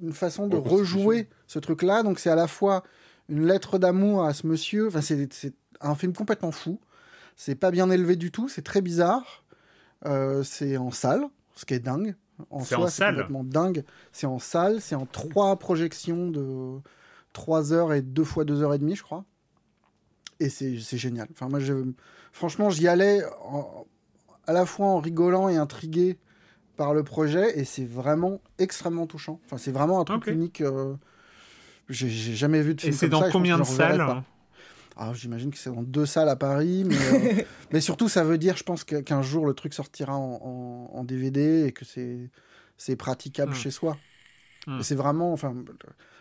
une 0.00 0.12
façon 0.12 0.48
de 0.48 0.56
rejouer 0.56 1.28
ce 1.46 1.58
truc-là. 1.60 2.02
Donc 2.02 2.18
c'est 2.18 2.30
à 2.30 2.34
la 2.34 2.48
fois 2.48 2.82
une 3.28 3.46
lettre 3.46 3.78
d'amour 3.78 4.24
à 4.24 4.34
ce 4.34 4.46
monsieur. 4.46 4.88
Enfin, 4.88 5.00
c'est 5.00 5.54
un 5.80 5.94
film 5.94 6.12
complètement 6.12 6.52
fou. 6.52 6.80
C'est 7.36 7.54
pas 7.54 7.70
bien 7.70 7.90
élevé 7.90 8.16
du 8.16 8.32
tout. 8.32 8.48
C'est 8.48 8.62
très 8.62 8.80
bizarre. 8.80 9.44
Euh, 10.06 10.42
c'est 10.42 10.76
en 10.76 10.90
salle, 10.90 11.24
ce 11.54 11.64
qui 11.64 11.74
est 11.74 11.80
dingue. 11.80 12.14
En 12.50 12.62
soi, 12.62 12.88
c'est 12.88 13.06
complètement 13.06 13.44
dingue. 13.44 13.84
C'est 14.12 14.26
en 14.26 14.38
salle. 14.38 14.80
C'est 14.80 14.94
en 14.94 15.06
trois 15.06 15.58
projections 15.58 16.30
de 16.30 16.80
3 17.32 17.72
heures 17.72 17.92
et 17.92 18.02
2 18.02 18.24
fois 18.24 18.44
2 18.44 18.62
heures 18.62 18.74
et 18.74 18.78
demie, 18.78 18.96
je 18.96 19.02
crois. 19.02 19.24
Et 20.40 20.48
c'est 20.48 20.76
génial. 20.76 21.26
Enfin, 21.32 21.48
moi, 21.48 21.58
je, 21.58 21.74
franchement, 22.32 22.70
j'y 22.70 22.86
allais 22.86 23.22
à 24.46 24.52
la 24.52 24.66
fois 24.66 24.86
en 24.86 24.98
rigolant 24.98 25.48
et 25.48 25.56
intrigué 25.56 26.18
par 26.76 26.94
le 26.94 27.02
projet, 27.02 27.58
et 27.58 27.64
c'est 27.64 27.84
vraiment 27.84 28.40
extrêmement 28.58 29.08
touchant. 29.08 29.40
Enfin, 29.44 29.58
c'est 29.58 29.72
vraiment 29.72 30.00
un 30.00 30.04
truc 30.04 30.28
unique. 30.28 30.60
Euh, 30.60 30.94
j'ai 31.88 32.08
jamais 32.08 32.62
vu 32.62 32.76
de 32.76 32.80
film. 32.80 32.92
Et 32.92 32.96
c'est 32.96 33.08
dans 33.08 33.28
combien 33.30 33.58
de 33.58 33.64
salles 33.64 34.22
ah, 34.98 35.12
J'imagine 35.14 35.50
que 35.50 35.58
c'est 35.58 35.70
dans 35.70 35.82
deux 35.82 36.06
salles 36.06 36.28
à 36.28 36.36
Paris, 36.36 36.84
mais, 36.84 36.96
euh, 36.96 37.42
mais 37.72 37.80
surtout, 37.80 38.08
ça 38.08 38.24
veut 38.24 38.36
dire, 38.36 38.56
je 38.56 38.64
pense, 38.64 38.84
qu'un 38.84 39.22
jour 39.22 39.46
le 39.46 39.54
truc 39.54 39.72
sortira 39.72 40.16
en, 40.16 41.04
DVD 41.04 41.66
et 41.66 41.72
que 41.72 41.84
c'est 42.76 42.96
praticable 42.96 43.52
hmm. 43.52 43.54
chez 43.54 43.70
soi. 43.70 43.96
Hmm. 44.66 44.80
C'est 44.82 44.96
vraiment, 44.96 45.32
enfin, 45.32 45.54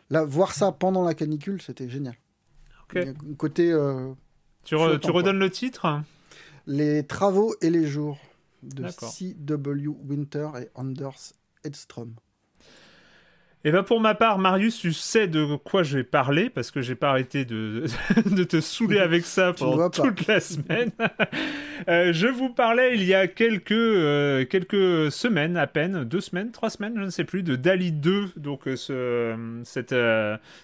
là, 0.10 0.24
voir 0.24 0.54
ça 0.54 0.72
pendant 0.72 1.04
la 1.04 1.14
canicule, 1.14 1.62
c'était 1.62 1.90
génial. 1.90 2.16
Côté. 3.38 3.72
Euh, 3.72 4.14
tu, 4.64 4.76
tu 5.02 5.12
redonnes 5.12 5.40
le 5.40 5.49
titre? 5.49 6.02
Les 6.68 7.06
travaux 7.06 7.56
et 7.62 7.70
les 7.70 7.86
jours 7.86 8.18
de 8.64 8.88
C.W. 8.88 9.88
Winter 9.88 10.49
et 10.62 10.70
Anders 10.76 11.34
Edstrom. 11.64 12.14
Et 13.64 13.70
eh 13.70 13.72
ben 13.72 13.82
pour 13.82 14.00
ma 14.00 14.14
part, 14.14 14.38
Marius, 14.38 14.80
tu 14.80 14.94
sais 14.94 15.28
de 15.28 15.56
quoi 15.56 15.82
je 15.82 15.98
vais 15.98 16.04
parler 16.04 16.52
parce 16.52 16.70
que 16.70 16.82
j'ai 16.82 16.94
pas 16.94 17.10
arrêté 17.10 17.44
de, 17.44 17.86
de 18.28 18.44
te 18.44 18.62
saouler 18.62 19.00
avec 19.00 19.26
ça 19.26 19.52
pendant 19.52 19.90
toute 19.90 20.28
la 20.28 20.40
semaine. 20.40 20.92
Euh, 21.88 22.12
je 22.12 22.28
vous 22.28 22.50
parlais 22.50 22.96
il 22.96 23.04
y 23.04 23.14
a 23.14 23.28
quelques, 23.28 23.72
euh, 23.72 24.46
quelques 24.46 25.12
semaines 25.12 25.56
à 25.56 25.68
peine, 25.68 26.04
deux 26.04 26.20
semaines, 26.22 26.52
trois 26.52 26.72
semaines, 26.72 26.94
je 26.98 27.04
ne 27.04 27.10
sais 27.12 27.24
plus, 27.24 27.44
de 27.44 27.56
DALI 27.56 27.92
2, 27.92 28.32
donc 28.36 28.68
euh, 28.68 28.76
ce, 28.76 29.62
cette, 29.64 29.92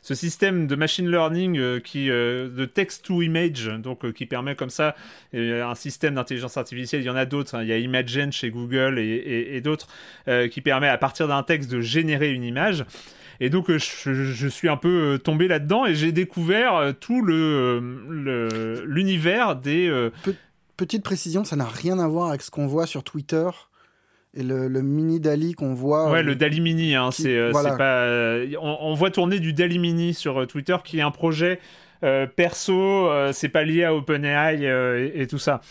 ce 0.01 0.15
système 0.15 0.65
de 0.65 0.75
machine 0.75 1.09
learning 1.09 1.79
qui, 1.81 2.07
de 2.07 2.65
text 2.65 3.05
to 3.05 3.21
image, 3.21 3.67
donc 3.67 4.11
qui 4.13 4.25
permet 4.25 4.55
comme 4.55 4.71
ça 4.71 4.95
un 5.33 5.75
système 5.75 6.15
d'intelligence 6.15 6.57
artificielle. 6.57 7.01
Il 7.01 7.05
y 7.05 7.09
en 7.11 7.15
a 7.15 7.25
d'autres, 7.25 7.55
hein. 7.55 7.61
il 7.61 7.69
y 7.69 7.73
a 7.73 7.77
Imagen 7.77 8.31
chez 8.31 8.49
Google 8.49 8.97
et, 8.97 9.55
et 9.55 9.61
d'autres 9.61 9.87
qui 10.49 10.61
permet 10.61 10.89
à 10.89 10.97
partir 10.97 11.27
d'un 11.27 11.43
texte 11.43 11.71
de 11.71 11.79
générer 11.79 12.31
une 12.33 12.43
image. 12.43 12.82
Et 13.39 13.49
donc 13.49 13.69
euh, 13.69 13.77
je, 13.77 14.47
suis 14.47 14.69
un 14.69 14.77
peu 14.77 14.87
euh, 14.87 15.17
tombé 15.17 15.47
là-dedans 15.47 15.85
et 15.85 15.95
j'ai 15.95 16.11
découvert 16.11 16.75
euh, 16.75 16.91
tout 16.93 17.21
le 17.21 18.83
l'univers 18.85 19.55
des. 19.55 19.91
Petite 20.77 21.03
précision, 21.03 21.43
ça 21.43 21.55
n'a 21.55 21.65
rien 21.65 21.99
à 21.99 22.07
voir 22.07 22.29
avec 22.29 22.41
ce 22.41 22.49
qu'on 22.49 22.67
voit 22.67 22.87
sur 22.87 23.03
Twitter 23.03 23.47
et 24.35 24.41
le, 24.41 24.69
mini 24.81 25.19
Dali 25.19 25.53
qu'on 25.53 25.73
voit. 25.73 26.09
Ouais, 26.09 26.23
le 26.23 26.35
Dali 26.35 26.61
mini, 26.61 26.95
hein, 26.95 27.09
pas. 27.77 28.07
On, 28.59 28.93
voit 28.95 29.11
tourner 29.11 29.39
du 29.39 29.53
Dali 29.53 29.77
mini 29.77 30.15
sur 30.15 30.47
Twitter, 30.47 30.77
qui 30.83 30.97
est 30.97 31.01
un 31.03 31.11
projet 31.11 31.59
perso, 32.35 33.09
c'est 33.33 33.49
pas 33.49 33.63
lié 33.63 33.83
à 33.83 33.93
OpenAI 33.93 35.11
et, 35.13 35.27
tout 35.27 35.37
ça. 35.37 35.61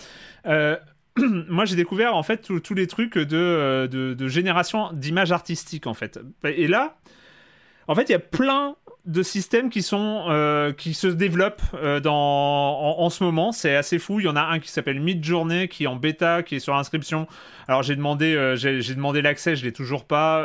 moi 1.48 1.64
j'ai 1.64 1.76
découvert 1.76 2.14
en 2.14 2.22
fait 2.22 2.50
tous 2.62 2.74
les 2.74 2.86
trucs 2.86 3.18
de, 3.18 3.88
de, 3.90 4.14
de 4.14 4.28
génération 4.28 4.92
d'images 4.92 5.32
artistiques 5.32 5.86
en 5.86 5.94
fait. 5.94 6.18
Et 6.44 6.66
là, 6.66 6.96
en 7.88 7.94
fait, 7.94 8.08
il 8.08 8.12
y 8.12 8.16
a 8.16 8.20
plein 8.20 8.76
de 9.04 9.24
systèmes 9.24 9.68
qui 9.68 9.84
euh, 9.92 10.72
se 10.78 11.06
développent 11.08 11.62
euh, 11.74 12.00
en, 12.04 13.10
ce 13.10 13.24
moment. 13.24 13.50
C'est 13.50 13.74
assez 13.74 13.98
fou. 13.98 14.20
Il 14.20 14.26
y 14.26 14.28
en 14.28 14.36
a 14.36 14.42
un 14.42 14.60
qui 14.60 14.70
s'appelle 14.70 15.00
Midjourney 15.00 15.66
qui 15.66 15.84
est 15.84 15.86
en 15.88 15.96
bêta 15.96 16.42
qui 16.42 16.56
est 16.56 16.60
sur 16.60 16.76
inscription. 16.76 17.26
Alors 17.66 17.82
j'ai 17.82 17.96
demandé 17.96 18.34
euh, 18.36 19.22
l'accès 19.22 19.56
je 19.56 19.64
l'ai 19.64 19.72
toujours 19.72 20.04
pas. 20.04 20.38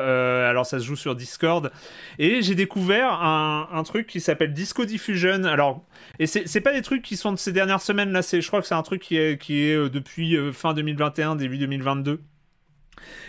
Alors 0.50 0.66
ça 0.66 0.80
se 0.80 0.86
joue 0.86 0.96
sur 0.96 1.16
Discord. 1.16 1.72
Et 2.18 2.42
j'ai 2.42 2.56
découvert 2.56 3.12
un, 3.12 3.70
un, 3.72 3.84
truc 3.84 4.08
qui 4.08 4.22
s'appelle 4.22 4.54
Disco 4.54 4.86
Diffusion. 4.86 5.44
Alors 5.44 5.84
et 6.18 6.26
c'est 6.26 6.62
pas 6.62 6.74
des 6.74 6.82
trucs 6.82 7.04
qui 7.04 7.16
sont 7.16 7.32
de 7.32 7.38
ces 7.38 7.52
dernières 7.52 7.82
semaines 7.82 8.12
là. 8.12 8.24
C'est 8.24 8.42
je 8.42 8.48
crois 8.48 8.62
que 8.62 8.68
c'est 8.68 8.76
un 8.76 8.84
truc 8.84 9.02
qui 9.04 9.18
est 9.18 9.40
qui 9.40 9.62
est 9.66 9.90
depuis 9.90 10.36
fin 10.52 10.74
2021 10.74 11.36
début 11.36 11.60
2022 11.60 12.22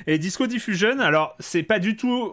et 0.07 0.19
Disco 0.19 0.47
Diffusion, 0.47 1.01
alors 1.01 1.36
c'est 1.39 1.62
pas 1.62 1.78
du 1.78 1.97
tout 1.97 2.32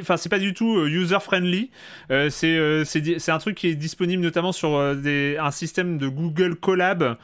enfin 0.00 0.16
c'est 0.16 0.28
pas 0.28 0.38
du 0.38 0.54
tout 0.54 0.76
euh, 0.78 0.88
user 0.88 1.18
friendly. 1.20 1.70
Euh, 2.10 2.30
euh, 2.44 2.84
c'est 2.84 3.30
un 3.30 3.38
truc 3.38 3.56
qui 3.56 3.68
est 3.68 3.74
disponible 3.74 4.22
notamment 4.22 4.52
sur 4.52 4.78
un 4.78 5.50
système 5.50 5.98
de 5.98 6.08
Google 6.08 6.56
Colab. 6.56 7.16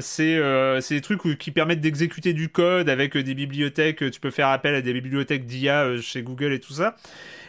C'est 0.00 0.40
des 0.90 1.00
trucs 1.00 1.38
qui 1.38 1.50
permettent 1.50 1.80
d'exécuter 1.80 2.32
du 2.32 2.48
code 2.48 2.88
avec 2.88 3.16
des 3.16 3.34
bibliothèques. 3.34 4.10
Tu 4.10 4.20
peux 4.20 4.30
faire 4.30 4.48
appel 4.48 4.74
à 4.74 4.82
des 4.82 4.92
bibliothèques 4.92 5.46
d'IA 5.46 5.96
chez 6.00 6.22
Google 6.22 6.52
et 6.52 6.60
tout 6.60 6.72
ça. 6.72 6.96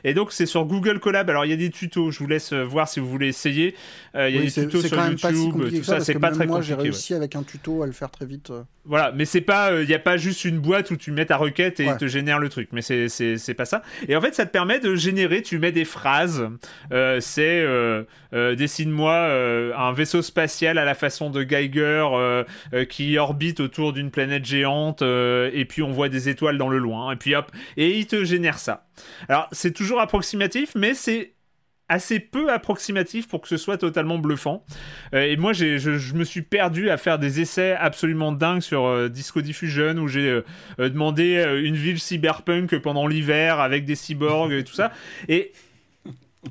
Et 0.03 0.13
donc 0.13 0.31
c'est 0.31 0.45
sur 0.45 0.65
Google 0.65 0.99
Colab. 0.99 1.29
Alors 1.29 1.45
il 1.45 1.51
y 1.51 1.53
a 1.53 1.57
des 1.57 1.69
tutos. 1.69 2.11
Je 2.11 2.19
vous 2.19 2.27
laisse 2.27 2.53
euh, 2.53 2.63
voir 2.63 2.87
si 2.87 2.99
vous 2.99 3.07
voulez 3.07 3.27
essayer. 3.27 3.75
Euh, 4.15 4.29
il 4.29 4.35
y 4.35 4.39
a 4.39 4.41
des 4.41 4.51
tutos 4.51 4.81
sur 4.81 4.97
YouTube. 5.05 5.77
tout 5.77 5.83
ça, 5.83 5.99
c'est 6.01 6.19
pas 6.19 6.31
très 6.31 6.45
moi, 6.45 6.57
compliqué. 6.57 6.75
Moi 6.75 6.83
j'ai 6.83 6.89
réussi 6.89 7.13
avec 7.13 7.35
un 7.35 7.43
tuto 7.43 7.83
à 7.83 7.85
le 7.85 7.93
faire 7.93 8.11
très 8.11 8.25
vite. 8.25 8.49
Euh. 8.49 8.63
Voilà, 8.85 9.13
mais 9.15 9.23
c'est 9.23 9.41
pas, 9.41 9.79
il 9.79 9.87
n'y 9.87 9.93
a 9.93 9.99
pas 9.99 10.17
juste 10.17 10.43
une 10.43 10.59
boîte 10.59 10.91
où 10.91 10.97
tu 10.97 11.11
mets 11.11 11.25
ta 11.25 11.37
requête 11.37 11.79
et 11.79 11.85
il 11.85 11.95
te 11.95 12.05
génère 12.05 12.39
le 12.39 12.49
truc. 12.49 12.69
Mais 12.73 12.81
c'est 12.81 13.07
c'est 13.07 13.53
pas 13.53 13.65
ça. 13.65 13.81
Et 14.09 14.15
en 14.15 14.21
fait 14.21 14.35
ça 14.35 14.45
te 14.45 14.51
permet 14.51 14.79
de 14.79 14.93
générer. 14.95 15.41
Tu 15.41 15.57
mets 15.57 15.71
des 15.71 15.85
phrases. 15.85 16.49
c'est 17.21 17.65
dessine-moi 18.33 19.15
un 19.77 19.93
vaisseau 19.93 20.21
spatial 20.21 20.77
à 20.77 20.83
la 20.83 20.95
façon 20.95 21.29
de 21.29 21.43
Geiger 21.43 22.05
qui 22.89 23.17
orbite 23.17 23.59
autour 23.59 23.93
d'une 23.93 24.11
planète 24.11 24.45
géante 24.45 25.01
et 25.01 25.65
puis 25.67 25.81
on 25.81 25.91
voit 25.91 26.09
des 26.09 26.29
étoiles 26.29 26.57
dans 26.57 26.69
le 26.69 26.77
loin. 26.77 27.11
Et 27.11 27.15
puis 27.15 27.35
hop, 27.35 27.51
et 27.77 27.97
il 27.97 28.07
te 28.07 28.23
génère 28.23 28.59
ça. 28.59 28.87
Alors 29.29 29.47
c'est 29.51 29.71
toujours 29.71 29.99
approximatif, 29.99 30.73
mais 30.75 30.93
c'est 30.93 31.33
assez 31.89 32.19
peu 32.19 32.51
approximatif 32.51 33.27
pour 33.27 33.41
que 33.41 33.47
ce 33.47 33.57
soit 33.57 33.77
totalement 33.77 34.17
bluffant. 34.17 34.65
Euh, 35.13 35.23
et 35.23 35.37
moi, 35.37 35.53
je, 35.53 35.77
je, 35.77 36.13
me 36.13 36.23
suis 36.23 36.41
perdu 36.41 36.89
à 36.89 36.97
faire 36.97 37.19
des 37.19 37.41
essais 37.41 37.73
absolument 37.73 38.31
dingues 38.31 38.61
sur 38.61 38.85
euh, 38.85 39.09
Disco 39.09 39.41
Diffusion 39.41 39.97
où 39.97 40.07
j'ai 40.07 40.27
euh, 40.29 40.43
demandé 40.89 41.43
une 41.63 41.75
ville 41.75 41.99
cyberpunk 41.99 42.77
pendant 42.79 43.07
l'hiver 43.07 43.59
avec 43.59 43.85
des 43.85 43.95
cyborgs 43.95 44.53
et 44.53 44.63
tout 44.63 44.73
ça. 44.73 44.91
Et 45.27 45.51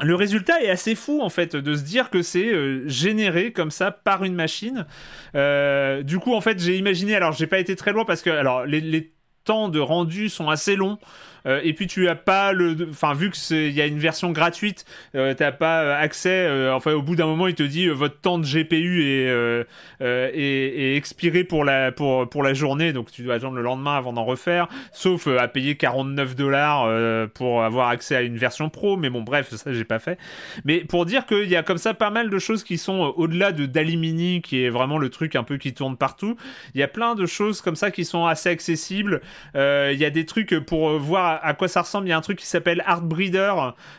le 0.01 0.15
résultat 0.15 0.63
est 0.63 0.71
assez 0.71 0.95
fou 0.95 1.21
en 1.21 1.29
fait 1.29 1.55
de 1.55 1.75
se 1.75 1.83
dire 1.83 2.09
que 2.09 2.23
c'est 2.23 2.89
généré 2.89 3.53
comme 3.53 3.71
ça 3.71 3.91
par 3.91 4.25
une 4.25 4.35
machine. 4.35 4.87
du 5.35 6.19
coup, 6.19 6.35
en 6.35 6.41
fait, 6.41 6.59
j'ai 6.59 6.79
imaginé. 6.79 7.15
Alors, 7.15 7.33
j'ai 7.33 7.47
pas 7.47 7.59
été 7.59 7.77
très 7.77 7.93
loin 7.93 8.05
parce 8.05 8.23
que 8.23 8.31
alors 8.31 8.65
les, 8.65 8.81
les 8.81 9.13
temps 9.45 9.69
de 9.69 9.81
rendu 9.81 10.29
sont 10.29 10.49
assez 10.49 10.77
longs. 10.77 10.99
Euh, 11.47 11.61
et 11.63 11.73
puis 11.73 11.87
tu 11.87 12.09
as 12.09 12.15
pas 12.15 12.53
le, 12.53 12.77
enfin 12.91 13.15
vu 13.15 13.31
que 13.31 13.37
il 13.53 13.73
y 13.73 13.81
a 13.81 13.87
une 13.87 13.99
version 13.99 14.31
gratuite, 14.31 14.85
euh, 15.15 15.35
t'as 15.35 15.53
pas 15.53 15.83
euh, 15.83 16.01
accès. 16.01 16.49
enfin 16.71 16.93
au 16.93 17.03
bout 17.03 17.17
d'un 17.17 17.27
moment, 17.27 17.47
il 17.49 17.55
te 17.55 17.63
dit 17.63 17.89
votre 17.89 18.19
temps 18.21 18.39
de 18.39 18.45
GPU 18.45 19.03
est, 19.05 19.67
est, 20.01 20.97
expiré 20.97 21.45
pour 21.45 21.65
la 21.65 21.93
pour 21.93 22.29
pour 22.29 22.43
la 22.43 22.55
journée, 22.55 22.93
donc 22.93 23.11
tu 23.11 23.23
dois 23.23 23.35
attendre 23.35 23.57
le 23.57 23.63
lendemain 23.63 23.97
avant 23.97 24.13
d'en 24.13 24.25
refaire. 24.25 24.69
Sauf 24.93 25.27
à 25.27 25.49
payer 25.49 25.77
49 25.77 26.37
dollars 26.37 27.29
pour 27.35 27.63
avoir 27.63 27.89
accès 27.89 28.17
à 28.17 28.23
une 28.23 28.37
version 28.37 28.69
pro. 28.69 28.97
Mais 28.97 29.11
bon, 29.11 29.23
bref, 29.23 29.55
ça 29.55 29.73
j'ai 29.73 29.85
pas 29.85 29.99
fait. 29.99 30.19
Mais 30.65 30.81
pour 30.81 31.07
dire 31.07 31.27
qu'il 31.27 31.49
y 31.49 31.57
a 31.57 31.63
comme 31.63 31.79
ça 31.79 31.95
pas 31.95 32.11
mal 32.11 32.31
de 32.31 32.39
choses 32.39 32.65
qui 32.65 32.79
sont 32.79 33.13
au-delà 33.17 33.53
de 33.53 33.67
Dalimini, 33.67 34.43
qui 34.43 34.65
est 34.65 34.71
vraiment 34.71 34.99
le 34.99 35.09
truc 35.09 35.37
un 35.37 35.45
peu 35.45 35.57
qui 35.57 35.75
tourne 35.75 35.97
partout. 35.97 36.37
Il 36.75 36.81
y 36.81 36.85
a 36.85 36.89
plein 36.89 37.15
de 37.15 37.27
choses 37.27 37.61
comme 37.61 37.77
ça 37.77 37.91
qui 37.91 38.05
sont 38.05 38.27
assez 38.27 38.49
accessibles. 38.49 39.21
Il 39.55 39.99
y 39.99 40.05
a 40.05 40.11
des 40.11 40.27
trucs 40.27 40.59
pour 40.61 40.99
voir 40.99 41.32
à, 41.43 41.55
quoi 41.55 41.69
ça 41.69 41.83
ressemble. 41.83 42.07
Il 42.07 42.11
y 42.11 42.13
a 42.13 42.17
un 42.17 42.23
truc 42.23 42.39
qui 42.39 42.47
s'appelle 42.47 42.83
Art 42.87 43.03
Breeder 43.03 43.55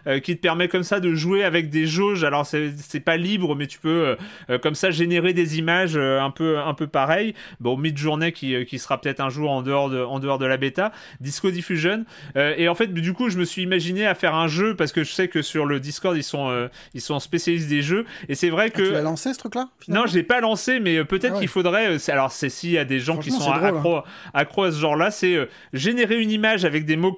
euh, 0.07 0.19
qui 0.19 0.35
te 0.35 0.41
permet 0.41 0.67
comme 0.67 0.83
ça 0.83 0.99
de 0.99 1.13
jouer 1.13 1.43
avec 1.43 1.69
des 1.69 1.85
jauges. 1.85 2.23
Alors 2.23 2.45
c'est 2.45 2.99
pas 2.99 3.17
libre, 3.17 3.55
mais 3.55 3.67
tu 3.67 3.79
peux 3.79 3.89
euh, 3.89 4.15
euh, 4.49 4.59
comme 4.59 4.75
ça 4.75 4.91
générer 4.91 5.33
des 5.33 5.57
images 5.57 5.97
un 5.97 6.31
peu 6.31 6.59
un 6.59 6.73
peu 6.73 6.87
pareil. 6.87 7.33
Bon, 7.59 7.77
mid-journée 7.77 8.31
qui, 8.31 8.65
qui 8.65 8.79
sera 8.79 8.99
peut-être 8.99 9.19
un 9.19 9.29
jour 9.29 9.51
en 9.51 9.61
dehors 9.61 9.89
de 9.89 10.01
en 10.01 10.19
dehors 10.19 10.37
de 10.37 10.45
la 10.45 10.57
bêta. 10.57 10.91
Disco 11.19 11.51
Diffusion. 11.51 12.05
et 12.35 12.67
en 12.67 12.75
fait, 12.75 12.93
du 12.93 13.13
coup, 13.13 13.29
je 13.29 13.37
me 13.37 13.45
suis 13.45 13.63
imaginé 13.63 14.05
à 14.05 14.15
faire 14.15 14.35
un 14.35 14.47
jeu 14.47 14.75
parce 14.75 14.91
que 14.91 15.03
je 15.03 15.11
sais 15.11 15.27
que 15.27 15.41
sur 15.41 15.65
le 15.65 15.79
Discord 15.79 16.15
ils 16.17 16.23
sont 16.23 16.69
ils 16.93 17.01
sont 17.01 17.19
spécialistes 17.19 17.69
des 17.69 17.81
jeux. 17.81 18.05
Et 18.29 18.35
c'est 18.35 18.49
vrai 18.49 18.65
ah, 18.67 18.69
que 18.69 18.81
tu 18.81 18.91
l'as 18.91 19.01
lancé 19.01 19.33
ce 19.33 19.39
truc-là 19.39 19.69
Non, 19.87 20.05
je 20.07 20.13
l'ai 20.13 20.23
pas 20.23 20.41
lancé, 20.41 20.79
mais 20.79 21.03
peut-être 21.03 21.35
ah 21.37 21.39
qu'il 21.39 21.47
faudrait. 21.47 21.97
alors 22.09 22.31
c'est 22.31 22.49
s'il 22.49 22.71
y 22.71 22.77
a 22.77 22.85
des 22.85 22.99
gens 22.99 23.17
qui 23.17 23.31
sont 23.31 23.51
accro, 23.51 23.97
hein. 23.97 24.03
accro 24.33 24.63
à 24.63 24.71
ce 24.71 24.79
genre-là, 24.79 25.11
c'est 25.11 25.47
générer 25.73 26.21
une 26.21 26.31
image 26.31 26.65
avec 26.65 26.85
des 26.85 26.95
mots 26.95 27.13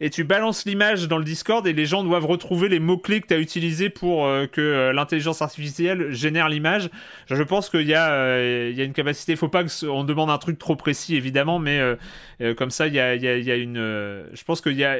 et 0.00 0.10
tu 0.10 0.24
balances 0.24 0.64
l'image 0.64 1.08
dans 1.08 1.18
le 1.18 1.24
Discord 1.24 1.66
et 1.66 1.72
les 1.72 1.86
gens 1.86 2.04
doivent 2.04 2.26
retrouver 2.26 2.68
les 2.68 2.78
mots-clés 2.78 3.20
que 3.20 3.26
tu 3.26 3.34
as 3.34 3.38
utilisés 3.38 3.90
pour 3.90 4.26
euh, 4.26 4.46
que 4.46 4.60
euh, 4.60 4.92
l'intelligence 4.92 5.42
artificielle 5.42 6.12
génère 6.12 6.48
l'image. 6.48 6.90
Je 7.28 7.42
pense 7.42 7.68
qu'il 7.68 7.88
y, 7.88 7.94
euh, 7.94 8.70
il 8.70 8.76
y, 8.76 8.80
a 8.80 8.84
une 8.84 8.92
capacité, 8.92 9.32
il 9.32 9.38
faut 9.38 9.48
pas 9.48 9.64
qu'on 9.64 10.04
demande 10.04 10.30
un 10.30 10.38
truc 10.38 10.58
trop 10.58 10.76
précis 10.76 11.16
évidemment, 11.16 11.58
mais 11.58 11.80
comme 12.56 12.70
ça 12.70 12.86
il 12.86 12.94
y 12.94 13.00
a, 13.00 13.14
y 13.14 13.50
a, 13.50 13.56
une... 13.56 13.76
je 13.76 14.44
pense 14.44 14.60
qu'il 14.60 14.76
y 14.76 14.84
a 14.84 14.98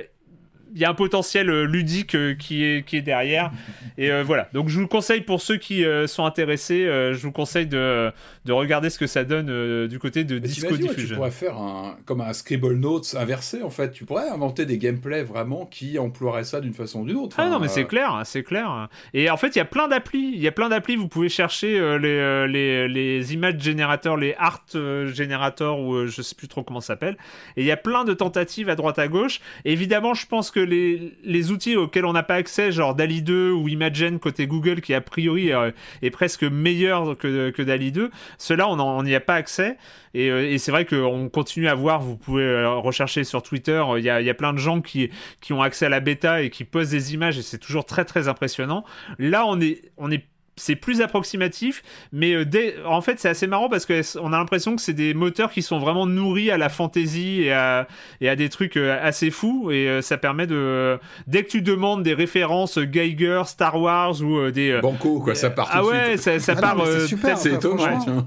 il 0.74 0.80
y 0.80 0.84
a 0.84 0.90
un 0.90 0.94
potentiel 0.94 1.50
ludique 1.64 2.16
qui 2.38 2.64
est 2.64 2.84
qui 2.84 2.96
est 2.96 3.02
derrière. 3.02 3.50
Et 3.98 4.10
voilà. 4.22 4.48
Donc 4.52 4.68
je 4.68 4.80
vous 4.80 4.88
conseille 4.88 5.20
pour 5.20 5.40
ceux 5.40 5.56
qui 5.56 5.84
sont 6.06 6.24
intéressés, 6.24 6.84
je 6.84 7.20
vous 7.22 7.32
conseille 7.32 7.66
de 7.66 8.10
de 8.44 8.52
regarder 8.52 8.90
ce 8.90 8.98
que 8.98 9.06
ça 9.06 9.24
donne 9.24 9.86
du 9.86 9.98
côté 9.98 10.24
de 10.24 10.38
Disco 10.38 10.76
Diffusion. 10.76 11.08
tu 11.08 11.14
pourrais 11.14 11.30
faire 11.30 11.56
un 11.56 11.96
comme 12.04 12.20
un 12.20 12.32
Scribble 12.32 12.74
Notes 12.74 13.14
inversé 13.18 13.62
en 13.62 13.70
fait. 13.70 13.92
Tu 13.92 14.04
pourrais 14.04 14.28
inventer 14.28 14.66
des 14.66 14.78
gameplays 14.78 15.22
vraiment 15.22 15.66
qui 15.66 15.98
emploieraient 15.98 16.44
ça 16.44 16.60
d'une 16.60 16.74
façon 16.74 17.00
ou 17.00 17.06
d'une 17.06 17.16
autre. 17.16 17.36
ah 17.38 17.48
non 17.48 17.60
mais 17.60 17.68
c'est 17.68 17.84
clair, 17.84 18.22
c'est 18.24 18.42
clair. 18.42 18.88
Et 19.12 19.30
en 19.30 19.36
fait 19.36 19.54
il 19.54 19.58
y 19.58 19.62
a 19.62 19.66
plein 19.66 19.88
d'applis. 19.88 20.32
Il 20.34 20.40
y 20.40 20.48
a 20.48 20.52
plein 20.52 20.68
d'applis. 20.68 20.96
Vous 20.96 21.08
pouvez 21.08 21.28
chercher 21.28 21.98
les, 21.98 22.46
les 22.48 22.88
les 22.88 23.34
images 23.34 23.60
générateurs, 23.60 24.16
les 24.16 24.34
art 24.38 24.64
générateurs 25.06 25.78
ou 25.80 26.06
je 26.06 26.22
sais 26.22 26.34
plus 26.34 26.48
trop 26.48 26.62
comment 26.62 26.80
ça 26.80 26.88
s'appelle. 26.88 27.16
Et 27.56 27.62
il 27.62 27.66
y 27.66 27.70
a 27.70 27.76
plein 27.76 28.04
de 28.04 28.14
tentatives 28.14 28.68
à 28.68 28.76
droite 28.76 28.98
à 28.98 29.08
gauche. 29.08 29.40
évidemment, 29.64 30.14
je 30.14 30.26
pense 30.26 30.50
que 30.50 30.60
les, 30.64 31.50
outils 31.50 31.76
auxquels 31.76 32.04
on 32.04 32.12
n'a 32.12 32.22
pas 32.22 32.34
accès, 32.34 32.72
genre 32.72 32.94
DALI 32.94 33.22
2 33.22 33.52
ou 33.52 33.68
Imagen 33.68 34.18
côté 34.18 34.46
Google, 34.46 34.80
qui 34.80 34.94
a 34.94 35.00
priori 35.00 35.52
euh, 35.52 35.70
est 36.02 36.10
presque 36.10 36.44
meilleur 36.44 37.16
que, 37.16 37.50
que 37.50 37.62
DALI 37.62 37.92
2, 37.92 38.10
ceux-là, 38.38 38.68
on 38.68 39.02
n'y 39.02 39.14
a 39.14 39.20
pas 39.20 39.34
accès. 39.34 39.76
Et, 40.14 40.30
euh, 40.30 40.50
et 40.50 40.58
c'est 40.58 40.70
vrai 40.70 40.84
qu'on 40.84 41.28
continue 41.28 41.68
à 41.68 41.74
voir, 41.74 42.00
vous 42.00 42.16
pouvez 42.16 42.44
euh, 42.44 42.70
rechercher 42.74 43.24
sur 43.24 43.42
Twitter, 43.42 43.82
il 43.96 44.04
y 44.04 44.10
a, 44.10 44.20
y 44.20 44.30
a, 44.30 44.34
plein 44.34 44.52
de 44.52 44.58
gens 44.58 44.80
qui, 44.80 45.10
qui 45.40 45.52
ont 45.52 45.62
accès 45.62 45.86
à 45.86 45.88
la 45.88 46.00
bêta 46.00 46.42
et 46.42 46.50
qui 46.50 46.64
posent 46.64 46.90
des 46.90 47.14
images 47.14 47.38
et 47.38 47.42
c'est 47.42 47.58
toujours 47.58 47.84
très 47.84 48.04
très 48.04 48.28
impressionnant. 48.28 48.84
Là, 49.18 49.44
on 49.46 49.60
est, 49.60 49.82
on 49.96 50.10
est 50.10 50.24
c'est 50.56 50.76
plus 50.76 51.00
approximatif, 51.00 51.82
mais 52.12 52.34
euh, 52.34 52.44
en 52.86 53.00
fait 53.00 53.18
c'est 53.18 53.28
assez 53.28 53.46
marrant 53.46 53.68
parce 53.68 53.86
qu'on 53.86 54.32
a 54.32 54.38
l'impression 54.38 54.76
que 54.76 54.82
c'est 54.82 54.92
des 54.92 55.14
moteurs 55.14 55.50
qui 55.50 55.62
sont 55.62 55.78
vraiment 55.78 56.06
nourris 56.06 56.50
à 56.50 56.58
la 56.58 56.68
fantasy 56.68 57.42
et 57.42 57.52
à, 57.52 57.88
et 58.20 58.28
à 58.28 58.36
des 58.36 58.48
trucs 58.48 58.76
euh, 58.76 58.96
assez 59.02 59.30
fous 59.30 59.70
et 59.70 59.88
euh, 59.88 60.02
ça 60.02 60.16
permet 60.16 60.46
de 60.46 60.98
dès 61.26 61.42
que 61.42 61.48
tu 61.48 61.62
demandes 61.62 62.02
des 62.02 62.14
références 62.14 62.78
Geiger, 62.78 63.42
Star 63.46 63.80
Wars 63.80 64.20
ou 64.22 64.50
des 64.50 64.78
Banco 64.80 65.20
quoi, 65.20 65.34
ça 65.34 65.50
part. 65.50 65.70
Ah 65.72 65.84
ouais, 65.84 66.16
ça, 66.16 66.38
ça 66.38 66.54
ah 66.56 66.60
part. 66.60 66.86
c'est 66.86 67.06
super, 67.06 67.36
c'est 67.36 67.54
étonnant. 67.54 68.26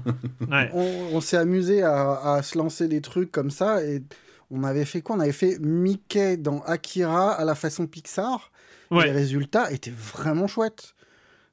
On, 0.72 1.20
s'est 1.20 1.36
amusé 1.36 1.82
à, 1.82 2.34
à, 2.34 2.42
se 2.42 2.56
lancer 2.58 2.88
des 2.88 3.00
trucs 3.00 3.32
comme 3.32 3.50
ça 3.50 3.82
et 3.82 4.02
on 4.50 4.64
avait 4.64 4.84
fait 4.84 5.00
quoi? 5.02 5.16
On 5.16 5.20
avait 5.20 5.32
fait 5.32 5.58
Mickey 5.60 6.36
dans 6.36 6.60
Akira 6.60 7.32
à 7.32 7.44
la 7.44 7.54
façon 7.54 7.86
Pixar. 7.86 8.50
les 8.90 9.10
résultats 9.10 9.70
étaient 9.72 9.92
vraiment 9.92 10.46
chouettes. 10.46 10.94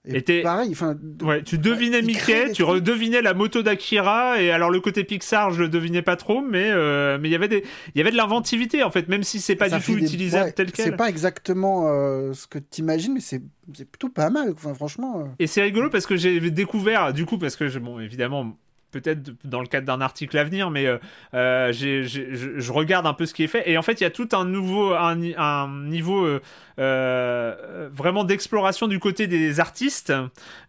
Et, 0.07 0.41
pareil, 0.41 0.69
enfin. 0.72 0.98
Ouais, 1.22 1.41
tu 1.41 1.57
devinais 1.57 2.02
Mickey, 2.02 2.52
tu 2.52 2.64
redevinais 2.64 3.22
la 3.22 3.34
moto 3.34 3.64
d'Akira, 3.64 4.41
et 4.41 4.52
alors 4.52 4.69
le 4.69 4.80
côté 4.80 5.03
Pixar, 5.03 5.52
je 5.52 5.61
le 5.64 5.69
devinais 5.69 6.02
pas 6.02 6.15
trop, 6.15 6.41
mais 6.41 6.69
euh, 6.69 7.18
mais 7.19 7.30
il 7.30 7.32
y 7.32 7.36
avait 7.36 7.48
des, 7.48 7.64
il 7.94 7.98
y 7.98 8.02
avait 8.02 8.11
de 8.11 8.18
l'inventivité 8.18 8.84
en 8.84 8.91
fait, 8.91 9.07
même 9.07 9.23
si 9.23 9.40
c'est 9.40 9.56
pas 9.56 9.69
du 9.69 9.84
tout 9.84 9.98
utilisable 9.98 10.53
tel 10.53 10.72
quel. 10.72 10.86
C'est 10.86 10.95
pas 10.95 11.10
exactement 11.10 11.88
euh, 11.88 12.34
ce 12.34 12.48
que 12.48 12.60
tu 12.60 12.82
imagines, 12.82 13.14
mais 13.14 13.19
c'est 13.19 13.41
plutôt 13.86 14.10
pas 14.10 14.30
mal, 14.30 14.53
enfin, 14.56 14.73
franchement. 14.73 15.19
Euh. 15.19 15.23
Et 15.40 15.48
c'est 15.48 15.61
rigolo 15.61 15.90
parce 15.90 16.06
que 16.06 16.15
j'ai 16.15 16.40
découvert, 16.52 17.14
du 17.14 17.26
coup, 17.26 17.38
parce 17.38 17.56
que 17.56 17.77
bon, 17.80 17.99
évidemment, 17.99 18.57
peut-être 18.96 19.32
dans 19.44 19.60
le 19.60 19.68
cadre 19.68 19.86
d'un 19.86 20.00
article 20.00 20.38
à 20.38 20.46
venir, 20.46 20.72
mais 20.72 20.86
euh, 20.86 20.98
euh 21.34 21.74
je, 21.74 22.72
regarde 22.72 23.06
un 23.06 23.14
peu 23.14 23.26
ce 23.26 23.34
qui 23.34 23.44
est 23.44 23.48
fait. 23.48 23.70
Et 23.70 23.78
en 23.78 23.82
fait, 23.82 24.00
il 24.00 24.04
y 24.04 24.08
a 24.08 24.10
tout 24.10 24.30
un 24.32 24.46
nouveau, 24.46 24.94
un, 24.94 25.16
niveau 25.86 26.26
euh, 26.26 26.40
euh, 26.80 27.90
vraiment 27.92 28.24
d'exploration 28.24 28.88
du 28.88 29.00
côté 29.00 29.28
des 29.28 29.60
artistes, 29.60 30.14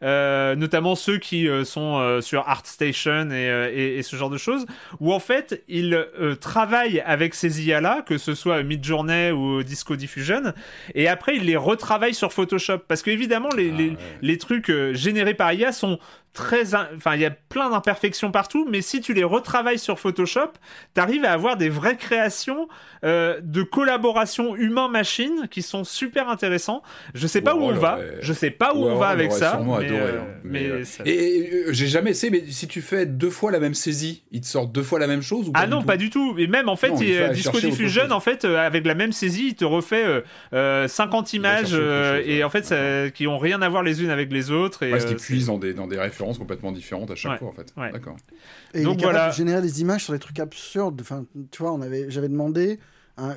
notamment 0.03 0.97
ceux 0.97 1.19
qui 1.19 1.49
sont 1.65 2.21
sur 2.21 2.49
ArtStation 2.49 3.31
et, 3.31 3.97
et, 3.99 4.03
ce 4.03 4.17
genre 4.17 4.31
de 4.31 4.39
choses, 4.39 4.67
où 5.01 5.13
en 5.13 5.21
fait, 5.21 5.63
ils 5.69 6.07
travaillent 6.41 7.01
avec 7.01 7.35
ces 7.35 7.67
IA-là, 7.67 8.03
que 8.03 8.19
ce 8.19 8.35
soit 8.35 8.63
Midjourney 8.63 9.31
ou 9.31 9.63
Disco 9.63 9.95
Diffusion, 9.97 10.53
et 10.95 11.09
après, 11.09 11.37
ils 11.37 11.45
les 11.45 11.57
retravaillent 11.57 12.15
sur 12.15 12.33
Photoshop. 12.33 12.79
Parce 12.89 13.03
qu'évidemment, 13.03 13.51
les, 13.57 13.71
ah 13.71 13.79
les, 13.79 13.97
les, 14.23 14.39
trucs 14.39 14.73
générés 14.93 15.35
par 15.35 15.53
IA 15.53 15.73
sont 15.73 15.99
très. 16.37 16.75
Enfin, 16.75 17.15
il 17.15 17.23
y 17.23 17.25
a 17.25 17.31
plein 17.31 17.71
d'imperfections 17.71 18.31
partout, 18.31 18.69
mais 18.71 18.83
si 18.83 19.01
tu 19.01 19.15
les 19.15 19.25
retravailles 19.25 19.79
sur 19.79 19.99
Photoshop, 19.99 20.53
tu 20.95 21.01
arrives 21.01 21.25
à 21.25 21.33
avoir 21.33 21.57
des 21.57 21.69
vraies 21.69 21.97
créations 21.97 22.69
euh, 23.03 23.41
de 23.43 23.63
collaboration 23.63 24.55
humain-machine 24.55 25.49
qui 25.51 25.63
sont 25.63 25.85
super 25.85 26.29
intéressants. 26.29 26.83
Je 27.15 27.27
sais 27.27 27.41
pas 27.41 27.57
où 27.57 27.63
on 27.63 27.73
va, 27.73 27.99
je 28.21 28.33
sais 28.33 28.51
pas 28.51 28.75
où 28.75 28.85
on 28.85 28.97
va 28.97 29.09
avec 29.09 29.33
ça. 29.33 29.61
Mais, 30.45 30.71
Et, 31.05 31.65
j'ai 31.71 31.87
jamais 31.87 32.11
essayé, 32.11 32.31
mais 32.31 32.45
si 32.51 32.69
tu 32.69 32.83
fais 32.83 33.07
deux 33.07 33.31
fois 33.31 33.51
la 33.51 33.59
même 33.59 33.75
saisie, 33.75 34.23
il 34.31 34.43
te 34.43 34.47
sort 34.47 34.67
deux 34.67 34.83
fois 34.83 34.99
la 34.99 35.07
même 35.07 35.23
chose 35.23 35.49
ou 35.49 35.53
Ah 35.55 35.67
non, 35.67 35.83
pas 35.83 35.97
du 35.97 36.11
tout. 36.11 36.37
Et 36.39 36.47
même 36.47 36.69
en 36.69 36.77
fait, 36.77 36.93
Disco 37.33 37.59
Diffusion, 37.59 38.11
en 38.11 38.21
fait, 38.21 38.45
euh, 38.45 38.59
avec 38.59 38.87
la 38.87 38.95
même 38.95 39.13
saisie, 39.13 39.49
il 39.49 39.55
te 39.55 39.65
refait 39.65 40.23
50 40.53 40.53
euh, 40.53 41.37
images 41.37 41.75
et 42.27 42.45
en 42.45 42.51
fait, 42.51 43.13
qui 43.13 43.27
ont 43.27 43.39
rien 43.39 43.63
à 43.63 43.69
voir 43.69 43.83
les 43.83 44.03
unes 44.03 44.11
avec 44.11 44.31
les 44.31 44.51
autres. 44.51 44.83
Et, 44.83 44.91
parce 44.91 45.07
qu'ils 45.07 45.17
puisent 45.17 45.47
dans 45.47 45.59
des, 45.59 45.73
dans 45.73 45.87
des 45.87 45.99
références 45.99 46.26
complètement 46.35 46.73
différentes 46.73 47.11
à 47.11 47.15
chaque 47.15 47.39
fois 47.39 47.49
en 47.49 47.53
fait. 47.53 47.73
D'accord. 47.77 48.17
Et 48.75 48.83
Donc 48.83 49.01
voilà. 49.01 49.31
générer 49.31 49.63
des 49.63 49.81
images 49.81 50.05
sur 50.05 50.13
des 50.13 50.19
trucs 50.19 50.39
absurdes. 50.41 51.01
Enfin, 51.01 51.25
tu 51.51 51.63
vois, 51.63 51.73
on 51.73 51.81
avait, 51.81 52.11
j'avais 52.11 52.29
demandé 52.29 52.79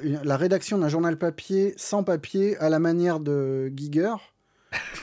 la 0.04 0.38
rédaction 0.38 0.78
d'un 0.78 0.90
journal 0.90 1.18
papier 1.18 1.74
sans 1.78 2.04
papier 2.04 2.58
à 2.58 2.70
la 2.70 2.80
manière 2.80 3.20
de 3.20 3.72
Giger. 3.76 4.16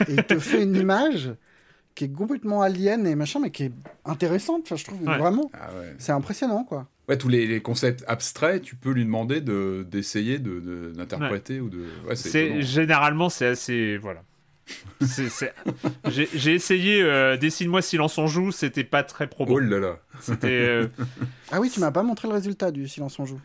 et 0.07 0.13
il 0.13 0.23
te 0.23 0.39
fait 0.39 0.63
une 0.63 0.75
image 0.75 1.33
qui 1.95 2.03
est 2.03 2.11
complètement 2.11 2.61
alien 2.61 3.07
et 3.07 3.15
machin, 3.15 3.39
mais 3.39 3.49
qui 3.49 3.63
est 3.63 3.71
intéressante. 4.05 4.61
Enfin, 4.65 4.75
je 4.75 4.83
trouve 4.85 5.03
vraiment, 5.03 5.49
ah 5.53 5.69
c'est 5.97 6.11
impressionnant, 6.11 6.63
quoi. 6.63 6.87
Ouais, 7.09 7.17
tous 7.17 7.29
les, 7.29 7.61
concepts 7.61 8.03
abstraits, 8.07 8.61
tu 8.61 8.75
peux 8.75 8.91
lui 8.91 9.05
demander 9.05 9.41
de 9.41 9.87
d'essayer 9.89 10.39
de, 10.39 10.91
d'interpréter 10.95 11.59
ou 11.61 11.69
de. 11.69 11.85
c'est 12.15 12.61
généralement 12.61 13.29
c'est 13.29 13.47
assez 13.47 13.97
voilà. 13.97 14.23
J'ai 16.09 16.53
essayé 16.53 17.01
euh, 17.01 17.37
Dessine-moi 17.37 17.81
Silence 17.81 18.17
on 18.17 18.27
joue, 18.27 18.51
c'était 18.51 18.83
pas 18.83 19.03
très 19.03 19.27
probant. 19.27 19.53
Oh 19.53 19.59
là 19.59 19.79
là. 19.79 19.97
Euh, 20.43 20.87
ah 21.51 21.59
oui, 21.59 21.69
tu 21.69 21.79
m'as 21.79 21.91
pas 21.91 22.03
montré 22.03 22.27
le 22.27 22.33
résultat 22.33 22.71
du 22.71 22.87
Silence 22.87 23.19
on 23.19 23.25
joue. 23.25 23.39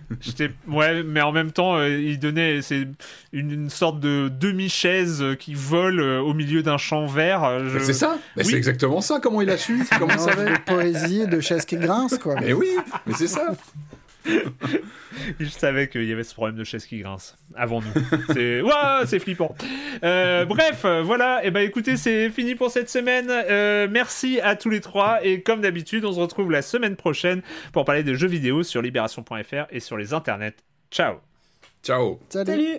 Ouais, 0.66 1.02
mais 1.02 1.20
en 1.20 1.32
même 1.32 1.52
temps, 1.52 1.76
euh, 1.76 1.90
il 1.90 2.18
donnait 2.18 2.62
c'est 2.62 2.88
une, 3.32 3.68
sorte 3.70 4.00
de 4.00 4.28
demi-chaise 4.28 5.24
qui 5.38 5.54
vole 5.54 6.00
au 6.00 6.34
milieu 6.34 6.62
d'un 6.62 6.78
champ 6.78 7.06
vert. 7.06 7.60
C'est 7.80 7.92
ça 7.92 8.18
C'est 8.36 8.54
exactement 8.54 9.00
ça, 9.00 9.20
comment 9.20 9.42
il 9.42 9.50
a 9.50 9.58
su 9.58 9.84
Comment 9.98 10.18
ça 10.18 10.34
De 10.34 10.58
poésie, 10.64 11.26
de 11.26 11.40
chaise 11.40 11.64
qui 11.64 11.76
grince, 11.76 12.18
quoi. 12.18 12.36
Mais 12.40 12.52
oui, 12.52 12.70
mais 13.06 13.14
c'est 13.14 13.28
ça 13.28 13.54
je 15.40 15.46
savais 15.46 15.88
qu'il 15.88 16.04
y 16.04 16.12
avait 16.12 16.24
ce 16.24 16.34
problème 16.34 16.56
de 16.56 16.64
chaise 16.64 16.86
qui 16.86 17.00
grince 17.00 17.36
avant 17.54 17.80
nous. 17.80 17.92
C'est 18.32 18.62
c'est 19.06 19.18
flippant. 19.18 19.54
Euh, 20.04 20.44
bref, 20.44 20.84
voilà. 20.84 21.44
Et 21.44 21.48
eh 21.48 21.50
ben 21.50 21.60
écoutez, 21.60 21.96
c'est 21.96 22.30
fini 22.30 22.54
pour 22.54 22.70
cette 22.70 22.88
semaine. 22.88 23.28
Euh, 23.30 23.88
merci 23.90 24.40
à 24.40 24.56
tous 24.56 24.70
les 24.70 24.80
trois 24.80 25.24
et 25.24 25.42
comme 25.42 25.60
d'habitude, 25.60 26.04
on 26.04 26.12
se 26.12 26.20
retrouve 26.20 26.50
la 26.50 26.62
semaine 26.62 26.96
prochaine 26.96 27.42
pour 27.72 27.84
parler 27.84 28.02
de 28.02 28.14
jeux 28.14 28.28
vidéo 28.28 28.62
sur 28.62 28.82
libération.fr 28.82 29.66
et 29.70 29.80
sur 29.80 29.96
les 29.96 30.14
internets. 30.14 30.56
Ciao. 30.90 31.16
Ciao. 31.82 32.20
Salut. 32.28 32.78